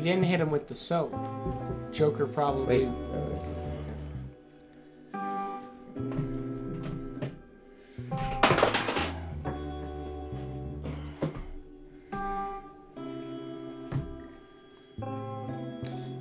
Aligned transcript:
He 0.00 0.04
didn't 0.04 0.24
hit 0.24 0.40
him 0.40 0.50
with 0.50 0.66
the 0.66 0.74
soap, 0.74 1.14
Joker 1.92 2.26
probably. 2.26 2.86
Wait. 2.86 2.88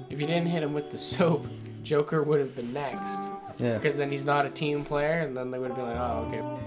If 0.10 0.20
you 0.20 0.28
didn't 0.28 0.48
hit 0.48 0.62
him 0.62 0.74
with 0.74 0.92
the 0.92 0.98
soap, 0.98 1.46
Joker 1.82 2.22
would 2.22 2.42
have 2.42 2.54
been 2.58 2.74
next. 2.74 3.30
Yeah. 3.60 3.76
Because 3.76 3.96
then 3.96 4.12
he's 4.12 4.26
not 4.26 4.46
a 4.46 4.50
team 4.50 4.84
player, 4.84 5.22
and 5.22 5.38
then 5.38 5.52
they 5.52 5.58
would 5.58 5.70
have 5.70 5.78
been 5.78 5.88
like, 5.88 5.96
oh, 5.96 6.28
okay. 6.28 6.59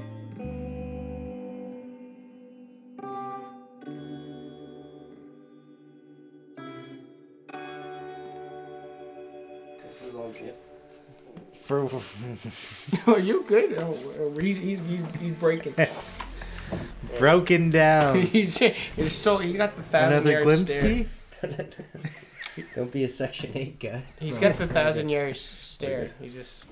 For 11.72 13.10
Are 13.10 13.14
oh, 13.16 13.16
you 13.16 13.44
good? 13.48 13.78
Oh, 13.78 13.96
oh, 14.20 14.38
he's, 14.38 14.58
he's, 14.58 14.80
he's, 14.80 15.04
he's 15.18 15.34
breaking. 15.36 15.74
broken 17.18 17.70
down. 17.70 18.22
he's, 18.26 18.58
he's 18.58 19.14
so 19.14 19.38
he 19.38 19.54
got 19.54 19.74
the 19.74 19.82
thousand 19.82 20.12
Another 20.12 20.30
yard 20.42 20.68
stare. 20.68 21.06
Glimpsky? 21.42 22.74
Don't 22.74 22.92
be 22.92 23.04
a 23.04 23.08
Section 23.08 23.52
8 23.54 23.80
guy. 23.80 24.02
He's 24.20 24.36
got 24.36 24.58
the 24.58 24.66
thousand 24.66 25.08
yard 25.08 25.36
stare. 25.36 26.10
He's 26.20 26.34
just. 26.34 26.66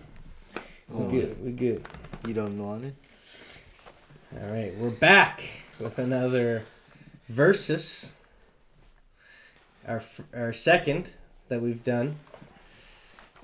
We 0.90 1.10
good. 1.10 1.44
We 1.44 1.52
good. 1.52 1.84
You 2.26 2.34
don't 2.34 2.58
want 2.58 2.84
it? 2.84 2.94
All 4.38 4.52
right, 4.52 4.76
we're 4.76 4.90
back 4.90 5.42
with 5.78 5.98
another 5.98 6.64
versus. 7.28 8.12
Our 9.88 9.96
f- 9.96 10.20
our 10.34 10.52
second 10.52 11.14
that 11.48 11.62
we've 11.62 11.82
done. 11.82 12.16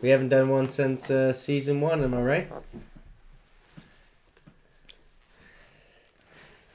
We 0.00 0.10
haven't 0.10 0.28
done 0.28 0.48
one 0.50 0.68
since 0.68 1.10
uh, 1.10 1.32
season 1.32 1.80
one. 1.80 2.04
Am 2.04 2.14
I 2.14 2.20
right? 2.22 2.52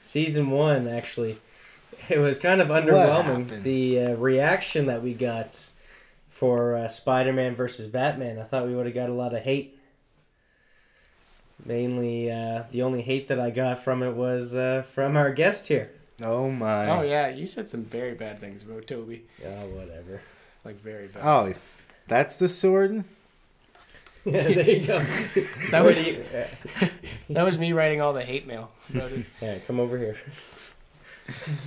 Season 0.03 0.49
one, 0.49 0.87
actually, 0.87 1.37
it 2.09 2.17
was 2.17 2.37
kind 2.37 2.59
of 2.59 2.67
underwhelming. 2.67 3.63
The 3.63 3.99
uh, 3.99 4.15
reaction 4.15 4.87
that 4.87 5.01
we 5.01 5.13
got 5.13 5.67
for 6.29 6.75
uh, 6.75 6.89
Spider-Man 6.89 7.55
versus 7.55 7.87
Batman, 7.87 8.37
I 8.37 8.43
thought 8.43 8.67
we 8.67 8.75
would 8.75 8.87
have 8.87 8.95
got 8.95 9.07
a 9.09 9.13
lot 9.13 9.33
of 9.33 9.43
hate. 9.43 9.79
Mainly, 11.63 12.29
uh, 12.29 12.63
the 12.71 12.81
only 12.81 13.03
hate 13.03 13.27
that 13.29 13.39
I 13.39 13.51
got 13.51 13.83
from 13.83 14.03
it 14.03 14.15
was 14.15 14.55
uh, 14.55 14.83
from 14.93 15.15
our 15.15 15.31
guest 15.31 15.67
here. 15.67 15.91
Oh 16.21 16.51
my. 16.51 16.89
Oh 16.89 17.03
yeah, 17.03 17.29
you 17.29 17.45
said 17.45 17.69
some 17.69 17.85
very 17.85 18.13
bad 18.13 18.39
things 18.39 18.63
about 18.63 18.87
Toby. 18.87 19.23
Oh, 19.45 19.67
whatever. 19.67 20.21
Like 20.65 20.81
very 20.81 21.07
bad. 21.07 21.21
Oh, 21.23 21.53
that's 22.07 22.35
the 22.37 22.47
sword? 22.49 23.03
yeah, 24.25 24.41
there 24.43 24.69
you 24.69 24.87
go. 24.87 24.99
That 25.71 25.83
was 25.83 25.99
you- 25.99 26.23
that 27.29 27.43
was 27.43 27.57
me 27.57 27.73
writing 27.73 28.01
all 28.01 28.13
the 28.13 28.23
hate 28.23 28.45
mail. 28.45 28.71
yeah, 29.41 29.57
come 29.65 29.79
over 29.79 29.97
here. 29.97 30.17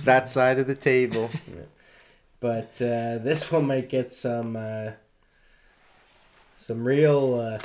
That 0.03 0.29
side 0.29 0.59
of 0.59 0.67
the 0.67 0.75
table. 0.75 1.29
But 2.39 2.73
uh, 2.79 3.17
this 3.17 3.51
one 3.51 3.65
might 3.65 3.89
get 3.89 4.11
some 4.11 4.55
uh, 4.55 4.91
some 6.59 6.85
real. 6.85 7.39
Uh, 7.39 7.59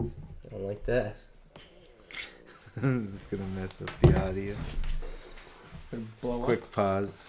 I 0.00 0.48
don't 0.50 0.64
like 0.64 0.84
that. 0.86 1.16
it's 2.76 3.26
gonna 3.26 3.44
mess 3.56 3.80
up 3.82 3.90
the 4.00 4.24
audio. 4.24 4.56
Gonna 5.92 6.36
up. 6.36 6.42
Quick 6.42 6.72
pause. 6.72 7.20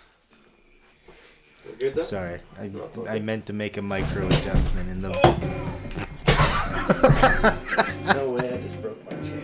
Good 1.80 2.06
Sorry, 2.06 2.40
I, 2.58 2.72
I 3.10 3.20
meant 3.20 3.46
to 3.48 3.54
make 3.54 3.76
a 3.76 3.82
micro 3.82 4.26
adjustment 4.28 4.90
in 4.90 5.00
the. 5.00 5.12
No 8.14 8.32
way! 8.32 8.54
I 8.54 8.58
just 8.62 8.82
broke 8.82 9.04
my 9.06 9.12
chair. 9.22 9.44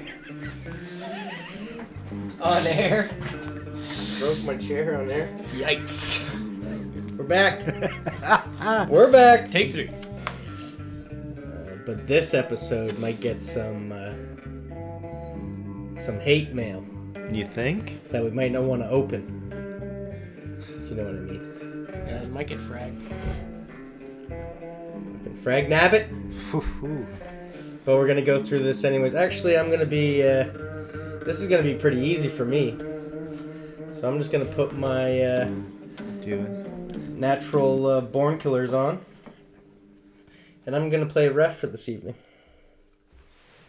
On 2.42 2.68
air. 2.68 3.10
Broke 4.20 4.44
my 4.44 4.58
chair 4.58 5.02
on 5.02 5.10
air. 5.10 5.30
Yikes! 5.52 6.20
We're 7.18 7.24
back. 7.26 7.62
We're 8.90 9.12
back. 9.12 9.52
Take 9.52 9.72
three. 9.72 9.90
Uh, 9.90 11.78
but 11.86 12.08
this 12.08 12.34
episode 12.34 12.98
might 13.00 13.20
get 13.20 13.42
some 13.42 13.92
uh, 13.92 14.14
some 16.00 16.20
hate 16.20 16.54
mail 16.54 16.86
You 17.32 17.46
think? 17.46 18.10
that 18.12 18.24
we 18.24 18.32
might 18.32 18.52
not 18.52 18.64
want 18.64 18.82
to 18.82 18.90
open. 18.90 20.58
If 20.60 20.90
you 20.90 20.96
know 20.96 21.04
what 21.04 21.16
I 21.16 21.20
mean. 21.20 21.88
Yeah, 22.08 22.24
it 22.24 22.32
might 22.32 22.48
get 22.48 22.58
fragged. 22.60 23.02
Fucking 24.28 25.38
Frag 25.44 25.70
nabbit. 25.70 26.08
But 27.86 27.96
we're 27.96 28.08
gonna 28.08 28.22
go 28.22 28.44
through 28.44 28.64
this 28.64 28.84
anyways. 28.84 29.16
Actually, 29.16 29.58
I'm 29.58 29.70
gonna 29.72 29.86
be. 29.86 30.22
Uh, 30.24 30.46
this 31.26 31.40
is 31.40 31.48
gonna 31.48 31.64
be 31.64 31.76
pretty 31.76 32.00
easy 32.02 32.28
for 32.28 32.46
me. 32.46 32.76
So 33.94 34.08
I'm 34.08 34.18
just 34.18 34.32
gonna 34.32 34.46
put 34.46 34.76
my 34.76 35.22
uh, 35.22 35.50
Do 36.22 36.40
it. 36.42 36.98
natural 37.12 37.86
uh, 37.88 38.02
born 38.02 38.38
killers 38.40 38.74
on, 38.74 39.04
and 40.66 40.76
I'm 40.76 40.90
gonna 40.90 41.06
play 41.06 41.30
ref 41.30 41.58
for 41.58 41.68
this 41.68 41.88
evening. 41.88 42.16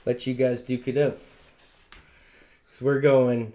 Let 0.06 0.26
you 0.26 0.34
guys 0.34 0.60
duke 0.62 0.88
it 0.88 0.96
out. 0.98 1.18
So 2.80 2.86
we're 2.86 3.00
going 3.02 3.52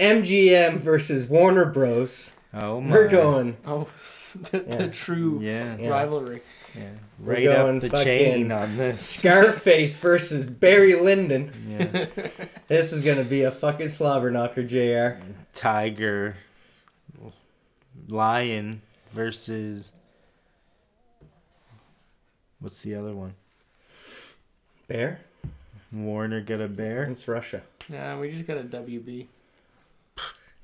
MGM 0.00 0.78
versus 0.80 1.28
Warner 1.28 1.66
Bros. 1.66 2.32
Oh 2.54 2.80
my. 2.80 2.90
We're 2.90 3.08
going 3.08 3.58
Oh, 3.66 3.86
the, 4.50 4.64
Yeah. 4.66 4.76
the 4.76 4.88
true 4.88 5.38
Yeah, 5.42 5.76
Yeah. 5.76 5.90
rivalry. 5.90 6.40
yeah. 6.74 6.88
We're 7.18 7.34
Right 7.34 7.44
going 7.44 7.76
up 7.76 7.82
the 7.82 7.88
fucking 7.90 8.04
chain 8.06 8.52
on 8.52 8.78
this. 8.78 9.02
Scarface 9.06 9.96
versus 9.96 10.46
Barry 10.46 10.94
Lyndon. 10.98 11.52
Yeah. 11.68 12.06
This 12.68 12.92
is 12.92 13.04
gonna 13.04 13.22
be 13.24 13.42
a 13.42 13.50
fucking 13.52 13.90
slobber 13.90 14.28
knocker, 14.30 14.62
Jr. 14.64 15.22
Tiger. 15.54 16.34
Lion 18.08 18.80
versus. 19.12 19.92
What's 22.58 22.82
the 22.82 22.94
other 22.96 23.14
one? 23.14 23.34
Bear. 24.88 25.20
Warner 25.92 26.40
get 26.40 26.60
a 26.60 26.66
bear. 26.68 27.04
It's 27.04 27.28
Russia. 27.28 27.62
Yeah, 27.88 28.18
we 28.18 28.30
just 28.30 28.46
got 28.46 28.58
a 28.58 28.62
WB. 28.62 29.26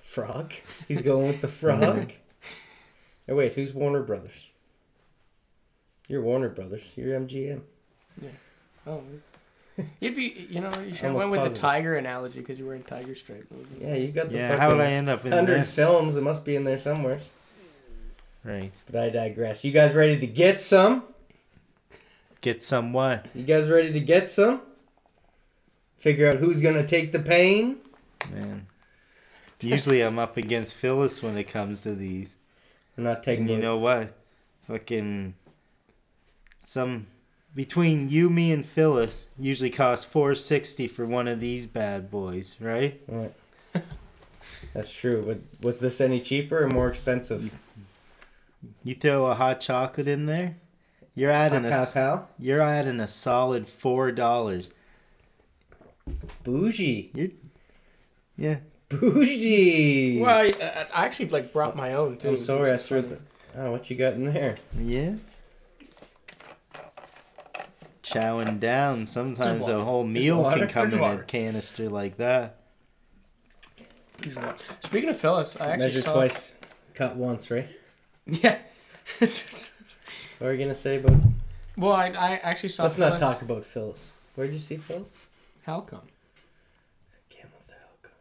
Frog. 0.00 0.53
He's 0.88 1.00
going 1.03 1.28
with 1.28 1.41
the 1.41 1.49
frog. 1.49 2.12
oh 3.28 3.34
wait, 3.34 3.55
who's 3.55 3.72
Warner 3.72 4.03
Brothers? 4.03 4.49
You're 6.09 6.22
Warner 6.22 6.49
Brothers. 6.50 6.93
You're 6.97 7.19
MGM. 7.19 7.60
Yeah. 8.21 8.28
Oh, 8.87 9.03
you'd 10.00 10.16
be. 10.16 10.47
You 10.50 10.60
know, 10.60 10.71
you 10.87 10.94
should 10.94 11.06
have 11.06 11.15
went 11.15 11.31
with 11.31 11.38
positive. 11.38 11.55
the 11.55 11.60
tiger 11.60 11.97
analogy 11.97 12.41
because 12.41 12.59
you 12.59 12.66
were 12.66 12.75
in 12.75 12.83
tiger 12.83 13.15
stripe. 13.15 13.47
Yeah, 13.81 13.94
you 13.94 14.09
got 14.09 14.28
the 14.28 14.37
Yeah, 14.37 14.56
how 14.59 14.71
would 14.71 14.81
I 14.81 14.93
end 14.93 15.09
up 15.09 15.25
in 15.25 15.33
hundred 15.33 15.62
this? 15.62 15.75
films. 15.77 16.16
It 16.16 16.22
must 16.22 16.44
be 16.44 16.56
in 16.56 16.65
there 16.65 16.78
somewhere. 16.78 17.21
Right. 18.44 18.72
But 18.91 19.00
I 19.00 19.09
digress. 19.09 19.65
You 19.65 19.71
guys 19.71 19.94
ready 19.94 20.19
to 20.19 20.27
get 20.27 20.59
some? 20.59 21.04
Get 22.41 22.62
some 22.62 22.93
what? 22.93 23.27
You 23.34 23.44
guys 23.44 23.69
ready 23.71 23.93
to 23.93 24.00
get 24.00 24.28
some? 24.28 24.60
Figure 26.03 26.29
out 26.29 26.39
who's 26.39 26.61
gonna 26.61 26.85
take 26.85 27.13
the 27.13 27.21
pain. 27.21 27.77
Man. 28.33 28.66
Usually 29.60 30.01
I'm 30.01 30.19
up 30.19 30.37
against 30.37 30.75
Phyllis 30.75 31.22
when 31.22 31.39
it 31.39 31.45
comes 31.45 31.83
to 31.83 31.95
these. 31.95 32.34
I'm 32.99 33.04
not 33.04 33.22
taking. 33.22 33.45
And 33.45 33.51
you 33.51 33.59
know 33.59 33.78
what? 33.78 34.13
Fucking 34.66 35.34
some 36.59 37.07
between 37.54 38.09
you, 38.09 38.28
me, 38.28 38.51
and 38.51 38.66
Phyllis 38.66 39.28
usually 39.39 39.71
costs 39.71 40.04
four 40.04 40.34
sixty 40.34 40.89
for 40.89 41.07
one 41.07 41.28
of 41.28 41.39
these 41.39 41.66
bad 41.66 42.10
boys, 42.10 42.57
right? 42.59 43.01
Right. 43.07 43.33
That's 44.75 44.93
true. 44.93 45.22
But 45.25 45.65
was 45.65 45.78
this 45.78 46.01
any 46.01 46.19
cheaper 46.19 46.65
or 46.65 46.69
more 46.69 46.89
expensive? 46.89 47.57
You 48.83 48.97
throw 48.97 49.27
a 49.27 49.34
hot 49.34 49.60
chocolate 49.60 50.09
in 50.09 50.27
there, 50.27 50.57
you're 51.15 51.31
adding 51.31 51.65
a 51.65 51.87
pow. 51.95 52.27
you're 52.41 52.60
adding 52.60 52.98
a 52.98 53.07
solid 53.07 53.69
four 53.69 54.10
dollars. 54.10 54.71
Bougie. 56.45 57.10
You're 57.15 57.28
yeah. 58.37 58.59
Bougie. 58.89 60.21
Well, 60.21 60.34
I, 60.37 60.53
I 60.60 60.87
I 60.95 61.04
actually 61.04 61.28
like 61.28 61.53
brought 61.53 61.77
my 61.77 61.95
own 61.95 62.19
too. 62.19 62.31
I'm 62.31 62.39
sorry, 62.39 62.72
I 62.72 62.77
threw 62.77 63.03
the. 63.03 63.19
Oh, 63.57 63.72
what 63.72 63.91
you 63.91 63.97
got 63.97 64.15
in 64.15 64.25
there? 64.25 64.59
Yeah. 64.78 65.15
Chowing 68.03 68.59
down. 68.59 69.07
Sometimes 69.07 69.69
a 69.69 69.84
whole 69.84 70.04
meal 70.04 70.51
can 70.51 70.69
come 70.69 70.91
there's 70.91 71.15
in 71.15 71.21
a 71.21 71.22
canister 71.22 71.89
like 71.89 72.16
that. 72.16 72.59
Speaking 74.84 75.10
of 75.10 75.19
Phyllis, 75.19 75.57
I 75.60 75.71
actually 75.71 75.87
Measure 75.87 76.03
saw. 76.03 76.13
twice, 76.15 76.55
cut 76.95 77.16
once, 77.16 77.51
right? 77.51 77.69
Yeah. 78.27 78.59
What 79.19 80.48
are 80.48 80.53
you 80.53 80.59
gonna 80.59 80.75
say 80.77 80.97
about? 80.97 81.21
well, 81.77 81.93
I, 81.93 82.09
I 82.09 82.34
actually 82.37 82.69
saw. 82.69 82.84
Let's 82.84 82.98
not 82.98 83.19
talk 83.19 83.43
about 83.43 83.65
Phyllis. 83.65 84.10
Where 84.34 84.47
did 84.47 84.55
you 84.55 84.60
see 84.60 84.77
Phyllis? 84.77 85.09
Halcon. 85.66 86.03
Camel 87.30 87.59
the 87.66 87.74
Halcon. 87.74 88.12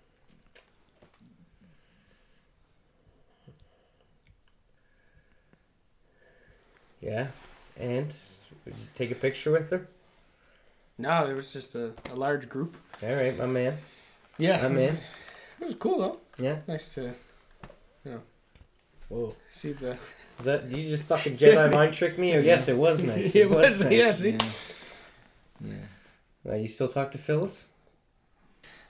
Yeah, 7.02 7.28
and 7.80 8.14
would 8.66 8.76
you 8.76 8.86
take 8.96 9.12
a 9.12 9.16
picture 9.16 9.52
with 9.52 9.70
her? 9.72 9.88
No, 10.98 11.26
it 11.26 11.34
was 11.34 11.52
just 11.52 11.74
a, 11.74 11.94
a 12.12 12.16
large 12.16 12.48
group. 12.48 12.78
All 13.02 13.16
right, 13.16 13.36
my 13.38 13.48
man. 13.48 13.78
Yeah, 14.38 14.62
my 14.62 14.70
man. 14.70 14.98
It 15.60 15.66
was 15.66 15.76
cool 15.76 16.00
though. 16.00 16.20
Yeah. 16.38 16.58
Nice 16.68 16.94
to, 16.96 17.14
you 18.06 18.12
know. 18.12 18.22
Whoa. 19.10 19.36
See 19.50 19.74
the. 19.74 19.98
Is 20.40 20.46
that 20.46 20.70
did 20.70 20.78
you 20.78 20.96
just 20.96 21.08
fucking 21.08 21.38
Jedi 21.38 21.72
mind 21.72 21.94
trick 21.94 22.18
me? 22.18 22.36
Or 22.36 22.40
yes, 22.42 22.68
it 22.68 22.78
was 22.78 23.02
nice. 23.02 23.36
It, 23.36 23.50
was, 23.50 23.82
nice. 23.82 23.92
Yeah, 23.92 24.12
see? 24.12 24.32
Yeah. 24.32 24.38
yeah. 25.66 25.76
Uh, 26.48 26.56
you 26.56 26.68
still 26.68 26.88
talk 26.88 27.12
to 27.12 27.18
Phyllis? 27.18 27.66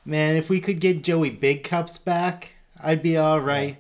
Man, 0.05 0.35
if 0.35 0.49
we 0.49 0.59
could 0.59 0.79
get 0.79 1.03
Joey 1.03 1.29
Big 1.29 1.63
Cups 1.63 1.97
back, 1.97 2.55
I'd 2.81 3.03
be 3.03 3.17
all 3.17 3.39
right. 3.39 3.77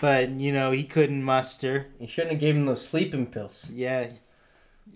But 0.00 0.30
you 0.30 0.52
know 0.52 0.70
he 0.70 0.84
couldn't 0.84 1.22
muster. 1.22 1.88
You 1.98 2.06
shouldn't 2.06 2.32
have 2.32 2.40
gave 2.40 2.56
him 2.56 2.64
those 2.66 2.86
sleeping 2.86 3.26
pills. 3.26 3.66
Yeah, 3.70 4.08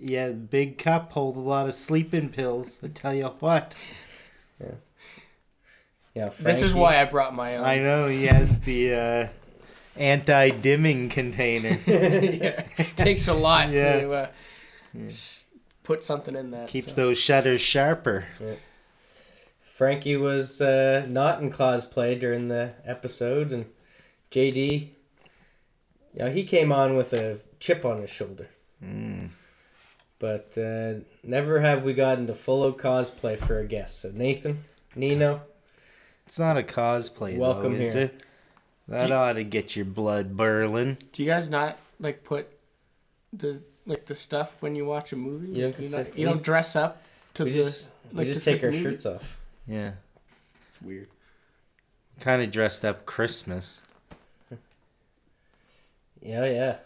yeah. 0.01 0.31
Big 0.31 0.79
Cup 0.79 1.13
hold 1.13 1.37
a 1.37 1.41
lot 1.41 1.67
of 1.67 1.75
sleeping 1.75 2.31
pills. 2.31 2.79
I 2.83 2.89
tell 2.89 3.13
you 3.13 3.27
what. 3.27 3.75
Yeah. 4.59 4.71
Yeah. 6.15 6.31
This 6.39 6.63
is 6.63 6.73
why 6.73 7.01
I 7.01 7.05
brought 7.05 7.35
my 7.35 7.57
own. 7.57 7.65
I 7.65 7.79
know 7.81 8.07
he 8.09 8.25
has 8.27 8.61
the 8.61 8.95
uh, 8.95 9.29
anti-dimming 9.97 11.09
container. 11.11 11.79
yeah, 11.87 12.63
takes 12.97 13.29
a 13.29 13.35
lot 13.35 13.69
Yeah. 13.73 14.01
to 14.01 14.13
uh, 14.13 14.29
Yeah. 14.95 15.07
s- 15.07 15.44
put 15.85 16.03
something 16.03 16.35
in 16.35 16.51
that. 16.51 16.69
Keeps 16.69 16.95
so. 16.95 16.95
those 16.95 17.19
shutters 17.19 17.61
sharper. 17.61 18.27
Frankie 19.63 20.17
was 20.17 20.61
uh, 20.61 21.07
not 21.09 21.41
in 21.41 21.51
cosplay 21.53 22.19
during 22.19 22.49
the 22.49 22.75
episode, 22.85 23.53
and 23.53 23.67
JD, 24.31 24.89
yeah, 26.13 26.31
he 26.31 26.45
came 26.45 26.73
on 26.73 26.97
with 26.97 27.13
a 27.13 27.39
chip 27.61 27.85
on 27.85 28.01
his 28.01 28.11
shoulder. 28.11 28.49
Mm. 28.83 29.31
But 30.19 30.57
uh, 30.57 31.05
never 31.23 31.61
have 31.61 31.83
we 31.85 31.93
gotten 31.93 32.27
to 32.29 32.35
full 32.35 32.73
cosplay 32.73 33.39
for 33.39 33.59
a 33.59 33.67
guest. 33.67 34.01
So 34.01 34.11
Nathan, 34.15 34.65
Nino, 34.95 35.43
It's 36.27 36.39
not 36.39 36.57
a 36.57 36.63
cosplay, 36.63 37.37
Welcome 37.37 37.75
though, 37.75 37.81
is 37.81 37.93
here. 37.95 38.05
it? 38.05 38.23
That 38.87 39.13
ought 39.13 39.35
to 39.35 39.45
get 39.45 39.77
your 39.77 39.87
blood 39.87 40.37
boiling. 40.37 40.99
Do 41.13 41.23
you 41.23 41.29
guys 41.29 41.49
not 41.49 41.79
like 41.99 42.23
put 42.23 42.49
the 43.33 43.63
like 43.87 44.07
the 44.07 44.15
stuff 44.15 44.57
when 44.61 44.75
you 44.75 44.85
watch 44.85 45.13
a 45.13 45.17
movie? 45.17 45.49
You 45.49 45.63
don't 45.63 45.69
you, 45.71 45.75
consider- 45.75 46.05
not, 46.05 46.19
you 46.19 46.27
don't 46.27 46.43
dress 46.43 46.75
up 46.77 47.03
to 47.35 47.45
we 47.45 47.51
the. 47.53 47.63
just 47.65 47.87
like 48.13 48.27
we 48.27 48.33
to 48.33 48.33
just 48.35 48.45
fit 48.45 48.55
take 48.55 48.65
our 48.65 48.71
movie? 48.71 48.83
shirts 48.83 49.07
off. 49.07 49.37
Yeah, 49.67 49.93
It's 50.73 50.83
weird. 50.83 51.09
kind 52.21 52.43
of 52.43 52.51
dressed 52.51 52.85
up 52.85 53.07
Christmas. 53.07 53.81
Yeah, 56.21 56.47
yeah, 56.47 56.77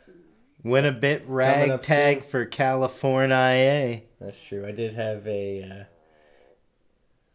Went 0.64 0.86
a 0.86 0.92
bit 0.92 1.26
Coming 1.28 1.70
up 1.70 1.80
ragtag 1.80 2.24
for 2.24 2.44
California. 2.44 4.02
that's 4.20 4.42
true. 4.42 4.66
I 4.66 4.72
did 4.72 4.94
have 4.94 5.24
a. 5.28 5.62
Uh, 5.62 5.74
is 5.74 5.84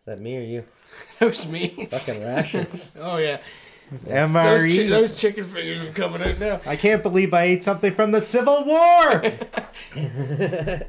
that 0.06 0.19
me 0.19 0.38
or 0.38 0.42
you? 0.42 0.63
That 1.19 1.25
was 1.27 1.48
me. 1.48 1.69
Fucking 1.89 2.21
rations. 2.25 2.92
oh 3.00 3.18
yeah, 3.18 3.39
MRE. 3.99 4.59
those, 4.59 4.75
chi- 4.77 4.87
those 4.87 5.15
chicken 5.19 5.43
fingers 5.45 5.87
are 5.87 5.91
coming 5.91 6.21
out 6.23 6.39
now. 6.39 6.61
I 6.65 6.75
can't 6.75 7.01
believe 7.03 7.33
I 7.33 7.43
ate 7.43 7.63
something 7.63 7.93
from 7.93 8.11
the 8.11 8.21
Civil 8.21 8.63
War. 8.65 9.23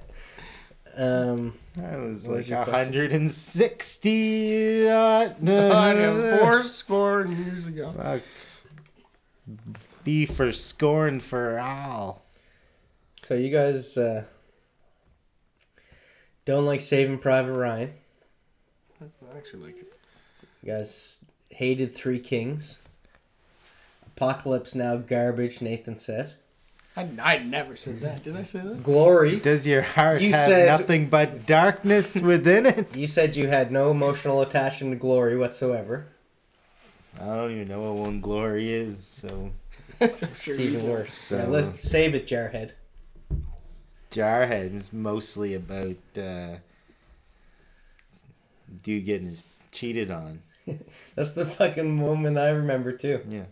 um, 0.97 1.55
That 1.77 1.99
was 1.99 2.03
What 2.03 2.03
was 2.03 2.29
like 2.29 2.49
your 2.49 2.61
a 2.63 2.65
question? 2.65 2.93
160. 2.95 4.89
Uh, 4.89 4.95
I 4.95 5.33
know, 5.95 6.39
four 6.41 6.63
score 6.63 7.27
years 7.27 7.67
ago. 7.67 7.93
Fuck. 7.97 8.21
B 10.05 10.25
for 10.27 10.53
scorn 10.53 11.21
for 11.21 11.59
all. 11.59 12.25
so 13.23 13.35
you 13.35 13.51
guys 13.51 13.97
uh, 13.97 14.25
don't 16.45 16.65
like 16.67 16.81
Saving 16.81 17.19
Private 17.19 17.53
Ryan. 17.53 17.93
I 19.01 19.37
actually 19.37 19.65
like 19.65 19.79
it. 19.79 19.93
You 20.63 20.73
guys 20.73 21.17
hated 21.51 21.95
Three 21.95 22.19
Kings. 22.21 22.81
Apocalypse 24.29 24.75
Now 24.75 24.97
garbage, 24.97 25.61
Nathan 25.61 25.99
said. 25.99 26.33
I, 26.97 27.09
I 27.21 27.39
never 27.39 27.75
said 27.77 27.97
that. 27.97 28.23
Did 28.23 28.37
I 28.37 28.45
say 28.45 28.61
that? 28.61 28.83
Glory. 28.83 29.37
Does 29.41 29.67
your 29.67 29.83
heart 29.83 30.21
You 30.23 30.33
have 30.33 30.49
said- 30.49 30.67
nothing 30.69 31.09
but 31.09 31.45
darkness 31.45 32.21
within 32.21 32.67
it? 32.67 32.97
You 32.97 33.07
said 33.07 33.37
you 33.37 33.49
had 33.49 33.71
no 33.73 33.91
emotional 33.91 34.41
attachment 34.41 34.93
to 34.93 34.99
Glory 34.99 35.37
whatsoever. 35.37 36.07
I 37.21 37.27
don't 37.27 37.51
even 37.53 37.69
know 37.69 37.81
what 37.83 37.95
one 37.95 38.21
glory 38.21 38.73
is, 38.73 39.05
so 39.05 39.51
I'm 40.01 40.11
sure 40.11 40.29
It's 40.29 40.47
you 40.49 40.55
even 40.71 40.81
do. 40.81 40.87
worse. 40.87 41.13
So- 41.15 41.37
Yeah, 41.39 41.45
let's 41.47 41.89
save 41.89 42.15
it, 42.15 42.27
Jarhead. 42.27 42.71
Jarhead 44.11 44.81
is 44.81 44.93
mostly 44.93 45.55
about 45.55 45.97
uh, 46.17 46.57
dude 48.83 49.05
getting 49.05 49.27
his 49.29 49.45
cheated 49.73 50.11
on. 50.11 50.41
That's 51.17 51.33
the 51.33 51.45
fucking 51.47 51.97
moment 51.97 52.39
I 52.39 52.51
remember 52.51 52.93
too. 52.93 53.21
Yeah. 53.29 53.45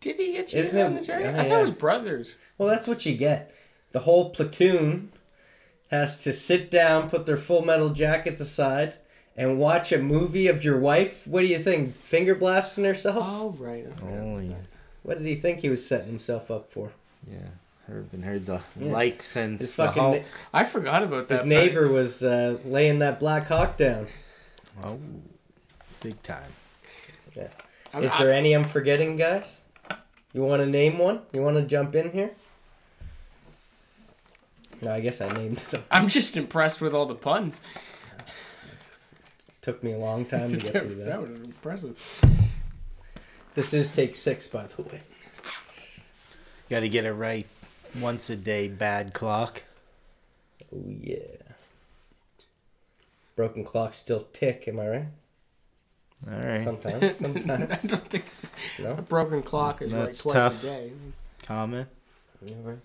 Did 0.00 0.16
he 0.16 0.32
get 0.32 0.52
you 0.52 0.60
Isn't 0.60 0.80
on 0.80 0.92
it- 0.96 1.00
the 1.00 1.06
cherry? 1.06 1.24
yeah, 1.24 1.30
I 1.30 1.34
thought 1.34 1.46
yeah. 1.48 1.58
it 1.58 1.62
was 1.62 1.70
brothers. 1.72 2.36
Well, 2.58 2.68
that's 2.68 2.86
what 2.88 3.04
you 3.04 3.14
get. 3.16 3.54
The 3.92 4.00
whole 4.00 4.30
platoon 4.30 5.12
has 5.90 6.22
to 6.24 6.32
sit 6.32 6.70
down, 6.70 7.10
put 7.10 7.26
their 7.26 7.36
full 7.36 7.62
metal 7.64 7.90
jackets 7.90 8.40
aside, 8.40 8.94
and 9.36 9.58
watch 9.58 9.92
a 9.92 9.98
movie 9.98 10.46
of 10.46 10.64
your 10.64 10.78
wife. 10.78 11.26
What 11.26 11.40
do 11.40 11.46
you 11.48 11.58
think? 11.58 11.94
Finger 11.94 12.34
blasting 12.34 12.84
herself? 12.84 13.18
Oh 13.20 13.50
right. 13.58 13.84
okay. 13.86 14.18
Oh, 14.18 14.38
yeah. 14.38 14.54
What 15.02 15.18
did 15.18 15.26
he 15.26 15.34
think 15.34 15.60
he 15.60 15.68
was 15.68 15.86
setting 15.86 16.06
himself 16.08 16.50
up 16.50 16.72
for? 16.72 16.92
Yeah. 17.30 17.38
Heard, 17.86 18.10
been 18.12 18.22
heard 18.22 18.46
the 18.46 18.60
Yeah. 18.78 18.92
like 18.92 19.20
since 19.22 19.60
His 19.60 19.70
the 19.74 19.84
fucking 19.86 20.02
Hulk. 20.02 20.16
na- 20.18 20.22
I 20.54 20.64
forgot 20.64 21.02
about 21.02 21.28
that. 21.28 21.34
his 21.34 21.40
part. 21.42 21.48
neighbor 21.48 21.88
was 21.88 22.22
uh, 22.22 22.58
laying 22.64 23.00
that 23.00 23.18
Black 23.18 23.48
Hawk 23.48 23.76
down. 23.76 24.06
Oh, 24.84 24.98
big 26.00 26.22
time. 26.22 26.52
I'm, 27.92 28.04
Is 28.04 28.12
I- 28.12 28.18
there 28.22 28.32
any 28.32 28.52
I'm 28.52 28.62
forgetting, 28.64 29.16
guys? 29.16 29.60
You 30.32 30.42
want 30.42 30.62
to 30.62 30.66
name 30.66 30.98
one? 30.98 31.22
You 31.32 31.42
want 31.42 31.56
to 31.56 31.62
jump 31.62 31.94
in 31.94 32.12
here? 32.12 32.30
No, 34.82 34.92
I 34.92 35.00
guess 35.00 35.20
I 35.20 35.30
named 35.32 35.56
them. 35.70 35.82
I'm 35.90 36.08
just 36.08 36.36
impressed 36.36 36.80
with 36.80 36.94
all 36.94 37.06
the 37.06 37.14
puns. 37.14 37.60
Took 39.62 39.82
me 39.82 39.92
a 39.92 39.98
long 39.98 40.24
time 40.24 40.52
to 40.52 40.56
get 40.56 40.82
through 40.82 40.94
that. 40.96 41.06
that 41.06 41.22
was 41.22 41.40
impressive. 41.40 42.24
This 43.54 43.74
is 43.74 43.90
take 43.90 44.14
six, 44.14 44.46
by 44.46 44.66
the 44.66 44.82
way. 44.82 45.02
Got 46.70 46.80
to 46.80 46.88
get 46.88 47.04
it 47.04 47.12
right 47.12 47.46
once 48.00 48.30
a 48.30 48.36
day. 48.36 48.68
Bad 48.68 49.12
clock. 49.12 49.64
Oh 50.72 50.84
yeah. 50.88 51.18
Broken 53.36 53.64
clocks 53.64 53.96
still 53.96 54.26
tick. 54.32 54.64
Am 54.68 54.78
I 54.78 54.88
right? 54.88 55.06
All 56.28 56.38
right. 56.38 56.62
Sometimes. 56.62 57.16
sometimes. 57.18 57.84
I 57.84 57.86
don't 57.86 58.08
think 58.08 58.28
so. 58.28 58.48
a 58.78 59.02
broken 59.02 59.42
clock 59.42 59.82
is 59.82 59.90
That's 59.90 60.24
right 60.26 60.32
twice 60.32 60.42
tough. 60.52 60.62
a 60.62 60.66
day. 60.66 60.92
Comment. 61.44 61.88
You 62.44 62.54
all 62.56 62.70
right? 62.70 62.78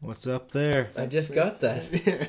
What's 0.00 0.26
up 0.26 0.52
there? 0.52 0.90
I 0.96 1.06
just 1.06 1.34
got 1.34 1.60
that. 1.60 1.84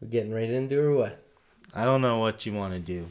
We're 0.00 0.08
getting 0.08 0.32
right 0.32 0.50
into 0.50 0.76
it 0.76 0.82
or 0.82 0.94
what? 0.94 1.22
I 1.74 1.84
don't 1.84 2.00
know 2.00 2.18
what 2.18 2.46
you 2.46 2.52
want 2.52 2.72
to 2.74 2.80
do. 2.80 3.06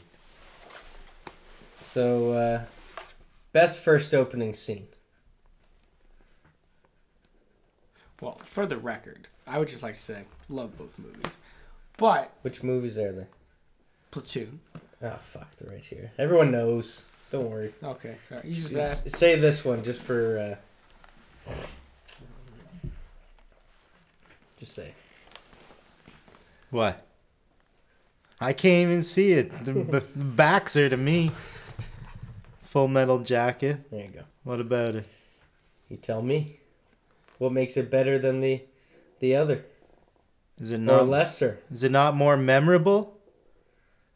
So, 1.84 2.32
uh, 2.32 2.64
best 3.52 3.78
first 3.80 4.14
opening 4.14 4.54
scene. 4.56 4.88
well, 8.24 8.40
for 8.44 8.66
the 8.66 8.78
record, 8.78 9.28
I 9.46 9.60
would 9.60 9.68
just 9.68 9.84
like 9.84 9.96
to 9.96 10.02
say, 10.02 10.24
love 10.48 10.78
both 10.78 10.98
movies, 10.98 11.38
but 11.98 12.32
Which 12.42 12.64
movies 12.64 12.98
are 12.98 13.12
they? 13.12 13.26
Platoon. 14.12 14.60
Oh 15.02 15.18
fuck, 15.20 15.56
they're 15.58 15.72
right 15.74 15.84
here. 15.84 16.12
Everyone 16.18 16.52
knows. 16.52 17.04
Don't 17.32 17.50
worry. 17.50 17.74
Okay, 17.84 18.16
sorry. 18.28 18.42
You 18.48 18.56
just 18.56 18.74
Just 18.74 19.08
asked. 19.08 19.18
say 19.18 19.36
this 19.36 19.66
one 19.66 19.84
just 19.84 20.02
for. 20.02 20.58
Uh, 21.48 21.54
just 24.60 24.74
say. 24.74 24.94
What? 26.70 27.06
I 28.40 28.54
can't 28.54 28.90
even 28.90 29.02
see 29.04 29.32
it. 29.32 29.52
The 29.66 29.74
b- 29.74 30.00
backs 30.16 30.76
are 30.76 30.90
to 30.90 30.98
me. 30.98 31.32
Full 32.64 32.88
metal 32.88 33.20
jacket. 33.20 33.90
There 33.92 34.02
you 34.02 34.08
go. 34.10 34.22
What 34.44 34.60
about 34.60 34.96
it? 34.96 35.06
You 35.90 35.98
tell 35.98 36.22
me. 36.22 36.60
What 37.38 37.52
makes 37.52 37.78
it 37.78 37.90
better 37.92 38.18
than 38.18 38.42
the, 38.42 38.62
the 39.20 39.36
other 39.36 39.66
Is 40.60 40.72
it 40.72 40.76
or 40.76 40.80
not? 40.80 41.08
lesser? 41.08 41.60
Is 41.72 41.84
it 41.84 41.92
not 41.92 42.16
more 42.16 42.38
memorable? 42.38 43.18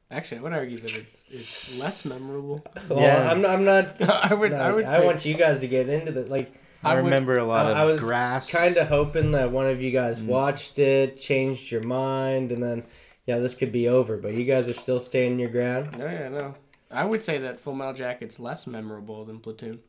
Actually, 0.09 0.37
I 0.39 0.41
would 0.43 0.53
argue 0.53 0.77
that 0.77 0.95
it's 0.95 1.25
it's 1.29 1.73
less 1.75 2.05
memorable. 2.05 2.63
Well, 2.87 2.99
Yeah. 3.01 3.29
I'm 3.29 3.41
not. 3.41 3.51
I'm 3.51 3.63
not 3.65 4.01
I 4.31 4.33
would 4.33 4.51
no, 4.51 4.57
I 4.57 4.71
would 4.71 4.85
I 4.85 4.97
say 4.99 5.05
want 5.05 5.25
you 5.25 5.33
guys 5.35 5.59
to 5.61 5.67
get 5.67 5.89
into 5.89 6.11
the 6.11 6.21
like. 6.25 6.53
I, 6.83 6.91
I 6.91 6.95
would- 6.95 7.05
remember 7.05 7.37
a 7.37 7.43
lot 7.43 7.65
I- 7.65 7.71
of 7.71 7.77
I 7.77 7.85
was 7.85 7.99
grass. 8.01 8.51
Kind 8.51 8.77
of 8.77 8.87
hoping 8.87 9.31
that 9.31 9.51
one 9.51 9.65
of 9.67 9.81
you 9.81 9.91
guys 9.91 10.21
Mm. 10.21 10.27
watched 10.27 10.79
it, 10.79 11.19
changed 11.19 11.71
your 11.71 11.81
mind, 11.83 12.51
and 12.53 12.61
then 12.63 12.83
yeah, 13.25 13.39
this 13.39 13.53
could 13.55 13.71
be 13.73 13.89
over. 13.89 14.15
But 14.15 14.35
you 14.35 14.45
guys 14.45 14.69
are 14.69 14.73
still 14.73 15.01
standing 15.01 15.39
your 15.39 15.49
ground. 15.49 15.97
No, 15.97 16.05
yeah, 16.05 16.29
no. 16.29 16.55
I 16.89 17.03
would 17.03 17.21
say 17.21 17.39
that 17.39 17.59
Full 17.59 17.73
Metal 17.73 17.93
Jacket's 17.93 18.39
less 18.39 18.65
memorable 18.65 19.25
than 19.25 19.39
Platoon. 19.39 19.79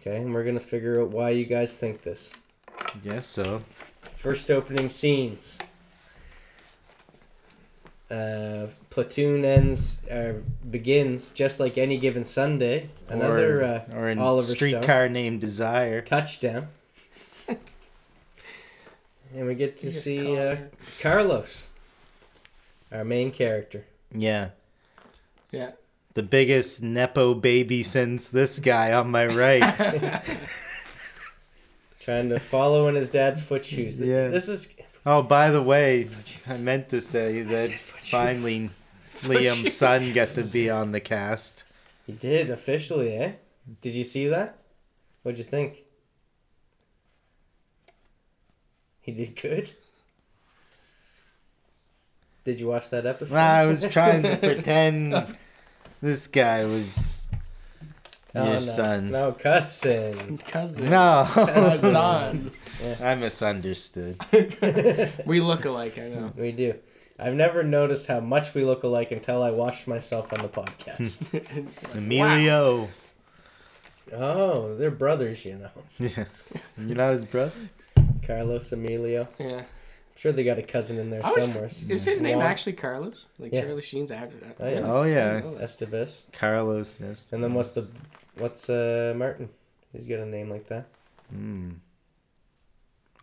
Okay, 0.00 0.16
and 0.16 0.32
we're 0.32 0.44
gonna 0.44 0.58
figure 0.60 1.02
out 1.02 1.10
why 1.10 1.30
you 1.30 1.44
guys 1.44 1.74
think 1.74 2.02
this. 2.02 2.32
Guess 3.02 3.26
so. 3.26 3.62
First 4.16 4.50
opening 4.50 4.88
scenes. 4.88 5.58
Uh, 8.10 8.68
platoon 8.90 9.44
ends 9.44 9.98
uh, 10.08 10.34
begins 10.70 11.30
just 11.30 11.58
like 11.58 11.76
any 11.76 11.98
given 11.98 12.24
Sunday. 12.24 12.88
Another 13.08 13.60
or, 13.60 13.64
uh, 13.64 13.96
or 13.96 14.08
in 14.08 14.18
Oliver 14.18 14.46
Stone. 14.46 14.56
Streetcar 14.56 15.08
Named 15.08 15.40
Desire. 15.40 16.00
touchdown. 16.00 16.68
and 17.48 17.58
we 19.46 19.54
get 19.54 19.78
to 19.78 19.86
You 19.86 19.92
see 19.92 20.36
uh. 20.36 20.56
Carlos, 21.00 21.66
our 22.92 23.04
main 23.04 23.32
character. 23.32 23.84
Yeah. 24.14 24.50
Yeah. 25.50 25.72
The 26.14 26.22
biggest 26.22 26.82
Nepo 26.82 27.34
baby 27.34 27.82
since 27.82 28.28
this 28.28 28.58
guy 28.58 28.92
on 28.92 29.10
my 29.10 29.26
right. 29.26 30.22
Trying 32.06 32.28
to 32.28 32.38
follow 32.38 32.86
in 32.86 32.94
his 32.94 33.08
dad's 33.08 33.40
foot 33.40 33.64
shoes. 33.64 33.98
Yeah. 33.98 34.28
This 34.28 34.48
is 34.48 34.72
oh, 35.04 35.24
by 35.24 35.50
the 35.50 35.60
way, 35.60 36.08
I 36.48 36.56
meant 36.56 36.88
to 36.90 37.00
say 37.00 37.42
that 37.42 37.72
finally 37.72 38.70
Liam's 39.22 39.74
son 39.74 40.12
got 40.12 40.28
to 40.28 40.44
be 40.44 40.70
on 40.70 40.92
the 40.92 41.00
cast. 41.00 41.64
he 42.06 42.12
did 42.12 42.48
officially, 42.48 43.12
eh? 43.16 43.32
Did 43.82 43.94
you 43.94 44.04
see 44.04 44.28
that? 44.28 44.56
What'd 45.24 45.36
you 45.36 45.42
think? 45.42 45.82
He 49.00 49.10
did 49.10 49.34
good. 49.34 49.70
Did 52.44 52.60
you 52.60 52.68
watch 52.68 52.88
that 52.90 53.04
episode? 53.04 53.34
Well, 53.34 53.52
I 53.52 53.66
was 53.66 53.82
trying 53.90 54.22
to 54.22 54.36
pretend 54.40 55.12
this 56.00 56.28
guy 56.28 56.64
was 56.66 57.15
your 58.36 58.44
oh, 58.46 58.52
no. 58.54 58.58
son. 58.60 59.10
No 59.10 59.32
cousin. 59.32 60.38
Cousin. 60.46 60.90
No, 60.90 61.26
Cousin. 61.28 62.50
I 63.02 63.14
misunderstood. 63.14 64.18
we 65.26 65.40
look 65.40 65.64
alike, 65.64 65.98
I 65.98 66.08
know. 66.08 66.32
We 66.36 66.52
do. 66.52 66.74
I've 67.18 67.34
never 67.34 67.62
noticed 67.62 68.06
how 68.06 68.20
much 68.20 68.52
we 68.54 68.64
look 68.64 68.82
alike 68.82 69.10
until 69.10 69.42
I 69.42 69.50
watched 69.50 69.86
myself 69.88 70.32
on 70.32 70.40
the 70.40 70.48
podcast. 70.48 71.94
Emilio. 71.96 72.88
oh, 74.12 74.74
they're 74.76 74.90
brothers, 74.90 75.44
you 75.44 75.56
know. 75.56 75.70
Yeah. 75.98 76.24
You're 76.76 76.96
not 76.96 77.12
his 77.12 77.24
brother? 77.24 77.52
Carlos 78.26 78.70
Emilio. 78.72 79.28
Yeah. 79.38 79.60
I'm 79.60 79.64
sure 80.20 80.32
they 80.32 80.44
got 80.44 80.58
a 80.58 80.62
cousin 80.62 80.98
in 80.98 81.10
there 81.10 81.24
I 81.24 81.30
was- 81.32 81.44
somewhere. 81.44 81.70
Is 81.88 82.04
his 82.04 82.20
name 82.22 82.38
Juan 82.38 82.46
actually 82.46 82.74
Carlos? 82.74 83.26
Like 83.38 83.52
Yeah. 83.52 83.62
Charlie 83.62 83.82
Sheen's 83.82 84.10
actor? 84.10 84.54
Oh, 84.60 84.68
yeah. 84.68 84.80
Oh, 84.84 85.02
yeah. 85.04 85.40
Oh, 85.44 85.58
Estevez. 85.62 86.20
Carlos. 86.32 87.00
Yes. 87.00 87.28
And 87.32 87.42
then 87.42 87.54
what's 87.54 87.70
the 87.70 87.86
what's 88.36 88.68
uh 88.70 89.14
Martin? 89.16 89.48
He's 89.92 90.06
got 90.06 90.20
a 90.20 90.26
name 90.26 90.50
like 90.50 90.68
that. 90.68 90.86
Hmm. 91.30 91.70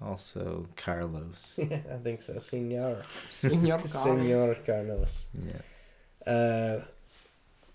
Also, 0.01 0.67
Carlos. 0.75 1.60
yeah, 1.62 1.79
I 1.93 1.98
think 1.98 2.22
so. 2.22 2.39
Senor. 2.39 2.98
Senor 3.05 3.77
Carlos. 3.77 3.91
Senor 3.91 4.55
Carlos. 4.65 5.25
Yeah. 5.46 6.32
Uh, 6.32 6.82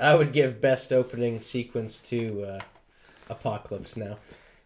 I 0.01 0.15
would 0.15 0.33
give 0.33 0.61
best 0.61 0.93
opening 0.93 1.41
sequence 1.41 1.99
to 2.11 2.45
uh, 2.45 2.61
Apocalypse 3.31 3.97
now. 3.97 4.19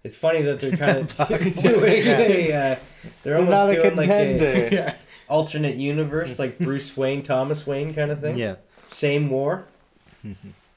It's 0.04 0.16
funny 0.16 0.42
that 0.42 0.60
they're 0.60 0.76
kind 0.76 0.98
of 1.18 1.56
doing 1.56 2.04
yeah. 2.04 2.18
a. 2.18 2.46
Uh, 2.46 2.50
they're 2.50 2.78
They're 3.22 3.36
almost 3.36 3.50
not 3.50 3.70
a 3.70 3.82
doing 3.82 3.96
like 3.96 4.08
a 4.08 4.70
yeah. 4.72 4.94
alternate 5.28 5.76
universe, 5.76 6.38
like 6.38 6.58
Bruce 6.58 6.96
Wayne, 6.96 7.22
Thomas 7.22 7.66
Wayne 7.66 7.94
kind 7.94 8.10
of 8.10 8.20
thing. 8.20 8.36
Yeah. 8.36 8.56
Same 8.86 9.30
war, 9.30 9.66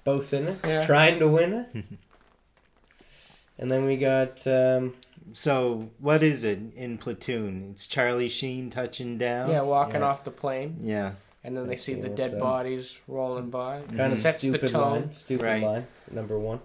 both 0.06 0.32
in 0.34 0.48
it, 0.48 0.60
Yeah. 0.66 0.86
trying 0.86 1.20
to 1.20 1.28
win 1.28 1.52
it. 1.54 1.86
and 3.60 3.70
then 3.70 3.84
we 3.86 3.98
got 3.98 4.46
um, 4.48 4.94
So, 5.34 5.90
what 6.00 6.24
is 6.24 6.44
it 6.46 6.60
in 6.76 6.98
Platoon? 6.98 7.68
It's 7.72 7.86
Charlie 7.88 8.30
Sheen 8.30 8.70
touching 8.70 9.18
down? 9.18 9.50
Yeah, 9.50 9.62
walking 9.62 10.02
Yeah. 10.02 10.08
off 10.08 10.24
the 10.24 10.32
plane, 10.32 10.78
Yeah. 10.84 11.14
and 11.44 11.58
then 11.58 11.66
they 11.66 11.72
Let's 11.72 11.84
see 11.84 11.96
see 11.96 12.02
the 12.02 12.10
dead 12.10 12.36
up. 12.36 12.40
bodies 12.40 13.00
rolling 13.08 13.50
by. 13.50 13.82
kind 13.90 14.14
of 14.14 14.20
Sets 14.20 14.44
the 14.44 14.58
tone. 14.60 14.82
line. 14.92 15.12
Stupid 15.12 15.44
Right. 15.46 15.64
line 15.64 15.88
number 16.12 16.40
one. 16.40 16.60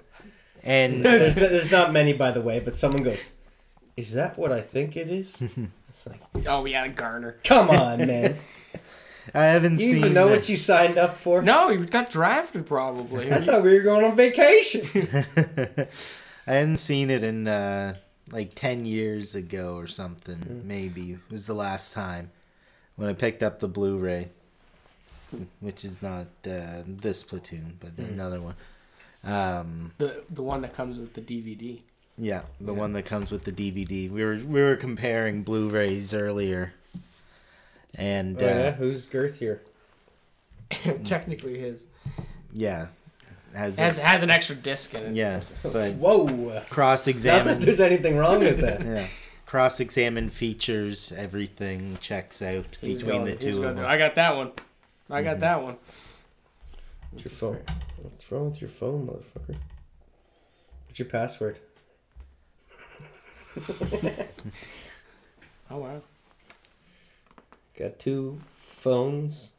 And 0.63 1.03
there's, 1.05 1.35
there's 1.35 1.71
not 1.71 1.93
many, 1.93 2.13
by 2.13 2.31
the 2.31 2.43
way, 2.43 2.61
but 2.61 2.75
someone 2.75 3.03
goes, 3.03 3.31
"Is 3.97 4.13
that 4.13 4.39
what 4.39 4.53
I 4.53 4.61
think 4.61 4.95
it 4.97 5.09
is?" 5.09 5.41
it's 5.89 6.07
like, 6.07 6.21
Oh 6.47 6.67
yeah, 6.67 6.87
Garner. 6.89 7.37
come 7.45 7.71
on, 7.71 8.07
man. 8.07 8.37
I 9.35 9.45
haven't 9.45 9.75
You 9.75 9.87
seen 9.87 9.91
You 9.91 9.97
even 10.01 10.13
know 10.15 10.29
the- 10.29 10.37
what 10.37 10.49
you 10.49 10.57
signed 10.57 10.99
up 10.99 11.17
for? 11.17 11.43
No, 11.43 11.69
you 11.71 11.85
got 11.87 12.11
drafted 12.11 12.67
probably. 12.67 13.33
I 13.33 13.41
thought 13.41 13.63
we 13.63 13.75
were 13.75 13.83
going 13.83 14.05
on 14.05 14.17
vacation. 14.17 15.09
I 16.47 16.53
hadn't 16.55 16.79
seen 16.79 17.11
it 17.11 17.23
in 17.23 17.47
uh, 17.47 17.97
like 18.33 18.55
10 18.55 18.85
years 18.87 19.35
ago 19.35 19.77
or 19.77 19.87
something. 19.87 20.37
Mm. 20.39 20.65
Maybe. 20.65 21.13
It 21.13 21.19
was 21.31 21.47
the 21.47 21.55
last 21.55 21.93
time 21.93 22.31
when 22.97 23.09
I 23.09 23.13
picked 23.13 23.43
up 23.43 23.61
the 23.61 23.69
Blu 23.69 23.99
ray, 23.99 24.31
which 25.61 25.85
is 25.85 26.03
not 26.03 26.27
uh, 26.49 26.83
this 26.87 27.23
platoon, 27.23 27.77
but 27.81 27.97
Mm. 27.97 28.09
another 28.11 28.41
one. 28.41 28.55
Um, 29.23 29.93
the 29.99 30.23
the 30.31 30.43
one 30.43 30.63
that 30.63 30.73
comes 30.75 30.99
with 30.99 31.13
the 31.13 31.21
DVD. 31.21 31.81
yeah, 32.17 32.43
the 32.59 32.73
Yeah. 32.73 32.79
one 32.79 32.95
that 32.95 33.05
comes 33.05 33.31
with 33.31 33.45
the 33.45 33.53
DVD. 33.53 34.11
We 34.11 34.25
were 34.25 34.37
we 34.37 34.63
were 34.63 34.77
comparing 34.77 35.43
Blu-rays 35.43 36.15
earlier, 36.15 36.73
and 37.95 38.41
oh, 38.41 38.45
yeah? 38.45 38.51
uh, 38.53 38.73
Who's 38.73 39.07
girthier? 39.07 39.61
Technically, 41.05 41.59
his 41.59 41.87
yeah, 42.53 42.89
has, 43.55 43.79
a- 43.79 43.83
has 43.83 43.99
has 43.99 44.23
an 44.23 44.31
extra 44.31 44.55
disc 44.57 44.95
in 44.95 45.03
it. 45.03 45.17
yeah, 45.17 45.41
but 45.63 45.95
Whoa! 45.97 46.27
Not 46.27 46.69
cross 46.71 47.05
that 47.07 47.11
examine. 47.11 47.61
there's 47.61 47.81
anything 47.81 48.17
wrong 48.17 48.41
with 48.41 48.61
that. 48.61 48.81
Yeah. 48.85 49.07
Cross 49.47 49.81
examine 49.81 50.29
features, 50.29 51.11
everything 51.17 51.99
checks 52.01 52.41
out 52.41 52.79
He's 52.81 53.01
between 53.03 53.23
going- 53.23 53.25
the 53.25 53.35
two 53.35 53.65
of 53.65 53.75
them. 53.75 53.85
I 53.85 53.99
got 53.99 54.15
that 54.15 54.37
one. 54.37 54.53
I 55.11 55.23
got 55.23 55.39
Mhm. 55.39 55.41
that 55.41 55.63
one. 55.65 55.77
What's 57.11 57.25
your 57.25 57.33
phone? 57.33 57.59
What's 58.01 58.31
wrong 58.31 58.51
with 58.51 58.61
your 58.61 58.71
phone, 58.71 59.09
motherfucker? 59.09 59.57
What's 60.87 60.99
your 61.01 61.09
password? 61.09 61.59
Oh 65.73 65.79
wow. 65.79 66.01
Got 67.81 67.99
two 67.99 68.39
phones. 68.61 69.53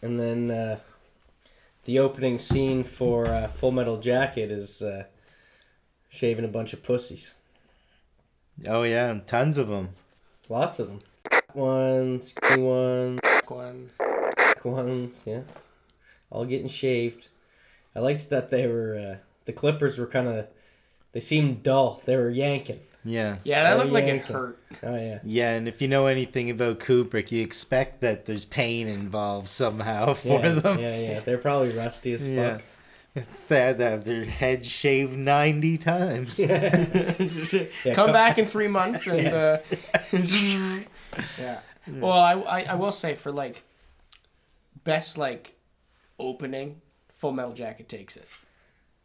And 0.00 0.20
then 0.20 0.48
uh, 0.48 0.78
the 1.86 1.98
opening 1.98 2.38
scene 2.38 2.84
for 2.84 3.26
uh, 3.26 3.48
Full 3.48 3.72
Metal 3.72 3.98
Jacket 3.98 4.52
is 4.52 4.80
uh, 4.80 5.06
shaving 6.08 6.44
a 6.44 6.48
bunch 6.48 6.72
of 6.72 6.84
pussies. 6.84 7.34
Oh 8.64 8.84
yeah, 8.84 9.10
and 9.10 9.26
tons 9.26 9.58
of 9.58 9.66
them. 9.66 9.88
Lots 10.48 10.78
of 10.78 10.86
them. 10.86 11.00
Ones, 11.52 12.28
skinny 12.28 12.62
ones, 12.62 13.20
One. 13.48 13.90
thick 14.36 14.64
ones, 14.64 15.24
yeah. 15.26 15.40
All 16.30 16.44
getting 16.44 16.68
shaved. 16.68 17.26
I 17.96 17.98
liked 17.98 18.30
that 18.30 18.50
they 18.50 18.68
were, 18.68 18.96
uh, 18.96 19.16
the 19.46 19.52
clippers 19.52 19.98
were 19.98 20.06
kind 20.06 20.28
of, 20.28 20.46
they 21.10 21.18
seemed 21.18 21.64
dull. 21.64 22.02
They 22.04 22.16
were 22.16 22.30
yanking. 22.30 22.82
Yeah. 23.04 23.36
Yeah, 23.44 23.62
that 23.64 23.74
Oh, 23.74 23.80
looked 23.80 23.92
like 23.92 24.04
it 24.04 24.08
yanking. 24.08 24.34
hurt. 24.34 24.58
Oh, 24.82 24.96
yeah. 24.96 25.18
Yeah, 25.24 25.50
and 25.54 25.68
if 25.68 25.82
you 25.82 25.88
know 25.88 26.06
anything 26.06 26.48
about 26.50 26.80
Kubrick, 26.80 27.30
you 27.30 27.42
expect 27.42 28.00
that 28.00 28.24
there's 28.26 28.44
pain 28.46 28.88
involved 28.88 29.48
somehow 29.48 30.14
for 30.14 30.40
yeah, 30.40 30.48
them. 30.52 30.78
Yeah, 30.78 30.98
yeah. 30.98 31.20
They're 31.20 31.38
probably 31.38 31.70
rusty 31.76 32.12
as 32.14 32.26
Yeah. 32.26 32.58
fuck. 32.58 32.64
They 33.48 33.60
had 33.60 33.78
to 33.78 33.84
have 33.90 34.04
their 34.04 34.24
head 34.24 34.66
shaved 34.66 35.16
90 35.16 35.78
times. 35.78 36.36
Just, 36.38 36.48
Yeah, 37.84 37.94
come 37.94 38.06
come- 38.06 38.12
back 38.12 38.38
in 38.38 38.46
three 38.46 38.66
months 38.68 39.06
and 39.06 39.28
uh, 39.28 39.58
yeah. 41.38 41.60
Well, 41.86 42.12
I, 42.12 42.32
I 42.32 42.60
I 42.70 42.74
will 42.74 42.90
say 42.92 43.14
for 43.14 43.30
like 43.30 43.62
best 44.84 45.18
like 45.18 45.54
opening, 46.18 46.80
Full 47.12 47.32
Metal 47.32 47.52
Jacket 47.52 47.88
takes 47.88 48.16
it, 48.16 48.26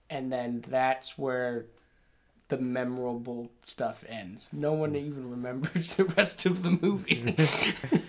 and 0.10 0.32
then 0.32 0.63
that's 0.68 1.18
where 1.18 1.65
the 2.50 2.58
memorable 2.58 3.50
stuff 3.63 4.03
ends. 4.10 4.50
No 4.51 4.74
one 4.74 4.96
even 4.96 5.29
remembers 5.29 5.96
the 5.98 6.06
rest 6.06 6.46
of 6.46 6.63
the 6.63 6.72
movie. 6.72 7.36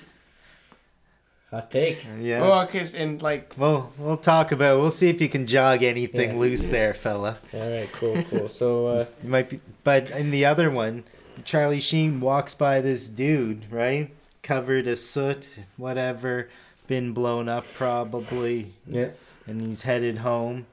Hot 1.50 1.68
take. 1.68 2.04
Yeah. 2.20 2.42
well, 2.42 2.64
cause 2.68 2.94
and 2.94 3.20
like 3.20 3.54
Well, 3.58 3.92
we'll 3.98 4.16
talk 4.16 4.52
about. 4.52 4.80
We'll 4.80 4.92
see 4.92 5.08
if 5.08 5.20
you 5.20 5.28
can 5.28 5.48
jog 5.48 5.82
anything 5.82 6.30
Yeah. 6.30 6.36
loose 6.38 6.68
there, 6.68 6.94
fella. 6.94 7.38
All 7.52 7.70
right, 7.72 7.90
cool, 7.92 8.22
cool. 8.30 8.48
So, 8.48 8.86
uh, 8.86 9.06
You 9.22 9.30
might 9.30 9.50
be, 9.50 9.60
but 9.82 10.10
in 10.10 10.30
the 10.30 10.44
other 10.44 10.70
one, 10.70 11.02
Charlie 11.44 11.80
Sheen 11.80 12.20
walks 12.20 12.54
by 12.54 12.80
this 12.80 13.08
dude, 13.08 13.66
right? 13.70 14.10
Covered 14.42 14.86
in 14.86 14.96
soot, 14.96 15.48
whatever, 15.76 16.48
been 16.86 17.12
blown 17.12 17.48
up 17.48 17.64
probably, 17.74 18.72
yeah. 18.86 19.08
and 19.46 19.60
he's 19.60 19.82
headed 19.82 20.18
home. 20.18 20.66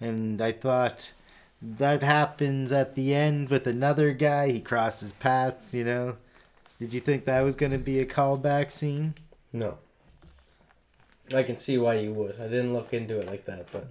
And 0.00 0.40
I 0.40 0.52
thought 0.52 1.12
that 1.62 2.02
happens 2.02 2.72
at 2.72 2.94
the 2.94 3.14
end 3.14 3.48
with 3.50 3.66
another 3.66 4.12
guy. 4.12 4.50
He 4.50 4.60
crosses 4.60 5.12
paths, 5.12 5.72
you 5.74 5.84
know. 5.84 6.16
Did 6.80 6.92
you 6.92 7.00
think 7.00 7.24
that 7.26 7.40
was 7.42 7.54
gonna 7.56 7.78
be 7.78 8.00
a 8.00 8.04
callback 8.06 8.70
scene? 8.72 9.14
No. 9.52 9.78
I 11.34 11.44
can 11.44 11.56
see 11.56 11.78
why 11.78 11.94
you 11.94 12.12
would. 12.12 12.40
I 12.40 12.44
didn't 12.48 12.72
look 12.74 12.92
into 12.92 13.18
it 13.18 13.26
like 13.26 13.44
that, 13.46 13.68
but 13.70 13.86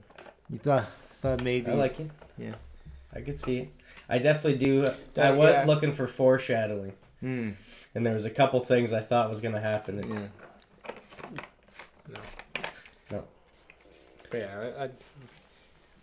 You 0.50 0.60
thought 0.60 0.86
thought 1.22 1.42
maybe 1.42 1.72
I 1.72 1.76
like 1.76 2.00
it. 2.00 2.10
Yeah, 2.38 2.56
I 3.16 3.22
could 3.22 3.40
see 3.40 3.60
it. 3.60 3.70
I 4.10 4.18
definitely 4.20 4.58
do. 4.60 4.90
I 5.18 5.32
was 5.32 5.56
yeah. 5.56 5.66
looking 5.66 5.94
for 5.94 6.08
foreshadowing, 6.08 6.94
Hmm. 7.22 7.52
and 7.96 8.06
there 8.06 8.14
was 8.14 8.26
a 8.26 8.30
couple 8.30 8.60
things 8.60 8.92
I 8.92 9.00
thought 9.02 9.30
was 9.30 9.40
gonna 9.42 9.62
happen. 9.62 10.00
and- 10.00 10.30
Yeah. 13.12 13.22
But 14.30 14.38
yeah, 14.38 14.74
I, 14.80 14.84
I, 14.84 14.90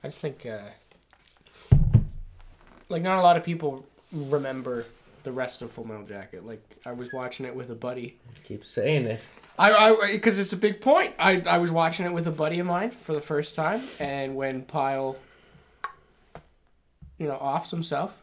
I 0.04 0.08
just 0.08 0.20
think 0.20 0.44
uh, 0.46 0.58
like 2.88 3.02
not 3.02 3.18
a 3.18 3.22
lot 3.22 3.36
of 3.36 3.44
people 3.44 3.86
remember 4.12 4.86
the 5.22 5.32
rest 5.32 5.62
of 5.62 5.70
Full 5.72 5.86
Metal 5.86 6.04
Jacket. 6.04 6.46
Like 6.46 6.62
I 6.86 6.92
was 6.92 7.12
watching 7.12 7.46
it 7.46 7.54
with 7.54 7.70
a 7.70 7.74
buddy. 7.74 8.18
Keep 8.44 8.64
saying 8.64 9.06
it. 9.06 9.26
I, 9.58 9.72
I, 9.72 10.12
because 10.12 10.38
it's 10.38 10.52
a 10.52 10.56
big 10.56 10.80
point. 10.80 11.14
I, 11.18 11.42
I 11.44 11.58
was 11.58 11.72
watching 11.72 12.06
it 12.06 12.12
with 12.12 12.26
a 12.28 12.30
buddy 12.30 12.60
of 12.60 12.66
mine 12.66 12.90
for 12.92 13.12
the 13.12 13.20
first 13.20 13.56
time, 13.56 13.80
and 13.98 14.36
when 14.36 14.62
Pyle, 14.62 15.16
you 17.18 17.26
know, 17.26 17.34
offs 17.34 17.72
himself, 17.72 18.22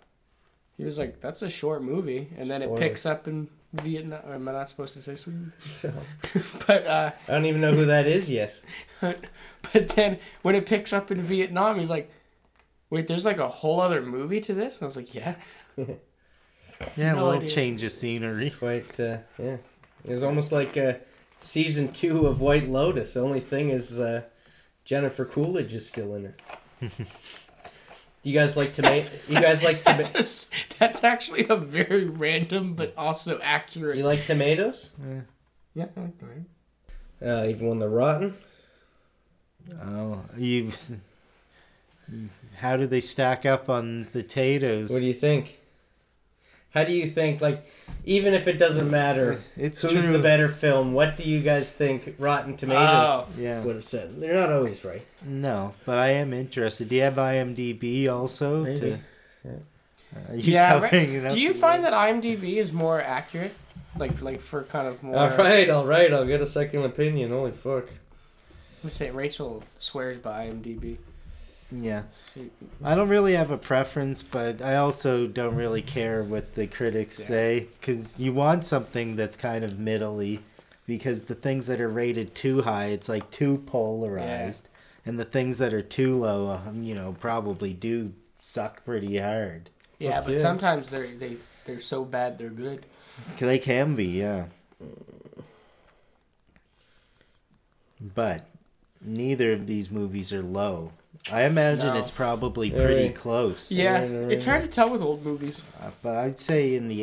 he 0.78 0.86
was 0.86 0.98
like, 0.98 1.20
"That's 1.20 1.42
a 1.42 1.50
short 1.50 1.84
movie," 1.84 2.30
and 2.38 2.50
then 2.50 2.62
it 2.62 2.68
Spoiler. 2.68 2.80
picks 2.80 3.06
up 3.06 3.28
in 3.28 3.50
Vietnam. 3.74 4.22
Am 4.26 4.48
I 4.48 4.54
not 4.54 4.70
supposed 4.70 4.94
to 4.94 5.02
say 5.02 5.18
Sweden? 5.18 5.52
but 6.68 6.88
uh, 6.88 7.12
I 7.28 7.32
don't 7.32 7.46
even 7.46 7.60
know 7.60 7.74
who 7.74 7.86
that 7.86 8.08
is 8.08 8.30
yet. 8.30 8.58
but 9.02 9.90
then 9.90 10.20
when 10.42 10.56
it 10.56 10.66
picks 10.66 10.94
up 10.94 11.12
in 11.12 11.22
Vietnam, 11.22 11.80
he's 11.80 11.90
like, 11.90 12.10
"Wait, 12.90 13.08
there's 13.08 13.26
like 13.26 13.38
a 13.40 13.50
whole 13.50 13.80
other 13.82 14.02
movie 14.02 14.42
to 14.42 14.54
this." 14.54 14.76
And 14.76 14.84
I 14.84 14.86
was 14.86 14.96
like, 14.96 15.14
"Yeah." 15.14 15.36
Yeah, 16.98 17.14
No 17.14 17.24
a 17.24 17.26
little 17.26 17.40
idea. 17.42 17.50
change 17.56 17.84
of 17.86 17.92
scenery. 17.94 18.50
Quite, 18.50 19.00
uh, 19.00 19.20
yeah. 19.40 19.58
It 20.04 20.12
was 20.12 20.24
almost 20.24 20.52
like 20.52 20.76
uh, 20.76 20.96
season 21.40 21.94
two 21.94 22.28
of 22.28 22.42
White 22.42 22.68
Lotus. 22.68 23.14
The 23.14 23.22
only 23.22 23.40
thing 23.40 23.70
is 23.70 23.98
uh, 23.98 24.24
Jennifer 24.84 25.24
Coolidge 25.24 25.74
is 25.74 25.88
still 25.88 26.16
in 26.16 26.26
it. 26.26 26.92
you 28.24 28.34
guys 28.34 28.58
like 28.58 28.74
tomato? 28.74 29.08
You 29.30 29.40
guys 29.40 29.64
like 29.64 29.84
tomato? 29.86 30.04
That's 30.04 30.50
that's 30.78 31.04
actually 31.06 31.48
a 31.48 31.56
very 31.56 32.06
random 32.06 32.74
but 32.74 32.94
also 32.98 33.40
accurate. 33.42 33.98
You 33.98 34.04
like 34.04 34.26
tomatoes? 34.26 34.90
Yeah. 35.76 35.86
okay. 35.98 36.44
Uh, 37.26 37.48
even 37.48 37.70
when 37.70 37.80
they're 37.80 37.90
rotten. 37.90 38.34
Oh, 39.82 40.22
you. 40.38 40.74
How 42.58 42.78
do 42.78 42.86
they 42.88 43.00
stack 43.02 43.46
up 43.46 43.70
on 43.70 44.00
the 44.00 44.06
potatoes? 44.06 44.90
What 44.90 45.02
do 45.02 45.08
you 45.08 45.14
think? 45.14 45.60
How 46.72 46.84
do 46.84 46.92
you 46.92 47.08
think? 47.10 47.40
Like, 47.42 47.66
even 48.04 48.34
if 48.34 48.48
it 48.50 48.58
doesn't 48.58 48.92
matter, 48.92 49.42
It's 49.56 49.82
who's 49.82 50.04
true. 50.04 50.12
the 50.14 50.20
better 50.20 50.50
film? 50.50 50.92
What 50.94 51.16
do 51.16 51.24
you 51.24 51.40
guys 51.42 51.72
think? 51.72 52.16
Rotten 52.20 52.58
Tomatoes 52.58 52.84
Oh. 52.84 53.28
Yeah. 53.38 53.64
would 53.64 53.76
have 53.76 53.84
said. 53.84 54.20
They're 54.20 54.34
not 54.34 54.52
always 54.52 54.84
right. 54.84 55.02
No, 55.24 55.74
but 55.86 55.98
I 55.98 56.08
am 56.10 56.34
interested. 56.34 56.90
Do 56.90 56.96
you 56.96 57.04
have 57.04 57.16
IMDb 57.16 58.10
also? 58.10 58.64
Maybe. 58.64 58.80
To, 58.80 59.00
Yeah. 59.46 59.52
uh, 60.16 60.34
you 60.34 60.54
Yeah. 60.54 60.82
right. 60.82 61.30
Do 61.32 61.40
you 61.40 61.54
find 61.54 61.86
that 61.86 61.94
IMDb 61.94 62.58
is 62.58 62.74
more 62.74 63.02
accurate? 63.02 63.54
Like, 63.98 64.22
like 64.22 64.42
for 64.42 64.64
kind 64.64 64.88
of 64.90 65.02
more. 65.02 65.16
All 65.16 65.30
right, 65.38 65.70
all 65.70 65.86
right. 65.86 66.12
I'll 66.14 66.26
get 66.26 66.42
a 66.42 66.46
second 66.46 66.84
opinion. 66.84 67.30
Holy 67.32 67.52
fuck. 67.52 67.86
Let 67.86 68.84
me 68.84 68.90
say, 68.90 69.12
Rachel 69.12 69.64
swears 69.80 70.18
by 70.18 70.48
IMDb. 70.48 70.98
Yeah. 71.72 72.04
She, 72.34 72.52
I 72.84 72.96
don't 72.96 73.10
really 73.10 73.34
have 73.34 73.52
a 73.52 73.58
preference, 73.58 74.22
but 74.24 74.62
I 74.62 74.76
also 74.78 75.28
don't 75.28 75.56
really 75.56 75.82
care 75.82 76.24
what 76.24 76.54
the 76.56 76.68
critics 76.68 77.20
Yeah. 77.20 77.26
say 77.26 77.68
because 77.80 78.22
you 78.22 78.34
want 78.34 78.66
something 78.66 79.16
that's 79.16 79.36
kind 79.36 79.66
of 79.66 79.80
middly, 79.80 80.42
because 80.86 81.26
the 81.26 81.36
things 81.36 81.66
that 81.68 81.82
are 81.82 81.90
rated 81.90 82.36
too 82.36 82.62
high, 82.62 82.86
it's 82.88 83.10
like 83.10 83.32
too 83.32 83.64
polarized, 83.66 84.68
and 85.06 85.20
the 85.20 85.26
things 85.26 85.58
that 85.58 85.74
are 85.74 85.82
too 85.82 86.16
low, 86.16 86.52
um, 86.52 86.84
you 86.84 86.94
know, 86.94 87.16
probably 87.20 87.74
do 87.74 88.14
suck 88.42 88.86
pretty 88.86 89.18
hard. 89.18 89.70
yeah, 89.98 90.18
Fuck 90.18 90.26
but 90.26 90.34
yeah. 90.34 90.40
sometimes 90.40 90.90
they're 90.92 91.08
they 91.08 91.38
they're 91.66 91.82
so 91.82 92.06
bad 92.06 92.38
they're 92.38 92.50
good. 92.50 92.86
They 93.40 93.58
can 93.60 93.96
be, 93.96 94.06
yeah. 94.06 94.46
But 98.00 98.46
neither 99.02 99.52
of 99.54 99.68
these 99.68 99.90
movies 99.90 100.32
are 100.34 100.42
low. 100.44 100.92
I 101.32 101.44
imagine 101.46 101.88
No. 101.94 102.00
it's 102.00 102.12
probably 102.12 102.70
Yeah, 102.70 102.84
pretty 102.84 103.06
right. 103.08 103.16
close. 103.16 103.72
Yeah, 103.72 103.94
right, 103.94 104.02
right, 104.12 104.32
it's 104.32 104.46
hard 104.46 104.62
to 104.62 104.68
tell 104.68 104.90
with 104.90 105.02
old 105.02 105.26
movies. 105.26 105.62
Uh, 105.82 105.90
but 106.04 106.16
I'd 106.16 106.40
say 106.40 106.76
in 106.76 106.88
the 106.88 107.02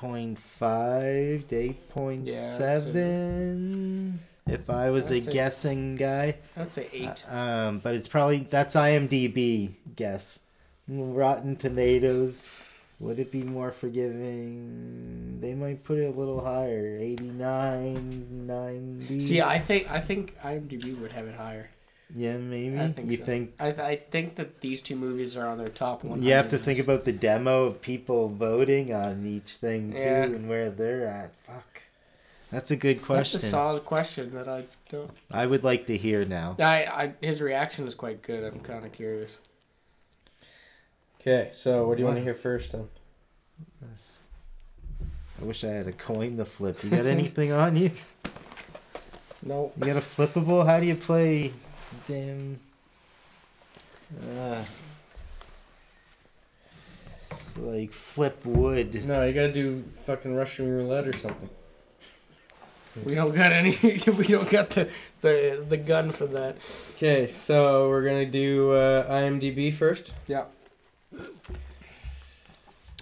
8.5 0.00 1.48
to 1.48 1.56
8.7 1.56 4.18
if 4.46 4.70
I 4.70 4.90
was 4.90 5.10
a 5.10 5.16
I'd 5.16 5.24
say- 5.24 5.32
guessing 5.32 5.96
guy. 5.96 6.36
I'd 6.56 6.72
say 6.72 6.88
eight. 6.92 7.24
Uh, 7.30 7.34
um, 7.34 7.78
but 7.80 7.94
it's 7.94 8.08
probably 8.08 8.46
that's 8.50 8.74
IMDb 8.76 9.70
guess. 9.96 10.40
Rotten 10.88 11.56
Tomatoes. 11.56 12.52
Would 13.00 13.18
it 13.18 13.32
be 13.32 13.42
more 13.42 13.70
forgiving? 13.70 15.38
They 15.40 15.54
might 15.54 15.84
put 15.84 15.98
it 15.98 16.04
a 16.04 16.10
little 16.18 16.44
higher, 16.44 16.98
89, 17.00 18.46
90. 18.46 19.20
See, 19.20 19.40
I 19.40 19.58
think 19.58 19.90
I 19.90 20.00
think 20.00 20.36
IMDb 20.42 21.00
would 21.00 21.12
have 21.12 21.26
it 21.26 21.34
higher. 21.34 21.70
Yeah, 22.14 22.36
maybe. 22.36 22.78
I 22.78 22.92
think 22.92 23.10
you 23.10 23.16
so. 23.18 23.24
think 23.24 23.52
I, 23.60 23.64
th- 23.72 23.78
I 23.78 23.96
think 23.96 24.34
that 24.36 24.60
these 24.60 24.82
two 24.82 24.96
movies 24.96 25.36
are 25.36 25.46
on 25.46 25.58
their 25.58 25.68
top 25.68 26.02
one. 26.04 26.22
you 26.22 26.32
have 26.32 26.48
to 26.50 26.58
think 26.58 26.78
about 26.78 27.04
the 27.04 27.12
demo 27.12 27.64
of 27.64 27.80
people 27.82 28.28
voting 28.28 28.92
on 28.94 29.26
each 29.26 29.52
thing 29.56 29.92
too 29.92 29.98
Yeah. 29.98 30.24
and 30.24 30.48
where 30.48 30.70
they're 30.70 31.06
at. 31.06 31.32
Fuck. 31.46 31.82
That's 32.50 32.70
a 32.72 32.76
good 32.76 33.00
question. 33.02 33.38
That's 33.38 33.44
a 33.44 33.48
solid 33.48 33.84
question 33.84 34.34
that 34.34 34.48
I 34.48 34.64
don't. 34.90 35.10
I 35.30 35.46
would 35.46 35.62
like 35.62 35.86
to 35.86 35.96
hear 35.96 36.24
now. 36.24 36.56
I, 36.58 36.84
I 36.84 37.12
his 37.20 37.40
reaction 37.40 37.86
is 37.86 37.94
quite 37.94 38.22
good. 38.22 38.42
I'm 38.44 38.60
kind 38.60 38.84
of 38.84 38.92
curious. 38.92 39.38
Okay, 41.20 41.50
so 41.52 41.86
what 41.86 41.96
do 41.96 42.00
you 42.00 42.06
want 42.06 42.18
to 42.18 42.24
hear 42.24 42.34
first 42.34 42.72
then? 42.72 42.88
I 45.40 45.44
wish 45.44 45.64
I 45.64 45.68
had 45.68 45.86
a 45.86 45.92
coin 45.92 46.36
to 46.38 46.44
flip. 46.44 46.82
You 46.82 46.90
got 46.90 47.06
anything 47.06 47.52
on 47.52 47.76
you? 47.76 47.90
No. 49.42 49.72
You 49.78 49.86
got 49.86 49.96
a 49.96 50.00
flippable? 50.00 50.66
How 50.66 50.80
do 50.80 50.86
you 50.86 50.94
play? 50.94 51.52
Damn. 52.06 52.58
Uh, 54.36 54.64
it's 57.12 57.56
like 57.58 57.92
flip 57.92 58.44
wood. 58.44 59.04
No, 59.04 59.24
you 59.24 59.32
gotta 59.32 59.52
do 59.52 59.84
fucking 60.04 60.34
Russian 60.34 60.68
roulette 60.68 61.06
or 61.06 61.16
something. 61.16 61.48
We 63.04 63.14
don't 63.14 63.34
got 63.34 63.52
any. 63.52 63.70
we 63.82 64.24
don't 64.24 64.50
got 64.50 64.70
the, 64.70 64.88
the 65.20 65.64
the 65.68 65.76
gun 65.76 66.10
for 66.10 66.26
that. 66.26 66.56
Okay, 66.96 67.26
so 67.28 67.88
we're 67.88 68.02
gonna 68.04 68.26
do 68.26 68.72
uh, 68.72 69.10
IMDb 69.10 69.72
first. 69.72 70.14
Yeah. 70.26 70.44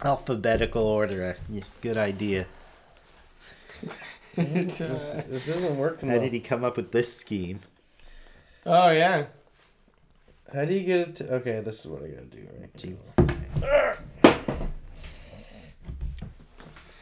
Alphabetical 0.05 0.83
order. 0.85 1.37
Yeah, 1.49 1.65
good 1.81 1.97
idea. 1.97 2.47
It's, 4.41 4.79
This, 4.79 4.81
uh, 4.81 5.23
this 5.29 5.49
isn't 5.49 5.77
working. 5.77 6.11
How 6.11 6.15
well. 6.17 6.23
did 6.23 6.33
he 6.33 6.39
come 6.39 6.63
up 6.63 6.77
with 6.77 6.93
this 6.93 7.13
scheme? 7.17 7.59
Oh 8.67 8.91
yeah. 8.91 9.27
How 10.53 10.65
do 10.65 10.73
you 10.75 10.81
get 10.81 11.01
it? 11.01 11.17
To... 11.17 11.35
Okay, 11.35 11.61
this 11.61 11.81
is 11.85 11.87
what 11.91 12.03
I 12.03 12.09
gotta 12.09 12.27
do. 12.27 12.47
Right. 12.59 12.77
Jeez. 12.77 13.15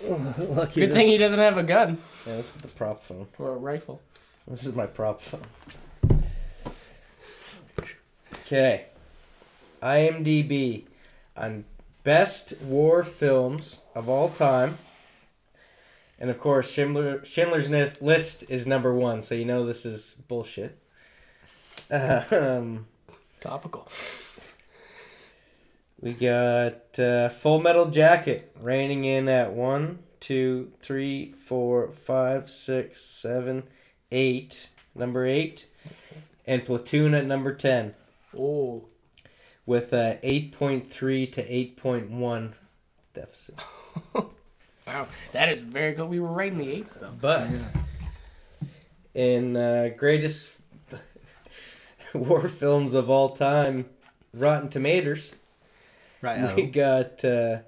Lucky 0.02 0.80
Good 0.80 0.90
this- 0.90 0.96
thing 0.96 1.06
he 1.08 1.18
doesn't 1.18 1.38
have 1.38 1.56
a 1.58 1.62
gun 1.62 1.98
Yeah, 2.26 2.36
this 2.36 2.54
is 2.56 2.62
the 2.62 2.68
prop 2.68 3.02
phone. 3.04 3.26
or 3.38 3.52
a 3.52 3.56
rifle. 3.56 4.00
This 4.48 4.64
is 4.66 4.74
my 4.74 4.86
prop 4.86 5.20
phone. 5.22 6.22
Okay. 8.44 8.86
IMDb 9.82 10.84
on 11.36 11.64
best 12.04 12.60
war 12.62 13.02
films 13.02 13.80
of 13.94 14.08
all 14.08 14.28
time. 14.28 14.78
And 16.18 16.30
of 16.30 16.38
course, 16.38 16.70
Schindler, 16.70 17.24
Schindler's 17.24 18.00
List 18.00 18.44
is 18.48 18.66
number 18.66 18.92
one, 18.92 19.20
so 19.20 19.34
you 19.34 19.44
know 19.44 19.66
this 19.66 19.84
is 19.84 20.14
bullshit. 20.28 20.78
Um, 21.90 22.86
Topical. 23.40 23.88
we 26.00 26.12
got 26.12 26.98
uh, 26.98 27.28
Full 27.28 27.60
Metal 27.60 27.86
Jacket 27.86 28.54
reigning 28.60 29.04
in 29.04 29.28
at 29.28 29.52
one, 29.52 30.00
two, 30.20 30.72
three, 30.80 31.32
four, 31.46 31.90
five, 32.04 32.50
six, 32.50 33.04
seven, 33.04 33.64
eight. 34.10 34.68
Number 34.94 35.24
eight. 35.26 35.66
And 36.46 36.64
Platoon 36.64 37.12
at 37.14 37.26
number 37.26 37.54
10 37.54 37.94
Oh. 38.38 38.84
with 39.66 39.92
a 39.92 40.18
8.3 40.22 41.32
to 41.32 41.42
8.1 41.42 42.52
deficit. 43.14 43.60
Wow. 44.86 45.08
That 45.32 45.48
is 45.48 45.58
very 45.58 45.94
good. 45.94 46.08
We 46.08 46.20
were 46.20 46.28
right 46.30 46.52
in 46.52 46.58
the 46.58 46.70
eights 46.70 46.94
though. 46.94 47.10
But 47.20 47.48
in 49.14 49.56
uh, 49.56 49.88
greatest 49.96 50.48
war 52.28 52.48
films 52.48 52.94
of 52.94 53.08
all 53.10 53.30
time, 53.30 53.86
Rotten 54.34 54.68
Tomatoes, 54.68 55.34
Right. 56.22 56.54
we 56.56 56.66
got 56.66 57.24
uh, 57.24 57.58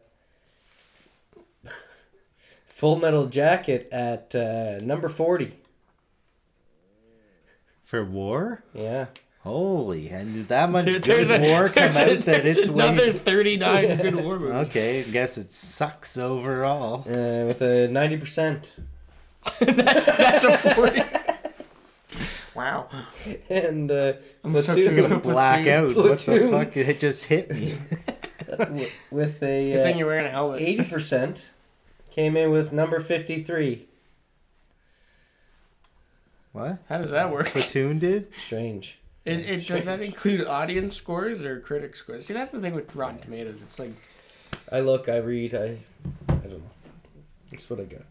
Full 2.68 2.96
Metal 2.96 3.26
Jacket 3.26 3.88
at 3.92 4.34
uh, 4.34 4.78
number 4.84 5.08
40. 5.08 5.52
For 7.84 8.04
war? 8.04 8.62
Yeah. 8.74 9.06
Holy, 9.42 10.08
and 10.10 10.34
did 10.34 10.48
that 10.48 10.68
much 10.70 10.84
There- 10.84 10.94
good 10.94 11.02
there's 11.04 11.30
a- 11.30 11.40
war 11.40 11.68
come 11.68 11.84
a- 11.84 11.86
out 12.12 12.20
that 12.20 12.44
it's 12.44 12.66
another 12.68 13.06
way... 13.06 13.12
39 13.12 13.96
good 13.98 14.16
war 14.16 14.38
movies. 14.40 14.68
Okay, 14.68 15.00
I 15.00 15.02
guess 15.04 15.38
it 15.38 15.50
sucks 15.52 16.18
overall. 16.18 17.00
Uh, 17.02 17.46
with 17.46 17.62
a 17.62 17.88
90%. 17.88 18.66
that's 19.60 20.14
that's 20.14 20.44
a 20.44 20.58
40. 20.58 21.00
Wow. 22.58 22.88
And 23.48 23.90
uh, 23.90 24.14
I'm 24.44 24.52
so 24.60 24.74
Platoon- 24.74 24.88
I'm 24.88 24.96
gonna 24.96 25.08
Platoon. 25.20 25.32
black 25.32 25.66
out. 25.66 25.96
What 25.96 26.18
the 26.18 26.48
fuck? 26.50 26.76
It 26.76 27.00
just 27.00 27.24
hit 27.26 27.50
me. 27.50 27.74
w- 28.46 28.88
with 29.10 29.40
Good 29.40 29.76
a 29.76 29.82
thing 29.82 29.94
uh, 29.94 29.98
you're 29.98 30.06
wearing 30.06 30.26
a 30.26 30.30
helmet. 30.30 30.60
80%, 30.60 31.44
came 32.10 32.36
in 32.36 32.50
with 32.50 32.72
number 32.72 33.00
53. 33.00 33.86
What? 36.52 36.78
How 36.88 36.98
does 36.98 37.10
that 37.10 37.30
work? 37.30 37.46
Platoon 37.46 37.98
did? 37.98 38.28
Strange. 38.46 38.98
Is, 39.24 39.40
it, 39.68 39.72
does 39.72 39.84
that 39.84 40.00
include 40.00 40.46
audience 40.46 40.94
scores 40.94 41.42
or 41.42 41.60
critic 41.60 41.94
scores? 41.94 42.26
See, 42.26 42.34
that's 42.34 42.50
the 42.50 42.60
thing 42.60 42.74
with 42.74 42.94
Rotten 42.96 43.18
Tomatoes. 43.18 43.62
It's 43.62 43.78
like 43.78 43.92
I 44.72 44.80
look, 44.80 45.08
I 45.08 45.18
read, 45.18 45.54
I. 45.54 45.78
I 46.28 46.32
don't 46.34 46.50
know. 46.58 46.62
That's 47.50 47.68
what 47.68 47.80
I 47.80 47.84
got. 47.84 48.02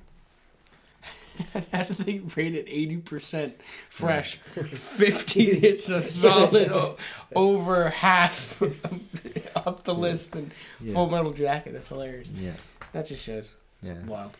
how 1.72 1.84
do 1.84 1.94
they 1.94 2.20
rate 2.36 2.56
it 2.56 2.66
eighty 2.70 2.98
percent 2.98 3.60
fresh, 3.90 4.36
fifty? 4.36 5.44
It's 5.68 5.90
a 5.90 6.02
solid 6.02 6.72
o- 6.72 6.98
over 7.36 7.90
half 7.90 8.62
up 9.56 9.84
the 9.84 9.94
list 9.94 10.32
than 10.32 10.52
Yeah. 10.82 10.94
Full 10.94 11.10
Metal 11.10 11.32
Jacket. 11.34 11.74
That's 11.74 11.90
hilarious. 11.90 12.30
Yeah. 12.32 12.54
That 12.94 13.06
just 13.08 13.24
shows 13.24 13.54
it's 13.82 13.90
Yeah. 13.90 14.06
wild. 14.06 14.32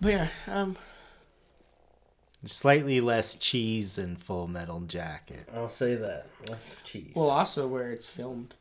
But 0.00 0.08
yeah, 0.12 0.28
um, 0.46 0.76
Slightly 2.46 3.00
less 3.00 3.36
cheese 3.36 3.96
than 3.96 4.16
Full 4.16 4.48
Metal 4.48 4.80
Jacket. 4.80 5.48
I'll 5.54 5.70
say 5.70 5.94
that. 5.94 6.26
Less 6.50 6.76
cheese. 6.84 7.12
well, 7.16 7.30
also 7.30 7.66
where 7.66 7.90
it's 7.90 8.06
filmed, 8.06 8.54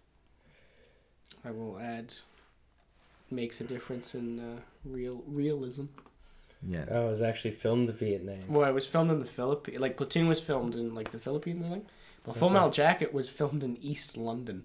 I 1.43 1.51
will 1.51 1.77
add 1.79 2.13
makes 3.29 3.59
a 3.59 3.63
difference 3.65 4.15
in 4.15 4.39
uh, 4.39 4.59
real 4.85 5.21
realism. 5.27 5.85
Yeah. 6.67 6.86
I 6.91 6.99
was 7.06 7.21
actually 7.21 7.52
filmed 7.52 7.89
in 7.89 7.95
Vietnam. 7.95 8.39
Well, 8.47 8.67
it 8.69 8.73
was 8.73 8.86
filmed 8.88 9.12
in 9.12 9.19
the 9.19 9.26
Philippines. 9.26 9.80
Like 9.80 9.97
Platoon 9.97 10.28
was 10.28 10.39
filmed 10.39 10.76
in 10.76 10.95
like 10.95 11.12
the 11.12 11.19
Philippines, 11.19 11.63
I 11.65 11.69
think. 11.69 11.88
But 12.23 12.38
Full 12.38 12.47
Okay. 12.47 12.54
Metal 12.54 12.69
Jacket 12.69 13.13
was 13.13 13.28
filmed 13.30 13.63
in 13.63 13.78
East 13.78 14.15
London. 14.17 14.63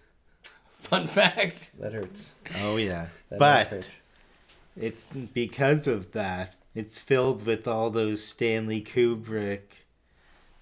Fun 0.80 1.06
fact. 1.06 1.70
That 1.78 1.92
hurts. 1.92 2.32
Oh 2.60 2.76
yeah. 2.76 3.08
That 3.30 3.38
but 3.38 3.96
it's 4.76 5.04
because 5.04 5.86
of 5.86 6.12
that. 6.12 6.56
It's 6.74 7.00
filled 7.00 7.46
with 7.46 7.66
all 7.66 7.90
those 7.90 8.22
Stanley 8.22 8.82
Kubrick, 8.82 9.84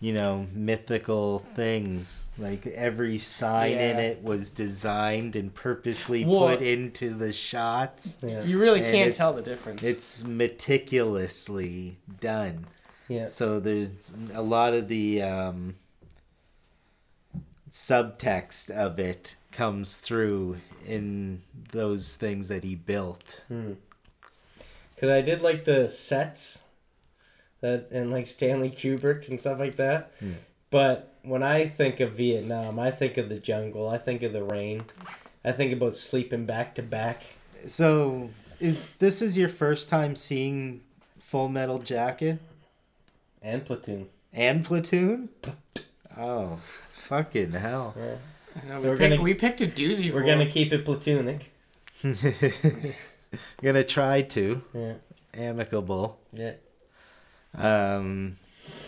you 0.00 0.12
know, 0.12 0.46
mythical 0.52 1.38
things. 1.54 2.26
Like 2.36 2.66
every 2.66 3.16
sign 3.18 3.72
in 3.72 3.98
it 3.98 4.22
was 4.22 4.50
designed 4.50 5.36
and 5.36 5.54
purposely 5.54 6.24
Well- 6.24 6.48
put 6.48 6.62
into 6.62 7.14
the 7.14 7.32
shots. 7.32 8.16
Yeah. 8.22 8.44
You 8.44 8.58
really 8.60 8.80
And 8.82 8.92
can't 8.94 9.14
tell 9.14 9.32
the 9.32 9.42
difference. 9.42 9.82
It's 9.82 10.24
meticulously 10.24 11.98
done. 12.20 12.66
yeah. 13.08 13.26
So 13.26 13.60
there's 13.60 14.10
a 14.34 14.42
lot 14.42 14.74
of 14.74 14.88
the 14.88 15.22
um, 15.22 15.76
subtext 17.70 18.70
of 18.70 18.98
it 18.98 19.36
comes 19.52 19.96
through 19.96 20.58
in 20.86 21.40
those 21.72 22.16
things 22.16 22.48
that 22.48 22.64
he 22.64 22.74
built. 22.74 23.44
Because 23.48 25.10
I 25.10 25.20
did 25.20 25.40
like 25.42 25.64
the 25.64 25.88
sets 25.88 26.62
that 27.64 27.88
and 27.90 28.10
like 28.10 28.26
Stanley 28.26 28.70
Kubrick 28.70 29.28
and 29.28 29.40
stuff 29.40 29.58
like 29.58 29.76
that. 29.76 30.12
Hmm. 30.20 30.32
But 30.70 31.14
when 31.22 31.42
I 31.42 31.66
think 31.66 32.00
of 32.00 32.12
Vietnam, 32.12 32.78
I 32.78 32.90
think 32.90 33.16
of 33.16 33.28
the 33.28 33.38
jungle. 33.38 33.88
I 33.88 33.98
think 33.98 34.22
of 34.22 34.32
the 34.32 34.42
rain. 34.44 34.84
I 35.44 35.52
think 35.52 35.72
about 35.72 35.94
sleeping 35.96 36.46
back 36.46 36.74
to 36.76 36.82
back. 36.82 37.22
So 37.66 38.30
is 38.60 38.90
this 38.98 39.22
is 39.22 39.36
your 39.38 39.48
first 39.48 39.88
time 39.88 40.14
seeing 40.16 40.80
Full 41.18 41.48
Metal 41.48 41.78
Jacket 41.78 42.38
And 43.42 43.64
platoon. 43.64 44.08
and 44.32 44.64
Platoon? 44.64 45.28
Oh, 46.16 46.60
fucking 46.92 47.52
hell. 47.52 47.94
Yeah. 47.96 48.16
Know, 48.68 48.76
so 48.76 48.82
we, 48.82 48.88
we're 48.90 48.96
picked, 48.96 49.10
gonna- 49.10 49.22
we 49.22 49.34
picked 49.34 49.60
a 49.62 49.66
doozy 49.66 50.12
We're 50.12 50.20
for 50.20 50.26
gonna 50.26 50.44
it. 50.44 50.50
keep 50.52 50.72
it 50.72 50.84
platonic. 50.84 51.50
gonna 53.62 53.84
try 53.84 54.22
to 54.22 54.62
Yeah. 54.72 54.94
amicable. 55.34 56.20
Yeah. 56.32 56.52
Um, 57.56 58.36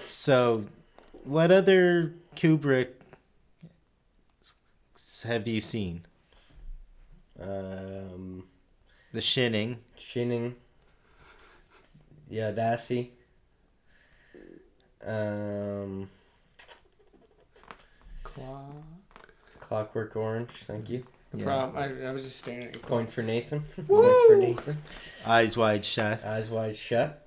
so 0.07 0.65
what 1.25 1.51
other 1.51 2.15
Kubrick 2.35 2.89
have 5.25 5.47
you 5.49 5.61
seen? 5.61 6.05
Um, 7.41 8.45
The 9.13 9.21
Shinning. 9.21 9.79
Shinning. 9.97 10.57
Yeah, 12.29 12.51
Dassy. 12.53 13.11
Um, 15.07 16.11
Clock. 18.25 18.73
Clockwork 19.61 20.17
Orange. 20.17 20.51
Thank 20.65 20.91
you. 20.91 21.05
The 21.33 21.39
Yeah. 21.39 21.45
problem, 21.45 21.77
I, 22.05 22.09
I 22.09 22.13
was 22.13 22.25
just 22.25 22.39
staring 22.39 22.65
at 22.65 22.73
your 22.75 22.83
Point 22.83 23.11
for 23.13 23.23
Nathan. 23.23 23.65
Woo! 23.89 24.03
Point 24.03 24.27
for 24.29 24.37
Nathan. 24.37 24.83
Eyes 25.27 25.57
Wide 25.57 25.85
Shut. 25.85 26.25
Eyes 26.25 26.49
wide 26.49 26.77
shut. 26.77 27.26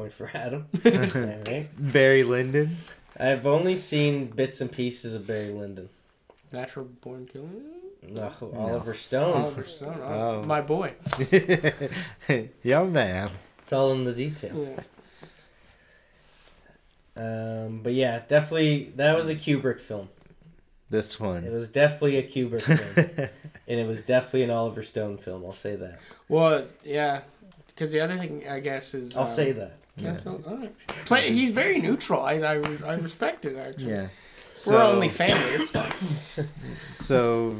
Point 0.00 0.12
for 0.14 0.30
Adam. 0.32 0.66
Alright. 0.86 1.68
Barry 1.78 2.22
Lyndon. 2.22 2.74
I've 3.18 3.46
only 3.46 3.76
seen 3.76 4.28
bits 4.28 4.62
and 4.62 4.72
pieces 4.72 5.14
of 5.14 5.26
Barry 5.26 5.50
Lyndon. 5.50 5.90
Natural 6.50 6.86
Born 6.86 7.28
Killer. 7.30 7.48
No, 8.08 8.32
Oliver 8.56 8.94
Stone. 8.94 9.42
Oliver 9.42 9.64
Stone. 9.64 10.00
Oh, 10.02 10.40
Oh. 10.40 10.42
My 10.44 10.62
boy. 10.62 10.94
yeah, 12.62 12.82
man. 12.84 13.28
It's 13.58 13.74
all 13.74 13.92
in 13.92 14.04
the 14.04 14.14
detail. 14.14 14.74
Yeah. 17.14 17.64
Um, 17.66 17.80
but 17.82 17.92
yeah, 17.92 18.22
definitely 18.26 18.94
that 18.96 19.14
was 19.14 19.28
a 19.28 19.34
Kubrick 19.34 19.80
film. 19.80 20.08
This 20.88 21.20
one. 21.20 21.44
It 21.44 21.52
was 21.52 21.68
definitely 21.68 22.16
a 22.16 22.22
Kubrick 22.22 22.62
film, 22.62 23.28
and 23.68 23.80
it 23.80 23.86
was 23.86 24.02
definitely 24.02 24.44
an 24.44 24.50
Oliver 24.50 24.82
Stone 24.82 25.18
film. 25.18 25.44
I'll 25.44 25.52
say 25.52 25.76
that. 25.76 26.00
Well, 26.26 26.64
yeah. 26.84 27.20
Because 27.66 27.92
the 27.92 28.00
other 28.00 28.16
thing, 28.16 28.48
I 28.48 28.60
guess, 28.60 28.94
is. 28.94 29.14
I'll 29.14 29.24
um, 29.24 29.28
say 29.28 29.52
that. 29.52 29.76
Yeah, 29.96 30.16
so, 30.16 30.42
all 30.46 30.56
right. 30.56 30.78
Play, 30.88 31.32
he's 31.32 31.50
very 31.50 31.80
neutral. 31.80 32.22
I, 32.22 32.34
I, 32.34 32.54
I 32.86 32.94
respect 32.96 33.44
it, 33.44 33.56
actually. 33.56 33.90
Yeah. 33.92 34.08
We're 34.66 34.82
only 34.82 35.08
family. 35.08 35.50
It's 35.54 35.70
fine. 35.70 36.48
So 36.96 37.56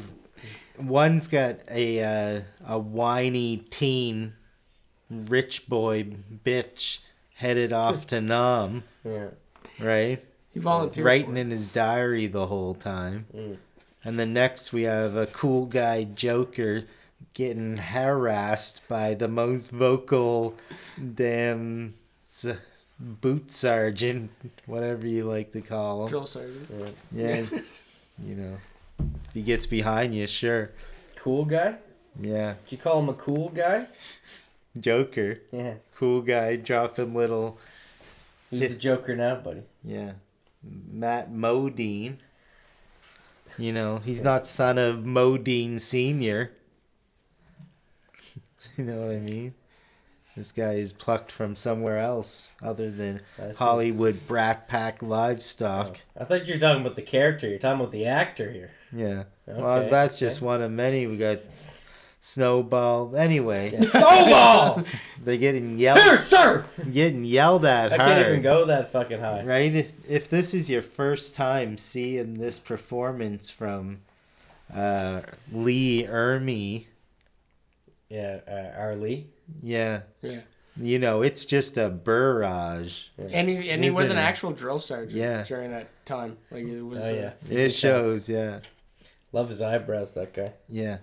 one's 0.79 1.29
got 1.29 1.57
a 1.71 2.03
uh, 2.03 2.41
a 2.67 2.79
whiny 2.79 3.59
teen 3.71 4.35
rich 5.11 5.67
boy 5.69 6.05
bitch 6.45 6.99
headed 7.35 7.73
off 7.73 8.07
to 8.09 8.21
Nam, 8.33 8.83
Yeah. 9.05 9.29
right? 9.81 10.23
He 10.53 10.61
volunteered. 10.61 11.07
Writing 11.07 11.31
for 11.33 11.37
it. 11.37 11.41
in 11.41 11.51
his 11.51 11.69
diary 11.69 12.27
the 12.27 12.47
whole 12.47 12.75
time. 12.75 13.27
Mm. 13.35 13.57
And 14.05 14.19
then 14.21 14.33
next 14.33 14.73
we 14.73 14.83
have 14.83 15.17
a 15.17 15.27
cool 15.27 15.67
guy 15.67 16.05
Joker 16.05 16.85
getting 17.35 17.77
harassed 17.77 18.87
by 18.89 19.15
the 19.15 19.29
most 19.29 19.71
vocal 19.71 20.55
damn 21.15 21.95
s- 22.45 22.53
uh, 22.53 22.57
boot 22.99 23.51
sergeant, 23.51 24.31
whatever 24.67 25.07
you 25.07 25.25
like 25.25 25.53
to 25.53 25.61
call 25.61 26.03
him. 26.03 26.09
Drill 26.09 26.27
sergeant. 26.27 26.69
yeah. 27.13 27.41
Yeah, 27.43 27.61
you 28.25 28.35
know, 28.35 28.59
if 28.99 29.33
he 29.35 29.43
gets 29.43 29.67
behind 29.67 30.15
you, 30.15 30.27
sure. 30.27 30.71
Cool 31.17 31.45
guy. 31.45 31.77
Yeah, 32.21 32.55
Did 32.65 32.73
you 32.73 32.79
call 32.79 32.99
him 33.01 33.09
a 33.09 33.15
cool 33.15 33.49
guy? 33.51 33.87
Joker, 34.79 35.41
Yeah. 35.53 35.75
cool 35.97 36.21
guy, 36.23 36.57
dropping 36.57 37.15
little, 37.15 37.59
Who's 38.51 38.69
the 38.69 38.75
Joker 38.75 39.17
now, 39.17 39.37
buddy? 39.37 39.63
yeah, 39.85 40.13
Matt 40.63 41.31
Modine. 41.33 42.17
You 43.59 43.73
know, 43.73 43.99
he's 44.05 44.23
not 44.23 44.47
son 44.47 44.79
of 44.79 44.99
Modine 45.05 45.81
Senior. 45.81 46.53
you 48.77 48.85
know 48.85 49.01
what 49.07 49.11
I 49.17 49.19
mean? 49.19 49.55
This 50.41 50.53
guy 50.53 50.73
is 50.73 50.95
plucked 50.95 51.31
from 51.31 51.55
somewhere 51.55 51.99
else 51.99 52.53
other 52.63 52.91
than 52.91 53.21
Hollywood 53.59 54.27
Brat 54.27 54.69
Pack 54.69 55.03
livestock. 55.03 55.99
Oh, 56.17 56.23
I 56.23 56.25
thought 56.25 56.49
you 56.49 56.55
were 56.55 56.61
talking 56.61 56.81
about 56.81 56.97
the 56.97 57.03
character. 57.03 57.47
You're 57.47 57.59
talking 57.59 57.79
about 57.81 57.93
the 57.93 58.07
actor 58.07 58.51
here. 58.51 58.71
Yeah. 58.91 59.25
well, 59.47 59.91
that's 59.91 60.17
okay. 60.17 60.27
just 60.31 60.41
one 60.41 60.63
of 60.63 60.71
many. 60.71 61.07
We 61.07 61.19
got 61.19 61.41
Snowball. 62.21 63.15
Anyway, 63.17 63.73
Yeah. 63.75 63.81
Snowball! 63.91 64.85
they're 65.23 65.37
getting 65.37 65.79
yelled 65.79 66.01
Here, 66.01 66.17
sir! 66.17 66.65
getting 66.91 67.27
yelled 67.27 67.67
at 67.67 67.93
I 67.93 67.97
hard. 67.99 68.09
can't 68.17 68.29
even 68.29 68.41
go 68.43 68.65
that 68.65 68.91
fucking 68.93 69.21
high. 69.21 69.43
Right? 69.45 69.75
If, 69.75 69.93
if 70.11 70.31
this 70.31 70.55
is 70.55 70.71
your 70.71 70.81
first 70.81 71.35
time 71.35 71.77
seeing 71.77 72.39
this 72.39 72.59
performance 72.59 73.51
from 73.51 73.99
uh, 74.75 75.21
Lee 75.53 76.07
Ermey, 76.09 76.87
Yeah, 78.09 78.41
uh, 78.49 78.79
R. 78.81 78.97
Lee. 78.97 79.27
Yeah, 79.63 80.03
Yeah. 80.23 80.41
you 80.77 80.99
know, 80.99 81.23
it's 81.23 81.45
just 81.45 81.77
a 81.77 81.89
barrage. 81.89 83.03
And 83.19 83.49
he 83.49 83.71
and 83.71 83.83
he 83.85 83.91
was 83.91 84.11
an 84.11 84.17
it? 84.17 84.21
actual 84.21 84.53
drill 84.53 84.79
sergeant 84.81 85.13
Yeah. 85.21 85.45
during 85.45 85.71
that 85.73 85.89
time. 86.07 86.37
Like 86.51 86.65
it 86.65 86.83
was. 86.83 87.07
Oh 87.07 87.11
uh, 87.11 87.13
yeah, 87.15 87.33
It 87.49 87.71
shows, 87.71 88.29
yeah, 88.29 88.61
love 89.33 89.49
his 89.49 89.63
eyebrows. 89.63 90.15
That 90.15 90.33
guy. 90.33 90.53
yeah. 90.69 90.99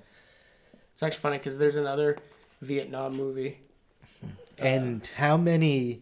It's 0.94 1.04
actually 1.04 1.20
funny 1.20 1.38
because 1.38 1.58
there's 1.60 1.76
another 1.76 2.18
Vietnam 2.62 3.16
movie. 3.16 3.60
And 4.58 5.08
how 5.18 5.38
many 5.38 6.02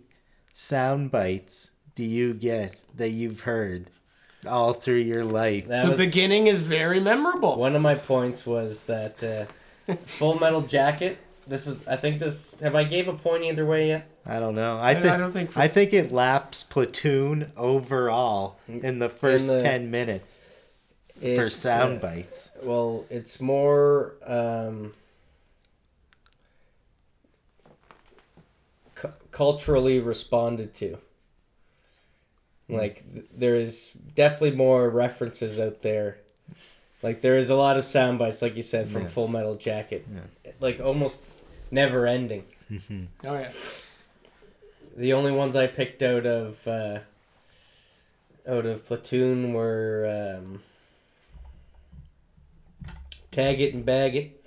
sound 0.54 1.12
bites 1.12 1.72
do 1.96 2.04
you 2.04 2.34
get 2.34 2.76
that 2.96 3.10
you've 3.10 3.42
heard 3.42 3.90
all 4.48 4.72
through 4.72 5.00
your 5.00 5.26
life? 5.26 5.68
The 5.68 5.90
was, 5.90 5.98
beginning 6.00 6.48
is 6.48 6.60
very 6.60 7.02
memorable. 7.02 7.58
One 7.58 7.76
of 7.76 7.82
my 7.82 7.96
points 7.96 8.46
was 8.46 8.84
that 8.84 9.22
uh, 9.88 9.94
Full 10.06 10.40
Metal 10.40 10.62
Jacket. 10.62 11.18
This 11.48 11.68
is. 11.68 11.78
I 11.88 11.96
think 11.96 12.20
this. 12.20 12.56
Have 12.62 12.74
I 12.76 12.84
gave 12.84 13.08
a 13.08 13.14
point 13.14 13.44
either 13.44 13.66
way 13.66 13.88
yet? 13.90 14.10
I 14.26 14.40
don't 14.40 14.56
know. 14.56 14.78
I 14.78 14.92
I, 14.92 14.94
think 14.96 15.06
I 15.14 15.18
don't 15.18 15.32
think. 15.32 15.52
For, 15.52 15.60
I 15.60 15.68
think 15.68 15.94
it 15.94 16.12
laps 16.12 16.64
Platoon 16.64 17.52
overall 17.56 18.58
in 18.68 19.00
the 19.00 19.10
first 19.10 19.50
the- 19.50 19.62
ten 19.62 19.92
minutes 19.92 20.40
for 21.20 21.46
It's, 21.46 21.56
sound 21.56 21.98
uh, 22.00 22.02
bites. 22.02 22.52
Well, 22.64 23.06
it's 23.12 23.40
more 23.40 24.14
um, 24.26 24.94
cu- 28.96 29.10
culturally 29.32 30.00
responded 30.00 30.74
to. 30.76 30.98
Like 32.68 33.04
th- 33.14 33.26
there 33.32 33.56
is 33.56 33.92
definitely 34.16 34.58
more 34.58 34.90
references 34.90 35.60
out 35.60 35.84
there. 35.84 36.18
Like 37.04 37.22
there 37.22 37.38
is 37.38 37.52
a 37.52 37.56
lot 37.56 37.78
of 37.78 37.86
sound 37.86 38.18
bites, 38.18 38.42
like 38.42 38.56
you 38.56 38.64
said, 38.64 38.90
from 38.90 39.04
Yeah. 39.04 39.10
Full 39.10 39.28
Metal 39.28 39.56
Jacket. 39.56 40.08
Like 40.60 40.80
almost 40.80 41.20
never 41.71 42.06
ending. 42.08 42.43
oh 42.71 43.34
yeah. 43.34 43.51
The 44.97 45.13
only 45.13 45.32
ones 45.32 45.56
I 45.56 45.67
picked 45.67 46.01
out 46.01 46.25
of 46.25 46.67
uh, 46.67 46.99
out 48.47 48.65
of 48.65 48.86
Platoon 48.86 49.54
were 49.54 50.36
um, 50.38 50.62
Tag 53.32 53.60
It 53.60 53.73
and 53.73 53.86
Bag 53.86 54.15
It. 54.15 54.41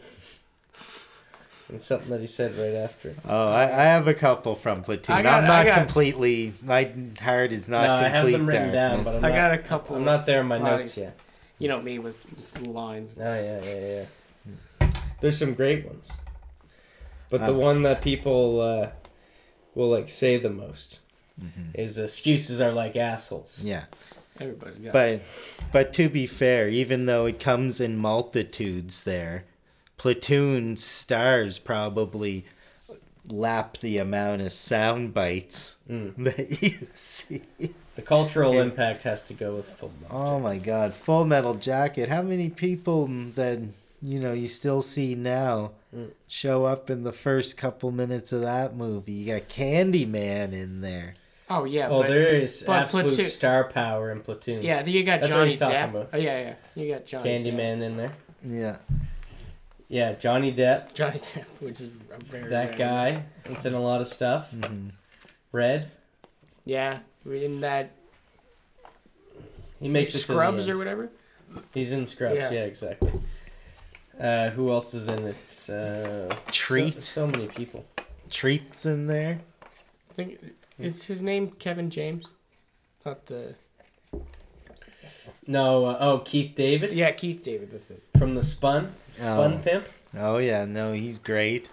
And 1.69 1.83
something 1.83 2.09
that 2.09 2.23
he 2.23 2.27
said 2.27 2.57
right 2.57 2.75
after. 2.83 3.15
Oh, 3.29 3.49
I, 3.51 3.65
I 3.65 3.83
have 3.85 4.09
a 4.09 4.15
couple 4.15 4.55
from 4.55 4.83
Platoon. 4.83 5.15
I 5.17 5.23
got- 5.23 5.43
I'm 5.43 5.47
not 5.47 5.67
got- 5.67 5.75
completely. 5.87 6.55
My 6.65 6.91
heart 7.21 7.53
is 7.53 7.69
not 7.69 7.83
No, 7.87 7.95
I 7.95 8.03
have 8.09 8.13
complete 8.15 8.33
them 8.33 8.47
written 8.47 8.73
down, 8.73 9.05
but 9.05 9.23
I 9.23 9.29
I'm 9.29 9.35
got 9.35 9.53
a 9.53 9.59
couple. 9.59 9.97
I'm 9.97 10.05
not 10.05 10.25
there 10.25 10.41
in 10.41 10.47
my 10.47 10.57
Like- 10.57 10.81
notes 10.81 10.97
yet. 10.97 11.19
You 11.59 11.69
know 11.69 11.83
me 11.83 11.99
with 11.99 12.25
lines. 12.67 13.17
Oh 13.21 13.23
yeah, 13.23 13.61
yeah, 13.65 14.05
yeah. 14.81 14.91
There's 15.21 15.37
some 15.37 15.53
great 15.55 15.85
ones, 15.85 16.11
but 17.31 17.41
the 17.47 17.53
Uh, 17.55 17.59
one 17.59 17.83
that 17.83 18.01
people 18.03 18.61
uh, 18.61 18.91
will 19.75 19.89
like 19.91 20.09
say 20.09 20.37
the 20.39 20.51
most 20.51 21.01
is 21.75 21.99
excuses 21.99 22.61
are 22.61 22.73
like 22.73 22.97
assholes. 22.97 23.63
yeah, 23.63 23.85
Everybody's 24.41 24.79
got. 24.79 24.93
but 24.93 25.23
but 25.73 25.93
to 25.93 26.09
be 26.09 26.27
fair, 26.27 26.69
even 26.69 27.07
though 27.07 27.27
it 27.27 27.39
comes 27.39 27.81
in 27.81 27.97
multitudes, 27.97 29.05
there, 29.05 29.45
Platoon 29.99 30.77
stars 30.77 31.59
probably 31.59 32.45
lap 33.29 33.77
the 33.79 33.99
amount 33.99 34.41
of 34.43 34.51
sound 34.53 35.13
bites 35.15 35.77
Mm. 35.89 36.15
that 36.25 36.63
you 36.63 36.89
see. 36.95 37.43
The 37.95 38.03
cultural 38.03 38.59
impact 38.61 39.03
has 39.03 39.23
to 39.25 39.35
go 39.35 39.57
with 39.57 39.69
Full 39.69 39.93
Metal 40.01 40.17
Oh 40.17 40.39
my 40.41 40.57
God, 40.59 40.95
Full 40.95 41.25
Metal 41.25 41.55
Jacket! 41.55 42.09
How 42.09 42.23
many 42.23 42.49
people 42.49 43.07
that 43.35 43.59
you 44.03 44.21
know 44.21 44.33
you 44.33 44.49
still 44.49 44.83
see 44.83 45.15
now 45.15 45.73
Mm. 45.95 46.11
show 46.27 46.67
up 46.67 46.91
in 46.91 47.03
the 47.05 47.13
first 47.13 47.57
couple 47.57 47.91
minutes 47.91 48.31
of 48.33 48.43
that 48.43 48.77
movie? 48.77 49.13
You 49.13 49.33
got 49.35 49.49
Candyman 49.49 50.53
in 50.53 50.83
there. 50.83 51.15
oh 51.49 51.65
yeah. 51.65 51.89
Oh, 51.89 52.03
but, 52.03 52.09
there 52.09 52.27
is 52.35 52.63
but 52.67 52.83
absolute 52.83 53.07
Platoon- 53.09 53.25
star 53.25 53.65
power 53.71 54.11
in 54.13 54.21
Platoon. 54.21 54.63
Yeah, 54.63 54.85
you 54.85 55.03
got 55.03 55.23
That's 55.23 55.33
what 55.33 55.39
Johnny 55.39 55.51
he's 55.53 55.59
talking 55.61 55.77
Depp. 55.77 55.89
about. 55.91 56.11
Oh 56.13 56.19
yeah, 56.19 56.41
yeah. 56.41 56.55
You 56.75 56.93
got 56.93 57.07
Johnny 57.07 57.43
Depp. 57.43 57.55
Candyman 57.55 57.83
in 57.83 57.97
there. 57.97 58.13
Yeah. 58.45 58.77
Yeah, 59.89 60.13
Johnny 60.13 60.53
Depp, 60.53 60.93
Johnny 60.93 61.19
Depp, 61.19 61.45
which 61.61 61.81
is 61.81 61.91
a 62.13 62.23
very 62.25 62.51
that 62.51 62.79
random. 62.79 62.79
guy. 62.79 63.25
It's 63.47 63.65
in 63.65 63.73
a 63.73 63.81
lot 63.81 64.03
of 64.03 64.07
stuff. 64.09 64.51
Mhm. 64.53 64.91
Red. 65.53 65.91
Yeah, 66.67 66.99
in 67.25 67.61
that 67.63 67.93
He 69.81 69.89
makes 69.89 70.11
it 70.11 70.13
to 70.21 70.27
the 70.27 70.33
Scrubs 70.35 70.69
or 70.69 70.77
whatever. 70.77 71.09
He's 71.73 71.93
in 71.93 72.07
Scrubs. 72.07 72.37
Yeah. 72.37 72.51
Yeah, 72.51 72.65
exactly. 72.65 73.11
Uh, 74.19 74.51
who 74.51 74.71
else 74.73 74.95
is 74.95 75.09
in 75.09 75.25
it? 75.29 75.71
Uh, 75.71 76.35
Treat. 76.51 76.95
So, 76.95 77.01
so 77.01 77.27
many 77.27 77.47
people. 77.47 77.85
Treats 78.31 78.85
in 78.87 79.07
there. 79.07 79.39
I 80.11 80.15
think 80.15 80.55
is 80.79 81.05
his 81.05 81.23
name 81.23 81.53
Kevin 81.59 81.89
James, 81.91 82.25
not 83.07 83.27
the 83.27 83.55
No. 85.47 85.85
Uh, 85.87 85.97
oh, 86.01 86.19
Keith 86.19 86.55
David 86.57 86.93
yeah 86.93 87.11
Keith 87.13 87.43
David. 87.43 87.71
That's 87.73 87.91
it. 87.91 88.03
from 88.19 88.35
the 88.35 88.43
Spun. 88.43 88.93
Spun 89.15 89.55
Oh. 89.55 89.59
Pimp. 89.59 89.87
Oh 90.17 90.39
yeah, 90.39 90.65
no, 90.65 90.93
he's 90.93 91.19
great. 91.19 91.69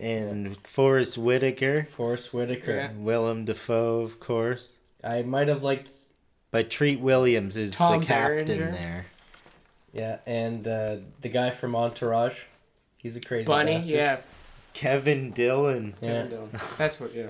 And 0.00 0.56
Forest 0.66 1.18
Whitaker, 1.18 1.84
Forest 1.90 2.32
Whitaker. 2.32 2.74
Yeah. 2.76 2.90
Willem 2.96 3.44
Dafoe, 3.44 4.00
of 4.00 4.20
course. 4.20 4.72
I 5.02 5.22
might 5.22 5.48
have 5.48 5.62
liked. 5.62 5.90
But 6.50 6.70
Treat 6.70 7.00
Williams 7.00 7.56
is 7.56 7.72
Tom 7.72 8.00
the 8.00 8.06
captain 8.06 8.46
Berenger. 8.46 8.70
there. 8.72 9.06
Yeah, 9.98 10.18
and 10.26 10.66
uh, 10.66 10.96
the 11.20 11.28
guy 11.28 11.50
from 11.50 11.74
Entourage. 11.76 12.40
He's 12.98 13.16
a 13.16 13.20
crazy 13.20 13.46
Bunny, 13.46 13.74
bastard. 13.74 13.92
yeah. 13.92 14.16
Kevin 14.74 15.30
Dillon. 15.32 15.94
Yeah. 16.00 16.08
Kevin 16.08 16.30
Dillon. 16.30 16.50
That's 16.78 17.00
what. 17.00 17.14
Yeah. 17.14 17.28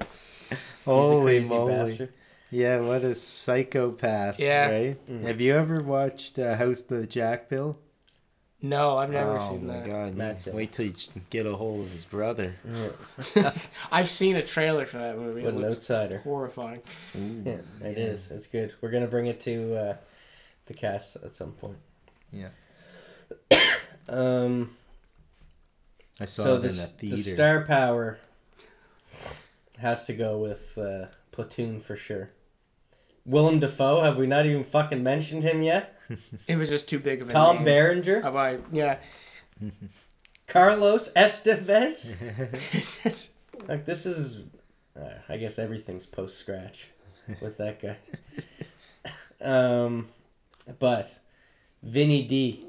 Holy 0.85 1.44
moly. 1.44 1.72
bastard. 1.90 2.12
Yeah, 2.50 2.81
what 2.81 3.04
a 3.04 3.14
psychopath. 3.14 4.38
Yeah. 4.38 4.70
Right? 4.70 5.07
Mhm. 5.11 5.22
Have 5.24 5.40
you 5.40 5.54
ever 5.54 5.83
watched 5.83 6.38
uh, 6.38 6.57
House 6.57 6.83
of 6.83 6.88
the 7.00 7.07
Jack 7.07 7.48
Bill? 7.48 7.78
No, 8.61 8.96
I've 8.98 9.11
never 9.11 9.38
oh 9.38 9.50
seen 9.50 9.66
my 9.66 9.74
that. 9.81 9.87
god. 9.87 10.16
Matt 10.16 10.38
you- 10.38 10.44
Dillon. 10.44 10.57
wait 10.57 10.72
till 10.72 10.87
you 10.87 10.94
get 11.31 11.46
a 11.46 11.54
hold 11.54 11.85
of 11.85 11.92
his 11.92 12.04
brother. 12.04 12.54
Yeah. 13.37 13.52
I've 13.92 14.09
seen 14.09 14.35
a 14.37 14.42
trailer 14.42 14.85
for 14.87 14.96
that 14.98 15.16
movie. 15.16 15.42
What 15.42 15.50
It 15.52 15.57
an 15.57 15.61
looks 15.62 15.76
outsider. 15.76 16.18
horrifying. 16.18 16.81
Yeah, 17.14 17.59
it 17.83 17.98
is. 17.98 18.31
It's 18.31 18.46
good. 18.48 18.72
We're 18.81 18.90
gonna 18.90 19.07
bring 19.07 19.26
it 19.26 19.40
to 19.40 19.76
uh, 19.76 19.96
the 20.66 20.74
cast 20.74 21.16
at 21.16 21.35
some 21.37 21.52
point. 21.52 21.76
Yeah. 22.32 22.48
Um. 24.08 24.70
I 26.20 26.24
saw 26.24 26.42
so 26.44 26.54
it 26.56 26.62
the, 26.62 26.68
in 26.68 26.78
a 26.78 26.82
s- 26.82 26.90
theater. 26.92 27.16
the 27.16 27.22
star 27.22 27.60
power 27.66 28.18
has 29.78 30.04
to 30.06 30.14
go 30.14 30.38
with 30.38 30.76
uh, 30.78 31.06
Platoon 31.30 31.78
for 31.80 31.94
sure. 31.94 32.30
Willem 33.26 33.60
Dafoe, 33.60 34.02
have 34.02 34.16
we 34.16 34.26
not 34.26 34.46
even 34.46 34.64
fucking 34.64 35.02
mentioned 35.02 35.42
him 35.44 35.60
yet? 35.62 35.94
It 36.48 36.56
was 36.56 36.70
just 36.70 36.88
too 36.88 36.98
big 36.98 37.20
of 37.20 37.28
a 37.28 37.30
Tom 37.32 37.56
name. 37.56 37.64
Berenger, 37.66 38.22
Have 38.22 38.34
I? 38.34 38.58
Yeah. 38.72 38.98
Carlos 40.46 41.12
Estevez. 41.12 42.14
like 43.68 43.84
this 43.84 44.06
is, 44.06 44.40
uh, 44.98 45.10
I 45.28 45.36
guess 45.36 45.58
everything's 45.58 46.06
post 46.06 46.38
scratch 46.38 46.88
with 47.42 47.58
that 47.58 47.82
guy. 47.82 47.98
um, 49.42 50.08
but 50.78 51.18
Vinny 51.82 52.24
D. 52.26 52.64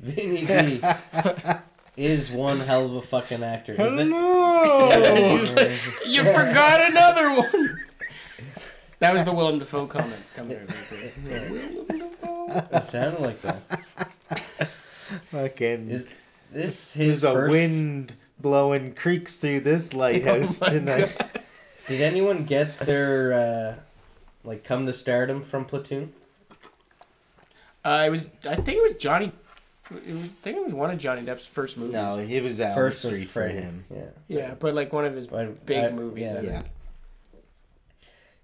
Vinny 0.00 0.44
D. 0.44 0.80
is 1.96 2.30
one 2.30 2.60
hell 2.60 2.84
of 2.86 2.94
a 2.94 3.02
fucking 3.02 3.42
actor. 3.42 3.72
Is 3.74 3.94
it- 3.94 4.06
Hello. 4.08 5.38
You 6.06 6.24
forgot 6.24 6.80
another 6.90 7.34
one. 7.36 7.78
That 9.00 9.12
was 9.12 9.24
the 9.24 9.32
Willem 9.32 9.58
Dafoe 9.58 9.86
comment. 9.86 10.22
Come 10.34 10.48
here. 10.48 10.66
Willem 10.66 11.86
Dafoe. 11.86 12.68
It 12.72 12.84
sounded 12.84 13.20
like 13.20 13.40
that. 13.42 13.60
Fucking. 15.30 15.90
Is 15.90 16.06
this 16.52 16.92
his 16.94 17.20
There's 17.20 17.24
a 17.24 17.32
first? 17.34 17.50
wind 17.52 18.14
blowing 18.38 18.94
creaks 18.94 19.38
through 19.38 19.60
this 19.60 19.92
lighthouse 19.94 20.62
Oh 20.62 20.66
my 20.66 20.72
tonight. 20.72 21.16
Did 21.88 22.00
anyone 22.00 22.44
get 22.44 22.78
their 22.80 23.34
uh, 23.34 23.83
like 24.44 24.64
come 24.64 24.86
to 24.86 24.92
stardom 24.92 25.42
from 25.42 25.64
Platoon? 25.64 26.12
Uh, 27.84 28.04
it 28.06 28.10
was. 28.10 28.28
I 28.48 28.54
think 28.56 28.78
it 28.78 28.82
was 28.82 28.96
Johnny. 28.98 29.32
It 29.90 30.14
was, 30.14 30.24
I 30.24 30.28
think 30.42 30.56
it 30.56 30.64
was 30.64 30.72
one 30.72 30.90
of 30.90 30.98
Johnny 30.98 31.22
Depp's 31.22 31.44
first 31.46 31.76
movies. 31.76 31.92
No, 31.92 32.16
it 32.16 32.42
was 32.42 32.58
Elm 32.58 32.74
First 32.74 33.04
was 33.04 33.14
Street 33.14 33.28
for 33.28 33.46
him. 33.48 33.84
Yeah. 33.94 34.04
Yeah, 34.28 34.54
but 34.58 34.74
like 34.74 34.92
one 34.92 35.04
of 35.04 35.14
his 35.14 35.26
But 35.26 35.66
big 35.66 35.84
I- 35.84 35.90
movies. 35.90 36.30
Yeah, 36.32 36.38
I 36.38 36.42
Yeah. 36.42 36.50
think. 36.62 36.64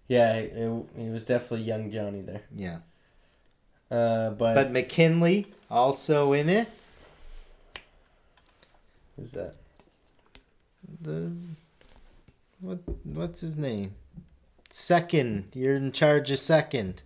yeah 0.09 0.33
it, 0.35 0.87
he 0.99 1.09
was 1.09 1.25
definitely 1.25 1.63
young 1.63 1.91
Johnny 1.91 2.21
there. 2.21 2.43
Yeah. 2.55 2.79
Uh, 3.91 4.31
but, 4.31 4.55
But 4.55 4.71
McKinley 4.71 5.47
also 5.71 6.33
in 6.35 6.49
it. 6.51 6.69
who's 9.17 9.33
that? 9.33 9.55
The 11.03 11.33
what 12.61 12.79
what's 13.05 13.41
his 13.41 13.57
name? 13.57 13.95
Second. 14.71 15.49
You're 15.55 15.75
in 15.77 15.93
charge 15.93 16.31
of 16.31 16.39
second. 16.39 17.03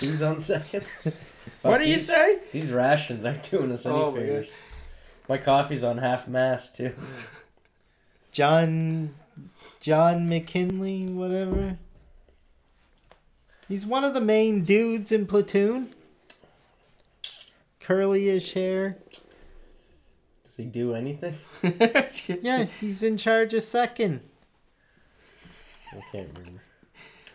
Who's 0.00 0.22
on 0.22 0.40
second? 0.40 0.84
What 1.62 1.72
Fuck, 1.72 1.80
do 1.80 1.86
you 1.88 1.94
these- 1.94 2.06
say? 2.06 2.38
These 2.52 2.70
rations 2.70 3.24
aren't 3.24 3.50
doing 3.50 3.72
us 3.72 3.84
any 3.84 3.94
Oh 3.94 4.12
favors. 4.14 4.48
My 5.28 5.36
coffee's 5.36 5.82
on 5.84 5.98
half 5.98 6.26
mast 6.28 6.76
too. 6.76 6.92
John 8.32 9.14
John 9.80 10.28
McGinley, 10.28 11.12
whatever. 11.12 11.76
He's 13.68 13.84
one 13.84 14.04
of 14.04 14.14
the 14.14 14.20
main 14.20 14.64
dudes 14.64 15.12
in 15.12 15.26
Platoon. 15.26 15.92
Curly-ish 17.80 18.52
hair. 18.54 18.96
Does 20.46 20.56
he 20.56 20.64
do 20.64 20.94
anything? 20.94 21.34
Yeah, 22.42 22.64
he's 22.64 23.02
in 23.02 23.16
charge 23.18 23.52
of 23.54 23.62
second. 23.62 24.20
I 25.92 26.00
can't 26.12 26.28
remember. 26.38 26.60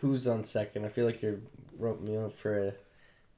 Who's 0.00 0.26
on 0.26 0.44
second? 0.44 0.84
I 0.84 0.88
feel 0.88 1.06
like 1.06 1.22
you 1.22 1.42
wrote 1.78 2.00
me 2.02 2.16
up 2.16 2.36
for 2.36 2.68
a 2.68 2.72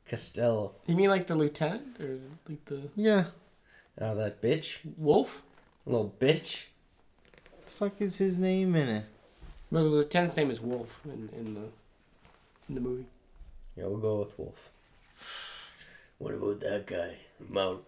Costello. 0.09 0.73
You 0.87 0.97
mean 0.97 1.09
like 1.11 1.27
the 1.27 1.35
lieutenant 1.35 2.01
or 2.01 2.19
like 2.49 2.65
the 2.67 2.83
Yeah. 2.97 3.25
Oh, 4.01 4.15
that 4.15 4.41
bitch, 4.41 4.77
wolf? 4.97 5.43
little 5.87 6.13
bitch. 6.21 6.67
The 7.65 7.71
Fuck 7.71 8.01
is 8.01 8.19
his 8.19 8.39
name 8.39 8.75
in 8.77 8.89
it? 8.89 9.05
Well, 9.71 9.85
the 9.85 9.91
lieutenant's 9.91 10.37
name 10.37 10.51
is 10.51 10.61
Wolf 10.61 11.01
in, 11.05 11.29
in 11.37 11.55
the 11.55 11.61
in 12.69 12.75
the 12.75 12.81
movie. 12.81 13.07
Yeah, 13.77 13.85
we'll 13.87 13.99
go 13.99 14.21
with 14.21 14.39
Wolf. 14.39 14.71
What 16.19 16.35
about 16.35 16.61
that 16.61 16.87
guy, 16.87 17.17
Mal, 17.49 17.81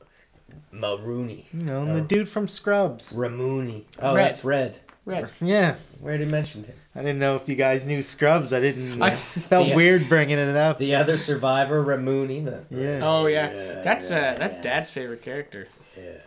Mulrooney, 0.73 1.47
You 1.53 1.63
know, 1.63 1.85
the 1.87 1.93
Oh. 2.03 2.05
dude 2.05 2.29
from 2.29 2.49
Scrubs. 2.49 3.13
Ramooney? 3.15 3.85
Oh, 3.99 4.15
Red. 4.15 4.31
that's 4.33 4.45
Red. 4.45 4.79
Red. 5.05 5.31
Yeah. 5.41 5.77
We 6.01 6.09
already 6.09 6.27
mentioned 6.27 6.67
him. 6.67 6.77
I 6.95 7.01
didn't 7.01 7.19
know 7.19 7.37
if 7.37 7.49
you 7.49 7.55
guys 7.57 7.87
knew 7.87 8.03
Scrubs. 8.03 8.53
I 8.53 8.61
didn't. 8.61 9.01
I- 9.03 9.07
I 9.09 9.11
felt 9.11 9.69
Yeah. 9.69 9.75
weird 9.77 10.09
bringing 10.09 10.39
it 10.39 10.57
up. 10.57 10.79
The 10.79 10.95
other 10.95 11.17
survivor, 11.19 11.83
Ramooney. 11.85 12.45
The, 12.45 12.65
Yeah. 12.71 13.01
Oh 13.03 13.27
yeah, 13.27 13.51
Yeah, 13.53 13.83
that's 13.83 14.11
yeah, 14.11 14.17
uh 14.35 14.39
that's 14.39 14.57
yeah. 14.57 14.63
Dad's 14.63 14.91
favorite 14.91 15.23
character. 15.23 15.69
yeah. 15.97 16.19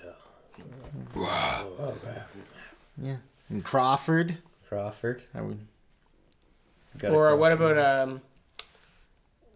Yeah. 3.01 3.17
And 3.49 3.63
Crawford. 3.63 4.37
Crawford. 4.67 5.23
I 5.33 5.41
would. 5.41 5.59
Or 7.03 7.29
go. 7.31 7.35
what 7.37 7.51
about 7.51 7.77
um 7.77 8.21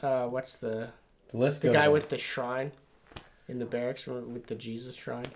uh 0.01 0.25
what's 0.27 0.58
the 0.58 0.89
The 1.32 1.38
list 1.38 1.62
the 1.62 1.67
goes 1.69 1.75
guy 1.75 1.86
on. 1.88 1.93
with 1.93 2.10
the 2.10 2.17
shrine 2.17 2.71
in 3.47 3.60
the 3.60 3.65
barracks 3.65 4.08
with 4.08 4.47
the 4.47 4.56
Jesus 4.56 4.95
shrine? 4.95 5.27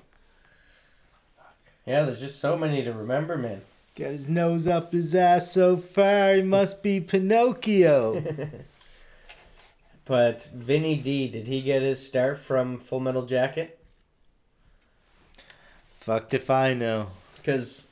Yeah, 1.85 2.03
there's 2.03 2.19
just 2.19 2.39
so 2.39 2.57
many 2.57 2.83
to 2.83 2.93
remember, 2.93 3.37
man. 3.37 3.61
Got 3.95 4.11
his 4.11 4.29
nose 4.29 4.67
up 4.67 4.93
his 4.93 5.13
ass 5.15 5.51
so 5.51 5.75
far, 5.77 6.35
he 6.35 6.41
must 6.41 6.81
be 6.83 6.99
Pinocchio. 6.99 8.23
But 10.05 10.45
Vinny 10.53 10.95
D, 10.97 11.27
did 11.29 11.47
he 11.47 11.61
get 11.61 11.83
his 11.83 12.05
start 12.05 12.39
from 12.39 12.79
Full 12.79 12.99
Metal 12.99 13.25
Jacket? 13.25 13.79
Fucked 15.97 16.33
if 16.33 16.49
I 16.49 16.73
know. 16.73 17.07
Because 17.35 17.85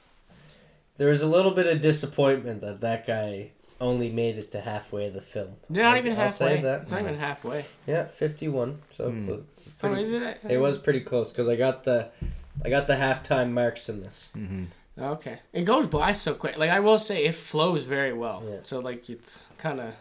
there 0.97 1.09
was 1.09 1.21
a 1.21 1.27
little 1.27 1.51
bit 1.51 1.67
of 1.67 1.81
disappointment 1.81 2.61
that 2.61 2.81
that 2.81 3.05
guy 3.07 3.51
only 3.79 4.09
made 4.09 4.37
it 4.37 4.51
to 4.51 4.59
halfway 4.59 5.05
of 5.07 5.13
the 5.13 5.21
film. 5.21 5.51
Not 5.69 5.93
I'll- 5.93 5.97
even 5.97 6.19
I'll 6.19 6.29
say 6.31 6.45
halfway. 6.55 6.61
that. 6.63 6.81
It's 6.81 6.91
not 6.91 7.01
even 7.01 7.17
halfway. 7.17 7.65
Yeah, 7.87 8.05
51. 8.05 8.81
So 8.97 9.11
Hmm. 9.11 9.25
clo- 9.25 9.43
Oh, 9.83 9.93
is 9.93 10.11
it? 10.11 10.39
it 10.49 10.57
was 10.57 10.77
pretty 10.77 11.01
close 11.01 11.31
because 11.31 11.47
I 11.47 11.55
got 11.55 11.85
the 11.85 12.09
I 12.63 12.69
got 12.69 12.87
the 12.87 12.95
halftime 12.95 13.51
marks 13.51 13.89
in 13.89 14.01
this. 14.03 14.29
Mm-hmm. 14.35 14.65
Okay. 15.01 15.39
It 15.53 15.63
goes 15.63 15.87
by 15.87 16.11
so 16.13 16.33
quick. 16.33 16.57
Like 16.57 16.69
I 16.69 16.79
will 16.81 16.99
say, 16.99 17.25
it 17.25 17.35
flows 17.35 17.83
very 17.83 18.11
well. 18.13 18.43
Yeah. 18.45 18.57
So 18.63 18.79
like 18.79 19.09
it's 19.09 19.45
kind 19.57 19.79
of 19.79 19.93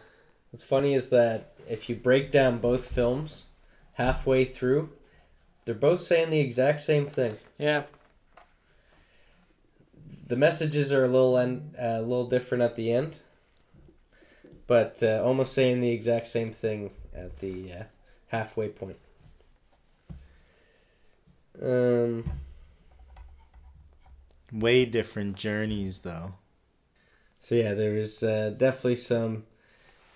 What's 0.51 0.63
funny 0.63 0.93
is 0.95 1.09
that 1.09 1.53
if 1.69 1.89
you 1.89 1.95
break 1.95 2.31
down 2.31 2.57
both 2.59 2.87
films 2.87 3.45
halfway 3.93 4.45
through, 4.45 4.89
they're 5.63 5.75
both 5.75 6.01
saying 6.01 6.31
the 6.31 6.39
exact 6.39 6.81
same 6.81 7.05
thing. 7.05 7.37
yeah. 7.57 7.83
The 10.27 10.35
messages 10.35 10.91
are 10.91 11.05
a 11.05 11.07
little 11.07 11.37
en- 11.39 11.75
uh, 11.79 11.97
a 11.97 12.01
little 12.01 12.27
different 12.27 12.61
at 12.61 12.75
the 12.75 12.91
end, 12.91 13.17
but 14.67 15.01
uh, 15.01 15.23
almost 15.25 15.53
saying 15.53 15.81
the 15.81 15.89
exact 15.89 16.27
same 16.27 16.51
thing 16.51 16.91
at 17.15 17.39
the 17.39 17.73
uh, 17.73 17.83
halfway 18.27 18.67
point. 18.69 18.97
Um, 21.59 22.23
Way 24.51 24.85
different 24.85 25.35
journeys, 25.35 26.01
though. 26.01 26.33
so 27.39 27.55
yeah, 27.55 27.73
there 27.73 27.93
was 27.93 28.23
uh, 28.23 28.51
definitely 28.57 28.95
some, 28.95 29.43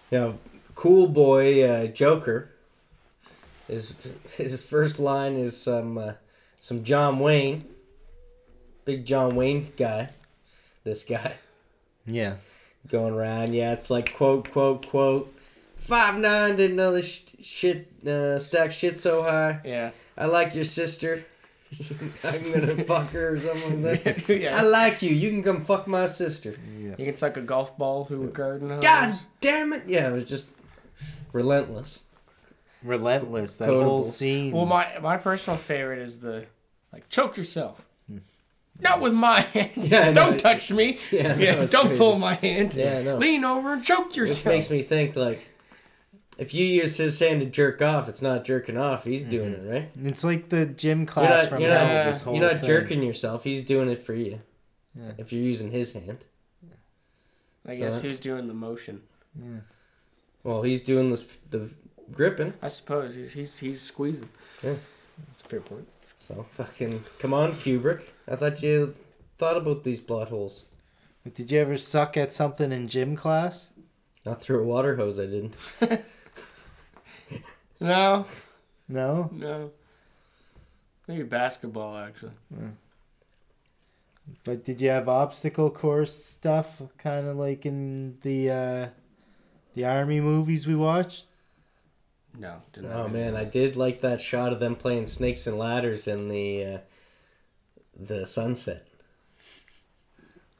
you 0.10 0.18
know, 0.18 0.40
cool 0.76 1.08
boy 1.08 1.64
uh, 1.68 1.88
Joker. 1.88 2.50
His 3.68 3.94
his 4.36 4.60
first 4.62 5.00
line 5.00 5.36
is 5.36 5.56
some 5.60 5.98
uh, 5.98 6.14
some 6.60 6.84
John 6.84 7.20
Wayne, 7.20 7.66
big 8.86 9.06
John 9.06 9.36
Wayne 9.36 9.72
guy. 9.78 10.10
This 10.84 11.04
guy. 11.04 11.34
Yeah. 12.06 12.36
going 12.90 13.14
around. 13.14 13.54
Yeah, 13.54 13.72
it's 13.72 13.90
like 13.90 14.14
quote 14.14 14.52
quote 14.52 14.88
quote. 14.88 15.34
Five 15.78 16.18
nine 16.20 16.56
didn't 16.58 16.76
know 16.76 16.92
this 16.92 17.06
sh- 17.06 17.22
shit 17.42 18.06
uh, 18.06 18.40
stack 18.40 18.72
shit 18.74 19.00
so 19.00 19.24
high. 19.24 19.62
Yeah. 19.64 19.92
I 20.18 20.26
like 20.26 20.54
your 20.56 20.66
sister. 20.66 21.26
I'm 22.24 22.44
gonna 22.52 22.84
fuck 22.86 23.10
her 23.12 23.36
or 23.36 23.40
something 23.40 23.84
like 23.84 24.04
that. 24.04 24.54
I 24.54 24.62
like 24.62 25.02
you. 25.02 25.12
You 25.12 25.30
can 25.30 25.44
come 25.44 25.64
fuck 25.66 25.88
my 25.88 26.08
sister. 26.08 26.56
Yeah. 26.78 26.96
You 26.98 27.06
can 27.06 27.16
suck 27.16 27.38
a 27.38 27.42
golf 27.42 27.78
ball 27.78 28.06
through 28.06 28.24
a 28.26 28.28
garden 28.28 28.70
hose. 28.70 28.84
God 28.84 29.16
damn 29.42 29.74
it! 29.74 29.84
Yeah, 29.88 30.10
it 30.10 30.14
was 30.14 30.26
just 30.26 30.48
relentless. 31.32 32.02
Relentless. 32.84 33.56
That 33.56 33.66
Quotable. 33.70 33.90
whole 33.90 34.04
scene. 34.04 34.52
Well, 34.52 34.66
my 34.66 34.88
my 35.02 35.18
personal 35.18 35.58
favorite 35.58 36.00
is 36.00 36.20
the 36.20 36.46
like 36.92 37.08
choke 37.10 37.38
yourself. 37.38 37.82
Hmm. 38.10 38.18
Not 38.80 39.00
with 39.02 39.14
my 39.14 39.42
hands. 39.42 39.90
Yeah, 39.92 40.12
don't 40.12 40.40
touch 40.40 40.70
me. 40.72 40.98
Yeah, 41.12 41.36
Yeah, 41.38 41.52
that 41.54 41.60
was 41.62 41.72
don't 41.72 41.86
crazy. 41.88 41.98
pull 42.00 42.20
my 42.20 42.34
hand. 42.36 42.76
Yeah, 42.76 42.98
I 43.00 43.04
know. 43.04 43.18
Lean 43.18 43.46
over 43.46 43.74
and 43.74 43.84
choke 43.84 44.10
This 44.10 44.18
yourself. 44.18 44.46
makes 44.46 44.70
me 44.70 44.82
think 44.82 45.16
like, 45.16 45.42
if 46.38 46.54
you 46.54 46.66
use 46.66 46.98
his 46.98 47.20
hand 47.20 47.42
to 47.42 47.46
jerk 47.46 47.82
off, 47.82 48.10
it's 48.10 48.22
not 48.22 48.44
jerking 48.44 48.78
off. 48.78 49.04
He's 49.04 49.26
doing 49.26 49.54
mm-hmm. 49.54 49.68
it 49.68 49.72
right. 49.72 49.90
it's 50.04 50.24
like 50.24 50.50
the 50.50 50.66
gym 50.66 51.00
You're 51.00 51.08
class 51.08 51.44
not, 51.44 51.50
from 51.50 51.62
you're 51.62 51.72
hell. 51.72 51.88
not, 51.88 52.06
this 52.06 52.22
whole 52.22 52.36
you're 52.36 52.52
not 52.52 52.62
thing. 52.62 52.68
jerking 52.68 53.04
yourself. 53.04 53.44
He's 53.44 53.64
doing 53.64 53.90
it 53.90 54.06
for 54.06 54.14
you. 54.14 54.42
Yeah. 54.96 55.12
If 55.18 55.32
you're 55.32 55.44
using 55.44 55.72
his 55.72 55.94
hand. 55.94 56.26
I 57.66 57.76
guess 57.76 57.96
So- 57.96 58.02
who's 58.02 58.20
doing 58.20 58.48
the 58.48 58.54
motion? 58.54 59.02
Yeah. 59.40 59.60
Well, 60.44 60.64
he's 60.64 60.82
doing 60.82 61.10
this 61.10 61.26
the 61.50 61.70
gripping. 62.12 62.54
I 62.62 62.68
suppose 62.68 63.16
he's 63.16 63.34
he's 63.34 63.58
he's 63.60 63.82
squeezing. 63.82 64.30
Yeah. 64.62 64.76
That's 65.30 65.44
a 65.44 65.48
fair 65.48 65.62
point. 65.62 65.88
So 66.28 66.46
fucking 66.58 67.06
come 67.20 67.34
on, 67.34 67.54
Kubrick. 67.54 68.02
I 68.28 68.36
thought 68.36 68.62
you 68.62 68.96
thought 69.38 69.58
about 69.58 69.84
these 69.84 70.02
plot 70.02 70.30
holes. 70.30 70.66
But 71.24 71.36
did 71.36 71.52
you 71.52 71.60
ever 71.60 71.78
suck 71.78 72.18
at 72.18 72.34
something 72.34 72.72
in 72.72 72.90
gym 72.90 73.16
class? 73.16 73.70
Not 74.26 74.42
through 74.42 74.62
a 74.62 74.66
water 74.66 74.98
hose. 74.98 75.20
I 75.20 75.26
didn't. 75.26 75.56
No, 77.84 78.26
No. 78.88 79.30
no. 79.34 79.72
Maybe 81.08 81.24
basketball 81.24 81.98
actually. 81.98 82.32
But 84.46 84.64
did 84.64 84.80
you 84.80 84.90
have 84.90 85.10
obstacle 85.10 85.70
course 85.70 86.16
stuff, 86.16 86.82
kind 86.98 87.28
of 87.28 87.36
like 87.36 87.66
in 87.66 88.18
the 88.22 88.50
uh, 88.50 88.88
the 89.76 89.84
army 89.84 90.22
movies 90.22 90.66
we 90.66 90.76
watched? 90.76 91.26
No, 92.40 92.62
didn't 92.72 92.92
Oh 92.94 93.10
man, 93.10 93.36
any. 93.36 93.38
I 93.38 93.44
did 93.44 93.76
like 93.76 94.00
that 94.00 94.22
shot 94.22 94.54
of 94.54 94.62
them 94.62 94.76
playing 94.78 95.08
snakes 95.08 95.46
and 95.46 95.58
ladders 95.58 96.08
in 96.08 96.30
the 96.30 96.66
uh, 96.66 96.78
the 98.00 98.26
sunset. 98.26 98.88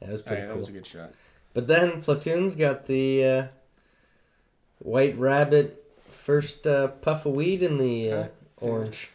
That 0.02 0.12
was 0.12 0.22
pretty 0.22 0.42
yeah, 0.42 0.48
that 0.48 0.54
cool. 0.54 0.60
was 0.60 0.68
a 0.70 0.74
good 0.74 0.86
shot. 0.86 1.12
But 1.54 1.68
then 1.68 2.02
Platoon's 2.02 2.56
got 2.56 2.86
the 2.88 3.24
uh, 3.26 3.48
White 4.80 5.18
Rabbit 5.18 5.83
first 6.24 6.66
uh, 6.66 6.88
puff 6.88 7.26
of 7.26 7.34
weed 7.34 7.62
in 7.64 7.78
the 7.78 8.12
uh, 8.12 8.24
Huh? 8.24 8.28
orange. 8.62 9.10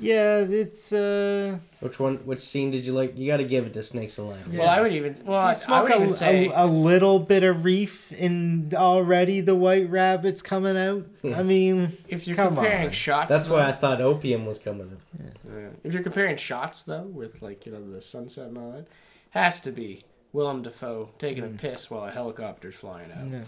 Yeah, 0.00 0.46
it's 0.48 0.92
uh. 0.92 1.58
Which 1.80 1.98
one? 1.98 2.18
Which 2.18 2.38
scene 2.38 2.70
did 2.70 2.86
you 2.86 2.92
like? 2.92 3.18
You 3.18 3.26
got 3.26 3.38
to 3.38 3.44
give 3.44 3.66
it 3.66 3.74
to 3.74 3.82
Snakes 3.82 4.16
and 4.18 4.28
Ladders. 4.28 4.46
Yeah. 4.52 4.60
Well, 4.60 4.68
I 4.68 4.80
would 4.80 4.92
even 4.92 5.16
well, 5.24 5.38
I, 5.40 5.46
You 5.46 5.50
I 5.50 5.52
smoke 5.54 5.82
would 5.88 5.92
a, 5.92 5.96
even 5.96 6.12
say 6.12 6.46
a, 6.46 6.64
a 6.64 6.66
little 6.66 7.18
bit 7.18 7.42
of 7.42 7.64
reef, 7.64 8.12
and 8.20 8.72
already 8.74 9.40
the 9.40 9.56
white 9.56 9.90
rabbit's 9.90 10.40
coming 10.40 10.76
out. 10.76 11.04
Yeah. 11.24 11.40
I 11.40 11.42
mean, 11.42 11.90
if 12.08 12.28
you're 12.28 12.36
come 12.36 12.54
comparing 12.54 12.86
on. 12.86 12.92
shots. 12.92 13.28
That's 13.28 13.48
why 13.48 13.66
I 13.66 13.72
thought 13.72 14.00
opium 14.00 14.46
was 14.46 14.60
coming 14.60 14.92
up. 14.92 15.34
Yeah. 15.50 15.68
If 15.82 15.92
you're 15.92 16.04
comparing 16.04 16.36
shots 16.36 16.82
though, 16.82 17.02
with 17.02 17.42
like 17.42 17.66
you 17.66 17.72
know 17.72 17.90
the 17.90 18.00
sunset 18.00 18.46
and 18.48 18.58
all 18.58 18.70
that, 18.70 18.86
has 19.30 19.58
to 19.62 19.72
be 19.72 20.04
Willem 20.32 20.62
Dafoe 20.62 21.10
taking 21.18 21.42
a 21.42 21.48
piss 21.48 21.90
while 21.90 22.04
a 22.04 22.12
helicopter's 22.12 22.76
flying 22.76 23.10
out. 23.10 23.24
no. 23.26 23.40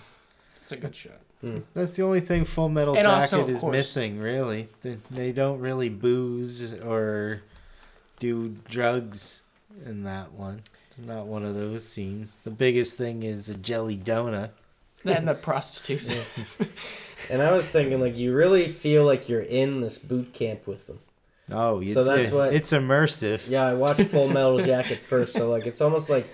It's 0.62 0.72
a 0.72 0.76
good 0.76 0.96
shot. 0.96 1.20
That's 1.74 1.96
the 1.96 2.02
only 2.02 2.20
thing 2.20 2.44
Full 2.44 2.68
Metal 2.68 2.94
And 2.96 3.04
Jacket 3.06 3.32
also, 3.34 3.46
is 3.46 3.60
course- 3.60 3.72
missing. 3.76 4.18
Really, 4.18 4.68
they, 4.82 4.96
they 5.10 5.32
don't 5.32 5.58
really 5.60 5.88
booze 5.88 6.72
or 6.74 7.42
do 8.18 8.56
drugs 8.68 9.42
in 9.86 10.04
that 10.04 10.32
one. 10.32 10.62
It's 10.90 10.98
not 10.98 11.26
one 11.26 11.44
of 11.44 11.54
those 11.54 11.86
scenes. 11.86 12.38
The 12.44 12.50
biggest 12.50 12.96
thing 12.98 13.22
is 13.22 13.48
a 13.48 13.54
jelly 13.54 13.96
donut. 13.96 14.50
And 15.04 15.26
the 15.26 15.32
prostitute. 15.34 16.02
And 17.30 17.40
I 17.40 17.52
was 17.52 17.66
thinking, 17.66 18.00
like, 18.00 18.16
you 18.18 18.34
really 18.34 18.68
feel 18.68 19.06
like 19.06 19.30
you're 19.30 19.40
in 19.40 19.80
this 19.80 19.96
boot 19.96 20.34
camp 20.34 20.66
with 20.66 20.86
them. 20.86 20.98
Oh, 21.50 21.80
it's, 21.80 21.94
So 21.94 22.04
that's 22.04 22.30
uh, 22.30 22.36
what- 22.36 22.52
it's 22.52 22.72
immersive. 22.72 23.48
Yeah, 23.48 23.64
I 23.66 23.72
watched 23.72 24.02
Full 24.02 24.28
Metal 24.28 24.58
Jacket 24.62 24.98
first, 25.00 25.32
so 25.32 25.48
like 25.50 25.66
it's 25.66 25.80
almost 25.80 26.10
like, 26.10 26.26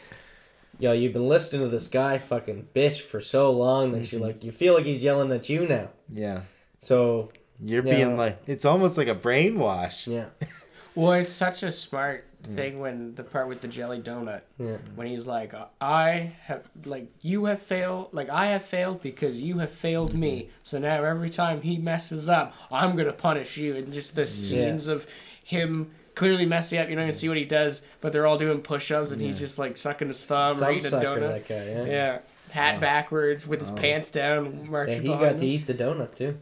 yo, 0.78 0.92
you've 0.92 1.12
been 1.12 1.28
listening 1.28 1.62
to 1.62 1.68
this 1.68 1.88
guy 1.88 2.18
fucking 2.18 2.68
bitch 2.74 3.00
for 3.00 3.20
so 3.20 3.50
long 3.50 3.92
that 3.92 4.12
you 4.12 4.18
mm-hmm. 4.18 4.26
like 4.26 4.44
you 4.44 4.52
feel 4.52 4.74
like 4.74 4.84
he's 4.84 5.02
yelling 5.02 5.32
at 5.32 5.48
you 5.48 5.66
now. 5.66 5.88
Yeah. 6.12 6.42
So 6.82 7.32
You're 7.60 7.84
Yeah. 7.84 7.94
being 7.94 8.16
like, 8.16 8.42
it's 8.46 8.64
almost 8.64 8.98
like 8.98 9.08
a 9.08 9.14
brainwash. 9.14 10.06
yeah, 10.06 10.26
Well, 10.94 11.12
it's 11.12 11.32
such 11.32 11.62
a 11.62 11.70
smart 11.72 12.24
mm. 12.42 12.54
thing 12.54 12.80
when 12.80 13.14
the 13.14 13.22
part 13.22 13.48
with 13.48 13.60
the 13.60 13.68
jelly 13.68 14.00
donut, 14.00 14.42
yeah, 14.58 14.76
when 14.94 15.06
he's 15.06 15.26
like, 15.26 15.54
I 15.80 16.32
have, 16.44 16.64
like, 16.84 17.10
you 17.20 17.44
have 17.46 17.60
failed, 17.60 18.08
like, 18.12 18.30
I 18.30 18.46
have 18.46 18.64
failed 18.64 19.02
because 19.02 19.40
you 19.40 19.58
have 19.58 19.70
failed 19.70 20.14
me. 20.14 20.42
Mm-hmm. 20.42 20.50
So 20.62 20.78
now 20.78 21.02
every 21.04 21.28
time 21.28 21.60
he 21.60 21.76
messes 21.76 22.28
up, 22.30 22.54
I'm 22.70 22.92
going 22.92 23.06
to 23.06 23.12
punish 23.12 23.56
you. 23.58 23.76
And 23.76 23.92
just 23.92 24.16
the 24.16 24.26
scenes 24.26 24.88
of 24.88 25.06
him 25.44 25.90
clearly 26.16 26.44
messing 26.46 26.80
up, 26.80 26.88
you 26.88 26.96
don't 26.96 27.04
even 27.04 27.14
see 27.14 27.28
what 27.28 27.36
he 27.38 27.44
does, 27.44 27.82
but 28.00 28.10
they're 28.12 28.26
all 28.26 28.36
doing 28.38 28.60
push 28.62 28.90
ups 28.90 29.12
and 29.12 29.20
he's 29.20 29.38
just, 29.38 29.58
like, 29.58 29.76
sucking 29.76 30.08
his 30.08 30.24
thumb, 30.24 30.56
or 30.58 30.60
thumb 30.66 30.72
eating 30.74 30.92
a 30.92 30.96
donut. 30.96 31.20
that 31.20 31.48
guy. 31.48 31.64
Yeah, 31.66 31.84
Yeah. 31.84 32.18
Hat 32.50 32.80
backwards 32.80 33.46
with 33.46 33.60
his 33.60 33.70
pants 33.70 34.10
down, 34.10 34.68
marching 34.70 34.94
and 34.96 35.02
he 35.04 35.08
behind 35.10 35.30
got 35.34 35.38
to 35.40 35.46
eat 35.46 35.66
the 35.66 35.74
donut 35.74 36.14
too. 36.16 36.38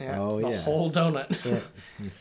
Yeah, 0.00 0.20
Oh, 0.20 0.40
the 0.40 0.50
yeah. 0.50 0.60
whole 0.62 0.90
donut. 0.92 1.44
Yeah. 1.44 2.08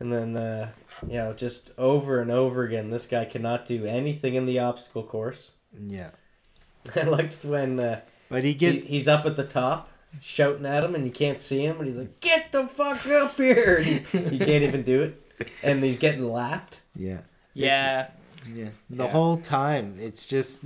And 0.00 0.12
then, 0.12 0.36
uh, 0.36 0.70
you 1.06 1.14
know, 1.18 1.32
just 1.32 1.70
over 1.78 2.20
and 2.20 2.30
over 2.30 2.64
again, 2.64 2.90
this 2.90 3.06
guy 3.06 3.24
cannot 3.24 3.64
do 3.64 3.86
anything 3.86 4.34
in 4.34 4.44
the 4.44 4.58
obstacle 4.58 5.04
course. 5.04 5.52
Yeah. 5.86 6.10
I 6.96 7.02
liked 7.04 7.44
when 7.44 7.78
uh, 7.78 8.00
But 8.28 8.42
he 8.42 8.50
he, 8.50 8.54
gets. 8.54 8.88
he's 8.88 9.06
up 9.06 9.24
at 9.24 9.36
the 9.36 9.44
top 9.44 9.88
shouting 10.20 10.66
at 10.66 10.82
him 10.82 10.94
and 10.96 11.04
you 11.06 11.12
can't 11.12 11.40
see 11.40 11.64
him, 11.64 11.78
and 11.78 11.86
he's 11.86 11.96
like, 11.96 12.20
"Get 12.20 12.50
the 12.52 12.66
fuck 12.66 13.06
up 13.06 13.36
here!" 13.36 13.76
And 13.76 13.86
he, 13.86 14.18
he 14.36 14.38
can't 14.38 14.64
even 14.64 14.82
do 14.82 15.02
it, 15.02 15.22
and 15.62 15.82
he's 15.84 15.98
getting 15.98 16.30
lapped. 16.32 16.80
yeah. 16.96 17.18
yeah. 17.54 18.08
Yeah. 18.54 18.68
The 18.90 19.04
Yeah. 19.04 19.10
whole 19.10 19.38
time, 19.38 19.96
it's 19.98 20.26
just 20.26 20.64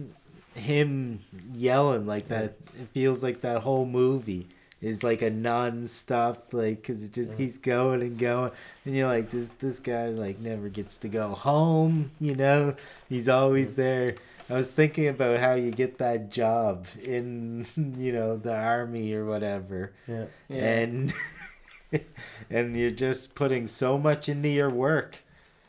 him 0.55 1.21
yelling 1.55 2.07
like 2.07 2.29
that. 2.29 2.55
It 2.81 2.89
feels 2.93 3.23
like 3.23 3.41
that 3.43 3.63
whole 3.63 3.87
movie 3.87 4.49
is 4.81 5.03
like 5.05 5.23
a 5.23 5.31
non-stop 5.31 6.53
like 6.53 6.77
because 6.83 7.03
it 7.05 7.13
just 7.13 7.37
keeps 7.37 7.57
going 7.57 8.01
and 8.01 8.17
going 8.19 8.51
and 8.85 8.95
you're 8.97 9.09
like 9.09 9.29
this 9.31 9.49
this 9.59 9.79
guy 9.81 10.07
like 10.07 10.39
never 10.39 10.69
gets 10.69 10.99
to 10.99 11.09
go 11.09 11.31
home 11.31 12.13
you 12.21 12.33
know 12.37 12.73
he's 13.09 13.29
always 13.29 13.75
there 13.75 14.15
i 14.49 14.53
was 14.55 14.71
thinking 14.71 15.09
about 15.09 15.41
how 15.41 15.55
you 15.55 15.73
get 15.73 15.99
that 15.99 16.31
job 16.31 16.87
in 17.03 17.67
you 17.99 18.13
know 18.13 18.37
the 18.37 18.55
army 18.55 19.13
or 19.13 19.25
whatever 19.25 19.91
Yeah. 20.07 20.27
Yeah. 20.49 20.63
and 20.79 21.13
and 22.51 22.77
you're 22.77 22.91
just 22.91 23.35
putting 23.35 23.67
so 23.67 23.99
much 23.99 24.29
into 24.29 24.49
your 24.49 24.71
work 24.71 25.23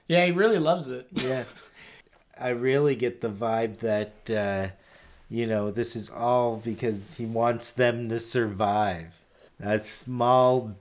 Yeah, 0.07 0.25
he 0.25 0.31
really 0.31 0.59
loves 0.59 0.89
it. 0.89 1.07
yeah. 1.13 1.43
I 2.39 2.49
really 2.49 2.95
get 2.95 3.21
the 3.21 3.29
vibe 3.29 3.79
that, 3.79 4.29
uh, 4.29 4.69
you 5.29 5.45
know, 5.45 5.71
this 5.71 5.95
is 5.95 6.09
all 6.09 6.57
because 6.57 7.15
he 7.15 7.25
wants 7.25 7.69
them 7.71 8.09
to 8.09 8.19
survive. 8.19 9.07
That 9.59 9.85
small 9.85 10.75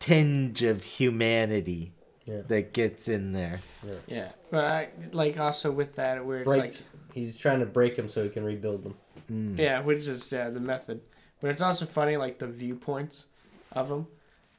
tinge 0.00 0.62
of 0.62 0.82
humanity 0.82 1.92
Yeah. 2.24 2.42
that 2.48 2.72
gets 2.72 3.08
in 3.08 3.32
there. 3.32 3.60
Yeah, 4.06 4.30
but 4.50 4.64
I 4.70 4.88
like 5.12 5.38
also 5.38 5.70
with 5.70 5.94
that 5.96 6.24
where 6.26 6.40
it's 6.40 6.56
Breaks. 6.56 6.84
He's 7.14 7.36
trying 7.36 7.60
to 7.60 7.66
break 7.66 7.96
him 7.96 8.08
so 8.08 8.24
he 8.24 8.28
can 8.28 8.44
rebuild 8.44 8.84
them. 8.84 8.94
Mm. 9.30 9.58
yeah, 9.58 9.80
which 9.80 10.06
is 10.06 10.30
yeah 10.30 10.50
the 10.50 10.60
method, 10.60 11.00
but 11.40 11.50
it's 11.50 11.62
also 11.62 11.86
funny 11.86 12.16
like 12.16 12.38
the 12.38 12.46
viewpoints 12.46 13.24
of 13.72 13.88
them, 13.88 14.06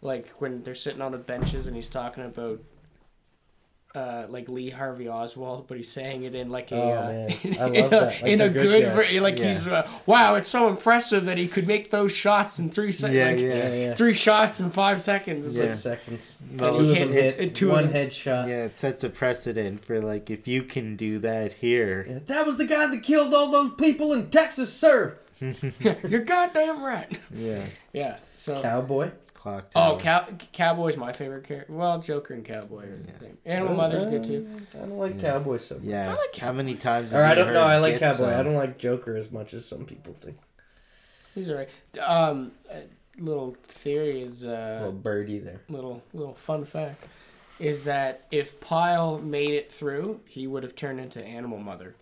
like 0.02 0.30
when 0.40 0.64
they're 0.64 0.76
sitting 0.76 1.02
on 1.02 1.12
the 1.12 1.18
benches 1.18 1.68
and 1.68 1.76
he's 1.76 1.90
talking 1.90 2.24
about. 2.26 2.60
Uh, 3.96 4.28
like 4.30 4.48
Lee 4.48 4.70
Harvey 4.70 5.08
Oswald, 5.10 5.68
but 5.68 5.76
he's 5.78 5.90
saying 5.90 6.22
it 6.24 6.36
in 6.36 6.50
like 6.52 6.72
a 6.72 6.76
Oh, 6.76 6.92
uh, 6.92 7.30
in, 7.44 7.58
a. 7.94 8.00
Like 8.06 8.22
in 8.22 8.42
a 8.42 8.50
good 8.50 8.62
good, 8.84 8.94
ver- 8.94 9.22
like 9.22 9.40
Yeah. 9.40 9.48
he's 9.54 9.66
uh, 9.66 9.90
wow, 10.06 10.36
it's 10.36 10.50
so 10.50 10.68
impressive 10.68 11.26
that 11.26 11.38
he 11.40 11.48
could 11.48 11.66
make 11.66 11.90
those 11.90 12.12
shots 12.12 12.60
in 12.60 12.70
three 12.70 12.92
seconds. 12.92 13.18
Yeah, 13.18 13.28
like, 13.30 13.40
yeah. 13.40 13.70
Yeah, 13.74 13.86
yeah. 13.88 13.96
Three 13.96 14.14
shots 14.14 14.60
in 14.60 14.70
five 14.70 15.02
seconds. 15.02 15.48
It's 15.48 15.56
Yeah. 15.56 15.64
like, 15.70 15.76
seconds. 15.78 16.38
Well, 16.60 16.74
two 16.78 16.84
he 16.90 17.02
of 17.02 17.10
hit- 17.10 17.40
hit. 17.40 17.56
two 17.56 17.72
one 17.72 17.92
them- 17.92 17.94
headshot. 18.10 18.48
Yeah, 18.50 18.66
it 18.66 18.76
sets 18.78 19.04
a 19.04 19.10
precedent 19.10 19.84
for 19.84 20.00
like 20.00 20.30
if 20.30 20.48
you 20.48 20.62
can 20.64 20.96
do 20.96 21.18
that 21.20 21.54
here. 21.54 22.06
Yeah, 22.08 22.20
That 22.28 22.46
was 22.46 22.58
the 22.58 22.66
guy 22.68 22.86
that 22.88 23.02
killed 23.02 23.34
all 23.34 23.50
those 23.50 23.74
people 23.74 24.14
in 24.14 24.30
Texas, 24.30 24.72
sir. 24.72 25.18
You're 26.08 26.24
goddamn 26.24 26.84
right. 26.84 27.18
Yeah, 27.34 27.66
Yeah. 27.94 28.18
So. 28.36 28.62
Cowboy. 28.62 29.10
Clock 29.48 29.72
Oh. 29.76 29.98
Cow- 30.02 30.28
Cowboy's 30.54 30.98
my 30.98 31.12
favorite 31.14 31.44
character. 31.44 31.72
Well, 31.74 32.00
Joker 32.00 32.34
and 32.34 32.46
Cowboy 32.46 32.86
are 32.86 32.96
the 32.98 33.20
same. 33.20 33.38
Animal 33.46 33.76
Mother's 33.76 34.06
good 34.06 34.24
too. 34.24 34.48
I 34.74 34.78
don't 34.80 34.98
like 34.98 35.16
Yeah. 35.16 35.32
Cowboy 35.34 35.58
so 35.58 35.76
much. 35.76 35.84
Yeah. 35.86 36.12
I 36.12 36.16
like 36.16 36.36
How 36.36 36.52
many 36.52 36.76
times? 36.76 37.14
Or 37.14 37.24
have 37.24 37.38
I 37.38 37.40
you 37.40 37.46
don't 37.46 37.54
know. 37.54 37.62
I 37.64 37.78
like 37.78 38.00
get 38.00 38.12
Cowboy. 38.12 38.26
I 38.32 38.36
some? 38.38 38.46
don't 38.46 38.56
like 38.56 38.78
Joker 38.78 39.16
as 39.16 39.32
much 39.32 39.54
as 39.54 39.66
some 39.66 39.86
people 39.86 40.16
think. 40.22 40.38
He's 41.36 41.50
alright. 41.50 41.70
Um, 42.06 42.52
a 42.72 42.82
little 43.20 43.56
theory 43.64 44.22
is 44.22 44.44
uh, 44.44 44.78
Little 44.82 44.92
birdie 44.94 45.40
there. 45.40 45.62
little 45.70 46.02
little 46.14 46.34
fun 46.36 46.66
fact 46.66 47.04
is 47.60 47.86
that 47.86 48.28
if 48.32 48.60
Pyle 48.60 49.18
made 49.20 49.52
it 49.52 49.72
through, 49.72 50.20
he 50.26 50.46
would 50.46 50.62
have 50.64 50.76
turned 50.76 51.00
into 51.00 51.24
Animal 51.24 51.58
Mother. 51.60 51.96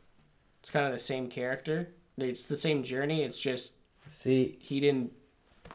It's 0.62 0.70
kind 0.70 0.86
of 0.86 0.92
the 0.92 1.00
same 1.00 1.28
character. 1.30 1.90
It's 2.18 2.44
the 2.46 2.58
same 2.58 2.84
journey. 2.84 3.24
It's 3.24 3.40
just 3.40 3.74
See, 4.10 4.58
he 4.62 4.80
didn't 4.80 5.12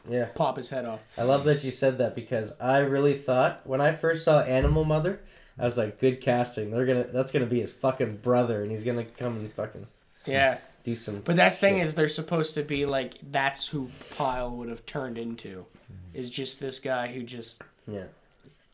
yeah, 0.09 0.25
pop 0.35 0.57
his 0.57 0.69
head 0.69 0.85
off. 0.85 0.99
I 1.17 1.23
love 1.23 1.43
that 1.45 1.63
you 1.63 1.71
said 1.71 1.97
that 1.99 2.15
because 2.15 2.53
I 2.59 2.79
really 2.79 3.17
thought 3.17 3.61
when 3.65 3.81
I 3.81 3.91
first 3.93 4.23
saw 4.25 4.41
Animal 4.41 4.83
Mother, 4.85 5.19
I 5.59 5.65
was 5.65 5.77
like, 5.77 5.99
good 5.99 6.21
casting. 6.21 6.71
They're 6.71 6.85
gonna. 6.85 7.03
That's 7.05 7.31
gonna 7.31 7.45
be 7.45 7.61
his 7.61 7.73
fucking 7.73 8.17
brother, 8.17 8.61
and 8.63 8.71
he's 8.71 8.83
gonna 8.83 9.03
come 9.05 9.35
and 9.37 9.53
fucking 9.53 9.85
Yeah, 10.25 10.57
do 10.83 10.95
some. 10.95 11.21
but 11.21 11.35
that's 11.35 11.59
the 11.59 11.67
thing 11.67 11.79
is 11.79 11.93
they're 11.95 12.07
supposed 12.09 12.53
to 12.55 12.63
be 12.63 12.85
like 12.85 13.15
that's 13.31 13.67
who 13.67 13.89
Pyle 14.17 14.49
would 14.51 14.69
have 14.69 14.85
turned 14.85 15.17
into, 15.17 15.65
is 16.13 16.29
just 16.29 16.59
this 16.59 16.79
guy 16.79 17.07
who 17.13 17.21
just 17.23 17.61
Yeah. 17.87 18.05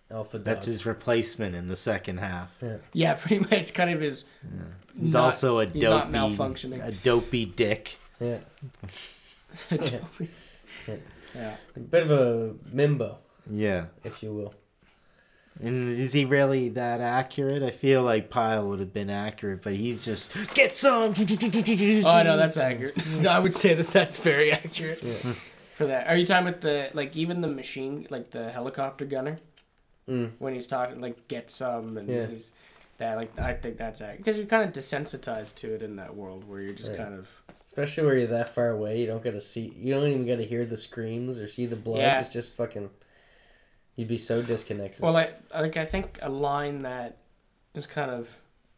Alpha 0.10 0.38
dog. 0.38 0.46
That's 0.46 0.66
his 0.68 0.86
replacement 0.86 1.54
in 1.56 1.68
the 1.68 1.76
second 1.76 2.20
half. 2.20 2.50
yeah 2.62 2.78
yeah 2.94 3.14
pretty 3.20 3.40
much 3.40 3.52
it's 3.52 3.72
kind 3.72 3.90
of 3.90 4.00
his. 4.00 4.24
He's 4.98 5.14
not- 5.14 5.24
also 5.26 5.60
a 5.60 5.66
he's 5.66 5.84
not 5.84 6.10
dopey, 6.12 6.36
malfunctioning. 6.36 6.86
a 6.88 6.92
dopey 6.94 7.44
dick. 7.46 7.98
Yeah. 8.22 8.38
yeah. 9.72 10.00
A 11.76 11.80
bit 11.80 12.04
of 12.04 12.12
a 12.12 12.54
mimbo, 12.74 13.18
Yeah. 13.50 13.86
if 14.04 14.22
you 14.24 14.34
will. 14.34 14.54
And 15.60 15.90
is 15.98 16.14
he 16.14 16.24
really 16.26 16.70
that 16.70 17.02
accurate? 17.02 17.64
I 17.64 17.72
feel 17.72 18.04
like 18.04 18.30
Pyle 18.30 18.68
would 18.68 18.80
have 18.80 18.94
been 18.94 19.10
accurate, 19.10 19.64
but 19.64 19.74
he's 19.74 20.06
just 20.06 20.32
get 20.54 20.78
some. 20.78 21.14
Oh 21.18 22.24
no, 22.24 22.38
that's 22.38 22.58
accurate. 22.58 22.96
I 23.26 23.40
would 23.40 23.54
say 23.56 23.74
that 23.74 23.88
that's 23.88 24.20
very 24.20 24.52
accurate 24.52 25.02
Yeah. 25.02 25.14
for 25.76 25.86
that. 25.88 26.08
Are 26.08 26.16
you 26.16 26.26
talking 26.28 26.48
about 26.48 26.62
the 26.62 26.92
like 26.94 27.16
even 27.18 27.42
the 27.42 27.48
machine 27.48 28.06
like 28.12 28.30
the 28.32 28.52
helicopter 28.52 29.06
gunner 29.06 29.40
Mm. 30.08 30.32
when 30.40 30.54
he's 30.54 30.68
talking 30.68 31.02
like 31.02 31.28
get 31.28 31.52
some 31.52 31.98
and 31.98 32.08
Yeah. 32.08 32.28
he's 32.28 32.54
that 32.98 33.18
like 33.18 33.38
I 33.38 33.54
think 33.54 33.78
that's 33.78 34.00
accurate 34.00 34.20
because 34.20 34.38
you're 34.38 34.46
kind 34.46 34.64
of 34.64 34.72
desensitized 34.72 35.56
to 35.56 35.74
it 35.76 35.82
in 35.82 35.98
that 35.98 36.16
world 36.16 36.48
where 36.48 36.62
you're 36.62 36.74
just 36.74 36.92
Right. 36.92 37.00
kind 37.00 37.14
of 37.16 37.30
Especially 37.78 38.06
where 38.06 38.18
you're 38.18 38.28
that 38.28 38.56
far 38.56 38.70
away, 38.72 39.00
you 39.00 39.06
don't 39.06 39.24
get 39.24 39.32
to 39.32 39.42
see. 39.42 39.72
You 39.78 39.94
don't 39.94 40.08
even 40.10 40.26
get 40.26 40.38
to 40.38 40.46
hear 40.46 40.66
the 40.66 40.78
screams 40.78 41.38
or 41.38 41.48
see 41.48 41.66
the 41.68 41.76
blood. 41.76 42.00
Yeah. 42.00 42.22
It's 42.22 42.30
just 42.34 42.54
fucking. 42.54 42.90
You'd 43.96 44.08
be 44.08 44.18
so 44.18 44.42
disconnected. 44.42 45.02
well 45.02 45.16
I 45.18 45.32
like 45.54 45.78
I 45.78 45.86
think 45.86 46.20
a 46.22 46.30
line 46.30 46.82
that 46.84 47.18
is 47.76 47.88
kind 47.88 48.12
of 48.12 48.36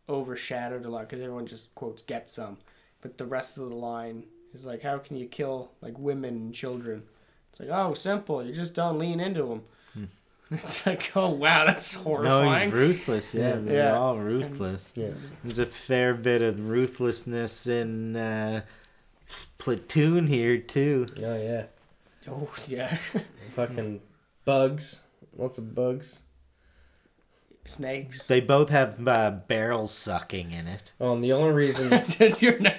overshadowed 0.07 0.85
a 0.85 0.89
lot 0.89 1.01
because 1.07 1.21
everyone 1.21 1.45
just 1.45 1.73
quotes 1.75 2.01
get 2.01 2.29
some, 2.29 2.57
but 3.01 3.17
the 3.17 3.25
rest 3.25 3.57
of 3.57 3.69
the 3.69 3.75
line 3.75 4.23
is 4.53 4.65
like 4.65 4.81
how 4.81 4.97
can 4.97 5.17
you 5.17 5.27
kill 5.27 5.71
like 5.81 5.97
women 5.99 6.35
and 6.35 6.53
children? 6.53 7.03
It's 7.51 7.59
like 7.59 7.69
oh 7.69 7.93
simple, 7.93 8.43
you 8.45 8.53
just 8.53 8.73
don't 8.73 8.99
lean 8.99 9.19
into 9.19 9.43
them. 9.43 9.61
It's 10.51 10.83
like 10.87 11.11
oh 11.15 11.29
wow 11.29 11.65
that's 11.65 11.93
horrifying. 11.93 12.23
No, 12.25 12.43
horrifying. 12.45 12.71
he's 12.71 12.73
ruthless. 12.79 13.33
Yeah, 13.35 13.49
Yeah. 13.49 13.55
they're 13.61 13.83
Yeah. 13.91 13.97
all 13.97 14.17
ruthless. 14.17 14.91
yeah. 14.95 15.09
There's 15.43 15.59
a 15.59 15.65
fair 15.67 16.15
bit 16.15 16.41
of 16.41 16.67
ruthlessness 16.69 17.67
in 17.67 18.15
uh, 18.15 18.61
Platoon 19.57 20.27
here 20.27 20.57
too. 20.57 21.05
Oh 21.17 21.35
yeah. 21.41 21.65
oh 22.29 22.49
yeah, 22.67 22.95
Fucking 23.55 24.01
bugs. 24.45 25.01
Lots 25.37 25.57
of 25.57 25.73
bugs. 25.75 26.19
snakes. 27.65 28.25
They 28.25 28.41
both 28.41 28.69
have 28.69 29.07
uh, 29.07 29.31
barrel 29.47 29.85
sucking 29.87 30.51
in 30.51 30.67
it. 30.67 30.91
Oh, 30.99 31.13
and 31.13 31.23
the 31.23 31.33
only 31.33 31.53
reason 31.53 31.89
You're 32.39 32.59
not, 32.59 32.75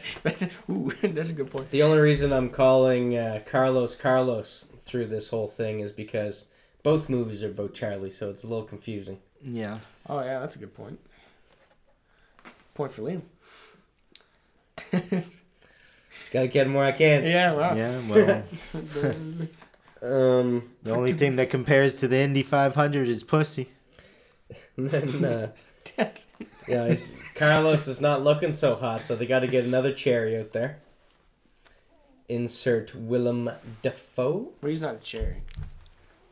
ooh, 0.68 0.92
that's 1.02 1.30
a 1.30 1.32
good 1.34 1.50
point. 1.50 1.70
the 1.70 1.82
only 1.82 1.98
reason 2.00 2.32
I'm 2.32 2.50
calling 2.50 3.16
uh, 3.16 3.40
Carlos 3.46 3.94
Carlos 3.96 4.66
through 4.84 5.06
this 5.06 5.28
whole 5.28 5.48
thing 5.48 5.80
is 5.80 5.92
because 5.92 6.46
both 6.82 7.08
movies 7.08 7.42
are 7.44 7.50
about 7.50 7.74
Charlie, 7.74 8.10
so 8.10 8.30
it's 8.30 8.42
a 8.42 8.46
little 8.48 8.64
confusing. 8.64 9.18
Yeah. 9.42 9.78
Oh 10.08 10.20
yeah, 10.20 10.40
that's 10.40 10.56
a 10.56 10.58
good 10.58 10.74
point. 10.74 10.98
Point 12.74 12.92
for 12.92 13.02
Liam. 13.02 13.22
Gotta 16.30 16.48
get 16.48 16.66
him 16.66 16.74
where 16.74 16.84
I 16.84 16.92
can. 16.92 17.24
Yeah, 17.24 17.52
wow. 17.52 17.74
Yeah. 17.74 18.00
Well, 20.02 20.42
Um, 20.42 20.70
the 20.82 20.92
only 20.94 21.12
thing 21.12 21.36
that 21.36 21.50
compares 21.50 21.96
to 21.96 22.08
the 22.08 22.16
Indy 22.18 22.42
500 22.42 23.06
is 23.06 23.22
pussy. 23.22 23.68
And 24.76 24.88
then, 24.90 25.24
uh, 25.24 25.50
yeah, 26.66 26.88
he's, 26.88 27.12
Carlos 27.34 27.86
is 27.86 28.00
not 28.00 28.22
looking 28.22 28.54
so 28.54 28.76
hot, 28.76 29.04
so 29.04 29.14
they 29.14 29.26
got 29.26 29.40
to 29.40 29.46
get 29.46 29.64
another 29.64 29.92
cherry 29.92 30.38
out 30.38 30.52
there. 30.52 30.78
Insert 32.30 32.94
Willem 32.94 33.50
Dafoe. 33.82 34.52
Well, 34.62 34.70
he's 34.70 34.80
not 34.80 34.94
a 34.94 34.98
cherry. 34.98 35.42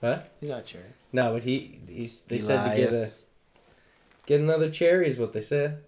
What? 0.01 0.33
He's 0.41 0.49
not 0.51 0.61
a 0.61 0.63
cherry. 0.63 0.85
No, 1.13 1.35
but 1.35 1.43
he 1.43 1.81
he's 1.89 2.23
they 2.23 2.39
said 2.39 2.71
to 2.71 2.77
get 2.77 2.89
a 2.89 2.91
Elias. 2.93 3.25
get 4.27 4.41
another 4.41 4.71
cherry 4.71 5.09
is 5.09 5.19
what 5.19 5.33
they 5.33 5.41
said. 5.41 5.83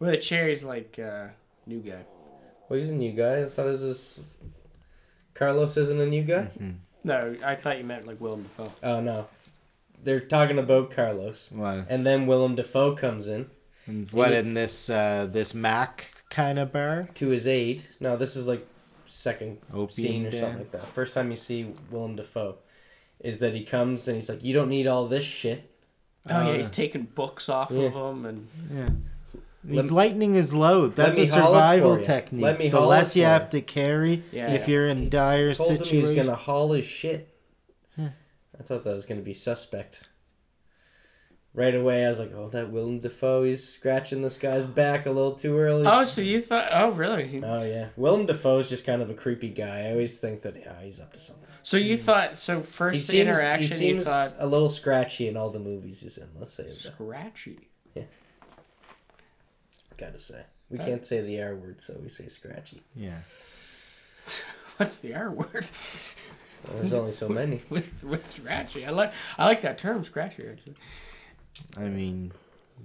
Well, 0.00 0.10
the 0.10 0.16
cherry's 0.16 0.64
like 0.64 0.98
uh, 0.98 1.26
new 1.66 1.80
guy. 1.80 2.04
Well, 2.68 2.78
he's 2.78 2.90
a 2.90 2.94
new 2.94 3.12
guy. 3.12 3.42
I 3.42 3.48
thought 3.48 3.66
it 3.66 3.70
was 3.72 3.82
this. 3.82 4.20
Carlos 5.34 5.76
isn't 5.76 6.00
a 6.00 6.06
new 6.06 6.22
guy. 6.22 6.48
Mhm. 6.58 6.74
No, 7.02 7.36
I 7.44 7.56
thought 7.56 7.78
you 7.78 7.84
meant 7.84 8.06
like 8.06 8.20
Willem 8.20 8.44
Dafoe. 8.44 8.72
Oh 8.82 9.00
no, 9.00 9.26
they're 10.02 10.20
talking 10.20 10.58
about 10.58 10.90
Carlos, 10.90 11.50
What? 11.52 11.86
and 11.90 12.06
then 12.06 12.26
Willem 12.26 12.54
Dafoe 12.54 12.94
comes 12.94 13.26
in 13.28 13.50
And 13.86 14.10
what 14.12 14.30
He- 14.32 14.38
in 14.38 14.54
this 14.54 14.88
uh 14.88 15.26
this 15.30 15.52
Mac 15.54 16.22
kind 16.30 16.58
of 16.58 16.72
bar? 16.72 17.08
to 17.14 17.28
his 17.28 17.46
aid. 17.46 17.84
No, 18.00 18.16
this 18.16 18.36
is 18.36 18.46
like 18.46 18.66
second 19.06 19.58
Opium 19.72 19.90
scene 19.90 20.26
or 20.26 20.30
den? 20.30 20.40
something 20.40 20.58
like 20.60 20.70
that. 20.72 20.86
First 20.86 21.12
time 21.14 21.30
you 21.30 21.36
see 21.36 21.74
Willem 21.90 22.16
Dafoe 22.16 22.56
is 23.20 23.38
that 23.40 23.54
he 23.54 23.64
comes 23.64 24.08
and 24.08 24.16
he's 24.16 24.28
like, 24.30 24.42
"You 24.42 24.54
don't 24.54 24.70
need 24.70 24.86
all 24.86 25.06
this 25.06 25.24
shit." 25.24 25.70
Oh 26.30 26.34
Uh, 26.36 26.46
yeah, 26.48 26.56
he's 26.56 26.70
taking 26.70 27.02
books 27.02 27.50
off 27.50 27.70
Yeah. 27.70 27.82
of 27.88 27.92
him 27.94 28.24
and 28.24 28.48
Yeah. 28.72 28.88
Let- 29.66 29.82
He's 29.82 29.92
lightening 29.92 30.34
his 30.34 30.52
load. 30.52 30.94
That's 30.94 31.18
a 31.18 31.26
survival 31.26 31.98
technique. 31.98 32.42
Let 32.42 32.58
me 32.58 32.68
the 32.68 32.80
less 32.80 33.16
you 33.16 33.24
have 33.24 33.50
to 33.50 33.60
carry 33.60 34.22
Yeah, 34.30 34.50
if 34.52 34.68
yeah. 34.68 34.74
you're 34.74 34.88
in 34.88 35.08
dire 35.08 35.54
Told 35.54 35.78
him 35.78 35.84
he 35.84 35.98
was 35.98 36.12
gonna 36.12 36.34
haul 36.34 36.72
his 36.72 36.84
shit. 36.86 37.34
Hmm. 37.96 38.08
I 38.58 38.62
thought 38.62 38.84
that 38.84 38.94
was 38.94 39.06
gonna 39.06 39.22
be 39.22 39.34
suspect. 39.34 40.08
Right 41.56 41.74
away, 41.74 42.04
I 42.04 42.08
was 42.08 42.18
like, 42.18 42.32
"Oh, 42.34 42.48
that 42.48 42.72
Willem 42.72 42.98
Dafoe, 42.98 43.44
he's 43.44 43.62
scratching 43.66 44.22
this 44.22 44.36
guy's 44.36 44.64
back 44.66 45.06
a 45.06 45.10
little 45.12 45.34
too 45.36 45.56
early." 45.56 45.84
oh, 45.86 46.02
so 46.02 46.20
you 46.20 46.40
thought? 46.40 46.66
Oh, 46.72 46.90
really? 46.90 47.28
He- 47.28 47.42
Oh 47.44 47.62
yeah, 47.64 47.90
Willem 47.96 48.26
Dafoe's 48.26 48.68
just 48.68 48.84
kind 48.84 49.00
of 49.00 49.08
a 49.08 49.14
creepy 49.14 49.50
guy. 49.50 49.86
I 49.86 49.92
always 49.92 50.18
think 50.18 50.42
that 50.42 50.56
yeah, 50.56 50.82
he's 50.82 50.98
up 50.98 51.12
to 51.12 51.20
something. 51.20 51.44
So 51.62 51.76
you 51.76 51.96
thought? 51.96 52.36
So 52.38 52.58
He 52.58 52.66
first 52.66 53.06
seems, 53.06 53.20
interaction, 53.20 53.78
he 53.78 53.86
you 53.86 53.94
seems 53.94 54.04
thought 54.04 54.32
a 54.38 54.46
little 54.48 54.68
scratchy 54.68 55.28
in 55.28 55.36
all 55.36 55.50
the 55.50 55.60
movies 55.60 56.00
he's 56.00 56.18
in. 56.18 56.28
Let's 56.36 56.52
say 56.54 56.64
that. 56.64 56.74
scratchy. 56.74 57.68
Gotta 59.96 60.18
say, 60.18 60.42
we 60.70 60.78
That- 60.78 60.86
can't 60.86 61.04
say 61.06 61.20
the 61.20 61.40
R 61.42 61.54
word, 61.54 61.80
so 61.80 61.94
we 62.02 62.08
say 62.08 62.28
scratchy. 62.28 62.82
yeah. 62.94 63.18
What's 64.76 64.98
the 64.98 65.14
R 65.14 65.30
word? 65.30 65.66
Well, 66.66 66.78
there's 66.80 66.92
only 66.92 67.12
so 67.12 67.28
many. 67.28 67.62
with 67.70 68.02
with 68.02 68.30
scratchy. 68.30 68.84
I 68.86 68.90
like 68.90 69.12
I 69.38 69.44
like 69.44 69.60
that 69.62 69.78
term, 69.78 70.02
scratchy. 70.04 70.46
Actually. 70.48 70.74
I 71.76 71.82
mean, 71.88 72.32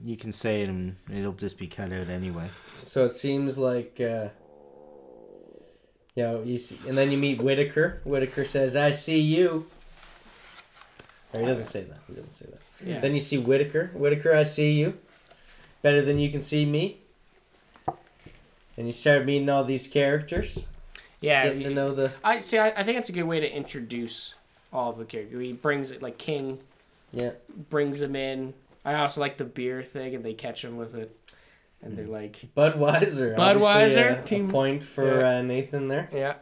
you 0.03 0.17
can 0.17 0.31
say 0.31 0.61
it 0.61 0.69
and 0.69 0.97
it'll 1.11 1.31
just 1.33 1.57
be 1.57 1.65
cut 1.67 1.91
out 1.91 2.09
anyway. 2.09 2.49
So 2.85 3.05
it 3.05 3.15
seems 3.15 3.57
like, 3.57 3.99
uh, 4.01 4.29
you 6.15 6.23
know, 6.23 6.43
you 6.43 6.57
see, 6.57 6.77
and 6.87 6.97
then 6.97 7.11
you 7.11 7.17
meet 7.17 7.41
Whitaker. 7.41 8.01
Whitaker 8.03 8.45
says, 8.45 8.75
"I 8.75 8.91
see 8.91 9.19
you." 9.19 9.65
Or 11.33 11.39
he 11.41 11.45
doesn't 11.45 11.67
say 11.67 11.83
that. 11.83 11.99
He 12.07 12.13
doesn't 12.13 12.33
say 12.33 12.45
that. 12.51 12.87
Yeah. 12.87 12.99
Then 12.99 13.13
you 13.13 13.21
see 13.21 13.37
Whitaker. 13.37 13.91
Whitaker, 13.93 14.33
I 14.35 14.43
see 14.43 14.73
you. 14.73 14.97
Better 15.81 16.01
than 16.01 16.19
you 16.19 16.29
can 16.29 16.41
see 16.41 16.65
me. 16.65 16.97
And 18.77 18.87
you 18.87 18.93
start 18.93 19.25
meeting 19.25 19.49
all 19.49 19.63
these 19.65 19.87
characters, 19.87 20.65
yeah. 21.19 21.43
getting 21.43 21.63
to 21.63 21.69
know 21.69 21.93
the 21.93 22.11
I 22.23 22.39
see. 22.39 22.57
I, 22.57 22.69
I 22.69 22.83
think 22.83 22.97
it's 22.97 23.09
a 23.09 23.11
good 23.11 23.23
way 23.23 23.41
to 23.41 23.51
introduce 23.53 24.35
all 24.71 24.91
of 24.91 24.97
the 24.97 25.03
characters. 25.05 25.41
He 25.41 25.51
brings 25.51 25.91
it 25.91 26.01
like 26.01 26.17
King 26.17 26.59
yeah. 27.11 27.31
brings 27.69 27.99
him 28.01 28.15
in. 28.15 28.53
I 28.85 28.93
also 28.95 29.19
like 29.19 29.35
the 29.35 29.43
beer 29.43 29.83
thing, 29.83 30.15
and 30.15 30.23
they 30.23 30.33
catch 30.33 30.63
him 30.63 30.77
with 30.77 30.95
it, 30.95 31.13
and 31.81 31.97
they're 31.97 32.07
like, 32.07 32.37
Budweiser. 32.55 33.35
Budweiser, 33.35 33.63
obviously 33.65 34.01
a, 34.01 34.19
a 34.19 34.23
team- 34.23 34.49
point 34.49 34.81
for 34.83 35.19
Yeah. 35.19 35.39
uh, 35.39 35.41
Nathan 35.41 35.89
there. 35.89 36.09
yeah, 36.13 36.35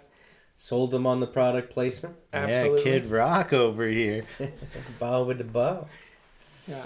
Sold 0.57 0.93
him 0.93 1.07
on 1.07 1.19
the 1.19 1.27
product 1.27 1.73
placement. 1.73 2.15
absolutely. 2.33 2.77
Yeah, 2.91 2.99
Kid 2.99 3.09
Rock 3.09 3.51
over 3.53 3.87
here. 3.87 4.25
Bow 4.99 5.23
with 5.23 5.39
the 5.39 5.43
bow. 5.43 5.87
Yeah. 6.67 6.85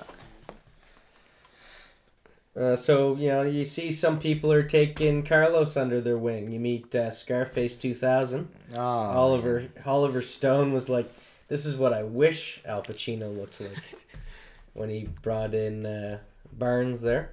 Uh, 2.56 2.76
so 2.76 3.16
you 3.16 3.30
know, 3.30 3.42
you 3.44 3.64
see 3.64 3.92
some 3.92 4.20
people 4.20 4.52
are 4.52 4.64
taking 4.64 5.24
Carlos 5.24 5.78
under 5.78 6.02
their 6.02 6.18
wing. 6.18 6.52
You 6.52 6.60
meet 6.60 6.94
uh, 6.94 7.12
Scarface 7.12 7.78
2000. 7.78 8.50
Oh, 8.76 8.80
Oliver 8.80 9.70
Oliver 9.86 10.22
Stone 10.22 10.74
was 10.74 10.90
like, 10.90 11.12
"This 11.48 11.66
is 11.66 11.78
what 11.78 11.94
I 11.94 12.04
wish 12.04 12.62
Al 12.66 12.84
Pacino 12.84 13.36
looked 13.36 13.62
like." 13.62 14.06
when 14.74 14.90
he 14.90 15.08
brought 15.22 15.54
in 15.54 15.86
uh, 15.86 16.20
Barnes 16.52 17.02
there, 17.02 17.32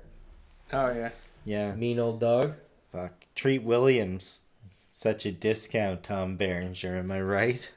Oh 0.72 0.92
yeah. 0.92 1.10
Yeah. 1.44 1.74
mean 1.74 1.98
old 1.98 2.20
dog. 2.20 2.54
Fuck. 2.92 3.24
Treat 3.34 3.62
Williams. 3.62 4.40
Such 4.86 5.26
a 5.26 5.32
discount, 5.32 6.02
Tom 6.02 6.36
Berenger. 6.36 6.96
Am 6.96 7.10
I 7.12 7.20
right? 7.20 7.70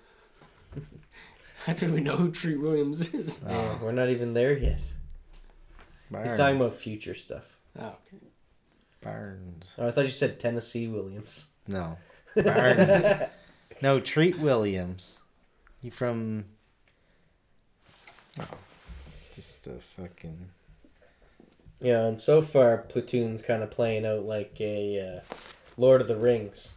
How 1.66 1.74
do 1.74 1.92
we 1.94 2.02
know 2.02 2.16
who 2.18 2.32
Treat 2.32 2.60
Williams 2.60 3.14
is? 3.14 3.44
Uh, 3.44 3.78
we're 3.82 3.92
not 3.92 4.10
even 4.10 4.34
there 4.34 4.58
yet. 4.58 4.82
He's 6.12 6.38
talking 6.38 6.58
about 6.58 6.76
future 6.76 7.16
stuff. 7.16 7.58
Oh, 7.80 7.86
okay. 7.86 8.26
Barnes. 9.02 9.74
Oh, 9.78 9.88
I 9.88 9.92
thought 9.92 10.06
you 10.06 10.12
said 10.12 10.40
Tennessee 10.40 10.88
Williams. 10.88 11.46
No. 11.68 11.98
Barnes. 12.36 13.06
no, 13.82 14.00
Treat 14.00 14.40
Williams. 14.40 15.20
He 15.82 15.90
from. 15.90 16.46
Oh, 18.40 18.58
just 19.34 19.68
a 19.68 19.80
fucking. 19.98 20.50
Yeah, 21.80 22.06
and 22.06 22.22
so 22.22 22.42
far 22.42 22.78
Platoon's 22.78 23.42
kind 23.42 23.64
of 23.64 23.72
playing 23.72 24.06
out 24.06 24.24
like 24.24 24.56
a 24.60 25.00
uh, 25.00 25.36
Lord 25.78 26.02
of 26.02 26.08
the 26.08 26.16
Rings. 26.16 26.74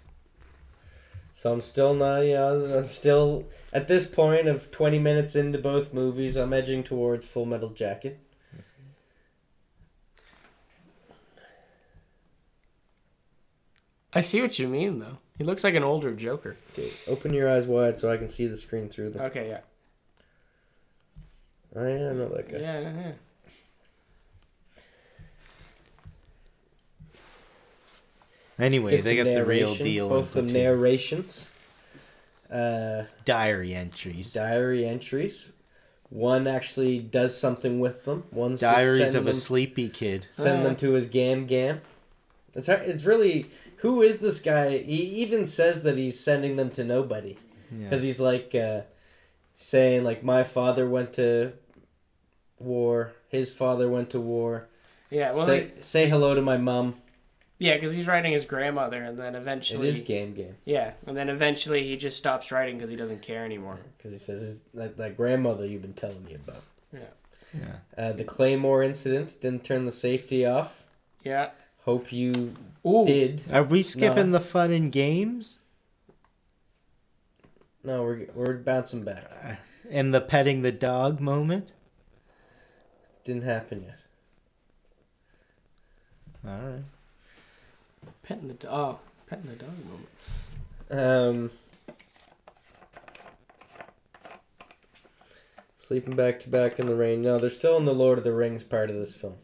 So 1.34 1.52
I'm 1.52 1.60
still 1.60 1.92
not, 1.94 2.20
you 2.20 2.34
know, 2.34 2.78
I'm 2.78 2.86
still 2.86 3.46
at 3.72 3.88
this 3.88 4.06
point 4.06 4.46
of 4.46 4.70
20 4.70 4.98
minutes 4.98 5.34
into 5.34 5.58
both 5.58 5.92
movies. 5.92 6.36
I'm 6.36 6.52
edging 6.52 6.84
towards 6.84 7.26
Full 7.26 7.44
Metal 7.44 7.70
Jacket. 7.70 8.23
I 14.14 14.20
see 14.20 14.40
what 14.40 14.58
you 14.58 14.68
mean 14.68 14.98
though. 15.00 15.18
He 15.38 15.44
looks 15.44 15.64
like 15.64 15.74
an 15.74 15.82
older 15.82 16.14
Joker. 16.14 16.56
Okay, 16.72 16.90
open 17.08 17.34
your 17.34 17.50
eyes 17.50 17.66
wide 17.66 17.98
so 17.98 18.10
I 18.10 18.16
can 18.16 18.28
see 18.28 18.46
the 18.46 18.56
screen 18.56 18.88
through 18.88 19.10
them. 19.10 19.22
Okay, 19.22 19.48
yeah. 19.48 19.60
Oh 21.76 21.84
yeah, 21.86 22.10
I 22.10 22.12
know 22.12 22.28
that 22.28 22.48
guy. 22.48 22.58
Yeah, 22.58 22.80
yeah, 22.80 22.92
yeah. 23.00 23.12
Anyway, 28.58 28.92
Get 28.92 29.04
they 29.04 29.16
some 29.16 29.26
got 29.26 29.34
the 29.34 29.44
real 29.44 29.68
narration, 29.70 29.84
deal. 29.86 30.08
Both 30.08 30.32
the 30.32 30.38
in 30.40 30.44
Platoon. 30.46 30.62
narrations, 30.62 31.50
uh, 32.52 33.02
diary 33.24 33.74
entries. 33.74 34.32
diary 34.32 34.86
entries. 34.86 35.50
One 36.10 36.46
actually 36.46 37.00
does 37.00 37.36
something 37.36 37.80
with 37.80 38.04
them. 38.04 38.22
One's 38.30 38.60
just 38.60 38.72
Diaries 38.76 39.06
send 39.06 39.16
of 39.16 39.22
a 39.22 39.24
them- 39.26 39.34
sleepy 39.34 39.88
kid. 39.88 40.26
send 40.30 40.60
Uh. 40.60 40.62
them 40.62 40.76
to 40.76 40.92
his 40.92 41.06
gam 41.08 41.46
gam. 41.46 41.80
It's 42.54 42.66
hard, 42.68 42.82
it's 42.82 43.04
really 43.04 43.46
who 43.78 44.02
is 44.02 44.20
this 44.20 44.40
guy? 44.40 44.78
He 44.78 45.02
even 45.22 45.46
says 45.46 45.82
that 45.82 45.96
he's 45.96 46.18
sending 46.20 46.56
them 46.56 46.70
to 46.72 46.84
nobody 46.84 47.36
because 47.70 48.00
Yeah. 48.02 48.06
he's 48.06 48.20
like 48.20 48.54
uh, 48.54 48.82
saying 49.56 50.04
like 50.04 50.22
my 50.22 50.42
father 50.44 50.88
went 50.88 51.12
to 51.14 51.52
war, 52.58 53.12
his 53.28 53.52
father 53.52 53.88
went 53.88 54.10
to 54.10 54.20
war. 54.20 54.68
Yeah, 55.10 55.32
well, 55.34 55.46
say 55.46 55.72
say 55.80 56.08
hello 56.08 56.34
to 56.34 56.42
my 56.42 56.56
mom. 56.56 56.94
yeah, 57.58 57.74
because 57.74 57.92
he's 57.94 58.06
writing 58.06 58.32
his 58.32 58.46
grandmother, 58.46 59.02
and 59.02 59.18
then 59.18 59.34
eventually, 59.34 59.88
is 59.88 60.00
game 60.00 60.34
game. 60.34 60.56
yeah, 60.64 60.92
and 61.06 61.16
then 61.16 61.28
eventually 61.28 61.82
he 61.84 61.96
just 61.96 62.16
stops 62.16 62.50
writing 62.50 62.76
because 62.76 62.90
he 62.90 62.96
doesn't 62.96 63.22
care 63.22 63.44
anymore. 63.44 63.78
because 63.96 64.12
he 64.12 64.18
says 64.18 64.42
"Is 64.42 64.60
that 64.74 64.96
that 64.96 65.16
grandmother 65.16 65.66
you've 65.66 65.82
been 65.82 65.92
telling 65.94 66.24
me 66.24 66.34
about. 66.34 66.62
Yeah. 66.92 67.76
Uh, 67.96 68.10
the 68.12 68.24
Claymore 68.24 68.82
incident 68.82 69.40
didn't 69.40 69.62
turn 69.62 69.84
the 69.84 69.92
safety 69.92 70.44
off. 70.44 70.82
Yeah. 71.22 71.50
Hope 71.84 72.12
you 72.12 72.54
Ooh. 72.86 73.04
did. 73.04 73.42
Are 73.52 73.62
we 73.62 73.82
skipping 73.82 74.30
the 74.30 74.40
fun 74.40 74.70
and 74.72 74.90
games 74.90 75.58
No, 77.82 78.02
we're 78.02 78.26
we're 78.34 78.54
bouncing 78.54 79.02
back. 79.04 79.60
and 79.90 80.14
the 80.14 80.20
petting 80.20 80.62
the 80.62 80.72
dog 80.72 81.20
moment? 81.20 81.68
Didn't 83.24 83.42
happen 83.42 83.82
yet. 83.84 83.98
All 86.46 86.58
right. 86.58 86.82
Petting 88.22 88.48
the 88.48 88.54
dog. 88.54 88.72
Oh, 88.72 88.98
petting 89.26 89.50
the 89.50 89.56
dog 89.56 89.70
moment. 89.86 90.08
Um, 90.90 91.50
sleeping 95.76 96.14
back 96.16 96.40
to 96.40 96.48
back 96.50 96.78
in 96.78 96.86
the 96.86 96.94
rain. 96.94 97.22
No, 97.22 97.38
they're 97.38 97.50
still 97.50 97.76
in 97.76 97.84
the 97.84 97.94
Lord 97.94 98.18
of 98.18 98.24
the 98.24 98.32
Rings 98.32 98.62
part 98.62 98.90
of 98.90 98.96
this 98.96 99.14
film. 99.14 99.36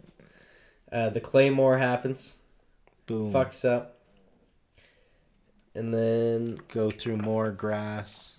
Uh, 0.92 1.08
the 1.10 1.20
Claymore 1.20 1.78
happens, 1.78 2.34
Boom. 3.06 3.32
fucks 3.32 3.64
up, 3.64 3.96
and 5.74 5.94
then 5.94 6.60
Go 6.68 6.90
through 6.90 7.18
more 7.18 7.50
grass. 7.50 8.36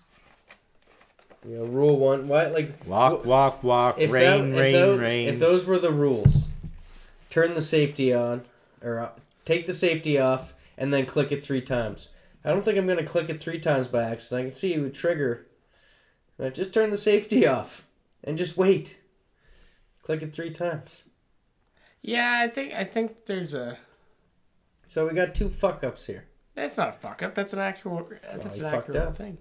You 1.48 1.58
know, 1.58 1.64
rule 1.66 1.98
one. 1.98 2.28
Why 2.28 2.48
like 2.48 2.86
Walk, 2.86 3.26
walk, 3.26 3.64
walk. 3.64 3.98
rain, 3.98 4.10
that- 4.12 4.14
if 4.56 4.60
rain, 4.60 4.74
those, 4.74 5.00
rain. 5.00 5.28
If 5.30 5.40
those 5.40 5.66
were 5.66 5.80
the 5.80 5.92
rules, 5.92 6.48
turn 7.30 7.54
the 7.56 7.62
safety 7.62 8.14
on 8.14 8.44
or 8.84 9.00
uh, 9.00 9.10
take 9.46 9.66
the 9.66 9.74
safety 9.74 10.20
off 10.20 10.54
and 10.78 10.94
then 10.94 11.06
click 11.06 11.32
it 11.32 11.44
three 11.46 11.62
times. 11.62 12.10
I 12.46 12.50
don't 12.50 12.64
think 12.64 12.78
I'm 12.78 12.86
gonna 12.88 13.04
click 13.06 13.30
it 13.30 13.42
three 13.42 13.60
times 13.60 13.88
by 13.88 14.04
accident. 14.04 14.40
I 14.40 14.50
can 14.50 14.56
see 14.56 14.74
it 14.74 14.80
would 14.82 14.94
trigger. 14.94 15.48
Just 16.54 16.74
turn 16.74 16.90
the 16.90 16.98
safety 16.98 17.48
off 17.48 17.86
and 18.24 18.38
just 18.38 18.58
wait. 18.58 19.00
Click 20.04 20.22
it 20.22 20.34
three 20.34 20.50
times. 20.52 21.04
Yeah, 22.02 22.40
I 22.42 22.48
think 22.48 22.74
I 22.74 22.84
think 22.84 23.26
there's 23.26 23.54
a. 23.54 23.78
So 24.88 25.08
we 25.08 25.14
got 25.14 25.36
two 25.36 25.50
fuck 25.50 25.84
ups 25.84 26.06
here. 26.08 26.26
That's 26.56 26.78
not 26.78 26.90
a 26.90 26.94
fuck 26.94 27.24
up. 27.24 27.34
That's 27.36 27.54
an 27.54 27.60
accurate. 27.60 28.22
That's 28.42 28.58
an 28.58 28.66
accurate 28.66 29.16
thing. 29.16 29.38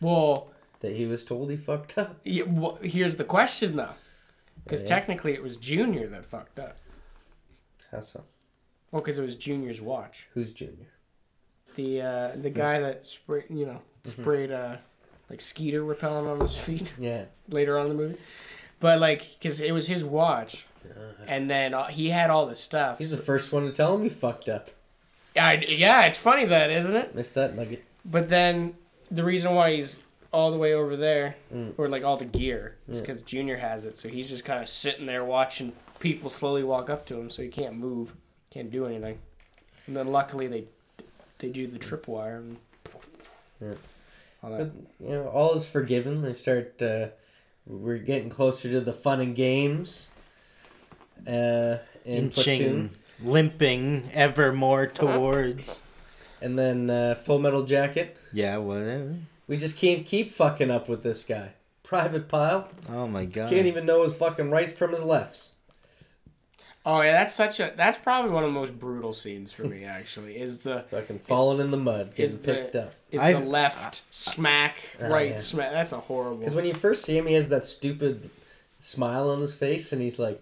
Well, 0.00 0.50
That 0.80 0.96
he 0.96 1.06
was 1.06 1.24
told 1.24 1.50
he 1.50 1.56
fucked 1.56 1.98
up. 1.98 2.20
yeah, 2.24 2.44
well, 2.46 2.78
here's 2.82 3.16
the 3.16 3.24
question 3.24 3.76
though, 3.76 3.94
because 4.64 4.82
Yeah. 4.82 4.88
technically 4.88 5.34
it 5.34 5.42
was 5.42 5.56
Junior 5.58 6.06
that 6.08 6.24
fucked 6.24 6.58
up. 6.58 6.78
How 7.92 8.00
so? 8.00 8.24
Well, 8.90 9.02
because 9.02 9.18
it 9.18 9.22
was 9.22 9.36
Junior's 9.36 9.80
watch. 9.80 10.26
Who's 10.34 10.52
Junior? 10.52 10.88
The 11.76 12.00
uh, 12.02 12.32
the 12.36 12.50
guy 12.50 12.80
that 12.80 13.06
sprayed, 13.06 13.44
you 13.50 13.66
know, 13.66 13.82
Mm-hmm. 14.02 14.22
sprayed 14.22 14.50
uh, 14.50 14.76
like 15.28 15.42
skeeter 15.42 15.84
repellent 15.84 16.26
on 16.26 16.40
his 16.40 16.56
feet 16.66 16.94
Yeah. 16.98 17.26
later 17.48 17.78
on 17.78 17.90
in 17.90 17.96
the 17.96 18.02
movie. 18.02 18.18
But 18.80 18.98
like, 18.98 19.36
because 19.38 19.60
it 19.60 19.72
was 19.72 19.86
his 19.86 20.02
watch, 20.02 20.66
and 21.26 21.48
then 21.50 21.74
uh, 21.74 21.84
he 21.86 22.10
had 22.10 22.30
all 22.30 22.46
the 22.46 22.56
stuff. 22.56 22.98
He's 22.98 23.10
the 23.10 23.16
first 23.16 23.52
one 23.52 23.64
to 23.66 23.72
tell 23.72 23.94
him 23.94 24.02
he 24.02 24.08
fucked 24.08 24.48
up. 24.48 24.70
I, 25.36 25.56
yeah, 25.68 26.06
it's 26.06 26.18
funny 26.18 26.44
that, 26.46 26.70
isn't 26.70 26.94
it? 26.96 27.14
Missed 27.14 27.34
that 27.34 27.54
nugget. 27.54 27.84
But 28.04 28.28
then 28.28 28.74
the 29.10 29.22
reason 29.24 29.54
why 29.54 29.76
he's 29.76 30.00
all 30.32 30.50
the 30.50 30.58
way 30.58 30.74
over 30.74 30.96
there, 30.96 31.36
Mm. 31.54 31.72
or 31.76 31.88
like 31.88 32.04
all 32.04 32.16
the 32.16 32.24
gear, 32.24 32.76
is 32.88 33.00
because 33.00 33.22
Junior 33.22 33.56
has 33.56 33.84
it. 33.84 33.98
So 33.98 34.08
he's 34.08 34.28
just 34.28 34.44
kind 34.44 34.60
of 34.62 34.68
sitting 34.68 35.06
there 35.06 35.24
watching 35.24 35.72
people 35.98 36.30
slowly 36.30 36.62
walk 36.64 36.88
up 36.90 37.04
to 37.06 37.18
him, 37.18 37.30
so 37.30 37.42
he 37.42 37.48
can't 37.48 37.76
move, 37.76 38.14
can't 38.50 38.70
do 38.70 38.86
anything. 38.86 39.18
And 39.86 39.96
then 39.96 40.08
luckily 40.12 40.46
they 40.46 40.64
they 41.38 41.48
do 41.48 41.66
the 41.66 41.78
tripwire 41.78 42.38
and 42.38 42.56
Yeah. 43.60 43.72
all 44.42 44.50
But 44.58 44.70
you 45.00 45.08
know, 45.10 45.28
all 45.28 45.54
is 45.54 45.66
forgiven. 45.66 46.22
They 46.22 46.32
start. 46.34 46.80
Uh, 46.80 47.08
we're 47.66 47.98
getting 47.98 48.30
closer 48.30 48.70
to 48.70 48.80
the 48.80 48.92
fun 48.92 49.20
and 49.20 49.34
games. 49.34 50.09
Uh, 51.26 51.78
in 52.04 52.24
Inching, 52.24 52.30
platoon, 52.32 52.90
limping 53.22 54.10
ever 54.14 54.52
more 54.52 54.86
towards. 54.86 55.82
and 56.40 56.58
then 56.58 56.88
uh, 56.90 57.14
Full 57.14 57.38
Metal 57.38 57.64
Jacket. 57.64 58.16
Yeah, 58.32 58.56
well, 58.58 59.16
We 59.46 59.56
just 59.58 59.78
can't 59.78 60.06
keep 60.06 60.32
fucking 60.32 60.70
up 60.70 60.88
with 60.88 61.02
this 61.02 61.24
guy. 61.24 61.50
Private 61.82 62.28
Pyle 62.28 62.68
oh 62.88 63.08
my 63.08 63.24
god. 63.24 63.50
can't 63.50 63.66
even 63.66 63.84
know 63.84 64.04
his 64.04 64.12
fucking 64.14 64.48
rights 64.50 64.72
from 64.74 64.92
his 64.92 65.02
lefts. 65.02 65.50
Oh 66.86 67.02
yeah, 67.02 67.12
that's 67.12 67.34
such 67.34 67.60
a 67.60 67.72
that's 67.76 67.98
probably 67.98 68.30
one 68.30 68.42
of 68.44 68.48
the 68.48 68.58
most 68.58 68.78
brutal 68.78 69.12
scenes 69.12 69.52
for 69.52 69.64
me. 69.64 69.84
Actually, 69.98 70.38
is 70.40 70.60
the 70.60 70.84
Fucking 70.90 71.18
falling 71.18 71.60
in 71.60 71.70
the 71.72 71.76
mud, 71.76 72.10
getting 72.10 72.24
Is 72.26 72.38
the- 72.40 72.54
picked 72.54 72.76
up. 72.76 72.94
is 73.10 73.20
I- 73.20 73.32
the 73.34 73.40
left 73.40 74.02
smack, 74.10 74.76
Oh, 75.00 75.08
right 75.08 75.30
yeah. 75.30 75.36
smack. 75.36 75.72
That's 75.72 75.92
a 75.92 75.98
horrible. 75.98 76.38
Because 76.38 76.54
when 76.54 76.64
you 76.64 76.72
first 76.74 77.04
see 77.04 77.18
him, 77.18 77.26
he 77.26 77.34
has 77.34 77.48
that 77.48 77.66
stupid 77.66 78.30
smile 78.80 79.28
on 79.28 79.40
his 79.40 79.54
face, 79.54 79.92
and 79.92 80.00
he's 80.00 80.18
like, 80.18 80.40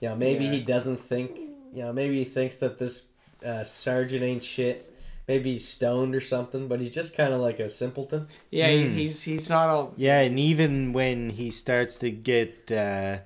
you 0.00 0.08
know, 0.08 0.16
maybe 0.16 0.44
Yeah. 0.44 0.52
he 0.52 0.60
doesn't 0.60 1.02
think, 1.02 1.38
you 1.38 1.82
know, 1.82 1.92
maybe 1.92 2.18
he 2.18 2.24
thinks 2.24 2.58
that 2.58 2.78
this 2.78 3.06
uh, 3.44 3.64
sergeant 3.64 4.22
ain't 4.22 4.44
shit. 4.44 4.84
Maybe 5.28 5.52
he's 5.52 5.68
stoned 5.68 6.14
or 6.14 6.20
something, 6.22 6.68
but 6.68 6.80
he's 6.80 6.90
just 6.90 7.14
kind 7.14 7.34
of 7.34 7.40
like 7.40 7.60
a 7.60 7.68
simpleton. 7.68 8.28
yeah, 8.50 8.70
he's, 8.70 8.90
Hmm. 8.90 8.96
he's 8.96 9.22
he's 9.24 9.48
not 9.48 9.68
all. 9.68 9.92
Yeah, 9.96 10.20
and 10.20 10.38
even 10.38 10.92
when 10.94 11.30
he 11.30 11.50
starts 11.50 11.98
to 11.98 12.10
get 12.10 12.70
uh, 12.72 13.18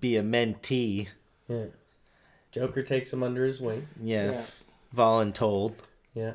be 0.00 0.16
a 0.16 0.22
mentee, 0.22 1.08
Yeah. 1.48 1.66
Joker 2.52 2.82
takes 2.82 3.12
him 3.12 3.22
under 3.22 3.44
his 3.44 3.60
wing. 3.60 3.86
yeah, 4.02 4.30
Yeah. 4.32 4.46
voluntold. 4.96 5.74
Yeah. 6.14 6.32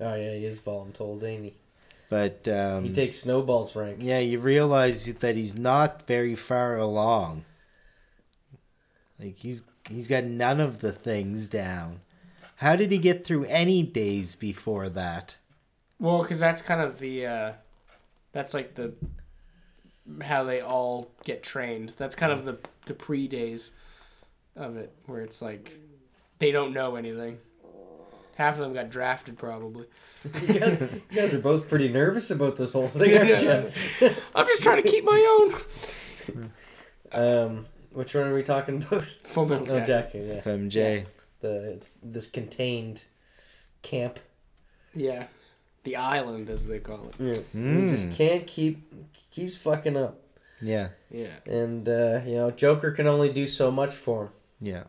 Oh 0.00 0.14
yeah, 0.14 0.34
he 0.34 0.44
is 0.44 0.58
voluntold, 0.58 1.22
ain't 1.22 1.44
he? 1.44 1.54
But 2.14 2.46
um, 2.46 2.84
He 2.84 2.92
takes 2.92 3.16
Snowball's 3.16 3.74
rank. 3.74 3.98
yeah, 4.00 4.20
you 4.20 4.38
realize 4.38 5.12
that 5.12 5.34
he's 5.34 5.58
not 5.58 6.06
very 6.06 6.36
far 6.36 6.76
along. 6.76 7.44
Like 9.18 9.38
he's 9.38 9.64
he's 9.88 10.06
got 10.06 10.22
none 10.22 10.60
of 10.60 10.78
the 10.78 10.92
things 10.92 11.48
down. 11.48 12.02
How 12.58 12.76
did 12.76 12.92
he 12.92 12.98
get 12.98 13.24
through 13.24 13.46
any 13.46 13.82
days 13.82 14.36
before 14.36 14.88
that? 14.90 15.38
Well, 15.98 16.22
because 16.22 16.38
that's 16.38 16.62
kind 16.62 16.80
of 16.80 17.00
the, 17.00 17.26
uh, 17.26 17.52
that's 18.30 18.54
like 18.54 18.76
the, 18.76 18.94
how 20.22 20.44
they 20.44 20.60
all 20.60 21.10
get 21.24 21.42
trained. 21.42 21.94
That's 21.96 22.14
kind 22.14 22.30
of 22.30 22.44
the 22.44 22.58
the 22.86 22.94
pre 22.94 23.26
days, 23.26 23.72
of 24.54 24.76
it, 24.76 24.92
where 25.06 25.22
it's 25.22 25.42
like, 25.42 25.76
they 26.38 26.52
don't 26.52 26.72
know 26.72 26.94
anything. 26.94 27.38
Half 28.36 28.54
of 28.54 28.60
them 28.60 28.72
got 28.72 28.90
drafted 28.90 29.38
probably. 29.38 29.86
you, 30.24 30.58
guys, 30.58 30.80
you 31.10 31.16
guys 31.20 31.34
are 31.34 31.38
both 31.40 31.68
pretty 31.68 31.88
nervous 31.88 32.30
about 32.30 32.56
this 32.56 32.72
whole 32.72 32.88
thing, 32.88 33.16
aren't 33.16 33.42
you? 34.00 34.10
I'm 34.34 34.46
just 34.46 34.62
trying 34.62 34.82
to 34.82 34.88
keep 34.88 35.04
my 35.04 35.48
own. 36.32 36.50
Um, 37.12 37.64
which 37.92 38.12
one 38.14 38.26
are 38.26 38.34
we 38.34 38.42
talking 38.42 38.82
about? 38.82 39.06
Full 39.22 39.46
Metal 39.46 39.76
Oh, 39.76 39.84
Jacket. 39.86 40.42
Yeah. 40.44 40.52
FMJ. 40.52 41.06
The 41.40 41.80
this 42.02 42.26
contained 42.26 43.04
camp. 43.82 44.18
Yeah, 44.94 45.26
the 45.84 45.94
island 45.96 46.50
as 46.50 46.66
they 46.66 46.80
call 46.80 47.08
it. 47.10 47.14
Yeah. 47.20 47.60
Mm. 47.60 47.82
He 47.90 47.94
just 47.96 48.10
can't 48.18 48.46
keep 48.48 48.92
keeps 49.30 49.56
fucking 49.56 49.96
up, 49.96 50.18
Yeah, 50.60 50.88
Yeah. 51.10 51.28
and 51.46 51.88
uh, 51.88 52.20
you 52.26 52.34
know 52.36 52.50
Joker 52.50 52.90
can 52.90 53.06
only 53.06 53.28
do 53.32 53.46
so 53.46 53.70
much 53.70 53.94
for 53.94 54.24
him. 54.24 54.30
yeah. 54.60 54.82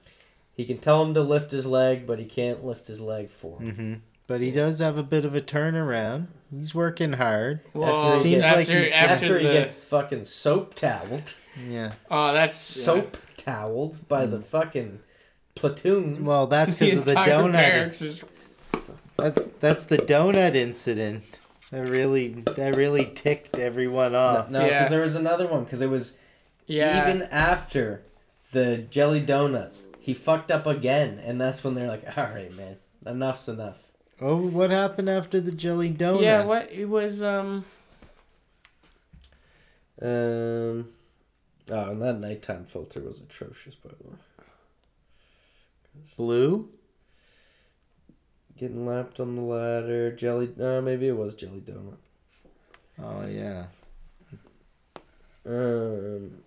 He 0.55 0.65
can 0.65 0.77
tell 0.77 1.03
him 1.03 1.13
to 1.13 1.21
lift 1.21 1.51
his 1.51 1.65
leg, 1.65 2.07
but 2.07 2.17
he 2.19 2.25
can't 2.25 2.63
lift 2.65 2.87
his 2.87 3.01
leg 3.01 3.29
for 3.29 3.59
him. 3.61 3.75
hmm 3.75 3.93
But 4.27 4.41
he 4.41 4.51
does 4.51 4.79
have 4.79 4.97
a 4.97 5.03
bit 5.03 5.25
of 5.25 5.35
a 5.35 5.41
turnaround. 5.41 6.27
He's 6.55 6.73
working 6.73 7.13
hard. 7.13 7.59
Well, 7.73 8.13
he 8.13 8.19
Seems 8.19 8.43
after, 8.43 8.57
like 8.59 8.67
he's- 8.67 8.91
after, 8.93 9.13
After, 9.25 9.39
he 9.39 9.45
the, 9.47 9.53
gets 9.53 9.83
fucking 9.83 10.25
soap 10.25 10.73
toweled, 10.75 11.33
Yeah. 11.67 11.93
oh, 12.09 12.33
that's 12.33 12.55
soap 12.83 13.17
toweled 13.37 14.07
by 14.07 14.25
the 14.25 14.39
fucking 14.39 14.99
platoon. 15.55 16.23
Well, 16.25 16.47
that's 16.47 16.75
because 16.79 16.99
of 16.99 17.05
the 17.05 17.13
donut. 17.15 17.51
barracks 17.53 18.01
is 18.01 18.23
That, 19.17 19.59
that's 19.59 19.85
the 19.85 19.97
donut 19.97 20.55
incident. 20.55 21.39
That 21.71 21.89
really 21.89 22.29
that 22.29 22.75
really 22.75 23.05
ticked 23.15 23.57
everyone 23.57 24.13
off. 24.15 24.49
No, 24.49 24.59
off. 24.59 24.65
because 24.65 24.81
Yeah. 24.83 24.87
there 24.89 25.01
was 25.01 25.15
another 25.15 25.47
one. 25.47 25.63
Because 25.63 25.81
it 25.81 25.89
was 25.89 26.15
yeah. 26.67 27.07
even 27.09 27.23
after 27.23 28.03
the 28.51 28.77
jelly 28.77 29.21
donut, 29.21 29.73
he 30.05 30.13
fucked 30.13 30.51
up 30.51 30.67
again, 30.67 31.17
and 31.17 31.41
that's 31.41 31.63
when 31.63 31.73
they're 31.73 31.87
like, 31.87 32.15
"All 32.15 32.25
right, 32.25 32.55
man, 32.55 32.77
enough's 33.07 33.49
enough." 33.49 33.81
Oh, 34.21 34.35
what 34.37 34.69
happened 34.69 35.09
after 35.09 35.41
the 35.41 35.51
jelly 35.51 35.89
donut? 35.89 36.21
Yeah, 36.21 36.45
what 36.45 36.71
it 36.71 36.85
was 36.85 37.23
um 37.23 37.65
Um, 39.99 40.89
oh, 41.71 41.89
and 41.89 42.01
that 42.03 42.19
nighttime 42.19 42.65
filter 42.65 43.01
was 43.01 43.19
atrocious, 43.19 43.73
by 43.73 43.89
the 43.89 44.09
way. 44.09 44.17
Blue? 46.15 46.69
Getting 48.59 48.85
lapped 48.85 49.19
on 49.19 49.35
the 49.35 49.41
ladder, 49.41 50.11
jelly. 50.11 50.53
Uh, 50.61 50.81
maybe 50.81 51.07
it 51.07 51.17
was 51.17 51.33
jelly 51.33 51.61
donut. 51.61 51.97
Oh 53.01 53.25
yeah. 53.25 53.65
Um, 55.47 56.43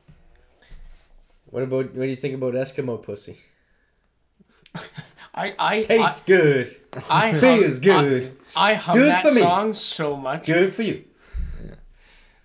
what 1.46 1.64
about 1.64 1.86
what 1.86 1.94
do 1.94 2.04
you 2.04 2.14
think 2.14 2.34
about 2.34 2.54
Eskimo 2.54 3.02
pussy? 3.02 3.38
I 5.34 5.54
I 5.58 5.82
Tastes 5.84 6.22
good. 6.24 6.74
I, 7.10 7.28
I 7.36 7.40
Feels 7.40 7.78
good. 7.78 8.36
I, 8.56 8.72
I 8.72 8.74
hum 8.74 8.96
Good 8.96 9.10
that 9.10 9.22
for 9.22 9.32
me. 9.32 9.40
song 9.40 9.72
so 9.72 10.16
much. 10.16 10.46
good 10.46 10.72
for 10.72 10.82
you. 10.82 11.04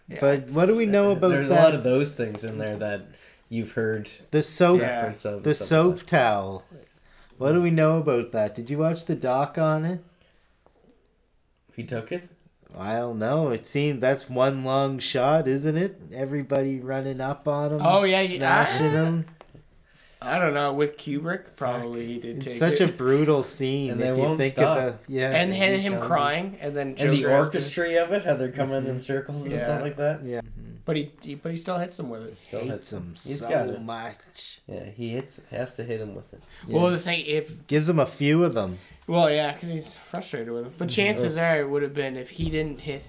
Yeah. 0.07 0.17
But 0.19 0.47
what 0.49 0.65
do 0.67 0.75
we 0.75 0.85
know 0.85 1.11
about 1.11 1.29
There's 1.29 1.49
that? 1.49 1.59
a 1.59 1.63
lot 1.63 1.73
of 1.75 1.83
those 1.83 2.13
things 2.13 2.43
in 2.43 2.57
there 2.57 2.77
that 2.77 3.05
you've 3.49 3.71
heard 3.71 4.09
the 4.31 4.43
soap 4.43 4.81
Yeah. 4.81 4.87
reference 4.97 5.25
of. 5.25 5.43
the 5.43 5.55
soap 5.55 5.97
like 5.97 6.05
towel. 6.05 6.65
What 7.37 7.53
do 7.53 7.61
we 7.61 7.71
know 7.71 7.97
about 7.97 8.31
that? 8.33 8.53
Did 8.53 8.69
you 8.69 8.77
watch 8.77 9.05
the 9.05 9.15
doc 9.15 9.57
on 9.57 9.85
it? 9.85 9.95
that. 9.95 11.75
He 11.75 11.83
took 11.83 12.11
it. 12.11 12.29
I 12.77 12.95
don't 12.97 13.19
know. 13.19 13.49
It 13.49 13.65
seemed 13.65 14.01
that's 14.01 14.29
one 14.29 14.63
long 14.63 14.99
shot, 14.99 15.47
isn't 15.47 15.77
it? 15.77 15.99
Everybody 16.13 16.79
running 16.79 17.21
up 17.21 17.47
on 17.47 17.71
him. 17.73 17.79
Oh, 17.81 18.03
yeah, 18.03 18.21
you- 18.21 18.37
smashing 18.37 18.87
ah. 18.95 19.05
him. 19.05 19.25
I 20.23 20.39
don't 20.39 20.53
know 20.53 20.73
with 20.73 20.97
Kubrick 20.97 21.55
probably 21.55 22.05
he 22.05 22.19
did 22.19 22.37
It's 22.45 22.57
such 22.57 22.81
it. 22.81 22.89
a 22.89 22.93
brutal 22.93 23.43
scene 23.43 23.91
And 23.91 24.01
if 24.01 24.07
they 24.15 24.21
you 24.21 24.27
wont 24.27 24.37
think 24.37 24.53
stop. 24.53 24.77
of 24.77 25.05
the 25.07 25.13
yeah. 25.13 25.29
and 25.31 25.53
and 25.53 25.75
he 25.75 25.81
him 25.81 25.93
found 25.93 26.03
crying 26.05 26.57
and 26.61 26.75
then 26.75 26.87
and 26.97 27.11
the 27.13 27.21
Joker 27.21 27.29
has 27.31 27.45
orchestra 27.45 28.03
of 28.03 28.11
it, 28.11 28.25
how 28.25 28.33
they're 28.35 28.51
coming 28.51 28.85
in 28.87 28.99
circles 28.99 29.45
and 29.45 29.59
stuff 29.59 29.81
like 29.81 29.97
that. 29.97 30.23
yeah, 30.23 30.41
but 30.85 30.95
he, 30.95 31.11
he 31.21 31.35
but 31.35 31.51
he 31.51 31.57
still 31.57 31.77
hits 31.77 31.99
him 31.99 32.09
with 32.09 32.23
it. 32.25 32.37
Still 32.47 32.59
hates 32.61 32.71
hits 32.71 32.93
him 32.93 33.09
He's 33.11 33.39
so 33.39 33.49
got 33.49 33.81
much. 33.83 34.59
Yeah, 34.67 34.85
he 34.85 35.09
hits 35.09 35.41
has 35.51 35.73
to 35.75 35.83
hit 35.83 35.99
him 36.01 36.15
with 36.15 36.33
it. 36.33 36.43
Yeah. 36.67 36.75
Well, 36.77 36.91
the 36.91 36.99
thing 36.99 37.23
if 37.25 37.67
Gives 37.67 37.87
him 37.89 37.99
a 37.99 38.05
few 38.05 38.43
of 38.43 38.53
them. 38.53 38.79
well 39.07 39.29
yeah 39.29 39.51
because 39.53 39.69
he's 39.69 39.97
frustrated 39.97 40.51
with 40.53 40.65
him. 40.65 40.73
But 40.77 40.87
Mm-hmm. 40.87 40.95
chances 40.95 41.37
are 41.37 41.59
it 41.59 41.69
would 41.69 41.81
have 41.83 41.93
been 41.93 42.15
if 42.17 42.29
he 42.31 42.49
didn't 42.49 42.79
hit 42.81 43.03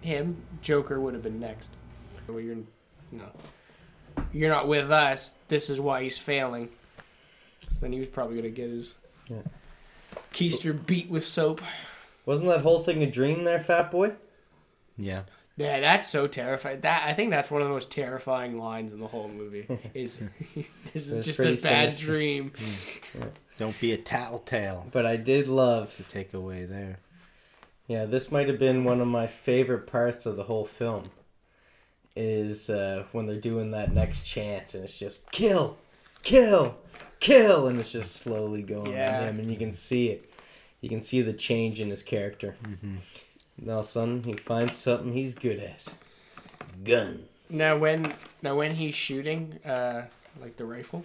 him, 0.00 0.36
Joker 0.62 0.98
would 1.00 1.12
have 1.14 1.22
been 1.22 1.38
next. 1.40 1.70
Well, 2.26 2.40
you're, 2.40 2.54
you 2.54 2.64
know, 3.12 3.30
you're 4.32 4.50
not 4.50 4.68
with 4.68 4.90
us. 4.90 5.34
This 5.48 5.70
is 5.70 5.80
why 5.80 6.02
he's 6.02 6.18
failing. 6.18 6.68
So 7.68 7.80
then 7.80 7.92
he 7.92 7.98
was 7.98 8.08
probably 8.08 8.36
gonna 8.36 8.50
get 8.50 8.70
his 8.70 8.94
Yeah. 9.28 9.42
keister 10.32 10.86
beat 10.86 11.10
with 11.10 11.26
soap. 11.26 11.60
Wasn't 12.26 12.48
that 12.48 12.60
whole 12.60 12.80
thing 12.82 13.02
a 13.02 13.06
dream 13.10 13.44
there, 13.44 13.60
fat 13.60 13.90
boy? 13.90 14.12
Yeah. 14.96 15.22
Yeah, 15.56 15.80
that's 15.80 16.08
so 16.08 16.26
terrifying. 16.26 16.80
That 16.80 17.06
I 17.06 17.12
think 17.12 17.30
that's 17.30 17.50
one 17.50 17.60
of 17.60 17.68
the 17.68 17.74
most 17.74 17.90
terrifying 17.90 18.58
lines 18.58 18.92
in 18.92 19.00
the 19.00 19.06
whole 19.08 19.28
movie. 19.28 19.66
Is 19.94 20.22
this 20.92 21.06
is 21.08 21.24
just 21.24 21.40
a 21.40 21.52
bad 21.62 21.92
sinister. 21.94 22.06
dream? 22.06 22.52
Don't 23.58 23.78
be 23.78 23.92
a 23.92 23.98
tattletale. 23.98 24.86
But 24.90 25.04
I 25.04 25.16
did 25.16 25.48
love 25.48 25.80
That's 25.80 25.96
the 25.98 26.04
takeaway 26.04 26.66
there. 26.66 26.98
Yeah, 27.88 28.06
this 28.06 28.30
might 28.32 28.48
have 28.48 28.58
been 28.58 28.84
one 28.84 29.00
of 29.02 29.08
my 29.08 29.26
favorite 29.26 29.86
parts 29.86 30.24
of 30.24 30.36
the 30.36 30.44
whole 30.44 30.64
film. 30.64 31.10
Is 32.16 32.68
uh, 32.68 33.04
when 33.12 33.26
they're 33.26 33.36
doing 33.36 33.70
that 33.70 33.92
next 33.94 34.24
chant 34.24 34.74
and 34.74 34.82
it's 34.84 34.98
just 34.98 35.30
kill, 35.30 35.78
kill, 36.22 36.76
kill, 37.20 37.68
and 37.68 37.78
it's 37.78 37.92
just 37.92 38.16
slowly 38.16 38.62
going 38.62 38.92
Yeah. 38.92 39.20
on 39.20 39.28
him, 39.28 39.38
and 39.40 39.50
you 39.50 39.56
can 39.56 39.72
see 39.72 40.08
it. 40.08 40.30
You 40.80 40.88
can 40.88 41.02
see 41.02 41.22
the 41.22 41.32
change 41.32 41.80
in 41.80 41.88
his 41.88 42.02
character. 42.02 42.56
Mm-hmm. 42.64 42.96
And 43.60 43.70
all 43.70 43.80
of 43.80 43.84
a 43.84 43.88
sudden, 43.88 44.22
he 44.24 44.32
finds 44.32 44.76
something 44.76 45.12
he's 45.12 45.34
good 45.34 45.60
at. 45.60 45.84
guns. 46.84 47.20
Now 47.48 47.76
when 47.78 48.12
now 48.42 48.56
when 48.56 48.72
he's 48.74 48.94
shooting, 48.94 49.58
uh, 49.64 50.06
like 50.40 50.56
the 50.56 50.64
rifle, 50.64 51.04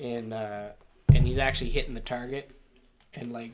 and 0.00 0.32
uh, 0.34 0.68
and 1.14 1.26
he's 1.26 1.38
actually 1.38 1.70
hitting 1.70 1.94
the 1.94 2.00
target, 2.00 2.50
and 3.14 3.32
like 3.32 3.52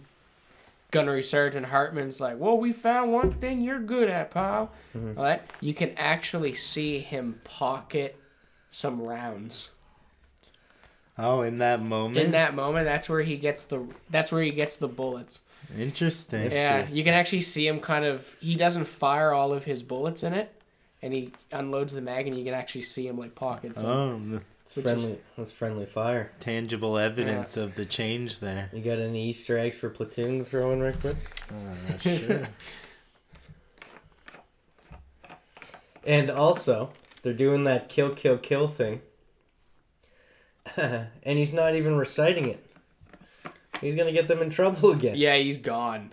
Gunnery 0.94 1.24
Sergeant 1.24 1.66
Hartman's 1.66 2.20
like, 2.20 2.38
"Well, 2.38 2.56
we 2.56 2.70
found 2.72 3.12
one 3.12 3.32
thing 3.32 3.60
you're 3.62 3.80
good 3.80 4.08
at, 4.08 4.30
pal." 4.30 4.70
Mhm. 4.96 5.18
All 5.18 5.24
right, 5.24 5.42
you 5.60 5.74
can 5.74 5.90
actually 5.96 6.54
see 6.54 7.00
him 7.00 7.40
pocket 7.42 8.16
some 8.70 9.02
rounds. 9.02 9.70
Oh, 11.18 11.42
in 11.42 11.58
that 11.58 11.82
moment. 11.82 12.18
In 12.24 12.30
that 12.30 12.54
moment, 12.54 12.84
that's 12.84 13.08
where 13.08 13.22
he 13.22 13.36
gets 13.36 13.66
the 13.66 13.86
that's 14.08 14.30
where 14.30 14.42
he 14.42 14.50
gets 14.52 14.76
the 14.76 14.86
bullets. 14.86 15.40
Interesting. 15.76 16.52
Yeah, 16.52 16.88
you 16.88 17.02
can 17.02 17.14
actually 17.14 17.42
see 17.42 17.66
him 17.66 17.80
kind 17.80 18.04
of. 18.04 18.32
He 18.40 18.54
doesn't 18.54 18.84
fire 18.86 19.32
all 19.32 19.52
of 19.52 19.64
his 19.64 19.82
bullets 19.82 20.22
in 20.22 20.32
it, 20.32 20.52
and 21.02 21.12
he 21.12 21.32
unloads 21.50 21.94
the 21.94 22.02
mag, 22.02 22.28
and 22.28 22.38
you 22.38 22.44
can 22.44 22.54
actually 22.54 22.82
see 22.82 23.08
him 23.08 23.18
like 23.18 23.34
pocket 23.34 23.76
some. 23.76 23.86
Oh, 23.86 24.40
the 24.74 24.80
It's 24.80 24.90
is- 24.90 24.94
friendly. 25.04 25.18
That's 25.36 25.52
friendly 25.52 25.86
fire. 25.86 26.30
tangible 26.40 26.98
evidence 26.98 27.56
of 27.56 27.74
the 27.76 27.84
change 27.86 28.40
there. 28.40 28.70
You 28.72 28.82
got 28.82 28.98
any 28.98 29.28
Easter 29.30 29.58
eggs 29.58 29.76
for 29.76 29.88
Platoon 29.90 30.38
to 30.40 30.44
throw 30.44 30.72
in, 30.72 30.80
right 30.80 30.98
quick? 30.98 31.16
Uh, 31.50 31.98
sure. 31.98 32.48
And 36.06 36.30
also, 36.30 36.90
they're 37.22 37.32
doing 37.32 37.64
that 37.64 37.88
kill, 37.88 38.10
kill, 38.14 38.36
kill 38.36 38.66
thing. 38.66 39.00
and 40.76 41.08
he's 41.24 41.54
not 41.54 41.74
even 41.76 41.96
reciting 41.96 42.48
it. 42.48 42.66
He's 43.80 43.96
gonna 43.96 44.12
get 44.12 44.28
them 44.28 44.42
in 44.42 44.50
trouble 44.50 44.90
again. 44.92 45.14
Yeah, 45.16 45.36
he's 45.36 45.56
gone. 45.56 46.12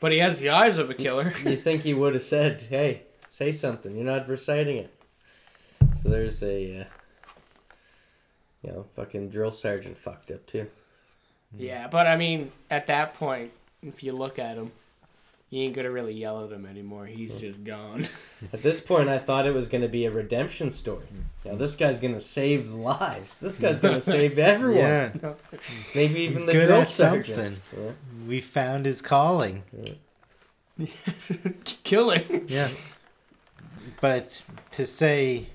But 0.00 0.10
he 0.12 0.18
has 0.18 0.40
the 0.40 0.50
eyes 0.50 0.76
of 0.78 0.90
a 0.90 0.94
killer. 0.94 1.32
You 1.44 1.56
think 1.56 1.82
he 1.82 1.94
would 1.94 2.14
have 2.14 2.22
said, 2.24 2.62
"Hey, 2.62 3.02
say 3.30 3.52
something. 3.52 3.94
You're 3.94 4.04
not 4.04 4.28
reciting 4.28 4.76
it." 4.78 4.92
So 6.02 6.08
there's 6.08 6.42
a, 6.42 6.80
uh, 6.80 6.84
you 8.62 8.70
know, 8.70 8.86
fucking 8.96 9.30
drill 9.30 9.52
sergeant 9.52 9.98
fucked 9.98 10.30
up 10.30 10.46
too. 10.46 10.68
yeah, 11.56 11.88
but 11.88 12.06
I 12.06 12.16
mean, 12.16 12.52
at 12.70 12.86
that 12.86 13.14
point, 13.14 13.52
if 13.82 14.02
you 14.02 14.12
look 14.12 14.38
at 14.38 14.56
him, 14.56 14.72
you 15.52 15.64
ain't 15.64 15.74
gonna 15.74 15.90
really 15.90 16.14
yell 16.14 16.42
at 16.46 16.50
him 16.50 16.64
anymore. 16.64 17.04
He's 17.04 17.32
mm-hmm. 17.32 17.40
just 17.40 17.62
gone. 17.62 18.08
At 18.54 18.62
this 18.62 18.80
point, 18.80 19.10
I 19.10 19.18
thought 19.18 19.46
it 19.46 19.52
was 19.52 19.68
gonna 19.68 19.86
be 19.86 20.06
a 20.06 20.10
redemption 20.10 20.70
story. 20.70 21.04
Now 21.44 21.56
this 21.56 21.74
guy's 21.74 21.98
gonna 21.98 22.22
save 22.22 22.72
lives. 22.72 23.38
This 23.38 23.58
guy's 23.58 23.78
gonna 23.78 24.00
save 24.14 24.38
everyone. 24.38 24.78
yeah. 25.22 25.32
Maybe 25.94 26.20
even 26.20 26.38
He's 26.38 26.46
the 26.46 26.52
good 26.52 26.66
drill 26.68 26.80
at 26.80 26.88
sergeant. 26.88 27.38
something. 27.38 27.84
Yeah. 27.84 27.90
We 28.26 28.40
found 28.40 28.86
his 28.86 29.02
calling. 29.02 29.62
Killing. 31.84 32.46
Yeah. 32.48 32.70
But 34.00 34.42
to 34.70 34.86
say 34.86 35.48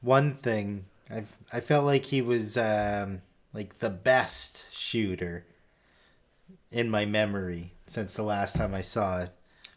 one 0.00 0.32
thing, 0.32 0.86
I 1.10 1.24
I 1.52 1.60
felt 1.60 1.84
like 1.84 2.06
he 2.06 2.22
was 2.22 2.56
um, 2.56 3.22
like 3.52 3.78
the 3.78 3.90
best 3.90 4.64
shooter 4.72 5.44
in 6.70 6.90
my 6.90 7.04
memory 7.04 7.72
since 7.86 8.14
the 8.14 8.22
last 8.22 8.56
time 8.56 8.74
I 8.74 8.80
saw 8.80 9.22
it. 9.22 9.30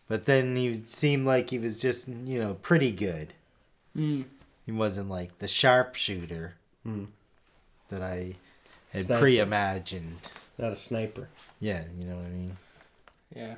But 0.08 0.26
then 0.26 0.56
he 0.56 0.74
seemed 0.74 1.28
like 1.28 1.52
he 1.52 1.60
was 1.60 1.80
just 1.80 2.08
you 2.08 2.40
know 2.40 2.56
pretty 2.56 2.92
good. 2.92 3.34
Mm. 3.96 4.26
He 4.66 4.72
wasn't 4.72 5.10
like 5.10 5.40
the 5.40 5.48
sharpshooter 5.48 6.56
Hmm. 6.84 7.06
that 7.90 8.02
I 8.02 8.36
had 8.92 9.06
Sniper. 9.06 9.20
pre-imagined. 9.20 10.18
Not 10.58 10.72
a 10.74 10.76
sniper. 10.76 11.30
Yeah, 11.60 11.84
you 11.96 12.06
know 12.06 12.16
what 12.16 12.26
I 12.26 12.30
mean. 12.30 12.58
Yeah. 13.36 13.56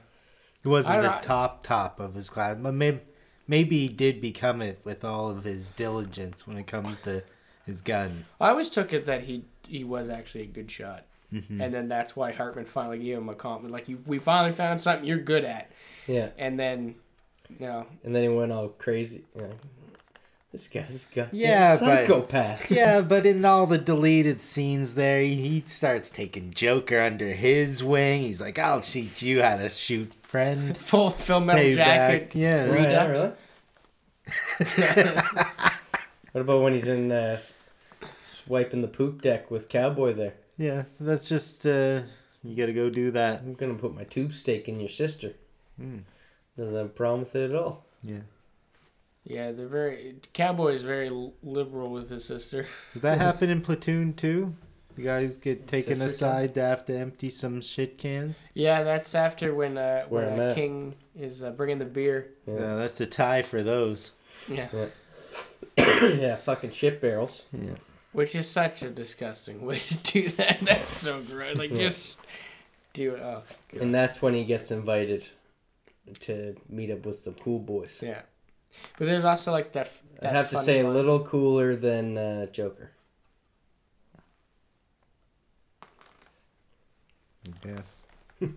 He 0.64 0.70
wasn't 0.70 1.02
the 1.02 1.10
don't- 1.10 1.24
top 1.24 1.64
top 1.64 2.00
of 2.00 2.14
his 2.16 2.30
class, 2.30 2.58
but 2.60 2.74
maybe 2.74 3.00
maybe 3.48 3.80
he 3.80 3.88
did 3.88 4.22
become 4.22 4.62
it 4.62 4.80
with 4.84 5.04
all 5.06 5.30
of 5.30 5.44
his 5.44 5.72
diligence 5.72 6.46
when 6.48 6.58
it 6.58 6.68
comes 6.68 7.02
to 7.04 7.24
his 7.66 7.82
gun. 7.82 8.26
I 8.40 8.50
always 8.50 8.70
took 8.70 8.94
it 8.94 9.06
that 9.06 9.24
he 9.26 9.46
he 9.68 9.84
was 9.84 10.10
actually 10.10 10.42
a 10.44 10.48
good 10.48 10.70
shot, 10.70 11.06
Mhm. 11.34 11.62
and 11.62 11.74
then 11.74 11.88
that's 11.88 12.16
why 12.16 12.32
Hartman 12.34 12.66
finally 12.66 13.00
gave 13.00 13.18
him 13.18 13.30
a 13.30 13.36
compliment. 13.36 13.72
Like, 13.74 13.88
you, 13.88 14.00
we 14.06 14.20
finally 14.20 14.52
found 14.54 14.82
something 14.82 15.08
you're 15.08 15.18
good 15.20 15.46
at, 15.46 15.72
Yeah. 16.08 16.30
and 16.38 16.60
then, 16.60 16.96
you 17.60 17.66
know, 17.68 17.86
And 18.04 18.14
then 18.14 18.24
he 18.24 18.30
went 18.30 18.52
all 18.52 18.68
crazy. 18.70 19.24
You 19.36 19.42
know, 19.44 19.54
this 20.52 20.68
guy's 20.68 21.06
got 21.16 21.34
Yeah, 21.34 21.78
but- 21.80 22.06
psychopath. 22.06 22.70
yeah, 22.80 23.00
but 23.00 23.26
in 23.26 23.46
all 23.46 23.66
the 23.66 23.78
deleted 23.78 24.42
scenes 24.42 24.96
there, 24.96 25.22
he, 25.22 25.36
he 25.36 25.64
starts 25.68 26.10
taking 26.10 26.52
Joker 26.52 27.00
under 27.00 27.28
his 27.30 27.82
wing. 27.82 28.24
He's 28.24 28.42
like, 28.42 28.60
"I'll 28.60 28.82
teach 28.82 29.22
you 29.24 29.42
how 29.42 29.56
to 29.56 29.70
shoot, 29.70 30.12
friend." 30.24 30.76
full 30.90 31.12
Full 31.12 31.40
Metal 31.40 31.64
Payback. 31.64 31.76
Jacket. 31.76 32.32
Yeah, 32.36 32.70
Right. 32.70 32.88
Redux. 32.88 33.38
what 36.32 36.42
about 36.42 36.62
when 36.62 36.74
he's 36.74 36.88
in 36.88 37.12
uh, 37.12 37.40
swiping 38.22 38.82
the 38.82 38.88
poop 38.88 39.22
deck 39.22 39.52
with 39.52 39.70
Cowboy 39.70 40.14
there? 40.14 40.34
yeah. 40.58 40.84
That's 41.00 41.28
just 41.28 41.66
uh, 41.66 42.02
you 42.44 42.56
got 42.56 42.68
to 42.68 42.74
go 42.74 42.90
do 42.90 43.12
that. 43.12 43.42
I'm 43.42 43.54
gonna 43.54 43.76
put 43.76 43.94
my 43.94 44.04
tube 44.04 44.34
steak 44.34 44.68
in 44.68 44.80
your 44.80 44.90
sister. 44.90 45.34
Mm. 45.80 46.04
Doesn't 46.58 46.76
have 46.76 46.86
a 46.86 46.90
problem 46.90 47.22
with 47.22 47.36
it 47.36 47.52
at 47.52 47.56
all. 47.56 47.86
Yeah. 48.04 48.22
Yeah, 49.24 49.52
they're 49.52 49.68
very. 49.68 50.16
Cowboy 50.34 50.74
is 50.74 50.82
very 50.82 51.10
liberal 51.44 51.92
with 51.92 52.10
his 52.10 52.26
sister. 52.26 52.66
Did 52.94 53.04
that 53.04 53.18
happen 53.20 53.50
in 53.50 53.62
Platoon 53.62 54.14
too? 54.14 54.56
The 54.96 55.04
guys 55.04 55.38
get 55.38 55.68
taken 55.68 56.00
Sister 56.00 56.26
aside 56.26 56.54
to 56.56 56.62
have 56.62 56.84
to 56.86 56.98
empty 56.98 57.30
some 57.30 57.62
shit 57.62 57.98
cans. 57.98 58.42
Yeah, 58.54 58.84
that's 58.84 59.16
after 59.16 59.54
when 59.56 59.78
uh, 59.78 60.06
Where 60.06 60.30
when 60.30 60.40
uh. 60.40 60.54
King 60.54 60.96
is 61.16 61.44
uh, 61.44 61.52
bringing 61.52 61.78
the 61.78 61.86
beer. 61.86 62.32
Yeah, 62.46 62.56
Yeah, 62.56 62.76
that's 62.76 62.98
the 62.98 63.06
tie 63.06 63.42
for 63.42 63.64
those. 63.64 64.12
Yeah, 64.50 64.68
yeah 64.74 64.88
fucking 66.44 66.72
shit 66.72 67.02
barrels. 67.02 67.46
Yeah. 67.52 67.76
which 68.12 68.36
is 68.36 68.50
such 68.50 68.82
a 68.84 68.90
disgusting 68.90 69.66
way 69.66 69.80
to 69.80 69.98
do 70.04 70.30
that. 70.30 70.60
That's 70.62 70.88
so 70.88 71.22
gross. 71.22 71.56
Like 71.56 71.72
Yeah. 71.72 71.88
just 71.88 72.18
do 72.94 73.16
it. 73.16 73.22
Oh, 73.22 73.44
God. 73.72 73.82
And 73.82 73.96
that's 73.96 74.22
when 74.22 74.34
he 74.34 74.44
gets 74.44 74.70
invited 74.72 75.30
to 76.22 76.56
meet 76.68 76.92
up 76.92 77.06
with 77.06 77.24
the 77.24 77.32
cool 77.32 77.60
boys. 77.60 78.00
yeah. 78.02 78.22
But 78.98 79.08
there's 79.08 79.24
also 79.26 79.52
like 79.52 79.72
that. 79.74 79.90
I'd 80.18 80.22
that 80.22 80.34
have 80.34 80.50
to 80.50 80.56
funny 80.56 80.66
say 80.66 80.80
a 80.82 80.90
little 80.90 81.20
cooler 81.26 81.76
than 81.76 82.18
uh, 82.18 82.46
Joker. 82.48 82.92
Yes. 87.66 88.06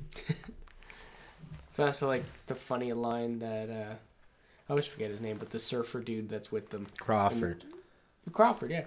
It's 1.69 1.81
also 1.81 2.07
like 2.07 2.23
the 2.47 2.55
funny 2.55 2.93
line 2.93 3.41
that 3.41 3.69
uh, 3.69 3.95
I 4.69 4.73
always 4.73 4.87
forget 4.87 5.11
his 5.11 5.21
name, 5.21 5.37
but 5.39 5.51
the 5.51 5.59
surfer 5.59 6.01
dude 6.01 6.29
that's 6.29 6.51
with 6.51 6.71
them, 6.71 6.87
Crawford. 6.99 7.65
Crawford. 8.33 8.71
Yeah. 8.71 8.85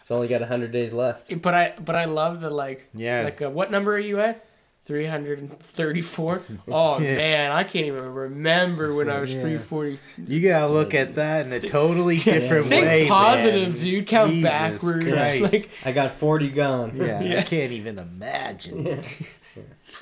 It's 0.00 0.10
only 0.10 0.28
got 0.28 0.42
hundred 0.42 0.72
days 0.72 0.92
left. 0.92 1.40
But 1.42 1.54
I 1.54 1.74
but 1.84 1.96
I 1.96 2.04
love 2.06 2.40
the 2.40 2.50
like 2.50 2.88
Yeah. 2.94 3.22
like 3.22 3.42
uh, 3.42 3.50
what 3.50 3.70
number 3.70 3.94
are 3.94 3.98
you 3.98 4.20
at? 4.20 4.44
334 4.86 6.42
oh 6.68 6.98
Yeah. 6.98 7.16
man 7.16 7.52
i 7.52 7.62
can't 7.64 7.84
even 7.86 8.12
remember 8.14 8.94
when 8.94 9.10
i 9.10 9.20
was 9.20 9.30
Yeah. 9.32 9.40
340 9.42 9.98
You 10.26 10.48
gotta 10.48 10.72
look 10.72 10.94
at 10.94 11.14
that 11.16 11.46
in 11.46 11.52
a 11.52 11.60
totally 11.60 12.18
different 12.18 12.66
think 12.68 12.86
way. 12.86 13.06
positive 13.06 13.74
man. 13.74 13.82
dude 13.82 14.06
count 14.06 14.30
Jesus 14.32 14.50
backwards 14.50 15.06
Christ. 15.06 15.52
like 15.52 15.70
I 15.84 15.92
got 15.92 16.12
forty 16.12 16.48
gone. 16.50 16.92
yeah, 16.96 17.20
Yeah. 17.22 17.38
I 17.40 17.42
can't 17.42 17.72
even 17.72 17.98
imagine. 17.98 18.86
yeah 18.86 18.96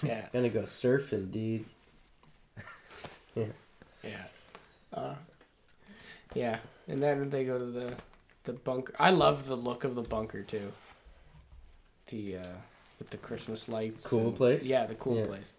yeah. 0.03 0.27
Gonna 0.33 0.49
go 0.49 0.63
surfing, 0.63 1.31
dude. 1.33 1.65
yeah 3.35 3.45
yeah 4.05 4.25
uh, 4.99 5.15
yeah 6.35 6.59
and 6.89 7.03
then 7.03 7.31
they 7.31 7.45
go 7.45 7.59
to 7.59 7.65
the 7.67 7.93
the 8.45 8.53
bunker 8.53 8.95
i 8.99 9.11
love 9.11 9.47
the 9.47 9.57
look 9.57 9.85
of 9.85 9.95
the 9.95 10.03
bunker 10.03 10.43
too 10.43 10.73
the 12.09 12.37
uh 12.37 12.43
with 12.99 13.11
the 13.11 13.17
christmas 13.17 13.69
lights 13.69 14.07
Cool 14.07 14.29
and- 14.29 14.37
place? 14.37 14.65
yeah 14.65 14.87
the 14.87 14.95
cool 14.95 15.17
Yeah. 15.19 15.27
place 15.27 15.53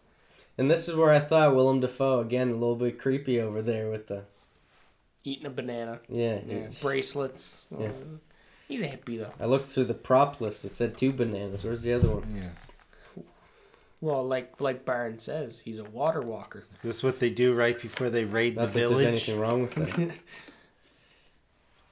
And 0.57 0.69
this 0.69 0.89
is 0.89 0.95
where 0.95 1.11
I 1.11 1.19
thought 1.19 1.55
Willem 1.55 1.79
Dafoe 1.79 2.19
again 2.19 2.49
a 2.49 2.53
little 2.61 2.75
bit 2.75 2.99
creepy 2.99 3.39
over 3.39 3.61
there 3.61 3.89
with 3.89 4.07
the 4.07 4.23
Eating 5.23 5.45
a 5.45 5.49
banana. 5.49 5.99
yeah. 6.09 6.39
Yeah. 6.45 6.67
Bracelets. 6.81 7.67
Yeah. 7.77 7.91
He's 8.67 8.81
a 8.81 8.87
hippie 8.87 9.17
though. 9.19 9.31
I 9.39 9.45
looked 9.45 9.67
through 9.71 9.85
the 9.85 9.93
prop 9.93 10.41
list. 10.41 10.65
It 10.65 10.73
said 10.73 10.97
two 10.97 11.11
bananas. 11.13 11.63
Where's 11.63 11.81
the 11.81 11.93
other 11.93 12.09
one? 12.09 12.23
Yeah. 12.35 12.49
Well, 14.01 14.25
like 14.25 14.61
like 14.61 14.85
Byron 14.85 15.19
says, 15.19 15.59
he's 15.59 15.77
a 15.77 15.83
water 15.83 16.21
walker. 16.21 16.63
Is 16.71 16.77
this 16.81 17.03
what 17.03 17.19
they 17.19 17.29
do 17.29 17.53
right 17.53 17.79
before 17.79 18.09
they 18.09 18.23
raid 18.23 18.55
Not 18.55 18.61
the 18.61 18.67
that 18.67 18.73
there's 18.73 18.89
village? 18.91 19.07
anything 19.07 19.39
wrong 19.39 19.61
with 19.63 19.75
that. 19.75 20.11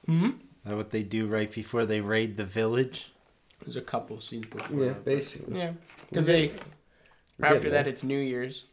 Hmm. 0.06 0.30
That 0.64 0.76
what 0.76 0.90
they 0.90 1.02
do 1.02 1.26
right 1.26 1.50
before 1.52 1.84
they 1.84 2.00
raid 2.00 2.36
the 2.36 2.44
village? 2.44 3.12
There's 3.62 3.76
a 3.76 3.82
couple 3.82 4.20
scenes 4.20 4.46
before. 4.46 4.78
yeah, 4.78 4.86
that, 4.88 4.94
but- 4.96 5.04
basically. 5.04 5.58
Yeah, 5.58 5.72
because 6.08 6.26
they 6.26 6.50
after 7.42 7.54
getting 7.58 7.72
that 7.72 7.86
it's 7.86 8.02
New 8.02 8.18
Year's, 8.18 8.64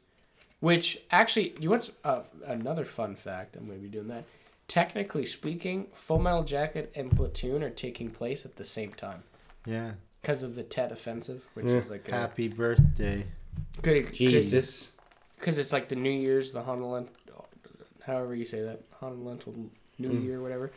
which 0.59 1.01
actually 1.11 1.53
you 1.59 1.69
want 1.71 1.89
uh, 2.03 2.21
another 2.45 2.85
fun 2.85 3.15
fact? 3.15 3.55
I'm 3.55 3.67
gonna 3.67 3.79
be 3.79 3.87
doing 3.87 4.07
that. 4.07 4.23
Technically 4.67 5.25
speaking, 5.25 5.87
Full 5.93 6.19
Metal 6.19 6.43
Jacket 6.43 6.91
and 6.95 7.15
Platoon 7.15 7.61
are 7.63 7.69
taking 7.69 8.09
place 8.09 8.45
at 8.45 8.55
the 8.55 8.65
same 8.65 8.93
time 8.93 9.23
Yeah. 9.65 9.91
Because 10.25 10.41
of 10.41 10.55
the 10.55 10.63
Tet 10.63 10.91
Offensive, 10.91 11.47
which 11.53 11.67
Yeah. 11.67 11.73
is 11.75 11.91
like 11.91 12.07
a 12.09 12.11
Happy 12.11 12.47
birthday. 12.47 13.27
good 13.83 14.11
Jesus. 14.11 14.93
because 15.37 15.59
it's 15.59 15.71
like 15.71 15.87
the 15.87 15.95
New 15.95 16.09
Year's, 16.09 16.51
the 16.51 16.63
Honolent, 16.63 17.09
however 18.07 18.33
you 18.33 18.43
say 18.45 18.61
that, 18.63 18.81
Honolent 18.99 19.45
New 19.99 20.09
Mm. 20.09 20.23
Year, 20.23 20.41
whatever. 20.41 20.71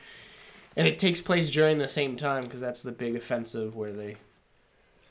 And 0.77 0.87
it 0.87 0.99
takes 0.99 1.23
place 1.23 1.49
during 1.49 1.79
the 1.79 1.89
same 1.89 2.15
time 2.19 2.45
because 2.45 2.61
that's 2.61 2.83
the 2.83 2.93
big 2.93 3.17
offensive 3.17 3.75
where 3.75 3.91
they 3.91 4.17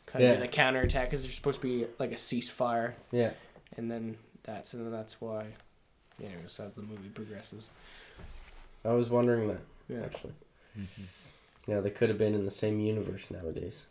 kind 0.06 0.24
of 0.24 0.30
Yeah. 0.30 0.36
did 0.36 0.44
a 0.44 0.48
counterattack 0.48 1.08
because 1.08 1.24
there's 1.24 1.34
supposed 1.34 1.60
to 1.62 1.68
be 1.68 1.88
like 1.98 2.12
a 2.12 2.16
ceasefire, 2.16 2.94
Yeah. 3.12 3.34
and 3.76 3.90
then 3.90 4.18
that's 4.44 4.72
and 4.76 4.86
then 4.86 4.92
that's 4.92 5.20
why. 5.20 5.56
Yeah, 6.20 6.28
anyways, 6.30 6.60
as 6.60 6.76
the 6.76 6.84
movie 6.84 7.10
progresses. 7.10 7.70
I 8.86 8.92
was 8.94 9.10
wondering 9.10 9.48
that 9.48 9.62
Yeah, 9.90 10.04
actually. 10.06 10.34
Yeah, 11.68 11.82
they 11.82 11.90
could 11.90 12.08
have 12.08 12.18
been 12.18 12.34
in 12.34 12.46
the 12.46 12.52
same 12.52 12.80
universe 12.80 13.30
nowadays. 13.30 13.86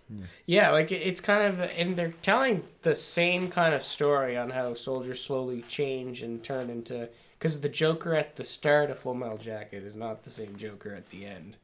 yeah, 0.46 0.70
like 0.70 0.90
it's 0.90 1.20
kind 1.20 1.42
of, 1.42 1.60
and 1.60 1.94
they're 1.94 2.14
telling 2.22 2.64
the 2.82 2.94
same 2.94 3.50
kind 3.50 3.74
of 3.74 3.82
story 3.82 4.36
on 4.36 4.50
how 4.50 4.72
soldiers 4.74 5.22
slowly 5.22 5.62
change 5.62 6.22
and 6.22 6.42
turn 6.42 6.70
into. 6.70 7.08
Because 7.38 7.60
the 7.60 7.68
Joker 7.68 8.14
at 8.14 8.36
the 8.36 8.44
start 8.44 8.90
of 8.90 8.98
Full 9.00 9.12
Metal 9.12 9.36
Jacket 9.36 9.84
is 9.84 9.94
not 9.94 10.24
the 10.24 10.30
same 10.30 10.56
Joker 10.56 10.94
at 10.94 11.10
the 11.10 11.26
end. 11.26 11.56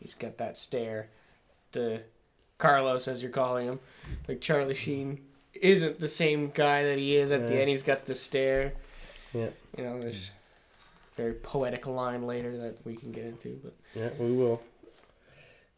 He's 0.00 0.14
got 0.14 0.36
that 0.38 0.58
stare. 0.58 1.08
The 1.70 2.02
Carlos, 2.58 3.06
as 3.06 3.22
you're 3.22 3.30
calling 3.30 3.68
him, 3.68 3.78
like 4.26 4.40
Charlie 4.40 4.74
Sheen, 4.74 5.20
isn't 5.54 6.00
the 6.00 6.08
same 6.08 6.50
guy 6.50 6.82
that 6.82 6.98
he 6.98 7.14
is 7.16 7.30
at 7.30 7.46
the 7.46 7.54
end. 7.60 7.68
He's 7.68 7.84
got 7.84 8.06
the 8.06 8.16
stare. 8.16 8.72
Yeah. 9.32 9.50
You 9.78 9.84
know, 9.84 10.00
there's 10.00 10.32
very 11.16 11.34
poetic 11.34 11.86
line 11.86 12.26
later 12.26 12.56
that 12.58 12.84
we 12.84 12.96
can 12.96 13.12
get 13.12 13.24
into, 13.24 13.60
but 13.62 13.74
Yeah, 13.94 14.10
we 14.18 14.32
will. 14.32 14.60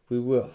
We 0.08 0.18
will. 0.20 0.50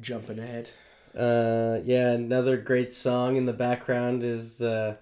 jumping 0.00 0.38
ahead. 0.38 0.70
Uh, 1.16 1.80
yeah, 1.84 2.10
another 2.10 2.56
great 2.58 2.92
song 2.92 3.36
in 3.36 3.46
the 3.46 3.52
background 3.52 4.22
is 4.22 4.60
uh, 4.60 4.96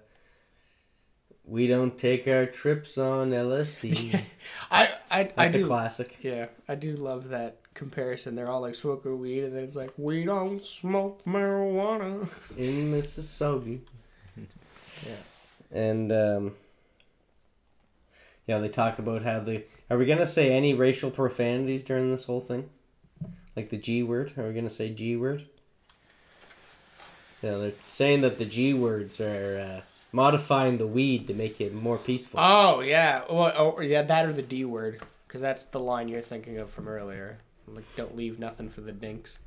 "We 1.44 1.66
Don't 1.66 1.98
Take 1.98 2.28
Our 2.28 2.46
Trips 2.46 2.96
on 2.96 3.30
LSD." 3.30 4.22
I 4.70 4.88
I, 5.10 5.20
I 5.20 5.24
That's 5.36 5.54
a 5.56 5.58
do 5.58 5.66
classic. 5.66 6.16
Yeah, 6.22 6.46
I 6.68 6.76
do 6.76 6.94
love 6.96 7.30
that 7.30 7.58
comparison. 7.74 8.36
They're 8.36 8.48
all 8.48 8.60
like 8.60 8.76
smoking 8.76 9.18
weed, 9.18 9.42
and 9.44 9.56
then 9.56 9.64
it's 9.64 9.74
like 9.76 9.90
we 9.96 10.24
don't 10.24 10.62
smoke 10.62 11.24
marijuana. 11.24 12.28
in 12.56 12.92
Mississauga. 12.92 13.80
Yeah. 15.04 15.16
And 15.78 16.12
um, 16.12 16.54
yeah, 18.46 18.58
they 18.58 18.68
talk 18.68 19.00
about 19.00 19.22
how 19.22 19.40
they 19.40 19.64
are 19.90 19.98
we 19.98 20.06
gonna 20.06 20.24
say 20.26 20.52
any 20.52 20.72
racial 20.74 21.10
profanities 21.10 21.82
during 21.82 22.10
this 22.12 22.24
whole 22.24 22.40
thing, 22.40 22.70
like 23.56 23.70
the 23.70 23.76
G 23.76 24.02
word. 24.02 24.32
Are 24.36 24.48
we 24.48 24.54
gonna 24.54 24.70
say 24.70 24.90
G 24.90 25.16
word? 25.16 25.46
Yeah, 27.42 27.56
they're 27.58 27.72
saying 27.92 28.22
that 28.22 28.38
the 28.38 28.44
G 28.44 28.72
words 28.74 29.20
are 29.20 29.58
uh, 29.58 29.80
modifying 30.12 30.78
the 30.78 30.86
weed 30.86 31.26
to 31.28 31.34
make 31.34 31.60
it 31.60 31.74
more 31.74 31.98
peaceful. 31.98 32.40
Oh 32.40 32.80
yeah, 32.80 33.22
well, 33.30 33.52
oh, 33.56 33.80
yeah, 33.80 34.02
that 34.02 34.26
or 34.26 34.32
the 34.32 34.42
D 34.42 34.64
word, 34.64 35.02
because 35.26 35.40
that's 35.42 35.66
the 35.66 35.80
line 35.80 36.08
you're 36.08 36.22
thinking 36.22 36.58
of 36.58 36.70
from 36.70 36.88
earlier. 36.88 37.38
Like, 37.66 37.84
don't 37.96 38.16
leave 38.16 38.38
nothing 38.38 38.68
for 38.68 38.82
the 38.82 38.92
dinks. 38.92 39.38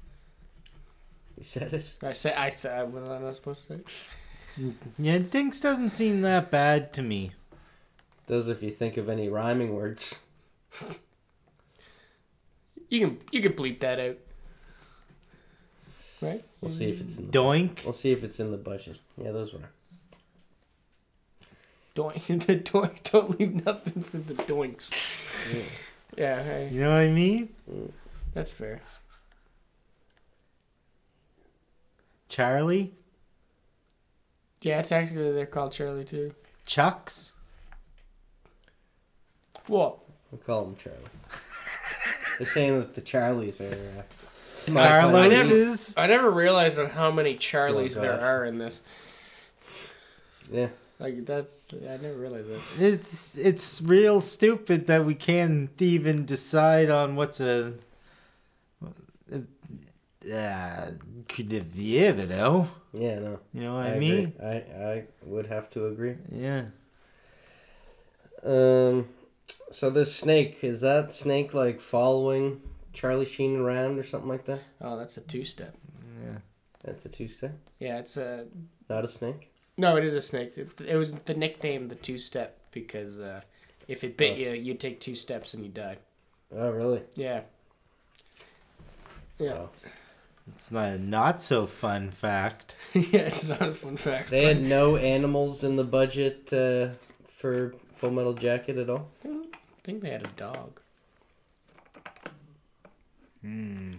you 1.38 1.44
said 1.44 1.74
it. 1.74 1.94
I 2.02 2.14
said, 2.14 2.36
I 2.36 2.50
said, 2.50 2.92
what 2.92 3.04
am 3.04 3.12
I 3.12 3.20
not 3.20 3.36
supposed 3.36 3.68
to 3.68 3.78
say? 3.78 4.74
Yeah, 4.98 5.20
Dinks 5.20 5.62
doesn't 5.62 5.92
seem 5.92 6.22
that 6.22 6.50
bad 6.50 6.94
to 6.94 7.04
me. 7.04 7.32
Does 8.26 8.50
if 8.50 8.64
you 8.64 8.72
think 8.72 8.98
of 8.98 9.08
any 9.08 9.30
rhyming 9.30 9.76
words. 9.76 10.20
You 12.90 13.00
can 13.02 13.18
you 13.32 13.42
can 13.42 13.54
bleep 13.54 13.80
that 13.82 14.00
out, 14.00 14.18
right? 16.22 16.44
We'll 16.62 16.72
see 16.72 16.90
if 16.90 17.02
it's 17.02 17.18
in 17.18 17.30
the, 17.30 17.38
Doink. 17.38 17.84
we'll 17.84 17.94
see 17.94 18.12
if 18.12 18.24
it's 18.24 18.40
in 18.40 18.52
the 18.52 18.58
budget. 18.58 18.98
Yeah, 19.22 19.32
those 19.32 19.54
were. 19.54 19.60
Doink, 21.96 22.46
the 22.46 22.58
doink, 22.58 23.12
don't 23.12 23.40
leave 23.40 23.66
nothing 23.66 24.04
for 24.04 24.18
the 24.18 24.36
doinks. 24.36 24.92
Yeah. 25.54 25.62
Yeah, 26.16 26.44
hey, 26.44 26.70
You 26.72 26.82
know 26.82 26.90
what 26.92 27.02
I 27.02 27.10
mean? 27.10 27.50
Mm. 27.70 27.92
that's 28.34 28.50
fair. 28.52 28.82
Charlie? 32.30 32.94
Yeah, 34.62 34.82
technically 34.82 35.32
they're 35.34 35.46
called 35.46 35.72
Charlie 35.74 36.06
too. 36.06 36.34
Chucks? 36.66 37.34
Well, 39.68 40.04
We'll 40.32 40.40
call 40.40 40.66
them 40.66 40.76
Charlie. 40.76 41.00
They're 42.38 42.48
saying 42.48 42.80
that 42.80 42.96
the 42.96 43.02
Charlies 43.02 43.62
are. 43.62 44.00
Uh, 44.00 44.04
Carlos's? 44.74 45.96
I 45.98 46.08
never 46.08 46.30
realized 46.30 46.78
on 46.78 46.90
how 46.90 47.10
many 47.10 47.36
Charlies 47.36 47.98
Oh, 47.98 48.02
there 48.02 48.20
are 48.20 48.46
in 48.46 48.58
this. 48.58 48.82
Yeah. 50.52 50.68
Like 51.00 51.26
that's 51.26 51.74
I 51.74 51.98
never 51.98 52.16
realized 52.16 52.50
that. 52.50 52.62
It's 52.84 53.38
it's 53.38 53.82
real 53.84 54.20
stupid 54.20 54.88
that 54.88 55.06
we 55.06 55.14
can't 55.14 55.70
even 55.80 56.26
decide 56.26 56.90
on 56.90 57.16
what's 57.16 57.40
a. 57.40 57.74
Uh, 59.32 60.92
could 61.30 61.54
it 61.54 61.74
be 61.74 61.82
you 61.84 62.14
know? 62.14 62.68
Yeah, 62.94 63.20
no. 63.20 63.40
You 63.54 63.62
know 63.62 63.76
what 63.76 63.86
I, 63.86 63.90
agree. 63.90 64.00
mean? 64.00 64.34
I, 64.44 64.54
I 64.56 65.04
would 65.24 65.46
have 65.48 65.70
to 65.72 65.86
agree. 65.88 66.16
Yeah. 66.32 66.66
Um, 68.44 69.08
so 69.72 69.90
this 69.90 70.16
snake 70.16 70.60
is 70.64 70.82
that 70.82 71.14
snake 71.14 71.54
like 71.54 71.80
following 71.82 72.62
Charlie 72.94 73.26
Sheen 73.26 73.56
around 73.58 74.00
or 74.00 74.04
something 74.04 74.30
like 74.30 74.46
that? 74.46 74.60
Oh, 74.82 74.98
that's 74.98 75.18
a 75.18 75.22
two 75.22 75.44
step. 75.44 75.76
Yeah. 76.24 76.38
That's 76.84 77.06
a 77.06 77.10
two 77.10 77.28
step, 77.28 77.58
Yeah, 77.80 77.98
it's 78.00 78.18
a 78.18 78.46
not 78.90 79.04
a 79.04 79.08
snake. 79.08 79.52
no. 79.78 79.96
It 79.98 80.04
is 80.06 80.16
a 80.16 80.22
snake. 80.22 80.54
It, 80.56 80.70
it 80.88 80.96
was 80.96 81.12
the 81.14 81.34
nickname 81.34 81.90
the 81.90 81.96
two 81.96 82.18
step 82.18 82.58
because 82.72 83.20
uh, 83.20 83.42
if 83.88 84.04
it 84.04 84.16
bit 84.18 84.34
Oh. 84.34 84.36
you, 84.42 84.50
you'd 84.52 84.80
take 84.80 85.00
two 85.02 85.16
steps 85.16 85.54
and 85.54 85.64
you 85.64 85.70
die. 85.70 85.98
Oh, 86.56 86.70
really? 86.70 87.02
Yeah. 87.16 87.42
Yeah. 89.38 89.54
Wow. 89.54 89.70
It's 90.56 90.72
not 90.72 90.88
a 90.94 90.98
not 90.98 91.42
so 91.42 91.68
fun 91.68 92.10
fact. 92.10 92.78
yeah, 92.94 93.22
it's 93.22 93.46
not 93.48 93.62
a 93.62 93.74
fun 93.74 93.98
fact. 93.98 94.30
They 94.30 94.46
had 94.46 94.62
no 94.78 94.96
animals 94.96 95.64
in 95.64 95.76
the 95.76 95.84
budget 95.84 96.52
uh, 96.54 96.90
for 97.28 97.76
Full 97.96 98.12
Metal 98.12 98.34
Jacket 98.34 98.78
at 98.78 98.90
all. 98.90 99.10
I 99.88 99.90
think 99.90 100.04
they 100.04 100.10
had 100.10 100.28
a 100.28 100.32
dog. 100.32 100.82
Hmm. 103.42 103.94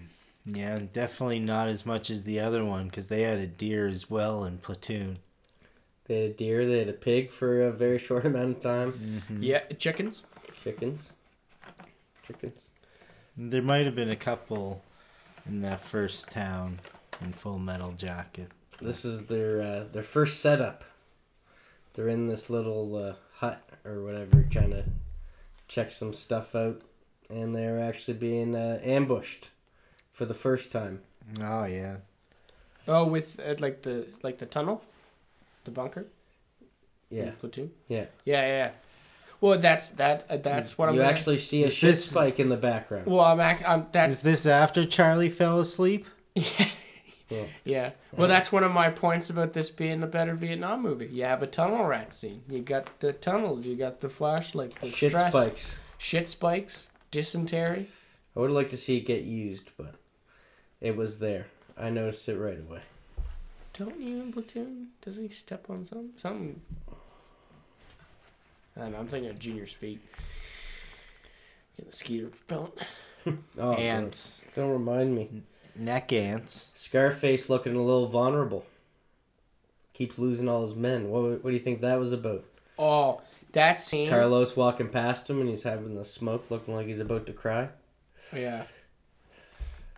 Yeah, 0.45 0.81
definitely 0.93 1.41
not 1.41 1.69
as 1.69 1.87
much 1.87 2.11
as 2.11 2.25
the 2.25 2.41
other 2.41 2.63
one 2.63 2.89
because 2.89 3.09
they 3.09 3.23
had 3.23 3.39
a 3.39 3.47
deer 3.47 3.87
as 3.87 4.11
well 4.11 4.45
in 4.45 4.59
Platoon. 4.59 5.19
They 6.05 6.21
had 6.21 6.31
a 6.33 6.35
deer. 6.35 6.67
They 6.67 6.81
had 6.81 6.91
a 6.91 6.93
pig 6.93 7.31
for 7.31 7.63
a 7.63 7.73
very 7.73 7.99
short 7.99 8.27
amount 8.27 8.59
of 8.59 8.63
time. 8.63 8.93
Mm-hmm. 8.93 9.43
Yeah, 9.43 9.61
chickens. 9.79 10.25
Chickens. 10.63 11.11
Chickens. 12.23 12.61
There 13.35 13.63
might 13.63 13.87
have 13.87 13.95
been 13.95 14.11
a 14.11 14.17
couple 14.17 14.83
in 15.47 15.63
that 15.63 15.81
first 15.81 16.31
town 16.31 16.81
in 17.23 17.33
Full 17.33 17.59
Metal 17.59 17.93
Jacket. 17.93 18.51
This 18.79 19.07
is 19.07 19.25
their 19.25 19.63
uh, 19.63 19.85
their 19.91 20.03
first 20.03 20.41
setup. 20.41 20.85
They're 21.95 22.09
in 22.09 22.29
this 22.29 22.51
little 22.51 22.95
uh, 22.95 23.15
hut 23.37 23.67
or 23.87 24.05
whatever, 24.05 24.43
trying 24.51 24.71
to 24.73 24.85
check 25.69 25.93
some 25.93 26.13
stuff 26.15 26.55
out, 26.55 26.81
and 27.31 27.55
they're 27.55 27.81
actually 27.81 28.17
being 28.17 28.55
uh, 28.57 28.81
ambushed 28.83 29.51
for 30.13 30.25
the 30.25 30.35
first 30.35 30.73
time. 30.73 31.01
Oh 31.41 31.65
yeah. 31.65 31.97
Oh, 32.87 33.05
with 33.07 33.39
uh, 33.47 33.55
like 33.59 33.83
the 33.83 34.07
like 34.23 34.39
the 34.39 34.47
tunnel, 34.47 34.83
the 35.65 35.71
bunker. 35.71 36.07
Yeah, 37.11 37.25
in 37.25 37.33
platoon. 37.33 37.71
yeah. 37.89 38.05
Yeah, 38.25 38.43
yeah. 38.43 38.47
yeah. 38.49 38.71
Well, 39.41 39.59
that's 39.59 39.91
that. 39.91 40.27
Uh, 40.29 40.37
that's 40.39 40.77
what 40.77 40.89
I'm. 40.89 40.95
you 40.95 41.01
gonna- 41.01 41.13
actually 41.13 41.39
see 41.39 41.63
a 41.63 41.67
Is 41.67 41.75
shit 41.75 41.91
this- 41.91 42.05
spike 42.11 42.41
in 42.41 42.49
the 42.49 42.57
background. 42.57 43.07
Well, 43.07 43.21
I'm. 43.25 43.41
Ac- 43.41 43.65
I'm 43.65 43.87
that's 43.93 44.17
Is 44.17 44.23
this 44.23 44.47
after 44.47 44.85
Charlie 44.85 45.29
fell 45.29 45.61
asleep? 45.61 46.07
yeah. 46.35 46.45
Yeah. 47.29 47.45
Yeah. 47.65 47.91
Well, 48.17 48.29
that's 48.29 48.51
one 48.51 48.65
of 48.65 48.73
my 48.73 48.89
points 48.91 49.29
about 49.29 49.53
this 49.53 49.71
being 49.71 50.03
a 50.03 50.07
better 50.07 50.35
Vietnam 50.35 50.83
movie. 50.83 51.07
You 51.07 51.25
have 51.25 51.43
a 51.43 51.47
tunnel 51.47 51.85
rat 51.85 52.13
scene. 52.15 52.43
You 52.49 52.61
got 52.61 53.01
the 53.01 53.13
tunnels. 53.13 53.67
You 53.67 53.77
got 53.77 54.01
the 54.01 54.09
flashlight. 54.09 54.81
The 54.81 54.91
Shit 54.91 55.13
stress. 55.13 55.33
spikes. 55.33 55.79
Shit 55.99 56.29
spikes. 56.29 56.87
Dysentery. 57.11 57.87
I 58.37 58.41
would 58.41 58.51
like 58.51 58.71
to 58.71 58.77
see 58.77 58.97
it 58.99 59.07
get 59.07 59.25
used, 59.25 59.71
but 59.77 59.95
it 60.81 60.97
was 60.97 61.19
there. 61.19 61.47
I 61.77 61.91
noticed 61.91 62.29
it 62.29 62.39
right 62.39 62.59
away. 62.59 62.81
Don't 63.75 64.01
you 64.01 64.21
in 64.23 64.33
Platoon? 64.33 64.89
Doesn't 65.05 65.23
he 65.25 65.29
step 65.29 65.67
on 65.69 65.85
something? 65.87 66.11
Something. 66.19 66.61
I 68.77 68.81
don't 68.83 68.93
know. 68.93 68.99
I'm 68.99 69.07
thinking 69.09 69.31
of 69.31 69.39
Junior's 69.39 69.73
feet. 69.73 70.01
Get 71.77 71.91
the 71.91 71.97
skeeter 71.97 72.27
repellent. 72.27 72.75
Oh, 73.59 73.73
ants, 73.73 74.43
Don't, 74.55 74.65
don't 74.69 74.73
remind 74.73 75.15
me. 75.15 75.43
Neck 75.79 76.13
ants. 76.13 76.73
Scarface 76.75 77.49
looking 77.49 77.75
a 77.77 77.83
little 77.83 78.09
vulnerable. 78.09 78.67
Keeps 79.95 80.19
losing 80.19 80.49
all 80.49 80.63
his 80.63 80.75
men. 80.75 81.11
What, 81.11 81.45
what 81.45 81.51
do 81.51 81.53
you 81.53 81.63
think 81.63 81.81
that 81.81 81.99
was 81.99 82.13
about? 82.13 82.45
Oh, 82.79 83.21
that 83.53 83.81
scene. 83.81 84.09
Carlos 84.09 84.57
walking 84.57 84.89
past 84.89 85.29
him 85.29 85.41
and 85.41 85.49
he's 85.49 85.65
having 85.65 85.97
the 85.97 86.05
smoke, 86.05 86.51
looking 86.51 86.75
like 86.75 86.87
he's 86.87 87.01
about 87.01 87.27
to 87.27 87.33
cry. 87.33 87.69
Yeah. 88.35 88.65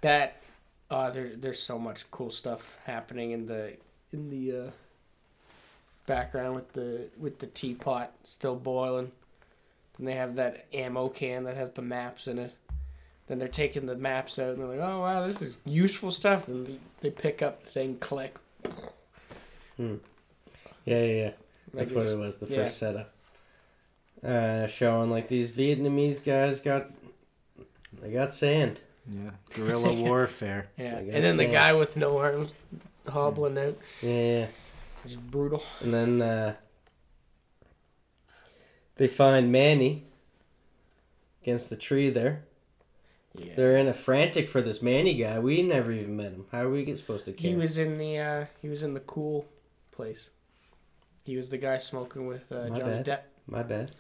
That 0.01 0.43
uh 0.91 1.11
there 1.11 1.33
there's 1.37 1.61
so 1.61 1.79
much 1.79 2.11
cool 2.11 2.31
stuff 2.31 2.77
happening 2.87 3.33
in 3.33 3.47
the 3.47 3.77
in 4.13 4.31
the 4.31 4.67
uh 4.67 4.71
background 6.07 6.55
with 6.55 6.73
the 6.73 7.09
with 7.19 7.39
the 7.39 7.47
teapot 7.47 8.13
still 8.23 8.57
boiling. 8.57 9.13
And 9.99 10.09
they 10.09 10.15
have 10.15 10.37
that 10.37 10.67
ammo 10.73 11.09
can 11.09 11.45
that 11.45 11.57
has 11.57 11.73
the 11.73 11.83
maps 11.83 12.27
in 12.27 12.39
it. 12.39 12.55
Then 13.31 13.39
they're 13.39 13.47
taking 13.47 13.87
the 13.87 13.95
maps 13.95 14.41
out 14.41 14.55
and 14.55 14.59
they're 14.59 14.67
like, 14.67 14.81
"Oh 14.81 15.03
wow, 15.03 15.25
this 15.25 15.41
is 15.41 15.57
useful 15.65 16.11
stuff." 16.11 16.47
Then 16.47 16.65
they- 16.65 16.79
they 16.99 17.11
pick 17.11 17.43
up 17.43 17.63
the 17.63 17.71
thing, 17.71 17.97
click. 17.99 18.35
Hmm. 19.77 19.99
Yeah, 20.85 20.99
yeah, 20.99 21.05
yeah. 21.05 21.25
Like 21.73 21.87
That's 21.87 21.93
what 21.93 22.07
it 22.07 22.19
was, 22.19 22.39
the 22.39 22.47
yeah. 22.49 22.65
first 22.65 22.79
setup. 22.79 23.15
Uh, 24.25 24.67
showing 24.67 25.11
like 25.11 25.29
these 25.29 25.53
Vietnamese 25.53 26.25
guys 26.25 26.59
got, 26.59 26.91
they 28.03 28.11
got 28.11 28.35
sand. 28.35 28.81
Yeah, 29.09 29.31
guerrilla 29.55 29.93
warfare. 30.03 30.67
Yeah, 30.77 30.97
and 30.99 31.23
then 31.25 31.37
the 31.37 31.47
guy 31.47 31.73
with 31.73 31.97
no 31.97 32.19
arms 32.19 32.53
hobbling 33.09 33.57
out, 33.59 33.79
Yeah, 34.03 34.11
yeah. 34.41 34.47
which 35.05 35.17
brutal. 35.21 35.63
And 35.81 35.95
then 35.95 36.21
uh, 36.21 36.55
they 38.97 39.07
find 39.07 39.53
Manny 39.53 40.03
against 41.43 41.71
the 41.71 41.77
tree 41.77 42.11
there. 42.11 42.43
Yeah. 43.35 43.55
They're 43.55 43.77
in 43.77 43.87
a 43.87 43.95
frantic 43.95 44.49
for 44.49 44.61
this 44.61 44.83
Manny 44.83 45.15
guy. 45.15 45.39
We 45.39 45.63
never 45.63 45.93
even 45.93 46.17
met 46.17 46.33
him. 46.33 46.47
How 46.51 46.63
are 46.63 46.71
we 46.71 46.85
get 46.85 46.99
supposed 46.99 47.27
to 47.27 47.33
care? 47.33 47.51
He 47.51 47.57
was 47.57 47.79
in 47.79 47.99
the 47.99 48.19
uh, 48.19 48.45
he 48.61 48.69
was 48.69 48.83
in 48.83 48.95
the 48.95 49.01
cool 49.01 49.47
place. 49.93 50.31
He 51.25 51.37
was 51.37 51.49
the 51.51 51.59
guy 51.59 51.79
smoking 51.79 52.27
with 52.27 52.51
uh, 52.51 52.67
My 52.69 52.79
Johnny 52.79 53.03
bad. 53.03 53.07
Depp. 53.07 53.21
My 53.47 53.63
bad. 53.63 53.93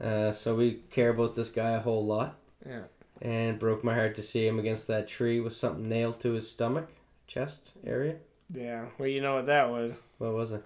Uh, 0.00 0.32
so 0.32 0.54
we 0.54 0.80
care 0.90 1.10
about 1.10 1.34
this 1.34 1.50
guy 1.50 1.70
a 1.70 1.80
whole 1.80 2.06
lot. 2.06 2.36
Yeah. 2.66 2.82
And 3.20 3.58
broke 3.58 3.82
my 3.82 3.94
heart 3.94 4.16
to 4.16 4.22
see 4.22 4.46
him 4.46 4.58
against 4.58 4.86
that 4.86 5.08
tree 5.08 5.40
with 5.40 5.54
something 5.54 5.88
nailed 5.88 6.20
to 6.20 6.32
his 6.32 6.48
stomach, 6.50 6.88
chest 7.26 7.72
area. 7.84 8.16
Yeah. 8.54 8.86
Well, 8.98 9.08
you 9.08 9.20
know 9.20 9.34
what 9.36 9.46
that 9.46 9.70
was? 9.70 9.92
What 10.18 10.34
was 10.34 10.52
it? 10.52 10.64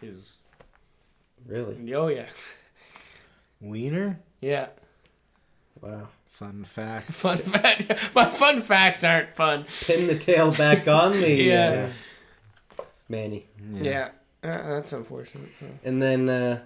His. 0.00 0.36
Really? 1.46 1.92
Oh 1.94 2.08
yeah. 2.08 2.26
Wiener. 3.60 4.20
Yeah. 4.40 4.68
Wow. 5.86 6.08
Fun 6.26 6.64
fact. 6.64 7.06
Fun 7.12 7.38
fact. 7.38 7.90
My 8.14 8.28
fun 8.28 8.60
facts 8.60 9.02
aren't 9.04 9.34
fun. 9.34 9.64
Pin 9.86 10.06
the 10.06 10.18
tail 10.18 10.52
back 10.52 10.86
on 10.86 11.12
the 11.12 11.30
Yeah. 11.42 11.88
uh, 12.78 12.82
Manny. 13.08 13.46
Yeah. 13.72 14.08
Uh, 14.42 14.74
that's 14.74 14.92
unfortunate. 14.92 15.48
So. 15.58 15.66
And 15.84 16.02
then 16.02 16.28
uh 16.28 16.60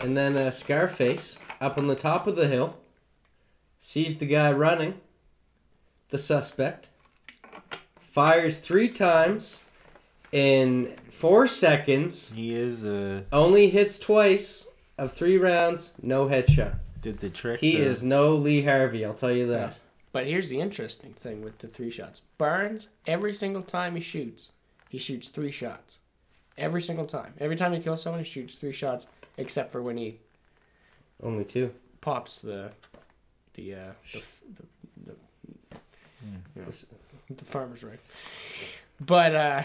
and 0.00 0.16
then 0.16 0.36
uh, 0.36 0.50
Scarface 0.50 1.38
up 1.60 1.78
on 1.78 1.86
the 1.86 1.94
top 1.94 2.26
of 2.26 2.34
the 2.36 2.48
hill 2.48 2.76
sees 3.78 4.18
the 4.18 4.26
guy 4.26 4.50
running, 4.52 5.00
the 6.10 6.18
suspect, 6.18 6.88
fires 8.00 8.58
three 8.58 8.88
times 8.88 9.64
in 10.32 10.94
four 11.10 11.46
seconds, 11.46 12.32
He 12.34 12.54
is 12.54 12.84
uh 12.84 13.22
only 13.32 13.70
hits 13.70 13.98
twice 13.98 14.66
of 14.98 15.12
three 15.12 15.38
rounds, 15.38 15.92
no 16.02 16.26
headshot. 16.26 16.78
Did 17.04 17.20
the 17.20 17.30
trick. 17.30 17.60
He 17.60 17.76
the- 17.76 17.82
is 17.84 18.02
no 18.02 18.34
Lee 18.34 18.62
Harvey, 18.62 19.04
I'll 19.04 19.14
tell 19.14 19.30
you 19.30 19.46
that. 19.48 19.76
But 20.10 20.26
here's 20.26 20.48
the 20.48 20.60
interesting 20.60 21.12
thing 21.12 21.42
with 21.42 21.58
the 21.58 21.68
three 21.68 21.90
shots. 21.90 22.22
Barnes, 22.38 22.88
every 23.06 23.34
single 23.34 23.62
time 23.62 23.94
he 23.94 24.00
shoots, 24.00 24.52
he 24.88 24.98
shoots 24.98 25.28
three 25.28 25.50
shots. 25.50 25.98
Every 26.56 26.80
single 26.80 27.04
time. 27.06 27.34
Every 27.40 27.56
time 27.56 27.72
he 27.72 27.80
kills 27.80 28.00
someone, 28.02 28.22
he 28.22 28.28
shoots 28.30 28.54
three 28.54 28.72
shots, 28.72 29.08
except 29.36 29.72
for 29.72 29.82
when 29.82 29.96
he 29.96 30.18
Only 31.22 31.44
two. 31.44 31.74
pops 32.00 32.38
the 32.40 32.70
the 33.54 33.74
uh, 33.74 33.78
the, 34.12 34.22
the, 34.56 35.12
the, 35.12 35.14
you 36.56 36.62
know, 36.62 36.70
the 37.30 37.44
farmer's 37.44 37.82
right. 37.82 37.98
But 39.00 39.34
uh, 39.34 39.62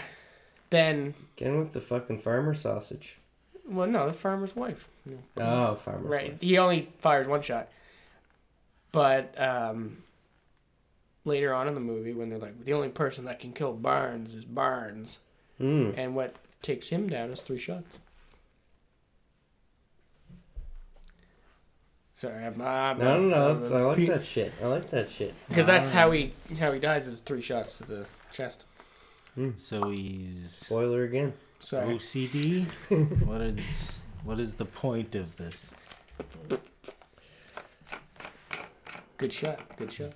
then, 0.70 1.14
Again 1.38 1.58
with 1.58 1.72
the 1.72 1.80
fucking 1.80 2.18
farmer 2.18 2.54
sausage. 2.54 3.18
Well, 3.70 3.86
no, 3.86 4.06
the 4.08 4.12
farmer's 4.12 4.54
wife. 4.56 4.88
Oh, 5.38 5.74
farmer's 5.76 6.02
wife. 6.04 6.10
right. 6.12 6.30
wife. 6.32 6.40
He 6.42 6.58
only 6.58 6.90
fires 6.98 7.26
one 7.26 7.42
shot. 7.42 7.68
But 8.92 9.40
um, 9.40 9.98
later 11.24 11.54
on 11.54 11.68
in 11.68 11.74
the 11.74 11.80
movie, 11.80 12.12
when 12.12 12.28
they're 12.28 12.38
like, 12.38 12.64
the 12.64 12.72
only 12.72 12.88
person 12.88 13.24
that 13.26 13.38
can 13.40 13.52
kill 13.52 13.72
Barnes 13.72 14.34
is 14.34 14.44
Barnes, 14.44 15.18
Hmm. 15.58 15.90
and 15.96 16.16
what 16.16 16.34
takes 16.62 16.88
him 16.88 17.08
down 17.08 17.30
is 17.30 17.40
three 17.40 17.58
shots. 17.58 17.98
Sorry, 22.14 22.44
I'm, 22.44 22.60
I'm 22.60 22.98
No, 22.98 23.18
no, 23.20 23.28
no. 23.28 23.54
That's, 23.54 23.72
I 23.72 23.80
like 23.82 24.06
that 24.08 24.24
shit. 24.24 24.52
I 24.62 24.66
like 24.66 24.90
that 24.90 25.08
shit. 25.10 25.34
Because 25.48 25.66
that's 25.66 25.88
how 25.90 26.10
he 26.10 26.34
how 26.58 26.70
he 26.72 26.78
dies 26.78 27.06
is 27.06 27.20
three 27.20 27.40
shots 27.40 27.78
to 27.78 27.84
the 27.84 28.06
chest. 28.32 28.66
So 29.56 29.88
he's 29.88 30.50
Spoiler 30.52 31.04
again. 31.04 31.32
Sorry. 31.60 31.94
OCD. 31.94 32.64
what 33.26 33.40
is 33.40 34.00
what 34.24 34.40
is 34.40 34.54
the 34.56 34.64
point 34.64 35.14
of 35.14 35.36
this? 35.36 35.74
Good 39.16 39.32
shot. 39.32 39.60
Good 39.76 39.92
shot. 39.92 40.12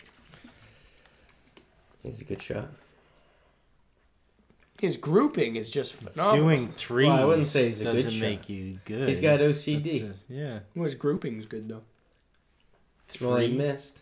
He's 2.03 2.21
a 2.21 2.25
good 2.25 2.41
shot. 2.43 2.69
His 4.81 4.97
grouping 4.97 5.57
is 5.57 5.71
just 5.71 5.95
phenomenal. 5.95 6.45
Doing 6.45 6.73
threes 6.73 7.09
Well, 7.09 7.17
I 7.23 7.25
wouldn't 7.25 7.47
say 7.47 7.69
he's 7.69 7.81
a 7.81 7.85
good 7.85 7.95
doesn't 7.95 8.11
shot. 8.11 8.21
make 8.21 8.49
you 8.49 8.79
good. 8.85 9.09
He's 9.09 9.21
got 9.21 9.41
OCD. 9.41 10.01
just- 10.09 10.25
yeah. 10.29 10.61
Well, 10.75 10.85
his 10.87 10.95
grouping's 10.95 11.47
good 11.47 11.69
though. 11.69 11.83
Well, 13.21 13.37
he 13.37 13.49
Three. 13.49 13.57
missed. 13.59 14.01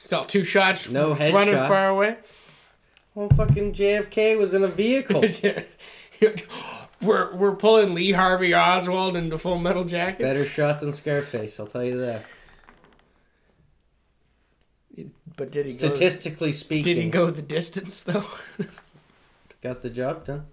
So 0.00 0.24
two 0.24 0.42
shots. 0.44 0.88
No 0.90 1.10
running 1.10 1.54
headshot. 1.54 1.68
far 1.68 1.88
away. 1.90 2.16
Well, 3.20 3.28
fucking 3.36 3.74
JFK 3.74 4.38
was 4.38 4.54
in 4.54 4.64
a 4.64 4.66
vehicle. 4.66 5.20
we're 7.02 7.36
we're 7.36 7.54
pulling 7.54 7.92
Lee 7.92 8.12
Harvey 8.12 8.54
Oswald 8.54 9.14
into 9.14 9.36
Full 9.36 9.58
Metal 9.58 9.84
Jacket. 9.84 10.22
Better 10.22 10.46
shot 10.46 10.80
than 10.80 10.90
Scarface, 10.90 11.60
I'll 11.60 11.66
tell 11.66 11.84
you 11.84 12.00
that. 12.00 12.24
But 15.36 15.52
did 15.52 15.66
he 15.66 15.72
go? 15.72 15.88
Statistically 15.88 16.54
speaking, 16.54 16.94
Did 16.94 16.96
he 16.96 17.10
go 17.10 17.30
the 17.30 17.42
distance 17.42 18.00
though? 18.00 18.24
got 19.62 19.82
the 19.82 19.90
job 19.90 20.24
done. 20.24 20.46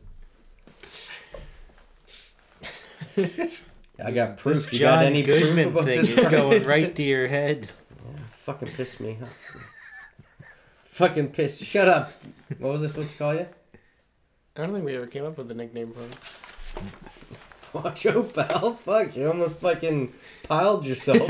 I 4.03 4.11
got 4.11 4.35
proof. 4.35 4.63
This 4.69 4.73
you 4.73 4.79
got 4.79 4.97
John 4.97 5.05
any 5.05 5.21
Goodman 5.21 5.71
proof 5.71 5.73
about 5.73 5.85
thing 5.85 6.01
this? 6.01 6.17
is 6.17 6.27
going 6.27 6.65
right 6.65 6.93
to 6.93 7.03
your 7.03 7.29
head. 7.29 7.69
Yeah, 7.89 8.23
Fucking 8.31 8.69
pissed 8.69 8.99
me 8.99 9.17
off. 9.21 9.76
Fucking 10.97 11.29
pissed. 11.29 11.63
Shut 11.63 11.87
up. 11.87 12.11
What 12.57 12.73
was 12.73 12.83
I 12.83 12.87
supposed 12.87 13.11
to 13.11 13.17
call 13.17 13.35
you? 13.35 13.45
I 14.55 14.61
don't 14.61 14.73
think 14.73 14.83
we 14.83 14.95
ever 14.95 15.05
came 15.05 15.25
up 15.25 15.37
with 15.37 15.51
a 15.51 15.53
nickname 15.53 15.93
for 15.93 16.01
him. 16.01 16.09
Watch 17.83 18.07
out, 18.07 18.33
pal. 18.33 18.73
Fuck, 18.73 19.15
you 19.15 19.27
almost 19.27 19.59
fucking 19.59 20.11
piled 20.41 20.87
yourself. 20.87 21.21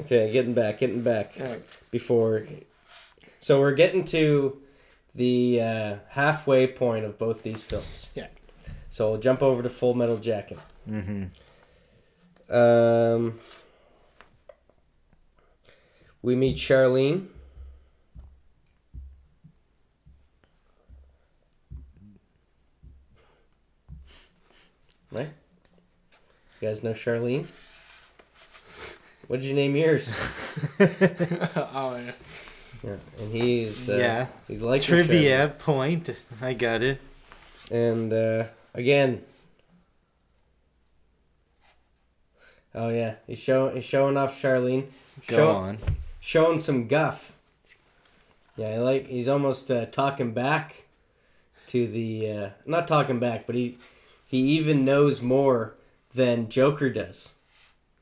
okay, 0.00 0.32
getting 0.32 0.54
back, 0.54 0.78
getting 0.78 1.02
back. 1.02 1.34
Alright. 1.38 1.62
Before. 1.90 2.46
So 3.40 3.60
we're 3.60 3.74
getting 3.74 4.06
to 4.06 4.56
the 5.14 5.60
uh, 5.60 5.96
halfway 6.08 6.66
point 6.66 7.04
of 7.04 7.18
both 7.18 7.42
these 7.42 7.62
films. 7.62 8.08
Yeah. 8.14 8.28
So 8.88 9.10
we'll 9.10 9.20
jump 9.20 9.42
over 9.42 9.62
to 9.62 9.68
Full 9.68 9.92
Metal 9.92 10.16
Jacket. 10.16 10.58
Mm-hmm. 10.88 11.24
Um, 12.50 13.40
we 16.26 16.34
meet 16.34 16.56
Charlene. 16.56 17.28
Right? 25.12 25.30
You 26.60 26.68
guys 26.68 26.82
know 26.82 26.92
Charlene? 26.92 27.46
What'd 29.28 29.44
you 29.44 29.54
name 29.54 29.76
yours? 29.76 30.08
oh 30.80 31.96
yeah. 31.96 32.12
Yeah, 32.82 32.96
and 33.20 33.32
he's 33.32 33.88
uh, 33.88 33.96
yeah. 33.96 34.26
he's 34.48 34.62
like 34.62 34.82
Trivia 34.82 35.54
point. 35.60 36.10
I 36.42 36.54
got 36.54 36.82
it. 36.82 37.00
and 37.70 38.12
uh, 38.12 38.44
again. 38.74 39.22
Oh 42.74 42.88
yeah, 42.88 43.14
he's 43.28 43.38
showing 43.38 43.76
he's 43.76 43.84
showing 43.84 44.16
off 44.16 44.40
Charlene, 44.40 44.86
Go 45.28 45.36
Show- 45.36 45.50
on. 45.50 45.78
Showing 46.26 46.58
some 46.58 46.88
guff. 46.88 47.34
Yeah, 48.56 48.70
I 48.70 48.76
like 48.78 49.06
he's 49.06 49.28
almost 49.28 49.70
uh, 49.70 49.86
talking 49.86 50.32
back 50.32 50.82
to 51.68 51.86
the 51.86 52.30
uh, 52.30 52.48
not 52.66 52.88
talking 52.88 53.20
back, 53.20 53.46
but 53.46 53.54
he 53.54 53.78
he 54.26 54.38
even 54.38 54.84
knows 54.84 55.22
more 55.22 55.74
than 56.14 56.48
Joker 56.48 56.90
does 56.90 57.30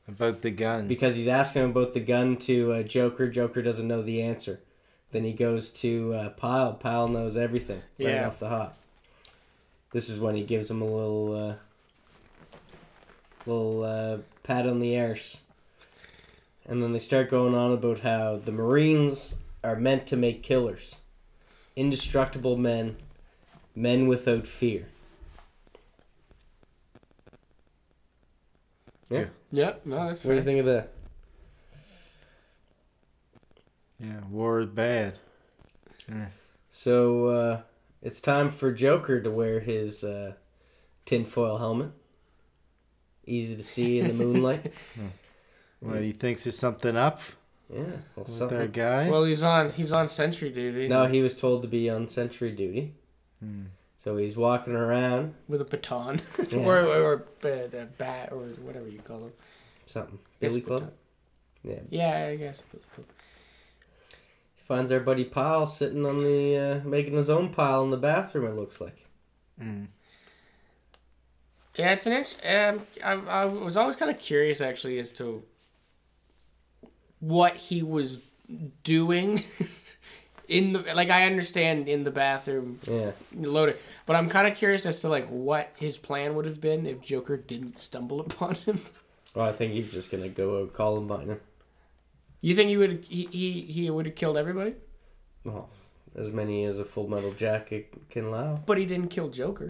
About 0.07 0.41
the 0.41 0.49
gun. 0.51 0.87
because 0.87 1.15
he's 1.15 1.27
asking 1.27 1.65
about 1.65 1.93
the 1.93 1.99
gun 1.99 2.37
to 2.37 2.71
uh, 2.73 2.83
Joker. 2.83 3.29
Joker 3.29 3.61
doesn't 3.61 3.87
know 3.87 4.01
the 4.01 4.21
answer. 4.21 4.59
Then 5.11 5.23
he 5.23 5.33
goes 5.33 5.69
to 5.71 6.13
uh, 6.13 6.29
Pile. 6.29 6.73
Pile 6.73 7.07
knows 7.09 7.37
everything 7.37 7.81
right 7.99 8.09
Yeah. 8.09 8.27
off 8.27 8.39
the 8.39 8.49
hop. 8.49 8.77
This 9.91 10.09
is 10.09 10.19
when 10.19 10.35
he 10.35 10.43
gives 10.43 10.71
him 10.71 10.81
a 10.81 10.85
little 10.85 11.35
uh, 11.49 11.55
little 13.45 13.83
uh, 13.83 14.17
pat 14.43 14.65
on 14.67 14.79
the 14.79 14.97
arse. 14.99 15.41
And 16.67 16.81
then 16.81 16.93
they 16.93 16.99
start 16.99 17.29
going 17.29 17.53
on 17.53 17.71
about 17.71 17.99
how 17.99 18.37
the 18.37 18.51
Marines 18.51 19.35
are 19.63 19.75
meant 19.75 20.07
to 20.07 20.15
make 20.17 20.41
killers, 20.43 20.95
indestructible 21.75 22.57
men, 22.57 22.97
men 23.75 24.07
without 24.07 24.47
fear. 24.47 24.87
Yeah. 29.09 29.25
Yep. 29.51 29.85
No, 29.85 30.07
that's 30.07 30.23
What 30.23 30.31
do 30.31 30.37
you 30.37 30.41
fair. 30.41 30.43
think 30.43 30.59
of 30.61 30.65
that? 30.65 30.91
yeah, 33.99 34.19
war 34.29 34.59
is 34.61 34.69
bad. 34.69 35.19
Yeah. 36.09 36.27
So 36.71 37.27
uh, 37.27 37.61
it's 38.01 38.19
time 38.19 38.49
for 38.51 38.71
Joker 38.71 39.21
to 39.21 39.31
wear 39.31 39.59
his 39.59 40.03
uh, 40.03 40.33
tinfoil 41.05 41.59
helmet. 41.59 41.91
Easy 43.25 43.55
to 43.55 43.63
see 43.63 43.99
in 43.99 44.07
the 44.07 44.13
moonlight. 44.25 44.73
What, 45.93 46.01
he 46.01 46.11
thinks 46.11 46.43
there's 46.43 46.57
something 46.57 46.95
up 46.97 47.21
yeah. 47.71 47.79
Well, 48.15 48.25
with 48.25 48.29
something- 48.29 48.57
our 48.57 48.67
guy? 48.67 49.09
Well, 49.09 49.23
he's 49.23 49.43
on 49.43 49.71
he's 49.73 49.91
on 49.91 50.07
sentry 50.09 50.49
duty. 50.49 50.87
No, 50.87 51.05
he 51.07 51.21
was 51.21 51.35
told 51.35 51.61
to 51.63 51.67
be 51.67 51.89
on 51.89 52.07
sentry 52.07 52.51
duty. 52.51 52.93
Hmm. 53.39 53.63
So 53.97 54.17
he's 54.17 54.37
walking 54.37 54.75
around. 54.75 55.33
with 55.47 55.61
a 55.61 55.65
baton, 55.65 56.21
Yeah. 56.49 56.59
or 56.59 56.77
or 56.85 57.25
a, 57.43 57.47
a 57.81 57.85
bat 57.97 58.29
or 58.31 58.37
whatever 58.61 58.87
you 58.87 58.99
call 58.99 59.19
them. 59.19 59.33
Something. 59.85 60.19
Guess 60.41 60.51
Billy 60.53 60.61
baton. 60.61 60.77
Club? 60.77 60.93
Yeah. 61.63 61.79
Yeah, 61.89 62.27
I 62.27 62.35
guess. 62.35 62.61
He 62.95 64.63
finds 64.67 64.91
our 64.91 64.99
buddy 64.99 65.23
Pile 65.25 65.65
sitting 65.65 66.05
on 66.05 66.23
the, 66.23 66.57
uh, 66.83 66.87
making 66.87 67.13
his 67.13 67.29
own 67.29 67.49
pile 67.53 67.83
in 67.83 67.89
the 67.89 67.97
bathroom, 67.97 68.45
it 68.45 68.55
looks 68.55 68.79
like. 68.81 69.05
Mm. 69.61 69.87
Yeah, 71.75 71.91
it's 71.93 72.05
an 72.05 72.13
int- 72.13 72.37
um, 72.45 72.81
I, 73.03 73.13
I 73.41 73.45
was 73.45 73.75
always 73.75 73.95
kind 73.95 74.09
of 74.11 74.17
curious 74.19 74.61
actually 74.61 74.97
as 74.99 75.11
to 75.13 75.43
what 77.19 77.55
he 77.55 77.81
was 77.83 78.19
doing 78.83 79.43
in 80.47 80.73
the 80.73 80.79
like 80.93 81.09
I 81.09 81.25
understand 81.25 81.87
in 81.87 82.03
the 82.03 82.11
bathroom 82.11 82.79
Yeah. 82.87 83.11
loaded, 83.33 83.77
but 84.05 84.15
I'm 84.15 84.29
kind 84.29 84.47
of 84.47 84.55
curious 84.57 84.85
as 84.85 84.99
to 84.99 85.09
like 85.09 85.25
what 85.27 85.71
his 85.77 85.97
plan 85.97 86.35
would 86.35 86.45
have 86.45 86.61
been 86.61 86.85
if 86.85 87.01
Joker 87.01 87.37
didn't 87.37 87.77
stumble 87.79 88.19
upon 88.27 88.55
him. 88.55 88.81
Well, 89.33 89.45
I 89.45 89.51
think 89.51 89.73
he's 89.73 89.91
just 89.91 90.11
to 90.11 90.29
go 90.29 90.61
out 90.61 90.73
Columbine 90.73 91.27
him. 91.27 91.39
You 92.41 92.55
think 92.55 92.69
he 92.69 92.77
would 92.77 93.05
he 93.09 93.27
he, 93.31 93.61
he 93.61 93.89
would 93.89 94.05
have 94.05 94.15
killed 94.15 94.37
everybody? 94.37 94.75
Well, 95.43 95.69
as 96.15 96.29
many 96.29 96.63
as 96.65 96.79
a 96.79 96.85
full 96.85 97.07
metal 97.09 97.31
jacket 97.33 97.93
can 98.09 98.25
allow. 98.25 98.61
But 98.65 98.77
he 98.77 98.85
didn't 98.85 99.09
kill 99.09 99.29
Joker. 99.29 99.69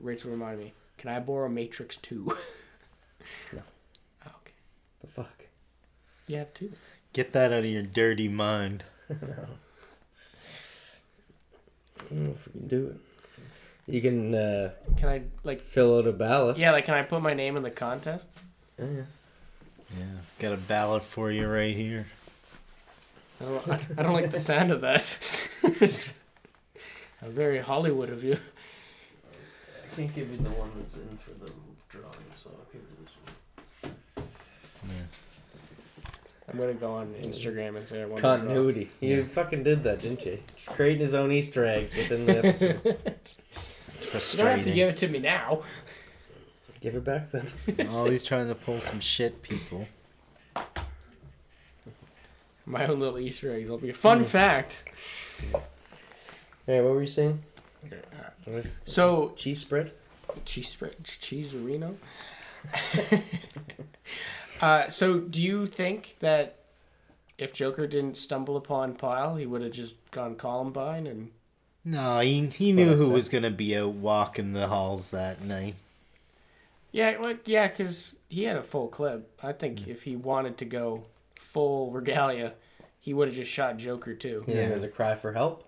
Rachel 0.00 0.30
reminded 0.30 0.64
me. 0.64 0.72
Can 0.96 1.10
I 1.10 1.20
borrow 1.20 1.48
Matrix 1.48 1.96
Two? 1.96 2.32
No. 3.52 3.62
Oh, 4.26 4.30
okay. 4.42 4.52
The 5.02 5.06
fuck? 5.06 5.44
You 6.28 6.36
have 6.36 6.54
two. 6.54 6.72
Get 7.12 7.32
that 7.32 7.52
out 7.52 7.60
of 7.60 7.64
your 7.66 7.82
dirty 7.82 8.28
mind. 8.28 8.84
I 9.10 9.14
don't 12.10 12.24
know 12.24 12.30
if 12.30 12.46
we 12.46 12.52
can 12.52 12.68
do 12.68 12.86
it. 12.88 12.96
You 13.92 14.00
can 14.02 14.34
uh, 14.34 14.70
Can 14.98 15.08
I 15.08 15.22
like? 15.44 15.60
fill 15.62 15.98
out 15.98 16.06
a 16.06 16.12
ballot. 16.12 16.58
Yeah, 16.58 16.72
like 16.72 16.84
can 16.84 16.94
I 16.94 17.02
put 17.02 17.22
my 17.22 17.32
name 17.34 17.56
in 17.56 17.62
the 17.62 17.70
contest? 17.70 18.26
Yeah, 18.78 18.84
yeah. 18.84 19.02
Yeah. 19.98 20.04
Got 20.38 20.52
a 20.52 20.58
ballot 20.58 21.02
for 21.02 21.30
you 21.32 21.48
right 21.48 21.74
here. 21.74 22.06
I 23.40 23.44
don't, 23.44 23.68
I, 23.68 23.78
I 23.96 24.02
don't 24.02 24.12
like 24.12 24.30
the 24.30 24.36
sound 24.36 24.70
of 24.72 24.82
that. 24.82 25.02
Very 27.22 27.58
Hollywood 27.60 28.10
of 28.10 28.22
you. 28.22 28.34
I 28.34 29.96
can't 29.96 30.14
give 30.14 30.30
you 30.30 30.36
the 30.36 30.50
one 30.50 30.70
that's 30.76 30.96
in 30.96 31.16
for 31.16 31.30
the 31.30 31.50
drawing, 31.88 32.14
so 32.42 32.50
I'll 32.50 32.66
give 32.72 32.82
you 32.82 32.96
this 33.02 33.14
one. 34.12 34.28
I'm 36.47 36.47
gonna 36.58 36.74
go 36.74 36.92
on 36.92 37.14
Instagram 37.22 37.76
and 37.76 37.86
say 37.88 38.02
I 38.02 38.06
want 38.06 38.20
Continuity. 38.20 38.90
You 39.00 39.18
Yeah. 39.18 39.24
fucking 39.24 39.62
did 39.62 39.82
that, 39.84 40.00
didn't 40.00 40.24
you? 40.24 40.38
Creating 40.66 41.00
his 41.00 41.14
own 41.14 41.32
Easter 41.32 41.64
eggs 41.64 41.94
within 41.94 42.26
the 42.26 42.38
episode. 42.38 42.80
It's 43.94 44.04
You 44.04 44.38
don't 44.38 44.46
have 44.46 44.58
to 44.60 44.66
frustrating. 44.66 44.74
give 44.74 44.88
it 44.90 44.96
to 44.98 45.08
me 45.08 45.18
now. 45.18 45.62
give 46.80 46.94
it 46.94 47.02
back 47.04 47.32
then. 47.32 47.46
Oh, 47.90 47.96
Always 47.98 48.22
trying 48.22 48.46
to 48.46 48.54
pull 48.54 48.78
some 48.78 49.00
shit, 49.00 49.42
people. 49.42 49.88
My 52.64 52.86
own 52.86 53.00
little 53.00 53.18
Easter 53.18 53.52
eggs 53.52 53.68
will 53.68 53.78
be 53.78 53.90
a 53.90 53.94
fun 53.94 54.22
mm. 54.22 54.26
fact. 54.26 54.84
Hey, 56.66 56.80
what 56.80 56.92
were 56.92 57.00
you 57.02 57.08
saying? 57.08 57.42
So 58.84 59.32
Cheese 59.36 59.60
spread? 59.60 59.92
cheese 60.44 60.68
spread, 60.68 61.02
cheese 61.02 61.54
Reno. 61.54 61.96
uh, 64.60 64.88
so 64.88 65.18
do 65.20 65.42
you 65.42 65.66
think 65.66 66.16
that 66.20 66.56
if 67.38 67.52
Joker 67.52 67.86
didn't 67.86 68.16
stumble 68.16 68.56
upon 68.56 68.94
Pyle, 68.94 69.36
he 69.36 69.46
would 69.46 69.62
have 69.62 69.72
just 69.72 69.96
gone 70.10 70.34
Columbine 70.34 71.06
and 71.06 71.30
No, 71.84 72.18
he, 72.20 72.46
he 72.46 72.72
knew 72.72 72.94
who 72.96 73.10
was 73.10 73.28
going 73.28 73.44
to 73.44 73.50
be 73.50 73.76
out 73.76 73.90
walking 73.94 74.52
the 74.52 74.66
halls 74.66 75.10
that 75.10 75.42
night. 75.42 75.76
yeah, 76.90 77.16
well, 77.18 77.34
yeah, 77.44 77.68
because 77.68 78.16
he 78.28 78.44
had 78.44 78.56
a 78.56 78.62
full 78.62 78.88
clip. 78.88 79.30
I 79.42 79.52
think 79.52 79.86
if 79.86 80.02
he 80.02 80.16
wanted 80.16 80.56
to 80.58 80.64
go 80.64 81.04
full 81.36 81.90
regalia, 81.92 82.54
he 83.00 83.14
would 83.14 83.28
have 83.28 83.36
just 83.36 83.50
shot 83.50 83.76
Joker 83.76 84.14
too. 84.14 84.44
Yeah. 84.48 84.54
Yeah. 84.54 84.68
There's 84.70 84.82
a 84.82 84.88
cry 84.88 85.14
for 85.14 85.32
help. 85.32 85.64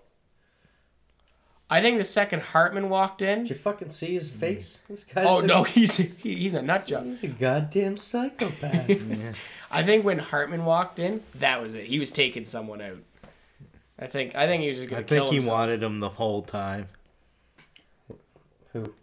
I 1.71 1.81
think 1.81 1.97
the 1.97 2.03
second 2.03 2.41
Hartman 2.41 2.89
walked 2.89 3.21
in. 3.21 3.39
Did 3.43 3.49
you 3.51 3.55
fucking 3.55 3.91
see 3.91 4.13
his 4.13 4.29
face? 4.29 4.83
This 4.89 5.05
guy's 5.05 5.25
Oh 5.25 5.39
a, 5.39 5.43
no, 5.43 5.63
he's 5.77 5.95
he, 5.97 6.11
he's 6.21 6.53
a 6.53 6.61
nut 6.61 6.85
job. 6.85 7.05
He's 7.05 7.23
a 7.23 7.27
goddamn 7.29 7.97
psychopath. 7.97 8.89
Yeah. 8.89 9.33
I 9.71 9.83
think 9.83 10.03
when 10.03 10.19
Hartman 10.19 10.65
walked 10.65 10.99
in, 10.99 11.23
that 11.35 11.61
was 11.61 11.75
it. 11.75 11.85
He 11.85 11.97
was 11.97 12.11
taking 12.11 12.43
someone 12.43 12.81
out. 12.81 12.97
I 13.97 14.07
think 14.07 14.35
I 14.35 14.45
think 14.47 14.63
he 14.63 14.67
was 14.69 14.77
just 14.79 14.89
I 14.89 14.95
gonna 14.95 15.07
think 15.07 15.23
kill 15.23 15.29
he 15.29 15.35
himself. 15.37 15.57
wanted 15.59 15.81
him 15.81 15.99
the 16.01 16.09
whole 16.09 16.41
time. 16.41 16.89
Who? 18.73 18.93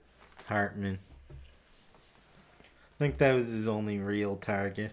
Hartman. 0.47 0.99
I 1.31 2.99
think 2.99 3.19
that 3.19 3.35
was 3.35 3.47
his 3.47 3.69
only 3.69 3.99
real 3.99 4.37
target. 4.37 4.91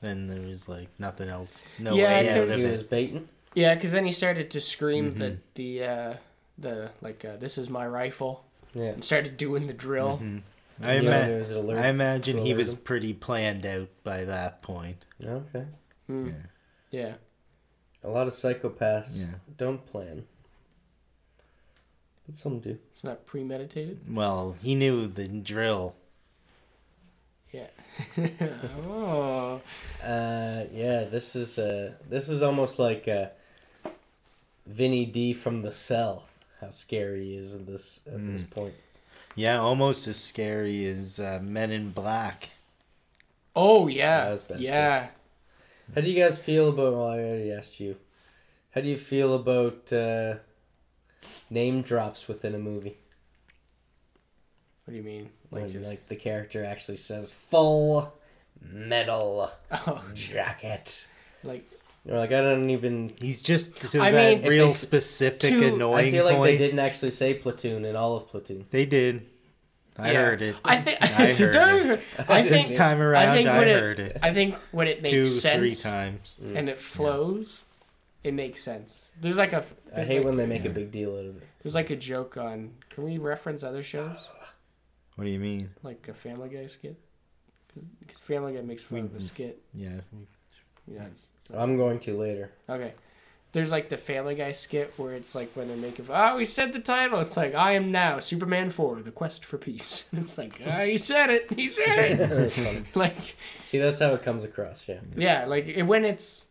Then 0.00 0.26
there 0.26 0.40
was 0.40 0.68
like 0.68 0.88
nothing 0.98 1.28
else. 1.28 1.68
No 1.78 1.94
Yeah, 1.94 2.06
way 2.06 2.28
out 2.30 2.34
because- 2.40 2.50
of 2.50 2.56
he 2.56 2.64
was 2.66 2.80
it. 2.80 2.90
baiting. 2.90 3.28
Yeah, 3.54 3.74
because 3.74 3.92
then 3.92 4.06
he 4.06 4.12
started 4.12 4.50
to 4.52 4.60
scream 4.60 5.10
Mm-hmm. 5.10 5.18
that 5.20 5.54
the 5.54 5.84
uh, 5.84 6.14
the 6.62 6.90
like 7.00 7.24
uh, 7.24 7.36
this 7.36 7.58
is 7.58 7.68
my 7.68 7.86
rifle 7.86 8.44
Yeah. 8.74 8.84
and 8.94 9.04
started 9.04 9.36
doing 9.36 9.66
the 9.66 9.74
drill. 9.74 10.18
Mhm. 10.22 10.42
I, 10.82 10.94
ima- 10.94 11.10
there 11.10 11.38
was 11.38 11.50
an 11.50 11.56
alert. 11.58 11.76
I 11.78 11.88
imagine 11.88 12.38
he 12.38 12.54
was 12.54 12.72
him. 12.72 12.78
pretty 12.78 13.12
planned 13.12 13.66
out 13.66 13.88
by 14.02 14.24
that 14.24 14.62
point. 14.62 15.04
Okay. 15.24 15.66
Hmm. 16.06 16.28
Yeah. 16.28 16.34
Yeah. 16.90 17.14
A 18.02 18.08
lot 18.08 18.26
of 18.26 18.32
psychopaths 18.32 19.20
Yeah. 19.20 19.34
don't 19.58 19.84
plan. 19.86 20.24
But 22.26 22.36
some 22.36 22.58
do. 22.60 22.78
It's 22.92 23.04
not 23.04 23.26
premeditated. 23.26 24.00
Well, 24.08 24.56
he 24.62 24.74
knew 24.74 25.06
the 25.06 25.28
drill. 25.28 25.94
Yeah. 27.52 27.66
oh. 28.88 29.60
Uh, 30.02 30.64
yeah, 30.72 31.04
this 31.04 31.36
is 31.36 31.58
uh, 31.58 31.92
this 32.08 32.28
was 32.28 32.42
almost 32.42 32.78
like 32.78 33.06
uh, 33.06 33.26
Vinny 34.66 35.04
D 35.04 35.32
from 35.34 35.60
the 35.62 35.72
cell. 35.72 36.24
How 36.62 36.70
scary 36.70 37.24
he 37.24 37.36
is 37.36 37.54
at 37.54 37.66
this 37.66 38.00
at 38.06 38.24
this 38.26 38.42
Mm. 38.44 38.50
point. 38.50 38.74
Yeah, 39.34 39.58
almost 39.58 40.06
as 40.08 40.16
scary 40.16 40.84
as 40.86 41.18
uh, 41.20 41.40
Men 41.42 41.70
in 41.70 41.90
Black. 41.90 42.50
Oh 43.54 43.88
yeah. 43.88 44.24
That 44.26 44.32
was 44.32 44.42
bad, 44.44 44.58
too. 44.58 44.64
yeah. 44.64 45.08
How 45.94 46.00
do 46.00 46.10
you 46.10 46.22
guys 46.22 46.38
feel 46.38 46.68
about? 46.70 46.92
Well, 46.94 47.06
I 47.08 47.18
already 47.18 47.52
asked 47.52 47.80
you. 47.80 47.96
How 48.70 48.80
do 48.80 48.88
you 48.88 48.96
feel 48.96 49.34
about 49.34 49.92
uh, 49.92 50.36
name 51.50 51.82
drops 51.82 52.28
within 52.28 52.54
a 52.54 52.58
movie? 52.58 52.96
What 54.84 54.92
do 54.92 54.96
you 54.96 55.02
mean? 55.02 55.30
When 55.50 55.62
Like 55.64 55.72
just 55.72 55.88
like 55.88 56.08
the 56.08 56.16
character 56.16 56.64
actually 56.64 56.96
says 56.96 57.30
full 57.30 58.14
metal 58.60 59.50
Oh, 59.72 60.04
jacket. 60.14 61.06
like 61.44 61.68
You're 62.04 62.18
like 62.18 62.32
I 62.32 62.40
don't 62.40 62.70
even. 62.70 63.12
He's 63.20 63.42
just 63.42 63.80
to 63.92 64.00
I 64.02 64.10
that 64.10 64.40
mean, 64.40 64.48
real 64.48 64.68
they- 64.68 64.72
specific 64.72 65.40
to- 65.40 65.74
annoying 65.74 66.08
I 66.08 66.10
feel 66.10 66.24
like 66.24 66.36
point. 66.36 66.50
they 66.52 66.58
didn't 66.58 66.80
actually 66.80 67.12
say 67.12 67.34
platoon 67.34 67.84
in 67.84 67.94
all 67.96 68.16
of 68.16 68.28
platoon. 68.28 68.66
They 68.70 68.86
did. 68.86 69.22
I 69.96 70.12
yeah. 70.12 70.22
heard 70.22 70.42
it. 70.42 70.56
I 70.64 70.80
think 70.80 70.98
I 71.02 71.06
heard 71.32 71.90
it. 71.90 72.00
I 72.28 72.42
this 72.42 72.68
think 72.68 72.78
time 72.78 73.00
around, 73.00 73.28
I, 73.28 73.32
I 73.32 73.36
think 73.36 73.48
when 73.50 73.68
heard 73.68 74.00
it, 74.00 74.12
it. 74.12 74.18
I 74.22 74.32
think 74.32 74.54
when 74.72 74.88
it 74.88 75.02
makes 75.02 75.12
Two, 75.12 75.24
sense 75.26 75.58
three 75.82 75.90
times. 75.90 76.38
Mm. 76.42 76.56
and 76.56 76.68
it 76.70 76.78
flows, 76.78 77.62
it 78.24 78.32
makes 78.34 78.62
sense. 78.62 79.10
There's 79.20 79.36
like 79.36 79.52
a. 79.52 79.58
I 79.58 79.96
there's 79.96 80.08
hate 80.08 80.16
like, 80.18 80.26
when 80.26 80.36
they 80.38 80.46
make 80.46 80.64
a 80.64 80.70
big 80.70 80.90
deal 80.90 81.12
out 81.14 81.26
of 81.26 81.36
it. 81.36 81.42
There's 81.62 81.74
like 81.74 81.90
a 81.90 81.96
joke 81.96 82.36
on. 82.36 82.70
Can 82.88 83.04
we 83.04 83.18
reference 83.18 83.62
other 83.62 83.82
shows 83.84 84.28
What 85.14 85.24
do 85.24 85.30
you 85.30 85.38
mean? 85.38 85.70
like 85.84 86.08
a 86.08 86.14
Family 86.14 86.48
Guy 86.48 86.66
skit? 86.66 86.98
Because 88.00 88.18
Family 88.18 88.54
Guy 88.54 88.62
makes 88.62 88.82
fun 88.84 89.00
of 89.00 89.14
a 89.14 89.20
skit. 89.20 89.62
Yeah. 89.72 90.00
Yeah. 90.90 91.04
I'm 91.54 91.76
going 91.76 92.00
to 92.00 92.16
later. 92.18 92.50
Okay. 92.68 92.92
There's 93.52 93.70
like 93.70 93.90
the 93.90 93.98
Family 93.98 94.34
Guy 94.34 94.52
skit 94.52 94.94
where 94.96 95.12
it's 95.12 95.34
like 95.34 95.52
when 95.54 95.68
they're 95.68 95.76
making. 95.76 96.06
Oh, 96.08 96.38
he 96.38 96.44
said 96.46 96.72
the 96.72 96.78
title. 96.78 97.20
It's 97.20 97.36
like 97.36 97.54
I 97.54 97.72
am 97.72 97.92
now 97.92 98.18
Superman 98.18 98.70
Four: 98.70 99.02
The 99.02 99.10
Quest 99.10 99.44
for 99.44 99.58
Peace. 99.58 100.08
It's 100.16 100.38
like 100.38 100.58
ah, 100.66 100.84
he 100.84 100.96
said 100.96 101.28
it. 101.28 101.52
He 101.52 101.68
said 101.68 102.18
it. 102.18 102.84
Like 102.94 103.36
See, 103.62 103.78
that's 103.78 104.00
how 104.00 104.14
it 104.14 104.22
comes 104.22 104.42
across. 104.44 104.88
Yeah. 104.88 105.00
yeah, 105.16 105.44
like 105.44 105.66
it, 105.66 105.82
when 105.82 106.04
it's. 106.06 106.46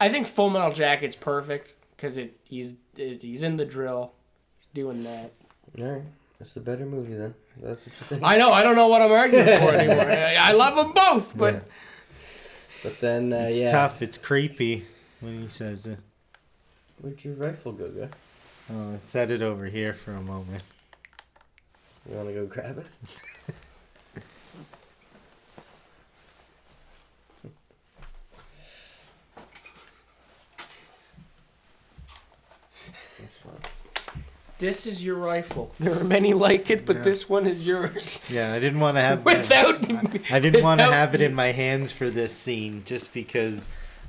I 0.00 0.10
think 0.10 0.26
Full 0.26 0.50
Metal 0.50 0.70
Jacket's 0.70 1.16
perfect 1.16 1.74
because 1.96 2.18
it 2.18 2.38
he's 2.44 2.76
it, 2.96 3.22
he's 3.22 3.42
in 3.42 3.56
the 3.56 3.64
drill, 3.64 4.12
he's 4.58 4.68
doing 4.74 5.04
that. 5.04 5.32
All 5.78 5.84
right. 5.86 6.02
It's 6.40 6.52
the 6.54 6.60
better 6.60 6.84
movie 6.86 7.14
then. 7.14 7.34
That's 7.60 7.84
what 7.86 7.94
you 8.00 8.06
think. 8.06 8.22
I 8.22 8.36
know 8.36 8.52
I 8.52 8.62
don't 8.62 8.76
know 8.76 8.88
what 8.88 9.00
I'm 9.00 9.10
arguing 9.10 9.46
for 9.46 9.74
anymore. 9.74 10.10
I, 10.10 10.34
I 10.34 10.52
love 10.52 10.76
them 10.76 10.92
both, 10.92 11.36
but 11.36 11.54
Yeah. 11.54 11.60
But 12.82 13.00
then, 13.00 13.32
uh, 13.32 13.46
It's 13.48 13.60
yeah. 13.60 13.72
tough. 13.72 14.02
It's 14.02 14.18
creepy 14.18 14.86
when 15.20 15.40
he 15.40 15.48
says 15.48 15.86
it. 15.86 15.98
Where'd 17.00 17.24
your 17.24 17.34
rifle 17.34 17.72
go, 17.72 17.88
guy? 17.88 18.08
Oh, 18.72 18.98
set 19.00 19.30
it 19.30 19.42
over 19.42 19.66
here 19.66 19.92
for 19.94 20.12
a 20.12 20.20
moment. 20.20 20.62
You 22.08 22.16
want 22.16 22.28
to 22.28 22.34
go 22.34 22.46
grab 22.46 22.78
it? 22.78 22.86
That's 33.18 33.32
fine. 33.42 34.22
This 34.58 34.86
is 34.86 35.02
your 35.04 35.16
rifle. 35.16 35.74
There 35.80 35.98
are 35.98 36.04
many 36.04 36.32
like 36.34 36.70
it, 36.70 36.84
but 36.86 36.96
Yeah. 36.96 37.02
this 37.02 37.28
one 37.28 37.46
is 37.46 37.64
yours. 37.66 38.20
Yeah, 38.30 38.52
I 38.52 38.58
didn't 38.60 38.80
want 38.80 38.96
to 38.96 39.00
have. 39.00 39.24
that- 39.24 39.38
Without 39.38 40.32
I 40.32 40.38
didn't 40.40 40.62
want 40.62 40.80
to 40.80 40.86
have 40.86 41.14
it 41.14 41.20
in 41.20 41.34
my 41.34 41.52
hands 41.52 41.92
for 41.92 42.10
this 42.10 42.32
scene 42.36 42.82
just 42.84 43.12
because 43.14 43.68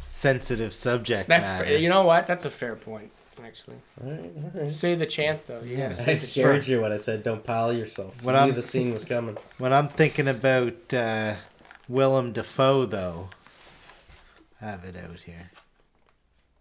sensitive 0.09 0.73
subject 0.73 1.29
That's 1.29 1.47
matter. 1.47 1.65
fair. 1.65 1.77
you 1.77 1.89
know 1.89 2.03
what? 2.03 2.27
That's 2.27 2.45
a 2.45 2.49
fair 2.49 2.75
point. 2.75 3.11
Actually, 3.41 3.77
All 4.03 4.11
right, 4.11 4.31
all 4.55 4.61
right. 4.63 4.71
say 4.71 4.95
the 4.95 5.05
chant 5.05 5.47
though. 5.47 5.61
You 5.61 5.77
Yeah. 5.77 5.95
I 5.97 6.15
the 6.15 6.19
scared 6.19 6.55
chant. 6.63 6.67
you 6.67 6.81
when 6.81 6.91
I 6.91 6.97
said 6.97 7.23
don't 7.23 7.43
pile 7.43 7.71
yourself. 7.71 8.13
When 8.21 8.35
I 8.35 8.39
knew 8.45 8.51
I'm- 8.51 8.55
the 8.55 8.63
scene 8.63 8.93
was 8.93 9.05
coming. 9.05 9.37
When 9.57 9.71
I'm 9.71 9.87
thinking 9.87 10.27
about 10.27 10.93
uh, 10.93 11.35
Willem 11.87 12.33
Dafoe, 12.33 12.85
though, 12.85 13.29
I 14.61 14.65
have 14.65 14.83
it 14.83 14.97
out 14.97 15.21
here. 15.21 15.51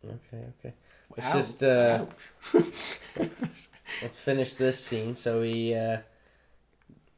Okay, 0.07 0.45
okay. 0.61 0.75
Let's 1.17 1.27
Ouch. 1.29 1.35
just 1.35 1.63
uh, 1.65 2.07
Ouch. 2.55 2.99
Let's 4.03 4.19
finish 4.19 4.55
this 4.55 4.83
scene. 4.85 5.15
So 5.15 5.43
he, 5.43 5.75
uh, 5.75 5.99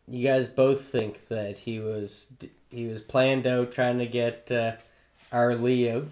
you 0.09 0.27
guys 0.27 0.49
both 0.49 0.83
think 0.85 1.29
that 1.29 1.59
he 1.59 1.79
was 1.81 2.33
he 2.71 2.87
was 2.87 3.03
planned 3.03 3.47
out 3.47 3.73
trying 3.73 3.99
to 3.99 4.07
get 4.07 4.51
uh, 4.53 4.73
our 5.33 5.55
Leo. 5.55 6.09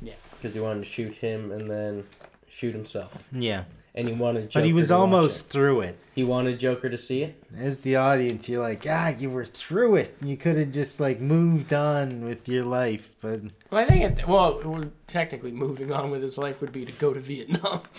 Yeah. 0.00 0.12
Because 0.36 0.54
he 0.54 0.60
wanted 0.60 0.80
to 0.80 0.84
shoot 0.86 1.16
him 1.16 1.50
and 1.50 1.70
then 1.70 2.04
shoot 2.48 2.74
himself, 2.74 3.16
Yeah, 3.32 3.64
and 3.94 4.06
he 4.08 4.14
wanted. 4.14 4.50
Joker 4.50 4.60
but 4.60 4.66
he 4.66 4.72
was 4.72 4.88
to 4.88 4.96
almost 4.96 5.46
it. 5.46 5.50
through 5.50 5.80
it. 5.80 5.98
He 6.14 6.22
wanted 6.22 6.60
Joker 6.60 6.88
to 6.88 6.98
see 6.98 7.22
it. 7.24 7.42
As 7.56 7.80
the 7.80 7.96
audience, 7.96 8.48
you're 8.48 8.62
like, 8.62 8.86
ah, 8.88 9.08
you 9.18 9.30
were 9.30 9.44
through 9.44 9.96
it. 9.96 10.16
You 10.22 10.36
could 10.36 10.56
have 10.56 10.70
just 10.70 11.00
like 11.00 11.20
moved 11.20 11.72
on 11.72 12.24
with 12.24 12.48
your 12.48 12.64
life, 12.64 13.14
but 13.20 13.40
Well, 13.70 13.82
I 13.82 13.86
think 13.88 14.18
it, 14.20 14.28
well, 14.28 14.60
well, 14.64 14.84
technically, 15.08 15.50
moving 15.50 15.92
on 15.92 16.10
with 16.12 16.22
his 16.22 16.38
life 16.38 16.60
would 16.60 16.72
be 16.72 16.84
to 16.84 16.92
go 16.92 17.12
to 17.12 17.20
Vietnam. 17.20 17.82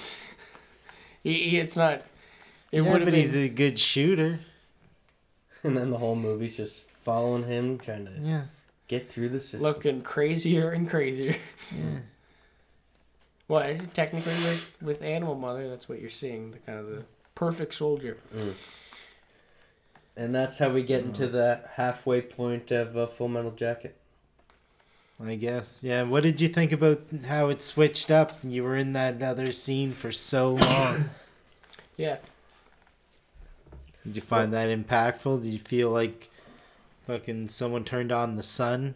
he, 1.25 1.49
he, 1.49 1.57
it's 1.57 1.75
not. 1.75 2.03
It 2.71 2.81
yeah, 2.83 2.91
but 2.93 3.05
been. 3.05 3.13
he's 3.13 3.35
a 3.35 3.49
good 3.49 3.77
shooter. 3.79 4.39
And 5.63 5.75
then 5.75 5.89
the 5.89 5.97
whole 5.97 6.15
movie's 6.15 6.55
just 6.57 6.83
following 7.03 7.43
him, 7.43 7.77
trying 7.79 8.05
to 8.05 8.11
Yeah, 8.21 8.43
get 8.87 9.09
through 9.11 9.29
the 9.29 9.39
system. 9.39 9.61
looking 9.61 10.01
crazier 10.01 10.69
and 10.71 10.89
crazier. 10.89 11.35
yeah. 11.75 11.99
Well, 13.47 13.77
technically, 13.93 14.31
with, 14.33 14.75
with 14.81 15.01
Animal 15.03 15.35
Mother, 15.35 15.69
that's 15.69 15.87
what 15.87 16.01
you're 16.01 16.09
seeing 16.09 16.49
the 16.49 16.57
kind 16.57 16.79
of 16.79 16.87
the 16.87 17.03
perfect 17.35 17.75
soldier. 17.75 18.17
And 20.17 20.33
that's 20.33 20.57
how 20.57 20.69
we 20.69 20.81
get 20.81 21.03
into 21.03 21.27
the 21.27 21.61
halfway 21.73 22.21
point 22.21 22.71
of 22.71 22.97
uh, 22.97 23.05
Full 23.05 23.27
Metal 23.27 23.51
Jacket. 23.51 23.97
I 25.23 25.35
guess. 25.35 25.83
Yeah. 25.83 26.03
What 26.03 26.23
did 26.23 26.41
you 26.41 26.47
think 26.49 26.71
about 26.71 27.01
how 27.27 27.49
it 27.49 27.61
switched 27.61 28.11
up? 28.11 28.37
You 28.43 28.63
were 28.63 28.75
in 28.75 28.93
that 28.93 29.21
other 29.21 29.51
scene 29.51 29.93
for 29.93 30.11
so 30.11 30.53
long. 30.53 31.09
Yeah, 31.97 32.17
Did 34.05 34.15
you 34.15 34.21
find 34.21 34.53
that 34.53 34.69
impactful? 34.69 35.43
Did 35.43 35.49
you 35.51 35.59
feel 35.59 35.89
like 35.89 36.29
fucking 37.07 37.47
someone 37.49 37.83
turned 37.85 38.11
on 38.11 38.35
the 38.35 38.43
sun? 38.43 38.95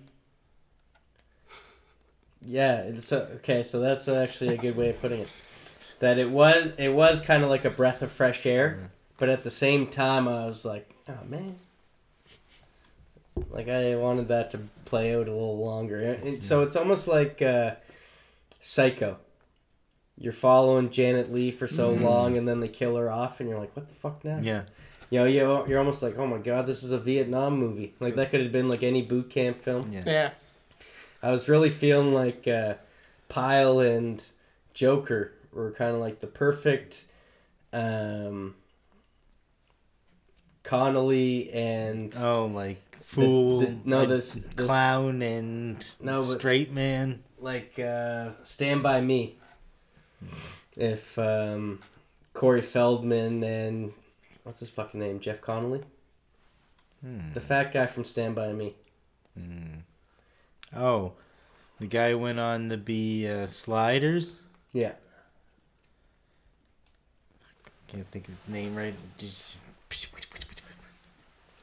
Yeah, 2.42 3.00
so 3.00 3.28
okay, 3.38 3.64
so 3.64 3.80
that's 3.80 4.08
actually 4.08 4.54
a 4.54 4.58
good 4.58 4.76
way 4.76 4.90
of 4.90 5.00
putting 5.02 5.22
it. 5.22 5.30
That 6.00 6.18
it 6.18 6.30
was 6.30 6.72
it 6.78 6.94
was 6.94 7.22
kind 7.22 7.44
of 7.44 7.50
like 7.50 7.66
a 7.66 7.70
breath 7.70 8.02
of 8.02 8.12
fresh 8.12 8.46
air, 8.46 8.92
but 9.18 9.30
at 9.30 9.44
the 9.44 9.52
same 9.52 9.88
time 9.88 10.28
I 10.28 10.46
was 10.46 10.64
like, 10.66 10.94
oh 11.10 11.24
man. 11.28 11.60
Like 13.50 13.68
I 13.70 13.96
wanted 13.96 14.28
that 14.30 14.52
to 14.52 14.60
play 14.86 15.14
out 15.16 15.28
a 15.28 15.32
little 15.32 15.58
longer. 15.64 15.98
And 15.98 16.44
so 16.44 16.62
it's 16.62 16.76
almost 16.76 17.08
like 17.08 17.42
uh, 17.42 17.76
Psycho. 18.62 19.18
You're 20.18 20.34
following 20.34 20.90
Janet 20.90 21.32
Leigh 21.34 21.52
for 21.52 21.68
so 21.68 21.92
long 21.92 22.38
and 22.38 22.48
then 22.48 22.60
they 22.60 22.68
kill 22.68 22.96
her 22.98 23.10
off 23.10 23.40
and 23.40 23.48
you're 23.50 23.60
like, 23.60 23.74
what 23.76 23.88
the 23.88 23.96
fuck 23.96 24.24
now? 24.26 24.40
Yeah. 24.42 24.64
You 25.10 25.20
know, 25.20 25.26
you- 25.26 25.66
you're 25.68 25.80
almost 25.80 26.04
like, 26.04 26.18
oh 26.18 26.28
my 26.28 26.38
god, 26.40 26.68
this 26.68 26.84
is 26.84 26.92
a 26.92 27.00
Vietnam 27.00 27.58
movie. 27.58 27.94
Like 28.00 28.16
that 28.16 28.30
could 28.32 28.42
have 28.42 28.52
been 28.52 28.68
like 28.68 28.84
any 28.84 29.02
boot 29.02 29.30
camp 29.30 29.60
film. 29.62 29.90
Yeah. 29.92 30.04
yeah. 30.06 30.30
I 31.24 31.32
was 31.32 31.48
really 31.50 31.70
feeling 31.70 32.14
like 32.14 32.48
uh, 32.48 32.76
Pyle 33.30 33.80
and 33.80 34.26
Joker 34.74 35.34
were 35.54 35.72
kind 35.72 35.96
of 35.96 36.02
like 36.02 36.20
the 36.20 36.28
perfect 36.28 37.06
um, 37.74 38.56
Connolly 40.64 41.50
and 41.52 42.14
Oh, 42.18 42.46
like 42.46 42.89
fool. 43.10 43.60
the- 43.62 43.78
no, 43.86 44.06
this- 44.06 44.34
this- 44.34 44.66
clown 44.68 45.22
and 45.22 45.86
No, 46.00 46.20
straight 46.20 46.72
man. 46.72 47.24
like 47.40 47.80
uh, 47.80 48.32
Stand 48.44 48.84
By 48.84 49.02
Me. 49.02 49.38
If 50.76 51.18
um, 51.18 51.82
Corey 52.34 52.62
Feldman 52.62 53.44
and 53.44 53.94
what's 54.44 54.60
his 54.60 54.70
fucking 54.70 55.00
name, 55.00 55.20
Jeff 55.20 55.42
Connolly, 55.42 55.82
Hmm. 57.02 57.34
the 57.34 57.42
fat 57.42 57.72
guy 57.74 57.86
from 57.88 58.04
Stand 58.06 58.36
By 58.36 58.52
Me. 58.54 58.76
Oh, 60.76 61.14
the 61.80 61.88
guy 61.88 62.14
went 62.14 62.40
on 62.40 62.70
to 62.70 62.78
be 62.78 63.28
uh, 63.28 63.48
Sliders. 63.48 64.42
Yeah, 64.74 64.92
Can't 67.88 68.08
think 68.10 68.26
of 68.28 68.38
his 68.38 68.48
name 68.48 68.76
right. 68.76 68.94
Just 69.18 69.56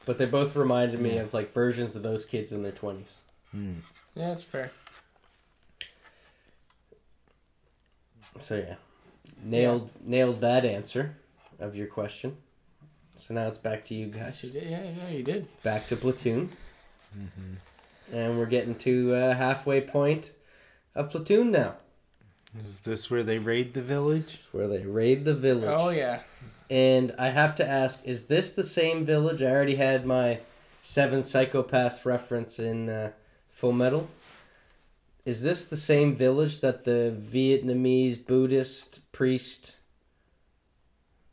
but 0.07 0.17
they 0.17 0.25
both 0.25 0.55
reminded 0.55 0.99
me 0.99 1.15
Yeah. 1.15 1.21
of 1.21 1.33
like 1.35 1.53
versions 1.53 1.95
of 1.95 2.01
those 2.01 2.25
kids 2.25 2.51
in 2.51 2.63
their 2.63 2.71
twenties. 2.71 3.19
Hmm. 3.51 3.73
Yeah, 4.15 4.29
that's 4.29 4.43
fair. 4.43 4.71
So 8.39 8.55
yeah, 8.55 8.75
nailed 9.43 9.89
nailed 10.03 10.41
that 10.41 10.63
answer 10.65 11.15
of 11.59 11.75
your 11.75 11.87
question. 11.87 12.37
So 13.19 13.33
now 13.33 13.47
it's 13.47 13.57
back 13.57 13.83
to 13.85 13.95
you 13.95 14.11
Yes, 14.15 14.43
you 14.43 14.51
guys. 14.51 14.61
did. 14.61 14.71
Yeah, 14.71 14.83
yeah, 14.83 15.09
you 15.09 15.23
did. 15.23 15.47
Back 15.63 15.87
to 15.87 15.95
platoon, 15.95 16.49
and 18.11 18.37
we're 18.37 18.45
getting 18.45 18.75
to 18.75 19.15
uh, 19.15 19.33
halfway 19.35 19.81
point 19.81 20.31
of 20.93 21.09
platoon 21.09 21.51
now. 21.51 21.75
Is 22.57 22.81
this 22.81 23.09
where 23.09 23.23
they 23.23 23.39
raid 23.39 23.73
the 23.73 23.81
village? 23.81 24.35
It's 24.43 24.53
where 24.53 24.67
they 24.67 24.83
raid 24.85 25.25
the 25.25 25.33
village. 25.33 25.69
Oh 25.75 25.89
yeah. 25.89 26.19
And 26.69 27.13
I 27.17 27.29
have 27.29 27.55
to 27.55 27.67
ask, 27.67 28.01
is 28.05 28.25
this 28.25 28.51
the 28.51 28.63
same 28.63 29.05
village? 29.05 29.41
I 29.41 29.51
already 29.51 29.75
had 29.75 30.05
my 30.05 30.39
seven 30.81 31.21
psychopaths 31.21 32.05
reference 32.05 32.59
in 32.59 32.89
uh, 32.89 33.11
Full 33.49 33.71
Metal. 33.71 34.09
Is 35.25 35.41
this 35.41 35.65
the 35.65 35.77
same 35.77 36.15
village 36.15 36.61
that 36.61 36.85
the 36.85 37.15
Vietnamese 37.17 38.25
Buddhist 38.25 38.99
priest 39.11 39.75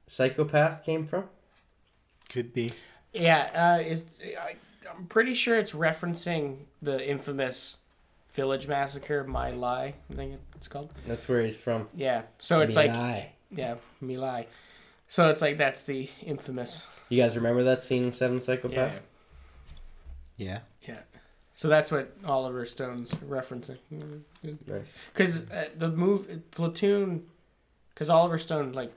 psychopath 0.08 0.84
came 0.84 1.06
from? 1.06 1.24
Could 2.28 2.52
be. 2.52 2.72
Yeah, 3.12 3.76
uh, 3.78 3.82
it's, 3.82 4.18
I, 4.40 4.56
I'm 4.90 5.06
pretty 5.06 5.34
sure 5.34 5.58
it's 5.58 5.72
referencing 5.72 6.56
the 6.82 7.08
infamous 7.08 7.78
village 8.32 8.66
massacre, 8.66 9.22
My 9.24 9.50
Lai. 9.50 9.94
I 10.10 10.14
think 10.14 10.40
it's 10.56 10.66
called. 10.68 10.92
That's 11.06 11.28
where 11.28 11.42
he's 11.44 11.56
from. 11.56 11.88
Yeah. 11.94 12.22
So 12.40 12.60
it's 12.60 12.74
like 12.74 12.90
My 12.90 12.98
Lai. 12.98 13.32
yeah, 13.50 13.74
My 14.00 14.16
Lai. 14.16 14.46
So 15.08 15.28
it's 15.28 15.40
like 15.42 15.58
that's 15.58 15.82
the 15.82 16.08
infamous. 16.24 16.86
You 17.08 17.22
guys 17.22 17.36
remember 17.36 17.62
that 17.64 17.82
scene 17.82 18.04
in 18.04 18.12
Seven 18.12 18.38
Psychopaths? 18.40 18.98
Yeah. 20.36 20.60
Yeah. 20.82 21.00
So 21.54 21.68
that's 21.68 21.92
what 21.92 22.12
Oliver 22.24 22.66
Stone's 22.66 23.12
referencing. 23.12 23.76
Nice. 24.42 24.86
Because 25.12 25.48
uh, 25.50 25.68
the 25.76 25.88
move 25.88 26.26
Platoon, 26.50 27.26
because 27.94 28.10
Oliver 28.10 28.38
Stone 28.38 28.72
like 28.72 28.96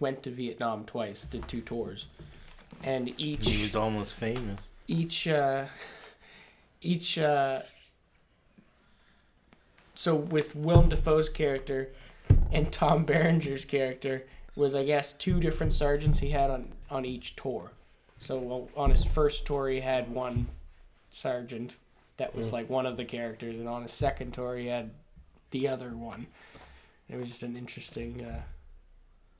went 0.00 0.22
to 0.22 0.30
Vietnam 0.30 0.84
twice, 0.84 1.24
did 1.24 1.46
two 1.46 1.60
tours, 1.60 2.06
and 2.82 3.12
each 3.20 3.46
He 3.46 3.62
was 3.62 3.76
almost 3.76 4.14
famous. 4.14 4.70
each 4.88 5.28
uh, 5.28 5.66
each 6.80 7.18
uh, 7.18 7.60
so 9.94 10.14
with 10.14 10.56
Willem 10.56 10.88
Dafoe's 10.88 11.28
character 11.28 11.90
and 12.50 12.72
Tom 12.72 13.04
Berenger's 13.04 13.64
character 13.66 14.24
was 14.56 14.74
I 14.74 14.84
guess 14.84 15.12
two 15.12 15.40
different 15.40 15.72
sergeants 15.72 16.18
he 16.20 16.30
had 16.30 16.50
on 16.50 16.72
on 16.90 17.04
each 17.04 17.36
tour. 17.36 17.72
So 18.20 18.68
on 18.76 18.90
his 18.90 19.04
first 19.04 19.46
tour 19.46 19.68
he 19.68 19.80
had 19.80 20.10
one 20.10 20.48
sergeant 21.10 21.76
that 22.16 22.34
was 22.34 22.48
Mm. 22.48 22.52
like 22.52 22.70
one 22.70 22.86
of 22.86 22.96
the 22.96 23.04
characters, 23.04 23.58
and 23.58 23.68
on 23.68 23.82
his 23.82 23.92
second 23.92 24.32
tour 24.32 24.56
he 24.56 24.66
had 24.68 24.90
the 25.50 25.66
other 25.68 25.90
one. 25.90 26.26
It 27.08 27.16
was 27.16 27.28
just 27.28 27.42
an 27.42 27.56
interesting 27.56 28.24
uh, 28.24 28.42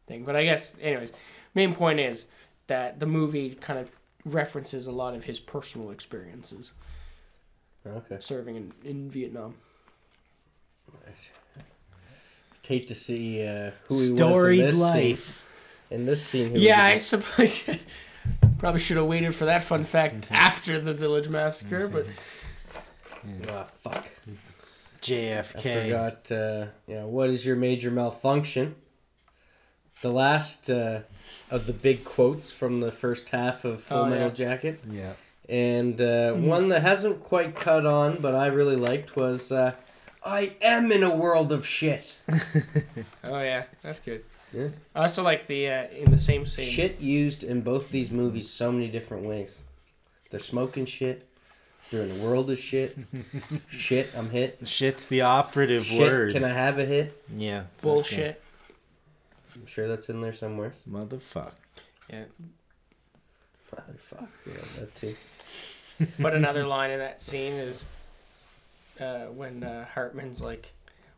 thing. 0.06 0.24
But 0.24 0.36
I 0.36 0.44
guess, 0.44 0.76
anyways, 0.80 1.12
main 1.54 1.74
point 1.74 1.98
is 2.00 2.26
that 2.66 3.00
the 3.00 3.06
movie 3.06 3.54
kind 3.54 3.78
of 3.78 3.90
references 4.24 4.86
a 4.86 4.92
lot 4.92 5.14
of 5.14 5.24
his 5.24 5.38
personal 5.40 5.90
experiences 5.90 6.72
Okay. 7.86 8.16
serving 8.20 8.56
in, 8.56 8.72
in 8.84 9.10
Vietnam. 9.10 9.54
Hate 12.66 12.88
to 12.88 12.94
see 12.94 13.46
uh, 13.46 13.70
who 13.88 13.94
he 13.94 14.16
Storied 14.16 14.58
was 14.58 14.58
in 14.60 14.66
this 14.66 14.76
life. 14.76 15.24
Scene. 15.90 15.98
In 16.00 16.06
this 16.06 16.24
scene, 16.26 16.50
who 16.52 16.58
Yeah, 16.58 16.82
I 16.82 16.96
suppose 16.96 17.68
probably 18.58 18.80
should 18.80 18.96
have 18.96 19.06
waited 19.06 19.34
for 19.34 19.44
that 19.44 19.62
fun 19.64 19.84
fact 19.84 20.28
after 20.30 20.80
the 20.80 20.94
village 20.94 21.28
massacre, 21.28 21.86
but 21.88 22.06
it? 22.06 23.50
Ah, 23.50 23.66
fuck. 23.82 24.06
I 24.26 24.30
JFK. 25.06 25.82
forgot. 25.84 26.32
Uh, 26.32 26.66
you 26.86 26.94
know, 26.94 27.06
what 27.06 27.28
is 27.28 27.44
your 27.44 27.56
major 27.56 27.90
malfunction? 27.90 28.76
The 30.00 30.10
last 30.10 30.70
uh, 30.70 31.00
of 31.50 31.66
the 31.66 31.72
big 31.74 32.04
quotes 32.04 32.50
from 32.50 32.80
the 32.80 32.90
first 32.92 33.28
half 33.28 33.64
of 33.64 33.82
Full 33.82 33.98
Oh, 33.98 34.06
Metal 34.06 34.28
yeah. 34.28 34.34
Jacket, 34.34 34.80
Yeah. 34.90 35.12
and 35.48 36.00
uh, 36.00 36.32
one 36.32 36.68
that 36.70 36.82
hasn't 36.82 37.22
quite 37.22 37.54
cut 37.54 37.84
on, 37.86 38.18
but 38.20 38.34
I 38.34 38.46
really 38.46 38.76
liked 38.76 39.16
was, 39.16 39.52
uh, 39.52 39.72
"I 40.24 40.56
am 40.62 40.90
in 40.90 41.02
a 41.02 41.14
world 41.14 41.52
of 41.52 41.66
shit." 41.66 42.20
oh 43.24 43.40
yeah, 43.40 43.64
that's 43.82 43.98
good. 43.98 44.24
Yeah. 44.52 44.68
I 44.94 45.02
also 45.02 45.22
like 45.22 45.46
the 45.46 45.68
uh, 45.68 45.86
in 45.88 46.10
the 46.10 46.18
same 46.18 46.46
scene. 46.46 46.70
Shit 46.70 47.00
used 47.00 47.42
in 47.42 47.62
both 47.62 47.90
these 47.90 48.10
movies 48.10 48.48
so 48.50 48.70
many 48.70 48.88
different 48.88 49.24
ways. 49.24 49.62
They're 50.30 50.40
smoking 50.40 50.86
shit. 50.86 51.28
They're 51.90 52.02
in 52.04 52.10
a 52.12 52.24
world 52.24 52.50
of 52.50 52.58
shit. 52.58 52.96
shit, 53.68 54.10
I'm 54.16 54.30
hit. 54.30 54.66
Shit's 54.66 55.06
the 55.08 55.20
operative 55.20 55.84
Shit, 55.84 56.00
word. 56.00 56.32
can 56.32 56.44
I 56.44 56.48
have 56.48 56.78
a 56.78 56.84
hit? 56.84 57.22
Yeah. 57.36 57.64
bullshit. 57.82 58.42
I'm 59.54 59.66
sure 59.66 59.86
that's 59.86 60.08
in 60.08 60.20
there 60.20 60.32
somewhere. 60.32 60.74
Okay. 60.88 61.04
Motherfuck. 61.04 61.52
Yeah. 62.10 62.24
Motherfuck. 63.74 64.28
Yeah, 64.46 64.80
that 64.80 64.94
too. 64.96 65.16
But 66.18 66.34
another 66.34 66.66
line 66.66 66.90
in 66.90 66.98
that 66.98 67.22
scene 67.22 67.52
is 67.52 67.84
uh, 69.00 69.26
when 69.26 69.62
uh, 69.62 69.86
Hartman's 69.94 70.40
like, 70.40 70.72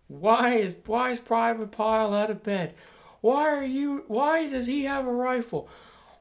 "Why 0.08 0.54
is 0.56 0.74
why 0.86 1.10
is 1.10 1.20
Private 1.20 1.70
Pile 1.70 2.14
out 2.14 2.30
of 2.30 2.42
bed? 2.42 2.74
Why 3.20 3.48
are 3.50 3.64
you? 3.64 4.04
Why 4.08 4.46
does 4.48 4.66
he 4.66 4.84
have 4.84 5.06
a 5.06 5.12
rifle? 5.12 5.68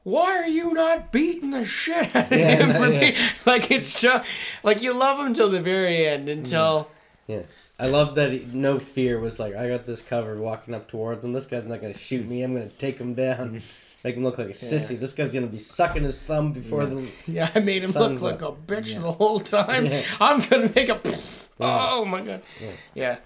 Why 0.02 0.36
are 0.36 0.46
you 0.46 0.72
not 0.72 1.10
beating 1.10 1.50
the 1.50 1.64
shit 1.64 2.14
out 2.14 2.30
of 2.30 2.38
Yeah, 2.38 2.56
him 2.64 2.68
no, 2.80 2.90
yeah. 2.90 3.30
like 3.46 3.72
it's 3.72 3.88
so 3.88 4.22
like 4.62 4.80
you 4.80 4.94
love 4.94 5.18
him 5.18 5.34
till 5.34 5.50
the 5.50 5.60
very 5.60 6.06
end 6.06 6.28
until 6.28 6.88
Yeah. 7.26 7.42
I 7.78 7.88
love 7.88 8.14
that 8.14 8.30
he, 8.32 8.46
no 8.52 8.78
fear 8.78 9.18
was 9.18 9.38
like, 9.38 9.54
I 9.54 9.68
got 9.68 9.84
this 9.84 10.00
covered 10.00 10.38
walking 10.38 10.74
up 10.74 10.88
towards 10.88 11.22
him. 11.24 11.32
This 11.34 11.44
guy's 11.44 11.66
not 11.66 11.80
going 11.82 11.92
to 11.92 11.98
shoot 11.98 12.26
me. 12.26 12.42
I'm 12.42 12.54
going 12.54 12.70
to 12.70 12.76
take 12.76 12.98
him 12.98 13.14
down. 13.14 13.60
Make 14.06 14.14
him 14.14 14.22
look 14.22 14.38
like 14.38 14.46
a 14.46 14.50
sissy. 14.50 14.96
This 14.96 15.14
guy's 15.14 15.32
going 15.32 15.44
to 15.44 15.50
be 15.50 15.58
sucking 15.58 16.04
his 16.04 16.22
thumb 16.22 16.52
before 16.52 16.86
the. 16.86 17.10
yeah, 17.26 17.50
I 17.52 17.58
made 17.58 17.82
him 17.82 17.90
look 17.90 18.20
like 18.20 18.40
up. 18.40 18.56
a 18.56 18.72
bitch 18.72 18.92
Yeah. 18.94 19.00
the 19.00 19.10
whole 19.10 19.40
time. 19.40 19.86
Yeah. 19.86 20.00
I'm 20.20 20.40
gonna 20.42 20.70
make 20.72 20.88
a. 20.88 21.00
Yeah. 21.58 21.88
Oh 21.90 22.04
my 22.04 22.20
god. 22.20 22.42
Yeah. 22.62 22.70
Yeah. 22.94 23.16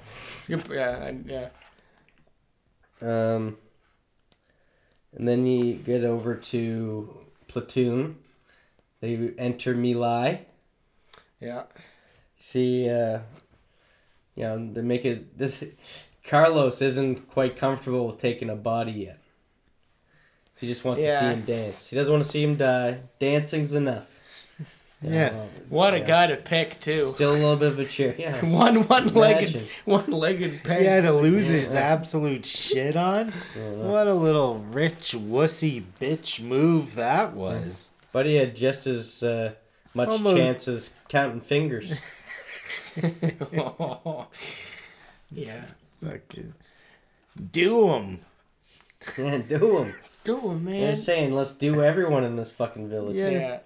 It's 0.48 0.48
good. 0.48 0.74
Yeah. 0.74 1.12
Yeah. 1.26 1.48
Um, 3.02 3.58
and 5.14 5.28
then 5.28 5.44
you 5.44 5.74
get 5.74 6.02
over 6.02 6.34
to 6.34 7.14
Platoon. 7.46 8.16
They 9.02 9.32
enter 9.36 9.74
My 9.74 9.92
Lai. 9.92 10.46
Yeah. 11.40 11.64
See, 12.38 12.88
uh, 12.88 13.18
you 14.34 14.44
know, 14.44 14.72
they 14.72 14.80
make 14.80 15.04
it. 15.04 15.36
This 15.36 15.62
Carlos 16.24 16.80
isn't 16.80 17.28
quite 17.28 17.58
comfortable 17.58 18.06
with 18.06 18.18
taking 18.18 18.48
a 18.48 18.56
body 18.56 18.92
yet. 18.92 19.19
He 20.60 20.66
just 20.66 20.84
wants 20.84 21.00
to 21.00 21.18
see 21.18 21.24
him 21.26 21.42
dance. 21.42 21.88
He 21.88 21.96
doesn't 21.96 22.12
want 22.12 22.22
to 22.24 22.30
see 22.30 22.42
him 22.42 22.56
die. 22.56 22.98
Dancing's 23.18 23.72
enough. 23.72 24.06
Yeah. 25.02 25.30
well, 25.32 25.48
What 25.70 25.94
a 25.94 26.00
yeah. 26.00 26.06
guy 26.06 26.26
to 26.26 26.36
pick 26.36 26.78
too. 26.78 27.06
Still 27.06 27.30
a 27.32 27.32
little 27.32 27.56
bit 27.56 27.68
of 27.72 27.78
a 27.78 27.86
cheer. 27.86 28.14
Yeah. 28.18 28.44
One 28.44 28.86
one 28.86 29.06
legged 29.14 29.62
one 29.86 30.10
legged 30.10 30.62
peg. 30.62 30.82
Yeah, 30.82 31.00
to 31.00 31.12
lose 31.12 31.48
his 31.48 31.72
Yeah. 31.72 31.80
absolute 31.80 32.44
shit 32.44 32.96
on. 32.96 33.32
Yeah, 33.56 33.70
What 33.70 34.06
a 34.06 34.12
little 34.14 34.58
rich 34.58 35.12
wussy 35.16 35.82
bitch 35.98 36.40
move 36.42 36.96
that 36.96 37.32
was. 37.32 37.88
But 38.12 38.26
he 38.26 38.34
had 38.34 38.54
just 38.54 38.86
as 38.86 39.22
uh, 39.22 39.52
much 39.94 40.10
Almost- 40.10 40.36
chance 40.36 40.68
as 40.68 40.90
counting 41.08 41.40
fingers. 41.40 41.94
yeah. 45.30 45.64
Fucking 46.04 46.54
do 47.52 47.88
him. 47.94 48.18
yeah, 49.18 49.38
do 49.48 49.58
them. 49.84 49.94
Do 50.24 50.40
man? 50.54 50.80
They're 50.80 50.96
saying, 50.96 51.32
let's 51.34 51.54
do 51.54 51.82
everyone 51.82 52.24
in 52.24 52.36
this 52.36 52.50
fucking 52.52 52.88
village. 52.88 53.16
Yeah. 53.16 53.30
Yeah. 53.30 53.58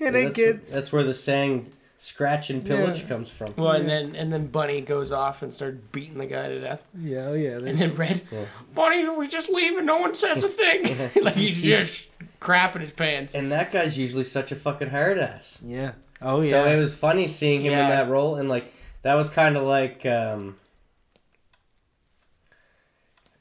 And 0.00 0.16
that's, 0.16 0.26
it 0.26 0.34
gets 0.34 0.72
that's 0.72 0.90
where 0.92 1.04
the 1.04 1.14
saying 1.14 1.70
"scratch 1.98 2.50
and 2.50 2.64
pillage" 2.66 3.02
Yeah. 3.02 3.06
comes 3.08 3.28
from. 3.28 3.54
Well, 3.56 3.72
and 3.72 3.84
Yeah. 3.84 3.90
then 4.00 4.16
and 4.16 4.32
then 4.32 4.46
Bunny 4.48 4.80
goes 4.80 5.12
off 5.12 5.42
and 5.42 5.54
starts 5.54 5.78
beating 5.92 6.18
the 6.18 6.26
guy 6.26 6.48
to 6.48 6.58
death. 6.60 6.84
yeah, 6.98 7.26
oh 7.28 7.34
yeah. 7.34 7.58
And 7.58 7.78
then 7.78 7.94
Red, 7.94 8.22
Yeah. 8.32 8.46
Bunny, 8.74 9.08
we 9.10 9.28
just 9.28 9.48
leave 9.48 9.76
and 9.78 9.86
no 9.86 9.98
one 9.98 10.14
says 10.16 10.42
a 10.42 10.48
thing. 10.48 11.10
like 11.22 11.34
he's 11.34 11.62
just 11.62 12.08
crapping 12.40 12.80
his 12.80 12.90
pants. 12.90 13.34
And 13.34 13.52
that 13.52 13.70
guy's 13.70 13.96
usually 13.96 14.24
such 14.24 14.50
a 14.50 14.56
fucking 14.56 14.90
hard 14.90 15.18
ass. 15.18 15.60
yeah. 15.62 15.92
Oh 16.20 16.40
yeah. 16.42 16.50
So 16.50 16.66
it 16.66 16.76
was 16.78 16.94
funny 16.96 17.28
seeing 17.28 17.60
him 17.64 17.72
Yeah. 17.72 17.84
in 17.84 17.90
that 17.90 18.08
role, 18.08 18.34
and 18.36 18.48
like 18.48 18.72
that 19.02 19.14
was 19.14 19.30
kind 19.30 19.56
of 19.56 19.62
like 19.62 20.04
um, 20.06 20.56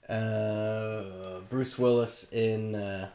uh, 0.10 1.04
Bruce 1.52 1.78
Willis 1.78 2.28
in 2.32 2.74
uh, 2.74 3.10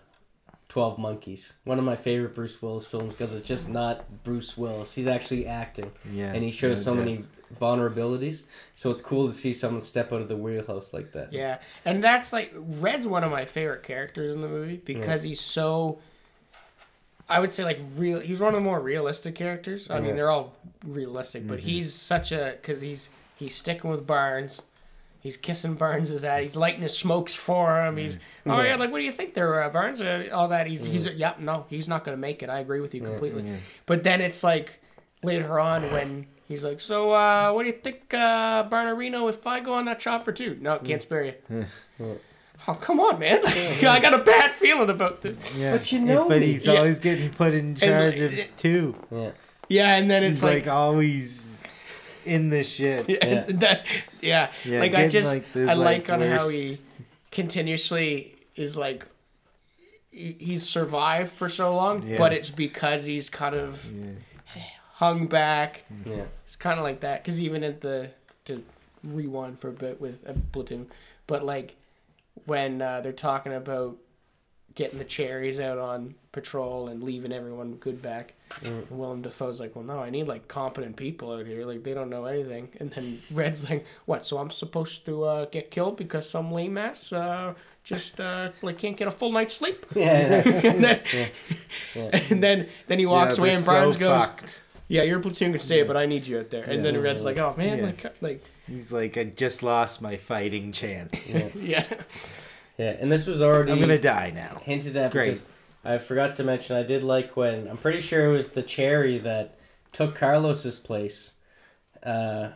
Twelve 0.68 0.98
Monkeys. 0.98 1.54
One 1.64 1.78
of 1.80 1.84
my 1.84 1.96
favorite 1.96 2.34
Bruce 2.36 2.60
Willis 2.62 2.86
films 2.86 3.14
because 3.14 3.34
it's 3.34 3.48
just 3.48 3.68
not 3.68 4.22
Bruce 4.22 4.56
Willis. 4.56 4.92
He's 4.94 5.08
actually 5.08 5.46
acting, 5.46 5.90
yeah. 6.12 6.32
and 6.32 6.44
he 6.44 6.52
shows 6.52 6.76
no 6.78 6.82
so 6.92 6.94
doubt. 6.94 7.04
many 7.04 7.24
vulnerabilities. 7.60 8.42
So 8.76 8.90
it's 8.90 9.00
cool 9.00 9.26
to 9.26 9.32
see 9.32 9.54
someone 9.54 9.80
step 9.80 10.12
out 10.12 10.20
of 10.20 10.28
the 10.28 10.36
wheelhouse 10.36 10.92
like 10.92 11.12
that. 11.12 11.32
Yeah, 11.32 11.58
and 11.84 12.04
that's 12.04 12.32
like 12.32 12.52
Red's 12.54 13.06
one 13.06 13.24
of 13.24 13.30
my 13.32 13.44
favorite 13.46 13.82
characters 13.82 14.34
in 14.34 14.42
the 14.42 14.48
movie 14.48 14.76
because 14.84 15.22
he's 15.22 15.40
so. 15.40 15.98
I 17.28 17.40
would 17.40 17.52
say 17.52 17.64
like 17.64 17.80
real. 17.96 18.20
He's 18.20 18.38
one 18.38 18.54
of 18.54 18.60
the 18.60 18.64
more 18.64 18.78
realistic 18.80 19.34
characters. 19.34 19.90
I 19.90 19.94
Yeah. 19.96 20.00
mean, 20.02 20.16
they're 20.16 20.30
all 20.30 20.54
realistic, 20.84 21.48
but 21.48 21.58
Mm-hmm. 21.58 21.66
he's 21.68 21.92
such 21.94 22.30
a 22.32 22.56
because 22.60 22.80
he's 22.82 23.08
he's 23.36 23.54
sticking 23.54 23.90
with 23.90 24.06
Barnes. 24.06 24.62
He's 25.26 25.36
kissing 25.36 25.74
Barnes' 25.74 26.24
ass. 26.24 26.40
He's 26.40 26.56
lighting 26.56 26.82
his 26.82 26.96
smokes 26.96 27.34
for 27.34 27.84
him. 27.84 27.96
He's 27.96 28.18
oh 28.46 28.58
yeah, 28.60 28.68
Yeah. 28.68 28.76
like 28.76 28.90
what 28.92 28.98
do 28.98 29.04
you 29.04 29.12
think 29.12 29.34
there, 29.34 29.62
uh, 29.62 29.68
Barnes? 29.68 30.00
Uh, 30.00 30.28
all 30.32 30.48
that. 30.48 30.66
He's 30.66 30.84
he's 30.84 31.06
Mm-hmm. 31.06 31.18
yeah, 31.18 31.34
no, 31.38 31.66
he's 31.68 31.88
not 31.88 32.04
gonna 32.04 32.16
make 32.16 32.42
it. 32.42 32.48
I 32.50 32.60
agree 32.60 32.80
with 32.80 32.94
you 32.94 33.00
completely. 33.02 33.42
yeah. 33.42 33.56
But 33.86 34.04
then 34.04 34.20
it's 34.20 34.44
like 34.44 34.80
later 35.22 35.58
on 35.58 35.82
when 35.90 36.26
he's 36.46 36.62
like, 36.62 36.80
so 36.80 37.10
uh, 37.10 37.50
what 37.52 37.62
do 37.64 37.68
you 37.70 37.76
think, 37.76 38.14
uh, 38.14 38.68
Barnarino, 38.68 39.28
if 39.28 39.44
I 39.46 39.58
go 39.60 39.74
on 39.74 39.84
that 39.86 39.98
chopper 39.98 40.30
too? 40.32 40.56
No, 40.60 40.78
can't 40.78 41.02
spare 41.02 41.24
you. 41.50 41.66
oh 42.68 42.74
come 42.74 43.00
on, 43.00 43.18
man! 43.18 43.40
I 43.44 43.98
got 44.00 44.14
a 44.14 44.18
bad 44.24 44.52
feeling 44.52 44.90
about 44.90 45.22
this. 45.22 45.58
Yeah. 45.58 45.72
But 45.76 45.90
you 45.92 46.00
know 46.00 46.28
But 46.28 46.40
me. 46.40 46.46
he's 46.46 46.66
Yeah. 46.66 46.74
always 46.76 47.00
getting 47.00 47.30
put 47.30 47.52
in 47.54 47.74
charge 47.74 48.18
of 48.20 48.38
it- 48.38 48.56
two. 48.56 48.94
Yeah. 49.10 49.30
Yeah, 49.68 49.96
and 49.96 50.08
then 50.08 50.22
it's 50.22 50.36
He's 50.36 50.44
like, 50.44 50.66
like, 50.66 50.72
always 50.74 51.45
in 52.26 52.50
the 52.50 52.64
shit. 52.64 53.08
yeah, 53.08 53.16
Yeah. 53.22 53.44
that, 53.48 53.86
yeah. 54.20 54.50
Yeah, 54.64 54.80
like 54.80 54.94
I 54.94 55.08
just 55.08 55.32
like, 55.34 55.52
the, 55.52 55.70
I 55.70 55.74
like 55.74 56.08
like, 56.08 56.10
on 56.10 56.22
how 56.28 56.48
he 56.48 56.78
continuously 57.30 58.34
is 58.56 58.76
like 58.76 59.06
he- 60.10 60.36
he's 60.38 60.66
survived 60.68 61.30
for 61.30 61.48
so 61.48 61.74
long, 61.76 62.02
Yeah. 62.06 62.18
but 62.18 62.32
it's 62.32 62.50
because 62.50 63.04
he's 63.04 63.28
kind 63.30 63.54
of 63.54 63.84
Yeah. 63.92 64.62
hung 64.94 65.26
back. 65.26 65.84
Yeah. 66.04 66.24
It's 66.44 66.56
kind 66.56 66.78
of 66.78 66.84
like 66.84 67.00
that 67.00 67.22
because 67.22 67.40
even 67.40 67.62
at 67.62 67.80
the 67.82 68.10
to 68.46 68.64
rewind 69.04 69.60
for 69.60 69.68
a 69.68 69.72
bit 69.72 70.00
with 70.00 70.18
a 70.26 70.34
platoon, 70.52 70.88
but 71.26 71.44
like 71.44 71.76
when 72.46 72.80
uh, 72.82 73.00
they're 73.00 73.12
talking 73.12 73.52
about 73.52 73.96
getting 74.74 74.98
the 74.98 75.04
cherries 75.04 75.58
out 75.60 75.78
on 75.78 76.14
patrol 76.36 76.86
and 76.88 77.02
leaving 77.02 77.32
everyone 77.32 77.74
good 77.76 78.00
back, 78.00 78.34
and 78.62 78.86
Willem 78.90 79.22
Dafoe's 79.22 79.58
like, 79.58 79.74
"Well, 79.74 79.84
no, 79.84 79.98
I 79.98 80.10
need 80.10 80.28
like 80.28 80.46
competent 80.46 80.94
people 80.96 81.32
out 81.32 81.46
here. 81.46 81.64
Like 81.66 81.82
they 81.82 81.94
don't 81.94 82.10
know 82.10 82.26
anything." 82.26 82.68
And 82.78 82.90
then 82.92 83.18
Red's 83.32 83.68
like, 83.68 83.84
"What? 84.04 84.24
So 84.24 84.38
I'm 84.38 84.50
supposed 84.50 85.04
to 85.06 85.24
uh, 85.24 85.44
get 85.46 85.70
killed 85.72 85.96
because 85.96 86.30
some 86.30 86.52
lame 86.52 86.78
ass 86.78 87.12
uh, 87.12 87.54
just 87.82 88.20
uh, 88.20 88.50
like 88.62 88.78
can't 88.78 88.96
get 88.96 89.08
a 89.08 89.10
full 89.10 89.32
night's 89.32 89.54
sleep?" 89.54 89.84
Yeah. 89.96 90.42
and 90.46 90.84
then, 90.84 91.00
Yeah. 91.96 92.20
and 92.30 92.42
then 92.42 92.68
then 92.86 92.98
he 93.00 93.06
walks 93.06 93.36
Yeah, 93.38 93.42
away 93.44 93.54
and 93.54 93.66
Barnes 93.66 93.94
so 93.96 94.00
goes. 94.00 94.20
fucked. 94.20 94.62
Yeah, 94.88 95.02
your 95.02 95.18
platoon 95.18 95.50
can 95.50 95.60
stay, 95.60 95.82
but 95.82 95.96
I 95.96 96.06
need 96.06 96.28
you 96.28 96.38
out 96.38 96.50
there. 96.50 96.62
And 96.62 96.76
Yeah. 96.76 96.92
then 96.92 97.00
Red's 97.02 97.24
like, 97.24 97.38
"Oh 97.40 97.54
man, 97.56 97.78
Yeah. 97.78 97.84
like, 97.86 98.22
like, 98.22 98.44
He's 98.68 98.92
like, 98.92 99.16
I 99.18 99.24
just 99.24 99.62
lost 99.64 100.00
my 100.02 100.16
fighting 100.16 100.70
chance. 100.72 101.26
yeah. 101.26 101.48
yeah, 101.56 101.84
Yeah. 102.78 102.96
And 103.00 103.10
this 103.10 103.26
was 103.26 103.40
already 103.42 103.72
I'm 103.72 103.80
gonna 103.80 103.98
die 103.98 104.30
now. 104.34 104.60
hinted 104.62 104.96
at 104.96 105.10
Great. 105.10 105.30
because 105.30 105.44
I 105.86 105.98
forgot 105.98 106.36
to 106.36 106.44
mention 106.44 106.76
I 106.76 106.82
did 106.82 107.02
like 107.02 107.36
when 107.36 107.68
I'm 107.68 107.76
pretty 107.76 108.00
sure 108.00 108.26
it 108.26 108.32
was 108.36 108.50
the 108.50 108.62
cherry 108.62 109.18
that 109.18 109.56
took 109.92 110.14
Carlos's 110.14 110.78
place. 110.78 111.32
Uh, 112.02 112.50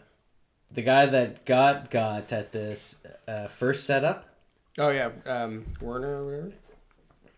the 0.70 0.82
guy 0.82 1.07
that 1.07 1.44
got 1.44 1.90
got 1.90 2.32
at 2.32 2.52
this 2.52 3.02
uh, 3.27 3.47
first 3.48 3.85
setup. 3.85 4.28
oh 4.78 4.90
yeah, 4.90 5.11
um, 5.27 5.65
Werner 5.81 6.23
or 6.23 6.24
whatever. 6.24 6.52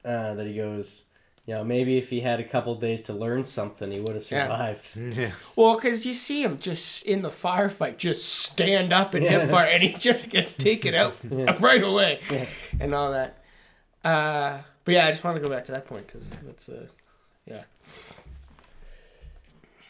Uh, 0.05 0.35
that 0.35 0.47
he 0.47 0.55
goes, 0.55 1.05
you 1.47 1.55
know, 1.55 1.62
maybe 1.64 1.97
if 1.97 2.10
he 2.10 2.20
had 2.20 2.40
a 2.40 2.44
couple 2.44 2.74
days 2.74 3.02
to 3.02 3.12
learn 3.12 3.44
something, 3.44 3.90
he 3.93 4.01
would 4.01 4.14
have 4.14 4.23
survived. 4.24 4.97
Yeah. 4.97 5.31
Well, 5.56 5.77
because 5.77 6.05
you 6.05 6.12
see 6.12 6.43
him 6.43 6.59
just 6.59 7.05
in 7.06 7.23
the 7.23 7.28
firefight, 7.31 7.98
just 7.98 8.24
stand 8.28 8.93
up 8.93 9.14
and 9.14 9.24
Yeah. 9.24 9.40
hip 9.40 9.51
fire, 9.51 9.66
and 9.69 9.82
he 9.82 9.93
just 9.93 10.28
gets 10.31 10.52
taken 10.52 10.94
out 10.94 11.14
right 11.60 11.82
away, 11.82 12.20
Yeah. 12.31 12.47
and 12.81 12.93
all 12.94 13.12
that. 13.12 13.39
Uh, 14.05 14.59
but 14.84 14.92
yeah, 14.94 15.06
I 15.06 15.10
just 15.10 15.22
want 15.24 15.36
to 15.36 15.42
go 15.42 15.48
back 15.48 15.64
to 15.66 15.72
that 15.72 15.86
point 15.86 16.06
because 16.06 16.30
that's 16.44 16.68
uh, 16.68 16.86
yeah. 17.46 17.62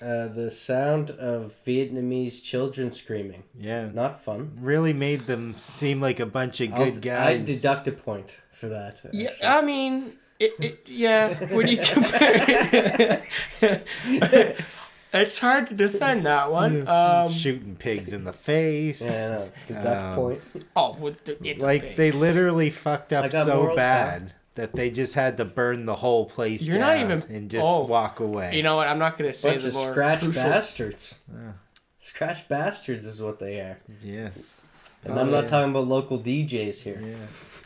Uh, 0.01 0.27
the 0.27 0.51
sound 0.51 1.11
of 1.13 1.55
Vietnamese 1.65 2.43
children 2.43 2.91
screaming, 2.91 3.45
Yeah. 3.57 3.89
not 3.95 4.21
fun. 4.21 4.59
Really 4.61 4.93
made 4.93 5.27
them 5.29 5.55
seem 5.59 6.01
like 6.01 6.19
a 6.19 6.27
bunch 6.27 6.61
of 6.61 6.73
I'll- 6.73 6.85
good 6.87 7.01
guys. 7.03 7.49
I 7.49 7.53
deduct 7.55 7.87
a 7.87 7.93
point 7.93 8.41
for 8.51 8.69
that. 8.69 8.97
Yeah. 9.13 9.31
I 9.45 9.63
mean, 9.63 10.15
it, 10.41 10.55
it 10.59 10.81
yeah. 10.87 11.35
When 11.55 11.69
you 11.69 11.77
compare, 11.79 13.23
it, 13.61 14.61
it's 15.13 15.39
hard 15.39 15.69
to 15.69 15.75
defend 15.75 16.27
that 16.27 16.51
one. 16.51 16.89
Um, 16.89 17.31
Shooting 17.31 17.77
pigs 17.77 18.13
in 18.13 18.25
the 18.25 18.33
face. 18.33 19.03
Yeah, 19.03 19.29
no, 19.29 19.53
deduct 19.69 19.87
Um, 19.87 20.15
point. 20.17 20.41
oh, 20.75 20.95
with 20.95 21.23
the, 21.25 21.39
it's 21.49 21.63
a 21.63 21.67
like 21.67 21.95
they 21.95 22.11
literally 22.11 22.71
fucked 22.71 23.13
up 23.13 23.31
so 23.33 23.55
morals, 23.63 23.77
bad 23.77 24.33
that 24.55 24.75
they 24.75 24.91
just 24.91 25.15
had 25.15 25.37
to 25.39 25.45
burn 25.45 25.87
the 25.87 25.97
whole 25.97 26.27
place 26.27 26.67
You're 26.69 26.79
not 26.79 26.95
down 26.95 27.11
even- 27.23 27.23
and 27.37 27.51
just 27.51 27.65
oh. 27.67 27.85
walk 27.85 28.21
away. 28.21 28.55
You 28.55 28.63
know 28.63 28.77
what? 28.77 28.87
I'm 28.89 28.99
not 28.99 29.17
going 29.17 29.31
to 29.31 29.37
say 29.37 29.51
Bunch 29.53 29.63
the 29.63 29.69
of 29.69 29.75
more 29.75 29.91
scratch 29.93 30.21
crucial- 30.21 30.43
bastards. 30.43 31.21
Yeah. 31.33 31.53
Scratch 31.99 32.49
bastards 32.49 33.07
is 33.07 33.21
what 33.23 33.39
they 33.39 33.61
are. 33.61 33.79
yes. 34.03 34.61
And 35.05 35.15
Oh, 35.15 35.21
I'm 35.21 35.31
not 35.31 35.39
oh, 35.39 35.43
yeah. 35.43 35.49
talking 35.49 35.71
about 35.71 35.87
local 35.89 36.19
DJs 36.19 36.83
here. 36.83 37.01
Yeah. 37.05 37.17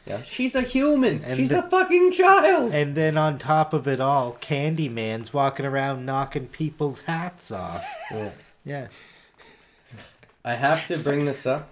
Yeah. 0.07 0.23
She's 0.23 0.55
a 0.55 0.63
human. 0.63 1.23
And 1.25 1.37
She's 1.37 1.49
the- 1.51 1.65
a 1.67 1.69
fucking 1.69 2.13
child. 2.13 2.73
And 2.73 2.95
then 2.95 3.19
on 3.19 3.39
top 3.39 3.73
of 3.73 3.89
it 3.89 4.01
all, 4.01 4.37
Candyman's 4.41 5.35
walking 5.35 5.67
around 5.67 6.07
knocking 6.07 6.47
people's 6.47 7.01
hats 7.01 7.51
off. 7.51 7.85
Yeah. 8.13 8.31
Yeah. 8.65 8.87
I 10.45 10.55
have 10.55 10.87
to 10.87 10.97
bring 10.99 11.25
this 11.25 11.45
up. 11.45 11.69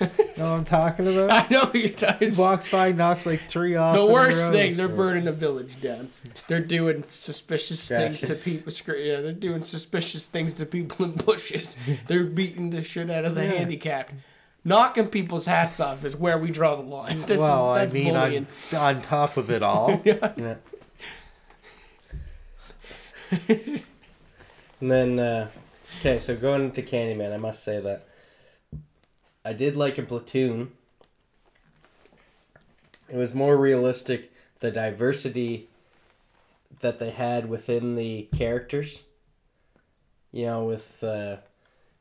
Know 0.00 0.08
what 0.36 0.40
I'm 0.40 0.64
talking 0.64 1.06
about? 1.06 1.32
I 1.32 1.46
know 1.52 1.64
what 1.66 1.74
you're 1.74 1.88
talking. 1.90 2.30
Walks 2.36 2.68
by, 2.68 2.92
knocks 2.92 3.26
like 3.26 3.48
three 3.48 3.74
off. 3.76 3.94
The 3.94 4.06
worst 4.06 4.40
row. 4.44 4.52
thing, 4.52 4.76
they're 4.76 4.88
burning 4.88 5.24
the 5.24 5.32
village 5.32 5.80
down. 5.80 6.10
They're 6.46 6.60
doing 6.60 7.04
suspicious 7.08 7.80
Scratch. 7.82 8.00
things 8.00 8.20
to 8.22 8.34
people. 8.34 8.72
Yeah, 8.96 9.20
they're 9.20 9.32
doing 9.32 9.62
suspicious 9.62 10.26
things 10.26 10.54
to 10.54 10.66
people 10.66 11.04
in 11.06 11.12
bushes. 11.12 11.76
They're 12.06 12.24
beating 12.24 12.70
the 12.70 12.82
shit 12.82 13.10
out 13.10 13.24
of 13.24 13.34
the 13.34 13.44
Yeah. 13.44 13.50
handicapped. 13.52 14.12
Knocking 14.64 15.08
people's 15.08 15.46
hats 15.46 15.80
off 15.80 16.04
is 16.04 16.16
where 16.16 16.38
we 16.38 16.50
draw 16.50 16.76
the 16.76 16.82
line. 16.82 17.22
This 17.26 17.40
well, 17.40 17.74
is 17.76 17.90
I 17.90 17.94
mean, 17.94 18.14
bullying. 18.14 18.46
on, 18.72 18.96
on 18.96 19.02
top 19.02 19.36
of 19.36 19.50
it 19.50 19.62
all, 19.62 20.00
Yeah. 20.04 20.32
and 23.48 24.90
then, 24.90 25.18
uh, 25.18 25.50
okay, 26.00 26.18
so 26.18 26.36
going 26.36 26.64
into 26.64 26.82
Candyman, 26.82 27.32
I 27.32 27.36
must 27.36 27.62
say 27.64 27.80
that 27.80 28.06
I 29.48 29.54
did 29.54 29.78
like 29.78 29.98
in 29.98 30.04
Platoon. 30.04 30.72
It 33.08 33.16
was 33.16 33.32
more 33.32 33.56
realistic, 33.56 34.30
the 34.60 34.70
diversity 34.70 35.70
that 36.80 36.98
they 36.98 37.08
had 37.08 37.48
within 37.48 37.96
the 37.96 38.28
characters. 38.36 39.04
You 40.32 40.44
know, 40.44 40.64
with 40.64 41.02
uh, 41.02 41.36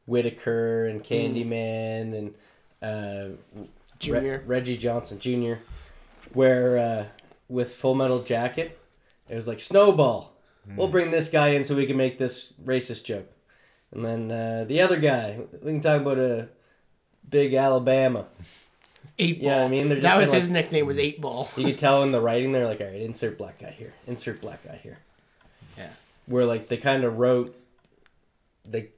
Whitaker 0.05 0.87
and 0.87 1.01
Candyman 1.01 2.13
and 2.17 2.33
uh, 2.81 3.37
Re- 3.55 3.69
Junior. 3.97 4.43
Reggie 4.45 4.75
Johnson 4.75 5.17
Jr. 5.17 5.61
Where 6.33 6.77
uh, 6.77 7.07
with 7.47 7.75
Full 7.75 7.95
Metal 7.95 8.23
Jacket, 8.23 8.77
it 9.29 9.35
was 9.35 9.47
like 9.47 9.61
Snowball. 9.61 10.33
We'll 10.75 10.89
bring 10.89 11.11
this 11.11 11.29
guy 11.29 11.49
in 11.49 11.63
so 11.63 11.77
we 11.77 11.85
can 11.85 11.95
make 11.95 12.17
this 12.17 12.51
racist 12.61 13.05
joke, 13.05 13.31
and 13.93 14.03
then 14.03 14.29
uh, 14.29 14.65
the 14.67 14.81
other 14.81 14.99
guy 14.99 15.39
we 15.63 15.71
can 15.71 15.79
talk 15.79 16.01
about 16.01 16.19
a 16.19 16.49
big 17.29 17.53
Alabama. 17.53 18.25
Eight 19.19 19.41
ball. 19.41 19.49
Yeah, 19.49 19.63
I 19.63 19.67
mean, 19.67 19.89
they're 19.89 19.97
just 19.97 20.03
that 20.03 20.17
was 20.17 20.29
kinda 20.29 20.39
his 20.41 20.49
nickname 20.51 20.85
was 20.85 20.97
Eight 20.99 21.19
Ball. 21.19 21.49
You 21.57 21.65
could 21.65 21.77
tell 21.77 22.03
in 22.03 22.11
the 22.11 22.21
writing 22.27 22.51
they're 22.51 22.67
like, 22.67 22.81
all 22.81 22.87
right, 22.87 23.01
insert 23.01 23.37
black 23.37 23.57
guy 23.59 23.71
here, 23.71 23.93
insert 24.05 24.41
black 24.41 24.63
guy 24.63 24.79
here. 24.83 24.99
Yeah. 25.77 25.89
Where 26.27 26.45
like 26.45 26.67
they 26.67 26.77
kind 26.77 27.03
of 27.03 27.17
wrote, 27.17 27.55
they 28.63 28.89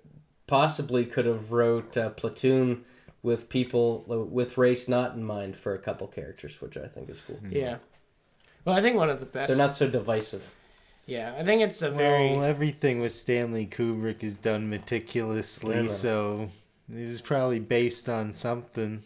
possibly 0.48 1.06
could 1.06 1.26
have 1.26 1.52
wrote 1.54 1.96
uh, 1.96 2.10
Platoon 2.10 2.84
with 3.24 3.50
people 3.50 4.04
with 4.08 4.58
race 4.58 4.88
not 4.90 5.14
in 5.14 5.24
mind 5.24 5.56
for 5.56 5.74
a 5.74 5.80
couple 5.80 6.08
characters, 6.08 6.60
which 6.62 6.76
I 6.76 6.88
think 6.88 7.10
is 7.10 7.22
cool. 7.22 7.40
Yeah. 7.50 7.78
Well, 8.66 8.76
I 8.76 8.82
think 8.82 8.98
one 8.98 9.10
of 9.10 9.20
the 9.22 9.26
best. 9.26 9.48
They're 9.48 9.58
not 9.58 9.76
so 9.76 9.88
divisive. 9.88 10.52
Yeah, 11.06 11.34
I 11.38 11.44
think 11.44 11.62
it's 11.62 11.82
a 11.82 11.90
very. 11.90 12.32
well, 12.36 12.44
everything 12.44 13.00
with 13.00 13.12
Stanley 13.14 13.66
Kubrick 13.66 14.22
is 14.22 14.38
done 14.38 14.70
meticulously, 14.70 15.76
Yeah, 15.76 15.82
man. 15.84 15.90
so 15.90 16.50
it 16.94 17.04
was 17.04 17.22
probably 17.22 17.60
based 17.60 18.10
on 18.10 18.34
something. 18.34 19.02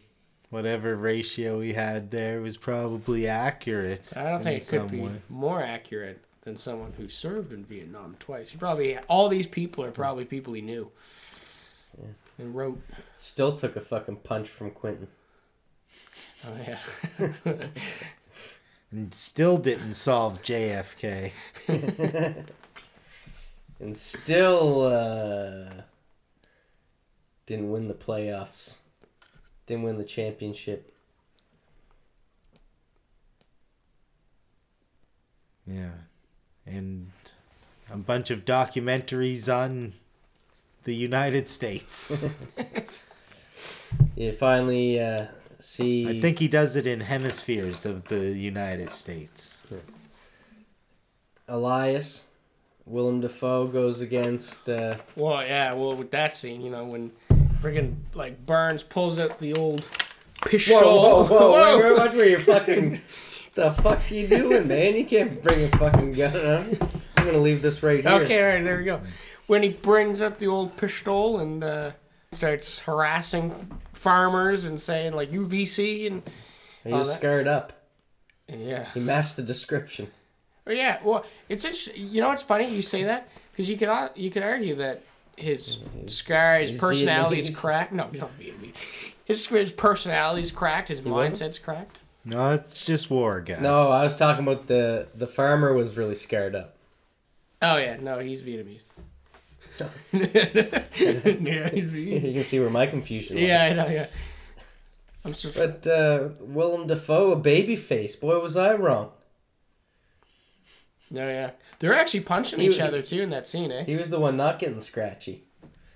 Whatever 0.50 0.96
ratio 0.96 1.62
he 1.62 1.74
had 1.74 2.12
there 2.12 2.40
was 2.40 2.58
probably 2.58 3.28
accurate. 3.28 4.12
I 4.16 4.24
don't 4.26 4.44
think 4.44 4.62
it 4.62 4.68
could 4.68 4.92
be 4.92 5.00
way. 5.00 5.22
more 5.28 5.62
accurate 5.64 6.22
than 6.44 6.58
someone 6.58 6.94
who 6.96 7.10
served 7.10 7.52
in 7.52 7.66
Vietnam 7.66 8.16
twice. 8.20 8.52
He 8.52 8.58
probably 8.58 8.98
all 9.08 9.30
these 9.30 9.48
people 9.48 9.84
are 9.84 9.92
probably 9.92 10.26
people 10.26 10.54
he 10.54 10.62
knew. 10.62 10.92
And 12.38 12.54
wrote. 12.56 12.82
Still 13.16 13.56
took 13.56 13.76
a 13.76 13.82
fucking 13.82 14.18
punch 14.18 14.48
from 14.48 14.72
Quentin. 14.72 15.08
Oh 16.48 16.58
yeah. 16.68 17.34
And 18.92 19.12
still 19.12 19.58
didn't 19.58 19.96
solve 19.96 20.44
JFK. 20.44 21.32
And 23.80 23.98
still 23.98 24.84
uh, 24.84 25.82
didn't 27.46 27.72
win 27.72 27.88
the 27.88 27.94
playoffs. 27.94 28.78
Didn't 29.68 29.84
win 29.84 29.98
the 29.98 30.06
championship. 30.06 30.94
Yeah. 35.66 35.92
And 36.66 37.12
a 37.92 37.98
bunch 37.98 38.30
of 38.30 38.46
documentaries 38.46 39.54
on 39.54 39.94
the 40.84 40.96
United 40.96 41.48
States. 41.48 42.12
You 44.16 44.32
finally 44.32 45.00
uh, 45.00 45.28
see. 45.60 46.08
I 46.08 46.20
think 46.20 46.40
he 46.40 46.48
does 46.48 46.76
it 46.76 46.86
in 46.86 47.00
hemispheres 47.00 47.86
of 47.86 48.06
the 48.06 48.32
United 48.32 48.90
States. 48.90 49.62
Elias, 51.48 52.26
Willem 52.86 53.22
Dafoe 53.22 53.68
goes 53.68 54.02
against. 54.02 54.70
Uh, 54.70 54.98
well, 55.16 55.44
yeah. 55.44 55.74
Well, 55.74 55.96
with 55.96 56.12
that 56.12 56.36
scene, 56.36 56.62
you 56.62 56.70
know, 56.70 56.86
when 56.86 57.12
friggin' 57.64 57.96
like 58.14 58.46
Burns 58.46 58.84
pulls 58.84 59.20
out 59.20 59.40
the 59.40 59.54
old 59.54 59.88
pistol. 60.46 60.82
whoa, 60.82 61.24
whoa, 61.24 61.52
whoa! 61.52 61.78
Wait, 61.78 61.84
wait, 61.84 61.98
watch 61.98 62.14
where 62.14 62.30
you're 62.30 62.40
fucking. 62.40 63.02
the 63.56 63.72
fuck's 63.72 64.12
you 64.12 64.28
doing, 64.28 64.68
man? 64.68 64.96
You 64.96 65.06
can't 65.06 65.42
bring 65.42 65.64
a 65.64 65.78
fucking 65.78 66.14
gun. 66.14 66.78
I'm 67.18 67.26
gonna 67.26 67.38
leave 67.38 67.62
this 67.62 67.82
right 67.82 68.02
here. 68.02 68.12
Okay, 68.22 68.44
all 68.44 68.56
right, 68.56 68.64
there 68.64 68.78
we 68.78 68.84
go. 68.84 69.02
When 69.48 69.64
he 69.64 69.70
brings 69.70 70.22
up 70.22 70.40
the 70.40 70.48
old 70.48 70.76
pistol 70.76 71.40
and 71.40 71.64
uh, 71.64 71.92
starts 72.32 72.80
harassing 72.80 73.72
farmers 73.94 74.66
and 74.66 74.80
saying 74.80 75.14
like 75.14 75.32
UVC 75.32 76.08
and 76.08 76.24
He 76.84 76.92
was 76.92 77.14
scarred 77.14 77.48
up. 77.48 77.74
Yeah. 78.48 78.90
He 78.94 79.00
matched 79.00 79.38
the 79.38 79.42
description. 79.42 80.12
Oh, 80.68 80.72
yeah. 80.72 81.00
Well, 81.04 81.26
it's 81.50 81.66
interesting. 81.66 82.08
You 82.10 82.22
know 82.22 82.30
what's 82.30 82.44
funny? 82.44 82.74
You 82.74 82.82
say 82.82 83.04
that 83.04 83.30
because 83.52 83.70
you 83.70 83.78
could 83.78 83.90
you 84.16 84.30
could 84.32 84.44
argue 84.44 84.76
that 84.76 85.02
his 85.38 85.80
scar, 86.08 86.60
his 86.60 86.72
he's 86.72 86.80
personality 86.80 87.40
is 87.40 87.56
cracked. 87.56 87.94
No, 87.94 88.08
he's 88.12 88.22
not 88.22 88.38
Vietnamese. 88.40 89.12
His 89.26 89.48
his 89.48 89.74
personality 89.74 90.44
is 90.44 90.52
cracked. 90.52 90.90
His 90.90 91.02
wasn't? 91.02 91.36
mindset's 91.36 91.60
cracked. 91.60 91.98
No, 92.26 92.52
it's 92.52 92.86
just 92.86 93.10
war 93.10 93.42
guy. 93.42 93.60
No, 93.60 93.92
I 93.92 94.04
was 94.04 94.18
talking 94.18 94.46
about 94.46 94.68
the 94.68 95.08
the 95.14 95.28
farmer 95.28 95.74
was 95.74 95.98
really 95.98 96.16
scared 96.16 96.56
up. 96.56 96.76
Oh 97.62 97.78
yeah, 97.78 97.98
no, 98.00 98.20
he's 98.20 98.42
Vietnamese. 98.42 98.82
yeah, 100.14 101.70
he's 101.70 101.86
Vietnamese. 101.86 102.24
you 102.24 102.34
can 102.34 102.44
see 102.44 102.60
where 102.60 102.70
my 102.70 102.86
confusion. 102.86 103.36
was. 103.36 103.46
Yeah, 103.46 103.64
I 103.64 103.74
know. 103.74 103.88
Yeah. 103.88 104.08
I'm 105.26 105.34
so. 105.34 105.52
But 105.56 105.88
uh, 105.88 106.30
Willem 106.40 106.88
Dafoe, 106.88 107.32
a 107.32 107.36
baby 107.36 107.76
face. 107.76 108.16
Boy, 108.16 108.40
was 108.40 108.58
I 108.58 108.74
wrong. 108.76 109.12
No, 111.10 111.28
yeah. 111.28 111.52
They're 111.80 111.94
actually 111.94 112.22
punching 112.22 112.60
He- 112.60 112.68
each 112.68 112.76
he- 112.76 112.82
other 112.82 113.02
too 113.02 113.22
in 113.22 113.30
that 113.32 113.46
scene, 113.48 113.72
eh? 113.72 113.84
He 113.84 113.96
was 113.96 114.10
the 114.10 114.20
one 114.20 114.38
not 114.38 114.60
getting 114.60 114.80
scratchy. 114.80 115.44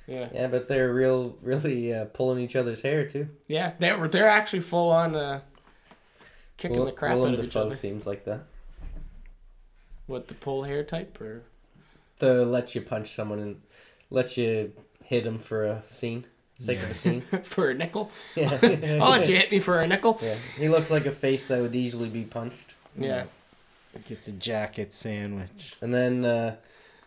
Yeah. 0.08 0.30
Yeah, 0.34 0.48
but 0.48 0.68
they're 0.68 0.94
real, 0.94 1.38
really 1.42 1.94
uh, 1.94 2.06
pulling 2.06 2.40
each 2.44 2.56
other's 2.56 2.82
hair 2.82 3.06
too. 3.08 3.28
Yeah, 3.48 3.74
they 3.80 3.92
were. 3.94 4.08
They're 4.08 4.30
actually 4.30 4.62
full 4.62 4.90
on 4.90 5.16
uh, 5.16 5.42
kicking 6.58 6.78
Will- 6.78 6.86
the 6.86 6.92
crap 6.94 7.16
Willem 7.16 7.34
out 7.34 7.40
of 7.40 7.46
each 7.46 7.56
other. 7.56 7.76
seems 7.76 8.08
like 8.08 8.24
that. 8.26 8.44
What 10.06 10.28
the 10.30 10.34
pull 10.34 10.64
hair 10.64 10.84
type 10.84 11.20
or? 11.20 11.44
To 12.20 12.44
let 12.46 12.74
you 12.74 12.82
punch 12.82 13.14
someone 13.14 13.40
and 13.40 13.62
let 14.10 14.38
you 14.38 14.72
hit 15.04 15.26
him 15.26 15.38
for 15.40 15.66
a 15.66 15.84
scene, 15.92 16.26
sake 16.60 16.82
of 16.82 16.90
a 16.90 16.94
scene. 16.94 17.22
for 17.44 17.70
a 17.70 17.74
nickel. 17.74 18.10
Yeah. 18.36 18.58
I'll 19.02 19.12
let 19.12 19.28
you 19.28 19.36
hit 19.36 19.52
me 19.52 19.60
for 19.60 19.80
a 19.82 19.88
nickel. 19.88 20.18
Yeah, 20.22 20.36
he 20.58 20.70
looks 20.70 20.90
like 20.90 21.06
a 21.06 21.12
face 21.12 21.48
that 21.48 21.62
would 21.62 21.76
easily 21.76 22.10
be 22.10 22.24
punched. 22.24 22.76
Yeah. 22.98 23.26
Gets 24.08 24.28
a 24.28 24.32
jacket 24.32 24.94
sandwich. 24.94 25.74
And 25.82 25.94
then 25.94 26.24
uh, 26.24 26.56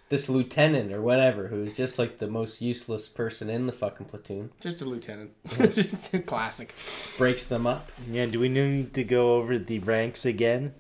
this 0.09 0.29
lieutenant 0.29 0.93
or 0.93 1.01
whatever, 1.01 1.47
who's 1.47 1.73
just 1.73 1.99
like 1.99 2.19
the 2.19 2.27
most 2.27 2.61
useless 2.61 3.09
person 3.09 3.49
in 3.49 3.67
the 3.67 3.73
fucking 3.73 4.07
platoon, 4.07 4.51
Just 4.61 4.83
a 4.83 4.85
lieutenant. 4.85 5.31
Just 5.75 6.13
a 6.15 6.19
classic. 6.19 6.75
breaks 7.17 7.45
them 7.47 7.67
up. 7.67 7.91
Yeah, 8.11 8.27
do 8.27 8.41
we 8.41 8.49
need 8.49 8.93
to 8.95 9.05
go 9.05 9.35
over 9.37 9.57
the 9.57 9.79
ranks 9.79 10.27
again? 10.27 10.75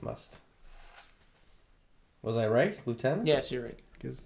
Must. 0.00 0.36
Was 2.22 2.36
I 2.36 2.46
right, 2.46 2.80
lieutenant? 2.86 3.26
Yes, 3.26 3.50
you're 3.50 3.64
right. 3.64 3.78
Because 3.94 4.24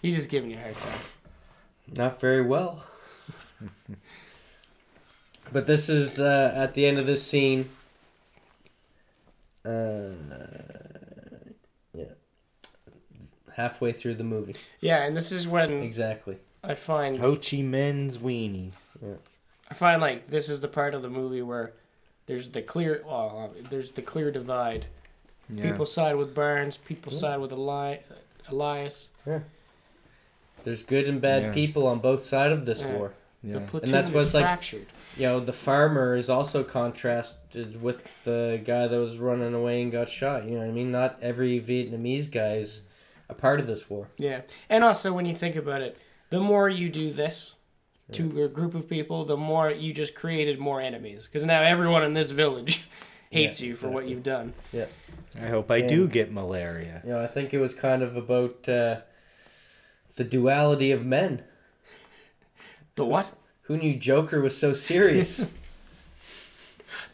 He's 0.00 0.16
just 0.16 0.28
giving 0.28 0.50
you 0.50 0.58
a 0.58 0.60
hard 0.60 0.76
time. 0.76 0.98
Not 1.96 2.20
very 2.20 2.42
well. 2.42 2.84
but 5.52 5.66
this 5.66 5.88
is 5.88 6.18
uh, 6.18 6.52
at 6.54 6.74
the 6.74 6.86
end 6.86 6.98
of 6.98 7.06
this 7.06 7.24
scene. 7.24 7.68
Uh, 9.64 10.10
yeah. 11.94 12.04
Halfway 13.54 13.92
through 13.92 14.14
the 14.14 14.24
movie. 14.24 14.56
Yeah, 14.80 15.02
and 15.04 15.16
this 15.16 15.30
is 15.32 15.46
when 15.46 15.70
Exactly. 15.82 16.38
I 16.64 16.74
find 16.74 17.18
Ho 17.18 17.36
Chi 17.36 17.58
Minh's 17.58 18.18
weenie. 18.18 18.70
I 19.70 19.74
find 19.74 20.00
like 20.00 20.28
this 20.28 20.48
is 20.48 20.60
the 20.60 20.68
part 20.68 20.94
of 20.94 21.02
the 21.02 21.10
movie 21.10 21.42
where 21.42 21.72
there's 22.26 22.48
the 22.50 22.62
clear 22.62 23.02
well, 23.06 23.52
there's 23.70 23.90
the 23.92 24.02
clear 24.02 24.30
divide. 24.30 24.86
Yeah. 25.48 25.70
People 25.70 25.86
side 25.86 26.16
with 26.16 26.34
Barnes. 26.34 26.76
People 26.76 27.12
Yeah. 27.12 27.18
side 27.18 27.40
with 27.40 27.52
Eli- 27.52 27.98
Elias. 28.48 29.08
Yeah. 29.26 29.40
There's 30.64 30.82
good 30.82 31.06
and 31.08 31.20
bad 31.20 31.42
Yeah. 31.42 31.52
people 31.54 31.86
on 31.86 31.98
both 31.98 32.22
sides 32.22 32.52
of 32.52 32.64
this 32.66 32.80
Yeah. 32.80 32.94
war. 32.96 33.12
Yeah. 33.42 33.54
The 33.54 33.60
platoon 33.60 33.90
that's 33.90 34.08
is 34.08 34.14
what's 34.14 34.34
like- 34.34 34.44
fractured. 34.44 34.86
You 35.16 35.24
know, 35.24 35.40
the 35.40 35.52
farmer 35.52 36.16
is 36.16 36.30
also 36.30 36.62
contrasted 36.64 37.82
with 37.82 38.02
the 38.24 38.60
guy 38.64 38.86
that 38.88 38.98
was 38.98 39.18
running 39.18 39.54
away 39.54 39.82
and 39.82 39.92
got 39.92 40.08
shot. 40.08 40.44
You 40.44 40.52
know 40.52 40.58
what 40.60 40.68
I 40.68 40.72
mean? 40.72 40.90
Not 40.90 41.18
every 41.20 41.60
Vietnamese 41.60 42.30
guy 42.30 42.56
is 42.56 42.82
a 43.28 43.34
part 43.34 43.60
of 43.60 43.66
this 43.66 43.88
war. 43.90 44.08
Yeah, 44.18 44.42
and 44.68 44.84
also 44.84 45.12
when 45.12 45.26
you 45.26 45.34
think 45.34 45.56
about 45.56 45.82
it, 45.82 45.96
the 46.30 46.40
more 46.40 46.68
you 46.68 46.88
do 46.88 47.12
this 47.12 47.56
to 48.12 48.42
a 48.44 48.48
group 48.48 48.74
of 48.74 48.88
people, 48.88 49.24
the 49.24 49.36
more 49.36 49.70
you 49.70 49.94
just 49.94 50.14
created 50.14 50.58
more 50.58 50.80
enemies. 50.80 51.26
Because 51.26 51.44
now 51.46 51.62
everyone 51.62 52.02
in 52.04 52.12
this 52.14 52.30
village 52.30 52.84
hates 53.30 53.60
Yeah, 53.60 53.68
you 53.68 53.76
for 53.76 53.88
what 53.88 54.06
you've 54.06 54.22
done. 54.22 54.52
Yeah. 54.72 54.86
I 55.40 55.46
hope 55.46 55.70
I 55.70 55.80
do 55.80 56.06
get 56.08 56.30
malaria. 56.30 57.00
You 57.04 57.12
know, 57.12 57.22
I 57.22 57.26
think 57.26 57.54
it 57.54 57.58
was 57.58 57.74
kind 57.74 58.02
of 58.02 58.16
about 58.16 58.68
uh, 58.68 59.00
the 60.16 60.24
duality 60.24 60.92
of 60.92 61.06
men. 61.06 61.42
The 62.94 63.04
what? 63.04 63.28
Who 63.62 63.76
knew 63.76 63.94
Joker 63.96 64.40
was 64.40 64.56
so 64.56 64.72
serious? 64.74 65.50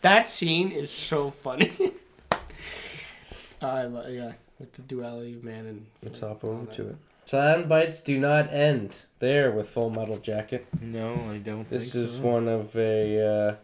That 0.01 0.29
scene 0.29 0.71
is 0.71 0.93
so 0.93 1.33
funny. 1.33 1.73
I 3.61 3.83
lo- 3.83 4.07
yeah, 4.09 4.35
with 4.61 4.73
the 4.75 4.83
duality 4.83 5.35
of 5.35 5.43
man 5.43 5.67
and. 5.67 5.87
Let's 6.05 6.21
hop 6.21 6.45
over 6.45 6.73
to 6.75 6.91
it. 6.91 6.97
Sound 7.25 7.69
bites 7.69 8.01
do 8.01 8.17
not 8.17 8.53
end 8.53 8.95
there 9.19 9.51
with 9.51 9.69
Full 9.71 9.91
Metal 9.91 10.19
Jacket. 10.19 10.69
No, 10.81 11.15
I 11.33 11.39
don't 11.39 11.69
This 11.69 11.93
think 11.93 12.05
is 12.05 12.15
so. 12.15 12.21
one 12.21 12.47
of 12.47 12.77
a 12.77 13.27
uh, 13.51 13.55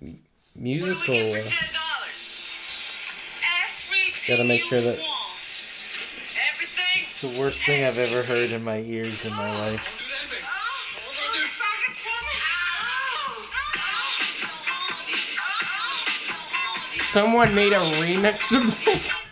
m- 0.00 0.20
musical. 0.54 1.16
Uh, 1.34 1.42
Gotta 4.28 4.44
make 4.44 4.62
sure 4.62 4.80
that. 4.80 4.96
It's 7.00 7.20
the 7.20 7.36
worst 7.36 7.66
thing 7.66 7.82
I've 7.84 7.98
ever 7.98 8.22
heard 8.22 8.50
in 8.52 8.62
my 8.62 8.78
ears 8.78 9.24
in 9.26 9.32
my 9.32 9.50
life. 9.72 9.88
Someone 17.14 17.54
made 17.54 17.72
a 17.72 17.76
remix 17.76 18.50
of 18.56 18.84
this. 18.84 19.22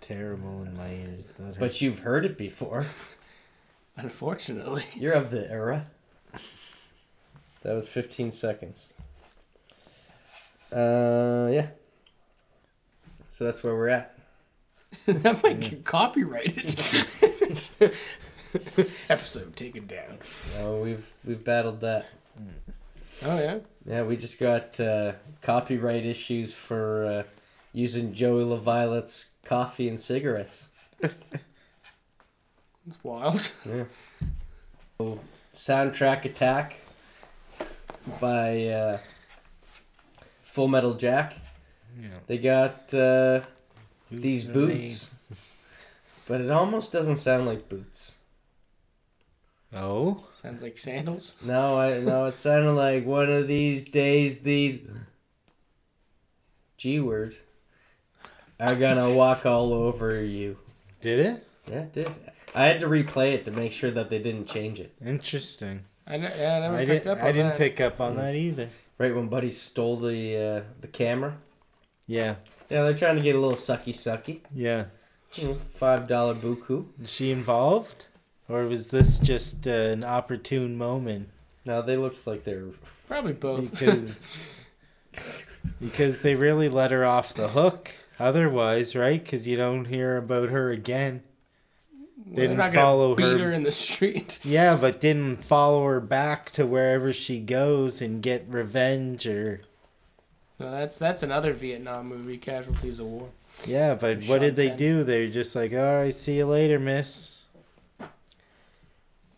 Terrible 0.00 0.64
in 0.64 0.76
my 0.76 0.88
ears. 0.88 1.34
That 1.38 1.56
but 1.56 1.80
you've 1.80 2.00
heard 2.00 2.24
it 2.24 2.36
before. 2.36 2.86
Unfortunately. 3.96 4.86
You're 4.96 5.12
of 5.12 5.30
the 5.30 5.48
era. 5.48 5.86
That 7.62 7.74
was 7.76 7.86
15 7.86 8.32
seconds. 8.32 8.88
Uh, 10.72 11.48
yeah. 11.52 11.68
So 13.28 13.44
that's 13.44 13.62
where 13.62 13.76
we're 13.76 13.90
at. 13.90 14.18
that 15.06 15.40
might 15.40 15.60
get 15.60 15.84
copyrighted. 15.84 16.74
Episode 19.08 19.54
taken 19.54 19.86
down. 19.86 20.18
Oh, 20.58 20.82
we've 20.82 21.14
we've 21.24 21.44
battled 21.44 21.82
that. 21.82 22.06
Oh 23.24 23.38
yeah. 23.38 23.58
Yeah, 23.84 24.02
we 24.02 24.16
just 24.16 24.38
got 24.38 24.78
uh, 24.78 25.12
copyright 25.42 26.04
issues 26.04 26.54
for 26.54 27.04
uh, 27.06 27.22
using 27.72 28.12
Joey 28.12 28.44
LaViolet's 28.44 29.30
coffee 29.44 29.88
and 29.88 29.98
cigarettes. 29.98 30.68
It's 32.88 33.04
wild. 33.04 33.52
Yeah. 33.68 33.84
So, 34.96 35.20
soundtrack 35.54 36.24
attack 36.24 36.76
by 38.18 38.66
uh, 38.68 38.98
Full 40.42 40.68
Metal 40.68 40.94
Jack. 40.94 41.34
Yeah. 42.00 42.08
They 42.26 42.38
got 42.38 42.94
uh, 42.94 43.40
Boots 44.10 44.22
these 44.22 44.44
boots, 44.46 45.10
but 46.26 46.40
it 46.40 46.50
almost 46.50 46.92
doesn't 46.92 47.18
sound 47.18 47.44
like 47.44 47.68
boots. 47.68 48.14
Made. 49.72 49.78
Oh, 49.80 50.26
Sounds 50.42 50.62
like 50.62 50.78
sandals. 50.78 51.34
No, 51.44 51.78
I 51.78 52.00
no, 52.00 52.26
it 52.26 52.36
sounded 52.38 52.72
like 52.72 53.04
one 53.06 53.30
of 53.30 53.48
these 53.48 53.84
days 53.84 54.40
these 54.40 54.80
G 56.76 57.00
word 57.00 57.36
are 58.60 58.74
gonna 58.76 59.12
walk 59.14 59.44
all 59.46 59.72
over 59.72 60.20
you. 60.22 60.56
did 61.00 61.20
it? 61.20 61.46
Yeah, 61.68 61.80
it 61.82 61.92
did. 61.92 62.10
I 62.54 62.64
had 62.66 62.80
to 62.80 62.86
replay 62.88 63.32
it 63.34 63.44
to 63.44 63.50
make 63.50 63.72
sure 63.72 63.90
that 63.90 64.08
they 64.10 64.18
didn't 64.18 64.46
change 64.46 64.80
it. 64.80 64.94
Interesting. 65.04 65.84
I, 66.06 66.16
yeah, 66.16 66.56
I 66.56 66.60
never 66.60 66.74
I 66.76 66.86
picked 66.86 67.04
didn't. 67.04 67.18
up 67.18 67.18
on 67.22 67.26
I 67.26 67.32
didn't 67.32 67.48
that. 67.50 67.58
pick 67.58 67.80
up 67.80 68.00
on 68.00 68.16
that 68.16 68.34
either. 68.34 68.70
Right 68.96 69.14
when 69.14 69.28
Buddy 69.28 69.50
stole 69.50 69.96
the 69.98 70.36
uh, 70.36 70.62
the 70.80 70.88
camera. 70.88 71.36
Yeah. 72.06 72.36
Yeah, 72.70 72.84
they're 72.84 72.94
trying 72.96 73.16
to 73.16 73.22
get 73.22 73.36
a 73.36 73.38
little 73.38 73.56
sucky 73.56 73.94
sucky. 73.94 74.40
Yeah. 74.54 74.86
Five 75.74 76.08
dollar 76.08 76.34
buku. 76.34 76.86
Is 77.02 77.12
she 77.12 77.30
involved, 77.30 78.06
or 78.48 78.64
was 78.64 78.90
this 78.90 79.18
just 79.18 79.66
uh, 79.66 79.70
an 79.70 80.04
opportune 80.04 80.76
moment? 80.76 81.28
No, 81.64 81.82
they 81.82 81.96
looked 81.96 82.26
like 82.26 82.44
they're 82.44 82.64
Probably 83.06 83.32
both. 83.32 83.70
Because 83.70 84.54
because 85.80 86.22
they 86.22 86.34
really 86.34 86.68
let 86.68 86.90
her 86.90 87.04
off 87.04 87.34
the 87.34 87.48
hook. 87.48 87.90
Otherwise, 88.18 88.96
right? 88.96 89.22
Because 89.22 89.46
you 89.46 89.56
don't 89.56 89.84
hear 89.86 90.16
about 90.16 90.48
her 90.48 90.70
again. 90.70 91.22
They're 92.26 92.48
didn't 92.48 92.56
not 92.58 92.72
follow 92.74 93.14
beat 93.14 93.24
her- 93.24 93.38
her 93.38 93.52
in 93.52 93.62
the 93.62 93.70
street. 93.70 94.40
Yeah, 94.44 94.76
but 94.78 95.00
didn't 95.00 95.36
follow 95.44 95.86
her 95.86 96.00
back 96.00 96.50
to 96.52 96.66
wherever 96.66 97.12
she 97.12 97.38
goes 97.40 98.02
and 98.02 98.20
get 98.22 98.44
revenge 98.48 99.26
or. 99.26 99.60
No, 100.58 100.70
that's 100.72 100.98
that's 100.98 101.22
another 101.22 101.52
Vietnam 101.52 102.08
movie, 102.08 102.36
Casualties 102.36 102.98
of 102.98 103.06
War. 103.06 103.28
Yeah, 103.64 103.94
but 103.94 104.24
what 104.24 104.40
did 104.40 104.56
they 104.56 104.68
then. 104.68 104.76
do? 104.76 105.04
They're 105.04 105.28
just 105.28 105.54
like, 105.54 105.72
all 105.72 106.00
right, 106.00 106.12
see 106.12 106.38
you 106.38 106.46
later, 106.46 106.78
miss. 106.80 107.37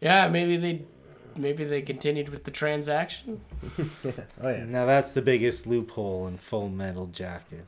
Yeah, 0.00 0.28
maybe 0.28 0.56
they 0.56 0.82
maybe 1.36 1.64
they 1.64 1.82
continued 1.82 2.28
with 2.30 2.44
the 2.44 2.50
transaction. 2.50 3.40
oh 4.42 4.48
yeah. 4.48 4.64
Now 4.64 4.86
that's 4.86 5.12
the 5.12 5.22
biggest 5.22 5.66
loophole 5.66 6.26
in 6.26 6.36
Full 6.38 6.68
Metal 6.68 7.06
Jacket. 7.06 7.66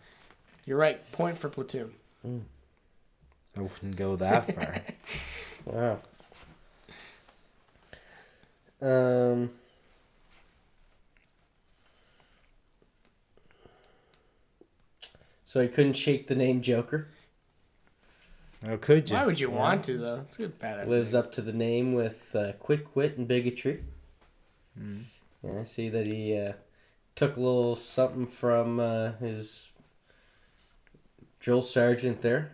You're 0.65 0.79
right. 0.79 1.11
Point 1.13 1.37
for 1.39 1.49
platoon. 1.49 1.93
I 2.25 3.61
wouldn't 3.61 3.97
go 3.97 4.17
that 4.17 4.55
far. 4.55 4.77
Wow. 5.65 6.01
Um. 8.81 9.51
So 15.45 15.61
I 15.61 15.69
couldn't 15.69 15.93
shake 15.93 16.27
the 16.27 16.35
name 16.35 16.63
Joker. 16.63 17.07
How 18.65 18.77
could 18.77 19.11
you? 19.11 19.17
Why 19.17 19.27
would 19.27 19.41
you 19.41 19.51
want 19.51 19.85
to 19.85 19.99
though? 19.99 20.21
It's 20.27 20.37
a 20.37 20.43
good 20.43 20.59
badass. 20.59 20.87
Lives 20.87 21.13
name. 21.13 21.19
up 21.21 21.33
to 21.33 21.43
the 21.43 21.53
name 21.53 21.95
with 21.95 22.35
uh, 22.35 22.53
quick 22.61 22.95
wit 22.95 23.19
and 23.19 23.27
bigotry. 23.27 23.83
Mm. 24.79 25.03
Yeah, 25.43 25.61
I 25.61 25.65
see 25.65 25.89
that 25.89 26.07
he 26.07 26.37
uh, 26.37 26.53
took 27.17 27.37
a 27.37 27.41
little 27.41 27.75
something 27.75 28.27
from 28.27 28.79
uh, 28.79 29.13
his 29.13 29.71
drill 31.41 31.63
sergeant 31.63 32.23
there. 32.23 32.53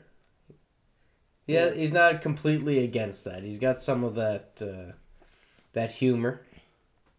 Yeah, 1.47 1.71
he's 1.71 1.93
not 1.93 2.21
completely 2.21 2.83
against 2.85 3.25
that. 3.25 3.43
He's 3.43 3.59
got 3.59 3.81
some 3.81 4.05
of 4.05 4.15
that 4.15 4.61
uh, 4.61 4.93
that 5.73 5.93
humor. 5.93 6.43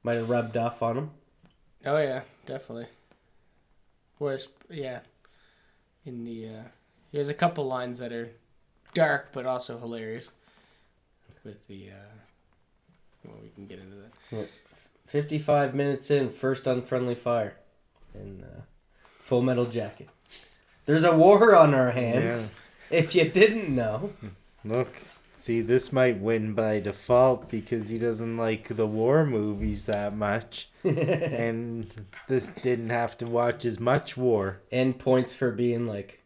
Might 0.01 0.15
have 0.15 0.29
rubbed 0.29 0.57
off 0.57 0.81
on 0.81 0.97
him. 0.97 1.11
Oh 1.85 1.97
yeah, 1.97 2.21
definitely. 2.45 2.87
Was 4.17 4.47
yeah. 4.69 5.01
In 6.05 6.23
the 6.23 6.47
uh, 6.47 6.63
he 7.11 7.17
has 7.17 7.29
a 7.29 7.33
couple 7.33 7.65
lines 7.65 7.99
that 7.99 8.11
are 8.11 8.31
dark 8.93 9.29
but 9.31 9.45
also 9.45 9.77
hilarious. 9.79 10.31
With 11.43 11.67
the 11.67 11.89
uh, 11.91 12.17
well, 13.25 13.37
we 13.41 13.49
can 13.49 13.65
get 13.67 13.79
into 13.79 13.95
that. 13.95 14.47
55 15.07 15.73
minutes 15.73 16.11
in, 16.11 16.29
first 16.29 16.67
unfriendly 16.67 17.15
fire. 17.15 17.55
In 18.13 18.43
uh, 18.43 18.61
Full 19.21 19.41
Metal 19.41 19.65
Jacket. 19.65 20.09
There's 20.85 21.03
a 21.03 21.15
war 21.15 21.55
on 21.55 21.73
our 21.73 21.91
hands. 21.91 22.51
If 22.89 23.13
you 23.13 23.29
didn't 23.29 23.73
know. 23.73 24.13
Look, 24.65 24.97
see, 25.35 25.61
this 25.61 25.93
might 25.93 26.19
win 26.19 26.53
by 26.53 26.79
default 26.79 27.49
because 27.49 27.89
he 27.89 27.99
doesn't 27.99 28.37
like 28.37 28.67
the 28.69 28.87
war 28.87 29.25
movies 29.25 29.85
that 29.85 30.15
much, 30.15 30.69
and 30.83 31.87
this 32.27 32.47
didn't 32.63 32.89
have 32.89 33.17
to 33.19 33.27
watch 33.27 33.65
as 33.65 33.79
much 33.79 34.17
war. 34.17 34.61
and 34.71 34.97
points 34.97 35.33
for 35.35 35.51
being 35.51 35.85
like, 35.85 36.23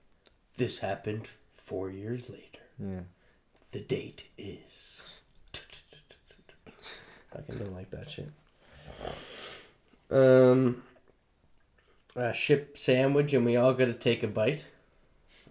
this 0.56 0.80
happened 0.80 1.28
four 1.54 1.90
years 1.90 2.30
later. 2.30 2.53
Yeah. 2.80 3.02
The 3.72 3.80
date 3.80 4.26
is. 4.38 5.20
I 7.36 7.42
can 7.42 7.58
don't 7.58 7.74
like 7.74 7.90
that 7.92 8.10
shit. 8.10 8.30
Um, 10.12 10.84
a 12.16 12.34
ship 12.34 12.78
sandwich, 12.78 13.34
and 13.34 13.46
we 13.46 13.56
all 13.56 13.74
got 13.74 13.86
to 13.86 13.94
take 13.94 14.22
a 14.24 14.28
bite. 14.28 14.66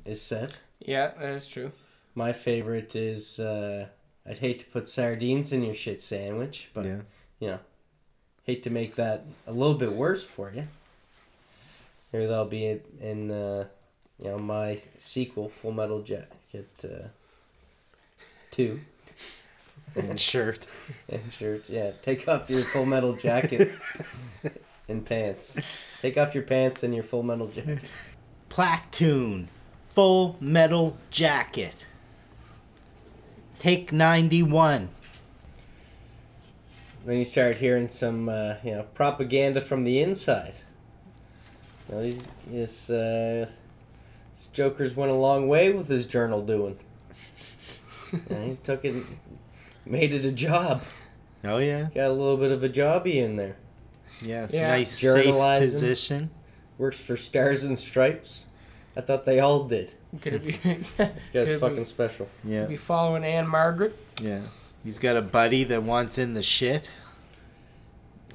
Is 0.05 0.23
set. 0.23 0.61
Yeah, 0.81 1.13
that 1.19 1.31
is 1.31 1.47
true. 1.47 1.73
My 2.15 2.33
favorite 2.33 2.97
is 2.97 3.39
uh, 3.39 3.87
I'd 4.29 4.39
hate 4.39 4.61
to 4.61 4.67
put 4.67 4.89
sardines 4.89 5.53
in 5.53 5.63
your 5.63 5.75
shit 5.75 6.03
sandwich, 6.03 6.71
but 6.75 6.85
yeah. 6.85 6.97
you 7.39 7.49
know, 7.49 7.59
hate 8.45 8.63
to 8.65 8.71
make 8.71 8.97
that 8.97 9.25
a 9.47 9.53
little 9.53 9.75
bit 9.75 9.93
worse 9.93 10.25
for 10.25 10.53
you. 10.53 10.67
Maybe 12.13 12.27
they'll 12.27 12.45
be 12.45 12.67
in, 12.67 12.81
in 13.01 13.31
uh, 13.31 13.67
you 14.19 14.27
know, 14.27 14.39
my 14.39 14.79
sequel, 14.99 15.49
Full 15.49 15.73
Metal 15.73 16.03
Jacket 16.03 16.33
uh, 16.55 17.09
two. 18.51 18.81
And 19.95 20.19
shirt. 20.19 20.67
And 21.11 21.31
shirt, 21.31 21.65
yeah. 21.69 21.91
Take 22.03 22.27
off 22.27 22.49
your 22.49 22.63
Full 22.63 22.87
Metal 22.87 23.15
Jacket 23.15 23.69
and 24.89 25.05
pants. 25.05 25.55
Take 26.01 26.17
off 26.17 26.35
your 26.35 26.45
pants 26.45 26.83
and 26.83 26.95
your 26.95 27.05
Full 27.05 27.23
Metal 27.23 27.49
Jacket. 27.49 27.83
Platoon. 28.49 29.49
Full 29.95 30.37
Metal 30.41 30.97
Jacket. 31.11 31.85
Take 33.59 33.93
91. 33.93 34.89
Then 37.05 37.19
you 37.19 37.25
start 37.25 37.57
hearing 37.57 37.89
some, 37.89 38.29
uh, 38.29 38.55
you 38.65 38.73
know, 38.73 38.85
propaganda 38.95 39.61
from 39.61 39.85
the 39.85 40.01
inside. 40.01 40.55
Now, 41.89 42.01
these, 42.01 42.29
this, 42.47 42.89
uh, 42.89 43.51
this 44.33 44.49
Joker's 44.49 44.97
went 44.97 45.11
a 45.11 45.15
long 45.15 45.49
way 45.49 45.73
with 45.73 45.89
his 45.89 46.07
journal 46.07 46.43
doing. 46.43 46.79
Yeah, 48.31 48.45
he 48.45 48.57
took 48.57 48.85
it, 48.85 49.05
made 49.87 50.13
it 50.13 50.25
a 50.25 50.33
job. 50.33 50.83
Oh, 51.45 51.59
yeah. 51.59 51.89
Got 51.95 52.09
a 52.09 52.13
little 52.13 52.37
bit 52.37 52.53
of 52.53 52.63
a 52.63 52.69
jobby 52.69 53.17
in 53.17 53.37
there. 53.37 53.57
Yeah. 54.21 54.47
Yeah. 54.51 54.69
Nice, 54.69 54.99
safe 54.99 55.35
position. 55.35 56.31
Works 56.79 57.01
for 57.01 57.17
Stars 57.17 57.65
and 57.65 57.79
Stripes. 57.79 58.45
I 58.97 59.01
thought 59.01 59.25
they 59.25 59.41
all 59.41 59.65
did. 59.65 59.95
Could 60.21 60.35
it 60.35 60.45
be? 60.45 60.53
This 60.97 61.31
guy's 61.33 61.49
Could 61.49 61.61
fucking 61.61 61.77
be, 61.77 61.85
special. 61.85 62.29
Yeah. 62.45 62.67
be 62.67 62.77
following 62.77 63.25
Ann-Margret. 63.25 63.97
Yeah. 64.21 64.41
He's 64.85 64.99
got 64.99 65.17
a 65.17 65.23
buddy 65.23 65.65
that 65.65 65.83
wants 65.83 66.19
in 66.19 66.35
the 66.35 66.43
shit. 66.43 66.91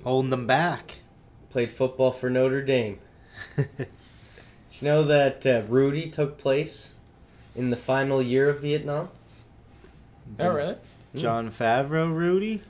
Holding 0.03 0.31
them 0.31 0.47
back. 0.47 0.99
Played 1.49 1.71
football 1.71 2.11
for 2.11 2.29
Notre 2.29 2.61
Dame. 2.63 2.99
Did 4.77 4.85
you 4.85 4.91
know 4.91 5.03
that 5.05 5.43
uh, 5.47 5.63
Rudy 5.67 6.07
took 6.07 6.37
place 6.37 6.93
in 7.55 7.71
the 7.71 7.75
final 7.75 8.21
year 8.21 8.47
of 8.47 8.61
Vietnam? 8.61 9.09
Oh 10.39 10.49
really? 10.49 10.75
Jon 11.15 11.49
Favreau, 11.49 12.13
Rudy? 12.13 12.61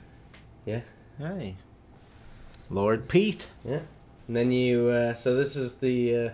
Yeah. 0.64 0.80
Hey. 1.18 1.56
Lord 2.70 3.10
Pete. 3.10 3.48
Yeah. 3.62 3.80
And 4.26 4.34
then 4.34 4.52
you, 4.52 4.88
uh, 4.88 5.12
so 5.12 5.36
this 5.36 5.54
is 5.54 5.74
the 5.76 6.16
uh, 6.16 6.30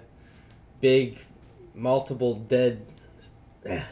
big, 0.80 1.18
multiple 1.74 2.34
dead. 2.34 2.86
It 3.66 3.82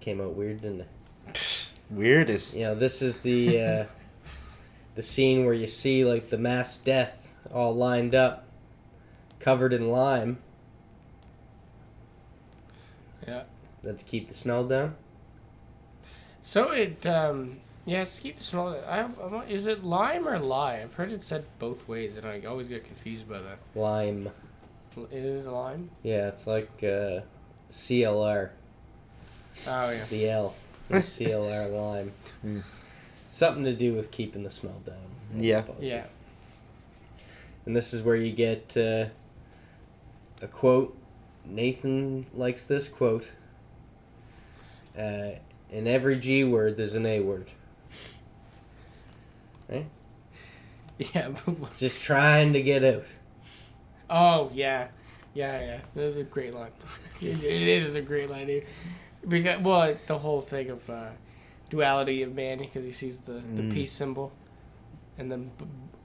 came 0.00 0.20
out 0.20 0.34
weird, 0.34 0.62
didn't 0.62 0.82
it? 0.82 1.72
Weirdest. 1.90 2.56
You 2.56 2.66
know, 2.66 2.74
this 2.76 3.02
is 3.02 3.16
the 3.18 3.60
uh, 3.60 3.84
the 4.94 5.02
scene 5.02 5.44
where 5.46 5.54
you 5.54 5.66
see 5.66 6.04
like 6.04 6.30
the 6.30 6.38
mass 6.38 6.78
death 6.78 7.32
all 7.52 7.74
lined 7.74 8.14
up, 8.14 8.46
covered 9.40 9.72
in 9.72 9.88
lime. 9.88 10.38
Yeah. 13.26 13.44
That 13.84 13.98
to 13.98 14.04
keep 14.04 14.28
the 14.28 14.34
smell 14.34 14.64
down. 14.64 14.96
So 16.40 16.70
it 16.72 17.04
um 17.06 17.58
yes, 17.86 18.18
keep 18.18 18.38
the 18.38 18.42
smell. 18.42 18.68
I, 18.86 19.00
I 19.02 19.44
is 19.44 19.66
it 19.66 19.84
lime 19.84 20.26
or 20.26 20.38
lye? 20.38 20.80
I've 20.82 20.94
heard 20.94 21.12
it 21.12 21.22
said 21.22 21.44
both 21.58 21.86
ways, 21.88 22.16
and 22.16 22.26
I 22.26 22.42
always 22.46 22.68
get 22.68 22.84
confused 22.84 23.28
by 23.28 23.38
that. 23.40 23.58
Lime. 23.74 24.30
It 24.96 25.12
is 25.24 25.46
lime. 25.46 25.90
Yeah, 26.02 26.28
it's 26.28 26.46
like 26.46 26.70
uh, 26.82 27.20
CLR. 27.72 28.50
Oh 29.66 29.90
yeah. 29.90 30.04
The 30.08 30.28
L. 30.30 30.54
The 30.88 30.98
CLR 30.98 31.72
lime. 31.72 32.12
Hmm. 32.42 32.60
Something 33.30 33.64
to 33.64 33.74
do 33.74 33.94
with 33.94 34.10
keeping 34.10 34.44
the 34.44 34.50
smell 34.50 34.80
down. 34.86 34.96
I 35.36 35.40
Yeah. 35.42 35.60
suppose. 35.62 35.82
Yeah. 35.82 36.04
And 37.66 37.74
this 37.74 37.92
is 37.94 38.02
where 38.02 38.16
you 38.16 38.32
get 38.32 38.76
uh, 38.76 39.06
a 40.42 40.46
quote. 40.46 40.96
Nathan 41.44 42.26
likes 42.34 42.64
this 42.64 42.88
quote. 42.88 43.32
Uh, 44.98 45.38
in 45.70 45.86
every 45.86 46.16
G 46.18 46.44
word, 46.44 46.76
there's 46.76 46.94
an 46.94 47.06
A 47.06 47.20
word. 47.20 47.50
Right? 49.68 49.86
Yeah. 51.12 51.28
but 51.30 51.58
what- 51.58 51.76
Just 51.76 52.00
trying 52.00 52.52
to 52.52 52.62
get 52.62 52.84
out. 52.84 53.04
oh 54.08 54.50
yeah. 54.54 54.88
Yeah, 55.34 55.60
yeah. 55.60 55.80
That's 55.96 56.16
a 56.16 56.22
great 56.22 56.54
line. 56.54 56.70
it, 57.20 57.42
it 57.42 57.62
is 57.82 57.96
a 57.96 58.00
great 58.02 58.30
line. 58.30 58.46
Dude. 58.46 58.64
Because 59.26 59.60
well, 59.60 59.96
the 60.06 60.18
whole 60.18 60.40
thing 60.40 60.70
of 60.70 60.88
uh, 60.88 61.08
duality 61.70 62.22
of 62.22 62.32
man, 62.36 62.58
because 62.58 62.84
he 62.84 62.92
sees 62.92 63.18
the, 63.20 63.32
the 63.32 63.62
Mm. 63.62 63.72
peace 63.72 63.90
symbol, 63.90 64.30
and 65.18 65.32
then 65.32 65.50
b- 65.58 65.64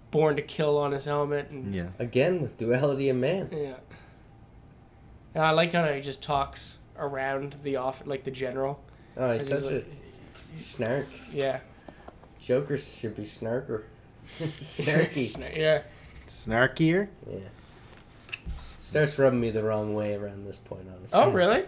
born 0.10 0.36
to 0.38 0.42
kill 0.42 0.80
on 0.80 0.92
his 0.94 1.06
helmet, 1.06 1.50
and 1.52 1.76
Yeah. 1.76 1.90
Again, 2.00 2.42
with 2.42 2.58
duality 2.58 3.10
of 3.10 3.18
man. 3.18 3.50
Yeah. 3.52 3.76
And 5.36 5.44
I 5.44 5.52
like 5.52 5.74
how 5.74 5.86
he 5.94 6.02
just 6.02 6.24
talks 6.24 6.79
around 7.00 7.56
the 7.64 7.78
off 7.78 8.02
like 8.06 8.24
the 8.24 8.32
general. 8.32 8.80
Oh, 9.18 9.34
he's 9.34 9.42
And 9.44 9.52
he's 9.52 9.62
such 9.62 9.72
like- 9.74 9.86
a 9.86 10.64
snark. 10.64 11.08
Yeah. 11.34 11.60
Joker 12.42 12.78
should 12.78 13.16
be 13.16 13.24
snarker. 13.24 13.84
Snarky. 14.28 15.56
yeah. 15.58 15.82
Snarkier? 16.28 17.08
Yeah. 17.30 17.40
Starts 18.78 19.18
rubbing 19.20 19.40
me 19.42 19.52
the 19.52 19.64
wrong 19.64 19.94
way 19.94 20.16
around 20.16 20.46
this 20.46 20.58
point, 20.58 20.88
honestly. 20.90 21.10
Oh 21.20 21.30
really? 21.32 21.64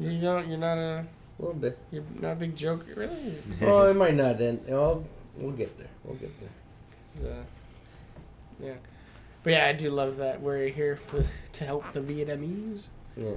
You 0.00 0.20
don't. 0.20 0.48
You're 0.48 0.58
not 0.58 0.78
a. 0.78 1.06
A 1.38 1.42
little 1.42 1.54
bit. 1.54 1.78
You're 1.90 2.02
not 2.20 2.32
a 2.32 2.36
big 2.36 2.56
joker, 2.56 2.94
really. 2.96 3.34
Oh, 3.62 3.90
it 3.90 3.94
might 3.94 4.14
not 4.14 4.40
end. 4.40 4.64
Oh, 4.70 5.04
we'll 5.36 5.52
get 5.52 5.76
there. 5.76 5.88
We'll 6.04 6.16
get 6.16 6.30
there. 6.40 7.30
uh, 7.32 7.42
yeah. 8.62 8.72
But 9.42 9.52
yeah, 9.52 9.66
I 9.66 9.72
do 9.74 9.90
love 9.90 10.16
that 10.16 10.40
we're 10.40 10.68
here 10.68 10.96
for 10.96 11.24
to 11.52 11.64
help 11.64 11.92
the 11.92 12.00
Vietnamese. 12.00 12.86
Yeah. 13.18 13.32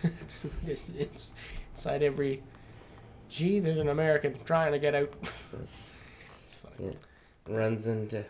it's, 0.66 0.90
it's 0.90 1.32
inside 1.72 2.02
every. 2.02 2.42
Gee, 3.28 3.60
there's 3.60 3.78
an 3.78 3.88
American 3.88 4.34
trying 4.44 4.72
to 4.72 4.78
get 4.78 4.94
out. 4.94 5.12
It's 5.52 6.76
funny. 6.78 6.96
runs 7.46 7.86
into. 7.86 8.24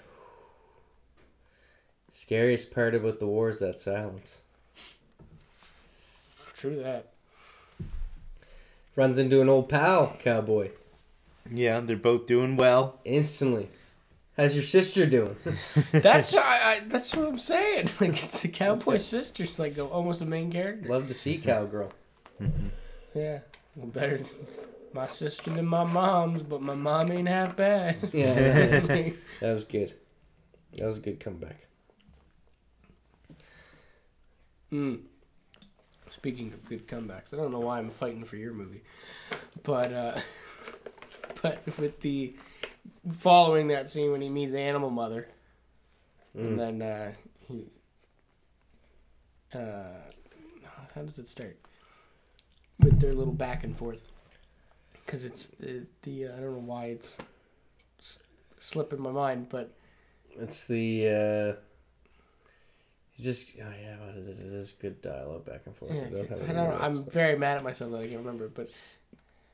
Scariest 2.10 2.70
part 2.70 2.94
about 2.94 3.20
the 3.20 3.26
war 3.26 3.48
is 3.48 3.58
that 3.60 3.78
silence. 3.78 4.40
True 6.54 6.82
that. 6.82 7.12
Runs 8.94 9.18
into 9.18 9.40
an 9.40 9.48
old 9.48 9.68
pal, 9.68 10.16
cowboy. 10.18 10.70
Yeah, 11.50 11.80
they're 11.80 11.96
both 11.96 12.26
doing 12.26 12.56
well. 12.56 12.98
Instantly. 13.04 13.70
How's 14.36 14.54
your 14.54 14.64
sister 14.64 15.06
doing? 15.06 15.36
That's 15.92 16.34
I, 16.34 16.40
I, 16.40 16.80
that's 16.88 17.14
what 17.14 17.28
I'm 17.28 17.38
saying. 17.38 17.90
Like 18.00 18.22
it's 18.22 18.44
a 18.44 18.48
cowboy 18.48 18.96
sister's 18.96 19.58
like 19.58 19.76
a, 19.76 19.84
almost 19.84 20.22
a 20.22 20.24
main 20.24 20.50
character. 20.50 20.88
Love 20.88 21.08
to 21.08 21.14
see 21.14 21.36
cowgirl. 21.36 21.92
Yeah, 23.14 23.40
well, 23.76 23.88
better 23.88 24.24
my 24.94 25.06
sister 25.06 25.50
than 25.50 25.66
my 25.66 25.84
mom's, 25.84 26.42
but 26.42 26.62
my 26.62 26.74
mom 26.74 27.10
ain't 27.12 27.28
half 27.28 27.56
bad. 27.56 27.96
Yeah, 28.12 28.80
that 29.40 29.52
was 29.52 29.64
good. 29.64 29.94
That 30.76 30.86
was 30.86 30.98
a 30.98 31.00
good 31.00 31.20
comeback. 31.20 31.66
Mm. 34.72 35.00
Speaking 36.10 36.52
of 36.52 36.64
good 36.64 36.86
comebacks, 36.86 37.32
I 37.32 37.36
don't 37.36 37.52
know 37.52 37.60
why 37.60 37.78
I'm 37.78 37.90
fighting 37.90 38.24
for 38.24 38.36
your 38.36 38.52
movie, 38.52 38.82
but 39.62 39.92
uh, 39.92 40.20
but 41.42 41.62
with 41.78 42.00
the 42.00 42.34
following 43.12 43.68
that 43.68 43.88
scene 43.90 44.10
when 44.12 44.20
he 44.20 44.28
meets 44.28 44.52
the 44.52 44.60
animal 44.60 44.90
mother, 44.90 45.28
Mm. 46.36 46.40
and 46.40 46.58
then 46.58 46.82
uh, 46.82 47.12
he 47.46 47.66
uh, 49.54 49.58
how 50.94 51.02
does 51.02 51.18
it 51.18 51.28
start 51.28 51.56
with 52.80 53.00
their 53.00 53.12
little 53.12 53.34
back 53.34 53.64
and 53.64 53.76
forth? 53.76 54.08
Because 55.04 55.24
it's 55.24 55.48
the, 55.60 55.86
the 56.02 56.26
uh, 56.28 56.36
I 56.36 56.40
don't 56.40 56.52
know 56.54 56.62
why 56.64 56.86
it's 56.86 57.18
s- 58.00 58.20
slipping 58.58 59.00
my 59.02 59.10
mind, 59.10 59.48
but 59.50 59.74
It's 60.40 60.64
the. 60.66 61.08
uh 61.08 61.60
He's 63.14 63.26
just. 63.26 63.52
Oh, 63.60 63.66
yeah, 63.78 63.96
what 64.06 64.16
is 64.16 64.26
it? 64.28 64.38
It 64.38 64.46
is 64.54 64.72
good 64.72 65.02
dialogue 65.02 65.44
back 65.44 65.62
and 65.66 65.76
forth. 65.76 65.92
yeah, 65.92 66.04
I 66.06 66.10
don't 66.10 66.32
I 66.32 66.46
don't 66.46 66.54
know. 66.70 66.78
I'm 66.80 67.04
very 67.04 67.36
mad 67.38 67.58
at 67.58 67.62
myself 67.64 67.90
that 67.92 67.98
I 67.98 68.06
can't 68.06 68.20
remember, 68.20 68.48
but. 68.48 68.68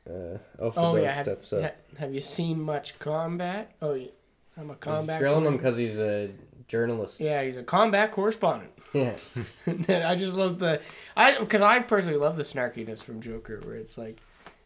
Uh, 0.08 0.38
oh, 0.58 0.72
Oh 0.76 0.92
for 0.92 0.98
yeah, 0.98 1.04
yeah, 1.04 1.12
have, 1.14 1.28
up. 1.28 1.44
ha- 1.52 1.70
have 1.98 2.14
you 2.14 2.20
seen 2.20 2.60
much 2.60 2.98
combat? 2.98 3.72
Oh, 3.82 3.94
yeah. 3.94 4.08
I'm 4.56 4.70
a 4.70 4.74
combat. 4.74 4.76
He's 4.76 4.84
combat. 5.06 5.20
grilling 5.20 5.44
him 5.44 5.56
because 5.56 5.76
he's 5.76 5.98
a 5.98 6.30
journalist. 6.66 7.20
Yeah, 7.20 7.42
he's 7.42 7.56
a 7.56 7.62
combat 7.62 8.12
correspondent. 8.12 8.72
Yeah. 8.94 9.12
I 10.08 10.14
just 10.14 10.34
love 10.34 10.58
the, 10.58 10.80
I 11.14 11.38
because 11.38 11.60
I 11.60 11.80
personally 11.80 12.16
love 12.18 12.36
the 12.38 12.42
snarkiness 12.42 13.02
from 13.02 13.20
Joker, 13.20 13.60
where 13.62 13.76
it's 13.76 13.98
like, 13.98 14.18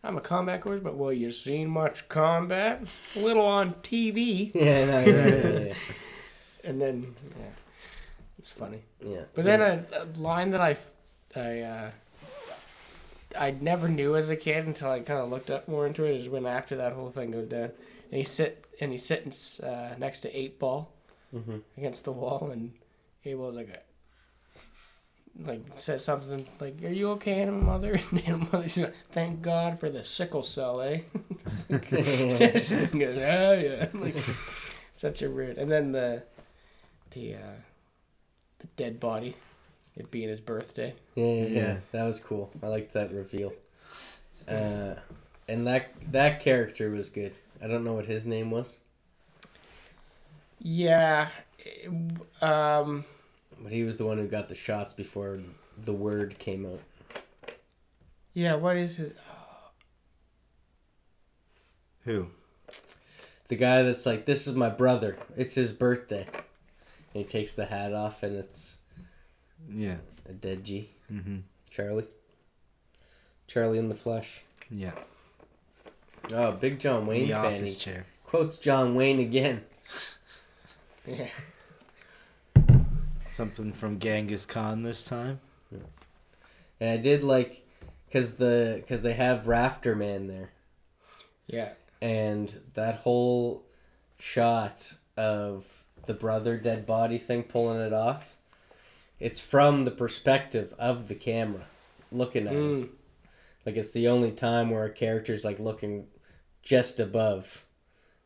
I'm 0.04 0.16
a 0.16 0.20
combat 0.20 0.60
correspondent. 0.60 1.02
Well, 1.02 1.12
you've 1.12 1.34
seen 1.34 1.68
much 1.68 2.08
combat? 2.08 2.82
A 3.16 3.18
little 3.18 3.44
on 3.44 3.74
TV, 3.82 4.52
Yeah, 4.54 4.84
no, 4.86 5.00
yeah, 5.00 5.26
yeah, 5.26 5.58
yeah. 5.66 5.74
and 6.64 6.80
then 6.80 7.16
yeah, 7.36 7.46
it's 8.38 8.50
funny. 8.52 8.82
yeah. 9.04 9.22
But 9.34 9.44
then 9.44 9.60
a, 9.60 9.84
a 9.92 10.04
line 10.20 10.50
that 10.50 10.60
I, 10.60 10.76
I, 11.34 11.60
uh, 11.60 11.90
I 13.38 13.50
never 13.52 13.88
knew 13.88 14.16
as 14.16 14.30
a 14.30 14.36
kid 14.36 14.66
until 14.66 14.90
I 14.90 15.00
kind 15.00 15.20
of 15.20 15.30
looked 15.30 15.50
up 15.50 15.68
more 15.68 15.86
into 15.86 16.04
it 16.04 16.16
is 16.16 16.28
when 16.28 16.46
after 16.46 16.76
that 16.76 16.92
whole 16.92 17.10
thing 17.10 17.30
goes 17.30 17.48
down, 17.48 17.70
and 18.10 18.18
he 18.18 18.24
sit 18.24 18.66
and 18.80 18.92
he's 18.92 19.04
sitting 19.04 19.32
uh, 19.66 19.94
next 19.98 20.20
to 20.20 20.36
Eight 20.36 20.58
Ball 20.58 20.90
hmm 21.30 21.58
against 21.76 22.04
the 22.04 22.12
wall, 22.12 22.50
and 22.52 22.72
Eight 23.24 23.34
Ball's 23.34 23.54
like, 23.56 23.68
a, 23.68 23.80
like 25.48 25.62
says 25.76 26.04
something 26.04 26.46
like, 26.60 26.82
"Are 26.84 26.88
you 26.88 27.10
okay, 27.12 27.40
Animal 27.40 27.62
Mother?" 27.62 27.98
And 28.10 28.26
Animal 28.26 28.48
Mother, 28.52 28.68
she's 28.68 28.84
like, 28.84 28.94
"Thank 29.10 29.42
God 29.42 29.80
for 29.80 29.88
the 29.88 30.04
sickle 30.04 30.42
cell, 30.42 30.80
eh?" 30.82 31.00
he 31.68 31.78
goes, 31.78 33.16
"Oh 33.18 33.52
yeah," 33.54 33.88
like 33.94 34.16
such 34.92 35.22
a 35.22 35.30
weird. 35.30 35.56
And 35.58 35.70
then 35.70 35.92
the, 35.92 36.22
the, 37.12 37.34
uh, 37.36 37.56
the 38.58 38.66
dead 38.76 39.00
body, 39.00 39.36
it 39.96 40.10
being 40.10 40.28
his 40.28 40.40
birthday. 40.40 40.94
Yeah, 41.14 41.24
yeah, 41.24 41.42
yeah. 41.42 41.48
Yeah. 41.48 41.76
That 41.92 42.04
was 42.04 42.20
cool. 42.20 42.50
I 42.62 42.66
liked 42.68 42.92
that 42.94 43.12
reveal. 43.12 43.52
Uh, 44.48 44.94
and 45.48 45.66
that 45.66 45.92
that 46.10 46.40
character 46.40 46.90
was 46.90 47.08
good. 47.08 47.32
I 47.62 47.68
don't 47.68 47.84
know 47.84 47.92
what 47.94 48.06
his 48.06 48.24
name 48.26 48.50
was, 48.50 48.78
Yeah. 50.58 51.28
Um. 52.40 53.04
but 53.60 53.70
he 53.72 53.84
was 53.84 53.96
the 53.98 54.04
one 54.06 54.18
who 54.18 54.26
got 54.26 54.48
the 54.48 54.54
shots 54.54 54.92
before 54.92 55.38
the 55.78 55.92
word 55.92 56.38
came 56.38 56.66
out. 56.66 56.80
Yeah. 58.34 58.54
What 58.56 58.76
is 58.76 58.98
it? 58.98 59.16
Who? 62.04 62.28
The 63.48 63.56
guy 63.56 63.82
that's 63.82 64.06
like, 64.06 64.24
"This 64.24 64.46
is 64.48 64.56
my 64.56 64.68
brother. 64.70 65.16
It's 65.36 65.54
his 65.54 65.72
birthday." 65.72 66.26
And 67.14 67.22
he 67.22 67.24
takes 67.24 67.52
the 67.52 67.66
hat 67.66 67.92
off, 67.92 68.22
and 68.22 68.34
it's 68.36 68.78
Yeah. 69.70 69.96
a 70.28 70.32
dead 70.32 70.64
G. 70.64 70.90
Mm-hmm. 71.12 71.38
Charlie. 71.70 72.06
Charlie 73.46 73.78
in 73.78 73.88
the 73.88 73.94
flesh. 73.94 74.42
Yeah. 74.70 74.92
Oh, 76.32 76.52
big 76.52 76.78
John 76.78 77.06
Wayne 77.06 77.28
the 77.28 77.34
fan. 77.34 77.44
office 77.54 77.74
He 77.76 77.80
chair. 77.80 78.04
quotes 78.24 78.58
John 78.58 78.94
Wayne 78.94 79.20
again. 79.20 79.64
Yeah. 81.04 81.26
Something 83.26 83.72
from 83.72 83.98
Genghis 83.98 84.46
Khan 84.46 84.82
this 84.84 85.04
time. 85.04 85.40
And 86.80 86.90
I 86.90 86.96
did 86.96 87.24
like, 87.24 87.66
cause 88.12 88.34
the 88.34 88.84
cause 88.88 89.02
they 89.02 89.14
have 89.14 89.44
Rafterman 89.44 90.28
there. 90.28 90.50
Yeah. 91.48 91.70
and 92.00 92.56
that 92.74 92.96
whole 93.00 93.64
shot 94.18 94.94
of 95.16 95.64
the 96.06 96.14
brother 96.14 96.56
dead 96.56 96.86
body 96.86 97.18
thing 97.18 97.42
pulling 97.42 97.80
it 97.80 97.92
off 97.92 98.31
it's 99.22 99.40
from 99.40 99.84
the 99.84 99.90
perspective 99.90 100.74
of 100.78 101.08
the 101.08 101.14
camera 101.14 101.64
looking 102.10 102.46
at 102.46 102.52
him 102.54 102.82
Mm. 102.84 102.88
like 103.66 103.76
it's 103.76 103.90
the 103.92 104.08
only 104.08 104.32
time 104.32 104.70
where 104.70 104.84
a 104.84 104.90
character's 104.90 105.44
like 105.44 105.58
looking 105.58 106.06
just 106.62 106.98
above 107.00 107.64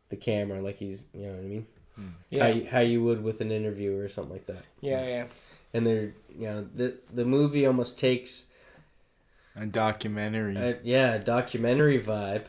the 0.08 0.16
camera 0.16 0.60
like 0.60 0.78
he's 0.78 1.04
you 1.12 1.26
know 1.26 1.32
what 1.34 1.40
i 1.40 1.46
mean 1.46 1.66
how, 1.96 2.02
Yeah. 2.30 2.48
you, 2.48 2.66
how 2.70 2.80
you 2.80 3.02
would 3.04 3.22
with 3.22 3.40
an 3.40 3.50
interview 3.50 3.96
or 3.98 4.08
something 4.08 4.32
like 4.32 4.46
that 4.46 4.64
Yeah. 4.80 5.06
Yeah. 5.06 5.24
and 5.74 5.86
they're 5.86 6.12
you 6.34 6.46
know 6.46 6.66
the 6.74 6.94
the 7.12 7.24
movie 7.24 7.64
almost 7.66 7.98
takes 7.98 8.46
A 9.56 9.66
documentary. 9.66 10.56
a, 10.56 10.78
yeah, 10.84 11.14
a 11.14 11.18
documentary 11.18 12.00
vibe 12.00 12.44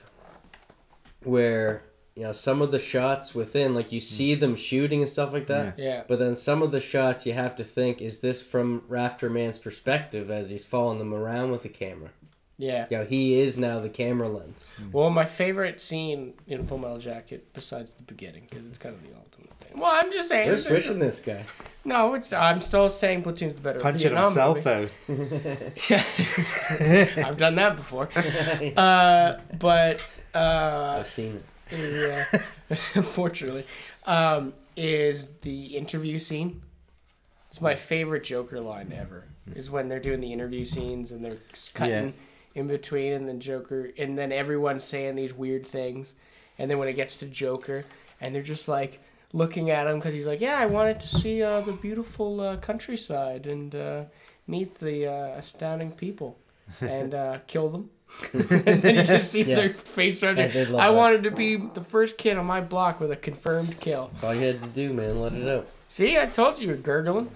where 1.23 1.83
you 2.17 2.23
know 2.23 2.33
some 2.33 2.63
of 2.63 2.71
the 2.71 2.79
shots 2.79 3.35
within, 3.35 3.75
like 3.75 3.91
you 3.91 3.99
see 3.99 4.33
them 4.33 4.55
shooting 4.55 5.01
and 5.01 5.09
stuff 5.09 5.33
like 5.33 5.45
that. 5.47 5.77
Yeah. 5.77 6.01
But 6.07 6.17
then 6.17 6.35
some 6.35 6.63
of 6.63 6.71
the 6.71 6.81
shots 6.81 7.27
you 7.27 7.33
have 7.33 7.55
to 7.57 7.63
think, 7.63 8.01
is 8.01 8.21
this 8.21 8.41
from 8.41 8.81
Rafterman's 8.89 9.59
perspective 9.59 10.31
as 10.31 10.49
he's 10.49 10.65
following 10.65 10.97
them 10.97 11.13
around 11.13 11.51
with 11.51 11.61
the 11.61 11.69
camera? 11.69 12.09
Yeah. 12.57 12.87
You 12.89 12.97
know, 12.97 13.05
he 13.05 13.39
is 13.39 13.55
now 13.59 13.79
the 13.79 13.89
camera 13.89 14.27
lens. 14.29 14.65
Well, 14.91 15.11
my 15.11 15.25
favorite 15.25 15.79
scene 15.79 16.33
in 16.47 16.65
Full 16.65 16.79
Metal 16.79 16.97
Jacket, 16.97 17.53
besides 17.53 17.93
the 17.93 18.01
beginning, 18.01 18.47
because 18.49 18.67
it's 18.67 18.79
kind 18.79 18.95
of 18.95 19.03
the 19.03 19.15
ultimate 19.15 19.53
thing. 19.59 19.79
Well, 19.79 19.91
I'm 19.93 20.11
just 20.11 20.27
saying. 20.27 20.49
We're 20.49 20.57
switching 20.57 20.97
this 20.97 21.19
guy. 21.19 21.43
No, 21.85 22.15
it's. 22.15 22.33
I'm 22.33 22.61
still 22.61 22.89
saying 22.89 23.21
Platoon's 23.21 23.53
the 23.53 23.61
better. 23.61 23.79
Punching 23.79 24.09
Vietnam 24.09 24.23
himself 24.25 24.65
movie. 24.65 24.89
out. 25.23 25.87
Yeah. 25.87 26.03
I've 27.27 27.37
done 27.37 27.53
that 27.55 27.75
before. 27.75 28.09
Uh, 28.75 29.39
but 29.59 30.01
uh, 30.33 30.97
I've 31.01 31.09
seen 31.09 31.35
it. 31.35 31.45
Yeah, 31.71 32.25
unfortunately, 32.95 33.65
um, 34.05 34.53
is 34.75 35.31
the 35.41 35.77
interview 35.77 36.19
scene. 36.19 36.61
It's 37.49 37.61
my 37.61 37.75
favorite 37.75 38.23
Joker 38.23 38.59
line 38.59 38.93
ever. 38.95 39.25
Is 39.55 39.69
when 39.71 39.87
they're 39.87 39.99
doing 39.99 40.19
the 40.19 40.33
interview 40.33 40.65
scenes 40.65 41.11
and 41.11 41.23
they're 41.23 41.37
s- 41.53 41.71
cutting 41.73 42.13
in 42.53 42.67
between, 42.67 43.13
and 43.13 43.27
then 43.27 43.39
Joker, 43.39 43.89
and 43.97 44.17
then 44.17 44.31
everyone's 44.33 44.83
saying 44.83 45.15
these 45.15 45.33
weird 45.33 45.65
things, 45.65 46.13
and 46.59 46.69
then 46.69 46.77
when 46.77 46.87
it 46.89 46.93
gets 46.93 47.15
to 47.17 47.25
Joker, 47.27 47.85
and 48.19 48.35
they're 48.35 48.43
just 48.43 48.67
like 48.67 48.99
looking 49.33 49.69
at 49.69 49.87
him 49.87 49.99
because 49.99 50.13
he's 50.13 50.27
like, 50.27 50.41
"Yeah, 50.41 50.57
I 50.59 50.65
wanted 50.65 50.99
to 50.99 51.07
see 51.07 51.41
uh, 51.41 51.61
the 51.61 51.71
beautiful 51.71 52.41
uh, 52.41 52.57
countryside 52.57 53.47
and 53.47 53.73
uh, 53.73 54.03
meet 54.47 54.75
the 54.79 55.07
uh, 55.07 55.27
astounding 55.37 55.91
people 55.91 56.37
and 56.81 57.13
uh, 57.13 57.39
kill 57.47 57.69
them." 57.69 57.89
and 58.33 58.41
then 58.81 58.95
you 58.95 59.03
just 59.03 59.31
see 59.31 59.43
Yeah. 59.43 59.55
their 59.55 59.69
face 59.69 60.19
turn. 60.19 60.39
I 60.39 60.87
I 60.87 60.89
wanted 60.89 61.23
to 61.23 61.31
be 61.31 61.55
the 61.57 61.83
first 61.83 62.17
kid 62.17 62.37
on 62.37 62.45
my 62.45 62.61
block 62.61 62.99
with 62.99 63.11
a 63.11 63.15
confirmed 63.15 63.79
kill. 63.79 64.11
All 64.23 64.33
you 64.33 64.41
had 64.47 64.61
to 64.63 64.69
do, 64.69 64.93
man, 64.93 65.19
let 65.21 65.33
it 65.33 65.47
out. 65.47 65.67
See, 65.89 66.17
I 66.17 66.25
told 66.25 66.57
you 66.59 66.67
you 66.67 66.73
were 66.73 66.77
gurgling. 66.81 67.29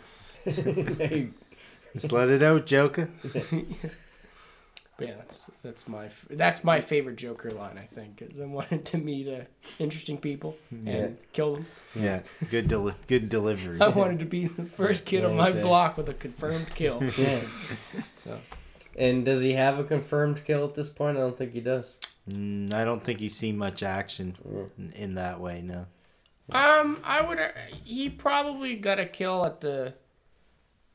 Just 1.94 2.12
let 2.12 2.30
it 2.30 2.42
out, 2.42 2.66
Joker. 2.66 3.10
But 3.22 3.52
yeah, 5.00 5.16
that's 5.18 5.42
that's 5.62 5.88
my 5.88 6.10
that's 6.30 6.64
my 6.64 6.80
favorite 6.80 7.18
Joker 7.18 7.52
line. 7.52 7.78
I 7.78 7.86
think 7.94 8.22
is 8.22 8.40
I 8.40 8.46
wanted 8.46 8.86
to 8.86 8.98
meet 8.98 9.28
uh, 9.28 9.42
interesting 9.80 10.18
people 10.18 10.58
and 10.72 10.88
Yeah. 10.88 11.08
kill 11.34 11.56
them. 11.56 11.66
Yeah. 11.96 12.22
Good 12.50 12.68
deli- 12.70 12.94
good 13.08 13.30
delivery. 13.30 13.80
I 13.82 13.90
wanted 13.90 14.20
to 14.20 14.26
be 14.26 14.46
the 14.48 14.66
first 14.66 15.06
kid 15.06 15.26
on 15.26 15.36
my 15.36 15.48
exactly. 15.50 15.70
block 15.70 15.98
with 15.98 16.10
a 16.10 16.14
confirmed 16.14 16.68
kill. 16.76 17.04
yeah. 17.18 17.40
So. 18.24 18.40
And 18.98 19.24
does 19.26 19.42
he 19.42 19.54
have 19.54 19.80
a 19.80 19.84
confirmed 19.84 20.44
kill 20.46 20.66
at 20.66 20.76
this 20.76 20.90
point? 20.90 21.18
I 21.18 21.22
don't 21.22 21.38
think 21.38 21.54
he 21.54 21.62
does. 21.62 21.98
Mm, 22.30 22.74
I 22.74 22.84
don't 22.86 23.04
think 23.04 23.20
he's 23.20 23.36
seen 23.36 23.58
much 23.58 23.82
action 23.84 24.34
Mm. 24.48 24.70
in- 24.78 24.92
in 24.94 25.16
that 25.16 25.40
way, 25.40 25.62
no. 25.62 25.86
Um, 26.52 27.00
I 27.04 27.22
would. 27.22 27.40
Uh, 27.40 27.50
he 27.84 28.10
probably 28.10 28.76
got 28.76 29.00
a 29.00 29.06
kill 29.06 29.46
at 29.46 29.62
the 29.62 29.94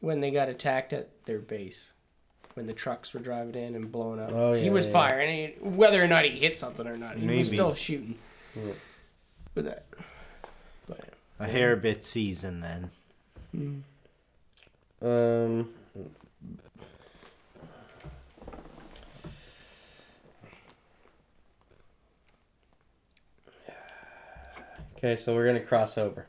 when 0.01 0.20
they 0.20 0.31
got 0.31 0.48
attacked 0.51 0.93
at 0.93 1.09
their 1.24 1.39
base, 1.39 1.93
when 2.55 2.66
the 2.66 2.74
trucks 2.74 3.14
were 3.14 3.20
driving 3.20 3.55
in 3.55 3.74
and 3.74 3.90
blowing 3.90 4.20
up. 4.20 4.31
Oh, 4.32 4.52
he 4.52 4.68
was 4.68 4.85
yeah. 4.86 4.93
firing. 4.93 5.35
He, 5.35 5.55
whether 5.66 6.02
or 6.02 6.06
not 6.06 6.24
he 6.27 6.32
hit 6.39 6.60
something 6.60 6.86
or 6.86 6.97
not, 6.98 7.16
he 7.16 7.24
Maybe. 7.27 7.39
was 7.39 7.48
still 7.48 7.74
shooting. 7.74 8.18
Yeah. 8.55 8.73
With 9.55 9.64
that, 9.64 9.86
but 10.86 11.01
A 11.40 11.47
hair 11.48 11.74
bit 11.77 12.05
season 12.05 12.60
then. 12.60 13.82
Um. 15.01 15.73
Okay, 24.97 25.16
so 25.16 25.35
we're 25.35 25.47
gonna 25.47 25.60
cross 25.60 25.98
over. 25.98 26.27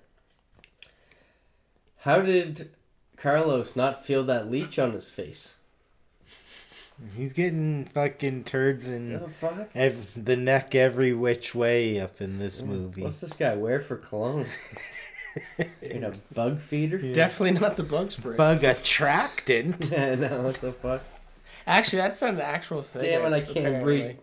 How 1.99 2.19
did 2.22 2.69
Carlos 3.15 3.76
not 3.76 4.06
feel 4.06 4.23
that 4.26 4.49
leech 4.52 4.77
on 4.77 4.94
his 4.94 5.10
face? 5.10 5.56
He's 7.15 7.31
getting 7.34 7.85
fucking 7.85 8.44
turds 8.45 8.88
in 8.88 9.18
Oh 9.18 9.27
fuck! 9.39 9.69
ev- 9.76 10.11
the 10.26 10.35
neck 10.35 10.73
every 10.73 11.14
which 11.14 11.53
way 11.53 11.99
up 11.99 12.19
in 12.22 12.39
this 12.39 12.61
mm, 12.61 12.68
movie. 12.68 13.03
What's 13.03 13.22
this 13.22 13.34
guy 13.34 13.56
wear 13.56 13.80
for 13.80 13.98
cologne? 13.98 14.45
In 15.84 16.03
a 16.03 16.14
bug 16.34 16.60
feeder? 16.60 16.98
definitely 17.14 17.60
not 17.60 17.77
the 17.77 17.84
bug 17.84 18.11
spray. 18.11 18.35
Bug 18.35 18.64
attractant. 18.64 19.89
Yeah, 19.91 20.15
no, 20.15 20.41
what 20.41 20.56
the 20.56 20.72
fuck? 20.72 21.03
Actually, 21.68 21.99
that's 21.99 22.22
not 22.22 22.34
an 22.34 22.41
actual 22.41 22.81
thing. 22.81 23.03
Damn 23.03 23.31
it, 23.31 23.35
I 23.35 23.41
can't 23.41 23.57
apparently. 23.68 23.84
breathe. 24.02 24.18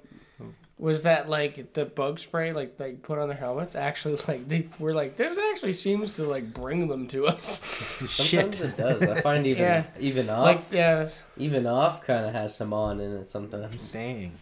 Was 0.76 1.04
that 1.04 1.28
like 1.28 1.72
the 1.74 1.84
bug 1.84 2.18
spray 2.18 2.52
like 2.52 2.78
they 2.78 2.92
put 2.92 3.18
on 3.18 3.28
their 3.28 3.36
helmets? 3.36 3.76
Actually, 3.76 4.16
like 4.28 4.48
they 4.48 4.66
were 4.78 4.92
like 4.92 5.16
this 5.16 5.38
actually 5.50 5.72
seems 5.72 6.16
to 6.16 6.24
like 6.24 6.52
bring 6.52 6.88
them 6.88 7.06
to 7.08 7.26
us. 7.26 7.60
Sometimes 8.10 8.56
Shit. 8.58 8.68
it 8.70 8.76
does. 8.76 9.02
I 9.02 9.20
find 9.20 9.46
even 9.46 9.62
Yeah. 9.62 9.84
even 10.00 10.28
off 10.28 10.44
like 10.44 10.60
yeah, 10.72 10.96
that's, 10.96 11.22
even 11.36 11.66
off 11.66 12.04
kind 12.04 12.26
of 12.26 12.32
has 12.34 12.56
some 12.56 12.72
on 12.72 13.00
in 13.00 13.12
it 13.12 13.28
sometimes. 13.28 13.92
Dang. 13.92 14.32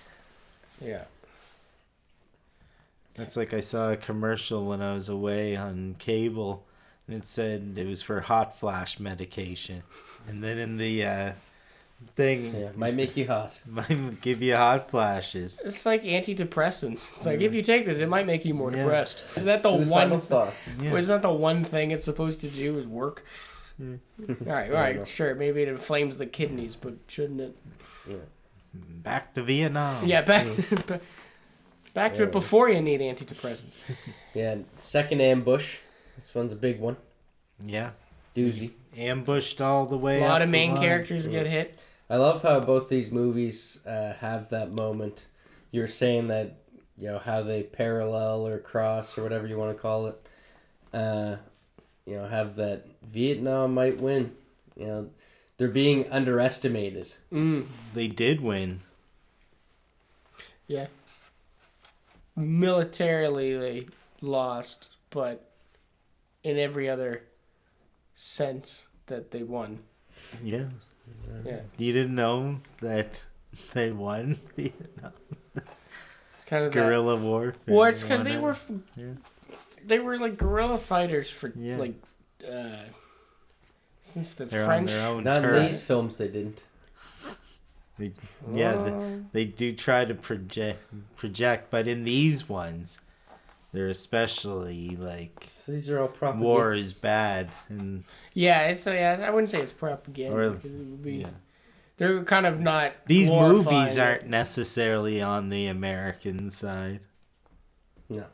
yeah. 0.81 1.05
That's 3.15 3.37
like 3.37 3.53
I 3.53 3.61
saw 3.61 3.91
a 3.93 3.97
commercial 3.99 4.65
when 4.65 4.81
I 4.81 4.95
was 4.95 5.11
away 5.11 5.55
on 5.55 5.97
cable, 5.99 6.65
and 7.07 7.15
it 7.15 7.27
said 7.27 7.75
it 7.77 7.87
was 7.87 8.01
for 8.01 8.21
hot 8.21 8.59
flash 8.59 8.99
medication, 8.99 9.83
and 10.27 10.43
then 10.43 10.57
in 10.57 10.79
the 10.79 11.05
uh, 11.05 11.33
thing, 12.15 12.55
Yeah, 12.55 12.69
might 12.77 12.95
make 12.95 13.17
you 13.17 13.27
hot. 13.27 13.61
might 13.67 14.21
give 14.21 14.43
you 14.43 14.55
hot 14.57 14.91
flashes. 14.91 15.61
It's 15.65 15.85
like 15.87 16.03
antidepressants. 16.03 17.13
It's 17.15 17.27
like 17.27 17.41
if 17.41 17.55
you 17.55 17.63
take 17.63 17.87
this, 17.87 17.99
it 18.01 18.09
might 18.09 18.27
make 18.27 18.45
you 18.45 18.55
more 18.55 18.71
Yeah. 18.71 18.83
depressed. 18.85 19.25
Isn't 19.37 19.47
that 19.47 19.63
the 19.63 19.71
Suicidal 19.71 20.11
one? 20.11 20.21
thoughts. 20.21 20.71
Yeah. 20.81 20.95
Isn't 20.97 21.15
that 21.23 21.23
the 21.27 21.33
one 21.35 21.65
thing 21.65 21.91
it's 21.91 22.05
supposed 22.05 22.41
to 22.43 22.49
do 22.49 22.79
is 22.79 22.87
work? 22.87 23.25
Hmm. 23.79 23.95
all 24.21 24.27
right, 24.47 24.71
all 24.71 24.77
I 24.77 24.93
know. 24.93 24.99
right, 25.01 25.09
sure. 25.09 25.35
Maybe 25.35 25.63
it 25.63 25.69
inflames 25.69 26.19
the 26.19 26.27
kidneys, 26.27 26.77
but 26.77 26.95
shouldn't 27.09 27.41
it? 27.41 27.57
Back 28.75 29.35
to 29.35 29.43
Vietnam. 29.43 30.07
Yeah, 30.07 30.23
back 30.23 30.47
to 30.47 31.01
back 31.95 32.15
to 32.15 32.21
Yeah. 32.21 32.27
it 32.27 32.33
before 32.33 32.69
you 32.69 32.81
need 32.81 33.01
antidepressants. 33.01 33.83
Yeah, 34.35 34.57
second 34.81 35.21
ambush. 35.21 35.79
This 36.17 36.35
one's 36.35 36.55
a 36.55 36.57
big 36.57 36.81
one. 36.81 36.97
Yeah. 37.63 37.91
Doozy. 38.35 38.71
Ambushed 38.97 39.61
all 39.61 39.85
the 39.85 39.99
way. 39.99 40.19
A 40.23 40.27
lot 40.27 40.41
up 40.41 40.47
of 40.47 40.49
main 40.51 40.73
line. 40.75 40.83
characters 40.83 41.27
get 41.27 41.47
hit. 41.47 41.79
I 42.11 42.17
love 42.17 42.43
how 42.43 42.61
both 42.61 42.89
these 42.89 43.11
movies 43.11 43.81
uh, 43.87 44.13
have 44.15 44.51
that 44.51 44.71
moment. 44.73 45.27
You're 45.71 45.89
saying 45.89 46.29
that, 46.29 46.57
you 46.99 47.09
know, 47.09 47.19
how 47.19 47.43
they 47.43 47.63
parallel 47.63 48.47
or 48.47 48.59
cross 48.59 49.17
or 49.17 49.23
whatever 49.23 49.47
you 49.47 49.57
want 49.59 49.75
to 49.75 49.81
call 49.81 50.07
it. 50.09 50.29
Uh, 50.93 51.37
you 52.05 52.17
know, 52.17 52.29
have 52.29 52.57
that 52.57 52.87
Vietnam 53.03 53.73
might 53.75 53.99
win. 54.01 54.33
You 54.77 54.87
know, 54.87 55.11
they're 55.57 55.69
being 55.69 56.11
underestimated. 56.11 57.15
Mm, 57.33 57.67
They 57.95 58.09
did 58.09 58.41
win. 58.41 58.81
yeah. 60.67 60.89
Militarily, 62.35 63.57
they 63.57 63.87
lost, 64.23 64.89
but 65.11 65.51
in 66.43 66.59
every 66.59 66.89
other 66.89 67.25
sense 68.15 68.87
that 69.07 69.31
they 69.33 69.43
won. 69.43 69.81
Yeah. 70.43 70.65
Yeah, 71.45 71.61
You 71.79 71.93
didn't 71.93 72.15
know 72.15 72.59
that 72.81 73.23
they 73.75 73.93
won 73.93 74.37
Vietnam 74.57 75.13
kind 76.47 76.65
of 76.67 76.73
guerrilla 76.73 77.17
warfare. 77.17 77.75
Well, 77.75 77.85
it's 77.89 78.03
because 78.03 78.25
they 78.25 78.37
were, 78.39 78.57
Yeah. 78.97 79.05
they 79.87 79.99
were 79.99 80.19
like 80.19 80.37
guerrilla 80.37 80.79
fighters 80.79 81.31
for 81.31 81.53
Yeah. 81.57 81.77
like, 81.77 81.95
uh, 82.47 82.85
since 84.03 84.33
the 84.33 84.45
They're 84.45 84.67
French. 84.67 84.93
on 84.93 85.25
their 85.25 85.41
Not 85.41 85.45
in 85.57 85.67
these 85.67 85.83
films, 85.83 86.17
they 86.17 86.29
didn't. 86.29 86.63
They, 87.99 88.13
yeah, 88.53 88.73
the, 88.73 88.91
Oh. 88.93 89.25
they 89.33 89.45
do 89.45 89.73
try 89.75 90.05
to 90.05 90.15
project, 90.15 90.83
project, 91.17 91.71
but 91.71 91.87
in 91.87 92.05
these 92.05 92.49
ones, 92.49 92.99
they're 93.73 93.89
especially 93.89 94.97
like 94.97 95.47
So 95.65 95.73
these 95.73 95.89
are 95.91 96.01
all 96.01 96.09
propaganda. 96.09 96.47
war 96.47 96.73
is 96.75 96.93
bad, 96.93 97.51
and 97.69 98.05
yeah, 98.35 98.69
it's 98.69 98.87
uh, 98.87 98.93
yeah. 98.93 99.25
I 99.27 99.31
wouldn't 99.31 99.51
say 99.51 99.61
it's 99.61 99.73
propaganda. 99.73 100.37
Or- 100.37 100.43
it 100.43 100.63
would 100.63 101.03
be, 101.03 101.17
yeah. 101.17 101.29
They're 101.99 102.25
kind 102.25 102.47
of 102.47 102.59
not. 102.59 102.93
these 103.07 103.29
glorifying 103.29 103.77
movies 103.81 103.99
aren't 103.99 104.27
necessarily 104.27 105.21
on 105.23 105.51
the 105.51 105.67
American 105.67 106.51
side. 106.51 107.01
No. 108.09 108.25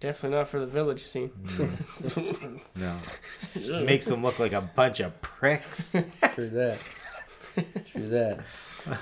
definitely 0.00 0.38
not 0.38 0.48
for 0.48 0.60
the 0.60 0.66
village 0.66 1.02
scene. 1.02 1.30
No, 2.74 2.96
it 3.54 3.84
makes 3.84 4.06
them 4.06 4.22
look 4.22 4.38
like 4.38 4.52
a 4.52 4.62
bunch 4.62 5.00
of 5.00 5.20
pricks. 5.20 5.90
True 5.90 6.48
that. 6.50 6.78
True 7.86 8.06
that. 8.06 8.40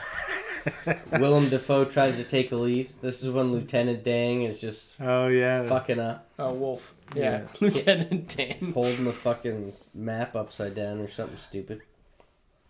Willem 1.13 1.49
Dafoe 1.49 1.85
tries 1.85 2.17
to 2.17 2.25
take 2.25 2.53
a 2.53 2.57
lead. 2.57 2.91
This 3.01 3.23
is 3.23 3.31
when 3.31 3.53
Lieutenant 3.53 4.03
Dang 4.05 4.43
is 4.43 4.61
just 4.61 4.97
Oh 5.01 5.29
yeah, 5.29 5.67
fucking 5.67 5.99
up, 6.01 6.27
Oh, 6.39 6.53
Wolf. 6.53 6.95
Yeah, 7.15 7.23
Yeah. 7.23 7.47
Lieutenant 7.61 8.37
Dang 8.37 8.73
holding 8.73 9.05
the 9.05 9.13
fucking 9.13 9.73
map 9.95 10.35
upside 10.35 10.75
down 10.75 10.99
or 11.01 11.09
something 11.11 11.39
stupid. 11.39 11.83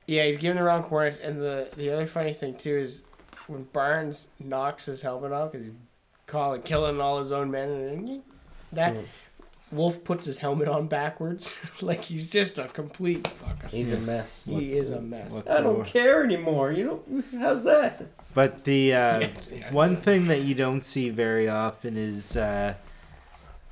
Yeah, 0.06 0.24
he's 0.24 0.36
giving 0.36 0.56
the 0.56 0.62
wrong 0.62 0.82
coordinates, 0.82 1.18
and 1.20 1.40
the 1.40 1.68
the 1.76 1.90
other 1.90 2.06
funny 2.06 2.32
thing 2.32 2.54
too 2.54 2.76
is 2.76 3.02
when 3.48 3.64
Barnes 3.72 4.28
knocks 4.38 4.86
his 4.86 5.02
helmet 5.02 5.32
off 5.32 5.52
because 5.52 5.66
he's 5.66 5.74
calling 6.26 6.62
killing 6.62 7.00
all 7.00 7.18
his 7.18 7.32
own 7.32 7.50
men, 7.50 7.68
and 7.70 8.22
that 8.72 8.94
Mm. 8.94 9.04
Wolf 9.72 10.04
puts 10.04 10.26
his 10.26 10.38
helmet 10.38 10.68
on 10.68 10.86
backwards, 10.86 11.54
like 11.82 12.04
he's 12.04 12.30
just 12.30 12.58
a 12.58 12.68
complete 12.68 13.24
fucker. 13.24 13.68
He's 13.70 13.92
a 13.92 13.98
mess. 13.98 14.42
He 14.46 14.74
is 14.74 14.90
a 14.92 15.00
mess. 15.00 15.32
What 15.32 15.50
I 15.50 15.60
don't 15.60 15.84
care 15.84 16.22
anymore. 16.24 16.70
You 16.72 17.02
know 17.10 17.22
how's 17.40 17.64
that? 17.64 18.04
But 18.32 18.64
the 18.64 18.94
uh, 18.94 19.28
Yeah. 19.52 19.72
one 19.72 19.96
thing 19.96 20.28
that 20.28 20.42
you 20.42 20.54
don't 20.54 20.84
see 20.84 21.10
very 21.10 21.48
often 21.48 21.96
is 21.96 22.36
uh, 22.36 22.74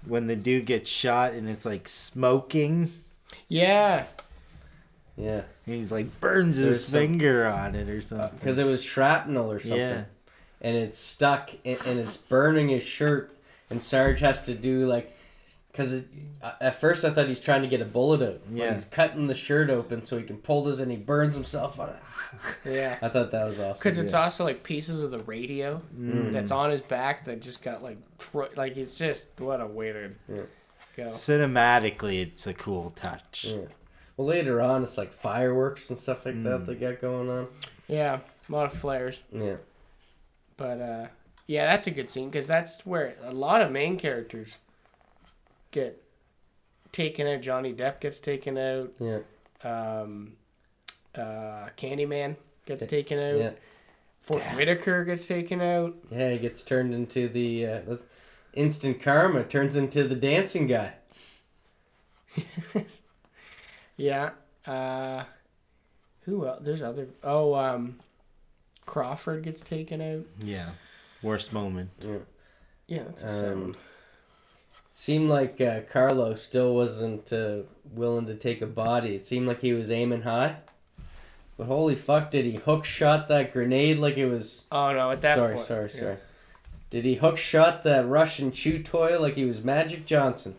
when 0.07 0.27
the 0.27 0.37
dude 0.37 0.66
gets 0.66 0.91
shot 0.91 1.33
and 1.33 1.49
it's 1.49 1.65
like 1.65 1.87
smoking. 1.87 2.91
Yeah, 3.49 4.05
Yeah, 5.16 5.43
And 5.66 5.75
he's 5.77 5.93
like 5.93 6.19
burns 6.21 6.57
There's 6.59 6.77
his 6.77 6.85
some- 6.87 6.93
finger 7.01 7.47
on 7.47 7.75
it 7.75 7.89
or 7.89 8.01
something. 8.03 8.31
because 8.39 8.59
it 8.59 8.65
was 8.65 8.83
shrapnel 8.83 9.51
or 9.51 9.61
something, 9.61 9.79
yeah, 9.79 10.05
and 10.61 10.77
it's 10.77 10.99
stuck 10.99 11.51
and, 11.65 11.79
and 11.87 12.01
it's 12.01 12.16
burning 12.16 12.69
his 12.71 12.83
shirt. 12.83 13.31
And 13.71 13.83
Sarge 13.83 14.21
has 14.21 14.43
to 14.47 14.55
do 14.55 14.87
like, 14.87 15.14
because 15.75 16.05
at 16.61 16.81
first 16.81 17.05
I 17.05 17.11
thought 17.11 17.27
he's 17.27 17.41
trying 17.41 17.63
to 17.63 17.69
get 17.69 17.81
a 17.81 17.85
bullet 17.85 18.23
out. 18.23 18.41
but 18.47 18.57
Yeah. 18.57 18.73
he's 18.75 18.85
cutting 18.85 19.27
the 19.27 19.35
shirt 19.35 19.71
open 19.71 20.05
so 20.05 20.17
he 20.17 20.23
can 20.23 20.37
pull 20.39 20.63
this, 20.63 20.79
and 20.79 20.89
he 20.91 20.97
burns 20.97 21.35
himself 21.35 21.81
on 21.81 21.89
it. 21.89 21.97
yeah. 22.65 22.97
I 23.03 23.09
thought 23.09 23.33
that 23.33 23.45
was 23.45 23.59
awesome. 23.59 23.81
Because 23.81 23.99
it's 23.99 24.15
also 24.15 24.45
like 24.45 24.63
pieces 24.63 25.03
of 25.03 25.11
the 25.11 25.19
radio 25.21 25.83
Mm. 25.99 26.31
that's 26.33 26.53
on 26.53 26.71
his 26.71 26.81
back 26.81 27.25
that 27.25 27.41
just 27.41 27.61
got 27.63 27.83
like 27.83 27.99
thro- 28.19 28.51
like 28.57 28.77
it's 28.77 28.97
just 28.97 29.27
what 29.39 29.61
a 29.61 29.67
way 29.67 29.93
to 29.93 30.11
Yeah. 30.29 30.43
go. 30.97 31.05
cinematically, 31.05 32.23
it's 32.23 32.47
a 32.47 32.55
cool 32.55 32.91
touch. 32.91 33.47
Yeah. 33.49 33.67
Well, 34.17 34.29
later 34.29 34.61
on, 34.61 34.85
it's 34.85 34.97
like 34.97 35.13
fireworks 35.13 35.91
and 35.91 35.99
stuff 35.99 36.25
like 36.25 36.41
that 36.45 36.61
Mm. 36.63 36.67
they 36.67 36.75
got 36.77 37.01
going 37.01 37.29
on. 37.29 37.49
Yeah, 37.89 38.21
a 38.49 38.53
lot 38.53 38.73
of 38.73 38.79
flares. 38.79 39.19
Yeah. 39.33 39.57
But 40.57 40.81
uh, 40.81 41.07
yeah, 41.49 41.67
that's 41.67 41.87
a 41.89 41.91
good 41.91 42.09
scene 42.11 42.31
because 42.31 42.47
that's 42.47 42.87
where 42.87 43.17
a 43.25 43.33
lot 43.33 43.61
of 43.61 43.73
main 43.73 43.99
characters 43.99 44.59
get 45.75 46.03
taken 46.93 47.27
out. 47.27 47.41
Johnny 47.43 47.73
Depp 47.75 48.01
gets 48.01 48.21
taken 48.21 48.57
out. 48.57 48.93
Yeah. 49.01 49.19
Um, 49.63 50.37
uh, 51.15 51.69
Candyman 51.77 52.37
gets 52.67 52.83
Yeah. 52.85 52.89
taken 52.89 53.19
out. 53.19 53.39
Yeah. 53.39 53.51
Forest 54.23 54.57
Whitaker 54.57 55.05
gets 55.05 55.27
taken 55.27 55.61
out. 55.61 55.95
Yeah, 56.11 56.31
he 56.31 56.39
gets 56.39 56.63
turned 56.63 56.95
into 56.95 57.29
the 57.29 57.67
uh, 57.67 57.97
instant 58.55 59.03
karma. 59.03 59.45
Turns 59.45 59.77
into 59.77 60.05
the 60.05 60.15
dancing 60.17 60.67
guy. 60.67 60.95
Yeah. 63.97 64.31
Uh, 64.67 65.23
who 66.23 66.47
else? 66.47 66.61
There's 66.63 66.83
other. 66.83 67.07
Oh, 67.23 67.55
um, 67.55 68.01
Crawford 68.87 69.43
gets 69.45 69.63
taken 69.63 70.01
out. 70.01 70.25
Yeah, 70.43 70.71
worst 71.23 71.53
moment. 71.53 71.91
Yeah. 72.01 72.17
Yeah, 72.89 73.03
that's 73.05 73.23
a 73.23 73.27
Um, 73.27 73.33
seven. 73.33 73.77
Seemed 74.95 75.29
like 75.29 75.61
uh, 75.61 75.81
Carlo 75.91 76.35
still 76.35 76.75
wasn't 76.75 77.31
uh, 77.33 77.59
willing 77.93 78.27
to 78.27 78.35
take 78.35 78.62
a 78.62 78.66
body. 78.66 79.15
It 79.15 79.27
seemed 79.27 79.47
like 79.47 79.61
he 79.61 79.75
was 79.75 79.91
aiming 79.91 80.23
high. 80.23 80.57
But 81.59 81.66
holy 81.66 81.95
fuck, 81.95 82.31
did 82.31 82.47
he 82.47 82.53
hook 82.53 82.85
shot 82.85 83.29
that 83.29 83.53
grenade 83.53 83.99
like 83.99 84.16
it 84.16 84.27
was. 84.27 84.62
Oh 84.73 84.93
no! 84.93 85.11
At 85.11 85.21
that 85.21 85.37
sorry, 85.37 85.55
point, 85.55 85.66
sorry, 85.66 85.91
yeah. 85.95 86.01
sorry. 86.01 86.16
Did 86.91 87.05
he 87.05 87.15
hook 87.16 87.37
shot 87.37 87.83
that 87.85 88.09
Russian 88.09 88.51
chew 88.51 88.83
toy 88.83 89.21
like 89.21 89.35
he 89.35 89.45
was 89.45 89.62
Magic 89.62 90.07
Johnson? 90.07 90.57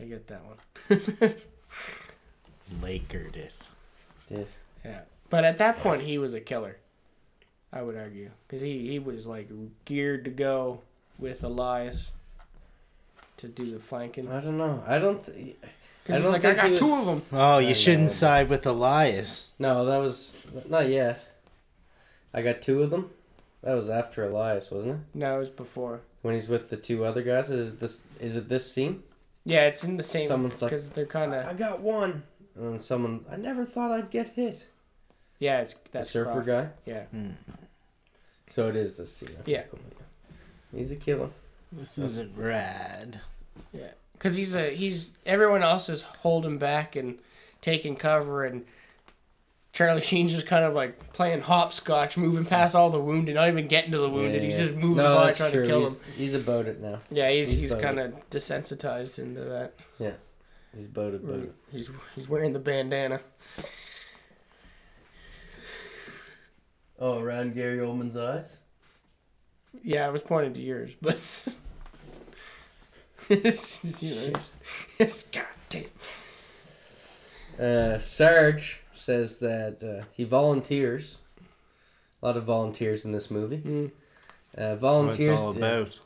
I 0.00 0.04
get 0.04 0.26
that 0.28 0.42
one. 0.44 0.58
Lakered 2.80 3.36
it. 3.36 3.68
Did. 4.28 4.46
yeah, 4.84 5.00
but 5.30 5.44
at 5.44 5.58
that 5.58 5.78
point, 5.78 6.02
he 6.02 6.18
was 6.18 6.34
a 6.34 6.40
killer. 6.40 6.78
I 7.72 7.82
would 7.82 7.96
argue 7.96 8.30
because 8.46 8.62
he 8.62 8.88
he 8.88 8.98
was 8.98 9.26
like 9.26 9.48
geared 9.84 10.24
to 10.24 10.30
go 10.30 10.80
with 11.18 11.44
Elias 11.44 12.12
to 13.38 13.48
do 13.48 13.64
the 13.70 13.78
flanking. 13.78 14.30
I 14.30 14.40
don't 14.40 14.56
know. 14.58 14.82
I 14.86 14.98
don't. 14.98 15.22
Th- 15.24 15.56
I 15.62 15.66
Because 16.02 16.16
he's 16.16 16.22
don't 16.24 16.32
like, 16.32 16.44
I 16.44 16.48
think 16.48 16.56
he 16.56 16.62
got 16.62 16.70
was- 16.70 16.80
two 16.80 16.94
of 16.94 17.06
them. 17.06 17.22
Oh, 17.32 17.58
you 17.58 17.68
I 17.68 17.72
shouldn't 17.74 18.02
know. 18.04 18.08
side 18.08 18.48
with 18.48 18.66
Elias. 18.66 19.52
no, 19.58 19.84
that 19.84 19.98
was. 19.98 20.46
Not 20.68 20.88
yet. 20.88 21.24
I 22.32 22.42
got 22.42 22.62
two 22.62 22.82
of 22.82 22.90
them. 22.90 23.10
That 23.62 23.74
was 23.74 23.90
after 23.90 24.24
Elias, 24.24 24.70
wasn't 24.70 24.92
it? 24.94 25.00
No, 25.14 25.36
it 25.36 25.38
was 25.40 25.48
before. 25.50 26.00
When 26.22 26.34
he's 26.34 26.48
with 26.48 26.70
the 26.70 26.76
two 26.76 27.04
other 27.04 27.22
guys. 27.22 27.50
Is 27.50 27.68
it 27.74 27.80
this? 27.80 28.02
Is 28.20 28.36
it 28.36 28.48
this 28.48 28.72
scene? 28.72 29.02
Yeah, 29.44 29.66
it's 29.66 29.82
in 29.84 29.96
the 29.96 30.02
same 30.02 30.28
Someone's 30.28 30.60
like, 30.62 30.70
because 30.70 30.88
they're 30.90 31.06
kind 31.06 31.34
of. 31.34 31.44
I 31.46 31.52
got 31.54 31.80
one. 31.80 32.22
And 32.56 32.72
then 32.74 32.80
someone. 32.80 33.24
I 33.30 33.36
never 33.36 33.64
thought 33.64 33.90
I'd 33.92 34.10
get 34.10 34.30
hit. 34.30 34.66
Yeah. 35.38 35.60
It's 35.60 35.74
The 35.92 36.02
surfer 36.02 36.30
Crawford. 36.42 36.46
guy. 36.46 36.68
Yeah, 36.90 37.02
hmm. 37.04 37.30
So 38.50 38.68
it 38.68 38.76
is 38.76 38.96
the 38.96 39.06
scene. 39.06 39.30
Yeah. 39.46 39.62
cool. 39.70 39.78
He's 40.74 40.90
a 40.90 40.96
killer. 40.96 41.30
This 41.72 41.98
isn't 41.98 42.36
rad. 42.36 43.20
yeah. 43.72 43.88
Because 44.14 44.34
he's 44.34 44.54
a 44.54 44.74
he's 44.74 45.12
everyone 45.26 45.62
else 45.62 45.88
is 45.88 46.02
holding 46.02 46.58
back 46.58 46.96
and 46.96 47.18
taking 47.60 47.96
cover 47.96 48.44
and. 48.44 48.64
Charlie 49.70 50.00
Sheen's 50.10 50.32
just 50.32 50.46
kind 50.46 50.64
of 50.64 50.74
like 50.74 51.12
playing 51.12 51.42
hopscotch, 51.42 52.16
moving 52.16 52.44
past 52.46 52.74
all 52.74 52.90
the 52.90 52.98
wounded, 52.98 53.34
not 53.36 53.48
even 53.48 53.68
getting 53.68 53.92
to 53.92 53.98
the 53.98 54.08
wounded. 54.08 54.42
Yeah, 54.42 54.48
he's 54.48 54.58
yeah. 54.58 54.66
just 54.66 54.76
moving 54.76 54.96
No, 55.04 55.14
by 55.14 55.32
trying 55.32 55.52
true. 55.52 55.62
to 55.62 55.68
kill 55.68 55.80
he's, 55.80 55.88
him. 55.88 56.00
He's 56.16 56.34
about 56.34 56.66
it 56.66 56.80
now. 56.80 56.98
Yeah, 57.10 57.30
he's 57.30 57.50
he's 57.50 57.70
he's 57.70 57.74
kind 57.80 58.00
of 58.00 58.12
desensitized 58.30 59.18
into 59.20 59.42
that. 59.42 59.74
Yeah, 60.00 60.12
he's 60.74 60.86
about 60.86 61.14
it. 61.14 61.22
About 61.22 61.40
it. 61.40 61.54
He's 61.70 61.90
he's 62.16 62.28
wearing 62.28 62.54
the 62.54 62.58
bandana. 62.58 63.20
Oh, 66.98 67.20
around 67.20 67.54
Gary 67.54 67.78
Oldman's 67.78 68.16
eyes. 68.16 68.58
Yeah, 69.84 70.06
I 70.06 70.10
was 70.10 70.22
pointing 70.22 70.54
to 70.54 70.60
yours, 70.60 70.92
but 71.00 71.18
it's, 73.28 74.02
you 74.02 74.14
know, 74.32 74.40
it's 74.98 75.22
God 75.24 75.44
damn. 75.68 75.84
Uh, 77.60 77.98
Sarge 77.98 78.80
says 78.92 79.38
that 79.38 79.82
uh, 79.82 80.04
he 80.12 80.24
volunteers. 80.24 81.18
A 82.22 82.26
lot 82.26 82.36
of 82.36 82.44
volunteers 82.44 83.04
in 83.04 83.12
this 83.12 83.30
movie. 83.30 83.58
Mm. 83.58 83.90
Uh, 84.56 84.74
What 84.76 85.20
it's 85.20 85.40
all 85.40 85.52
to- 85.52 85.58
about. 85.58 86.00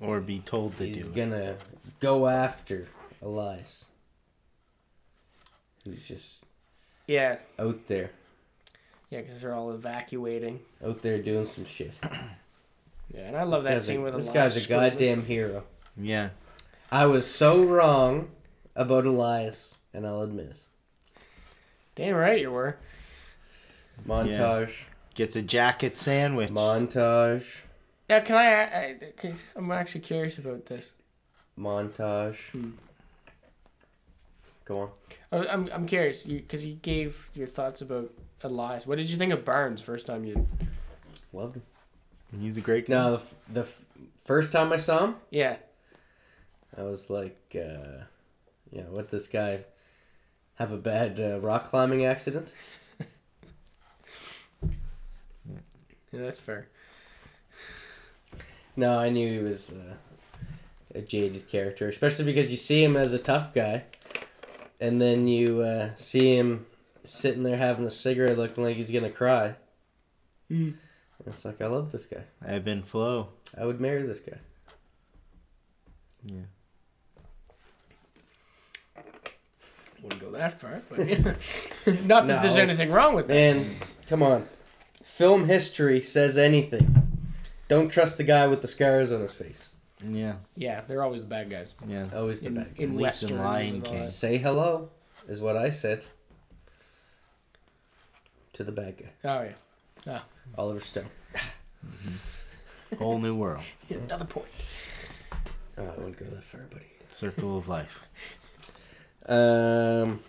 Or 0.00 0.20
be 0.20 0.38
told 0.38 0.76
to 0.76 0.84
he's 0.86 1.06
do 1.06 1.10
it. 1.10 1.14
gonna 1.16 1.56
go 1.98 2.28
after 2.28 2.86
Elias, 3.20 3.86
who's 5.84 6.06
just 6.06 6.44
Yeah, 7.08 7.40
out 7.58 7.88
there, 7.88 8.10
yeah, 9.10 9.20
because 9.22 9.40
they're 9.40 9.54
all 9.54 9.70
evacuating. 9.72 10.60
out 10.84 11.02
there 11.02 11.18
doing 11.20 11.48
some 11.48 11.64
shit. 11.64 11.92
Yeah, 13.14 13.22
and 13.28 13.36
I 13.38 13.44
love 13.44 13.62
This 13.62 13.70
that 13.70 13.74
guy's 13.76 13.86
scene 13.86 14.00
a, 14.00 14.02
with 14.02 14.12
this 14.16 14.28
Elias 14.28 14.54
guy's 14.54 14.66
a 14.66 14.68
goddamn 14.68 15.24
hero. 15.24 15.64
Yeah. 15.96 16.28
I 16.92 17.06
was 17.06 17.26
so 17.26 17.64
wrong 17.64 18.28
about 18.76 19.06
Elias, 19.06 19.76
and 19.94 20.06
I'll 20.06 20.20
admit 20.20 20.48
it. 20.50 20.56
Damn 21.94 22.16
right 22.16 22.38
you 22.38 22.50
were. 22.50 22.76
Montage, 24.06 24.72
Gets 25.14 25.36
a 25.36 25.42
jacket 25.42 25.96
sandwich. 25.96 26.50
montage, 26.50 27.62
Yeah, 28.10 28.20
can 28.20 28.36
I? 28.36 28.46
I, 28.46 28.96
I? 29.24 29.32
I'm 29.56 29.70
actually 29.72 30.02
curious 30.02 30.36
about 30.36 30.66
this. 30.66 30.90
montage. 31.58 32.50
Hmm. 32.50 32.70
Go 34.66 34.80
on. 34.80 34.90
I- 35.32 35.46
I'm 35.48 35.68
I'm 35.72 35.86
curious 35.86 36.24
because 36.24 36.66
you, 36.66 36.74
gave 36.74 37.30
your 37.34 37.46
thoughts 37.46 37.80
about 37.80 38.12
Elias. 38.42 38.86
What 38.86 38.98
did 38.98 39.10
you 39.10 39.16
think 39.16 39.32
of 39.32 39.44
Burns 39.44 39.80
first 39.80 40.06
time 40.06 40.24
you? 40.24 40.46
Loved 41.32 41.56
him. 41.56 41.62
He's 42.40 42.56
a 42.56 42.60
great 42.60 42.86
guy. 42.86 42.94
No, 42.94 43.10
the, 43.12 43.16
f- 43.22 43.34
the 43.52 43.60
f- 43.62 43.82
first 44.24 44.52
time 44.52 44.72
I 44.72 44.76
saw 44.76 45.06
him, 45.06 45.14
Yeah, 45.30 45.56
I 46.76 46.82
was 46.82 47.08
like, 47.10 47.38
uh, 47.54 48.04
yeah, 48.70 48.82
what 48.90 49.08
this 49.10 49.26
guy 49.26 49.60
have 50.56 50.70
a 50.72 50.76
bad 50.76 51.18
uh, 51.18 51.40
rock 51.40 51.68
climbing 51.68 52.04
accident? 52.04 52.52
yeah, 54.60 55.56
that's 56.12 56.38
fair. 56.38 56.68
No, 58.76 58.98
I 58.98 59.08
knew 59.08 59.38
he 59.40 59.44
was 59.44 59.72
uh, 59.72 59.94
a 60.94 61.00
jaded 61.00 61.48
character, 61.48 61.88
especially 61.88 62.26
because 62.26 62.50
you 62.50 62.56
see 62.56 62.84
him 62.84 62.96
as 62.96 63.12
a 63.12 63.18
tough 63.18 63.52
guy, 63.52 63.84
and 64.80 65.00
then 65.00 65.26
you 65.26 65.62
uh, 65.62 65.90
see 65.96 66.36
him 66.36 66.66
sitting 67.08 67.42
there 67.42 67.56
having 67.56 67.86
a 67.86 67.90
cigarette, 67.90 68.38
looking 68.38 68.64
like 68.64 68.76
he's 68.76 68.90
gonna 68.90 69.10
cry. 69.10 69.54
Mm. 70.50 70.74
It's 71.26 71.44
like 71.44 71.60
I 71.60 71.66
love 71.66 71.90
this 71.92 72.06
guy. 72.06 72.22
Ebb 72.46 72.68
and 72.68 72.86
flow. 72.86 73.28
I 73.56 73.64
would 73.64 73.80
marry 73.80 74.02
this 74.02 74.20
guy. 74.20 74.38
Yeah. 76.24 76.42
Wouldn't 80.02 80.20
go 80.22 80.30
that 80.32 80.60
far, 80.60 80.80
but 80.88 81.06
yeah. 81.08 81.16
not 82.06 82.26
that 82.28 82.40
there's 82.42 82.56
anything 82.56 82.90
wrong 82.92 83.14
with 83.14 83.26
that. 83.28 83.34
Man, 83.34 83.76
come 84.08 84.22
on. 84.22 84.48
Film 85.02 85.46
history 85.46 86.00
says 86.00 86.38
anything. 86.38 86.94
Don't 87.68 87.88
trust 87.88 88.16
the 88.16 88.24
guy 88.24 88.46
with 88.46 88.62
the 88.62 88.68
scars 88.68 89.10
on 89.10 89.20
his 89.20 89.32
face. 89.32 89.70
Yeah. 90.08 90.34
Yeah, 90.54 90.82
they're 90.86 91.02
always 91.02 91.22
the 91.22 91.26
bad 91.26 91.50
guys. 91.50 91.72
Yeah. 91.86 92.06
Always 92.14 92.40
the 92.40 92.46
In, 92.46 92.54
bad 92.54 92.76
guy. 92.76 92.82
in 92.84 92.90
At 92.90 92.96
least 92.96 93.22
in 93.24 93.30
westerns 93.30 93.40
Lion 93.40 93.74
and 93.74 93.86
all 93.86 93.92
King. 93.92 94.02
that. 94.04 94.12
Say 94.12 94.38
hello, 94.38 94.90
is 95.26 95.40
what 95.40 95.56
I 95.56 95.70
said. 95.70 96.02
To 98.58 98.64
the 98.64 98.72
bad 98.72 98.96
guy, 99.22 99.30
Oh 99.30 99.54
yeah. 100.04 100.18
Oliver 100.56 100.80
Stone. 100.80 101.06
Whole 102.98 103.20
new 103.20 103.36
world. 103.36 103.62
Another 103.88 104.24
point. 104.24 104.48
Oh, 105.78 105.84
I 105.84 105.90
wouldn't 105.96 106.16
go 106.18 106.24
that 106.24 106.42
far, 106.42 106.62
buddy. 106.62 106.86
Circle 107.10 107.56
of 107.56 107.68
life. 107.68 108.08
Um, 109.26 110.20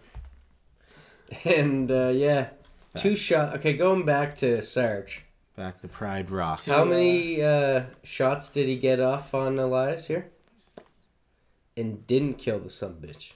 and 1.45 1.89
uh, 1.89 2.09
yeah, 2.09 2.49
two 2.97 3.15
shot. 3.15 3.55
Okay, 3.55 3.71
going 3.77 4.03
back 4.05 4.35
to 4.37 4.61
Sarge. 4.61 5.23
Back 5.55 5.79
to 5.81 5.87
Pride 5.87 6.29
Rock. 6.29 6.65
How 6.65 6.83
many 6.83 7.41
uh, 7.41 7.83
shots 8.03 8.49
did 8.49 8.67
he 8.67 8.75
get 8.75 8.99
off 8.99 9.33
on 9.33 9.57
Elias 9.57 10.07
here? 10.07 10.31
And 11.77 12.05
didn't 12.05 12.39
kill 12.39 12.59
the 12.59 12.69
sub 12.69 13.01
bitch. 13.01 13.31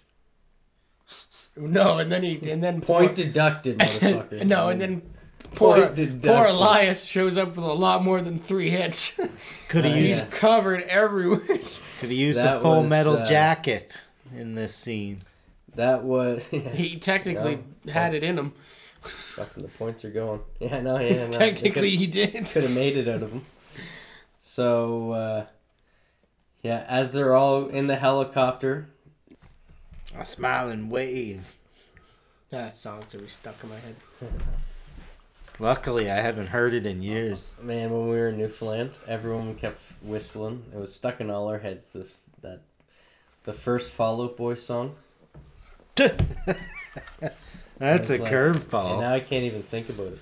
No, 1.55 1.99
and 1.99 2.11
then 2.11 2.23
he 2.23 2.49
and 2.49 2.63
then 2.63 2.81
Point 2.81 3.15
deducted, 3.15 3.77
motherfucker. 3.79 4.45
No, 4.45 4.69
and 4.69 4.81
then 4.81 5.01
poor 5.53 5.75
Point 5.83 5.95
deducted. 5.95 6.23
poor 6.23 6.45
Elias 6.47 7.05
shows 7.05 7.37
up 7.37 7.49
with 7.55 7.63
a 7.65 7.73
lot 7.73 8.03
more 8.03 8.21
than 8.21 8.39
three 8.39 8.69
hits. 8.71 9.19
Could 9.69 9.85
have 9.85 9.93
Uh, 9.93 9.97
used 9.97 10.23
He's 10.25 10.33
covered 10.39 10.81
everywhere. 10.83 11.39
could 11.47 11.59
have 12.01 12.11
used 12.11 12.39
That 12.39 12.57
a 12.57 12.59
full 12.61 12.81
was, 12.81 12.89
metal 12.89 13.17
uh, 13.17 13.25
jacket 13.25 13.95
in 14.35 14.55
this 14.55 14.73
scene. 14.73 15.21
That 15.75 16.03
was. 16.03 16.45
he 16.47 16.97
technically 16.97 17.59
had 17.87 18.13
it 18.15 18.23
in 18.23 18.37
him. 18.37 18.53
Fucking 19.35 19.63
the 19.63 19.69
points 19.69 20.05
are 20.05 20.11
going. 20.11 20.39
Yeah, 20.59 20.79
no, 20.81 20.97
yeah, 20.99 21.25
no. 21.25 21.31
technically, 21.31 21.95
he 21.97 22.07
did. 22.07 22.45
could 22.45 22.63
have 22.63 22.75
made 22.75 22.95
it 22.95 23.07
out 23.07 23.21
of 23.23 23.31
him. 23.31 23.45
So, 24.41 25.11
uh, 25.11 25.45
yeah, 26.61 26.85
as 26.87 27.11
they're 27.11 27.35
all 27.35 27.67
in 27.67 27.87
the 27.87 27.95
helicopter, 27.97 28.87
A 30.17 30.25
smiling 30.25 30.89
wave. 30.89 31.57
That 32.49 32.75
song's 32.77 33.05
gonna 33.11 33.23
be 33.23 33.29
stuck 33.29 33.55
in 33.63 33.69
my 33.69 33.75
head. 33.77 33.95
Luckily, 35.59 36.09
I 36.09 36.15
haven't 36.15 36.47
heard 36.47 36.73
it 36.73 36.85
in 36.85 37.01
years. 37.03 37.53
man, 37.61 37.91
when 37.91 38.05
we 38.09 38.15
were 38.17 38.29
in 38.29 38.37
Newfoundland, 38.37 38.91
everyone 39.07 39.55
kept 39.55 39.79
whistling. 40.01 40.63
It 40.73 40.77
was 40.77 40.93
stuck 40.93 41.19
in 41.21 41.29
all 41.29 41.47
our 41.47 41.59
heads. 41.59 41.93
This 41.93 42.15
that 42.41 42.61
the 43.43 43.53
first 43.53 43.91
Fall 43.91 44.21
Out 44.23 44.37
Boy 44.37 44.53
song. 44.55 44.95
That's 45.95 46.19
a 48.09 48.17
like- 48.17 48.31
curveball. 48.31 48.99
Now 48.99 49.13
I 49.13 49.19
can't 49.19 49.43
even 49.45 49.63
think 49.63 49.89
about 49.89 50.13
it. 50.13 50.19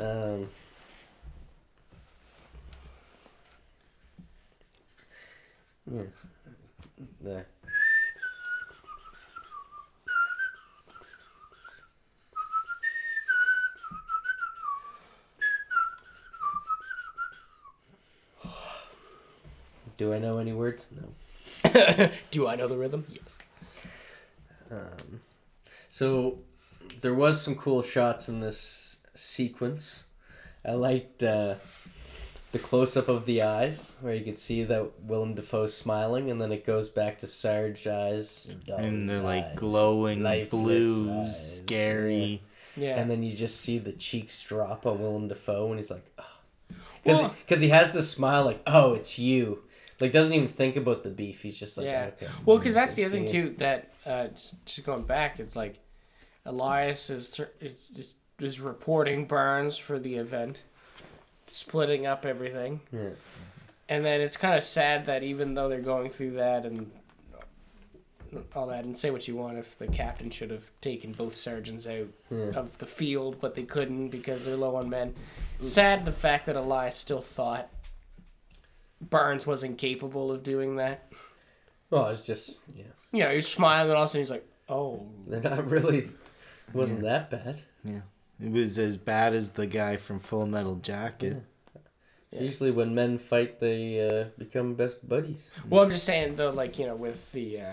Um, 0.00 0.48
yeah. 5.90 6.02
There. 7.22 7.46
Do 20.00 20.14
I 20.14 20.18
know 20.18 20.38
any 20.38 20.54
words? 20.54 20.86
No. 20.90 22.08
Do 22.30 22.48
I 22.48 22.56
know 22.56 22.66
the 22.66 22.78
rhythm? 22.78 23.04
Yes. 23.10 23.36
Um, 24.70 25.20
so 25.90 26.38
there 27.02 27.12
was 27.12 27.42
some 27.42 27.54
cool 27.54 27.82
shots 27.82 28.26
in 28.26 28.40
this 28.40 28.96
sequence. 29.14 30.04
I 30.64 30.72
liked 30.72 31.22
uh, 31.22 31.56
the 32.52 32.58
close 32.58 32.96
up 32.96 33.08
of 33.08 33.26
the 33.26 33.42
eyes, 33.42 33.92
where 34.00 34.14
you 34.14 34.24
could 34.24 34.38
see 34.38 34.64
that 34.64 35.02
Willem 35.02 35.34
Dafoe's 35.34 35.76
smiling, 35.76 36.30
and 36.30 36.40
then 36.40 36.50
it 36.50 36.64
goes 36.64 36.88
back 36.88 37.18
to 37.18 37.26
Sarge's 37.26 37.86
eyes, 37.86 38.54
and 38.68 39.06
they're 39.06 39.20
like 39.20 39.44
eyes, 39.44 39.58
glowing 39.58 40.22
lifeless 40.22 40.48
blues, 40.50 41.10
eyes, 41.28 41.58
scary. 41.58 42.40
Yeah. 42.74 42.98
And 42.98 43.10
then 43.10 43.22
you 43.22 43.36
just 43.36 43.60
see 43.60 43.76
the 43.76 43.92
cheeks 43.92 44.42
drop 44.44 44.86
on 44.86 44.98
Willem 44.98 45.28
Dafoe, 45.28 45.68
and 45.68 45.78
he's 45.78 45.90
like, 45.90 46.06
because 47.04 47.20
Well- 47.20 47.34
he 47.60 47.68
has 47.68 47.92
this 47.92 48.08
smile, 48.10 48.46
like, 48.46 48.62
oh, 48.66 48.94
it's 48.94 49.18
you. 49.18 49.64
Like 50.00 50.12
doesn't 50.12 50.32
even 50.32 50.48
think 50.48 50.76
about 50.76 51.02
the 51.02 51.10
beef. 51.10 51.42
He's 51.42 51.58
just 51.58 51.76
like, 51.76 51.86
yeah. 51.86 52.10
okay. 52.16 52.26
Well, 52.46 52.56
because 52.58 52.74
that's 52.74 52.94
the 52.94 53.04
other 53.04 53.12
thing 53.18 53.28
too. 53.28 53.54
That 53.58 53.92
uh, 54.06 54.28
just, 54.28 54.64
just 54.64 54.86
going 54.86 55.02
back, 55.02 55.38
it's 55.38 55.54
like 55.54 55.78
Elias 56.46 57.10
is 57.10 57.38
is, 57.60 57.90
is, 57.94 58.14
is 58.38 58.60
reporting 58.60 59.26
Barnes 59.26 59.76
for 59.76 59.98
the 59.98 60.16
event, 60.16 60.62
splitting 61.46 62.06
up 62.06 62.24
everything, 62.24 62.80
Yeah. 62.90 63.10
and 63.90 64.02
then 64.04 64.22
it's 64.22 64.38
kind 64.38 64.54
of 64.54 64.64
sad 64.64 65.04
that 65.06 65.22
even 65.22 65.52
though 65.54 65.68
they're 65.68 65.80
going 65.82 66.08
through 66.10 66.32
that 66.32 66.64
and 66.64 66.90
all 68.54 68.68
that, 68.68 68.84
and 68.84 68.96
say 68.96 69.10
what 69.10 69.26
you 69.26 69.34
want, 69.36 69.58
if 69.58 69.76
the 69.76 69.88
captain 69.88 70.30
should 70.30 70.50
have 70.50 70.70
taken 70.80 71.12
both 71.12 71.36
sergeants 71.36 71.86
out 71.86 72.08
Yeah. 72.30 72.52
of 72.54 72.78
the 72.78 72.86
field, 72.86 73.38
but 73.40 73.54
they 73.56 73.64
couldn't 73.64 74.08
because 74.08 74.44
they're 74.46 74.56
low 74.56 74.76
on 74.76 74.88
men. 74.88 75.14
Sad 75.62 76.04
the 76.04 76.12
fact 76.12 76.46
that 76.46 76.56
Elias 76.56 76.96
still 76.96 77.20
thought 77.20 77.68
Barnes 79.00 79.46
wasn't 79.46 79.78
capable 79.78 80.30
of 80.30 80.42
doing 80.42 80.76
that. 80.76 81.10
Well, 81.90 82.08
it's 82.08 82.22
just 82.22 82.60
yeah. 82.74 82.84
You 83.12 83.20
know, 83.24 83.30
he's 83.34 83.48
smiling 83.48 83.90
and 83.90 83.96
all 83.96 84.04
of 84.04 84.08
a 84.08 84.10
sudden 84.10 84.22
he's 84.22 84.30
like, 84.30 84.48
"Oh, 84.68 85.06
They're 85.26 85.40
not 85.40 85.68
really. 85.68 85.98
It 85.98 86.10
wasn't 86.74 87.02
that 87.02 87.30
bad. 87.30 87.62
Yeah, 87.84 88.02
it 88.40 88.52
was 88.52 88.78
as 88.78 88.96
bad 88.96 89.34
as 89.34 89.50
the 89.50 89.66
guy 89.66 89.96
from 89.96 90.20
Full 90.20 90.46
Metal 90.46 90.76
Jacket. 90.76 91.42
Yeah. 92.30 92.40
Usually, 92.42 92.70
when 92.70 92.94
men 92.94 93.18
fight, 93.18 93.58
they 93.58 94.06
uh, 94.06 94.26
become 94.38 94.74
best 94.74 95.08
buddies. 95.08 95.48
Well, 95.68 95.82
I'm 95.82 95.90
just 95.90 96.04
saying 96.04 96.36
though, 96.36 96.50
like 96.50 96.78
you 96.78 96.86
know, 96.86 96.94
with 96.94 97.32
the, 97.32 97.60
uh, 97.60 97.72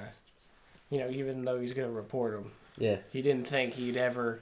you 0.90 0.98
know, 0.98 1.10
even 1.12 1.46
though 1.46 1.60
he's 1.60 1.74
gonna 1.74 1.92
report 1.92 2.34
him, 2.34 2.52
Yeah. 2.80 2.98
he 3.14 3.22
didn't 3.22 3.46
think 3.46 3.76
he'd 3.76 3.98
ever 3.98 4.42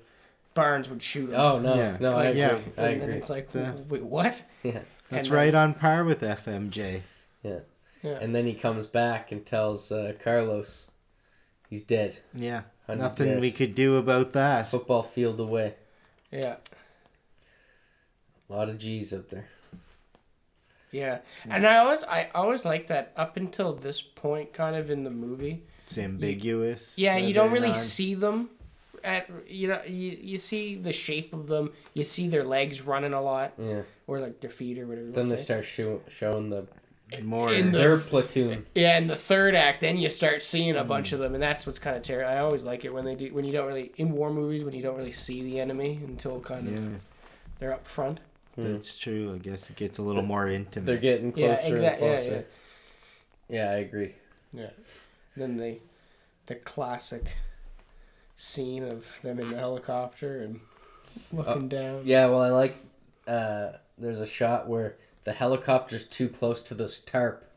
Barnes 0.53 0.89
would 0.89 1.01
shoot 1.03 1.31
him. 1.31 1.35
Oh 1.35 1.59
no, 1.59 1.75
Yeah. 1.75 1.97
no, 1.99 2.15
I 2.15 2.25
agree. 2.27 2.39
yeah. 2.39 2.57
I 2.77 2.81
and 2.91 3.01
then 3.01 3.09
it's 3.09 3.29
like, 3.29 3.51
The- 3.51 3.73
wait, 3.89 4.03
what? 4.03 4.41
Yeah, 4.63 4.79
That's 5.09 5.27
And 5.27 5.35
right 5.35 5.51
then- 5.51 5.61
on 5.69 5.73
par 5.75 6.03
with 6.03 6.21
FMJ. 6.21 7.01
yeah. 7.43 7.59
Yeah. 8.03 8.19
And 8.21 8.35
then 8.35 8.45
he 8.45 8.53
comes 8.53 8.85
back 8.85 9.31
and 9.31 9.43
tells 9.45 9.91
uh, 9.91 10.13
Carlos, 10.23 10.85
he's 11.69 11.81
dead. 11.81 12.19
Yeah, 12.35 12.61
100 12.85 12.99
nothing 13.03 13.27
dead. 13.29 13.41
we 13.41 13.51
could 13.51 13.73
do 13.73 13.97
about 13.97 14.33
that. 14.33 14.69
Football 14.69 15.01
field 15.01 15.39
away. 15.39 15.73
yeah, 16.31 16.57
A 18.47 18.53
lot 18.53 18.69
of 18.69 18.77
G's 18.77 19.11
up 19.11 19.29
there. 19.29 19.47
yeah. 20.91 21.19
And 21.49 21.65
I 21.65 21.77
always, 21.77 22.03
I 22.03 22.29
always 22.35 22.63
like 22.63 22.87
that 22.87 23.11
up 23.17 23.37
until 23.37 23.73
this 23.73 24.01
point, 24.01 24.53
kind 24.53 24.75
of 24.75 24.91
in 24.91 25.03
the 25.03 25.09
movie. 25.09 25.63
It's 25.87 25.97
ambiguous. 25.97 26.97
Yeah, 26.99 27.17
you 27.17 27.33
don't 27.33 27.51
really 27.51 27.69
not- 27.69 27.77
see 27.77 28.13
them. 28.13 28.49
At 29.03 29.29
you 29.47 29.67
know, 29.67 29.81
you, 29.87 30.17
you 30.21 30.37
see 30.39 30.75
the 30.75 30.91
shape 30.93 31.31
of 31.33 31.45
them. 31.47 31.73
You 31.93 32.03
see 32.03 32.27
their 32.27 32.43
legs 32.43 32.81
running 32.81 33.13
a 33.13 33.21
lot, 33.21 33.53
Yeah. 33.59 33.81
Or 34.07 34.19
like 34.19 34.39
their 34.41 34.49
feet 34.51 34.77
or 34.79 34.87
whatever. 34.87 35.07
Then 35.11 35.27
they 35.27 35.35
say. 35.35 35.43
start 35.43 35.65
show, 35.65 36.01
showing 36.09 36.49
the 36.49 36.67
more. 37.23 37.51
in 37.53 37.71
the- 37.71 37.77
their 37.77 37.97
platoon. 37.97 38.65
Yeah, 38.75 38.97
in 38.97 39.07
the 39.07 39.15
third 39.15 39.55
act, 39.55 39.81
then 39.81 39.97
you 39.97 40.09
start 40.09 40.41
seeing 40.43 40.75
a 40.75 40.83
Mm. 40.83 40.87
bunch 40.87 41.11
of 41.13 41.19
them, 41.19 41.33
and 41.33 41.41
that's 41.43 41.65
what's 41.65 41.79
kind 41.79 41.95
of 41.95 42.01
terrible. 42.03 42.31
I 42.31 42.37
always 42.39 42.63
like 42.63 42.85
it 42.85 42.93
when 42.93 43.05
they 43.05 43.15
do 43.15 43.33
when 43.33 43.45
you 43.45 43.51
don't 43.53 43.67
really 43.67 43.91
in 43.97 44.11
war 44.11 44.31
movies 44.31 44.63
when 44.63 44.73
you 44.73 44.81
don't 44.83 44.97
really 44.97 45.11
see 45.11 45.41
the 45.43 45.59
enemy 45.59 45.99
until 46.05 46.39
kind 46.39 46.67
of 46.67 47.01
they're 47.59 47.73
up 47.73 47.85
front. 47.87 48.19
that's 48.57 48.97
true. 48.97 49.33
I 49.35 49.37
guess 49.37 49.69
it 49.69 49.75
gets 49.75 49.97
a 49.97 50.01
little 50.01 50.21
more 50.23 50.47
intimate. 50.47 50.85
They're 50.85 50.97
getting 50.97 51.31
closer 51.31 51.47
Yeah, 51.47 51.67
exactly. 51.73 52.07
and 52.07 52.17
closer. 52.17 52.45
yeah, 53.49 53.65
Yeah, 53.65 53.71
I 53.71 53.75
agree. 53.77 54.15
yeah. 54.53 54.69
Then 55.37 55.57
the 55.57 55.79
the 56.47 56.55
classic 56.55 57.35
scene 58.35 58.83
of 58.83 59.19
them 59.23 59.39
in 59.39 59.49
the 59.49 59.57
helicopter 59.57 60.39
and 60.41 60.59
looking 61.31 61.67
down. 61.69 62.01
Yeah, 62.05 62.27
well, 62.27 62.41
I 62.41 62.49
like. 62.49 62.75
Uh, 63.27 63.71
there's 63.97 64.19
a 64.19 64.25
shot 64.25 64.67
where 64.67 64.95
the 65.23 65.33
helicopter's 65.33 66.05
too 66.07 66.29
close 66.29 66.61
to 66.63 66.73
this 66.73 66.99
tarp, 66.99 67.49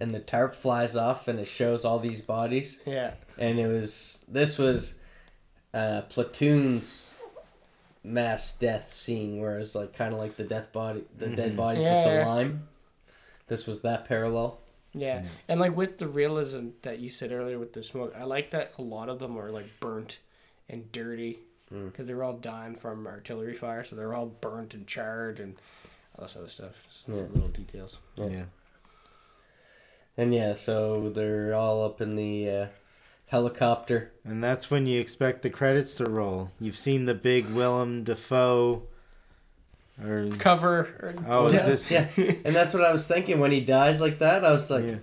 and 0.00 0.14
the 0.14 0.20
tarp 0.20 0.54
flies 0.54 0.94
off, 0.96 1.28
and 1.28 1.38
it 1.38 1.46
shows 1.48 1.84
all 1.84 1.98
these 1.98 2.20
bodies. 2.22 2.80
Yeah, 2.86 3.12
And 3.38 3.58
it 3.58 3.66
was 3.68 4.24
this 4.28 4.58
was 4.58 4.96
uh, 5.74 6.02
platoon's 6.08 7.14
mass 8.04 8.54
death 8.56 8.92
scene, 8.92 9.38
where 9.40 9.58
it's 9.58 9.74
like 9.74 9.92
kind 9.92 10.12
of 10.12 10.18
like 10.18 10.36
the 10.36 10.44
death 10.44 10.72
body, 10.72 11.04
the 11.16 11.28
dead 11.28 11.52
Mhm. 11.52 11.56
bodies 11.56 11.82
Yeah, 11.82 11.94
with 11.94 12.04
the 12.12 12.18
yeah. 12.20 12.26
lime. 12.26 12.68
This 13.48 13.66
was 13.66 13.80
that 13.82 14.04
parallel. 14.06 14.58
yeah, 14.94 15.22
and 15.48 15.60
like 15.60 15.76
with 15.76 15.98
the 15.98 16.08
realism 16.08 16.68
that 16.82 16.98
you 16.98 17.08
said 17.10 17.32
earlier 17.32 17.58
with 17.58 17.72
the 17.72 17.82
smoke, 17.82 18.14
I 18.16 18.24
like 18.24 18.50
that 18.52 18.72
a 18.78 18.82
lot 18.82 19.08
of 19.08 19.18
them 19.18 19.36
are 19.38 19.50
like 19.50 19.66
burnt 19.80 20.18
and 20.68 20.90
dirty 20.92 21.38
Mm. 21.72 21.92
because 21.92 22.06
they 22.06 22.14
were 22.14 22.24
all 22.24 22.34
dying 22.34 22.74
from 22.76 23.06
artillery 23.06 23.54
fire, 23.54 23.84
so 23.84 23.94
they're 23.94 24.14
all 24.14 24.26
burnt 24.26 24.72
and 24.74 24.86
charred 24.86 25.38
and 25.38 25.56
all 26.18 26.24
this 26.24 26.36
other 26.36 26.48
stuff. 26.48 26.86
Just 26.88 27.08
Yeah. 27.08 27.14
Little 27.32 27.48
details. 27.48 27.98
yeah. 28.16 28.44
And 30.16 30.34
yeah, 30.34 30.54
so 30.54 31.10
they're 31.10 31.54
all 31.54 31.84
up 31.84 32.00
in 32.00 32.16
the 32.16 32.50
uh, 32.50 32.66
helicopter. 33.26 34.10
And 34.24 34.42
that's 34.42 34.70
when 34.70 34.86
you 34.86 34.98
expect 35.00 35.42
the 35.42 35.50
credits 35.50 35.94
to 35.96 36.06
roll. 36.06 36.50
You've 36.58 36.76
seen 36.76 37.04
the 37.04 37.14
big 37.14 37.46
Willem 37.46 38.02
Dafoe. 38.04 38.82
Or 40.02 40.28
Cover. 40.38 40.80
Or 41.00 41.14
oh, 41.26 41.46
is 41.46 41.52
this? 41.52 41.90
yeah, 41.90 42.08
and 42.16 42.54
that's 42.54 42.72
what 42.72 42.82
I 42.84 42.92
was 42.92 43.06
thinking 43.06 43.38
when 43.40 43.52
he 43.52 43.60
dies 43.60 44.00
like 44.00 44.18
that. 44.20 44.44
I 44.44 44.50
was 44.52 44.70
like, 44.70 44.84
Yeah. 44.84 44.96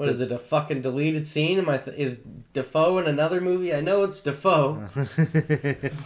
"What 0.00 0.08
is 0.08 0.20
it? 0.20 0.32
A 0.32 0.38
fucking 0.38 0.80
deleted 0.80 1.26
scene? 1.26 1.58
Am 1.58 1.68
I? 1.68 1.76
Th- 1.78 1.94
is 1.96 2.20
Dafoe 2.54 2.96
in 2.98 3.06
another 3.06 3.40
movie? 3.40 3.74
I 3.74 3.80
know 3.82 4.02
it's 4.04 4.20
Dafoe. 4.20 4.82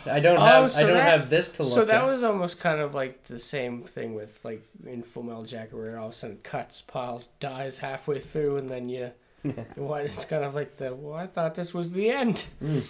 I 0.07 0.19
don't 0.21 0.37
Oh, 0.39 0.45
have. 0.45 0.71
so 0.73 0.81
I 0.83 0.87
don't 0.87 0.95
that- 0.95 1.19
have 1.21 1.31
this 1.31 1.51
to 1.53 1.63
look. 1.63 1.73
So 1.73 1.85
that 1.85 2.03
at. 2.03 2.07
was 2.07 2.23
almost 2.23 2.59
kind 2.59 2.81
of 2.81 2.95
like 2.95 3.25
the 3.25 3.39
same 3.39 3.83
thing 3.85 4.15
with 4.15 4.45
like 4.45 4.63
in 4.87 5.03
Full 5.03 5.23
Metal 5.23 5.45
Jacket, 5.45 5.75
where 5.75 5.95
it 5.95 5.97
all 5.99 6.07
of 6.07 6.13
a 6.13 6.15
sudden 6.15 6.39
cuts, 6.43 6.81
piles, 6.83 7.29
dies 7.41 7.79
halfway 7.79 8.19
through, 8.19 8.57
and 8.57 8.69
then 8.69 8.89
you, 8.89 9.13
what? 9.77 10.05
It's 10.05 10.25
kind 10.25 10.45
of 10.45 10.55
like 10.55 10.77
the. 10.79 10.95
Well, 10.95 11.15
I 11.15 11.27
thought 11.29 11.55
this 11.55 11.73
was 11.73 11.93
the 11.93 12.11
end. 12.11 12.47
Hmm. 12.61 12.81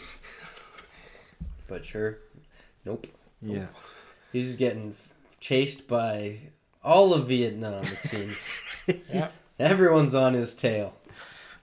But 1.67 1.85
sure, 1.85 2.19
nope. 2.85 3.07
yeah. 3.41 3.67
He's 4.33 4.57
getting 4.57 4.97
chased 5.41 5.89
by 5.89 6.39
all 6.83 7.15
of 7.15 7.29
Vietnam. 7.29 7.81
It 7.81 7.99
seems 7.99 8.37
Yeah. 9.13 9.29
Everyone's 9.59 10.15
on 10.15 10.35
his 10.35 10.55
tail. 10.55 10.95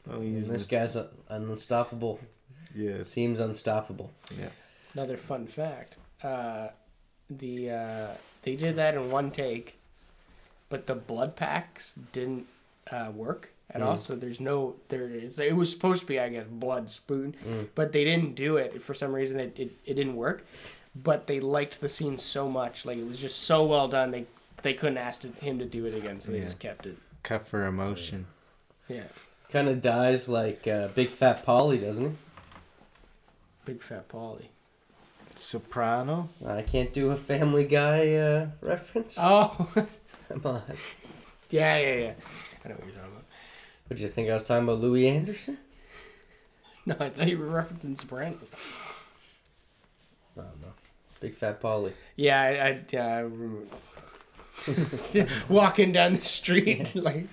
Oh, 0.10 0.16
And 0.16 0.24
he's 0.24 0.48
this 0.50 0.66
guy's 0.66 0.96
uh, 0.96 1.08
unstoppable. 1.30 2.20
Yeah. 2.76 3.04
Seems 3.04 3.40
unstoppable. 3.40 4.12
Yeah. 4.38 4.50
Another 4.94 5.18
fun 5.18 5.48
fact: 5.48 5.96
uh, 6.24 6.70
the 7.30 7.70
uh, 7.72 8.08
they 8.44 8.56
did 8.56 8.76
that 8.78 8.96
in 8.96 9.12
one 9.12 9.32
take, 9.32 9.78
but 10.70 10.88
the 10.88 10.96
blood 10.96 11.36
packs 11.36 11.94
didn't 12.12 12.48
uh, 12.92 13.12
work 13.14 13.52
at 13.70 13.82
all. 13.82 13.96
Mm. 13.96 14.00
So 14.00 14.16
there's 14.16 14.40
no 14.40 14.76
there. 14.90 15.08
Is, 15.08 15.38
it 15.40 15.56
was 15.56 15.70
supposed 15.72 16.02
to 16.02 16.08
be, 16.08 16.20
I 16.20 16.30
guess, 16.30 16.46
blood 16.50 16.90
spoon, 16.90 17.36
Mm. 17.48 17.68
but 17.76 17.92
they 17.94 18.04
didn't 18.04 18.36
do 18.36 18.58
it 18.58 18.82
for 18.82 18.94
some 18.94 19.14
reason. 19.14 19.40
It, 19.40 19.54
it 19.58 19.72
it 19.86 19.94
didn't 19.94 20.16
work. 20.16 20.46
But 20.94 21.28
they 21.28 21.40
liked 21.40 21.80
the 21.80 21.88
scene 21.88 22.18
so 22.18 22.50
much, 22.50 22.86
like 22.86 22.98
it 22.98 23.08
was 23.08 23.18
just 23.20 23.40
so 23.44 23.64
well 23.66 23.88
done. 23.88 24.12
They 24.12 24.26
they 24.62 24.74
couldn't 24.74 24.98
ask 24.98 25.22
to, 25.22 25.30
him 25.30 25.60
to 25.60 25.66
do 25.66 25.86
it 25.86 25.96
again, 25.96 26.20
so 26.20 26.32
they 26.32 26.40
Yeah. 26.40 26.46
just 26.46 26.60
kept 26.60 26.86
it. 26.86 26.98
Cut 27.24 27.48
for 27.48 27.66
emotion. 27.66 28.28
Yeah, 28.88 29.04
Kind 29.52 29.68
of 29.70 29.82
dies 29.82 30.28
like 30.28 30.68
uh, 30.68 30.88
Big 30.90 31.10
Fat 31.10 31.46
Polly, 31.46 31.78
doesn't 31.78 32.12
he? 32.12 32.16
big 33.64 33.82
fat 33.84 34.10
Polly. 34.10 34.50
Soprano. 35.36 36.30
I 36.46 36.62
can't 36.64 36.92
do 36.94 37.12
a 37.12 37.16
Family 37.16 37.64
Guy 37.66 38.16
uh, 38.16 38.48
reference. 38.60 39.16
Oh, 39.20 39.70
Come 40.30 40.42
on. 40.46 40.64
yeah, 41.52 41.78
yeah, 41.78 41.94
yeah. 41.96 42.14
I 42.66 42.70
know 42.70 42.76
what 42.76 42.86
you're 42.86 42.96
talking 42.96 43.12
about. 43.12 43.26
What 43.88 43.98
did 43.98 44.00
you 44.00 44.08
think 44.10 44.30
I 44.30 44.34
was 44.34 44.44
talking 44.44 44.64
about, 44.68 44.80
Louie 44.80 45.08
Anderson? 45.08 45.58
No, 46.86 46.96
I 47.00 47.10
thought 47.10 47.28
you 47.28 47.38
were 47.38 47.46
referencing 47.46 47.96
Sopranos. 48.00 48.40
I 50.36 50.42
don't 50.42 50.62
know. 50.62 50.74
Big 51.20 51.36
Fat 51.36 51.62
Polly. 51.62 51.94
Yeah, 52.16 52.42
I, 52.42 52.48
I, 52.68 52.80
yeah, 52.92 53.06
I 53.06 53.20
remember. 53.20 53.68
walking 55.50 55.92
down 55.92 56.14
the 56.14 56.20
street 56.22 56.94
like 56.96 57.28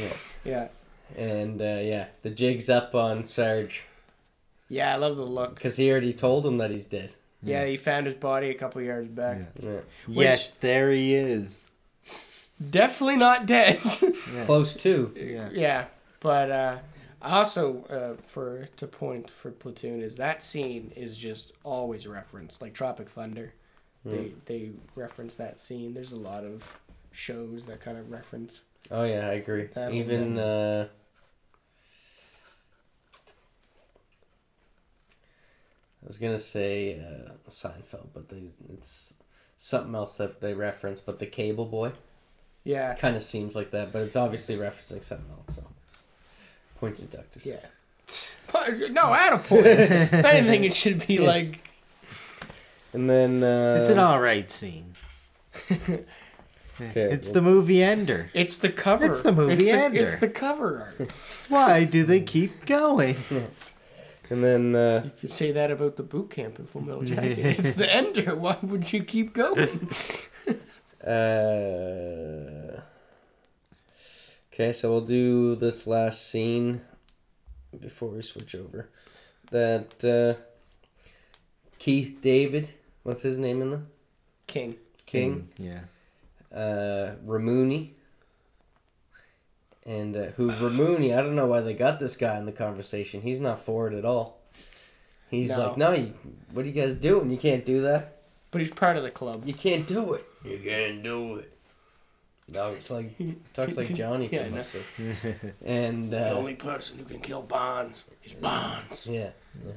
Yeah. 0.00 0.12
yeah 0.44 0.68
And 1.16 1.60
uh, 1.60 1.80
yeah, 1.82 2.06
the 2.22 2.30
jig's 2.30 2.68
up 2.68 2.94
on 2.94 3.24
Sarge 3.24 3.84
yeah 4.68 4.92
i 4.92 4.96
love 4.96 5.16
the 5.16 5.24
look 5.24 5.54
because 5.54 5.76
he 5.76 5.88
already 5.90 6.12
told 6.12 6.44
him 6.44 6.58
that 6.58 6.72
he's 6.72 6.86
dead. 6.86 7.12
yeah 7.42 7.64
he 7.64 7.76
found 7.76 8.06
his 8.06 8.16
body 8.16 8.50
a 8.50 8.54
couple 8.54 8.82
yards 8.82 9.08
back 9.08 9.38
Yeah. 9.60 9.70
Yeah. 9.70 9.80
Which- 10.08 10.16
Yet 10.18 10.52
there 10.60 10.90
he 10.90 11.14
is. 11.14 11.64
Definitely 12.70 13.16
not 13.18 13.44
dead. 13.46 13.78
Close 14.46 14.72
to. 14.76 15.12
Yeah. 15.14 15.50
yeah, 15.52 15.84
but 16.20 16.50
uh, 16.50 16.78
also 17.20 17.84
uh, 17.90 18.22
for 18.26 18.68
to 18.78 18.86
point 18.86 19.30
for 19.30 19.50
Platoon 19.50 20.00
is 20.02 20.16
that 20.16 20.42
scene 20.42 20.90
is 20.96 21.16
just 21.18 21.52
always 21.64 22.06
referenced, 22.06 22.62
like 22.62 22.72
Tropic 22.72 23.10
Thunder. 23.10 23.52
They 24.10 24.32
they 24.44 24.70
reference 24.94 25.34
that 25.36 25.58
scene. 25.58 25.94
There's 25.94 26.12
a 26.12 26.16
lot 26.16 26.44
of 26.44 26.78
shows 27.10 27.66
that 27.66 27.80
kind 27.80 27.98
of 27.98 28.10
reference. 28.10 28.62
Oh 28.90 29.04
yeah, 29.04 29.26
I 29.28 29.32
agree. 29.32 29.68
That'll 29.74 29.94
Even 29.94 30.38
uh, 30.38 30.88
I 36.02 36.06
was 36.06 36.18
gonna 36.18 36.38
say 36.38 37.00
uh, 37.00 37.32
Seinfeld, 37.50 38.08
but 38.14 38.28
they 38.28 38.42
it's 38.72 39.14
something 39.58 39.94
else 39.94 40.16
that 40.18 40.40
they 40.40 40.54
reference. 40.54 41.00
But 41.00 41.18
the 41.18 41.26
Cable 41.26 41.64
Boy 41.64 41.92
Yeah, 42.64 42.94
kind 42.94 43.16
of 43.16 43.24
seems 43.24 43.56
like 43.56 43.72
that, 43.72 43.92
but 43.92 44.02
it's 44.02 44.16
obviously 44.16 44.56
referencing 44.56 45.02
something 45.02 45.30
else. 45.30 45.56
So 45.56 45.64
point 46.78 46.98
deductors. 46.98 47.44
yeah. 47.44 47.66
But, 48.52 48.78
no, 48.92 49.12
at 49.12 49.32
a 49.32 49.38
point. 49.38 49.66
if 49.66 50.12
anything, 50.12 50.62
it 50.62 50.72
should 50.72 51.04
be 51.06 51.18
like 51.26 51.65
And 52.96 53.10
then 53.10 53.44
uh, 53.44 53.76
It's 53.80 53.90
an 53.90 53.98
all 53.98 54.18
right 54.20 54.50
scene. 54.50 54.94
Okay, 56.78 57.04
it's 57.10 57.28
well- 57.28 57.34
the 57.36 57.40
movie 57.42 57.82
Ender. 57.82 58.28
it's 58.34 58.58
the 58.58 58.68
cover. 58.68 59.06
It's 59.06 59.22
the 59.22 59.32
movie 59.32 59.54
it's 59.54 59.64
the, 59.64 59.70
Ender. 59.70 59.98
It's 60.00 60.16
the 60.20 60.28
cover 60.28 60.94
art. 60.98 61.10
Why 61.48 61.84
do 61.84 62.04
they 62.04 62.20
keep 62.20 62.66
going? 62.66 63.16
and 64.30 64.44
then 64.44 64.76
uh, 64.76 65.00
You 65.06 65.10
could 65.18 65.30
say 65.30 65.52
that 65.52 65.70
about 65.70 65.96
the 65.96 66.02
boot 66.02 66.28
camp 66.28 66.58
in 66.58 66.66
Full 66.66 66.82
Metal 66.82 67.02
Jacket. 67.14 67.38
it's 67.58 67.72
the 67.72 67.90
ender. 67.90 68.34
Why 68.36 68.58
would 68.60 68.92
you 68.92 69.02
keep 69.04 69.32
going? 69.32 69.88
Uh, 71.02 72.80
okay, 74.52 74.72
so 74.74 74.90
we'll 74.90 75.00
do 75.06 75.56
this 75.56 75.86
last 75.86 76.28
scene 76.28 76.82
before 77.80 78.10
we 78.10 78.20
switch 78.20 78.54
over. 78.54 78.90
That 79.50 80.04
uh, 80.04 80.34
Keith 81.78 82.18
David, 82.20 82.74
what's 83.06 83.22
his 83.22 83.38
name 83.38 83.62
in 83.62 83.70
the 83.70 83.80
King. 84.46 84.76
King? 85.06 85.48
Yeah. 85.58 85.80
Uh, 86.54 87.14
Ramuni. 87.26 87.90
And 89.84 90.16
uh, 90.16 90.24
who 90.36 90.50
Ramuni? 90.50 91.16
I 91.16 91.22
don't 91.22 91.36
know 91.36 91.46
why 91.46 91.60
they 91.60 91.74
got 91.74 92.00
this 92.00 92.16
guy 92.16 92.36
in 92.38 92.46
the 92.46 92.52
conversation. 92.52 93.22
He's 93.22 93.40
not 93.40 93.60
for 93.60 93.86
it 93.88 93.94
at 93.94 94.04
all. 94.04 94.38
He's 95.30 95.50
No. 95.50 95.68
like, 95.68 95.76
no, 95.76 95.92
you, 95.92 96.14
what 96.52 96.64
are 96.64 96.68
you 96.68 96.74
guys 96.74 96.96
doing? 96.96 97.30
You 97.30 97.36
can't 97.38 97.64
do 97.64 97.82
that. 97.82 98.22
But 98.50 98.60
he's 98.60 98.70
part 98.70 98.96
of 98.96 99.02
the 99.04 99.10
club. 99.10 99.42
You 99.46 99.54
can't 99.54 99.86
do 99.86 100.14
it. 100.14 100.24
You 100.44 100.58
can't 100.58 101.02
do 101.02 101.36
it. 101.36 101.52
No, 102.48 102.70
it's 102.72 102.90
like 102.90 103.12
talks 103.54 103.76
like 103.76 103.92
Johnny 103.94 104.28
Yeah, 104.30 104.42
I 104.42 104.44
from 104.44 104.54
know. 104.54 104.60
us. 104.60 104.76
And 105.64 106.10
The 106.10 106.30
uh, 106.30 106.34
only 106.34 106.54
person 106.54 106.98
who 106.98 107.04
can 107.04 107.20
kill 107.20 107.42
Barnes 107.42 108.04
is 108.24 108.34
Barnes. 108.34 109.08
yeah, 109.10 109.30
yeah. 109.66 109.72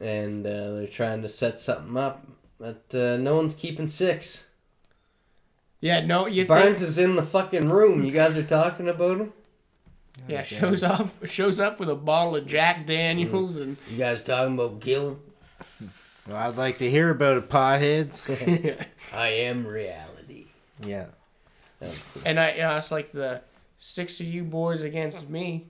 And 0.00 0.46
uh, 0.46 0.72
they're 0.74 0.86
trying 0.86 1.22
to 1.22 1.28
set 1.28 1.58
something 1.58 1.96
up, 1.96 2.26
but 2.58 2.84
uh, 2.94 3.16
no 3.16 3.36
one's 3.36 3.54
keeping 3.54 3.88
six. 3.88 4.50
Yeah, 5.80 6.04
no, 6.04 6.26
you 6.26 6.44
Barnes 6.46 6.78
think? 6.78 6.82
is 6.82 6.98
in 6.98 7.16
the 7.16 7.22
fucking 7.22 7.68
room. 7.70 8.04
You 8.04 8.12
guys 8.12 8.36
are 8.36 8.42
talking 8.42 8.88
about 8.88 9.18
him. 9.18 9.32
Yeah, 10.28 10.42
shows 10.42 10.82
up 10.82 11.08
shows 11.26 11.60
up 11.60 11.78
with 11.78 11.90
a 11.90 11.94
bottle 11.94 12.36
of 12.36 12.46
Jack 12.46 12.86
Daniels 12.86 13.56
and 13.58 13.76
You 13.90 13.98
guys 13.98 14.22
talking 14.22 14.54
about 14.54 14.80
killing? 14.80 15.20
Well, 16.26 16.36
I'd 16.36 16.56
like 16.56 16.78
to 16.78 16.90
hear 16.90 17.10
about 17.10 17.36
it, 17.36 17.48
potheads. 17.48 18.24
I 19.14 19.28
am 19.28 19.66
reality. 19.66 20.46
yeah. 20.82 21.06
and 22.24 22.40
I, 22.40 22.52
you 22.52 22.58
know, 22.62 22.76
it's 22.76 22.90
like 22.90 23.12
the 23.12 23.42
six 23.78 24.18
of 24.20 24.26
you 24.26 24.42
boys 24.42 24.82
against 24.82 25.28
me. 25.28 25.66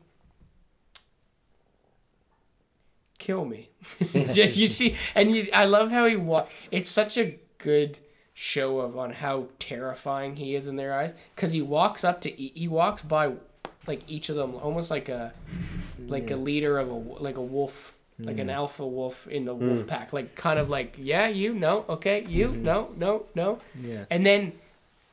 Kill 3.27 3.45
me. 3.45 3.71
You 4.37 4.69
see, 4.69 4.95
and 5.17 5.35
you, 5.35 5.49
I 5.53 5.65
love 5.65 5.91
how 5.91 6.07
he 6.07 6.15
walk. 6.15 6.49
It's 6.71 6.89
such 6.89 7.19
a 7.19 7.37
good 7.59 7.99
show 8.35 8.79
of 8.79 8.97
on 8.97 9.15
how 9.15 9.49
terrifying 9.59 10.37
he 10.37 10.55
is 10.55 10.69
in 10.69 10.77
their 10.77 10.93
eyes 10.93 11.13
because 11.35 11.51
he 11.51 11.61
walks 11.61 12.05
up 12.05 12.21
to 12.21 12.41
e- 12.41 12.53
he 12.55 12.69
walks 12.69 13.03
by 13.03 13.33
like 13.89 14.03
each 14.07 14.29
of 14.29 14.37
them 14.37 14.55
almost 14.55 14.91
like 14.91 15.09
a 15.09 15.33
like 16.07 16.31
a 16.31 16.37
leader 16.37 16.79
of 16.79 16.89
a 16.89 16.95
like 16.95 17.37
a 17.37 17.43
wolf 17.43 17.95
like 18.19 18.39
an 18.39 18.49
mm. 18.49 18.53
alpha 18.53 18.87
wolf 18.87 19.27
in 19.27 19.45
the 19.47 19.55
mm. 19.55 19.61
wolf 19.61 19.87
pack 19.87 20.13
like 20.13 20.37
kind 20.37 20.59
of 20.59 20.69
like 20.69 20.95
yeah 20.99 21.27
you 21.27 21.55
no 21.55 21.85
okay 21.89 22.25
you 22.29 22.49
mm-hmm. 22.49 22.63
no 22.63 22.93
no 22.97 23.25
no 23.35 23.59
Yeah. 23.83 24.05
and 24.11 24.25
then 24.25 24.53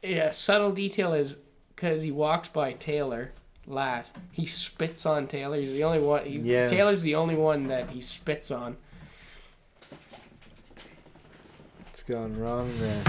a 0.03 0.33
subtle 0.33 0.73
detail 0.73 1.13
is 1.13 1.35
because 1.75 2.03
he 2.03 2.11
walks 2.11 2.49
by 2.49 2.73
Taylor 2.73 3.31
last, 3.67 4.15
he 4.31 4.45
spits 4.45 5.05
on 5.05 5.27
Taylor. 5.27 5.57
He's 5.57 5.73
the 5.73 5.83
only 5.83 5.99
one. 5.99 6.25
He's, 6.25 6.43
Yeah. 6.45 6.67
Taylor's 6.67 7.01
the 7.01 7.15
only 7.15 7.35
one 7.35 7.67
that 7.67 7.89
he 7.91 8.01
spits 8.01 8.51
on. 8.51 8.77
What's 11.85 12.03
going 12.03 12.39
wrong 12.39 12.71
there? 12.79 13.03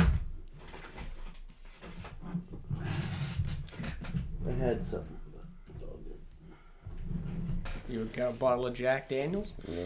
I 4.47 4.52
had 4.52 4.86
something, 4.86 5.16
but 5.32 5.43
it's 5.74 5.82
all 5.82 5.98
good. 6.05 7.93
You 7.93 8.05
got 8.14 8.31
a 8.31 8.35
bottle 8.35 8.66
of 8.66 8.74
Jack 8.74 9.09
Daniels. 9.09 9.52
Yeah. 9.66 9.85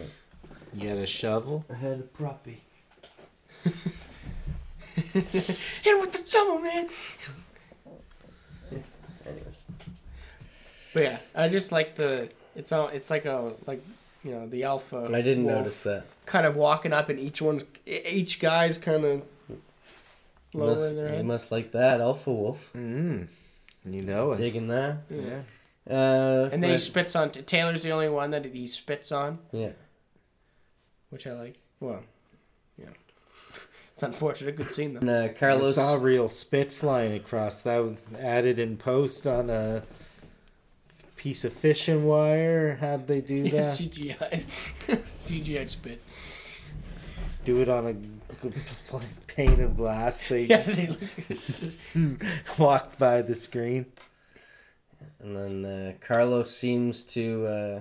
You 0.75 0.89
got 0.89 0.97
a 0.97 1.05
shovel? 1.07 1.65
I 1.71 1.75
had 1.75 1.99
a 1.99 2.03
proppy. 2.03 2.57
Hit 5.13 5.99
with 5.99 6.11
the 6.11 6.23
shovel, 6.29 6.59
man. 6.59 6.89
But 10.93 11.03
yeah, 11.03 11.17
I 11.35 11.47
just 11.49 11.71
like 11.71 11.95
the. 11.95 12.29
It's 12.55 12.71
all. 12.71 12.87
It's 12.89 13.09
like 13.09 13.25
a 13.25 13.53
like 13.67 13.83
you 14.23 14.31
know 14.31 14.47
the 14.47 14.63
alpha. 14.63 15.09
I 15.13 15.21
didn't 15.21 15.45
wolf 15.45 15.57
notice 15.57 15.79
that. 15.81 16.05
Kind 16.25 16.45
of 16.45 16.55
walking 16.55 16.93
up, 16.93 17.09
and 17.09 17.19
each 17.19 17.41
one's 17.41 17.65
each 17.85 18.39
guy's 18.39 18.77
kind 18.77 19.05
of 19.05 19.21
You 19.49 19.57
lowering 20.53 20.75
must, 20.79 20.95
their 20.95 21.17
you 21.17 21.23
must 21.23 21.51
like 21.51 21.71
that, 21.73 22.01
Alpha 22.01 22.31
Wolf. 22.31 22.69
Mm. 22.75 23.27
You 23.85 24.01
know 24.01 24.31
it. 24.33 24.37
Digging 24.37 24.67
that. 24.69 24.97
Yeah. 25.09 25.41
Uh, 25.89 26.49
And 26.51 26.61
then 26.61 26.71
he 26.71 26.77
spits 26.77 27.15
on. 27.15 27.31
Taylor's 27.31 27.83
the 27.83 27.91
only 27.91 28.09
one 28.09 28.31
that 28.31 28.45
he 28.45 28.67
spits 28.67 29.11
on. 29.11 29.39
yeah. 29.51 29.71
which 31.09 31.25
I 31.25 31.33
like. 31.33 31.55
Well, 31.79 32.03
yeah, 32.77 32.89
it's 33.93 34.03
unfortunate. 34.03 34.55
Good 34.57 34.71
scene 34.71 34.93
though. 34.93 34.99
And, 34.99 35.09
uh, 35.09 35.23
I 35.25 35.27
Carlos. 35.29 35.75
saw 35.75 35.95
real 35.95 36.27
spit 36.27 36.73
flying 36.73 37.13
across. 37.13 37.61
That 37.61 37.77
was 37.79 37.95
added 38.19 38.59
in 38.59 38.75
post 38.77 39.25
on 39.25 39.49
a 39.49 39.83
piece 41.19 41.43
of 41.43 41.51
fishing 41.53 42.05
wire. 42.05 42.77
How'd 42.79 43.05
they 43.07 43.19
do 43.21 43.35
Yeah, 43.43 43.51
that? 43.51 43.65
CGI, 43.65 44.43
CGI 45.17 45.69
spit. 45.69 46.01
do 47.43 47.61
it 47.61 47.67
on 47.69 47.87
a 47.87 48.49
pane 49.27 49.59
of 49.61 49.75
glass. 49.75 50.21
They 50.29 50.45
Yeah, 50.45 50.63
they, 50.63 50.89
walked 52.57 52.97
by 52.97 53.21
the 53.21 53.35
screen. 53.35 53.87
And 55.19 55.35
then 55.35 55.65
uh, 55.65 55.93
Carlos 55.99 56.49
seems 56.55 57.01
to 57.01 57.45
uh, 57.47 57.79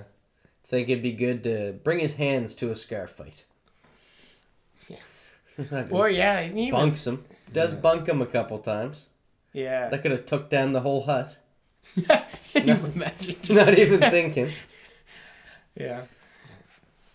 think 0.65 0.89
it'd 0.89 1.02
be 1.02 1.12
good 1.12 1.44
to 1.44 1.74
bring 1.85 2.01
his 2.01 2.15
hands 2.15 2.55
to 2.55 2.70
a 2.73 2.77
scar 2.77 3.06
fight. 3.06 3.44
Yeah. 4.89 5.86
or 5.90 6.09
yeah, 6.10 6.40
and 6.40 6.59
even, 6.59 6.73
bunks 6.73 7.06
him. 7.06 7.24
Does 7.52 7.73
bunk 7.74 8.09
him 8.09 8.20
a 8.20 8.27
couple 8.27 8.59
times. 8.59 9.06
yeah. 9.52 9.89
That 9.89 10.02
could 10.02 10.10
have 10.10 10.27
took 10.27 10.51
down 10.51 10.73
the 10.73 10.81
whole 10.81 11.02
hut. 11.05 11.36
Can 12.52 12.66
you 12.69 12.74
imagine? 12.94 13.36
Not 13.51 13.77
even 13.78 14.01
thinking. 14.01 14.51
Yeah, 15.77 16.02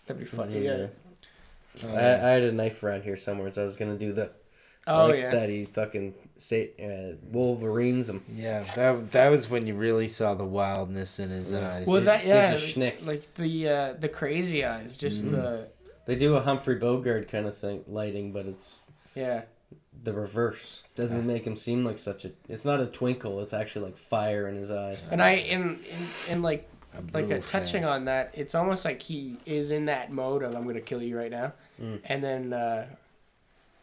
that'd 0.06 0.18
be 0.20 0.26
funny. 0.26 0.64
Yeah. 0.64 0.86
Yeah. 1.84 1.92
I, 1.92 2.28
I 2.28 2.30
had 2.30 2.42
a 2.44 2.52
knife 2.52 2.82
around 2.82 3.02
here 3.02 3.16
somewhere, 3.18 3.52
so 3.52 3.60
I 3.62 3.66
was 3.66 3.76
gonna 3.76 3.98
do 3.98 4.12
the 4.14 4.30
Oh 4.86 5.08
likes 5.08 5.22
yeah. 5.22 5.30
that 5.32 5.48
he 5.50 5.66
fucking 5.66 6.14
say 6.38 6.70
uh, 6.82 7.16
Wolverines 7.30 8.08
him. 8.08 8.22
Yeah, 8.32 8.64
that 8.74 9.10
that 9.12 9.28
was 9.28 9.50
when 9.50 9.66
you 9.66 9.74
really 9.74 10.08
saw 10.08 10.34
the 10.34 10.46
wildness 10.46 11.18
in 11.18 11.28
his 11.28 11.50
Yeah. 11.50 11.74
eyes. 11.74 11.86
Well, 11.86 12.00
that 12.02 12.24
yeah, 12.24 12.50
There's 12.50 12.62
a 12.62 12.66
schnick. 12.80 13.04
like 13.04 13.34
the 13.34 13.68
uh, 13.68 13.92
the 14.00 14.08
crazy 14.08 14.64
eyes, 14.64 14.96
just 14.96 15.30
the 15.30 15.68
They 16.06 16.16
do 16.16 16.36
a 16.36 16.40
Humphrey 16.40 16.76
Bogart 16.76 17.28
kind 17.28 17.44
of 17.46 17.54
thing, 17.56 17.84
lighting, 17.86 18.32
but 18.32 18.46
it's 18.46 18.76
yeah. 19.14 19.42
The 20.02 20.12
reverse. 20.12 20.82
Doesn't 20.96 21.26
make 21.26 21.46
him 21.46 21.56
seem 21.56 21.84
like 21.84 21.98
such 21.98 22.24
a. 22.24 22.32
It's 22.48 22.64
not 22.64 22.80
a 22.80 22.86
twinkle. 22.86 23.40
It's 23.40 23.52
actually 23.54 23.86
like 23.86 23.96
fire 23.96 24.46
in 24.48 24.56
his 24.56 24.70
eyes. 24.70 25.06
And 25.10 25.22
I 25.22 25.30
in 25.32 25.78
in, 26.28 26.32
in 26.34 26.42
like 26.42 26.68
like 27.12 27.26
blue 27.26 27.36
uh, 27.36 27.40
touching 27.40 27.82
fan. 27.82 27.84
on 27.90 28.04
that, 28.04 28.30
it's 28.34 28.54
almost 28.54 28.84
like 28.84 29.02
he 29.02 29.36
is 29.46 29.70
in 29.70 29.86
that 29.86 30.12
mode 30.12 30.42
of 30.42 30.54
I'm 30.54 30.66
gonna 30.66 30.80
kill 30.80 31.02
you 31.02 31.16
right 31.16 31.30
now, 31.30 31.52
Mm. 31.82 32.00
and 32.04 32.22
then 32.22 32.52
uh, 32.52 32.86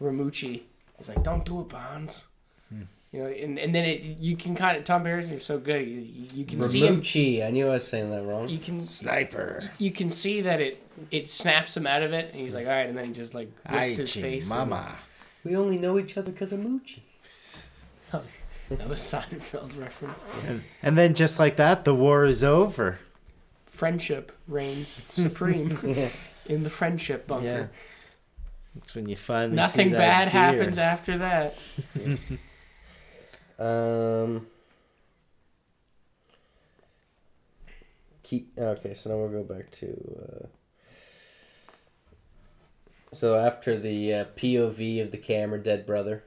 Ramucci 0.01 0.61
is 0.99 1.09
like, 1.09 1.23
"Don't 1.23 1.43
do 1.45 1.61
it, 1.61 1.69
Barnes." 1.69 2.23
Hmm. 2.69 2.84
You 3.11 3.19
know, 3.23 3.26
and, 3.27 3.59
and 3.59 3.76
then 3.76 3.84
it 3.85 4.03
you 4.19 4.38
can 4.38 4.55
kind 4.55 4.77
of 4.77 4.84
Tom 4.85 5.03
Harrison, 5.05 5.31
you're 5.31 5.39
so 5.39 5.57
good. 5.59 5.85
You, 5.88 5.95
you, 5.97 6.27
you 6.34 6.45
can 6.45 6.61
see 6.61 6.85
him. 6.85 7.01
Ramucci. 7.01 7.45
I 7.45 7.49
knew 7.51 7.68
I 7.68 7.72
was 7.72 7.88
saying 7.88 8.09
that 8.11 8.23
wrong. 8.23 8.47
You 8.47 8.57
can 8.59 8.80
sniper. 8.80 9.69
you 9.80 9.91
can 9.91 10.09
see 10.09 10.41
that 10.41 10.61
it 10.61 10.81
it 11.09 11.30
snaps 11.30 11.76
him 11.76 11.85
out 11.88 12.03
of 12.03 12.13
it, 12.13 12.31
and 12.31 12.39
he's 12.41 12.53
like, 12.53 12.65
"All 12.68 12.72
right," 12.72 12.88
and 12.88 12.97
then 12.97 13.05
he 13.05 13.11
just 13.13 13.34
like 13.34 13.49
whips 13.69 13.97
his 13.97 14.11
Aichi, 14.11 14.22
face. 14.22 14.49
and- 14.49 14.69
mama. 14.69 14.95
We 15.43 15.55
only 15.55 15.77
know 15.77 15.97
each 15.97 16.18
other 16.18 16.31
because 16.31 16.51
of 16.53 16.59
Moochie. 16.59 17.01
Another 18.69 18.95
Seinfeld 18.95 19.77
reference. 19.80 20.23
And, 20.47 20.63
and 20.81 20.97
then 20.97 21.13
just 21.13 21.39
like 21.39 21.55
that, 21.57 21.84
the 21.84 21.93
war 21.95 22.26
is 22.26 22.43
over. 22.43 22.99
Friendship 23.65 24.31
reigns 24.47 24.88
supreme 25.09 25.77
Yeah. 25.84 26.09
in 26.45 26.63
the 26.63 26.69
friendship 26.69 27.27
bunker. 27.27 27.45
Yeah. 27.45 27.65
That's 28.76 28.95
when 28.95 29.09
you 29.09 29.15
finally 29.18 29.55
Nothing 29.57 29.88
see 29.89 29.93
that 29.93 29.97
bad 29.97 30.31
deer. 30.31 30.59
happens 30.59 30.77
after 30.77 31.18
that. 31.18 31.57
Um. 33.59 34.47
Keep 38.23 38.57
okay. 38.57 38.93
So 38.93 39.09
now 39.09 39.18
we'll 39.18 39.30
go 39.30 39.43
back 39.43 39.72
to. 39.72 39.88
Uh, 40.22 40.47
so 43.11 43.35
after 43.35 43.77
the 43.79 44.13
uh, 44.13 44.25
POV 44.38 45.01
of 45.01 45.11
the 45.11 45.17
camera, 45.17 45.61
dead 45.61 45.85
brother. 45.85 46.23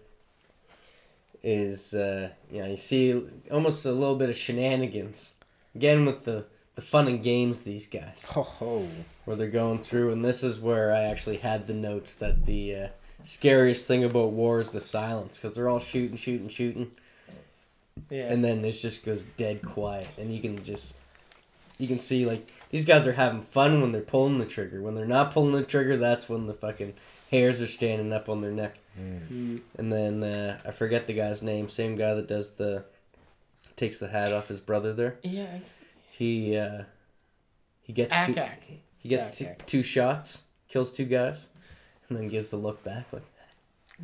Is 1.47 1.93
uh, 1.93 2.31
you 2.51 2.61
know 2.63 2.69
you 2.71 2.77
see 2.79 3.23
almost 3.51 3.85
a 3.85 3.93
little 3.93 4.17
bit 4.17 4.31
of 4.31 4.37
shenanigans, 4.37 5.35
again 5.75 6.07
with 6.07 6.25
the 6.25 6.47
the 6.75 6.81
fun 6.81 7.07
and 7.07 7.23
games 7.23 7.63
these 7.63 7.87
guys 7.87 8.23
Ho 8.31 8.43
ho. 8.43 8.89
where 9.27 9.37
they're 9.37 9.49
going 9.51 9.81
through, 9.81 10.11
and 10.11 10.25
this 10.25 10.43
is 10.43 10.59
where 10.59 10.91
I 10.91 11.03
actually 11.03 11.37
had 11.37 11.67
the 11.67 11.75
note 11.75 12.15
that 12.19 12.47
the 12.47 12.75
uh, 12.75 12.89
scariest 13.25 13.87
thing 13.87 14.03
about 14.05 14.31
war 14.33 14.59
is 14.59 14.71
the 14.71 14.81
silence, 14.81 15.37
because 15.39 15.55
they're 15.55 15.69
all 15.69 15.81
shooting, 15.81 16.17
shooting, 16.17 16.49
shooting, 16.49 16.93
Yeah. 18.09 18.33
and 18.33 18.43
then 18.43 18.65
it 18.65 18.73
just 18.73 19.05
goes 19.05 19.25
dead 19.25 19.61
quiet, 19.61 20.09
and 20.17 20.33
you 20.35 20.41
can 20.41 20.65
just 20.65 20.95
you 21.79 21.87
can 21.87 21.99
see 21.99 22.25
like 22.25 22.51
these 22.75 22.85
guys 22.85 23.07
are 23.07 23.13
having 23.13 23.43
fun 23.43 23.81
when 23.81 23.93
they're 23.93 24.01
pulling 24.01 24.39
the 24.39 24.45
trigger. 24.45 24.83
When 24.83 24.97
they're 24.97 25.07
not 25.07 25.31
pulling 25.31 25.53
the 25.53 25.63
trigger, 25.63 25.97
that's 25.97 26.29
when 26.29 26.49
the 26.49 26.55
fucking 26.55 26.95
hairs 27.31 27.63
are 27.63 27.69
standing 27.69 28.13
up 28.13 28.29
on 28.29 28.41
their 28.41 28.51
neck. 28.51 28.79
Mm. 29.01 29.61
And 29.79 29.93
then 29.93 30.25
uh, 30.25 30.59
I 30.67 30.73
forget 30.73 31.07
the 31.07 31.13
guy's 31.13 31.41
name. 31.41 31.69
Same 31.69 31.95
guy 31.95 32.15
that 32.15 32.27
does 32.27 32.55
the 32.55 32.85
takes 33.77 34.01
the 34.01 34.09
hat 34.09 34.33
off 34.33 34.49
his 34.49 34.59
brother 34.59 34.93
there. 34.93 35.19
Yeah. 35.23 35.59
He 36.11 36.57
uh, 36.57 36.83
he 37.81 37.93
gets 37.93 38.13
two, 38.27 38.35
Akak. 38.35 38.57
he 38.99 39.09
gets 39.09 39.39
Jack, 39.39 39.59
two, 39.61 39.65
two 39.67 39.83
shots, 39.85 40.43
kills 40.67 40.93
two 40.93 41.05
guys, 41.05 41.47
and 42.09 42.19
then 42.19 42.27
gives 42.27 42.51
the 42.51 42.57
look 42.57 42.83
back 42.83 43.07
like. 43.13 43.23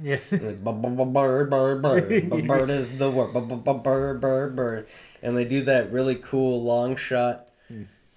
Yeah. 0.00 0.18
Like, 0.30 0.62
"Bu- 0.62 0.74
bu- 0.74 0.90
bu- 0.90 1.06
bird, 1.06 1.50
bird, 1.50 1.82
bird, 1.82 2.30
bu- 2.30 2.46
bird 2.46 2.70
is 2.70 2.96
the 3.00 3.10
word. 3.10 4.86
And 5.24 5.36
they 5.36 5.44
do 5.44 5.64
that 5.64 5.90
really 5.90 6.14
cool 6.14 6.62
long 6.62 6.94
shot 6.94 7.48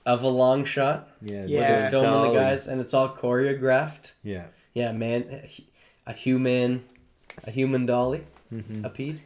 of 0.06 0.24
a 0.24 0.28
long 0.28 0.66
shot. 0.66 1.10
Yeah. 1.22 1.46
Yeah. 1.46 1.60
They're 1.60 1.90
filming 1.92 2.10
dolly. 2.12 2.30
the 2.30 2.36
guys, 2.36 2.68
and 2.68 2.82
it's 2.82 2.94
all 2.94 3.10
choreographed. 3.16 4.14
Yeah. 4.24 4.48
Yeah, 4.74 4.92
man, 4.92 5.48
a 6.08 6.14
human, 6.14 6.84
a 7.46 7.52
human 7.52 7.86
dolly, 7.86 8.24
Mm-hmm. 8.54 8.86
a 8.86 8.90
peed. 8.90 9.20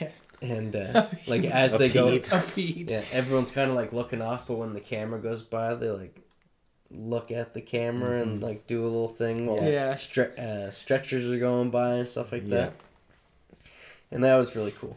Yeah. 0.00 0.08
And 0.40 0.74
uh, 0.74 1.06
like 1.26 1.44
as 1.44 1.72
A 1.72 1.78
they 1.78 1.88
go. 1.88 2.08
A 2.08 2.42
bead. 2.56 2.90
yeah, 2.90 3.02
everyone's 3.12 3.52
kind 3.52 3.70
of 3.70 3.76
like 3.76 3.92
looking 3.92 4.20
off, 4.22 4.46
but 4.48 4.54
when 4.58 4.74
the 4.74 4.80
camera 4.80 5.20
goes 5.20 5.42
by, 5.42 5.74
they 5.74 5.90
like 5.90 6.16
look 6.90 7.30
at 7.30 7.54
the 7.54 7.60
camera 7.60 8.20
and 8.20 8.42
like 8.42 8.66
do 8.66 8.82
a 8.82 8.84
little 8.84 9.08
thing 9.08 9.46
while 9.46 9.62
Yeah. 9.64 9.92
stre- 9.94 10.38
uh, 10.38 10.70
stretchers 10.70 11.30
are 11.30 11.38
going 11.38 11.70
by 11.70 11.94
and 11.94 12.08
stuff 12.08 12.32
like 12.32 12.42
Yeah. 12.44 12.56
that. 12.56 12.72
And 14.10 14.22
that 14.24 14.36
was 14.36 14.54
really 14.56 14.72
cool 14.72 14.96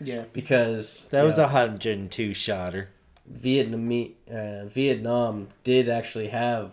Yeah. 0.00 0.24
because 0.32 1.06
That 1.10 1.22
was 1.24 1.38
yeah, 1.38 1.44
a 1.44 1.48
hundred 1.48 1.98
and 1.98 2.10
two 2.10 2.32
shotter. 2.32 2.88
Vietnam 3.30 4.14
uh, 4.30 4.64
Vietnam 4.66 5.48
did 5.64 5.88
actually 5.88 6.28
have 6.28 6.72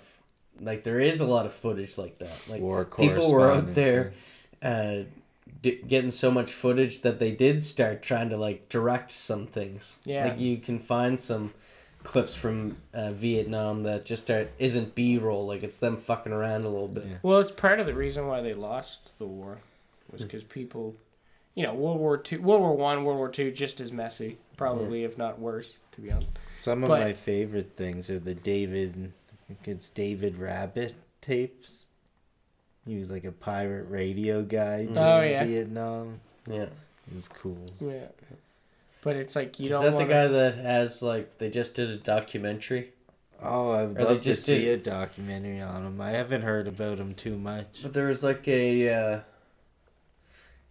like 0.59 0.83
there 0.83 0.99
is 0.99 1.19
a 1.19 1.25
lot 1.25 1.45
of 1.45 1.53
footage 1.53 1.97
like 1.97 2.19
that. 2.19 2.37
Like 2.47 2.61
War 2.61 2.85
people 2.85 3.31
were 3.31 3.51
out 3.51 3.75
there 3.75 4.13
uh, 4.61 4.99
d- 5.61 5.81
getting 5.87 6.11
so 6.11 6.31
much 6.31 6.53
footage 6.53 7.01
that 7.01 7.19
they 7.19 7.31
did 7.31 7.61
start 7.61 8.01
trying 8.01 8.29
to 8.29 8.37
like 8.37 8.69
direct 8.69 9.11
some 9.11 9.47
things. 9.47 9.97
Yeah. 10.05 10.29
Like 10.29 10.39
you 10.39 10.57
can 10.57 10.79
find 10.79 11.19
some 11.19 11.51
clips 12.03 12.35
from 12.35 12.77
uh, 12.93 13.11
Vietnam 13.11 13.83
that 13.83 14.05
just 14.05 14.29
are, 14.29 14.47
isn't 14.59 14.95
B 14.95 15.17
roll. 15.17 15.45
Like 15.45 15.63
it's 15.63 15.77
them 15.77 15.97
fucking 15.97 16.31
around 16.31 16.63
a 16.63 16.69
little 16.69 16.87
bit. 16.87 17.05
Yeah. 17.05 17.17
Well, 17.23 17.39
it's 17.39 17.51
part 17.51 17.79
of 17.79 17.85
the 17.85 17.95
reason 17.95 18.27
why 18.27 18.41
they 18.41 18.53
lost 18.53 19.11
the 19.17 19.25
war 19.25 19.59
was 20.11 20.23
because 20.23 20.43
people, 20.43 20.95
you 21.55 21.63
know, 21.63 21.73
World 21.73 21.99
War 21.99 22.17
Two, 22.17 22.41
World 22.41 22.61
War 22.61 22.77
One, 22.77 23.03
World 23.03 23.17
War 23.17 23.29
Two, 23.29 23.51
just 23.51 23.81
as 23.81 23.91
messy, 23.91 24.37
probably 24.55 25.03
if 25.03 25.17
not 25.17 25.39
worse, 25.39 25.73
to 25.93 26.01
be 26.01 26.11
honest. 26.11 26.31
Some 26.55 26.83
of 26.83 26.89
But- 26.89 27.01
my 27.01 27.13
favorite 27.13 27.71
things 27.75 28.09
are 28.09 28.19
the 28.19 28.33
David, 28.35 29.11
I 29.29 29.53
think 29.53 29.67
it's 29.67 29.89
David 29.89 30.37
Rabbit 30.37 30.95
tapes. 31.21 31.87
He 32.87 32.97
was 32.97 33.09
like 33.11 33.23
a 33.23 33.31
pirate 33.31 33.89
radio 33.89 34.43
guy 34.43 34.85
during 34.85 34.97
Oh, 34.97 35.21
yeah. 35.21 35.43
Vietnam. 35.43 36.19
Yeah. 36.47 36.63
It 37.07 37.13
was 37.13 37.27
cool. 37.27 37.65
Yeah. 37.79 38.07
But 39.01 39.15
it's 39.15 39.35
like 39.35 39.59
you 39.59 39.67
Is 39.67 39.71
don't. 39.71 39.85
Is 39.85 39.91
that 39.91 39.91
the 39.91 39.95
wanna- 39.97 40.09
guy 40.13 40.27
that 40.27 40.55
has 40.55 41.01
like 41.01 41.37
they 41.37 41.49
just 41.49 41.75
did 41.75 41.89
a 41.89 41.97
documentary? 41.97 42.91
Oh, 43.41 43.71
I 43.71 43.83
would 43.85 43.99
Or 43.99 44.03
love 44.05 44.17
to 44.19 44.23
just 44.23 44.43
see 44.43 44.61
did- 44.65 44.81
a 44.87 44.89
documentary 44.89 45.61
on 45.61 45.85
him. 45.85 45.99
I 46.01 46.11
haven't 46.11 46.41
heard 46.43 46.67
about 46.67 46.97
him 46.99 47.13
too 47.13 47.37
much. 47.37 47.79
But 47.83 47.93
there 47.93 48.07
was 48.07 48.23
like 48.23 48.47
a 48.47 48.89
uh, 48.93 49.19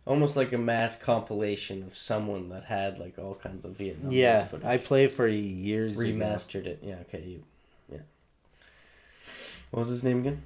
almost 0.06 0.36
like 0.36 0.52
a 0.52 0.59
mass 0.59 0.97
compilation 0.97 1.82
of 1.82 1.97
someone 1.97 2.48
that 2.51 2.64
had 2.64 2.98
like 2.98 3.18
all 3.18 3.35
kinds 3.35 3.64
of 3.64 3.72
Vietnam. 3.72 4.12
Yeah, 4.12 4.44
footage. 4.44 4.66
I 4.66 4.78
played 4.78 5.12
for 5.12 5.26
years 5.26 6.01
ago. 6.01 6.10
remastered 6.10 6.66
it. 6.66 6.81
Yeah, 6.82 6.97
okay, 7.02 7.22
you, 7.22 7.43
yeah. 7.90 7.98
What 9.70 9.81
was 9.81 9.89
his 9.89 10.02
name 10.02 10.20
again? 10.20 10.43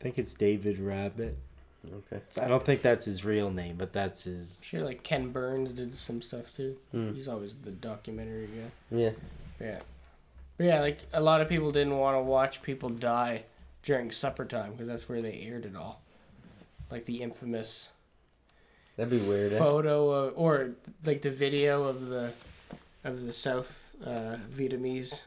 I 0.00 0.02
think 0.02 0.18
it's 0.18 0.34
David 0.34 0.78
Rabbit. 0.78 1.36
Okay. 2.12 2.22
I 2.40 2.46
don't 2.46 2.62
think 2.62 2.80
that's 2.80 3.04
his 3.04 3.24
real 3.24 3.50
name, 3.50 3.74
but 3.76 3.92
that's 3.92 4.24
his. 4.24 4.62
Sure, 4.64 4.84
like 4.84 5.02
Ken 5.02 5.30
Burns 5.30 5.72
did 5.72 5.94
some 5.96 6.22
stuff 6.22 6.54
too. 6.54 6.76
Hmm. 6.92 7.12
He's 7.12 7.28
always 7.28 7.56
the 7.56 7.72
documentary 7.72 8.46
guy. 8.46 8.96
Yeah. 8.96 9.10
Yeah. 9.60 9.80
But 10.56 10.66
yeah, 10.66 10.80
like 10.80 11.00
a 11.12 11.20
lot 11.20 11.40
of 11.40 11.48
people 11.48 11.72
didn't 11.72 11.98
want 11.98 12.16
to 12.16 12.20
watch 12.20 12.62
people 12.62 12.88
die 12.88 13.44
during 13.82 14.12
supper 14.12 14.44
time 14.44 14.72
because 14.72 14.86
that's 14.86 15.08
where 15.08 15.22
they 15.22 15.40
aired 15.46 15.64
it 15.64 15.74
all. 15.74 16.02
Like 16.90 17.04
the 17.06 17.22
infamous 17.22 17.88
That'd 18.96 19.10
be 19.10 19.26
weird. 19.26 19.52
Eh? 19.54 19.58
photo 19.58 20.10
of, 20.10 20.34
or 20.36 20.70
like 21.04 21.22
the 21.22 21.30
video 21.30 21.84
of 21.84 22.06
the 22.08 22.32
of 23.04 23.24
the 23.26 23.32
South 23.32 23.94
uh, 24.04 24.36
Vietnamese 24.54 25.22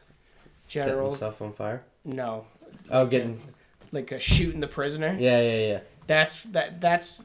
Setting 0.68 0.88
general. 0.88 1.10
himself 1.10 1.42
on 1.42 1.52
fire. 1.52 1.82
No, 2.04 2.46
Oh, 2.90 3.06
getting. 3.06 3.40
like 3.92 4.12
a 4.12 4.18
shooting 4.20 4.60
the 4.60 4.68
prisoner. 4.68 5.16
Yeah, 5.18 5.40
yeah, 5.40 5.56
yeah. 5.58 5.80
That's 6.06 6.42
that. 6.44 6.80
That's 6.80 7.22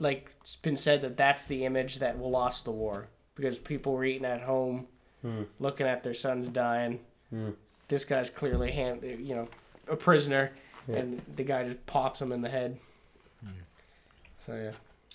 like 0.00 0.30
it's 0.42 0.56
been 0.56 0.76
said 0.76 1.00
that 1.02 1.16
that's 1.16 1.46
the 1.46 1.64
image 1.64 2.00
that 2.00 2.18
lost 2.18 2.64
the 2.64 2.72
war 2.72 3.06
because 3.36 3.58
people 3.58 3.92
were 3.94 4.04
eating 4.04 4.24
at 4.26 4.42
home, 4.42 4.86
Hmm. 5.22 5.42
looking 5.60 5.86
at 5.86 6.02
their 6.02 6.14
sons 6.14 6.48
dying. 6.48 7.00
Hmm. 7.30 7.50
This 7.88 8.04
guy's 8.04 8.30
clearly 8.30 8.70
hand, 8.72 9.02
you 9.02 9.34
know, 9.34 9.48
a 9.88 9.96
prisoner, 9.96 10.50
Yeah. 10.88 10.96
and 10.96 11.22
the 11.36 11.44
guy 11.44 11.64
just 11.64 11.84
pops 11.86 12.20
him 12.20 12.32
in 12.32 12.40
the 12.42 12.48
head. 12.48 12.78
So 14.38 14.54
yeah, 14.54 14.72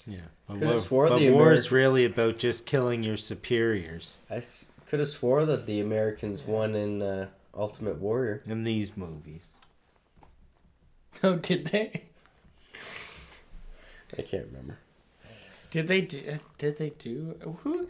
Yeah. 0.07 0.17
But, 0.47 0.53
Could've 0.55 0.67
war, 0.69 0.77
swore 0.79 1.07
but 1.09 1.19
the 1.19 1.29
war 1.31 1.51
is 1.51 1.71
really 1.71 2.05
about 2.05 2.37
just 2.39 2.65
killing 2.65 3.03
your 3.03 3.17
superiors 3.17 4.19
I 4.29 4.41
could 4.87 4.99
have 4.99 5.09
swore 5.09 5.45
that 5.45 5.65
the 5.67 5.79
Americans 5.81 6.41
won 6.41 6.73
in 6.75 7.01
uh, 7.01 7.27
Ultimate 7.55 7.97
Warrior. 7.99 8.41
in 8.47 8.63
these 8.63 8.97
movies. 8.97 9.43
oh, 11.23 11.35
did 11.35 11.65
they? 11.67 12.03
I 14.17 14.21
can't 14.23 14.45
remember. 14.47 14.79
Did 15.71 15.87
they 15.87 16.01
do? 16.01 16.23
uh, 16.27 16.37
Did 16.57 16.77
they 16.79 16.89
do? 16.91 17.35
Who? 17.63 17.87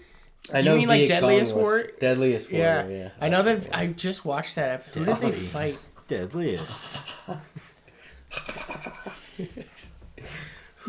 I 0.54 0.60
Do 0.60 0.66
know 0.66 0.72
you 0.74 0.80
mean 0.80 0.88
like 0.90 1.08
Viet 1.08 1.22
Cong 1.22 1.30
Deadliest 1.30 1.56
was- 1.56 1.64
War? 1.64 1.84
Deadliest 2.00 2.52
Warrior. 2.52 2.88
Yeah, 2.90 2.98
Yeah. 2.98 3.10
I 3.22 3.30
know 3.30 3.44
that. 3.44 3.70
I 3.74 3.88
just 3.88 4.26
watched 4.26 4.56
that. 4.56 4.82
episode. 4.82 5.00
Who 5.00 5.06
did 5.06 5.16
they 5.22 5.30
Deadly. 5.32 5.46
fight? 5.46 5.78
Deadliest. 6.08 7.00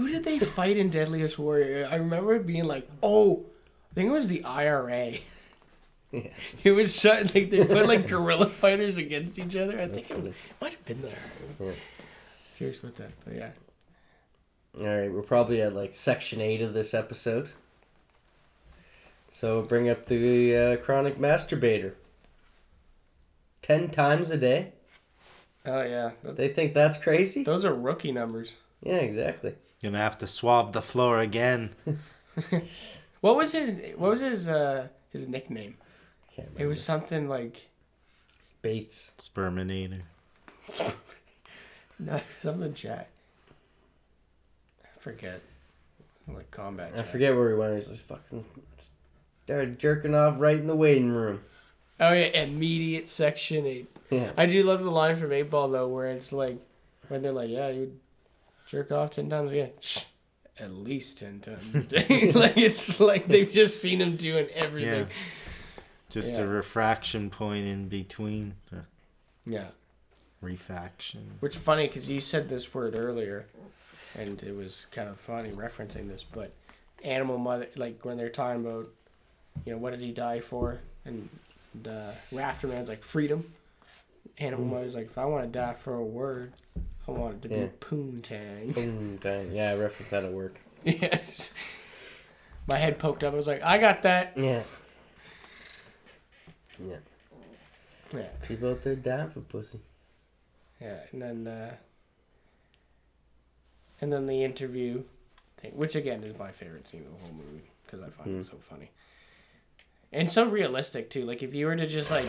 Who 0.00 0.08
did 0.08 0.24
they 0.24 0.38
fight 0.38 0.76
in 0.76 0.88
Deadliest 0.90 1.38
Warrior? 1.38 1.88
I 1.90 1.96
remember 1.96 2.34
it 2.34 2.46
being 2.46 2.64
like, 2.64 2.88
oh, 3.02 3.44
I 3.90 3.94
think 3.94 4.08
it 4.08 4.12
was 4.12 4.28
the 4.28 4.44
IRA. 4.44 5.14
Yeah. 6.12 6.22
It 6.64 6.72
was 6.72 6.92
so, 6.92 7.10
like 7.32 7.50
they 7.50 7.64
put 7.64 7.86
like 7.86 8.08
guerrilla 8.08 8.48
fighters 8.48 8.96
against 8.96 9.38
each 9.38 9.54
other. 9.54 9.80
I 9.80 9.86
think 9.86 10.10
it 10.10 10.34
might 10.60 10.72
have 10.72 10.84
been 10.84 11.02
there. 11.02 11.12
Yeah. 11.60 11.72
Curious 12.56 12.80
about 12.80 12.96
that, 12.96 13.12
but 13.24 13.36
yeah. 13.36 13.50
All 14.76 14.86
right, 14.88 15.12
we're 15.12 15.22
probably 15.22 15.62
at 15.62 15.72
like 15.72 15.94
section 15.94 16.40
eight 16.40 16.62
of 16.62 16.74
this 16.74 16.94
episode. 16.94 17.50
So 19.32 19.62
bring 19.62 19.88
up 19.88 20.06
the 20.06 20.56
uh, 20.56 20.76
chronic 20.78 21.16
masturbator. 21.16 21.92
Ten 23.62 23.88
times 23.88 24.32
a 24.32 24.36
day. 24.36 24.72
Oh 25.64 25.82
yeah, 25.82 26.10
They 26.24 26.48
think 26.48 26.74
that's 26.74 26.98
crazy. 26.98 27.44
those 27.44 27.64
are 27.64 27.72
rookie 27.72 28.10
numbers. 28.10 28.54
Yeah, 28.82 28.96
exactly. 28.96 29.54
Gonna 29.82 29.98
have 29.98 30.18
to 30.18 30.26
swab 30.26 30.72
the 30.72 30.82
floor 30.82 31.18
again. 31.18 31.70
What 33.20 33.36
was 33.36 33.52
his? 33.52 33.74
What 33.96 34.10
was 34.10 34.20
his? 34.20 34.48
uh 34.48 34.88
His 35.12 35.28
nickname? 35.28 35.76
Can't 36.34 36.48
It 36.56 36.66
was 36.66 36.82
something 36.82 37.28
like 37.28 37.68
Bates. 38.62 39.12
Sperminator. 39.18 40.02
no 41.98 42.20
something 42.42 42.72
Jack. 42.74 43.08
I 44.84 44.88
forget. 45.00 45.40
Like 46.28 46.50
combat. 46.50 46.92
I 46.94 46.98
Jack. 46.98 47.06
forget 47.08 47.34
where 47.36 47.50
he 47.50 47.56
went. 47.56 47.76
He's 47.78 47.88
like 47.88 47.98
fucking 47.98 48.44
started 49.44 49.78
jerking 49.78 50.14
off 50.14 50.36
right 50.38 50.58
in 50.58 50.66
the 50.66 50.76
waiting 50.76 51.10
room. 51.10 51.40
Oh 51.98 52.12
yeah, 52.12 52.42
immediate 52.42 53.08
section 53.08 53.66
eight. 53.66 53.94
Yeah. 54.10 54.30
I 54.36 54.46
do 54.46 54.62
love 54.62 54.82
the 54.82 54.90
line 54.90 55.16
from 55.16 55.32
Eight 55.32 55.50
Ball 55.50 55.68
though, 55.68 55.88
where 55.88 56.06
it's 56.06 56.32
like 56.32 56.56
when 57.08 57.20
they're 57.20 57.32
like, 57.32 57.50
"Yeah, 57.50 57.68
you 57.68 57.98
jerk 58.70 58.92
off 58.92 59.10
ten 59.10 59.28
times 59.28 59.52
a 59.52 59.54
day." 59.54 59.72
At 60.58 60.72
least 60.72 61.18
ten 61.18 61.40
times 61.40 61.74
a 61.74 61.80
day. 61.80 62.32
like 62.34 62.56
it's 62.56 63.00
like 63.00 63.26
they've 63.26 63.50
just 63.50 63.80
seen 63.80 64.00
him 64.00 64.16
doing 64.16 64.46
everything. 64.54 65.06
Yeah. 65.08 65.14
Just 66.10 66.34
Yeah. 66.34 66.42
a 66.42 66.46
refraction 66.46 67.30
point 67.30 67.66
in 67.66 67.88
between. 67.88 68.54
Yeah. 69.46 69.68
refaction. 70.42 71.22
Which 71.40 71.56
funny 71.56 71.86
because 71.86 72.08
you 72.08 72.20
said 72.20 72.48
this 72.48 72.72
word 72.72 72.94
earlier, 72.96 73.46
and 74.18 74.42
it 74.42 74.54
was 74.54 74.86
kind 74.90 75.08
of 75.08 75.18
funny 75.18 75.50
referencing 75.50 76.08
this. 76.08 76.24
But 76.24 76.52
animal 77.02 77.38
mother, 77.38 77.68
like 77.76 78.04
when 78.04 78.16
they're 78.16 78.28
talking 78.28 78.64
about, 78.64 78.88
you 79.64 79.72
know, 79.72 79.78
what 79.78 79.90
did 79.90 80.00
he 80.00 80.12
die 80.12 80.40
for, 80.40 80.80
and 81.04 81.28
the 81.82 82.12
rafter 82.32 82.68
Rafterman's 82.68 82.88
like 82.88 83.02
freedom. 83.02 83.52
Animal 84.38 84.66
mm. 84.66 84.70
mother's 84.70 84.94
like, 84.94 85.06
if 85.06 85.18
I 85.18 85.24
want 85.24 85.44
to 85.44 85.58
die 85.58 85.74
for 85.74 85.94
a 85.94 86.04
word, 86.04 86.52
I 87.10 87.18
want 87.18 87.44
it 87.44 87.48
to 87.48 87.54
Yeah. 87.54 87.64
be 87.66 87.70
poontang. 87.80 88.74
Boom, 88.74 89.16
dang. 89.16 89.52
Yeah, 89.52 89.72
I 89.72 89.76
referenced 89.76 90.10
that 90.10 90.24
at 90.24 90.32
work. 90.32 90.60
yes. 90.84 91.50
My 92.66 92.76
head 92.78 92.98
poked 92.98 93.24
up. 93.24 93.32
I 93.32 93.36
was 93.36 93.46
like, 93.46 93.62
I 93.62 93.78
got 93.78 94.02
that. 94.02 94.32
Yeah. 94.36 94.62
Yeah. 96.82 96.96
Yeah. 98.14 98.28
People 98.46 98.70
out 98.70 98.82
there 98.82 98.94
dying 98.96 99.30
for 99.30 99.40
pussy. 99.40 99.80
Yeah, 100.80 100.98
and 101.12 101.20
then 101.22 101.46
uh, 101.46 101.74
and 104.00 104.12
then 104.12 104.26
the 104.26 104.42
interview 104.42 105.02
thing, 105.58 105.72
which 105.74 105.94
again 105.94 106.22
is 106.24 106.38
my 106.38 106.50
favorite 106.52 106.86
scene 106.86 107.04
of 107.06 107.12
the 107.18 107.24
whole 107.26 107.34
movie 107.34 107.64
because 107.84 108.02
I 108.02 108.08
find 108.08 108.38
it 108.40 108.46
so 108.46 108.56
funny 108.56 108.90
and 110.12 110.30
so 110.30 110.46
realistic 110.48 111.10
too. 111.10 111.24
Like 111.26 111.42
if 111.42 111.52
you 111.54 111.66
were 111.66 111.76
to 111.76 111.86
just 111.86 112.10
like 112.10 112.24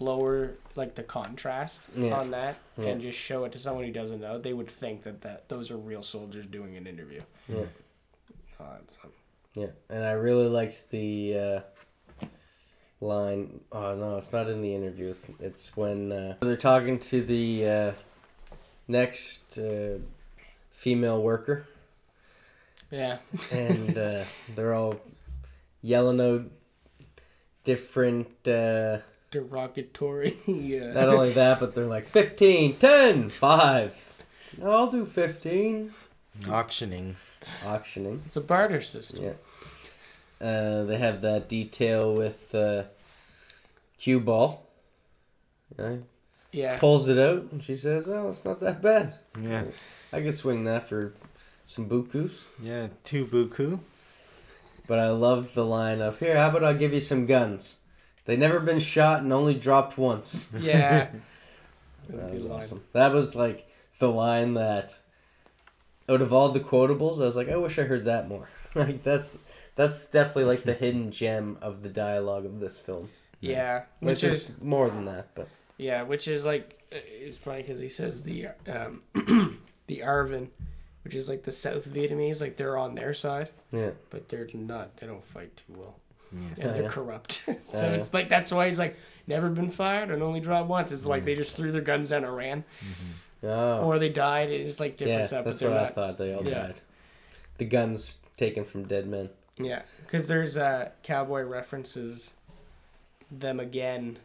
lower 0.00 0.54
like 0.74 0.94
the 0.94 1.02
contrast 1.02 1.82
Yeah. 1.96 2.18
on 2.18 2.30
that 2.30 2.56
Yeah. 2.78 2.86
and 2.88 3.00
just 3.00 3.18
show 3.18 3.44
it 3.44 3.52
to 3.52 3.58
someone 3.58 3.84
who 3.84 3.92
doesn't 3.92 4.20
know, 4.20 4.38
they 4.38 4.52
would 4.52 4.68
think 4.70 5.02
that 5.02 5.20
that 5.22 5.48
those 5.48 5.70
are 5.70 5.76
real 5.76 6.02
soldiers 6.02 6.46
doing 6.46 6.76
an 6.76 6.86
interview. 6.86 7.20
Yeah. 7.48 7.64
That's, 8.58 8.96
um, 9.04 9.10
Yeah, 9.54 9.66
and 9.90 10.04
I 10.04 10.12
really 10.12 10.48
liked 10.48 10.90
the 10.90 11.38
uh, 11.38 12.26
line. 13.00 13.60
Oh 13.72 13.94
no, 13.94 14.16
it's 14.16 14.32
not 14.32 14.48
in 14.48 14.62
the 14.62 14.74
interview. 14.74 15.10
It's, 15.10 15.26
it's 15.40 15.76
when 15.76 16.12
uh, 16.12 16.36
they're 16.40 16.56
talking 16.56 16.98
to 17.00 17.22
the 17.22 17.66
uh, 17.68 17.92
next 18.88 19.58
uh, 19.58 19.98
female 20.70 21.20
worker, 21.22 21.66
yeah, 22.90 23.18
and 23.50 23.98
uh, 24.06 24.24
they're 24.54 24.74
all 24.74 25.00
yelling 25.82 26.20
out 26.20 26.44
different. 27.64 28.28
Derogatory. 29.32 30.36
yeah. 30.46 30.92
not 30.92 31.08
only 31.08 31.32
that, 31.32 31.58
but 31.58 31.74
they're 31.74 31.86
like 31.86 32.06
15, 32.08 32.76
10, 32.76 33.30
5. 33.30 34.24
No, 34.60 34.70
I'll 34.70 34.90
do 34.90 35.06
15. 35.06 35.92
Auctioning. 36.48 37.16
Auctioning. 37.64 38.22
It's 38.26 38.36
a 38.36 38.40
barter 38.40 38.80
system. 38.80 39.24
Yeah. 39.24 40.46
Uh, 40.46 40.84
they 40.84 40.98
have 40.98 41.22
that 41.22 41.48
detail 41.48 42.14
with 42.14 42.54
uh, 42.54 42.84
cue 43.98 44.20
ball. 44.20 44.68
Right? 45.76 46.02
Yeah. 46.52 46.78
Pulls 46.78 47.08
it 47.08 47.18
out, 47.18 47.50
and 47.50 47.62
she 47.62 47.76
says, 47.76 48.06
"Oh, 48.06 48.28
it's 48.28 48.44
not 48.44 48.60
that 48.60 48.82
bad. 48.82 49.14
Yeah. 49.40 49.64
I 50.12 50.20
could 50.20 50.34
swing 50.34 50.64
that 50.64 50.88
for 50.88 51.14
some 51.66 51.88
bukus." 51.88 52.42
Yeah. 52.62 52.88
Two 53.04 53.24
buku. 53.24 53.78
But 54.86 54.98
I 54.98 55.10
love 55.10 55.54
the 55.54 55.64
line 55.64 56.02
of, 56.02 56.18
"Here, 56.18 56.36
how 56.36 56.50
about 56.50 56.64
I 56.64 56.74
give 56.74 56.92
you 56.92 57.00
some 57.00 57.24
guns? 57.24 57.76
They 58.24 58.36
never 58.36 58.60
been 58.60 58.78
shot 58.78 59.22
and 59.22 59.32
only 59.32 59.54
dropped 59.54 59.98
once." 59.98 60.48
Yeah. 60.58 61.08
That 62.08 62.32
was 62.32 62.46
awesome. 62.46 62.82
That 62.92 63.12
was 63.12 63.36
like 63.36 63.66
the 64.00 64.10
line 64.10 64.54
that, 64.54 64.98
out 66.08 66.20
of 66.20 66.32
all 66.32 66.48
the 66.48 66.60
quotables, 66.60 67.22
I 67.22 67.26
was 67.26 67.36
like, 67.36 67.48
I 67.48 67.56
wish 67.56 67.78
I 67.78 67.84
heard 67.84 68.06
that 68.06 68.28
more. 68.28 68.48
like 68.74 69.02
that's 69.04 69.38
that's 69.76 70.08
definitely 70.10 70.44
like 70.44 70.62
the 70.62 70.74
hidden 70.74 71.10
gem 71.10 71.58
of 71.62 71.82
the 71.82 71.88
dialogue 71.88 72.44
of 72.44 72.60
this 72.60 72.78
film. 72.78 73.08
Yeah, 73.40 73.84
Which, 74.00 74.22
which 74.22 74.24
is, 74.24 74.48
is 74.48 74.62
more 74.62 74.88
than 74.88 75.06
that, 75.06 75.28
but 75.34 75.48
Yeah, 75.76 76.02
which 76.02 76.28
is 76.28 76.44
like 76.44 76.80
uh, 76.92 76.98
it's 77.04 77.38
funny 77.38 77.62
because 77.62 77.80
he 77.80 77.88
says 77.88 78.22
the 78.22 78.48
um, 78.68 79.02
the 79.86 80.00
Arvin, 80.00 80.48
which 81.04 81.14
is 81.14 81.28
like 81.28 81.42
the 81.42 81.52
South 81.52 81.88
Vietnamese, 81.88 82.40
like 82.40 82.56
they're 82.56 82.78
on 82.78 82.94
their 82.94 83.14
side, 83.14 83.50
yeah, 83.72 83.90
but 84.10 84.28
they're 84.28 84.48
not. 84.54 84.96
They 84.96 85.06
don't 85.06 85.24
fight 85.24 85.56
too 85.56 85.74
well, 85.76 85.96
Yeah. 86.32 86.64
and 86.64 86.74
they're 86.74 86.82
yeah. 86.82 86.88
corrupt. 86.88 87.32
so 87.64 87.80
yeah. 87.80 87.90
it's 87.92 88.12
like 88.14 88.28
that's 88.28 88.50
why 88.52 88.68
he's 88.68 88.78
like 88.78 88.96
never 89.26 89.48
been 89.50 89.70
fired 89.70 90.10
and 90.10 90.22
only 90.22 90.40
dropped 90.40 90.68
once. 90.68 90.92
It's 90.92 91.06
like 91.06 91.24
they 91.24 91.34
just 91.34 91.56
threw 91.56 91.72
their 91.72 91.80
guns 91.82 92.08
down 92.10 92.24
and 92.24 92.36
ran, 92.36 92.64
oh, 93.42 93.80
or 93.80 93.98
they 93.98 94.08
died. 94.08 94.50
It's 94.50 94.80
like 94.80 94.96
different 94.96 95.20
yeah, 95.20 95.26
stuff, 95.26 95.44
that's 95.44 95.58
they're 95.58 95.70
what 95.70 95.78
I 95.78 95.88
thought. 95.88 96.18
They 96.18 96.34
all 96.34 96.44
Yeah. 96.44 96.66
died. 96.68 96.80
The 97.58 97.64
guns 97.66 98.16
taken 98.36 98.64
from 98.64 98.84
dead 98.84 99.06
men. 99.06 99.28
Yeah, 99.58 99.82
because 100.04 100.28
there's 100.28 100.56
uh, 100.56 100.90
cowboy 101.02 101.42
references 101.42 102.32
them 103.30 103.60
again, 103.60 104.18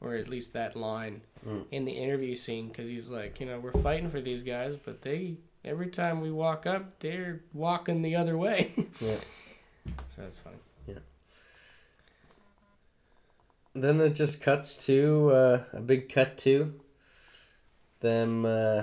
or 0.00 0.14
at 0.14 0.28
least 0.28 0.52
that 0.52 0.76
line 0.76 1.22
Mm. 1.46 1.64
in 1.72 1.84
the 1.86 1.92
interview 1.92 2.36
scene. 2.36 2.68
Because 2.68 2.88
he's 2.88 3.10
like, 3.10 3.40
you 3.40 3.46
know, 3.46 3.58
we're 3.58 3.72
fighting 3.72 4.10
for 4.10 4.20
these 4.20 4.44
guys, 4.44 4.76
but 4.76 5.02
they 5.02 5.38
every 5.64 5.88
time 5.88 6.20
we 6.20 6.30
walk 6.30 6.66
up, 6.66 7.00
they're 7.00 7.40
walking 7.52 8.02
the 8.02 8.14
other 8.14 8.38
way. 8.38 8.72
Yeah. 9.00 9.16
so 10.08 10.22
that's 10.22 10.38
funny. 10.38 10.56
Then 13.74 14.00
it 14.00 14.10
just 14.10 14.42
cuts 14.42 14.74
to 14.86 15.30
uh, 15.30 15.62
a 15.72 15.80
big 15.80 16.12
cut 16.12 16.36
to 16.38 16.74
them 18.00 18.44
uh, 18.44 18.82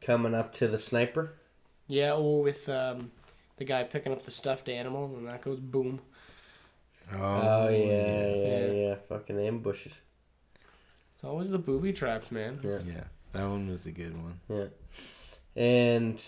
coming 0.00 0.34
up 0.34 0.52
to 0.54 0.68
the 0.68 0.78
sniper. 0.78 1.32
Yeah, 1.88 2.12
or 2.14 2.42
with 2.42 2.68
um, 2.68 3.10
the 3.56 3.64
guy 3.64 3.82
picking 3.84 4.12
up 4.12 4.24
the 4.24 4.30
stuffed 4.30 4.68
animal, 4.68 5.06
and 5.16 5.26
that 5.26 5.42
goes 5.42 5.58
boom. 5.58 6.00
Oh, 7.12 7.68
yeah, 7.68 7.76
yeah, 7.78 8.36
yeah. 8.36 8.70
yeah, 8.72 8.94
Fucking 9.08 9.38
ambushes. 9.38 9.94
It's 11.14 11.24
always 11.24 11.50
the 11.50 11.58
booby 11.58 11.92
traps, 11.92 12.30
man. 12.30 12.60
Yeah. 12.62 12.78
Yeah. 12.86 13.04
That 13.32 13.48
one 13.48 13.68
was 13.68 13.86
a 13.86 13.90
good 13.92 14.14
one. 14.16 14.40
Yeah. 14.48 14.66
And 15.56 16.22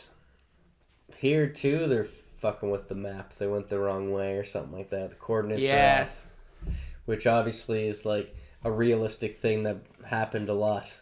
here 1.16 1.46
too, 1.46 1.86
they're 1.86 2.08
fucking 2.40 2.70
with 2.70 2.88
the 2.88 2.94
map. 2.94 3.34
They 3.36 3.46
went 3.46 3.68
the 3.68 3.78
wrong 3.78 4.10
way 4.10 4.36
or 4.36 4.44
something 4.44 4.76
like 4.76 4.90
that. 4.90 5.10
The 5.10 5.16
coordinates 5.16 5.60
Yeah. 5.60 6.00
are 6.00 6.02
off. 6.04 6.16
Which 7.10 7.26
obviously 7.26 7.86
is 7.88 8.06
like 8.06 8.32
a 8.64 8.70
realistic 8.70 9.38
thing 9.38 9.64
that 9.64 9.78
happened 10.06 10.48
a 10.48 10.54
lot 10.54 10.92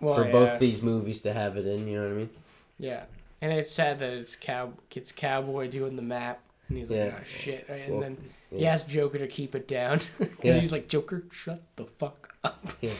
Well, 0.00 0.16
for 0.16 0.24
yeah. 0.26 0.32
both 0.32 0.58
these 0.58 0.82
movies 0.82 1.20
to 1.22 1.32
have 1.32 1.56
it 1.56 1.66
in. 1.66 1.86
You 1.86 1.98
know 2.00 2.08
what 2.08 2.12
I 2.12 2.16
mean? 2.16 2.30
Yeah, 2.78 3.04
and 3.40 3.52
it's 3.52 3.70
sad 3.70 4.00
that 4.00 4.10
it's 4.12 4.34
cow 4.34 4.72
it's 4.90 5.12
cowboy 5.12 5.68
doing 5.68 5.94
the 5.94 6.02
map, 6.02 6.40
and 6.68 6.78
he's 6.78 6.90
like, 6.90 6.98
Yeah. 6.98 7.18
oh 7.20 7.24
shit, 7.24 7.66
and 7.68 7.92
Well, 7.92 8.00
then 8.00 8.16
he 8.50 8.62
yeah. 8.64 8.72
asks 8.72 8.90
Joker 8.90 9.18
to 9.18 9.28
keep 9.28 9.54
it 9.54 9.68
down. 9.68 10.00
and 10.18 10.30
Yeah. 10.42 10.58
he's 10.58 10.72
like, 10.72 10.88
Joker, 10.88 11.22
shut 11.30 11.62
the 11.76 11.84
fuck 11.84 12.34
up. 12.42 12.66
Yeah. 12.80 12.90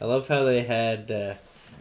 I 0.00 0.06
love 0.06 0.26
how 0.28 0.42
they 0.44 0.62
had, 0.62 1.10
uh, 1.12 1.34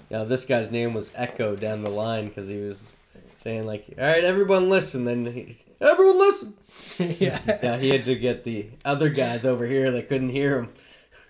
you 0.09 0.17
know, 0.17 0.25
this 0.25 0.43
guy's 0.45 0.69
name 0.69 0.93
was 0.93 1.11
Echo 1.15 1.55
down 1.55 1.81
the 1.81 1.89
line 1.89 2.27
because 2.27 2.49
he 2.49 2.57
was 2.57 2.95
saying 3.39 3.65
like, 3.65 3.85
"All 3.97 4.03
right, 4.05 4.23
everyone 4.23 4.69
listen." 4.69 5.05
Then 5.05 5.25
he, 5.25 5.57
everyone 5.81 6.19
listen. 6.19 6.53
yeah, 7.19 7.39
Yeah, 7.63 7.77
he 7.77 7.89
had 7.89 8.05
to 8.05 8.15
get 8.15 8.43
the 8.43 8.69
other 8.83 9.09
guys 9.09 9.45
over 9.45 9.65
here 9.65 9.91
that 9.91 10.09
couldn't 10.09 10.29
hear 10.29 10.59
him 10.59 10.69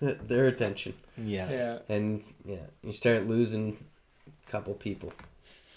their 0.00 0.46
attention. 0.46 0.94
Yeah. 1.18 1.50
yeah, 1.50 1.78
And 1.88 2.22
yeah, 2.44 2.66
you 2.82 2.92
start 2.92 3.26
losing 3.26 3.76
a 4.46 4.50
couple 4.50 4.74
people. 4.74 5.12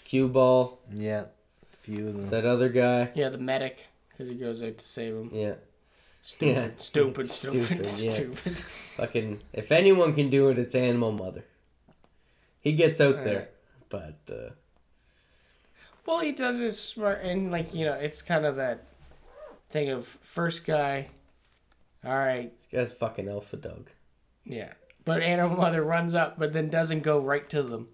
Cue 0.04 0.28
ball, 0.28 0.80
Yeah. 0.92 1.22
A 1.72 1.76
Few 1.82 2.08
of 2.08 2.14
them. 2.14 2.30
that 2.30 2.44
other 2.44 2.68
guy. 2.68 3.10
yeah. 3.14 3.28
The 3.30 3.38
medic, 3.38 3.86
because 4.10 4.28
he 4.28 4.34
goes 4.34 4.62
out 4.62 4.76
to 4.78 4.84
save 4.84 5.14
him. 5.14 5.30
Yeah, 5.32 5.54
Stupid, 6.22 6.54
Yeah. 6.54 6.68
stupid, 6.76 7.30
stupid, 7.30 7.64
Stupid, 7.86 7.86
stupid. 7.86 8.40
yeah. 8.44 8.52
fucking. 8.96 9.40
If 9.54 9.72
anyone 9.72 10.14
can 10.14 10.28
do 10.28 10.48
it, 10.50 10.58
it's 10.58 10.74
Animal 10.74 11.12
Mother. 11.12 11.44
He 12.60 12.74
gets 12.74 13.00
out 13.00 13.24
there, 13.24 13.48
but 13.88 14.18
uh, 14.30 14.50
Well, 16.10 16.18
he 16.20 16.32
does 16.32 16.58
it 16.58 16.72
smart, 16.72 17.20
and 17.22 17.52
like 17.52 17.72
you 17.72 17.84
know, 17.84 17.92
it's 17.94 18.20
kind 18.20 18.44
of 18.44 18.56
that 18.56 18.82
thing 19.70 19.90
of 19.90 20.06
first 20.08 20.66
guy. 20.66 21.08
All 22.04 22.18
right, 22.18 22.52
this 22.58 22.66
guy's 22.72 22.92
fucking 22.98 23.28
alpha 23.28 23.56
dog. 23.56 23.90
yeah, 24.44 24.72
but 25.04 25.22
Animal 25.22 25.56
Mother 25.56 25.84
runs 25.84 26.14
up, 26.16 26.36
but 26.36 26.52
then 26.52 26.68
doesn't 26.68 27.02
go 27.04 27.20
right 27.20 27.48
to 27.50 27.62
them. 27.62 27.88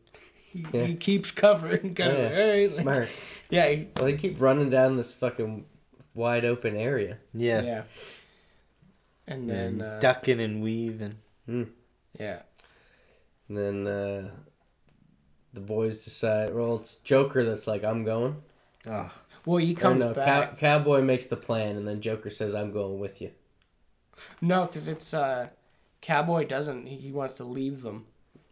He, 0.51 0.65
Yeah. 0.73 0.85
he 0.85 0.95
keeps 0.95 1.31
covering, 1.31 1.95
kind 1.95 2.13
of 2.13 2.19
Yeah, 2.19 2.25
like, 2.25 2.33
all 2.39 2.49
right, 2.49 2.71
like- 2.71 2.81
Smart. 2.81 3.09
yeah, 3.51 3.69
he, 3.69 3.89
Well, 3.97 4.05
they 4.07 4.17
keep 4.17 4.41
running 4.41 4.71
down 4.71 4.97
this 4.97 5.13
fucking 5.13 5.67
wide 6.15 6.47
open 6.47 6.75
area. 6.75 7.19
Yeah. 7.35 7.61
yeah. 7.63 7.83
And 9.27 9.47
Yeah, 9.47 9.55
then 9.55 9.75
he's 9.75 9.83
uh, 9.83 9.99
ducking 10.01 10.41
and 10.41 10.63
weaving. 10.63 11.17
yeah, 12.19 12.43
And 13.49 13.59
then 13.59 13.87
uh, 13.87 14.31
the 15.57 15.61
boys 15.61 16.05
decide, 16.05 16.55
well, 16.55 16.77
it's 16.77 16.97
Joker 16.97 17.43
that's 17.43 17.67
like, 17.67 17.83
I'm 17.83 18.05
going. 18.05 18.37
Oh. 18.87 19.11
Well, 19.45 19.57
he 19.57 19.73
Or 19.73 19.77
comes 19.77 19.99
no, 20.01 20.09
Cow- 20.15 20.15
back. 20.15 20.59
Cowboy 20.59 21.01
makes 21.03 21.27
the 21.27 21.37
plan, 21.37 21.77
and 21.77 21.89
then 21.89 22.01
Joker 22.01 22.31
says, 22.31 22.55
"I'm 22.55 22.73
going 22.73 22.99
with 23.01 23.21
you." 23.23 23.31
No, 24.41 24.67
because 24.67 24.87
it's 24.89 25.13
uh, 25.15 25.49
Cowboy 26.01 26.47
doesn't. 26.47 26.87
He, 26.87 26.97
he 26.97 27.13
wants 27.13 27.35
to 27.35 27.45
leave 27.45 27.83
them, 27.83 28.07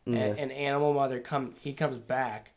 Yeah. 0.06 0.20
and, 0.20 0.38
and 0.38 0.52
Animal 0.52 0.94
Mother 0.94 1.18
come. 1.20 1.54
He 1.60 1.72
comes 1.72 1.96
back, 1.96 2.52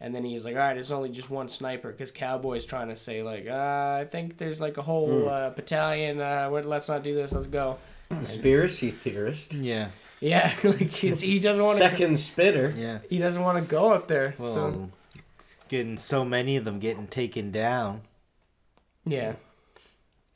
and 0.00 0.14
then 0.14 0.24
he's 0.24 0.44
like, 0.44 0.54
"All 0.54 0.60
right, 0.60 0.76
it's 0.76 0.90
only 0.92 1.08
just 1.10 1.28
one 1.28 1.48
sniper." 1.48 1.90
Because 1.90 2.12
Cowboy's 2.12 2.64
trying 2.64 2.88
to 2.88 2.96
say 2.96 3.22
like, 3.24 3.46
uh, 3.48 3.98
"I 4.00 4.06
think 4.08 4.36
there's 4.38 4.60
like 4.60 4.76
a 4.78 4.82
whole 4.82 5.22
Hmm. 5.22 5.28
uh, 5.28 5.50
battalion. 5.50 6.20
Uh, 6.20 6.48
let's 6.64 6.88
not 6.88 7.02
do 7.02 7.14
this. 7.14 7.32
Let's 7.32 7.48
go." 7.48 7.78
Conspiracy 8.10 8.92
theorist. 8.92 9.54
Yeah, 9.54 9.88
Yeah, 10.20 10.52
like 10.64 11.04
it's, 11.04 11.20
he 11.20 11.38
doesn't 11.40 11.62
want 11.62 11.78
to. 11.78 11.84
Second 11.88 12.18
spitter. 12.18 12.72
yeah. 12.76 12.98
He 13.10 13.18
doesn't 13.18 13.42
want 13.42 13.58
to 13.62 13.64
go 13.70 13.92
up 13.92 14.08
there. 14.08 14.34
Well, 14.38 14.52
so 14.54 14.90
getting 15.68 15.96
so 15.98 16.24
many 16.24 16.56
of 16.56 16.64
them 16.64 16.78
getting 16.78 17.06
taken 17.06 17.50
down. 17.50 18.00
yeah, 19.04 19.34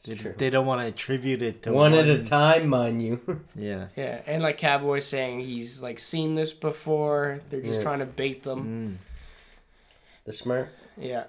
They, 0.05 0.15
true. 0.16 0.35
they 0.36 0.51
don't 0.51 0.66
want 0.66 0.81
to 0.82 0.89
attribute 0.89 1.40
it 1.40 1.62
to 1.62 1.73
One 1.73 1.93
one, 1.93 2.01
at 2.01 2.09
a 2.09 2.23
time, 2.24 2.69
mind 2.69 3.01
you. 3.02 3.20
Yeah. 3.57 3.89
yeah, 3.97 4.20
and 4.27 4.43
like 4.43 4.59
Cowboy's 4.59 5.07
saying, 5.07 5.40
he's 5.40 5.81
like 5.82 5.98
seen 5.98 6.35
this 6.35 6.52
before. 6.52 7.40
They're 7.48 7.61
just 7.62 7.78
Yeah. 7.78 7.82
trying 7.82 7.98
to 8.01 8.07
bait 8.07 8.43
them. 8.43 8.98
Mm. 9.01 9.07
They're 10.24 10.35
smart. 10.35 10.69
Yeah, 10.98 11.24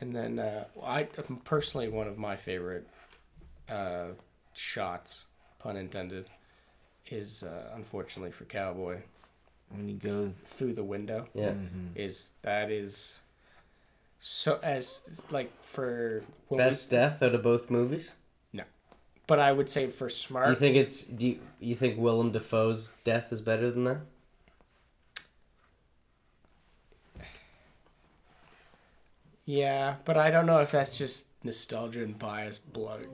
and 0.00 0.14
then 0.14 0.38
uh, 0.38 0.64
I 0.84 1.04
personally 1.44 1.88
one 1.88 2.06
of 2.06 2.18
my 2.18 2.36
favorite 2.36 2.86
uh, 3.68 4.08
shots, 4.52 5.26
pun 5.58 5.76
intended, 5.76 6.26
is 7.10 7.42
uh, 7.42 7.72
unfortunately 7.74 8.30
for 8.32 8.44
Cowboy 8.44 8.98
When 9.70 9.88
you 9.88 9.94
go, 9.96 10.32
through 10.46 10.74
the 10.74 10.84
window. 10.84 11.26
Yeah. 11.34 11.50
Mhm. 11.50 11.96
Is 11.96 12.32
that 12.42 12.70
is 12.70 13.20
so 14.20 14.58
as 14.62 15.02
like 15.30 15.50
for 15.62 16.22
when 16.48 16.58
we- 16.58 16.64
Best 16.70 16.90
death 16.90 17.22
out 17.22 17.34
of 17.34 17.42
both 17.42 17.70
movies. 17.70 18.14
No, 18.52 18.64
but 19.26 19.38
I 19.38 19.52
would 19.52 19.68
say 19.68 19.88
for 19.88 20.08
smart. 20.08 20.46
Do 20.46 20.52
you 20.52 20.58
think 20.58 20.76
it's? 20.76 21.04
Do 21.04 21.26
you, 21.26 21.38
you 21.60 21.74
think 21.74 21.98
Willem 21.98 22.32
Dafoe's 22.32 22.88
death 23.04 23.32
is 23.32 23.40
better 23.40 23.70
than 23.70 23.84
that? 23.84 24.00
Yeah, 29.46 29.96
but 30.04 30.16
I 30.16 30.30
don't 30.30 30.46
know 30.46 30.60
if 30.60 30.70
that's 30.70 30.96
just 30.96 31.26
nostalgia 31.44 32.02
and 32.02 32.18
bias. 32.18 32.58
Blood, 32.58 33.06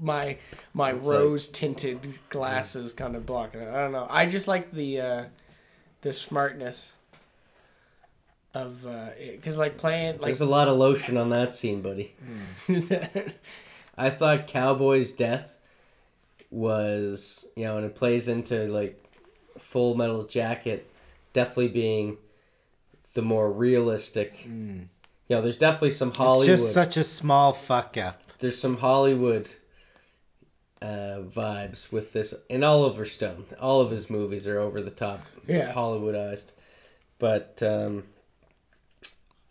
my 0.00 0.38
my 0.72 0.92
rose 0.92 1.48
tinted 1.48 2.18
glasses 2.28 2.92
kind 2.92 3.16
of 3.16 3.26
blocking 3.26 3.60
it. 3.60 3.68
I 3.68 3.80
don't 3.80 3.92
know. 3.92 4.06
I 4.08 4.26
just 4.26 4.46
like 4.46 4.70
the 4.70 5.00
uh, 5.00 5.24
the 6.02 6.12
smartness 6.12 6.92
of 8.52 8.86
because 9.18 9.56
like 9.56 9.76
playing 9.76 10.14
like 10.14 10.26
There's 10.26 10.40
a 10.40 10.46
lot 10.46 10.68
of 10.68 10.76
lotion 10.78 11.16
on 11.16 11.30
that 11.30 11.52
scene, 11.52 11.82
buddy. 11.82 12.14
I 13.96 14.10
thought 14.10 14.46
Cowboy's 14.46 15.12
death 15.12 15.56
was, 16.50 17.46
you 17.56 17.64
know, 17.64 17.76
and 17.76 17.86
it 17.86 17.94
plays 17.94 18.28
into 18.28 18.66
like 18.66 19.02
Full 19.58 19.94
Metal 19.94 20.24
Jacket 20.24 20.90
definitely 21.32 21.68
being 21.68 22.16
the 23.14 23.22
more 23.22 23.50
realistic. 23.50 24.46
Mm. 24.46 24.86
You 25.28 25.36
know, 25.36 25.42
there's 25.42 25.58
definitely 25.58 25.90
some 25.92 26.12
Hollywood. 26.12 26.48
It's 26.48 26.62
just 26.62 26.74
such 26.74 26.96
a 26.96 27.04
small 27.04 27.52
fuck 27.52 27.96
up. 27.96 28.20
there's 28.40 28.60
some 28.60 28.76
Hollywood 28.78 29.48
uh, 30.82 31.20
vibes 31.34 31.90
with 31.90 32.12
this, 32.12 32.34
and 32.50 32.62
Oliver 32.64 33.04
Stone. 33.06 33.46
All 33.60 33.80
of 33.80 33.90
his 33.90 34.10
movies 34.10 34.46
are 34.46 34.58
over 34.58 34.82
the 34.82 34.90
top, 34.90 35.22
Yeah. 35.46 35.72
Hollywoodized. 35.72 36.46
But 37.18 37.62
um, 37.62 38.04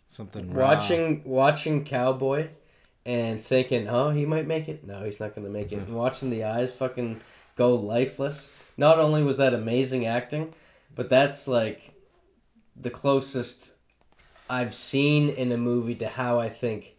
Something 0.06 0.52
raw. 0.52 0.68
watching 0.68 1.22
watching 1.24 1.84
Cowboy 1.84 2.48
and 3.04 3.42
thinking, 3.44 3.88
oh, 3.88 4.10
he 4.10 4.24
might 4.26 4.46
make 4.46 4.68
it. 4.68 4.86
No, 4.86 5.02
he's 5.04 5.18
not 5.18 5.34
going 5.34 5.44
to 5.46 5.52
make 5.52 5.72
it. 5.72 5.78
And 5.78 5.94
watching 5.96 6.30
the 6.30 6.44
eyes 6.44 6.72
fucking 6.72 7.20
go 7.56 7.74
lifeless. 7.74 8.50
Not 8.76 8.98
only 8.98 9.22
was 9.24 9.36
that 9.38 9.54
amazing 9.54 10.06
acting, 10.06 10.54
but 10.94 11.10
that's 11.10 11.48
like 11.48 11.90
the 12.76 12.90
closest 12.90 13.72
I've 14.48 14.74
seen 14.74 15.28
in 15.30 15.50
a 15.52 15.56
movie 15.56 15.94
to 15.96 16.08
how 16.08 16.38
I 16.38 16.48
think 16.48 16.94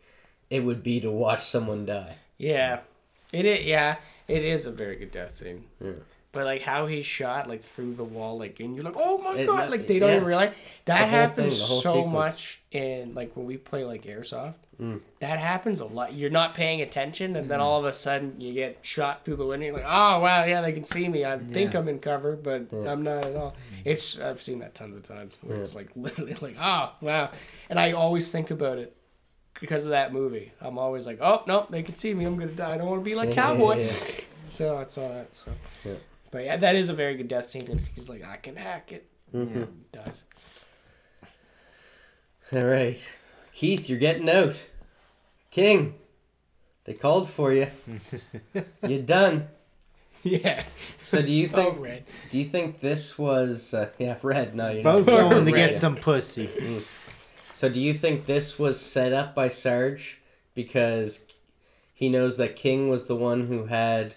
it 0.49 0.61
would 0.61 0.83
be 0.83 0.99
to 1.01 1.11
watch 1.11 1.43
someone 1.43 1.85
die. 1.85 2.17
yeah, 2.37 2.79
it 3.31 3.45
is. 3.45 3.65
Yeah, 3.65 3.97
it 4.27 4.43
is 4.43 4.65
a 4.65 4.71
very 4.71 4.95
good 4.95 5.11
death 5.11 5.37
scene. 5.37 5.65
Yeah. 5.79 5.91
But 6.35 6.43
like 6.45 6.61
how 6.61 6.85
he's 6.85 7.05
shot 7.05 7.47
like 7.49 7.63
through 7.63 7.93
the 7.95 8.03
wall, 8.03 8.37
like 8.37 8.59
and 8.59 8.75
you're 8.75 8.83
like, 8.83 8.95
oh 8.97 9.17
my 9.19 9.35
It- 9.39 9.47
god, 9.47 9.71
like 9.71 9.87
they 9.87 9.97
don't 9.99 10.09
yeah. 10.09 10.15
even 10.17 10.27
realize 10.27 10.53
that 10.85 10.99
The 10.99 11.07
happens 11.07 11.57
thing, 11.59 11.79
so 11.81 11.93
sequence. 11.93 12.11
much 12.13 12.61
in 12.71 13.15
like 13.15 13.35
when 13.35 13.45
we 13.47 13.55
play 13.57 13.83
like 13.85 14.03
airsoft. 14.03 14.55
Mm. 14.81 14.99
That 15.21 15.39
happens 15.39 15.79
a 15.79 15.85
lot. 15.85 16.13
You're 16.13 16.29
not 16.29 16.53
paying 16.53 16.81
attention, 16.81 17.37
and 17.37 17.47
then 17.49 17.59
Mm. 17.59 17.63
all 17.63 17.79
of 17.79 17.85
a 17.85 17.93
sudden 17.93 18.41
you 18.41 18.53
get 18.53 18.79
shot 18.81 19.23
through 19.23 19.37
the 19.37 19.45
window. 19.45 19.67
You're 19.67 19.75
like, 19.75 19.85
oh 19.87 20.19
wow, 20.19 20.43
yeah, 20.43 20.59
they 20.61 20.73
can 20.73 20.83
see 20.83 21.07
me. 21.07 21.23
I 21.23 21.37
think 21.39 21.73
I'm 21.73 21.87
in 21.87 21.99
cover, 21.99 22.35
but 22.35 22.63
Yeah. 22.69 22.91
I'm 22.91 23.01
not 23.01 23.23
at 23.25 23.35
all. 23.37 23.55
It's 23.85 24.19
I've 24.19 24.41
seen 24.41 24.59
that 24.59 24.75
tons 24.75 24.97
of 24.97 25.03
times. 25.03 25.37
Where 25.41 25.57
it's 25.61 25.73
like 25.73 25.87
literally 25.95 26.35
like, 26.41 26.57
oh 26.59 26.91
wow, 26.99 27.29
and 27.69 27.79
I 27.79 27.93
always 27.93 28.29
think 28.29 28.51
about 28.51 28.77
it 28.77 28.93
because 29.61 29.85
of 29.85 29.91
that 29.91 30.11
movie. 30.11 30.51
I'm 30.59 30.77
always 30.77 31.05
like, 31.07 31.19
oh 31.21 31.43
no, 31.47 31.65
they 31.69 31.81
can 31.81 31.95
see 31.95 32.13
me. 32.13 32.25
I'm 32.25 32.35
gonna 32.37 32.51
die. 32.51 32.73
I 32.73 32.77
don't 32.77 32.87
want 32.89 32.99
to 32.99 33.05
be 33.05 33.15
like 33.15 33.31
Cowboy. 33.31 33.77
Yeah. 33.85 33.91
So 34.47 34.79
it's 34.79 34.97
all 34.97 35.09
that. 35.09 35.33
So, 35.35 35.51
Yeah. 35.85 35.93
But 36.31 36.43
yeah, 36.43 36.57
that 36.57 36.75
is 36.75 36.89
a 36.89 36.93
very 36.93 37.15
good 37.15 37.27
death 37.27 37.49
scene. 37.49 37.63
It's- 37.63 37.89
He's 37.95 38.09
like, 38.09 38.23
I 38.23 38.37
can 38.37 38.55
hack 38.55 38.91
it. 38.91 39.07
Mhm. 39.33 39.67
He 39.67 39.67
does. 39.91 40.23
All 42.53 42.63
right, 42.65 42.99
Keith, 43.53 43.89
you're 43.89 43.99
getting 43.99 44.29
out. 44.29 44.55
King, 45.51 45.95
they 46.83 46.93
called 46.93 47.29
for 47.29 47.51
you. 47.51 47.67
you're 48.87 49.01
done. 49.01 49.47
Yeah. 50.21 50.63
So 51.03 51.21
do 51.21 51.31
you 51.31 51.49
Oh, 51.53 51.71
think? 51.71 51.79
red. 51.79 52.03
Do 52.29 52.37
you 52.37 52.45
think 52.45 52.79
this 52.79 53.17
was? 53.17 53.73
Uh, 53.73 53.89
yeah, 53.97 54.17
red. 54.21 54.55
No, 54.55 54.69
you're 54.71 54.83
Both 54.83 55.07
not. 55.07 55.29
going 55.31 55.45
to 55.45 55.51
Red. 55.51 55.69
get 55.69 55.77
some 55.77 55.95
pussy. 55.95 56.49
So 57.53 57.69
do 57.69 57.79
you 57.79 57.93
think 57.93 58.25
this 58.25 58.59
was 58.59 58.79
set 58.79 59.13
up 59.13 59.33
by 59.33 59.47
Sarge 59.47 60.19
because 60.53 61.25
he 61.93 62.09
knows 62.09 62.37
that 62.37 62.55
King 62.55 62.89
was 62.89 63.05
the 63.05 63.15
one 63.15 63.47
who 63.47 63.65
had 63.65 64.15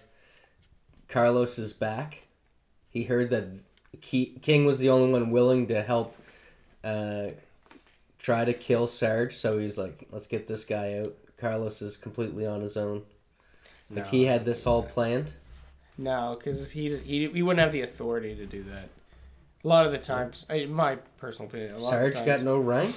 Carlos's 1.09 1.72
back? 1.72 2.22
He 2.90 3.05
heard 3.05 3.30
that 3.30 3.44
King 4.01 4.64
was 4.64 4.78
the 4.78 4.90
only 4.90 5.12
one 5.12 5.30
willing 5.30 5.66
to 5.68 5.82
help 5.82 6.16
uh, 6.85 7.28
try 8.18 8.44
to 8.44 8.52
kill 8.52 8.86
Sarge, 8.86 9.35
so 9.35 9.59
he's 9.59 9.78
like, 9.78 10.06
"Let's 10.10 10.26
get 10.26 10.47
this 10.48 10.64
guy 10.64 10.98
out." 10.98 11.14
Carlos 11.39 11.82
is 11.82 11.97
completely 11.97 12.47
on 12.47 12.60
his 12.62 12.76
own. 12.76 13.02
Like 13.90 14.05
No. 14.05 14.10
he 14.10 14.24
had 14.24 14.44
this 14.44 14.66
all 14.66 14.82
planned. 14.82 15.32
No, 15.97 16.36
because 16.39 16.70
he, 16.72 16.97
he 16.98 17.28
he 17.28 17.43
wouldn't 17.43 17.60
have 17.60 17.72
the 17.72 17.80
authority 17.82 18.35
to 18.36 18.47
do 18.47 18.62
that. 18.64 18.89
A 19.64 19.68
lot 19.68 19.86
of 19.86 19.93
the 19.93 19.98
times, 19.98 20.47
in 20.51 20.72
my 20.72 20.97
personal 21.18 21.48
opinion, 21.48 21.74
a 21.74 21.78
lot 21.78 21.90
Sarge 21.90 22.14
of 22.16 22.26
got 22.26 22.43
no 22.43 22.59
rank. 22.59 22.94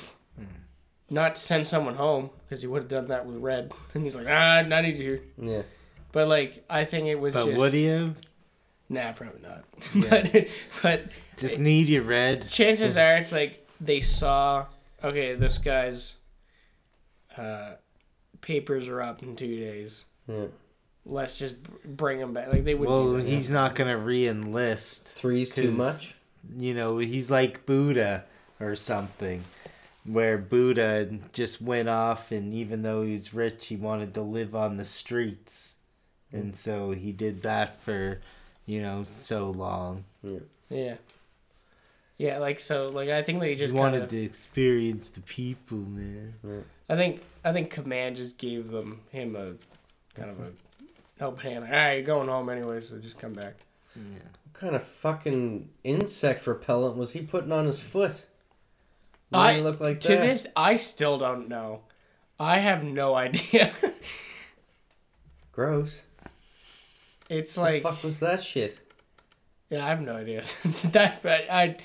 not 1.09 1.35
to 1.35 1.41
send 1.41 1.65
someone 1.65 1.95
home 1.95 2.29
because 2.47 2.61
he 2.61 2.67
would 2.67 2.83
have 2.83 2.89
done 2.89 3.07
that 3.07 3.25
with 3.25 3.38
Red, 3.38 3.73
and 3.93 4.03
he's 4.03 4.15
like, 4.15 4.27
ah, 4.29 4.57
I 4.59 4.81
need 4.81 4.97
you 4.97 5.03
here. 5.03 5.21
Yeah. 5.38 5.61
But 6.11 6.27
like, 6.27 6.63
I 6.69 6.85
think 6.85 7.07
it 7.07 7.15
was 7.19 7.33
But 7.33 7.45
just 7.45 7.57
would 7.57 7.73
he 7.73 7.85
have? 7.85 8.17
nah, 8.89 9.11
probably 9.13 9.41
not. 9.41 9.63
Yeah. 9.93 10.09
but 10.31 10.47
but 10.83 11.03
Just 11.38 11.59
need 11.59 11.88
you 11.88 12.01
red. 12.01 12.47
chances 12.49 12.97
are 12.97 13.15
it's 13.15 13.31
like 13.31 13.65
they 13.79 14.01
saw 14.01 14.65
okay 15.03 15.33
this 15.35 15.57
guy's 15.57 16.15
uh, 17.38 17.71
papers 18.41 18.88
are 18.88 19.01
up 19.01 19.23
in 19.23 19.35
two 19.35 19.57
days 19.59 20.05
Yeah. 20.27 20.45
let's 21.05 21.39
just 21.39 21.55
bring 21.85 22.19
him 22.19 22.33
back 22.33 22.47
like 22.51 22.63
they 22.65 22.73
would 22.75 22.89
Well, 22.89 23.11
do 23.13 23.17
that. 23.21 23.27
he's 23.29 23.49
not 23.49 23.75
gonna 23.75 23.97
re-enlist. 23.97 25.07
Three's 25.07 25.51
too 25.53 25.71
much. 25.71 26.15
You 26.57 26.73
know, 26.73 26.97
he's 26.97 27.29
like 27.31 27.65
Buddha 27.65 28.25
or 28.59 28.75
something, 28.75 29.43
where 30.05 30.38
Buddha 30.38 31.19
just 31.33 31.61
went 31.61 31.88
off, 31.88 32.31
and 32.31 32.51
even 32.53 32.81
though 32.81 33.03
he 33.03 33.11
was 33.13 33.33
rich, 33.33 33.67
he 33.67 33.75
wanted 33.75 34.13
to 34.15 34.21
live 34.23 34.55
on 34.55 34.77
the 34.77 34.85
streets, 34.85 35.75
and 36.32 36.52
mm. 36.53 36.56
so 36.56 36.91
he 36.91 37.12
did 37.12 37.41
that 37.44 37.82
for, 37.82 38.20
you 38.66 38.82
know, 38.82 39.03
so 39.03 39.49
long. 39.49 40.06
yeah 40.24 40.40
yeah 40.70 40.95
yeah 42.18 42.38
like 42.38 42.60
so 42.60 42.88
like 42.90 43.10
i 43.10 43.22
think 43.24 43.40
they 43.41 43.49
He 43.49 43.56
just 43.56 43.74
wanted 43.74 44.02
wanted 44.02 44.10
to 44.12 44.24
experience 44.24 45.10
the 45.10 45.22
people, 45.22 45.78
man. 45.80 46.34
i 46.88 46.95
think 46.95 47.22
i 47.44 47.52
think 47.52 47.72
command 47.72 48.16
just 48.16 48.38
gave 48.38 48.70
them 48.70 49.02
him 49.12 49.36
a 49.36 49.53
kind 50.18 50.30
of 50.30 50.40
a 50.40 50.52
helping 51.20 51.52
hand 51.52 51.64
like, 51.64 51.74
all 51.74 51.78
right 51.78 51.94
you're 51.95 52.03
going 52.03 52.30
home 52.30 52.48
anyway 52.49 52.80
so 52.80 52.98
just 52.99 53.18
come 53.18 53.34
back 53.34 53.56
Yeah. 53.95 54.02
What 54.45 54.53
kind 54.53 54.76
of 54.76 54.84
fucking 54.84 55.70
insect 55.84 56.45
repellent 56.45 56.95
was 56.95 57.14
he 57.14 57.22
putting 57.22 57.52
on 57.52 57.66
his 57.66 57.80
foot? 57.82 58.24
I- 59.34 59.60
look 59.60 59.80
like 59.80 59.99
to 60.02 60.10
that? 60.10 60.22
this 60.22 60.45
i 60.56 60.76
still 60.76 61.18
don't 61.18 61.49
know 61.49 61.82
i 62.40 62.60
have 62.60 62.84
no 62.84 63.16
idea 63.28 63.72
Gross. 65.52 66.03
It's 67.32 67.58
like 67.58 67.84
What 67.84 67.94
like 67.94 67.95
the 67.95 67.98
fuck 67.98 68.03
was 68.03 68.20
that 68.20 68.44
shit? 68.44 68.78
yeah 69.70 69.86
i 69.86 69.90
have 69.90 70.02
no 70.02 70.16
idea 70.16 70.44
that 70.91 71.22
but 71.24 71.49
i 71.49 71.78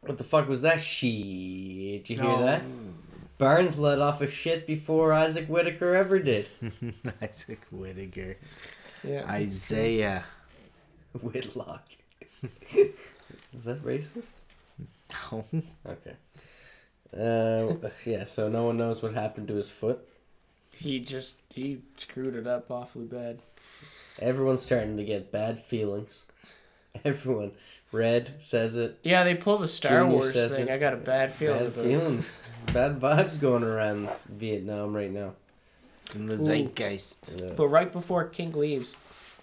What 0.00 0.16
the 0.18 0.24
fuck 0.24 0.48
was 0.48 0.62
that 0.62 0.80
shit? 0.80 2.04
Did 2.04 2.10
you 2.10 2.16
hear 2.16 2.24
No. 2.38 2.42
that? 2.46 2.62
Barnes 3.36 3.78
let 3.78 4.00
off 4.00 4.20
a 4.20 4.26
shit 4.28 4.66
before 4.66 5.12
Isaac 5.12 5.46
Whitaker 5.48 5.94
ever 5.94 6.18
did. 6.18 6.46
Isaac 7.22 7.60
Whittaker. 7.70 8.36
Yeah. 9.04 9.24
Isaiah. 9.28 10.24
Whitlock. 11.22 11.84
Was 13.54 13.64
that 13.64 13.82
racist? 13.84 14.30
No. 15.32 15.44
Okay. 15.86 16.16
Uh, 17.16 17.88
yeah, 18.04 18.24
so 18.24 18.48
no 18.48 18.64
one 18.66 18.76
knows 18.76 19.02
what 19.02 19.14
happened 19.14 19.48
to 19.48 19.54
his 19.54 19.70
foot. 19.70 20.00
He 20.72 20.98
just 21.00 21.36
he 21.50 21.78
screwed 21.96 22.34
it 22.36 22.46
up 22.46 22.70
awfully 22.70 23.06
bad. 23.06 23.38
Everyone's 24.18 24.62
starting 24.62 24.96
to 24.96 25.04
get 25.04 25.30
bad 25.32 25.64
feelings. 25.64 26.22
Everyone. 27.04 27.52
Red 27.90 28.34
says 28.40 28.76
it. 28.76 28.98
Yeah, 29.02 29.24
they 29.24 29.34
pull 29.34 29.56
the 29.58 29.68
Star 29.68 30.00
Junior 30.00 30.14
Wars 30.16 30.32
says 30.34 30.52
thing. 30.52 30.68
it. 30.68 30.70
I 30.70 30.76
got 30.78 30.92
a 30.92 30.96
bad 30.98 31.32
feeling. 31.32 31.70
Bad 31.70 31.72
feelings. 31.84 32.36
bad 32.72 33.00
vibes 33.00 33.40
going 33.40 33.62
around 33.64 34.08
Vietnam 34.28 34.94
right 34.94 35.10
now. 35.10 35.32
In 36.14 36.26
the 36.26 36.34
Ooh. 36.34 36.38
zeitgeist. 36.38 37.40
Uh, 37.50 37.54
But 37.54 37.68
right 37.68 37.90
before 37.90 38.24
King 38.24 38.52
leaves, 38.52 38.94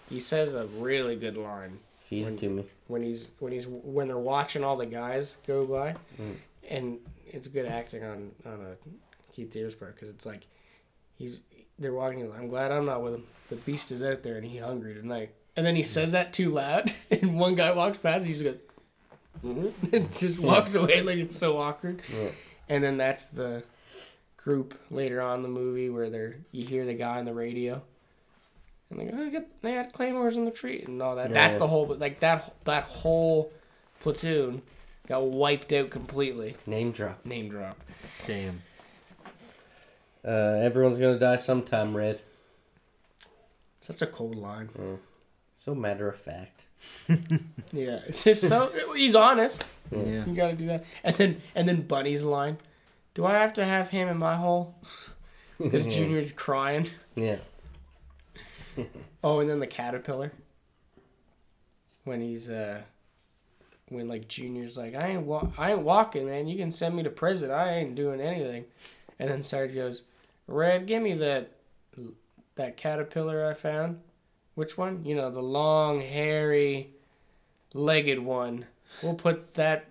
he 0.08 0.20
says 0.20 0.54
a 0.54 0.66
really 0.66 1.16
good 1.16 1.36
line 1.36 1.80
feed 2.08 2.26
it 2.28 2.38
to 2.38 2.48
me. 2.48 2.64
when 2.86 3.02
he's 3.02 3.30
when 3.40 3.50
he's 3.52 3.66
when 3.66 4.06
they're 4.06 4.16
watching 4.18 4.62
all 4.62 4.76
the 4.76 4.86
guys 4.86 5.38
go 5.46 5.66
by, 5.66 5.96
Mm. 6.20 6.36
and 6.68 6.98
it's 7.26 7.48
good 7.48 7.66
acting 7.66 8.04
on 8.04 8.30
on 8.44 8.60
a 8.60 9.32
Keith 9.34 9.50
David's 9.50 9.74
part 9.74 9.94
because 9.96 10.08
it's 10.08 10.24
like 10.24 10.46
he's 11.16 11.38
they're 11.78 11.92
walking. 11.92 12.20
he's 12.20 12.28
like, 12.28 12.40
I'm 12.40 12.48
glad 12.48 12.72
I'm 12.72 12.86
not 12.86 13.02
with 13.02 13.14
him. 13.14 13.24
The 13.48 13.56
beast 13.56 13.92
is 13.92 14.02
out 14.02 14.22
there 14.22 14.36
and 14.36 14.44
he 14.44 14.58
hungry 14.58 14.94
tonight. 14.94 15.30
And 15.56 15.64
then 15.64 15.76
he 15.76 15.82
says 15.82 16.12
that 16.12 16.32
too 16.32 16.50
loud, 16.50 16.92
and 17.10 17.38
one 17.38 17.54
guy 17.54 17.72
walks 17.72 17.98
past. 17.98 18.26
And 18.26 18.26
he 18.26 18.32
just 18.32 18.44
goes, 18.44 18.56
mm-hmm. 19.44 19.94
and 19.94 20.12
just 20.18 20.38
walks 20.38 20.74
away 20.74 21.02
like 21.02 21.16
it's 21.16 21.36
so 21.36 21.58
awkward. 21.58 22.02
Yeah. 22.12 22.28
And 22.68 22.84
then 22.84 22.96
that's 22.96 23.26
the 23.26 23.62
group 24.36 24.78
later 24.90 25.20
on 25.22 25.38
in 25.38 25.42
the 25.42 25.48
movie 25.48 25.88
where 25.88 26.10
they're 26.10 26.36
you 26.52 26.66
hear 26.66 26.84
the 26.84 26.94
guy 26.94 27.18
on 27.18 27.24
the 27.24 27.32
radio, 27.32 27.80
and 28.90 29.00
they 29.00 29.04
go, 29.06 29.16
oh, 29.18 29.30
get, 29.30 29.62
they 29.62 29.72
had 29.72 29.92
claymores 29.92 30.36
in 30.36 30.44
the 30.44 30.50
tree 30.50 30.84
and 30.86 31.00
all 31.00 31.16
that. 31.16 31.30
Yeah, 31.30 31.34
that's 31.34 31.56
the 31.56 31.66
whole 31.66 31.86
like 31.86 32.20
that 32.20 32.54
that 32.64 32.84
whole 32.84 33.52
platoon 34.00 34.62
got 35.06 35.24
wiped 35.26 35.72
out 35.72 35.90
completely. 35.90 36.56
Name 36.66 36.92
drop. 36.92 37.24
Name 37.24 37.48
drop. 37.48 37.78
Damn. 38.26 38.62
Uh, 40.26 40.58
everyone's 40.60 40.98
gonna 40.98 41.18
die 41.18 41.36
sometime, 41.36 41.96
Red. 41.96 42.20
Such 43.80 44.02
a 44.02 44.06
cold 44.06 44.34
line. 44.36 44.68
So 45.64 45.74
matter 45.74 46.08
of 46.08 46.16
fact. 46.18 46.62
Yeah, 47.72 48.00
it's 48.06 48.22
just 48.24 48.46
so 48.48 48.70
he's 48.94 49.14
honest. 49.14 49.64
Yeah. 49.90 50.24
You 50.26 50.34
gotta 50.34 50.54
do 50.54 50.66
that. 50.66 50.84
And 51.04 51.16
then 51.16 51.42
and 51.54 51.68
then 51.68 51.82
Bunny's 51.82 52.22
line. 52.24 52.58
Do 53.14 53.24
I 53.24 53.32
have 53.34 53.52
to 53.54 53.64
have 53.64 53.88
him 53.88 54.08
in 54.08 54.18
my 54.18 54.36
hole? 54.36 54.74
Because 55.58 55.86
Junior's 55.86 56.32
crying. 56.32 56.86
Yeah. 57.14 57.36
Oh, 59.24 59.40
and 59.40 59.48
then 59.48 59.58
the 59.58 59.66
caterpillar. 59.66 60.32
When 62.04 62.20
he's 62.20 62.48
uh, 62.50 62.82
when 63.88 64.06
like 64.06 64.28
Junior's 64.28 64.76
like, 64.76 64.94
I 64.94 65.08
ain't 65.08 65.22
wa- 65.22 65.48
I 65.58 65.72
ain't 65.72 65.80
walking, 65.82 66.26
man. 66.26 66.46
You 66.46 66.56
can 66.58 66.70
send 66.70 66.94
me 66.94 67.02
to 67.02 67.10
prison. 67.10 67.50
I 67.50 67.78
ain't 67.78 67.94
doing 67.94 68.20
anything. 68.20 68.66
And 69.18 69.30
then 69.30 69.42
Sarge 69.42 69.74
goes, 69.74 70.02
Red, 70.46 70.86
give 70.86 71.02
me 71.02 71.14
that 71.14 71.52
that 72.56 72.76
caterpillar 72.76 73.46
I 73.46 73.54
found. 73.54 74.00
Which 74.54 74.78
one? 74.78 75.04
You 75.04 75.14
know, 75.16 75.30
the 75.30 75.42
long, 75.42 76.00
hairy, 76.00 76.90
legged 77.74 78.18
one. 78.18 78.66
We'll 79.02 79.14
put 79.14 79.54
that 79.54 79.88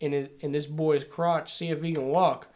in 0.00 0.12
his, 0.12 0.28
in 0.40 0.52
this 0.52 0.66
boy's 0.66 1.04
crotch. 1.04 1.52
See 1.52 1.68
if 1.70 1.82
he 1.82 1.92
can 1.92 2.06
walk. 2.08 2.48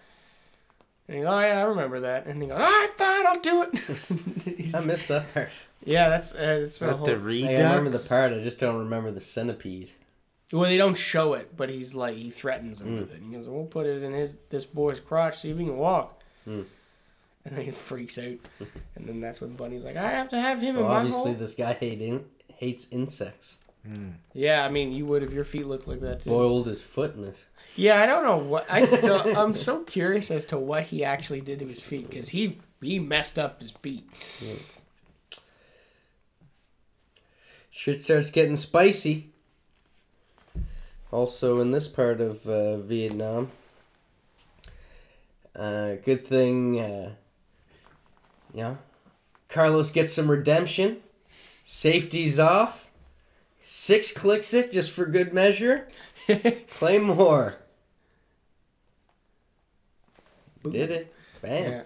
And 1.08 1.16
he 1.18 1.22
goes, 1.24 1.30
Oh 1.32 1.40
yeah, 1.40 1.58
I 1.58 1.62
remember 1.62 2.00
that. 2.00 2.26
And 2.26 2.40
he 2.40 2.48
goes, 2.48 2.56
All 2.58 2.62
right, 2.64 2.88
fine, 2.96 3.26
I'll 3.26 3.40
do 3.40 3.62
it. 3.64 4.74
I 4.74 4.80
missed 4.86 5.08
that 5.08 5.34
part. 5.34 5.50
yeah, 5.84 6.08
that's 6.08 6.32
uh, 6.32 6.60
it's 6.62 6.80
a 6.80 6.86
But 6.86 6.96
whole. 6.96 7.06
the 7.06 7.16
Like, 7.16 7.24
redux. 7.26 7.60
I 7.64 7.76
remember 7.76 7.98
the 7.98 8.06
part. 8.08 8.32
I 8.32 8.40
just 8.42 8.58
don't 8.58 8.78
remember 8.78 9.10
the 9.10 9.20
centipede. 9.20 9.90
Well, 10.52 10.62
they 10.70 10.76
don't 10.76 10.96
show 10.96 11.32
it, 11.34 11.56
but 11.56 11.68
he's 11.70 11.94
like 11.94 12.14
he 12.16 12.30
threatens 12.30 12.80
him 12.80 12.98
with 13.00 13.10
it. 13.12 13.22
He 13.26 13.34
goes, 13.34 13.48
"We'll 13.48 13.64
put 13.64 13.86
it 13.86 14.02
in 14.02 14.12
his 14.12 14.36
this 14.50 14.64
boy's 14.66 15.00
crotch, 15.00 15.38
see 15.40 15.50
if 15.50 15.58
he 15.58 15.64
can 15.64 15.78
walk." 15.78 16.22
Mm. 16.46 16.66
And 17.44 17.56
then 17.56 17.64
he 17.64 17.70
freaks 17.72 18.18
out, 18.18 18.38
and 18.94 19.08
then 19.08 19.20
that's 19.20 19.40
when 19.40 19.54
Bunny's 19.56 19.82
like, 19.82 19.96
"I 19.96 20.10
have 20.12 20.28
to 20.28 20.40
have 20.40 20.60
him 20.60 20.76
Well, 20.76 20.84
in 20.84 20.90
my 20.90 20.96
obviously, 20.98 21.32
hole." 21.32 21.34
this 21.34 21.54
guy 21.56 21.72
hate 21.72 22.00
in, 22.00 22.24
hates 22.56 22.86
insects. 22.90 23.58
Yeah, 24.32 24.64
I 24.64 24.68
mean, 24.68 24.92
you 24.92 25.06
would 25.06 25.24
if 25.24 25.32
your 25.32 25.42
feet 25.42 25.66
looked 25.66 25.88
like 25.88 25.98
that 26.02 26.20
too. 26.20 26.30
Boiled 26.30 26.68
his 26.68 26.80
foot 26.80 27.16
in 27.16 27.24
it. 27.24 27.44
Yeah, 27.74 28.00
I 28.00 28.06
don't 28.06 28.22
know 28.24 28.36
what. 28.36 28.64
I 28.70 28.84
still, 28.84 29.20
I'm 29.36 29.54
so 29.54 29.80
curious 29.80 30.30
as 30.30 30.44
to 30.46 30.58
what 30.58 30.84
he 30.84 31.02
actually 31.04 31.40
did 31.40 31.58
to 31.58 31.66
his 31.66 31.82
feet 31.82 32.08
because 32.08 32.28
he 32.28 32.60
he 32.80 33.00
messed 33.00 33.40
up 33.40 33.60
his 33.60 33.72
feet. 33.72 34.08
Shit 37.70 38.00
starts 38.00 38.30
getting 38.30 38.56
spicy. 38.56 39.30
Also, 41.10 41.60
in 41.60 41.72
this 41.72 41.88
part 41.88 42.20
of 42.20 42.46
uh, 42.48 42.76
Vietnam, 42.78 43.50
uh, 45.56 45.94
good 46.04 46.26
thing, 46.26 46.78
uh, 46.80 47.10
yeah, 48.54 48.76
Carlos 49.48 49.90
gets 49.90 50.12
some 50.12 50.30
redemption. 50.30 50.98
Safety's 51.66 52.38
off. 52.38 52.90
Six 53.62 54.12
clicks 54.12 54.52
it 54.52 54.72
just 54.72 54.90
for 54.90 55.06
good 55.06 55.32
measure. 55.32 55.88
Claymore. 56.70 57.56
Did 60.68 60.90
it. 60.90 61.14
Bam. 61.40 61.70
Yeah, 61.72 61.82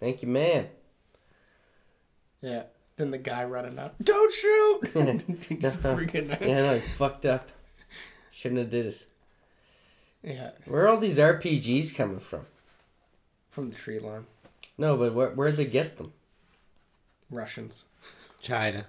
Thank 0.00 0.22
you, 0.22 0.28
man. 0.28 0.68
yeah. 2.40 2.64
Then 2.96 3.10
the 3.10 3.18
guy 3.18 3.44
running 3.44 3.78
up, 3.78 3.94
"Don't 4.02 4.30
shoot!" 4.32 4.80
He's 5.48 5.64
freaking 5.64 6.32
out. 6.32 6.42
Yeah, 6.42 6.54
no, 6.62 6.78
he 6.78 6.88
fucked 6.98 7.24
up. 7.24 7.48
Shouldn't 8.32 8.58
have 8.60 8.70
did 8.70 8.86
it. 8.86 9.06
Yeah, 10.22 10.50
Where 10.66 10.84
are 10.84 10.88
all 10.88 10.98
these 10.98 11.18
RPGs 11.18 11.94
coming 11.94 12.20
from? 12.20 12.46
from 13.50 13.70
the 13.70 13.76
tree 13.76 13.98
line, 13.98 14.26
No, 14.78 14.96
but 14.96 15.14
where, 15.14 15.30
where'd 15.30 15.56
they 15.56 15.64
get 15.64 15.98
them? 15.98 16.12
Russians. 17.30 17.84
China. 18.40 18.86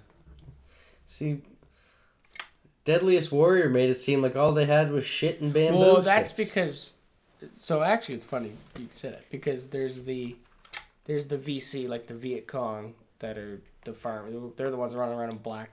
See, 1.08 1.42
Deadliest 2.86 3.32
Warrior 3.32 3.70
made 3.70 3.90
it 3.90 4.00
seem 4.00 4.22
like 4.22 4.36
all 4.36 4.52
they 4.52 4.66
had 4.66 4.92
was 4.92 5.06
shit 5.06 5.40
and 5.42 5.53
bamboo. 5.53 5.80
Well, 5.80 6.02
that's 6.02 6.30
sticks. 6.30 6.50
because. 6.50 6.92
So 7.60 7.84
actually, 7.84 8.16
it's 8.16 8.26
funny 8.26 8.53
you 8.80 8.88
said 8.92 9.14
that 9.14 9.30
because 9.30 9.68
there's 9.68 10.03
the, 10.03 10.36
there's 11.06 11.28
the 11.28 11.38
VC 11.38 11.90
like 11.90 12.08
the 12.08 12.14
Viet 12.14 12.48
Cong 12.48 12.94
that 13.20 13.38
are 13.38 13.62
the 13.84 13.94
farm. 13.94 14.53
They're 14.56 14.72
the 14.72 14.78
ones 14.78 14.95
running 14.95 15.18
around 15.18 15.32
in 15.32 15.38
black, 15.38 15.72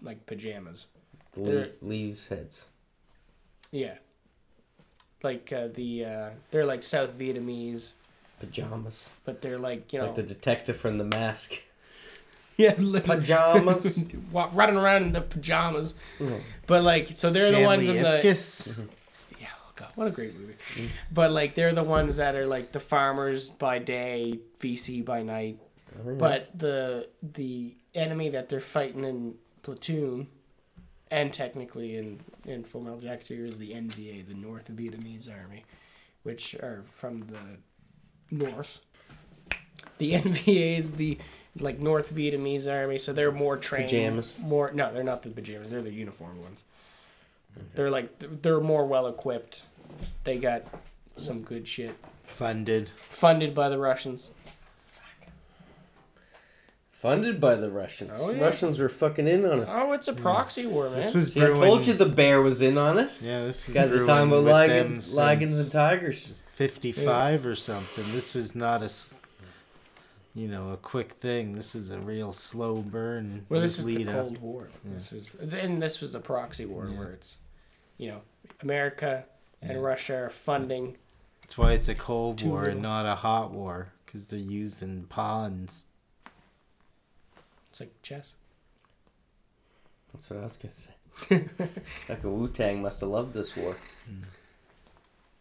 like 0.00 0.26
pajamas. 0.26 0.86
The 1.32 1.40
leaf, 1.40 1.68
leaves 1.82 2.28
heads. 2.28 2.66
Yeah. 3.70 3.94
Like 5.22 5.52
uh, 5.52 5.68
the 5.72 6.04
uh, 6.04 6.30
they're 6.50 6.64
like 6.64 6.82
South 6.82 7.16
Vietnamese, 7.18 7.92
Pajamas. 8.40 9.10
but 9.24 9.40
they're 9.42 9.58
like 9.58 9.92
you 9.92 9.98
know 10.00 10.06
Like 10.06 10.14
the 10.16 10.22
detective 10.22 10.76
from 10.78 10.98
The 10.98 11.04
Mask. 11.04 11.60
yeah 12.56 12.72
Pajamas. 12.74 14.04
running 14.32 14.76
around 14.76 15.02
in 15.04 15.12
the 15.12 15.20
pajamas. 15.20 15.94
Mhm. 16.18 16.40
But 16.66 16.82
like 16.82 17.08
so 17.08 17.30
they're 17.30 17.52
the 17.52 17.64
ones 17.64 17.88
in 17.88 17.96
Stanley 17.98 18.20
the 18.22 18.28
Ipkiss. 18.28 18.80
Yeah, 19.40 19.46
oh 19.66 19.72
god, 19.76 19.88
what 19.94 20.06
a 20.08 20.10
great 20.10 20.38
movie. 20.38 20.54
But 21.12 21.30
like 21.32 21.54
they're 21.54 21.72
the 21.72 21.82
ones 21.84 22.16
that 22.16 22.34
are 22.34 22.46
like 22.46 22.72
the 22.72 22.80
farmers 22.80 23.50
by 23.50 23.78
day, 23.78 24.40
VC 24.60 25.04
by 25.04 25.22
night. 25.22 25.58
Yeah. 26.06 26.12
But 26.18 26.50
the 26.58 27.08
the 27.22 27.74
enemy 27.94 28.28
that 28.30 28.48
they're 28.48 28.60
fighting 28.60 29.04
in 29.04 29.34
platoon, 29.62 30.28
and 31.10 31.32
technically 31.32 31.96
in 31.96 32.20
in 32.44 32.64
Full 32.64 32.82
Metal 32.82 33.00
Jacket 33.00 33.26
2 33.26 33.44
is 33.46 33.58
the 33.58 33.72
NVA, 33.72 34.26
the 34.26 34.34
North 34.34 34.70
Vietnamese 34.70 35.28
Army, 35.30 35.64
which 36.22 36.54
are 36.56 36.84
from 36.90 37.18
the 37.18 37.58
north. 38.30 38.80
The 39.98 40.12
NVA 40.14 40.78
is 40.78 40.92
the 40.94 41.18
like 41.58 41.78
North 41.78 42.14
Vietnamese 42.14 42.70
Army, 42.70 42.98
so 42.98 43.12
they're 43.12 43.32
more 43.32 43.56
trained. 43.56 43.90
Pajamas. 43.90 44.38
More 44.38 44.70
no, 44.72 44.92
they're 44.92 45.02
not 45.04 45.22
the 45.22 45.30
pajamas. 45.30 45.70
They're 45.70 45.82
the 45.82 45.92
uniform 45.92 46.40
ones. 46.42 46.60
They're 47.74 47.90
like 47.90 48.42
they're 48.42 48.60
more 48.60 48.86
well 48.86 49.06
equipped. 49.06 49.64
They 50.24 50.38
got 50.38 50.62
some 51.16 51.42
good 51.42 51.66
shit. 51.66 51.96
Funded. 52.24 52.90
Funded 53.08 53.54
by 53.54 53.68
the 53.68 53.78
Russians. 53.78 54.30
Funded 56.92 57.40
by 57.40 57.54
the 57.54 57.70
Russians. 57.70 58.10
Oh, 58.14 58.30
yes. 58.30 58.42
Russians 58.42 58.78
were 58.78 58.90
fucking 58.90 59.26
in 59.26 59.46
on 59.46 59.60
it. 59.60 59.68
Oh, 59.70 59.92
it's 59.92 60.06
a 60.06 60.12
proxy 60.12 60.66
war, 60.66 60.90
man. 60.90 61.00
This 61.00 61.14
was 61.14 61.32
See, 61.32 61.42
I 61.42 61.46
told 61.46 61.86
you 61.86 61.94
the 61.94 62.04
bear 62.04 62.42
was 62.42 62.60
in 62.60 62.76
on 62.76 62.98
it. 62.98 63.10
Yeah, 63.22 63.44
this 63.44 63.66
was 63.66 63.74
guys 63.74 63.92
are 63.92 64.04
talking 64.04 64.28
about 64.28 64.44
with 64.44 64.52
lions, 64.52 65.16
lions 65.16 65.58
and 65.58 65.72
tigers. 65.72 66.34
55 66.60 67.46
or 67.46 67.54
something. 67.54 68.04
This 68.12 68.34
was 68.34 68.54
not 68.54 68.82
a 68.82 68.90
you 70.34 70.46
know, 70.46 70.72
a 70.72 70.76
quick 70.76 71.12
thing. 71.14 71.54
This 71.54 71.72
was 71.72 71.90
a 71.90 71.98
real 71.98 72.32
slow 72.32 72.82
burn. 72.82 73.46
well, 73.48 73.62
this 73.62 73.78
is 73.78 73.86
the 73.86 73.96
lead 73.96 74.08
up. 74.08 74.14
Cold 74.26 74.38
War. 74.42 74.68
This 74.84 75.10
is 75.14 75.30
then 75.40 75.80
this 75.80 76.02
was 76.02 76.12
the 76.12 76.20
proxy 76.20 76.66
war 76.66 76.86
Yeah. 76.86 76.98
where 76.98 77.12
it's, 77.12 77.36
you 77.96 78.10
know, 78.10 78.20
America 78.60 79.24
and 79.62 79.72
Yeah. 79.72 79.78
Russia 79.78 80.14
are 80.16 80.28
funding 80.30 80.98
That's 81.40 81.56
why 81.56 81.72
it's 81.72 81.88
a 81.88 81.94
cold 81.94 82.42
war 82.42 82.66
and 82.66 82.82
not 82.82 83.06
a 83.06 83.14
hot 83.14 83.52
war, 83.52 83.92
because 84.04 84.28
they're 84.28 84.38
using 84.38 85.04
pawns. 85.04 85.86
It's 87.70 87.80
like 87.80 88.02
chess. 88.02 88.34
That's 90.12 90.28
what 90.28 90.40
I 90.40 90.42
was 90.42 90.58
gonna 90.58 90.74
say. 90.76 91.48
like 92.10 92.22
a 92.22 92.28
Wu 92.28 92.48
Tang 92.48 92.82
must 92.82 93.00
have 93.00 93.08
loved 93.08 93.32
this 93.32 93.56
war. 93.56 93.76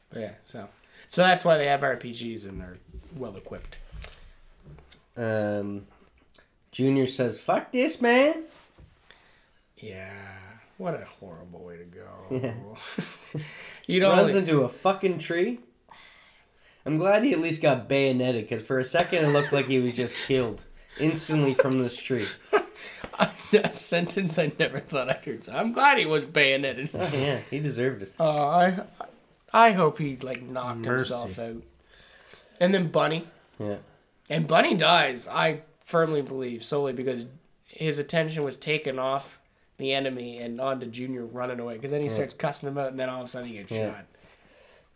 But 0.09 0.19
yeah, 0.21 0.31
so 0.43 0.67
so 1.09 1.21
that's 1.23 1.43
why 1.43 1.57
they 1.57 1.65
have 1.65 1.81
RPGs 1.81 2.45
and 2.45 2.61
they're 2.61 2.77
well 3.17 3.35
equipped. 3.35 3.79
Um, 5.17 5.87
Junior 6.71 7.07
says, 7.07 7.37
"Fuck 7.39 7.73
this, 7.73 8.01
man." 8.01 8.43
Yeah. 9.77 10.13
What 10.77 10.93
a 10.93 11.03
horrible 11.19 11.65
way 11.65 11.75
to 11.77 11.83
go. 11.83 12.77
You 13.85 13.99
know, 13.99 14.11
Runs 14.11 14.35
into 14.35 14.61
a 14.61 14.69
fucking 14.69 15.17
tree. 15.17 15.61
I'm 16.85 16.99
glad 16.99 17.23
he 17.23 17.33
at 17.33 17.39
least 17.39 17.59
got 17.59 17.87
bayoneted 17.87 18.47
because 18.47 18.63
for 18.63 18.77
a 18.77 18.83
second 18.83 19.25
it 19.25 19.29
looked 19.29 19.51
like 19.51 19.65
he 19.65 19.79
was 19.79 19.95
just 19.95 20.15
killed 20.27 20.63
instantly 20.99 21.55
from 21.55 21.81
this 21.81 21.97
tree. 21.97 22.27
a 23.51 23.73
sentence 23.73 24.37
I 24.37 24.51
never 24.59 24.79
thought 24.79 25.09
I'd 25.09 25.25
heard. 25.25 25.43
So 25.43 25.53
I'm 25.53 25.71
glad 25.71 25.97
he 25.97 26.05
was 26.05 26.23
bayoneted. 26.23 26.91
Oh, 26.93 27.11
yeah, 27.15 27.39
he 27.49 27.59
deserved 27.59 28.03
it. 28.03 28.13
Oh, 28.19 28.29
I, 28.29 28.79
I 29.53 29.71
hope 29.71 29.97
he 29.97 30.17
like 30.17 30.41
knocked 30.43 30.79
Mercy. 30.85 31.13
himself 31.13 31.39
out. 31.39 31.63
And 32.59 32.73
then 32.73 32.89
Bunny, 32.89 33.27
Yeah. 33.59 33.77
and 34.29 34.47
Bunny 34.47 34.75
dies. 34.75 35.27
I 35.27 35.61
firmly 35.85 36.21
believe 36.21 36.63
solely 36.63 36.93
because 36.93 37.25
his 37.65 37.99
attention 37.99 38.43
was 38.43 38.57
taken 38.57 38.99
off 38.99 39.39
the 39.77 39.93
enemy 39.93 40.37
and 40.39 40.59
onto 40.59 40.85
Junior 40.87 41.25
running 41.25 41.59
away. 41.59 41.75
Because 41.75 41.91
then 41.91 42.01
he 42.01 42.09
starts 42.09 42.33
cussing 42.33 42.67
him 42.67 42.77
out, 42.77 42.89
and 42.89 42.99
then 42.99 43.09
all 43.09 43.21
of 43.21 43.25
a 43.25 43.29
sudden 43.29 43.47
he 43.47 43.55
gets 43.55 43.71
Yeah. 43.71 43.93
shot. 43.93 44.05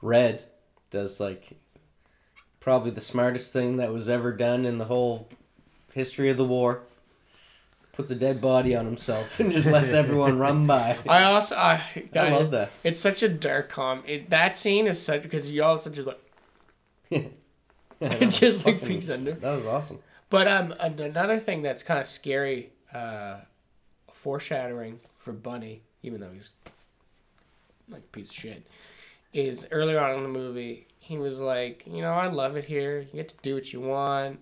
Red 0.01 0.43
does 0.91 1.19
like 1.19 1.53
probably 2.59 2.91
the 2.91 3.01
smartest 3.01 3.53
thing 3.53 3.77
that 3.77 3.91
was 3.91 4.09
ever 4.09 4.32
done 4.33 4.65
in 4.65 4.77
the 4.77 4.85
whole 4.85 5.27
history 5.93 6.30
of 6.30 6.38
the 6.38 6.45
war. 6.45 6.83
Puts 7.93 8.11
a 8.11 8.15
dead 8.15 8.41
body 8.41 8.75
on 8.75 8.85
himself 8.85 9.39
and 9.39 9.51
just 9.51 9.67
lets 9.67 9.93
everyone 9.93 10.38
run 10.38 10.67
by. 10.67 10.97
I 11.07 11.23
also 11.23 11.55
I, 11.55 11.81
I 12.15 12.30
love 12.30 12.51
that. 12.51 12.72
It's 12.83 12.99
such 12.99 13.23
a 13.23 13.30
dark 13.30 13.69
com. 13.69 14.03
It, 14.05 14.30
that 14.31 14.55
scene 14.55 14.88
is 14.88 15.01
such 15.01 15.23
because 15.23 15.49
you 15.51 15.63
all 15.63 15.77
such 15.77 15.97
a 15.97 16.03
like 16.03 16.19
it 17.11 17.31
just 18.30 18.65
like 18.65 18.83
peeks 18.83 19.09
under. 19.09 19.33
That 19.33 19.55
was 19.55 19.65
awesome. 19.65 19.99
But 20.30 20.47
um, 20.47 20.73
another 20.80 21.39
thing 21.39 21.61
that's 21.61 21.83
kind 21.83 21.99
of 21.99 22.07
scary, 22.07 22.72
uh, 22.91 23.38
foreshadowing 24.11 24.99
for 25.19 25.31
Bunny, 25.31 25.83
even 26.01 26.19
though 26.19 26.31
he's 26.33 26.53
like 27.89 28.01
a 28.01 28.11
piece 28.11 28.31
of 28.31 28.35
shit, 28.35 28.65
is 29.31 29.67
earlier 29.69 29.99
on 29.99 30.17
in 30.17 30.23
the 30.23 30.30
movie 30.30 30.88
he 31.03 31.17
was 31.17 31.41
like, 31.41 31.83
you 31.85 32.01
know, 32.01 32.13
I 32.13 32.27
love 32.27 32.55
it 32.55 32.63
here. 32.63 33.01
You 33.01 33.17
get 33.17 33.27
to 33.30 33.35
do 33.41 33.55
what 33.55 33.73
you 33.73 33.81
want, 33.81 34.39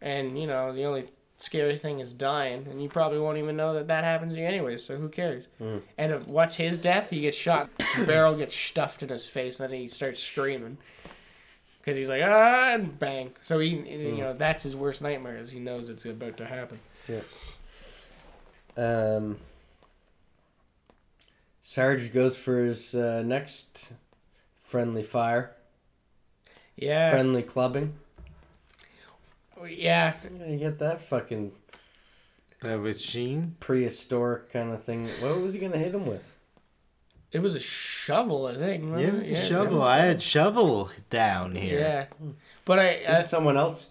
and 0.00 0.38
you 0.38 0.46
know 0.46 0.72
the 0.72 0.84
only 0.84 1.04
scary 1.36 1.78
thing 1.78 2.00
is 2.00 2.12
dying, 2.12 2.66
and 2.70 2.82
you 2.82 2.88
probably 2.88 3.18
won't 3.18 3.38
even 3.38 3.56
know 3.56 3.74
that 3.74 3.88
that 3.88 4.04
happens 4.04 4.34
to 4.34 4.40
you 4.40 4.46
anyway. 4.46 4.76
So 4.76 4.96
who 4.96 5.08
cares? 5.08 5.44
Mm. 5.60 5.82
And 5.98 6.26
what's 6.26 6.54
his 6.56 6.78
death? 6.78 7.10
He 7.10 7.20
gets 7.20 7.36
shot. 7.36 7.70
barrel 8.06 8.36
gets 8.36 8.56
stuffed 8.56 9.02
in 9.02 9.08
his 9.08 9.26
face, 9.26 9.60
and 9.60 9.70
then 9.70 9.78
he 9.78 9.86
starts 9.88 10.20
screaming. 10.20 10.78
Because 11.80 11.96
he's 11.98 12.08
like, 12.08 12.22
ah, 12.24 12.72
and 12.72 12.98
bang. 12.98 13.32
So 13.42 13.58
he, 13.58 13.68
you 13.68 14.16
know, 14.22 14.32
that's 14.32 14.62
his 14.62 14.74
worst 14.74 15.02
nightmare, 15.02 15.36
is 15.36 15.50
he 15.50 15.60
knows 15.60 15.90
it's 15.90 16.06
about 16.06 16.38
to 16.38 16.46
happen. 16.46 16.80
Yeah. 17.06 17.20
Um, 18.76 19.36
Sarge 21.62 22.12
goes 22.12 22.36
for 22.36 22.64
his 22.64 22.94
uh, 22.94 23.22
next 23.24 23.92
friendly 24.60 25.02
fire, 25.02 25.52
Yeah. 26.76 27.10
friendly 27.10 27.42
clubbing. 27.42 27.94
Yeah. 29.66 30.14
You 30.46 30.56
get 30.58 30.78
that 30.78 31.00
fucking 31.02 31.52
That 32.62 32.80
was 32.80 33.00
Sheen. 33.02 33.56
prehistoric 33.60 34.52
kind 34.52 34.72
of 34.72 34.82
thing. 34.84 35.08
What 35.20 35.40
was 35.40 35.54
he 35.54 35.60
gonna 35.60 35.78
hit 35.78 35.94
him 35.94 36.06
with? 36.06 36.36
It 37.32 37.40
was 37.42 37.54
a 37.56 37.60
shovel, 37.60 38.46
I 38.46 38.54
think. 38.54 38.84
Yeah, 38.84 38.98
it 39.08 39.14
was 39.14 39.28
a 39.28 39.32
Yeah, 39.32 39.42
shovel. 39.44 39.82
I 39.82 39.98
had 39.98 40.22
shovel 40.22 40.90
down 41.10 41.56
here. 41.56 41.80
Yeah. 41.80 42.06
But 42.64 42.78
I, 42.78 42.86
Did 42.98 43.06
uh, 43.06 43.24
someone 43.24 43.56
else 43.56 43.90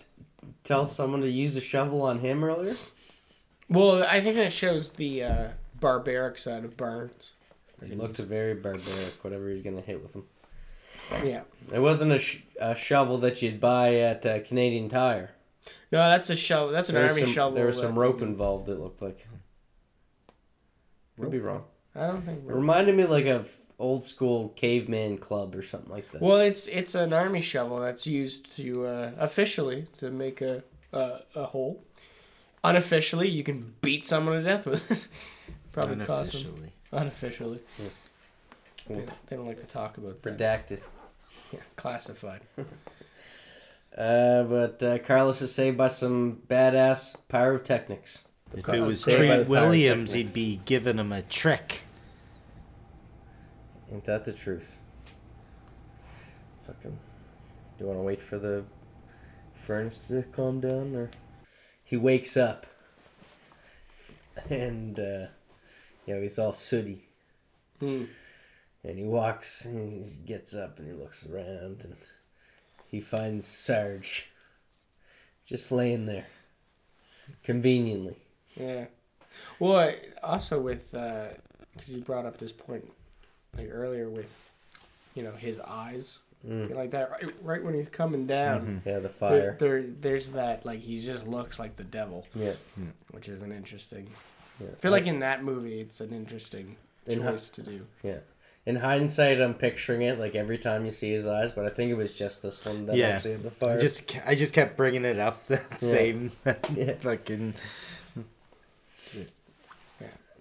tell 0.63 0.85
someone 0.85 1.19
to 1.21 1.29
use 1.29 1.55
a 1.57 1.61
shovel 1.61 2.01
on 2.03 2.19
him 2.19 2.43
earlier? 2.43 2.77
well, 3.69 4.03
I 4.09 4.21
think 4.21 4.35
that 4.37 4.53
shows 4.53 4.91
the 4.91 5.23
uh, 5.23 5.47
barbaric 5.79 6.37
side 6.37 6.63
of 6.63 6.77
Barnes. 6.77 7.33
He 7.85 7.95
looked 7.95 8.17
very 8.17 8.53
barbaric. 8.53 9.21
Whatever 9.23 9.49
he's 9.49 9.61
gonna 9.61 9.81
hit 9.81 10.01
with 10.01 10.13
him. 10.15 10.23
Yeah. 11.23 11.43
It 11.73 11.79
wasn't 11.79 12.13
a, 12.13 12.19
sh- 12.19 12.43
a 12.61 12.75
shovel 12.75 13.17
that 13.19 13.41
you'd 13.41 13.59
buy 13.59 13.95
at 13.95 14.25
uh, 14.25 14.39
Canadian 14.39 14.87
Tire. 14.87 15.31
No, 15.93 15.99
that's 16.09 16.31
a 16.31 16.35
shovel. 16.35 16.71
That's 16.71 16.89
an 16.89 16.95
There 16.95 17.07
army 17.07 17.21
some, 17.21 17.29
shovel. 17.29 17.51
There 17.55 17.67
was 17.67 17.77
some 17.79 17.97
rope 17.97 18.23
involved. 18.23 18.67
It 18.67 18.79
looked 18.79 18.99
like. 19.01 19.27
Could 21.19 21.29
be 21.29 21.37
wrong. 21.37 21.65
I 21.95 22.07
don't 22.07 22.23
think. 22.25 22.39
It 22.39 22.47
rope. 22.47 22.55
reminded 22.57 22.95
me 22.95 23.05
like 23.05 23.27
of 23.27 23.55
old 23.77 24.03
school 24.03 24.49
caveman 24.49 25.19
club 25.19 25.55
or 25.55 25.61
something 25.61 25.91
like 25.91 26.09
that. 26.11 26.19
Well, 26.19 26.37
it's 26.37 26.65
it's 26.65 26.95
an 26.95 27.13
army 27.13 27.41
shovel 27.41 27.79
that's 27.79 28.07
used 28.07 28.49
to 28.55 28.87
uh, 28.87 29.11
officially 29.19 29.85
to 29.99 30.09
make 30.09 30.41
a, 30.41 30.63
a 30.91 31.19
a 31.35 31.45
hole. 31.45 31.83
Unofficially, 32.63 33.29
you 33.29 33.43
can 33.43 33.75
beat 33.81 34.03
someone 34.03 34.37
to 34.41 34.43
death 34.43 34.65
with 34.65 34.89
it. 34.89 35.07
Probably 35.71 36.03
cost 36.05 36.33
them 36.33 36.41
Unofficially. 36.41 36.71
unofficially. 36.91 37.59
Yeah. 37.77 37.85
They, 38.87 39.05
they 39.27 39.35
don't 39.35 39.45
like 39.45 39.59
to 39.59 39.67
talk 39.67 39.97
about 39.97 40.23
that. 40.23 40.37
Redacted. 40.39 40.79
Yeah, 41.51 41.59
classified. 41.75 42.41
Uh, 43.97 44.43
but 44.43 44.81
uh, 44.81 44.97
Carlos 44.99 45.41
is 45.41 45.53
saved 45.53 45.77
by 45.77 45.87
some 45.87 46.41
badass 46.47 47.15
pyrotechnics. 47.27 48.23
If 48.55 48.69
it 48.69 48.81
was 48.81 49.01
Saved 49.01 49.17
Treat 49.17 49.47
Williams, 49.47 50.13
he'd 50.13 50.33
be 50.33 50.59
giving 50.65 50.97
him 50.97 51.11
a 51.11 51.21
trick. 51.23 51.83
Ain't 53.91 54.05
that 54.05 54.25
the 54.25 54.33
truth? 54.33 54.79
Fucking. 56.67 56.91
Do 57.77 57.83
you 57.83 57.85
want 57.87 57.99
to 57.99 58.03
wait 58.03 58.21
for 58.21 58.37
the 58.39 58.63
furnace 59.55 60.05
to 60.07 60.23
calm 60.31 60.59
down, 60.59 60.95
or 60.95 61.09
he 61.83 61.97
wakes 61.97 62.37
up 62.37 62.65
and 64.49 64.99
uh, 64.99 65.27
you 66.05 66.15
know 66.15 66.21
he's 66.21 66.39
all 66.39 66.53
sooty, 66.53 67.07
Hmm. 67.79 68.05
and 68.83 68.97
he 68.97 69.03
walks 69.05 69.65
and 69.65 70.03
he 70.05 70.11
gets 70.25 70.53
up 70.55 70.79
and 70.79 70.87
he 70.87 70.93
looks 70.93 71.27
around 71.27 71.81
and 71.83 71.95
he 72.93 73.01
finds 73.01 73.47
Sarge 73.47 74.27
just 75.47 75.71
laying 75.71 76.05
there 76.05 76.27
conveniently. 77.43 78.15
Yeah. 78.55 78.85
Well, 79.59 79.79
I- 79.79 79.97
also 80.21 80.61
with 80.61 80.93
uh, 80.93 81.29
because 81.73 81.89
you 81.91 82.01
brought 82.01 82.25
up 82.27 82.37
this 82.37 82.51
point 82.51 82.87
like 83.57 83.69
earlier 83.71 84.09
with 84.09 84.31
you 85.15 85.23
know 85.23 85.31
his 85.33 85.59
eyes 85.59 86.19
Mm. 86.47 86.75
like 86.75 86.91
that 86.91 87.09
right, 87.09 87.33
right 87.41 87.63
when 87.63 87.73
he's 87.73 87.87
coming 87.87 88.27
down. 88.27 88.61
Mm-hmm. 88.83 88.89
Yeah, 88.89 88.95
the 88.95 89.01
There, 89.03 89.09
fire. 89.09 89.55
there, 89.59 89.81
there's 90.01 90.27
that 90.31 90.65
like 90.65 90.81
he 90.81 91.01
just 91.01 91.25
looks 91.25 91.57
like 91.57 91.77
the 91.77 91.85
devil, 91.85 92.27
Yeah. 92.35 92.51
Mm. 92.77 92.91
which 93.11 93.29
is 93.29 93.41
an 93.41 93.53
interesting. 93.53 94.09
yeah. 94.59 94.67
I 94.73 94.75
feel 94.75 94.91
like 94.91 95.07
in 95.07 95.19
that 95.19 95.41
movie, 95.41 95.79
it's 95.79 96.01
an 96.01 96.11
interesting 96.11 96.75
In 97.07 97.21
hi- 97.21 97.31
choice 97.31 97.47
to 97.51 97.61
do. 97.61 97.87
In 98.65 98.77
hindsight, 98.77 99.41
I'm 99.41 99.53
picturing 99.55 100.03
it 100.03 100.17
like 100.19 100.35
every 100.35 100.57
time 100.57 100.85
you 100.85 100.91
see 100.93 101.11
his 101.11 101.25
eyes, 101.27 101.51
but 101.51 101.65
I 101.65 101.69
think 101.69 101.91
it 101.91 101.95
was 101.95 102.13
just 102.13 102.41
this 102.41 102.63
one 102.63 102.85
that 102.85 102.95
Yeah. 102.95 103.07
actually 103.09 103.31
had 103.33 103.43
the 103.43 103.49
I 103.49 103.51
fire. 103.51 103.79
just 103.79 104.17
I 104.25 104.35
just 104.35 104.53
kept 104.53 104.77
bringing 104.77 105.03
it 105.05 105.19
up. 105.19 105.45
That 105.47 105.65
Yeah. 105.71 105.77
same 105.79 106.31
Yeah. 106.75 106.93
fucking. 107.01 107.53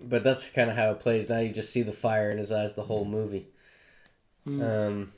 But 0.05 0.25
that's 0.25 0.47
kind 0.51 0.69
of 0.71 0.77
how 0.77 0.91
it 0.91 1.01
plays. 1.01 1.29
Now 1.29 1.39
you 1.39 1.51
just 1.51 1.73
see 1.73 1.83
the 1.83 1.93
fire 1.93 2.31
in 2.31 2.39
his 2.39 2.51
eyes 2.51 2.75
the 2.75 2.83
whole 2.83 3.05
movie. 3.05 3.47
Mm. 4.47 4.63
Um, 4.89 5.13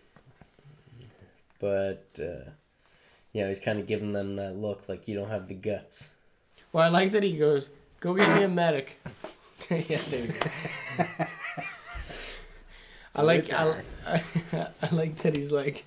but 1.58 2.07
uh, 2.18 2.50
yeah, 3.33 3.49
he's 3.49 3.60
kind 3.60 3.78
of 3.78 3.86
giving 3.86 4.10
them 4.10 4.36
that 4.36 4.57
look 4.57 4.86
like 4.89 5.08
you 5.08 5.15
don't 5.15 5.31
have 5.31 5.49
the 5.49 5.55
guts. 5.55 6.08
Well, 6.73 6.84
I 6.84 6.89
like 6.89 7.12
that 7.12 7.23
he 7.23 7.36
goes, 7.39 7.68
"Go 8.00 8.12
get 8.15 8.34
me 8.36 8.42
a 8.44 8.49
medic." 8.49 9.00
yeah, 9.70 9.78
there 10.10 10.24
you 10.26 10.33
go. 10.33 11.26
I 13.15 13.23
like 13.23 13.52
I, 13.52 13.83
I, 14.07 14.23
I 14.83 14.94
like 14.94 15.17
that 15.18 15.36
he's 15.36 15.52
like 15.52 15.84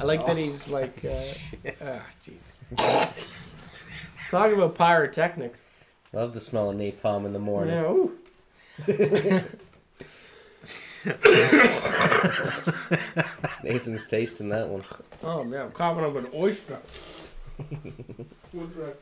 I 0.00 0.04
like 0.04 0.24
that 0.26 0.36
he's 0.36 0.68
like 0.68 1.04
uh, 1.04 1.10
ah 1.84 2.06
jeez. 2.20 2.44
Talking 4.30 4.56
about 4.56 4.74
pyrotechnic. 4.74 5.54
Love 6.12 6.34
the 6.34 6.40
smell 6.40 6.70
of 6.70 6.76
napalm 6.76 7.26
in 7.26 7.32
the 7.32 7.38
morning. 7.38 7.74
Yeah, 7.74 7.90
ooh. 7.90 8.18
Nathan's 13.62 14.06
tasting 14.06 14.48
that 14.50 14.68
one. 14.68 14.84
Oh 15.22 15.44
man, 15.44 15.62
I'm 15.66 15.72
coughing 15.72 16.04
up 16.04 16.16
an 16.16 16.28
oyster. 16.34 16.78
What's 18.52 18.76
that? 18.76 18.96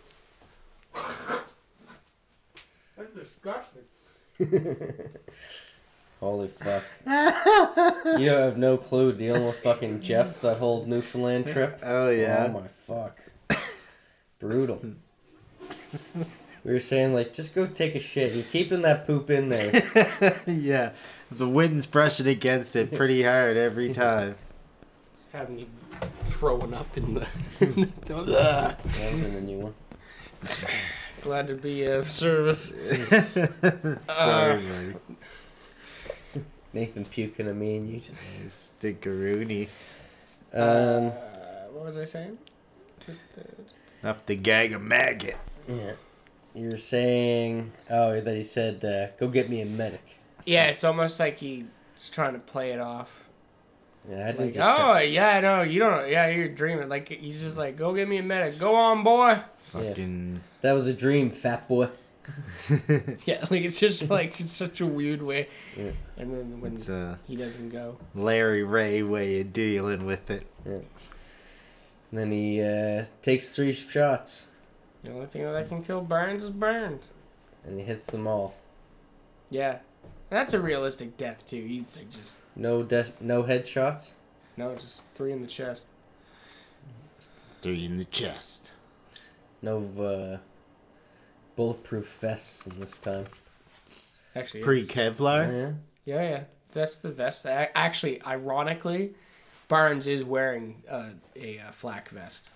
That's 2.97 3.13
disgusting. 3.15 3.83
Holy 6.27 6.49
fuck. 6.49 6.83
you 8.19 8.27
don't 8.27 8.43
have 8.43 8.59
no 8.59 8.77
clue 8.77 9.13
dealing 9.13 9.45
with 9.47 9.61
fucking 9.61 10.03
Jeff 10.03 10.41
that 10.41 10.57
whole 10.57 10.85
Newfoundland 10.85 11.47
trip. 11.47 11.79
Oh 11.85 12.09
yeah. 12.09 12.47
Oh 12.49 12.53
my 12.61 12.67
fuck. 12.85 13.17
Brutal. 14.41 14.83
We 16.65 16.73
were 16.73 16.81
saying 16.81 17.15
like 17.15 17.33
just 17.33 17.55
go 17.55 17.65
take 17.67 17.95
a 17.95 18.01
shit. 18.01 18.33
You're 18.33 18.43
keeping 18.43 18.83
that 18.83 19.07
poop 19.07 19.31
in 19.31 19.51
there. 19.51 20.43
yeah. 20.49 20.91
The 21.31 21.49
wind's 21.49 21.87
brushing 21.87 22.27
against 22.27 22.75
it 22.75 22.93
pretty 22.93 23.23
hard 23.23 23.57
every 23.57 23.95
time. 23.95 24.35
Just 25.21 25.31
having 25.33 25.55
me 25.55 25.69
throwing 26.25 26.75
up 26.75 26.97
in 26.97 27.15
the. 27.15 27.27
That 28.07 28.77
was 28.85 29.23
in 29.23 29.33
the 29.33 29.41
new 29.43 29.59
one. 29.59 29.75
Glad 31.23 31.47
to 31.47 31.55
be 31.55 31.85
of 31.85 32.11
service. 32.11 32.73
Sorry, 33.09 33.97
Uh, 34.09 34.57
buddy. 34.57 34.95
Nathan 36.77 37.07
puking 37.07 37.49
at 37.49 37.57
me 37.57 37.77
and 37.79 37.91
you 37.91 38.01
just 38.01 38.79
Stinkeroonie. 38.81 39.69
um 40.53 41.07
uh, 41.07 41.11
what 41.73 41.87
was 41.87 41.97
I 41.97 42.05
saying? 42.05 42.37
Enough 44.03 44.27
to 44.27 44.37
gag 44.37 44.73
a 44.73 44.79
maggot. 44.79 45.37
yeah. 45.67 45.93
You 46.55 46.69
were 46.71 46.77
saying 46.79 47.73
oh 47.91 48.21
that 48.21 48.37
he 48.37 48.43
said 48.43 48.85
uh, 48.85 49.17
go 49.19 49.29
get 49.29 49.49
me 49.49 49.63
a 49.63 49.67
medic. 49.67 50.03
Yeah, 50.45 50.67
it's 50.67 50.85
almost 50.85 51.19
like 51.19 51.39
he's 51.39 51.65
trying 52.11 52.35
to 52.35 52.39
play 52.39 52.73
it 52.73 52.79
off. 52.81 53.25
Yeah, 54.09 54.23
I 54.23 54.27
didn't 54.33 54.47
Like, 54.47 54.55
just 54.55 54.81
oh 54.81 54.99
yeah, 54.99 55.41
no, 55.41 55.63
you 55.63 55.81
don't. 55.81 56.09
Yeah, 56.09 56.29
you're 56.29 56.49
dreaming. 56.49 56.89
Like 56.89 57.09
he's 57.09 57.41
just 57.41 57.57
like, 57.57 57.77
go 57.77 57.93
get 57.95 58.09
me 58.09 58.19
a 58.19 58.23
medic. 58.23 58.59
Go 58.59 58.75
on, 58.75 59.03
boy. 59.03 59.39
Fucking. 59.65 60.41
that 60.61 60.73
was 60.73 60.87
a 60.87 60.93
dream, 60.93 61.31
fat 61.31 61.67
boy. 61.69 61.89
Yeah, 63.27 63.45
like 63.51 63.63
it's 63.63 63.81
just 63.81 64.11
like 64.11 64.41
it's 64.41 64.53
such 64.53 64.81
a 64.81 64.87
weird 64.87 65.23
way. 65.23 65.49
Yeah. 65.77 65.91
And 66.17 66.33
then 66.35 66.61
when 66.61 66.75
It's 66.75 66.89
a 66.89 67.19
he 67.27 67.37
doesn't 67.37 67.71
go, 67.71 67.99
Larry 68.15 68.63
Ray 68.65 69.03
way 69.03 69.41
of 69.41 69.53
dealing 69.53 70.07
with 70.07 70.31
it. 70.31 70.47
Yeah. 70.65 70.73
And 72.11 72.21
then 72.21 72.31
he 72.33 72.61
uh, 72.63 73.05
takes 73.23 73.55
three 73.55 73.73
shots 73.73 74.47
the 75.03 75.13
only 75.13 75.27
thing 75.27 75.43
that 75.43 75.69
can 75.69 75.85
kill 75.85 76.01
Barnes 76.01 76.43
is 76.43 76.51
Barnes. 76.51 77.11
and 77.65 77.79
he 77.79 77.85
hits 77.85 78.07
them 78.07 78.27
all. 78.27 78.57
Yeah, 79.51 79.79
that's 80.31 80.53
a 80.53 80.61
realistic 80.61 81.17
death 81.17 81.47
too. 81.47 81.63
He's 81.65 81.97
like 81.97 82.11
just 82.11 82.37
No 82.57 82.83
death, 82.83 83.13
no 83.21 83.45
headshots. 83.45 84.13
no, 84.57 84.75
just 84.75 85.03
three 85.15 85.31
in 85.33 85.43
the 85.43 85.47
chest. 85.47 85.87
Three 87.63 87.85
in 87.85 87.99
the 87.99 88.05
chest. 88.05 88.73
No 89.63 89.79
uh, 90.01 90.39
bulletproof 91.57 92.07
vests 92.21 92.67
in 92.67 92.79
this 92.81 92.97
time. 92.99 93.25
Actually, 94.35 94.63
Pre 94.63 94.83
it's- 94.83 94.95
Kevlar. 94.97 95.51
Yeah. 95.51 95.73
Yeah, 96.15 96.23
yeah, 96.31 96.41
that's 96.73 96.99
the 96.99 97.11
vest. 97.11 97.45
A- 97.47 97.77
Actually, 97.77 98.23
ironically, 98.23 99.15
Barnes 99.67 100.07
is 100.07 100.23
wearing 100.23 100.83
uh, 100.89 101.09
a 101.35 101.59
uh, 101.59 101.73
flak 101.73 102.11
vest, 102.11 102.51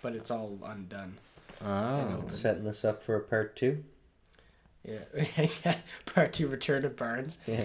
but 0.00 0.16
it's 0.16 0.30
all 0.30 0.58
undone. 0.64 1.14
Oh. 1.62 2.24
Setting 2.30 2.64
this 2.64 2.84
up 2.84 3.02
for 3.02 3.16
a 3.16 3.20
part 3.20 3.56
two. 3.56 3.84
Yeah, 4.86 4.98
yeah. 5.64 5.76
Part 6.06 6.32
two, 6.34 6.46
Return 6.48 6.84
of 6.84 6.96
Barnes, 6.96 7.36
Yeah. 7.46 7.64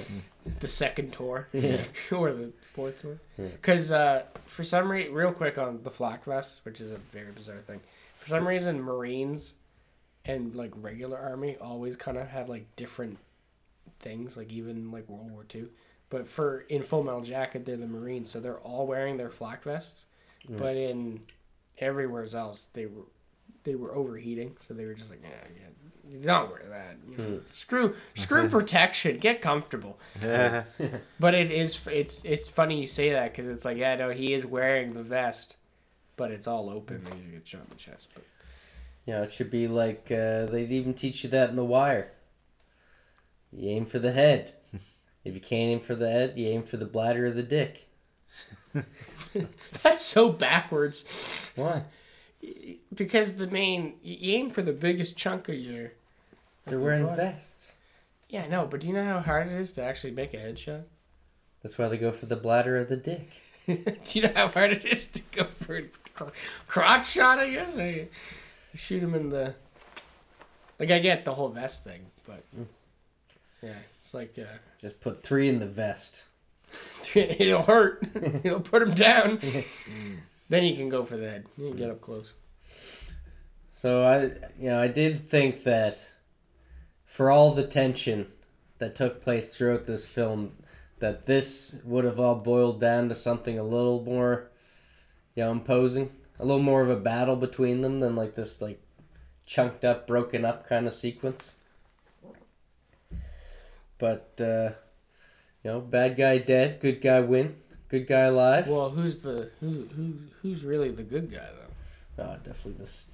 the 0.61 0.67
second 0.67 1.13
tour, 1.13 1.47
Yeah. 1.53 1.81
or 2.11 2.31
the 2.33 2.51
fourth 2.73 3.01
tour. 3.01 3.19
Yeah. 3.37 3.47
Because 3.47 3.91
uh, 3.91 4.23
for 4.45 4.63
some 4.63 4.89
reason, 4.91 5.13
real 5.13 5.31
quick 5.33 5.57
on 5.57 5.83
the 5.83 5.89
flak 5.89 6.23
vest, 6.25 6.61
which 6.65 6.81
is 6.81 6.91
a 6.91 6.97
very 6.97 7.31
bizarre 7.31 7.57
thing. 7.67 7.79
For 8.19 8.27
some 8.29 8.47
reason, 8.47 8.81
Marines 8.81 9.53
and 10.25 10.55
like 10.55 10.71
regular 10.75 11.17
army 11.17 11.57
always 11.61 11.95
kind 11.95 12.17
of 12.17 12.27
have 12.29 12.49
like 12.49 12.75
different 12.75 13.17
things, 13.99 14.37
like 14.37 14.51
even 14.51 14.91
like 14.91 15.07
World 15.09 15.31
War 15.31 15.43
Two. 15.47 15.69
But 16.09 16.27
for 16.27 16.61
in 16.69 16.81
Full 16.83 17.03
Metal 17.03 17.21
Jacket, 17.21 17.65
they're 17.65 17.77
the 17.77 17.87
Marines, 17.87 18.29
so 18.31 18.39
they're 18.39 18.59
all 18.59 18.87
wearing 18.87 19.17
their 19.17 19.29
flak 19.29 19.63
vests. 19.63 20.05
Mm. 20.49 20.57
But 20.57 20.75
in 20.75 21.21
everywhere 21.79 22.25
else, 22.33 22.67
they 22.73 22.85
were 22.85 23.03
they 23.63 23.75
were 23.75 23.93
overheating, 23.95 24.55
so 24.59 24.73
they 24.73 24.85
were 24.85 24.93
just 24.93 25.09
like, 25.09 25.21
yeah, 25.21 25.29
yeah, 26.09 26.17
don't 26.25 26.49
wear 26.49 26.63
that. 26.69 26.95
You 27.09 27.17
know, 27.17 27.23
Mm. 27.23 27.53
Screw 27.53 27.95
screw 28.15 28.49
protection, 28.57 29.17
get 29.17 29.41
comfortable. 29.41 29.99
But 31.19 31.35
it 31.35 31.51
is 31.51 31.85
it's 31.87 32.23
it's 32.23 32.47
funny 32.49 32.79
you 32.81 32.87
say 32.87 33.11
that 33.11 33.31
because 33.31 33.47
it's 33.47 33.65
like 33.65 33.77
yeah 33.77 33.95
no 33.95 34.09
he 34.09 34.33
is 34.33 34.45
wearing 34.45 34.93
the 34.93 35.03
vest, 35.03 35.57
but 36.15 36.31
it's 36.31 36.47
all 36.47 36.69
open 36.69 37.05
and 37.11 37.23
you 37.25 37.31
get 37.33 37.47
shot 37.47 37.61
in 37.61 37.69
the 37.69 37.75
chest. 37.75 38.07
But 38.15 38.23
Yeah, 39.09 39.23
it 39.23 39.33
should 39.33 39.49
be 39.49 39.67
like 39.67 40.11
uh, 40.11 40.45
they'd 40.45 40.71
even 40.71 40.93
teach 40.93 41.23
you 41.23 41.31
that 41.31 41.49
in 41.49 41.55
The 41.55 41.65
Wire. 41.65 42.11
You 43.51 43.71
aim 43.71 43.87
for 43.87 43.97
the 43.97 44.11
head. 44.11 44.53
if 45.25 45.33
you 45.33 45.41
can't 45.41 45.71
aim 45.71 45.79
for 45.79 45.95
the 45.95 46.11
head, 46.11 46.37
you 46.37 46.47
aim 46.47 46.61
for 46.61 46.77
the 46.77 46.85
bladder 46.85 47.25
or 47.25 47.31
the 47.31 47.41
dick. 47.41 47.87
that's 49.81 50.05
so 50.05 50.29
backwards 50.29 51.51
Why? 51.55 51.85
because 52.93 53.37
the 53.37 53.47
main 53.47 53.95
you 54.03 54.35
aim 54.35 54.51
for 54.51 54.61
the 54.61 54.73
biggest 54.73 55.17
chunk 55.17 55.49
of 55.49 55.55
your. 55.55 55.93
They're 56.67 56.79
wearing 56.79 57.05
body. 57.05 57.17
vests. 57.17 57.73
Yeah, 58.29 58.45
no, 58.45 58.67
but 58.67 58.81
do 58.81 58.87
you 58.87 58.93
know 58.93 59.05
how 59.05 59.21
hard 59.21 59.47
it 59.47 59.53
is 59.53 59.71
to 59.71 59.81
actually 59.81 60.11
make 60.11 60.35
a 60.35 60.37
headshot? 60.37 60.83
That's 61.63 61.79
why 61.79 61.87
they 61.87 61.97
go 61.97 62.11
for 62.11 62.27
the 62.27 62.35
bladder 62.35 62.77
of 62.77 62.89
the 62.89 62.95
dick. 62.95 63.41
do 63.65 63.75
you 64.13 64.21
know 64.21 64.33
how 64.35 64.49
hard 64.49 64.69
it 64.69 64.85
is 64.85 65.07
to 65.07 65.21
go 65.31 65.45
for 65.45 65.77
a 65.77 65.83
cr- 66.13 66.31
crotch 66.67 67.09
shot? 67.09 67.39
I 67.39 67.49
guess 67.49 67.75
I 67.75 68.07
shoot 68.75 69.01
him 69.01 69.15
in 69.15 69.29
the. 69.29 69.55
Like 70.79 70.91
I 70.91 70.99
get 70.99 71.25
the 71.25 71.33
whole 71.33 71.49
vest 71.49 71.83
thing, 71.83 72.05
but 72.25 72.43
yeah, 73.61 73.75
it's 73.99 74.13
like 74.13 74.37
uh, 74.37 74.43
Just 74.81 74.99
put 75.01 75.21
three 75.21 75.49
in 75.49 75.59
the 75.59 75.65
vest. 75.65 76.23
it'll 77.15 77.63
hurt. 77.63 78.07
it'll 78.43 78.61
put 78.61 78.81
him 78.81 78.93
down. 78.93 79.39
then 80.49 80.63
you 80.63 80.75
can 80.75 80.89
go 80.89 81.03
for 81.03 81.17
the 81.17 81.29
head. 81.29 81.45
You 81.57 81.69
can 81.69 81.77
get 81.77 81.89
up 81.89 82.01
close. 82.01 82.33
So 83.73 84.03
I, 84.03 84.23
you 84.59 84.69
know, 84.69 84.81
I 84.81 84.87
did 84.87 85.29
think 85.29 85.63
that 85.63 85.99
for 87.05 87.31
all 87.31 87.53
the 87.53 87.65
tension 87.65 88.27
that 88.77 88.95
took 88.95 89.21
place 89.21 89.53
throughout 89.53 89.85
this 89.85 90.05
film, 90.05 90.51
that 90.99 91.25
this 91.25 91.77
would 91.83 92.03
have 92.03 92.19
all 92.19 92.35
boiled 92.35 92.81
down 92.81 93.09
to 93.09 93.15
something 93.15 93.57
a 93.57 93.63
little 93.63 94.03
more, 94.03 94.49
you 95.35 95.43
know, 95.43 95.51
imposing, 95.51 96.11
a 96.39 96.45
little 96.45 96.61
more 96.61 96.81
of 96.81 96.89
a 96.89 96.95
battle 96.95 97.35
between 97.35 97.81
them 97.81 97.99
than 97.99 98.15
like 98.15 98.35
this 98.35 98.61
like 98.61 98.81
chunked 99.45 99.83
up, 99.83 100.07
broken 100.07 100.45
up 100.45 100.67
kind 100.67 100.87
of 100.87 100.93
sequence. 100.93 101.55
But 103.97 104.33
uh, 104.39 104.71
you 105.63 105.71
know, 105.71 105.79
bad 105.81 106.15
guy 106.15 106.37
dead, 106.37 106.79
good 106.79 107.01
guy 107.01 107.19
win, 107.19 107.57
good 107.89 108.07
guy 108.07 108.21
alive. 108.21 108.67
Well, 108.67 108.89
who's 108.89 109.19
the 109.19 109.49
who 109.59 109.87
who 109.95 110.13
who's 110.41 110.63
really 110.63 110.91
the 110.91 111.03
good 111.03 111.31
guy 111.31 111.47
though? 112.17 112.23
Oh, 112.23 112.35
definitely 112.43 112.83
this 112.83 113.05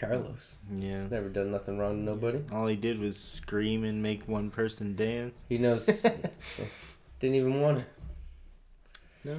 Carlos. 0.00 0.54
Yeah. 0.74 1.06
Never 1.08 1.28
done 1.28 1.52
nothing 1.52 1.78
wrong 1.78 1.98
to 1.98 2.02
nobody. 2.02 2.42
All 2.52 2.66
he 2.66 2.76
did 2.76 2.98
was 2.98 3.18
scream 3.18 3.84
and 3.84 4.02
make 4.02 4.26
one 4.26 4.50
person 4.50 4.96
dance. 4.96 5.44
He 5.48 5.58
knows. 5.58 5.84
didn't 7.20 7.36
even 7.36 7.60
want 7.60 7.78
it. 7.78 7.84
No. 9.24 9.36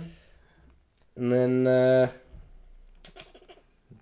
And 1.16 1.32
then, 1.32 1.68
uh, 1.68 2.12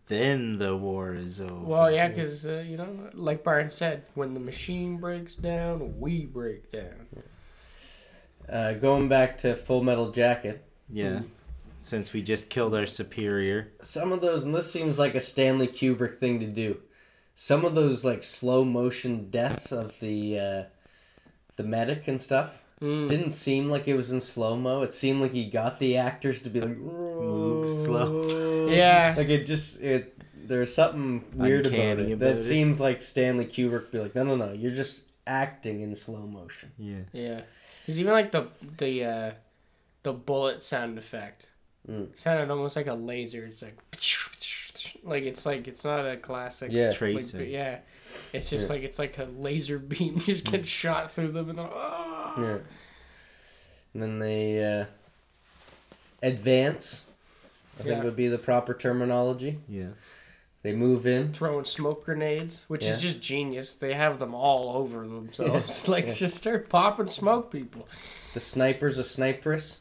Then 0.10 0.58
the 0.58 0.76
war 0.76 1.14
is 1.14 1.40
over. 1.40 1.54
Well, 1.64 1.92
yeah, 1.92 2.08
because 2.10 2.46
uh, 2.46 2.64
you 2.68 2.78
know, 2.78 3.10
like 3.14 3.44
Byron 3.44 3.70
said, 3.70 4.04
when 4.16 4.34
the 4.34 4.40
machine 4.40 4.98
breaks 4.98 5.36
down, 5.36 6.00
we 6.00 6.26
break 6.26 6.72
down. 6.72 7.08
uh, 8.52 8.74
going 8.74 9.08
back 9.08 9.38
to 9.40 9.56
Full 9.56 9.84
Metal 9.84 10.12
Jacket, 10.12 10.66
Yeah. 10.92 11.22
Since 11.78 12.12
we 12.12 12.22
just 12.22 12.50
killed 12.50 12.76
our 12.76 12.86
superior. 12.88 13.72
some 13.82 14.12
of 14.12 14.20
those, 14.20 14.44
and 14.46 14.54
this 14.54 14.70
seems 14.70 15.00
like 15.00 15.16
a 15.16 15.22
Stanley 15.22 15.68
Kubrick 15.68 16.18
thing 16.20 16.40
to 16.42 16.48
do. 16.48 16.80
Some 17.36 17.64
of 17.64 17.74
those 17.74 18.04
like 18.04 18.22
slow 18.24 18.66
motion 18.66 19.30
death 19.30 19.72
of 19.72 19.98
the 20.02 20.40
uh, 20.40 20.64
the 21.56 21.64
medic 21.64 22.08
and 22.08 22.20
stuff 22.20 22.64
Mm. 22.82 23.10
didn't 23.10 23.32
seem 23.32 23.70
like 23.70 23.88
it 23.90 23.96
was 23.96 24.12
in 24.12 24.22
slow 24.22 24.56
mo. 24.56 24.82
It 24.84 24.94
seemed 24.94 25.20
like 25.22 25.34
he 25.34 25.46
got 25.50 25.80
the 25.80 25.98
actors 25.98 26.42
to 26.44 26.50
be 26.50 26.62
like 26.62 26.78
Move 26.78 27.70
slow. 27.70 28.68
Yeah. 28.70 29.14
Like 29.18 29.30
it 29.30 29.46
just 29.46 29.82
it. 29.82 30.16
There's 30.48 30.74
something 30.74 31.24
weird 31.36 31.66
about 31.68 32.00
it 32.00 32.12
about 32.14 32.20
that 32.20 32.36
it. 32.38 32.42
seems 32.42 32.80
like 32.80 33.04
Stanley 33.04 33.46
Kubrick 33.46 33.92
be 33.92 34.00
like, 34.00 34.16
no, 34.16 34.24
no, 34.24 34.36
no, 34.36 34.52
you're 34.54 34.72
just 34.72 35.04
acting 35.28 35.82
in 35.82 35.94
slow 35.96 36.26
motion. 36.26 36.72
Yeah. 36.80 37.02
Yeah, 37.14 37.42
because 37.82 38.00
even 38.00 38.14
like 38.14 38.32
the 38.32 38.48
the 38.78 39.04
uh, 39.06 39.32
the 40.04 40.14
bullet 40.14 40.64
sound 40.64 40.98
effect 40.98 41.48
Mm. 41.90 42.16
sounded 42.18 42.50
almost 42.52 42.76
like 42.76 42.88
a 42.88 42.94
laser. 42.94 43.46
It's 43.46 43.62
like 43.62 43.78
like 45.04 45.24
it's 45.24 45.46
like 45.46 45.68
it's 45.68 45.84
not 45.84 46.06
a 46.06 46.18
classic. 46.18 46.72
Yeah. 46.72 46.88
like, 46.90 46.98
Tracing. 46.98 47.40
but 47.40 47.48
yeah, 47.50 47.80
it's 48.34 48.50
just 48.50 48.68
Yeah. 48.68 48.74
like 48.76 48.84
it's 48.84 49.00
like 49.00 49.18
a 49.18 49.26
laser 49.26 49.80
beam 49.80 50.20
just 50.26 50.46
gets 50.52 50.68
shot 50.70 51.12
through 51.12 51.32
them 51.32 51.50
and 51.50 51.60
then 51.60 51.68
oh. 51.72 52.34
Yeah. 52.38 52.58
And 53.94 54.04
then 54.04 54.20
they 54.20 54.64
uh, 54.82 54.86
advance. 56.22 57.06
I 57.80 57.84
think 57.84 57.96
Yeah. 57.98 58.04
would 58.04 58.16
be 58.16 58.28
the 58.28 58.38
proper 58.38 58.74
terminology. 58.74 59.60
Yeah. 59.68 59.90
They 60.62 60.74
move 60.74 61.08
in. 61.08 61.32
throwing 61.32 61.64
smoke 61.66 62.04
grenades, 62.06 62.66
which 62.68 62.86
Yeah. 62.86 62.94
is 62.94 63.02
just 63.02 63.22
genius. 63.22 63.76
They 63.76 63.94
have 63.94 64.20
them 64.20 64.36
all 64.36 64.76
over 64.78 65.08
themselves. 65.08 65.88
like 65.88 66.08
Yeah. 66.08 66.14
just 66.14 66.36
start 66.36 66.70
popping 66.70 67.08
smoke 67.08 67.52
people. 67.52 67.88
The 68.34 68.42
sniper's 68.42 68.98
a 68.98 69.04
sniperess. 69.04 69.78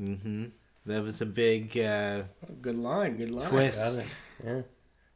Mm-hmm. 0.00 0.46
That 0.86 1.02
was 1.02 1.20
a 1.20 1.26
big 1.26 1.76
uh, 1.78 2.22
Good 2.60 2.78
line, 2.78 3.16
good 3.16 3.30
line. 3.32 3.50
twist. 3.50 4.04
Yeah. 4.44 4.62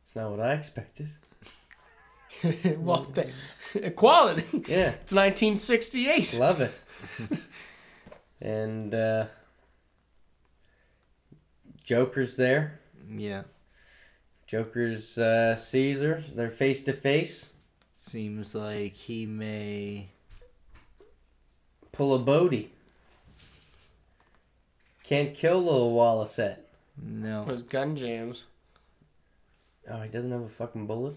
It's 0.06 0.14
not 0.16 0.30
what 0.32 0.40
I 0.40 0.54
expected. 0.54 1.08
well, 2.78 3.02
the, 3.02 3.30
equality. 3.74 4.44
Yeah. 4.68 4.90
It's 5.00 5.12
1968. 5.12 6.38
Love 6.38 6.60
it. 6.60 6.72
and 8.40 8.94
uh 8.94 9.26
Joker's 11.84 12.36
there. 12.36 12.80
Yeah. 13.08 13.42
Joker's 14.46 15.18
uh 15.18 15.56
Caesar. 15.56 16.22
They're 16.34 16.50
face 16.50 16.82
to 16.84 16.92
face. 16.92 17.52
Seems 17.94 18.54
like 18.54 18.94
he 18.94 19.26
may. 19.26 20.08
Pull 21.92 22.14
a 22.14 22.18
Bodie. 22.18 22.72
Can't 25.02 25.34
kill 25.34 25.62
little 25.62 25.94
Wallacette. 25.94 26.58
No. 27.00 27.44
was 27.44 27.62
gun 27.62 27.96
jams. 27.96 28.46
Oh, 29.88 30.00
he 30.00 30.08
doesn't 30.08 30.32
have 30.32 30.42
a 30.42 30.48
fucking 30.48 30.86
bullet? 30.86 31.14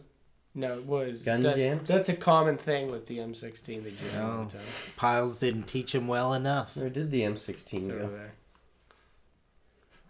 No, 0.56 0.78
it 0.80 0.86
was 0.86 1.22
Gun 1.22 1.42
that- 1.42 1.56
jams? 1.56 1.88
That's 1.88 2.10
a 2.10 2.16
common 2.16 2.58
thing 2.58 2.90
with 2.92 3.06
the 3.08 3.20
M16. 3.20 3.84
They 3.84 3.92
do 3.92 4.20
all 4.20 4.42
Oh. 4.42 4.46
the 4.46 4.58
time. 4.58 4.66
Pyle's 4.98 5.38
didn't 5.40 5.64
teach 5.64 5.94
him 5.94 6.08
well 6.08 6.34
enough. 6.34 6.76
Where 6.76 6.90
did 6.90 7.12
the 7.12 7.22
M16 7.24 7.82
It's 7.84 7.90
over 7.92 8.00
go? 8.00 8.08
there. 8.10 8.32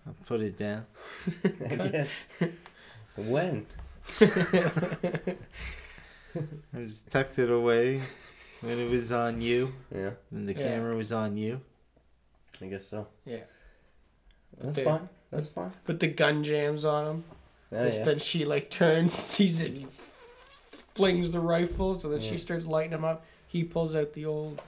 I'll 0.08 0.16
put 0.26 0.42
it 0.42 0.58
down. 0.58 0.85
Again. 1.43 2.08
when? 3.16 3.66
I 4.22 5.35
just 6.77 7.09
tucked 7.09 7.40
it 7.40 7.51
away 7.51 8.01
when 8.61 8.80
it 8.80 8.90
was 8.90 9.11
on 9.11 9.42
you. 9.42 9.74
Yeah, 9.93 10.11
And 10.32 10.48
the 10.48 10.53
Yeah. 10.53 10.64
camera 10.64 10.95
was 10.95 11.11
on 11.11 11.38
you. 11.38 11.61
I 12.61 12.68
guess 12.68 12.88
so. 12.88 13.08
Yeah. 13.26 13.42
That's 14.58 14.76
They- 14.77 14.84
fine. 14.84 15.09
That's 15.32 15.48
fine. 15.48 15.72
Put 15.85 16.00
the 16.00 16.08
gun 16.08 16.43
jams 16.43 16.85
on 16.85 17.06
him. 17.08 17.24
Oh, 17.72 17.85
which 17.85 17.95
yeah. 17.95 18.03
then 18.03 18.19
she 18.19 18.45
like 18.45 18.69
turns, 18.72 19.14
sees 19.14 19.59
it, 19.59 19.74
he 19.74 19.84
f- 19.84 20.09
flings 21.00 21.32
the 21.32 21.40
rifle, 21.40 21.98
so 22.00 22.10
then 22.10 22.22
Yeah. 22.22 22.30
she 22.30 22.38
starts 22.38 22.66
lighting 22.66 22.92
him 22.92 23.06
up. 23.06 23.26
He 23.48 23.64
pulls 23.64 23.95
out 23.95 24.14
the 24.14 24.26
old 24.26 24.61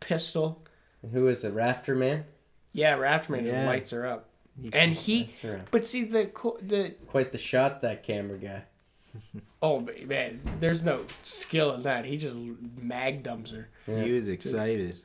pistol. 0.00 0.62
And 1.02 1.12
Who 1.12 1.28
is 1.28 1.44
it? 1.44 1.54
Rafterman? 1.54 2.24
Yeah, 2.72 2.96
Rafterman 2.96 3.42
just 3.42 3.54
Yeah. 3.54 3.66
lights 3.66 3.90
her 3.90 4.06
up. 4.06 4.28
You 4.58 4.70
And 4.72 4.92
he, 4.94 5.24
That's 5.24 5.44
right. 5.44 5.70
but 5.70 5.86
see 5.86 6.04
the 6.04 6.30
the 6.62 6.94
Quite 7.08 7.32
the 7.32 7.38
shot, 7.38 7.82
that 7.82 8.02
camera 8.02 8.38
guy. 8.38 8.62
oh 9.62 9.80
man, 10.06 10.40
there's 10.60 10.82
no 10.82 11.04
skill 11.22 11.72
in 11.74 11.82
that. 11.82 12.04
He 12.06 12.16
just 12.16 12.36
mag 12.80 13.22
dumps 13.22 13.50
her. 13.52 13.68
Yeah. 13.86 14.02
He 14.02 14.12
was 14.12 14.28
excited. 14.28 14.96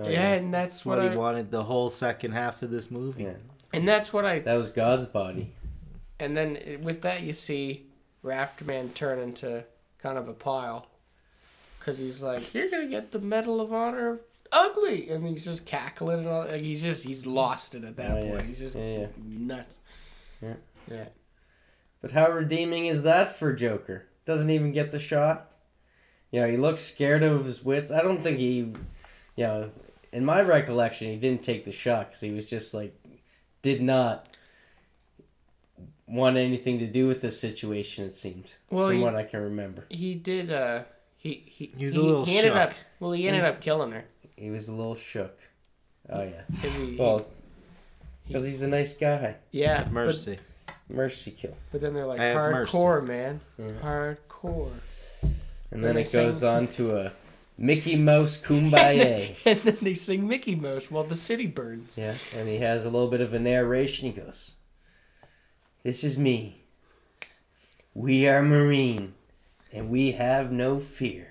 Oh, 0.00 0.08
yeah, 0.08 0.34
and 0.34 0.52
that's 0.54 0.74
That's 0.74 0.86
what, 0.86 0.98
what 0.98 1.08
I 1.08 1.10
he 1.10 1.16
wanted 1.16 1.50
the 1.50 1.64
whole 1.64 1.90
second 1.90 2.32
half 2.32 2.62
of 2.62 2.70
this 2.70 2.90
movie. 2.90 3.24
yeah. 3.24 3.34
and 3.72 3.86
that's 3.88 4.12
what 4.12 4.24
I 4.24 4.38
That 4.40 4.54
was 4.56 4.70
God's 4.70 5.06
body. 5.06 5.54
and 6.20 6.36
then 6.36 6.56
eh, 6.56 6.76
with 6.76 7.02
that 7.02 7.22
you 7.22 7.32
see 7.32 7.86
Rafterman 8.24 8.94
turn 8.94 9.18
into 9.18 9.64
kind 10.02 10.18
of 10.18 10.28
a 10.28 10.32
Pyle 10.32 10.86
because 11.78 11.98
he's 11.98 12.20
like, 12.22 12.54
"You're 12.54 12.70
gonna 12.70 12.86
get 12.88 13.12
the 13.12 13.18
Medal 13.18 13.60
of 13.60 13.72
Honor 13.72 14.08
of 14.10 14.20
ugly," 14.52 15.08
and 15.10 15.26
he's 15.26 15.44
just 15.44 15.66
cackling 15.66 16.20
and 16.20 16.28
all. 16.28 16.46
Like 16.46 16.62
he's 16.62 16.82
just 16.82 17.04
he's 17.04 17.26
lost 17.26 17.74
it 17.74 17.84
at 17.84 17.96
that 17.96 18.10
Oh, 18.12 18.24
yeah. 18.24 18.30
point. 18.30 18.46
He's 18.46 18.58
just 18.58 18.76
Yeah, 18.76 18.98
yeah. 19.00 19.06
nuts. 19.24 19.78
Yeah. 20.42 20.54
Yeah. 20.90 21.08
But 22.00 22.12
how 22.12 22.30
redeeming 22.30 22.86
is 22.86 23.02
that 23.02 23.36
for 23.38 23.52
Joker? 23.52 24.06
Doesn't 24.24 24.50
even 24.50 24.72
get 24.72 24.92
the 24.92 24.98
shot. 24.98 25.50
You 26.30 26.40
know, 26.42 26.48
he 26.48 26.56
looks 26.56 26.80
scared 26.80 27.22
of 27.22 27.44
his 27.46 27.64
wits. 27.64 27.90
I 27.90 28.02
don't 28.02 28.22
think 28.22 28.38
he, 28.38 28.56
you 28.58 28.74
know, 29.38 29.70
in 30.12 30.24
my 30.24 30.40
recollection, 30.42 31.08
he 31.10 31.16
didn't 31.16 31.42
take 31.42 31.64
the 31.64 31.72
shot 31.72 32.08
because 32.08 32.20
he 32.20 32.30
was 32.30 32.44
just 32.44 32.72
like, 32.74 32.94
did 33.62 33.82
not 33.82 34.28
want 36.08 36.36
anything 36.36 36.78
to 36.80 36.86
do 36.86 37.06
with 37.06 37.20
the 37.20 37.30
situation. 37.30 38.04
It 38.04 38.16
seemed, 38.16 38.52
Well, 38.70 38.88
from 38.88 38.96
he- 38.96 39.02
what 39.02 39.14
I 39.14 39.24
can 39.24 39.40
remember, 39.40 39.84
He 39.90 40.14
did. 40.14 40.50
uh 40.50 40.82
He 41.16 41.44
he. 41.46 41.72
He 41.76 41.84
was 41.84 41.96
a 41.96 42.02
little 42.02 42.24
He 42.24 42.36
ended 42.38 42.52
shook. 42.52 42.60
up. 42.62 42.72
Well, 43.00 43.12
he 43.12 43.26
ended 43.28 43.44
up 43.44 43.60
killing 43.60 43.92
her. 43.92 44.04
he 44.36 44.50
was 44.50 44.68
a 44.68 44.72
little 44.74 44.94
shook. 44.94 45.38
Oh 46.10 46.22
yeah. 46.22 46.42
he- 46.68 46.96
well, 46.96 47.26
because 48.26 48.44
he's 48.44 48.62
a 48.62 48.68
nice 48.68 48.96
guy. 48.96 49.36
yeah. 49.50 49.82
But, 49.84 49.92
Mercy. 49.92 50.38
Mercy 50.90 51.32
kill, 51.32 51.54
but 51.70 51.82
then 51.82 51.92
they're 51.92 52.06
like 52.06 52.18
I 52.20 52.32
hardcore, 52.34 53.06
man. 53.06 53.40
Yeah. 53.58 53.72
Hardcore. 53.82 54.70
and 55.22 55.32
Then 55.70 55.82
then 55.82 55.94
they 55.96 56.00
it 56.02 56.12
goes 56.12 56.38
sing- 56.40 56.48
on 56.48 56.66
to 56.68 56.96
a 56.96 57.12
Mickey 57.58 57.94
Mouse 57.96 58.40
Kumbaya. 58.40 59.36
and 59.44 59.58
then 59.60 59.76
they 59.82 59.92
sing 59.92 60.26
Mickey 60.26 60.54
Mouse 60.54 60.90
while 60.90 61.04
the 61.04 61.14
city 61.14 61.46
burns. 61.46 61.98
Yeah, 61.98 62.14
and 62.36 62.48
he 62.48 62.56
has 62.58 62.86
a 62.86 62.90
little 62.90 63.08
bit 63.08 63.20
of 63.20 63.34
a 63.34 63.38
narration. 63.38 64.06
He 64.10 64.18
goes, 64.18 64.54
This 65.82 66.04
is 66.04 66.18
me. 66.18 66.62
We 67.94 68.28
are 68.28 68.42
Marine, 68.42 69.14
and 69.72 69.90
we 69.90 70.12
have 70.12 70.52
no 70.52 70.80
fear. 70.80 71.30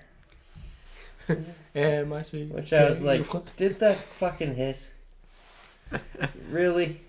M 1.74 2.12
I 2.12 2.22
C. 2.22 2.44
Which 2.46 2.72
I 2.72 2.84
was 2.86 3.02
like, 3.02 3.26
Did 3.56 3.78
that 3.80 3.96
fucking 3.96 4.54
hit? 4.54 4.86
really? 6.50 7.00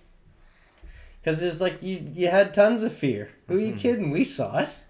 Because 1.22 1.42
it's 1.42 1.61
like 1.61 1.82
you, 1.82 2.11
you 2.14 2.30
had 2.30 2.53
tons 2.53 2.84
of 2.84 2.93
fear. 2.93 3.32
Who 3.48 3.58
are 3.58 3.59
you 3.59 3.68
mm-hmm. 3.68 3.77
kidding? 3.77 4.11
We 4.11 4.24
saw 4.24 4.59
it. 4.59 4.84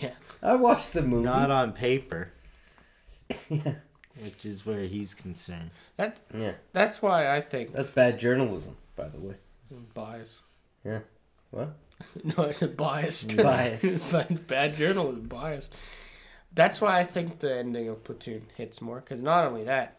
Yeah. 0.00 0.12
I 0.42 0.54
watched 0.56 0.92
the 0.92 1.02
movie. 1.02 1.24
Not 1.24 1.50
on 1.50 1.72
paper, 1.72 2.30
yeah. 3.48 3.74
which 4.22 4.46
is 4.46 4.64
where 4.64 4.84
he's 4.84 5.12
concerned. 5.12 5.70
That 5.96 6.18
yeah, 6.34 6.52
that's 6.72 7.02
why 7.02 7.34
I 7.34 7.42
think 7.42 7.74
that's 7.74 7.90
bad 7.90 8.18
journalism, 8.18 8.76
by 8.96 9.08
the 9.08 9.18
way. 9.18 9.34
bias. 9.92 10.40
Yeah. 10.84 11.00
What? 11.50 11.74
No, 12.24 12.46
I 12.46 12.52
said 12.52 12.76
biased. 12.76 13.36
Biased. 13.36 14.10
bad, 14.12 14.46
bad 14.46 14.76
journalism, 14.76 15.28
biased. 15.28 15.74
That's 16.54 16.80
why 16.80 16.98
I 16.98 17.04
think 17.04 17.38
the 17.38 17.58
ending 17.58 17.88
of 17.88 18.02
Platoon 18.04 18.46
hits 18.56 18.80
more. 18.80 19.00
Because 19.00 19.22
not 19.22 19.44
only 19.44 19.64
that, 19.64 19.96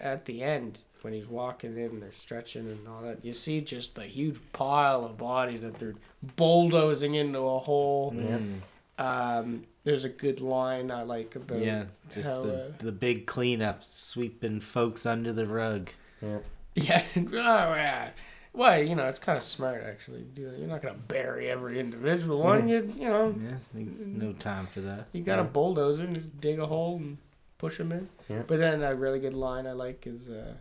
at 0.00 0.24
the 0.24 0.42
end 0.42 0.80
when 1.02 1.12
he's 1.12 1.26
walking 1.26 1.76
in, 1.76 2.00
they're 2.00 2.12
stretching 2.12 2.68
and 2.68 2.86
all 2.88 3.02
that. 3.02 3.24
You 3.24 3.32
see 3.32 3.60
just 3.60 3.94
the 3.94 4.04
huge 4.04 4.38
pile 4.52 5.04
of 5.04 5.18
bodies 5.18 5.62
that 5.62 5.78
they're 5.78 5.94
bulldozing 6.36 7.14
into 7.14 7.40
a 7.40 7.58
hole. 7.58 8.14
Yeah. 8.16 8.38
Mm. 8.38 8.60
Um, 8.98 9.64
there's 9.84 10.04
a 10.04 10.08
good 10.08 10.40
line 10.40 10.90
I 10.90 11.02
like 11.02 11.34
about 11.34 11.58
Yeah, 11.58 11.86
just 12.12 12.28
how, 12.28 12.42
the, 12.42 12.64
uh, 12.66 12.70
the 12.78 12.92
big 12.92 13.26
cleanup, 13.26 13.82
sweeping 13.82 14.60
folks 14.60 15.06
under 15.06 15.32
the 15.32 15.46
rug. 15.46 15.90
Yeah. 16.20 16.38
Yeah, 16.74 17.02
oh, 17.14 17.28
yeah. 17.28 18.08
Well, 18.54 18.82
you 18.82 18.94
know, 18.94 19.06
it's 19.06 19.18
kind 19.18 19.38
of 19.38 19.42
smart 19.44 19.82
actually. 19.82 20.18
to 20.18 20.24
do 20.24 20.50
that. 20.50 20.58
You're 20.58 20.68
not 20.68 20.82
gonna 20.82 20.98
bury 21.08 21.50
every 21.50 21.78
individual 21.80 22.38
one. 22.40 22.68
You 22.68 22.92
you 22.96 23.08
know, 23.08 23.34
Yeah, 23.40 23.82
no 23.98 24.32
time 24.34 24.66
for 24.66 24.80
that. 24.82 25.06
you 25.12 25.22
got 25.22 25.38
a 25.38 25.44
bulldozer 25.44 26.04
and 26.04 26.14
just 26.16 26.38
dig 26.40 26.58
a 26.58 26.66
hole 26.66 26.96
and 26.96 27.16
push 27.58 27.78
them 27.78 27.92
in. 27.92 28.08
Yeah. 28.28 28.42
But 28.46 28.58
then 28.58 28.82
a 28.82 28.94
really 28.94 29.20
good 29.20 29.34
line 29.34 29.66
I 29.66 29.72
like 29.72 30.06
is 30.06 30.28
uh, 30.28 30.52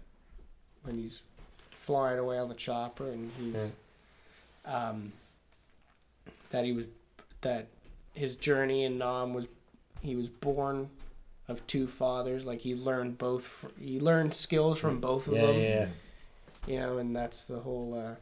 when 0.84 0.98
he's 0.98 1.22
flying 1.72 2.20
away 2.20 2.38
on 2.38 2.48
the 2.48 2.56
chopper 2.56 3.10
and 3.11 3.30
he's 3.38 3.74
um, 4.66 5.11
that 6.52 6.64
he 6.64 6.72
was 6.72 6.86
that 7.42 7.68
his 8.14 8.36
journey 8.36 8.84
in 8.86 8.98
Nam 9.00 9.34
was 9.34 9.48
he 10.02 10.16
was 10.16 10.28
born 10.28 10.90
of 11.50 11.66
two 11.68 11.88
fathers. 11.88 12.45
Like 12.45 12.61
he 12.61 12.74
learned 12.76 13.18
both. 13.18 13.45
fr- 13.48 13.68
He 13.80 14.00
learned 14.00 14.34
skills 14.34 14.80
from 14.80 15.00
both 15.02 15.28
of 15.28 15.34
Yeah, 15.34 15.42
them. 15.48 15.56
yeah. 15.60 15.86
You 16.67 16.80
know, 16.80 16.98
and 16.99 17.15
that's 17.15 17.45
the 17.45 17.59
whole. 17.59 17.93
Uh, 17.93 18.15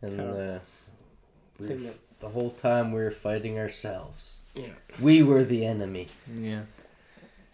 And 0.00 0.18
Kind 0.18 0.30
uh, 0.30 0.58
we 1.58 1.66
were 1.66 1.74
thing 1.74 1.86
f- 1.86 1.98
the 2.20 2.28
whole 2.30 2.50
time 2.50 2.92
we 2.92 3.00
were 3.00 3.10
fighting 3.10 3.58
ourselves. 3.58 4.38
yeah, 4.54 4.74
We 5.00 5.22
were 5.22 5.44
the 5.44 5.64
enemy. 5.66 6.08
Yeah. 6.34 6.62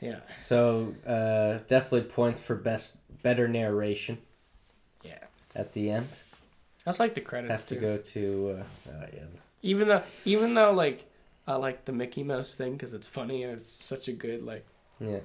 yeah, 0.01 0.21
So 0.43 0.95
uh, 1.07 1.59
definitely 1.69 2.03
points 2.09 2.41
for 2.41 2.55
best, 2.55 2.97
better 3.23 3.49
narration 3.49 4.19
yeah. 5.03 5.25
at 5.55 5.73
the 5.73 5.91
end. 5.91 6.09
That's 6.85 7.01
like 7.01 7.15
the 7.15 7.21
credits 7.21 7.51
Has 7.51 7.65
to 7.67 7.75
too. 7.75 7.81
go 7.81 7.97
to 7.99 8.65
uh, 8.87 8.91
uh, 8.91 9.07
yeah. 9.13 9.25
Even 9.63 9.89
though, 9.89 10.03
even 10.25 10.55
though, 10.55 10.73
like, 10.73 11.05
I 11.47 11.57
like 11.57 11.85
the 11.85 11.93
Mickey 11.93 12.23
Mouse 12.23 12.55
thing 12.55 12.73
because 12.75 12.95
it's 12.95 13.09
funny 13.09 13.43
and 13.43 13.53
it's 13.59 13.71
such 13.85 14.09
a 14.09 14.13
good 14.13 14.43
like. 14.43 14.65
Yeah, 15.01 15.21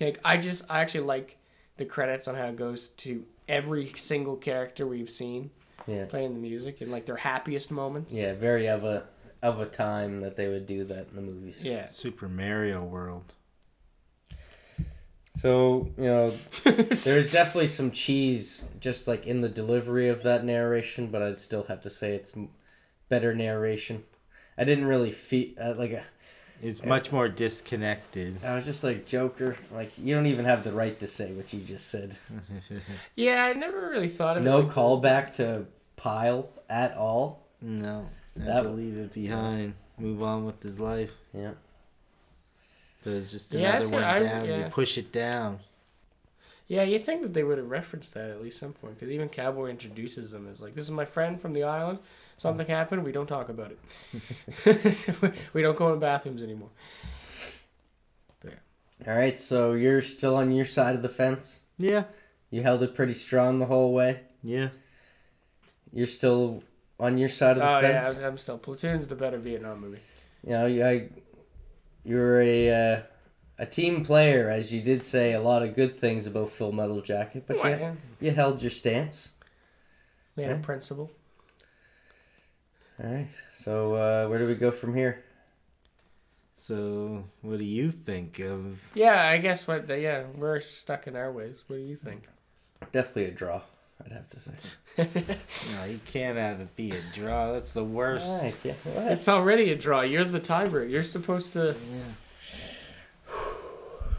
Like 0.00 0.18
I 0.24 0.36
just 0.38 0.64
I 0.70 0.80
actually 0.80 1.04
like 1.04 1.36
the 1.76 1.84
credits 1.84 2.26
on 2.28 2.34
how 2.34 2.46
it 2.46 2.56
goes 2.56 2.88
to 2.88 3.24
every 3.48 3.92
single 3.96 4.36
character 4.36 4.86
we've 4.86 5.10
seen 5.10 5.50
yeah, 5.86 6.04
playing 6.04 6.34
the 6.34 6.40
music 6.40 6.82
in 6.82 6.90
like 6.90 7.06
their 7.06 7.16
happiest 7.16 7.70
moments. 7.70 8.12
yeah. 8.14 8.34
Very 8.34 8.66
of 8.68 8.84
a 8.84 9.04
of 9.42 9.60
a 9.60 9.66
time 9.66 10.20
that 10.20 10.36
they 10.36 10.48
would 10.48 10.66
do 10.66 10.84
that 10.84 11.08
in 11.10 11.16
the 11.16 11.22
movies. 11.22 11.64
Yeah. 11.64 11.86
Super 11.86 12.28
Mario 12.28 12.84
World. 12.84 13.34
So 15.36 15.90
you 15.96 16.04
know, 16.04 16.30
there's 16.64 17.32
definitely 17.32 17.68
some 17.68 17.90
cheese 17.90 18.64
just 18.80 19.06
like 19.08 19.26
in 19.26 19.40
the 19.40 19.48
delivery 19.48 20.08
of 20.08 20.22
that 20.24 20.44
narration, 20.44 21.10
but 21.10 21.22
I'd 21.22 21.38
still 21.38 21.64
have 21.64 21.80
to 21.82 21.90
say 21.90 22.14
it's 22.14 22.32
better 23.08 23.34
narration. 23.34 24.04
I 24.58 24.64
didn't 24.64 24.86
really 24.86 25.12
feel 25.12 25.50
uh, 25.60 25.74
like 25.76 25.92
a, 25.92 26.02
It's 26.60 26.80
Yeah. 26.80 26.88
much 26.88 27.12
more 27.12 27.28
disconnected. 27.28 28.44
I 28.44 28.54
was 28.56 28.64
just 28.64 28.82
like 28.82 29.06
Joker. 29.06 29.56
Like 29.72 29.92
you 29.98 30.14
don't 30.14 30.26
even 30.26 30.44
have 30.44 30.64
the 30.64 30.72
right 30.72 30.98
to 31.00 31.06
say 31.06 31.32
what 31.32 31.52
you 31.52 31.60
just 31.60 31.88
said. 31.88 32.16
Yeah, 33.16 33.44
I 33.44 33.52
never 33.52 33.88
really 33.90 34.08
thought 34.08 34.36
of 34.36 34.42
No 34.42 34.58
it. 34.60 34.64
like- 34.64 34.74
callback 34.74 35.34
to 35.34 35.66
Pyle 35.96 36.48
at 36.68 36.96
all. 36.96 37.46
no, 37.60 38.08
That- 38.36 38.52
had 38.52 38.62
to 38.64 38.68
leave 38.70 38.96
it 38.98 39.12
behind. 39.12 39.74
Move 39.98 40.22
on 40.22 40.44
with 40.44 40.62
his 40.62 40.78
life. 40.80 41.12
Yeah. 41.32 41.52
There's 43.04 43.30
just 43.32 43.54
another 43.54 43.78
it's 43.78 43.88
one. 43.90 44.02
I- 44.02 44.18
down. 44.20 44.44
yeah. 44.46 44.64
You 44.64 44.70
push 44.70 44.98
it 44.98 45.12
down. 45.12 45.60
Yeah, 46.66 46.82
you 46.82 46.98
think 46.98 47.22
that 47.22 47.32
they 47.32 47.44
would 47.44 47.56
have 47.58 47.70
referenced 47.70 48.12
that 48.14 48.28
at 48.30 48.42
least 48.42 48.58
some 48.60 48.74
point, 48.74 48.98
because 48.98 49.10
even 49.10 49.28
Cowboy 49.30 49.70
introduces 49.70 50.32
them 50.32 50.46
as 50.52 50.60
like, 50.60 50.74
"This 50.74 50.84
is 50.84 50.90
my 50.90 51.06
friend 51.06 51.40
from 51.40 51.54
the 51.54 51.62
island. 51.62 51.98
Something 52.38 52.66
happened. 52.66 53.04
We 53.04 53.12
don't 53.12 53.26
talk 53.26 53.48
about 53.50 53.72
it. 53.72 55.34
we 55.52 55.60
don't 55.62 55.76
go 55.76 55.92
in 55.92 55.98
bathrooms 56.00 56.42
anymore." 56.42 56.70
Yeah. 58.44 58.50
All 59.06 59.16
right, 59.16 59.38
so 59.38 59.72
you're 59.72 60.02
still 60.02 60.36
on 60.36 60.50
your 60.52 60.64
side 60.64 60.94
of 60.94 61.02
the 61.02 61.08
fence. 61.08 61.60
Yeah, 61.78 62.04
You 62.50 62.62
held 62.62 62.82
it 62.82 62.94
pretty 62.94 63.14
strong 63.14 63.58
the 63.58 63.66
whole 63.66 63.92
way. 63.92 64.20
yeah. 64.42 64.70
You're 65.92 66.06
still 66.06 66.62
on 67.00 67.16
your 67.16 67.28
side 67.30 67.52
of 67.52 67.62
the 67.62 67.68
Oh 67.68 67.80
yeah, 67.80 68.00
fence. 68.00 68.18
I'm, 68.18 68.24
I'm 68.24 68.38
still 68.38 68.58
Platoon's 68.58 69.06
the 69.06 69.14
better 69.14 69.38
Vietnam 69.38 69.80
movie. 69.80 70.00
You 70.44 70.50
know, 70.52 70.66
you- 70.66 70.84
I, 70.84 71.08
you're 72.04 72.40
a 72.42 72.70
uh, 72.94 73.00
a 73.58 73.66
team 73.66 74.04
player, 74.04 74.50
as 74.50 74.72
you 74.72 74.80
did 74.82 75.02
say 75.04 75.32
a 75.32 75.40
lot 75.40 75.62
of 75.62 75.74
good 75.74 75.96
things 75.98 76.26
about 76.26 76.50
Full 76.50 76.72
Metal 76.72 77.00
Jacket, 77.00 77.44
but 77.46 77.56
you, 77.64 77.96
you 78.20 78.30
held 78.32 78.60
your 78.62 78.70
stance. 78.70 79.30
man 80.36 80.48
Yeah. 80.50 80.54
of 80.56 80.62
principle. 80.62 81.10
All 83.02 83.08
right, 83.10 83.28
so 83.56 83.94
uh, 83.94 84.28
where 84.28 84.38
do 84.40 84.46
we 84.46 84.54
go 84.56 84.70
from 84.72 84.94
here? 84.94 85.22
So, 86.56 87.24
what 87.42 87.58
do 87.58 87.64
you 87.64 87.92
think 87.92 88.40
of? 88.40 88.90
Yeah, 88.94 89.28
I 89.28 89.38
guess 89.38 89.68
what. 89.68 89.86
The, 89.86 90.00
yeah, 90.00 90.24
we're 90.36 90.58
stuck 90.58 91.06
in 91.06 91.14
our 91.14 91.30
ways. 91.30 91.62
What 91.68 91.76
do 91.76 91.82
you 91.82 91.94
think? 91.94 92.26
Definitely 92.90 93.26
a 93.26 93.30
draw, 93.30 93.60
I'd 94.04 94.10
have 94.12 94.28
to 94.30 94.40
say. 94.40 94.76
No, 95.76 95.84
you 95.84 96.00
can't 96.06 96.36
have 96.36 96.58
it 96.60 96.74
be 96.74 96.90
a 96.90 97.00
draw. 97.14 97.52
That's 97.52 97.72
the 97.72 97.84
worst. 97.84 98.26
All 98.28 98.42
right, 98.42 98.56
yeah. 98.64 98.72
what? 98.82 99.12
It's 99.12 99.28
already 99.28 99.70
a 99.70 99.76
draw. 99.76 100.00
You're 100.00 100.24
the 100.24 100.40
tiebreaker. 100.40 100.90
You're 100.90 101.04
supposed 101.04 101.52
to. 101.52 101.76
Yeah. 101.92 103.34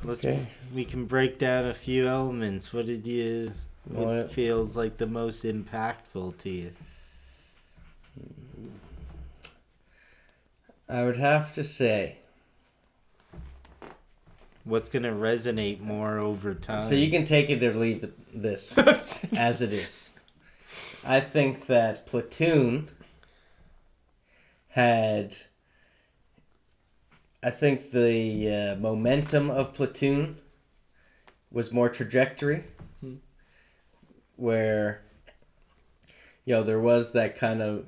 Let's. 0.06 0.24
Okay. 0.24 0.48
We 0.74 0.86
can 0.86 1.04
break 1.06 1.38
down 1.40 1.66
a 1.66 1.74
few 1.74 2.08
elements. 2.08 2.74
What 2.74 2.86
did 2.86 3.06
you? 3.06 3.52
What 3.84 4.08
What? 4.08 4.32
feels 4.32 4.78
like 4.78 4.96
the 4.98 5.08
most 5.08 5.44
impactful 5.44 6.38
to 6.38 6.50
you? 6.50 6.72
I 10.90 11.04
would 11.04 11.18
have 11.18 11.54
to 11.54 11.64
say. 11.64 12.18
What's 14.64 14.90
gonna 14.90 15.12
resonate 15.14 15.80
more 15.80 16.20
over 16.20 16.54
time? 16.54 16.88
So 16.88 16.96
you 16.96 17.10
can 17.10 17.26
take 17.26 17.50
it 17.50 17.64
or 17.64 17.74
leave 17.74 18.04
it, 18.04 18.42
this 18.42 18.78
as 19.38 19.62
it 19.62 19.74
is. 19.74 20.12
I 21.06 21.20
think 21.20 21.68
that 21.68 22.06
Platoon 22.06 22.90
had. 24.70 25.38
I 27.42 27.50
think 27.52 27.92
the 27.92 28.74
uh, 28.74 28.76
momentum 28.76 29.50
of 29.50 29.74
Platoon 29.74 30.38
was 31.52 31.72
more 31.72 31.88
trajectory, 31.90 32.66
Hmm. 33.00 33.16
where, 34.36 35.02
you 36.44 36.54
know, 36.54 36.64
there 36.64 36.80
was 36.82 37.14
that 37.14 37.38
kind 37.38 37.62
of, 37.62 37.86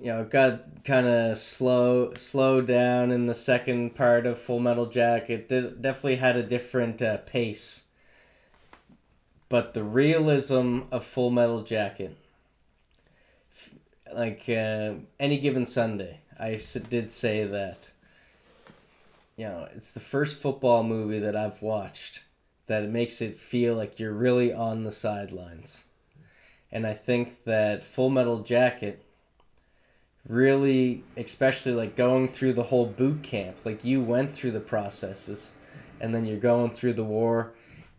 you 0.00 0.06
know, 0.06 0.24
got 0.24 0.84
kind 0.84 1.06
of 1.06 1.38
slow, 1.38 2.12
slow 2.14 2.60
down 2.60 3.10
in 3.10 3.26
the 3.26 3.34
second 3.34 3.94
part 3.94 4.26
of 4.26 4.38
Full 4.38 4.60
Metal 4.60 4.86
Jacket. 4.86 5.48
Did, 5.48 5.82
definitely 5.82 6.16
had 6.16 6.36
a 6.36 6.42
different 6.42 7.02
uh, 7.02 7.18
pace. 7.18 7.84
But 9.48 9.74
the 9.74 9.82
realism 9.82 10.80
of 10.92 11.04
Full 11.04 11.30
Metal 11.30 11.62
Jacket, 11.62 12.16
like 14.14 14.48
uh, 14.48 14.94
any 15.18 15.38
given 15.38 15.66
Sunday, 15.66 16.20
I 16.38 16.60
did 16.88 17.10
say 17.10 17.44
that. 17.44 17.90
You 19.36 19.46
know, 19.46 19.68
it's 19.74 19.90
the 19.90 20.00
first 20.00 20.38
football 20.38 20.82
movie 20.82 21.20
that 21.20 21.36
I've 21.36 21.62
watched 21.62 22.22
that 22.66 22.82
it 22.82 22.90
makes 22.90 23.20
it 23.20 23.36
feel 23.36 23.74
like 23.74 23.98
you're 23.98 24.12
really 24.12 24.52
on 24.52 24.84
the 24.84 24.92
sidelines. 24.92 25.84
And 26.70 26.86
I 26.86 26.92
think 26.92 27.44
that 27.44 27.82
Full 27.82 28.10
Metal 28.10 28.40
Jacket 28.40 29.02
really, 30.28 31.02
especially 31.16 31.72
like 31.72 31.96
going 31.96 32.28
through 32.28 32.52
the 32.52 32.64
whole 32.64 32.86
boot 32.86 33.22
camp, 33.22 33.56
like 33.64 33.84
you 33.84 34.02
went 34.02 34.34
through 34.34 34.52
the 34.52 34.60
processes 34.60 35.52
and 36.00 36.14
then 36.14 36.26
you're 36.26 36.38
going 36.38 36.70
through 36.70 36.92
the 36.92 37.04
war 37.04 37.52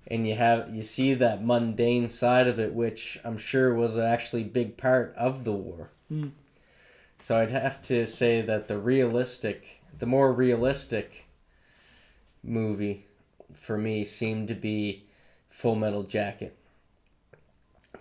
and 0.08 0.28
you 0.28 0.36
have 0.36 0.74
you 0.74 0.84
see 0.84 1.14
that 1.14 1.44
mundane 1.44 2.10
side 2.10 2.48
of 2.48 2.60
it 2.60 2.74
which 2.74 3.20
I'm 3.24 3.38
sure 3.38 3.74
was 3.74 3.98
actually 3.98 4.44
a 4.44 4.46
big 4.46 4.78
part 4.78 5.14
of 5.18 5.44
the 5.44 5.52
war. 5.52 5.90
Hmm. 6.08 6.30
So 7.20 7.38
I'd 7.38 7.52
have 7.52 7.82
to 7.84 8.06
say 8.06 8.42
that 8.42 8.68
the 8.68 8.78
realistic, 8.78 9.82
the 9.98 10.06
more 10.06 10.32
realistic 10.32 11.26
movie 12.42 13.06
for 13.54 13.78
me 13.78 14.06
seemed 14.06 14.48
to 14.48 14.56
be 14.56 15.04
Full 15.50 15.76
Metal 15.76 16.04
Jacket 16.04 16.56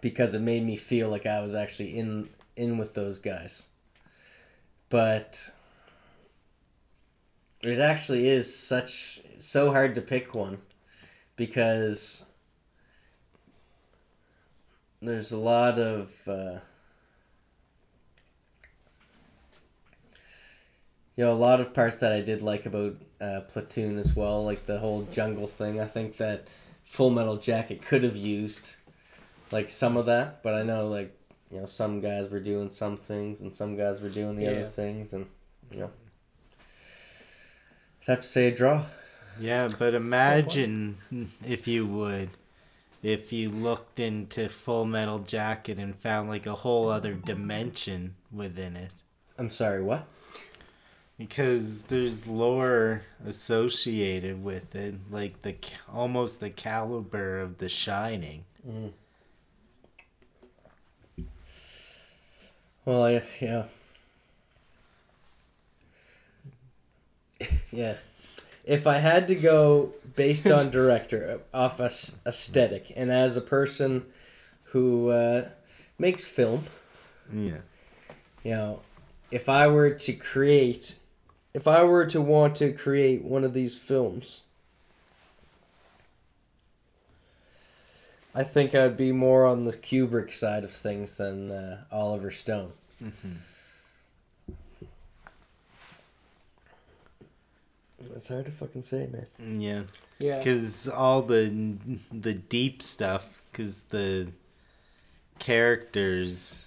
because 0.00 0.34
it 0.34 0.40
made 0.40 0.65
me 0.65 0.76
feel 0.76 1.08
like 1.08 1.26
I 1.26 1.40
was 1.40 1.55
actually 1.55 1.97
in 1.97 2.28
in 2.57 2.78
with 2.78 2.94
those 2.94 3.18
guys. 3.18 3.66
But 4.89 5.50
it 7.62 7.81
actually 7.81 8.28
is 8.28 8.57
such 8.57 9.20
so 9.39 9.70
hard 9.70 9.94
to 9.94 10.00
pick 10.00 10.34
one 10.34 10.58
because 11.36 12.25
there's 15.02 15.33
a 15.33 15.39
lot 15.39 15.78
of 15.78 16.10
uh, 16.26 16.58
you 21.17 21.25
know 21.25 21.33
a 21.33 21.34
lot 21.34 21.60
of 21.60 21.75
parts 21.75 21.97
that 21.99 22.12
I 22.12 22.20
did 22.20 22.42
like 22.42 22.65
about 22.65 22.97
uh, 23.20 23.41
Platoon 23.49 23.99
as 23.99 24.15
well, 24.15 24.44
like 24.44 24.67
the 24.67 24.78
whole 24.78 25.02
jungle 25.10 25.49
thing. 25.49 25.81
I 25.81 25.86
think 25.86 26.17
that 26.18 26.47
Full 26.84 27.10
Metal 27.10 27.36
Jacket 27.36 27.83
could 27.83 28.02
have 28.05 28.17
used 28.17 28.76
like 29.50 29.68
some 29.70 29.97
of 29.97 30.07
that, 30.07 30.42
but 30.42 30.55
I 30.55 30.62
know 30.62 30.89
like 30.89 31.17
you 31.51 31.60
know 31.60 31.67
some 31.67 32.01
guys 32.01 32.31
were 32.31 32.41
doing 32.41 32.70
some 32.70 32.97
things 32.97 33.41
and 33.41 33.52
some 33.55 33.77
guys 33.77 34.01
were 34.01 34.09
doing 34.10 34.36
the 34.36 34.44
Yeah. 34.44 34.51
other 34.51 34.68
things, 34.68 35.12
and 35.12 35.27
you 35.70 35.81
know 35.81 35.91
I'd 38.02 38.12
have 38.12 38.20
to 38.23 38.27
say 38.28 38.49
a 38.49 38.55
draw. 38.55 38.86
Yeah, 39.39 39.68
but 39.78 39.94
imagine 39.94 40.97
if 41.47 41.68
you 41.68 41.86
would, 41.86 42.31
if 43.02 43.33
you 43.33 43.51
looked 43.51 44.01
into 44.01 44.49
Full 44.49 44.85
Metal 44.85 45.20
Jacket 45.20 45.78
and 45.78 45.94
found 45.94 46.28
like 46.28 46.47
a 46.47 46.55
whole 46.55 46.89
other 46.89 47.15
dimension 47.15 48.17
within 48.33 48.77
it. 48.77 48.91
I'm 49.39 49.51
sorry, 49.51 49.83
what? 49.83 50.07
Because 51.17 51.83
there's 51.83 52.27
lore 52.27 53.02
associated 53.25 54.43
with 54.43 54.75
it, 54.75 54.94
like 55.10 55.43
the 55.43 55.55
almost 55.93 56.41
the 56.41 56.51
caliber 56.51 57.39
of 57.39 57.59
The 57.59 57.68
Shining. 57.68 58.44
Mm. 58.68 58.93
Well, 62.89 63.05
I, 63.05 63.23
yeah. 63.39 63.65
yeah. 67.70 67.97
If 68.65 68.86
I 68.86 68.97
had 68.97 69.28
to 69.28 69.34
go 69.34 69.92
based 70.17 70.47
on 70.47 70.70
director, 70.78 71.41
off 71.52 71.81
as- 71.81 72.18
aesthetic, 72.25 72.91
and 72.97 73.10
as 73.12 73.36
a 73.36 73.42
person 73.42 74.07
who 74.73 75.10
uh, 75.10 75.49
makes 75.99 76.25
film, 76.25 76.65
Yeah. 77.31 77.58
you 78.42 78.52
know, 78.52 78.81
if 79.31 79.50
I 79.50 79.67
were 79.67 79.91
to 79.91 80.12
create, 80.15 80.94
if 81.52 81.68
I 81.68 81.83
were 81.84 82.07
to 82.07 82.23
want 82.23 82.57
to 82.57 82.73
create 82.73 83.23
one 83.23 83.44
of 83.44 83.52
these 83.52 83.76
films, 83.76 84.41
I 88.34 88.44
think 88.44 88.75
I'd 88.75 88.97
be 88.97 89.12
more 89.12 89.44
on 89.44 89.67
the 89.67 89.75
Kubrick 89.75 90.33
side 90.33 90.65
of 90.65 90.73
things 90.73 91.17
than 91.17 91.50
uh, 91.50 91.84
Oliver 91.92 92.31
Stone. 92.31 92.73
Hmm 93.01 93.33
It's 98.15 98.28
hard 98.28 98.47
to 98.47 98.52
fucking 98.52 98.83
say, 98.83 99.09
man. 99.10 99.27
Yeah. 99.60 99.83
Yeah. 100.18 100.39
Because 100.39 100.89
all 100.89 101.23
the 101.23 101.77
the 102.12 102.35
deep 102.35 102.83
stuff, 102.83 103.43
because 103.51 103.83
the 103.85 104.28
characters 105.39 106.60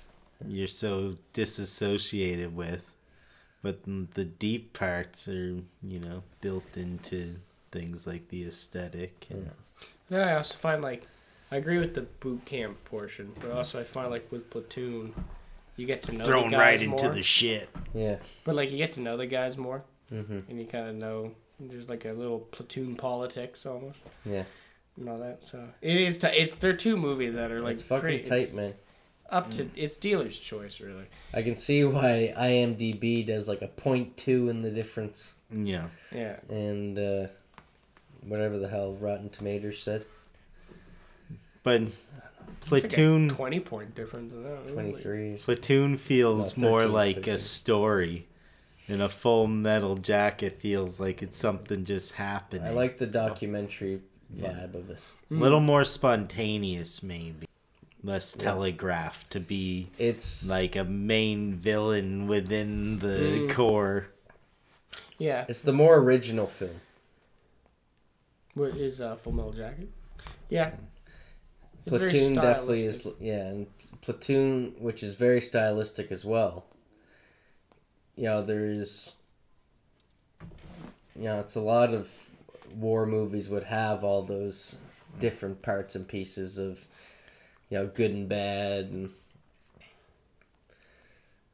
you're 0.47 0.67
so 0.67 1.17
disassociated 1.33 2.55
with, 2.55 2.93
but 3.61 3.79
the 4.13 4.25
deep 4.25 4.73
parts 4.73 5.27
are 5.27 5.55
you 5.83 5.99
know 5.99 6.23
built 6.41 6.75
into 6.75 7.35
things 7.71 8.05
like 8.07 8.27
the 8.29 8.45
aesthetic 8.45 9.27
and 9.29 9.49
Then 10.09 10.27
I 10.27 10.35
also 10.35 10.55
find 10.57 10.81
like 10.81 11.07
I 11.51 11.57
agree 11.57 11.79
with 11.79 11.93
the 11.95 12.01
boot 12.01 12.45
camp 12.45 12.83
portion, 12.85 13.33
but 13.39 13.51
also 13.51 13.79
I 13.79 13.83
find 13.83 14.09
like 14.09 14.31
with 14.31 14.49
Platoon, 14.49 15.13
you 15.77 15.85
get 15.85 16.01
to 16.03 16.11
know 16.13 16.23
Thrown 16.25 16.45
the 16.51 16.57
guys 16.57 16.59
right 16.59 16.81
into 16.81 17.03
more. 17.05 17.13
the 17.13 17.21
shit. 17.21 17.69
Yeah. 17.93 18.17
But 18.45 18.55
like 18.55 18.71
you 18.71 18.77
get 18.77 18.93
to 18.93 18.99
know 19.01 19.17
the 19.17 19.25
guys 19.27 19.57
more, 19.57 19.83
Mm-hmm. 20.11 20.39
and 20.49 20.59
you 20.59 20.65
kind 20.67 20.89
of 20.89 20.95
know 20.95 21.31
there's 21.59 21.87
like 21.87 22.03
a 22.05 22.11
little 22.11 22.39
platoon 22.39 22.95
politics 22.95 23.65
almost. 23.65 23.99
Yeah. 24.25 24.43
And 24.97 25.07
all 25.07 25.19
that. 25.19 25.45
So 25.45 25.65
it 25.81 25.95
is. 25.97 26.17
T- 26.17 26.27
it, 26.27 26.59
they're 26.59 26.73
two 26.73 26.97
movies 26.97 27.35
that 27.35 27.51
are 27.51 27.61
like 27.61 27.73
it's 27.75 27.83
fucking 27.83 28.01
pretty, 28.01 28.23
tight, 28.23 28.39
it's 28.39 28.53
man. 28.53 28.73
Up 29.29 29.49
to 29.51 29.69
it's 29.77 29.95
dealer's 29.95 30.37
choice, 30.37 30.81
really. 30.81 31.05
I 31.33 31.41
can 31.41 31.55
see 31.55 31.85
why 31.85 32.33
IMDb 32.37 33.25
does 33.25 33.47
like 33.47 33.61
a 33.61 33.67
point 33.69 34.17
two 34.17 34.49
in 34.49 34.61
the 34.61 34.69
difference, 34.69 35.33
Yeah. 35.49 35.85
Yeah. 36.13 36.35
and 36.49 36.99
uh, 36.99 37.27
whatever 38.27 38.59
the 38.59 38.67
hell 38.67 38.93
Rotten 38.95 39.29
Tomatoes 39.29 39.79
said, 39.81 40.05
But 41.63 41.83
It's 41.83 41.95
Platoon 42.61 43.23
like 43.27 43.31
a 43.33 43.35
twenty 43.35 43.59
point 43.59 43.95
difference. 43.95 44.33
In 44.33 44.43
that. 44.43 44.49
It 44.53 44.65
was 44.65 44.73
twenty 44.73 45.31
like- 45.33 45.41
Platoon 45.41 45.97
feels 45.97 46.57
No, 46.57 46.69
more 46.69 46.85
like 46.87 47.15
13. 47.17 47.33
a 47.33 47.37
story. 47.39 48.27
And 48.87 49.01
a 49.01 49.09
full 49.09 49.47
metal 49.47 49.95
jacket 49.95 50.59
feels 50.59 50.99
like 50.99 51.21
it's 51.23 51.37
something 51.37 51.85
just 51.85 52.13
happening. 52.13 52.63
I 52.67 52.71
like 52.71 52.97
the 52.97 53.05
documentary 53.07 54.01
Yeah. 54.35 54.49
vibe 54.51 54.75
of 54.75 54.89
it. 54.89 54.97
a 55.29 55.33
little 55.33 55.61
more 55.61 55.83
spontaneous 55.85 57.01
maybe. 57.01 57.47
Less 58.03 58.35
Yeah. 58.37 58.43
telegraphed 58.45 59.29
to 59.31 59.39
be 59.39 59.89
It's 59.97 60.47
like 60.49 60.75
a 60.75 60.83
main 60.83 61.53
villain 61.55 62.27
within 62.27 62.99
the 62.99 63.45
Mm. 63.47 63.53
core. 63.53 64.07
Yeah. 65.17 65.45
it's 65.47 65.61
the 65.61 65.71
more 65.73 65.97
original 65.99 66.47
film. 66.47 66.81
What 68.55 68.75
is 68.75 68.99
uh, 68.99 69.15
Full 69.17 69.31
Metal 69.33 69.53
Jacket? 69.53 69.89
Yeah. 70.49 70.71
It's 71.85 71.97
very 71.97 72.11
Platoon 72.11 72.33
definitely 72.35 72.83
is 72.83 73.07
yeah, 73.19 73.47
and 73.47 73.67
Platoon, 74.01 74.75
which 74.79 75.03
is 75.03 75.15
very 75.15 75.41
stylistic 75.41 76.11
as 76.11 76.23
well. 76.23 76.65
You 78.15 78.25
know, 78.25 78.43
there's 78.43 79.15
you 81.15 81.23
know, 81.23 81.39
it's 81.39 81.55
a 81.55 81.61
lot 81.61 81.93
of 81.93 82.11
war 82.75 83.05
movies 83.05 83.49
would 83.49 83.63
have 83.65 84.03
all 84.03 84.21
those 84.21 84.75
different 85.19 85.61
parts 85.61 85.95
and 85.95 86.07
pieces 86.07 86.57
of 86.57 86.85
you 87.69 87.77
know, 87.77 87.87
good 87.87 88.11
and 88.11 88.29
bad 88.29 88.85
and 88.85 89.09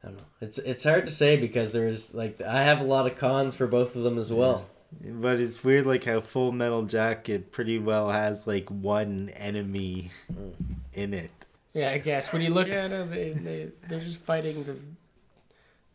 I 0.03 0.07
don't 0.07 0.17
know. 0.17 0.25
It's 0.41 0.57
it's 0.59 0.83
hard 0.83 1.05
to 1.07 1.11
say 1.11 1.37
because 1.37 1.71
there's 1.71 2.13
like 2.13 2.41
I 2.41 2.63
have 2.63 2.81
a 2.81 2.85
lot 2.85 3.07
of 3.07 3.17
cons 3.17 3.55
for 3.55 3.67
both 3.67 3.95
of 3.95 4.03
them 4.03 4.17
as 4.17 4.31
well. 4.31 4.65
But 5.03 5.39
it's 5.39 5.63
weird 5.63 5.85
like 5.85 6.05
how 6.05 6.21
Full 6.21 6.51
Metal 6.51 6.83
Jacket 6.83 7.51
pretty 7.51 7.77
well 7.77 8.09
has 8.09 8.47
like 8.47 8.69
one 8.69 9.29
enemy 9.35 10.11
Mm. 10.31 10.53
in 10.93 11.13
it. 11.13 11.31
Yeah, 11.73 11.91
I 11.91 11.97
guess 11.99 12.31
when 12.33 12.41
you 12.41 12.53
look 12.53 12.69
at 12.69 12.91
it, 12.91 13.09
they 13.11 13.31
they 13.31 13.67
they're 13.87 13.99
just 13.99 14.17
fighting 14.19 14.63
the 14.63 14.77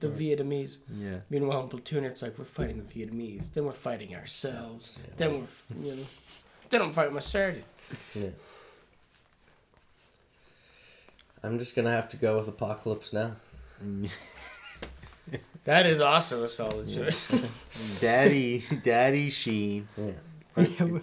the 0.01 0.09
Vietnamese. 0.09 0.79
Yeah. 0.95 1.21
Meanwhile, 1.31 1.63
in 1.63 1.69
Platoon, 1.69 2.05
it's 2.05 2.23
like 2.23 2.39
we're 2.39 2.45
fighting 2.45 2.85
the 2.87 2.95
Vietnamese, 3.07 3.53
then 3.55 3.65
we're 3.65 3.73
fighting 3.73 4.15
ourselves, 4.15 4.97
then 5.17 5.31
we're 5.33 5.83
you 5.89 5.97
know, 5.97 6.03
then 6.71 6.83
I'm 6.83 6.93
fighting 6.93 7.15
my 7.15 7.21
sergeant. 7.21 7.65
Yeah. 8.15 8.29
I'm 11.43 11.59
just 11.59 11.75
gonna 11.75 11.91
have 11.91 12.09
to 12.11 12.17
go 12.17 12.39
with 12.39 12.47
Apocalypse 12.49 13.13
now. 13.13 13.37
That 15.65 15.87
is 15.87 16.01
also 16.01 16.45
a 16.45 16.49
solid 16.49 16.93
choice. 16.93 17.33
Daddy 18.01 18.65
Daddy 18.83 19.31
Sheen. 19.31 19.89
Yeah. 19.97 20.65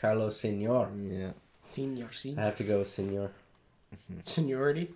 Carlos 0.00 0.40
Senor. 0.40 0.90
Yeah. 0.96 1.30
Senior, 1.64 2.08
I 2.36 2.40
have 2.40 2.56
to 2.56 2.64
go 2.64 2.78
with 2.80 2.88
Senor. 2.88 3.30
seniority. 4.24 4.90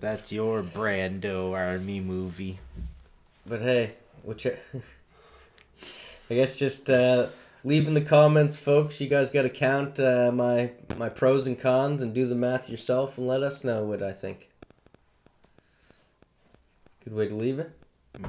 That's 0.00 0.32
your 0.32 0.62
Brando 0.62 1.52
army 1.54 2.00
movie. 2.00 2.58
But 3.46 3.60
hey, 3.60 3.94
which 4.22 4.46
I 4.46 4.52
guess 6.28 6.56
just 6.56 6.88
uh, 6.90 7.28
leave 7.62 7.86
in 7.86 7.94
the 7.94 8.00
comments, 8.00 8.56
folks. 8.56 9.00
You 9.00 9.08
guys 9.08 9.30
got 9.30 9.42
to 9.42 9.50
count 9.50 10.00
uh, 10.00 10.30
my 10.32 10.72
my 10.96 11.08
pros 11.08 11.46
and 11.46 11.58
cons 11.58 12.00
and 12.02 12.14
do 12.14 12.26
the 12.26 12.34
math 12.34 12.68
yourself, 12.68 13.18
and 13.18 13.26
let 13.26 13.42
us 13.42 13.62
know 13.62 13.84
what 13.84 14.02
I 14.02 14.12
think. 14.12 14.48
Good 17.04 17.12
way 17.14 17.28
to 17.28 17.34
leave 17.34 17.58
it. 17.58 17.70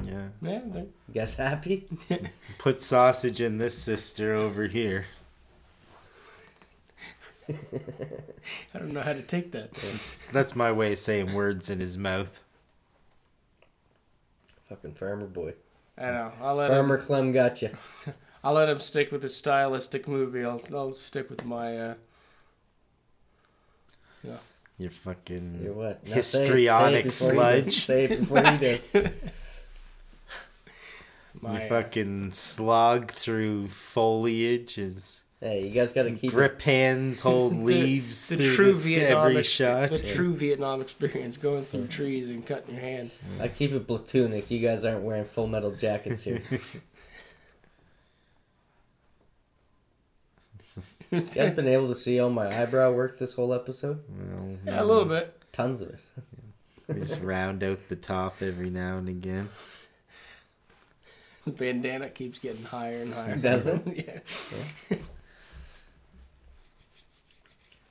Yeah. 0.04 0.28
Yeah, 0.42 0.60
they- 0.66 0.80
You 0.80 1.14
guys 1.14 1.34
happy? 1.34 1.86
Put 2.58 2.82
sausage 2.82 3.40
in 3.40 3.58
this 3.58 3.76
sister 3.78 4.34
over 4.34 4.66
here. 4.66 5.06
I 7.48 8.78
don't 8.78 8.92
know 8.92 9.00
how 9.02 9.12
to 9.12 9.22
take 9.22 9.52
that. 9.52 9.72
That's, 9.74 10.18
that's 10.32 10.56
my 10.56 10.72
way 10.72 10.92
of 10.92 10.98
saying 10.98 11.32
words 11.32 11.70
in 11.70 11.78
his 11.80 11.96
mouth. 11.96 12.42
Fucking 14.68 14.94
farmer 14.94 15.26
boy. 15.26 15.54
I 15.96 16.06
know. 16.06 16.32
I'll 16.40 16.56
let 16.56 16.68
Farmer 16.70 16.96
him. 16.98 17.00
Clem 17.06 17.32
got 17.32 17.62
you. 17.62 17.70
I'll 18.44 18.54
let 18.54 18.68
him 18.68 18.80
stick 18.80 19.12
with 19.12 19.22
his 19.22 19.34
stylistic 19.36 20.06
movie. 20.08 20.44
I'll 20.44 20.60
I'll 20.74 20.92
stick 20.92 21.30
with 21.30 21.44
my. 21.44 21.78
uh 21.78 21.94
You're 24.78 24.90
fucking 24.90 25.60
You're 25.62 25.72
what? 25.72 26.06
No, 26.06 26.14
histrionic 26.14 27.10
say 27.10 27.58
it, 27.70 27.82
say 27.82 28.04
it 28.04 28.20
before 28.20 28.42
he 28.42 28.58
does. 28.58 28.80
sludge. 28.84 28.94
Say 29.00 29.00
it 29.00 29.00
before 29.00 29.02
he 29.02 29.02
does. 29.02 29.12
my. 31.40 31.60
you 31.60 31.66
uh, 31.66 31.68
fucking 31.68 32.32
slog 32.32 33.12
through 33.12 33.68
foliage 33.68 34.78
is. 34.78 35.20
Hey, 35.40 35.66
you 35.66 35.70
guys 35.70 35.92
got 35.92 36.04
to 36.04 36.12
keep 36.12 36.32
it. 36.32 36.34
grip 36.34 36.62
hands 36.62 37.20
hold 37.20 37.52
The- 37.54 37.62
leaves 37.62 38.28
the 38.28 38.36
through 38.36 38.56
true 38.56 38.72
the, 38.72 38.88
Vietnam 38.96 39.26
every 39.26 39.38
ex- 39.38 39.48
shot. 39.48 39.90
The 39.90 39.98
true 39.98 40.34
Vietnam 40.34 40.80
experience, 40.80 41.36
going 41.36 41.64
through 41.64 41.88
trees 41.88 42.28
and 42.28 42.46
cutting 42.46 42.74
your 42.74 42.82
hands. 42.82 43.18
I 43.40 43.48
keep 43.48 43.72
it 43.72 43.86
platonic. 43.86 44.50
You 44.50 44.60
guys 44.60 44.84
aren't 44.84 45.02
wearing 45.02 45.24
full 45.26 45.46
metal 45.46 45.72
jackets 45.72 46.22
here. 46.22 46.42
You 51.10 51.20
guys 51.22 51.52
been 51.52 51.68
able 51.68 51.88
to 51.88 51.94
see 51.94 52.18
all 52.20 52.30
my 52.30 52.62
eyebrow 52.62 52.92
work 52.92 53.18
this 53.18 53.34
whole 53.34 53.54
episode? 53.54 54.02
Well, 54.08 54.56
Yeah, 54.66 54.82
a 54.82 54.84
little 54.84 55.04
bit. 55.04 55.40
Tons 55.52 55.80
of 55.80 55.90
it. 55.90 55.98
We 56.88 57.00
just 57.00 57.20
round 57.20 57.64
out 57.64 57.88
the 57.88 57.96
top 57.96 58.36
every 58.42 58.70
now 58.70 58.98
and 58.98 59.08
again. 59.08 59.48
The 61.44 61.50
bandana 61.50 62.08
keeps 62.10 62.38
getting 62.38 62.64
higher 62.64 63.02
and 63.02 63.12
higher. 63.12 63.34
Does 63.36 63.66
it? 63.66 63.82
yeah. 64.90 64.98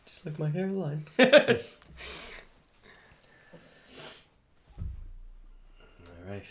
Just 0.06 0.26
like 0.26 0.40
my 0.40 0.50
hairline. 0.50 1.06
all 1.20 1.26
right. 6.30 6.44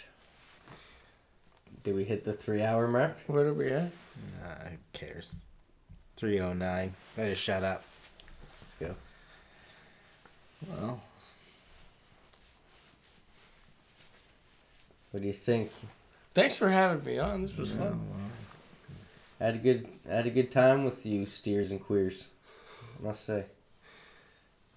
Do 1.83 1.95
we 1.95 2.05
hit 2.05 2.25
the 2.25 2.33
three 2.35 2.63
hour 2.63 2.87
mark? 2.89 3.17
Where 3.27 3.47
are 3.47 3.55
we 3.55 3.69
at? 3.69 3.91
Nah, 4.43 4.69
who 4.71 4.77
cares? 4.93 5.35
309. 6.25 6.95
Better 7.17 7.35
shut 7.35 7.63
up. 7.63 7.85
Let's 8.63 8.75
go. 8.81 8.95
Well, 10.67 11.01
What 15.11 15.21
do 15.23 15.27
you 15.29 15.35
think? 15.35 15.71
Thanks 16.33 16.57
for 16.57 16.71
having 16.71 17.05
me 17.05 17.19
on. 17.19 17.43
This 17.43 17.57
was 17.57 17.71
yeah, 17.73 17.77
fun. 17.77 18.01
well, 18.11 18.31
I 19.41 19.45
had 19.45 19.55
a 19.57 19.59
good 19.59 19.87
I 20.11 20.15
had 20.17 20.27
a 20.27 20.31
good 20.31 20.51
time 20.51 20.85
with 20.85 21.05
you 21.07 21.27
steers 21.27 21.71
and 21.71 21.81
queers. 21.85 22.27
I 22.99 23.07
must 23.07 23.25
say. 23.27 23.45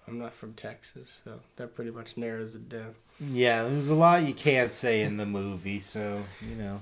I'm 0.06 0.18
not 0.18 0.34
from 0.34 0.52
Texas, 0.52 1.22
so 1.24 1.40
that 1.56 1.74
pretty 1.74 1.90
much 1.90 2.16
narrows 2.16 2.54
it 2.54 2.68
down. 2.68 2.94
yeah, 3.20 3.64
there's 3.64 3.88
a 3.88 3.94
lot 3.94 4.22
you 4.22 4.32
can't 4.34 4.70
say 4.70 5.02
in 5.02 5.16
the 5.16 5.26
movie, 5.26 5.80
so, 5.80 6.22
you 6.40 6.54
know. 6.56 6.80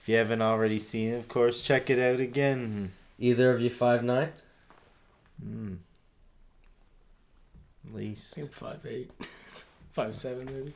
If 0.00 0.08
you 0.08 0.14
haven't 0.14 0.40
already 0.40 0.78
seen 0.78 1.10
it, 1.10 1.18
of 1.18 1.28
course, 1.28 1.60
check 1.60 1.90
it 1.90 1.98
out 1.98 2.20
again. 2.20 2.92
Either 3.18 3.50
of 3.52 3.60
you 3.60 3.70
five 3.70 4.04
nine? 4.04 4.30
Mm. 5.44 5.78
At 7.86 7.92
I 7.92 7.96
least. 7.96 8.34
think 8.34 8.52
five 8.52 8.84
eight, 8.86 9.10
five 9.92 10.14
seven 10.14 10.46
maybe. 10.46 10.74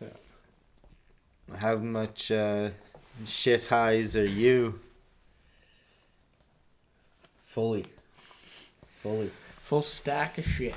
Yeah. 0.00 1.56
How 1.56 1.76
much 1.76 2.30
uh, 2.30 2.70
shit 3.24 3.64
highs 3.64 4.16
are 4.16 4.24
you? 4.26 4.78
Fully. 7.44 7.86
Fully. 9.02 9.30
Full 9.62 9.82
stack 9.82 10.38
of 10.38 10.44
shit. 10.44 10.74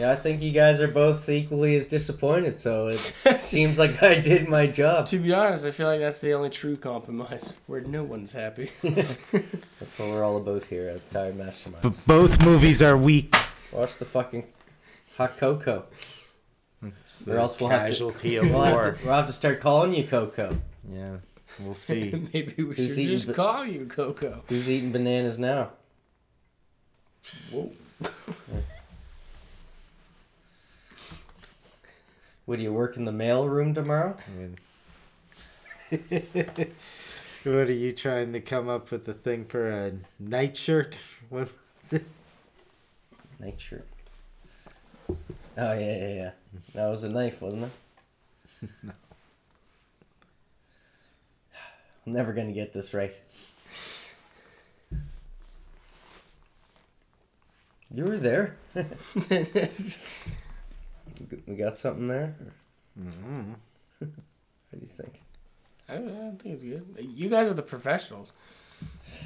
Yeah, 0.00 0.12
I 0.12 0.16
think 0.16 0.40
you 0.40 0.50
guys 0.50 0.80
are 0.80 0.88
both 0.88 1.28
equally 1.28 1.76
as 1.76 1.86
disappointed, 1.86 2.58
so 2.58 2.88
it 2.88 3.12
seems 3.42 3.78
like 3.78 4.02
I 4.02 4.14
did 4.14 4.48
my 4.48 4.66
job. 4.66 5.04
To 5.08 5.18
be 5.18 5.30
honest, 5.34 5.66
I 5.66 5.72
feel 5.72 5.88
like 5.88 6.00
that's 6.00 6.22
the 6.22 6.32
only 6.32 6.48
true 6.48 6.78
compromise 6.78 7.52
where 7.66 7.82
no 7.82 8.02
one's 8.02 8.32
happy. 8.32 8.70
That's 8.82 9.18
what 9.98 10.08
we're 10.08 10.24
all 10.24 10.38
about 10.38 10.64
here 10.64 10.88
at 10.88 11.10
Tired 11.10 11.36
Masterminds. 11.36 11.82
But 11.82 12.00
both 12.06 12.42
movies 12.46 12.80
are 12.80 12.96
weak. 12.96 13.34
Watch 13.72 13.98
the 13.98 14.06
fucking 14.06 14.44
hot 15.18 15.36
cocoa. 15.36 15.84
It's 16.82 17.28
Or 17.28 17.36
else 17.36 17.60
we'll 17.60 17.68
have 17.68 17.94
to- 17.94 18.06
of 18.06 18.22
We'll 18.24 18.62
have, 18.64 18.98
to, 18.98 19.04
we'll 19.04 19.14
have 19.14 19.26
to 19.26 19.34
start 19.34 19.60
calling 19.60 19.92
you 19.92 20.04
Coco. 20.04 20.56
Yeah, 20.90 21.16
we'll 21.58 21.74
see. 21.74 22.10
Maybe 22.32 22.54
we 22.62 22.74
Who's 22.74 22.94
should 22.94 23.06
just 23.06 23.26
the- 23.26 23.34
call 23.34 23.66
you 23.66 23.84
Coco. 23.84 24.44
Who's 24.48 24.70
eating 24.70 24.92
bananas 24.92 25.38
now? 25.38 25.72
Whoa. 27.52 27.70
What 32.50 32.56
do 32.56 32.64
you 32.64 32.72
work 32.72 32.96
in 32.96 33.04
the 33.04 33.12
mail 33.12 33.48
room 33.48 33.74
tomorrow? 33.74 34.16
I 34.26 34.30
mean, 34.36 34.56
what 37.44 37.68
are 37.68 37.72
you 37.72 37.92
trying 37.92 38.32
to 38.32 38.40
come 38.40 38.68
up 38.68 38.90
with 38.90 39.08
a 39.08 39.12
thing 39.12 39.44
for 39.44 39.68
a 39.68 39.92
nightshirt? 40.18 40.98
What 41.28 41.52
was 41.80 41.92
it? 41.92 42.06
Night 43.38 43.60
shirt. 43.60 43.86
Oh 45.08 45.16
yeah, 45.56 45.78
yeah, 45.78 46.14
yeah. 46.14 46.30
That 46.74 46.88
was 46.88 47.04
a 47.04 47.08
knife, 47.08 47.40
wasn't 47.40 47.70
it? 48.62 48.68
No. 48.82 48.94
I'm 52.04 52.12
never 52.12 52.32
gonna 52.32 52.50
get 52.50 52.72
this 52.72 52.92
right. 52.92 53.14
You 57.94 58.06
were 58.06 58.18
there. 58.18 58.56
We 61.46 61.54
got 61.54 61.76
something 61.78 62.08
there. 62.08 62.34
Mm-hmm. 62.98 63.52
What 64.70 64.78
do 64.78 64.86
you 64.86 64.88
think? 64.88 65.20
I, 65.88 65.94
I 65.94 66.30
think 66.38 66.54
it's 66.54 66.62
good. 66.62 66.86
You 67.00 67.28
guys 67.28 67.48
are 67.48 67.54
the 67.54 67.62
professionals. 67.62 68.32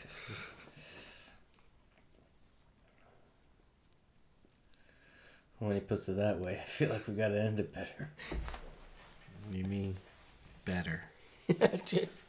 When 5.59 5.75
he 5.75 5.79
puts 5.79 6.09
it 6.09 6.17
that 6.17 6.39
way, 6.39 6.59
I 6.61 6.67
feel 6.67 6.89
like 6.89 7.07
we 7.07 7.13
gotta 7.13 7.41
end 7.41 7.57
it 7.57 7.73
better. 7.73 8.09
What 8.29 9.53
do 9.53 9.57
you 9.57 9.63
mean 9.63 9.95
better? 10.65 11.05
Just, 11.85 12.23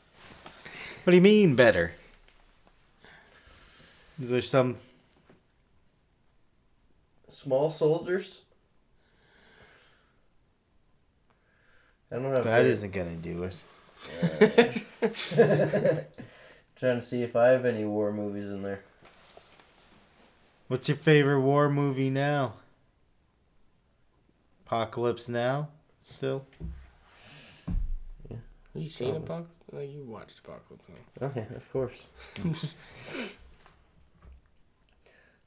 What 1.03 1.11
do 1.11 1.17
you 1.17 1.21
mean 1.21 1.57
better? 1.57 1.95
Is 4.23 4.31
there 4.31 4.41
some 4.41 4.77
Small 7.29 7.73
soldiers. 7.73 8.43
I 12.11 12.17
don't 12.17 12.25
have. 12.27 12.45
that 12.45 12.45
very- 12.45 12.71
isn't 12.71 12.93
gonna 12.93 13.17
do 13.17 13.45
it? 13.45 13.55
Trying 16.77 17.01
to 17.01 17.03
see 17.03 17.23
if 17.23 17.35
I 17.37 17.49
have 17.49 17.65
any 17.65 17.85
war 17.85 18.13
movies 18.13 18.45
in 18.45 18.63
there. 18.63 18.83
What's 20.69 20.89
your 20.89 20.97
favorite 20.97 21.41
war 21.41 21.69
movie 21.71 22.11
now? 22.11 22.55
Apocalypse 24.67 25.29
Now? 25.29 25.69
Still? 26.01 26.45
have 28.29 28.39
you 28.75 28.89
seen 28.89 29.11
Probably. 29.13 29.25
Apocalypse? 29.25 29.51
Like 29.73 29.91
you 29.93 30.05
watched 30.05 30.39
Apocalypse. 30.41 30.85
Now. 30.89 31.27
Oh 31.27 31.33
yeah, 31.35 31.57
of 31.57 31.73
course. 31.73 32.07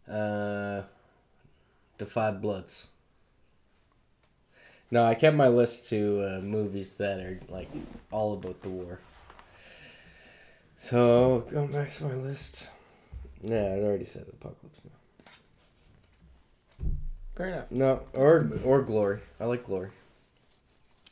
uh, 0.10 0.82
the 1.98 2.06
Five 2.06 2.42
Bloods. 2.42 2.88
No, 4.90 5.06
I 5.06 5.16
kept 5.16 5.36
my 5.36 5.50
list 5.50 5.88
to 5.90 6.38
uh, 6.38 6.42
movies 6.42 6.94
that 6.94 7.20
are 7.20 7.40
like 7.50 7.70
all 8.12 8.34
about 8.34 8.62
the 8.62 8.70
war. 8.70 9.00
So 10.78 11.46
going 11.52 11.72
back 11.72 11.92
to 11.92 12.06
my 12.06 12.14
list. 12.14 12.68
Yeah, 13.42 13.64
I 13.64 13.80
already 13.82 14.06
said 14.06 14.26
Apocalypse 14.30 14.80
Now. 14.84 14.92
Fair 17.36 17.48
enough. 17.48 17.72
No, 17.72 18.02
or 18.14 18.50
or 18.64 18.82
Glory. 18.82 19.20
I 19.40 19.46
like 19.46 19.66
Glory. 19.66 19.90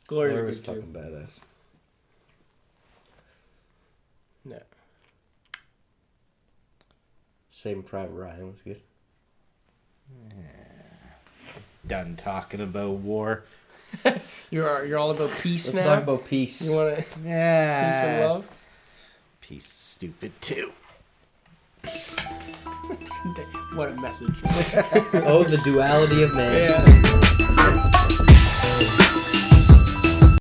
Glory 0.06 0.30
Glory 0.30 0.46
was 0.46 0.56
was 0.56 0.60
good 0.60 0.74
too. 0.74 0.80
fucking 0.80 0.92
badass. 0.94 1.40
No. 4.44 4.62
Saving 7.50 7.82
Private 7.82 8.12
Ryan 8.12 8.50
was 8.50 8.62
good. 8.62 8.80
Yeah. 10.30 10.42
Done 11.86 12.16
talking 12.16 12.60
about 12.60 12.90
war. 12.90 13.44
You're 14.50 14.84
you're 14.86 14.98
all 14.98 15.10
about 15.10 15.30
peace 15.42 15.72
Let's 15.74 15.84
now. 15.86 15.94
talk 15.94 16.02
about 16.04 16.26
peace. 16.28 16.60
you 16.62 16.72
want 16.72 16.96
to 16.98 17.04
Yeah. 17.24 17.90
peace 17.90 18.02
and 18.04 18.20
love? 18.24 18.48
Peace 19.40 19.66
stupid 19.66 20.32
too. 20.40 20.72
what 23.74 23.90
a 23.90 23.96
message. 24.00 24.38
oh, 25.24 25.42
the 25.44 25.60
duality 25.64 26.22
of 26.22 26.34
man. 26.34 26.70
yeah. 26.84 27.20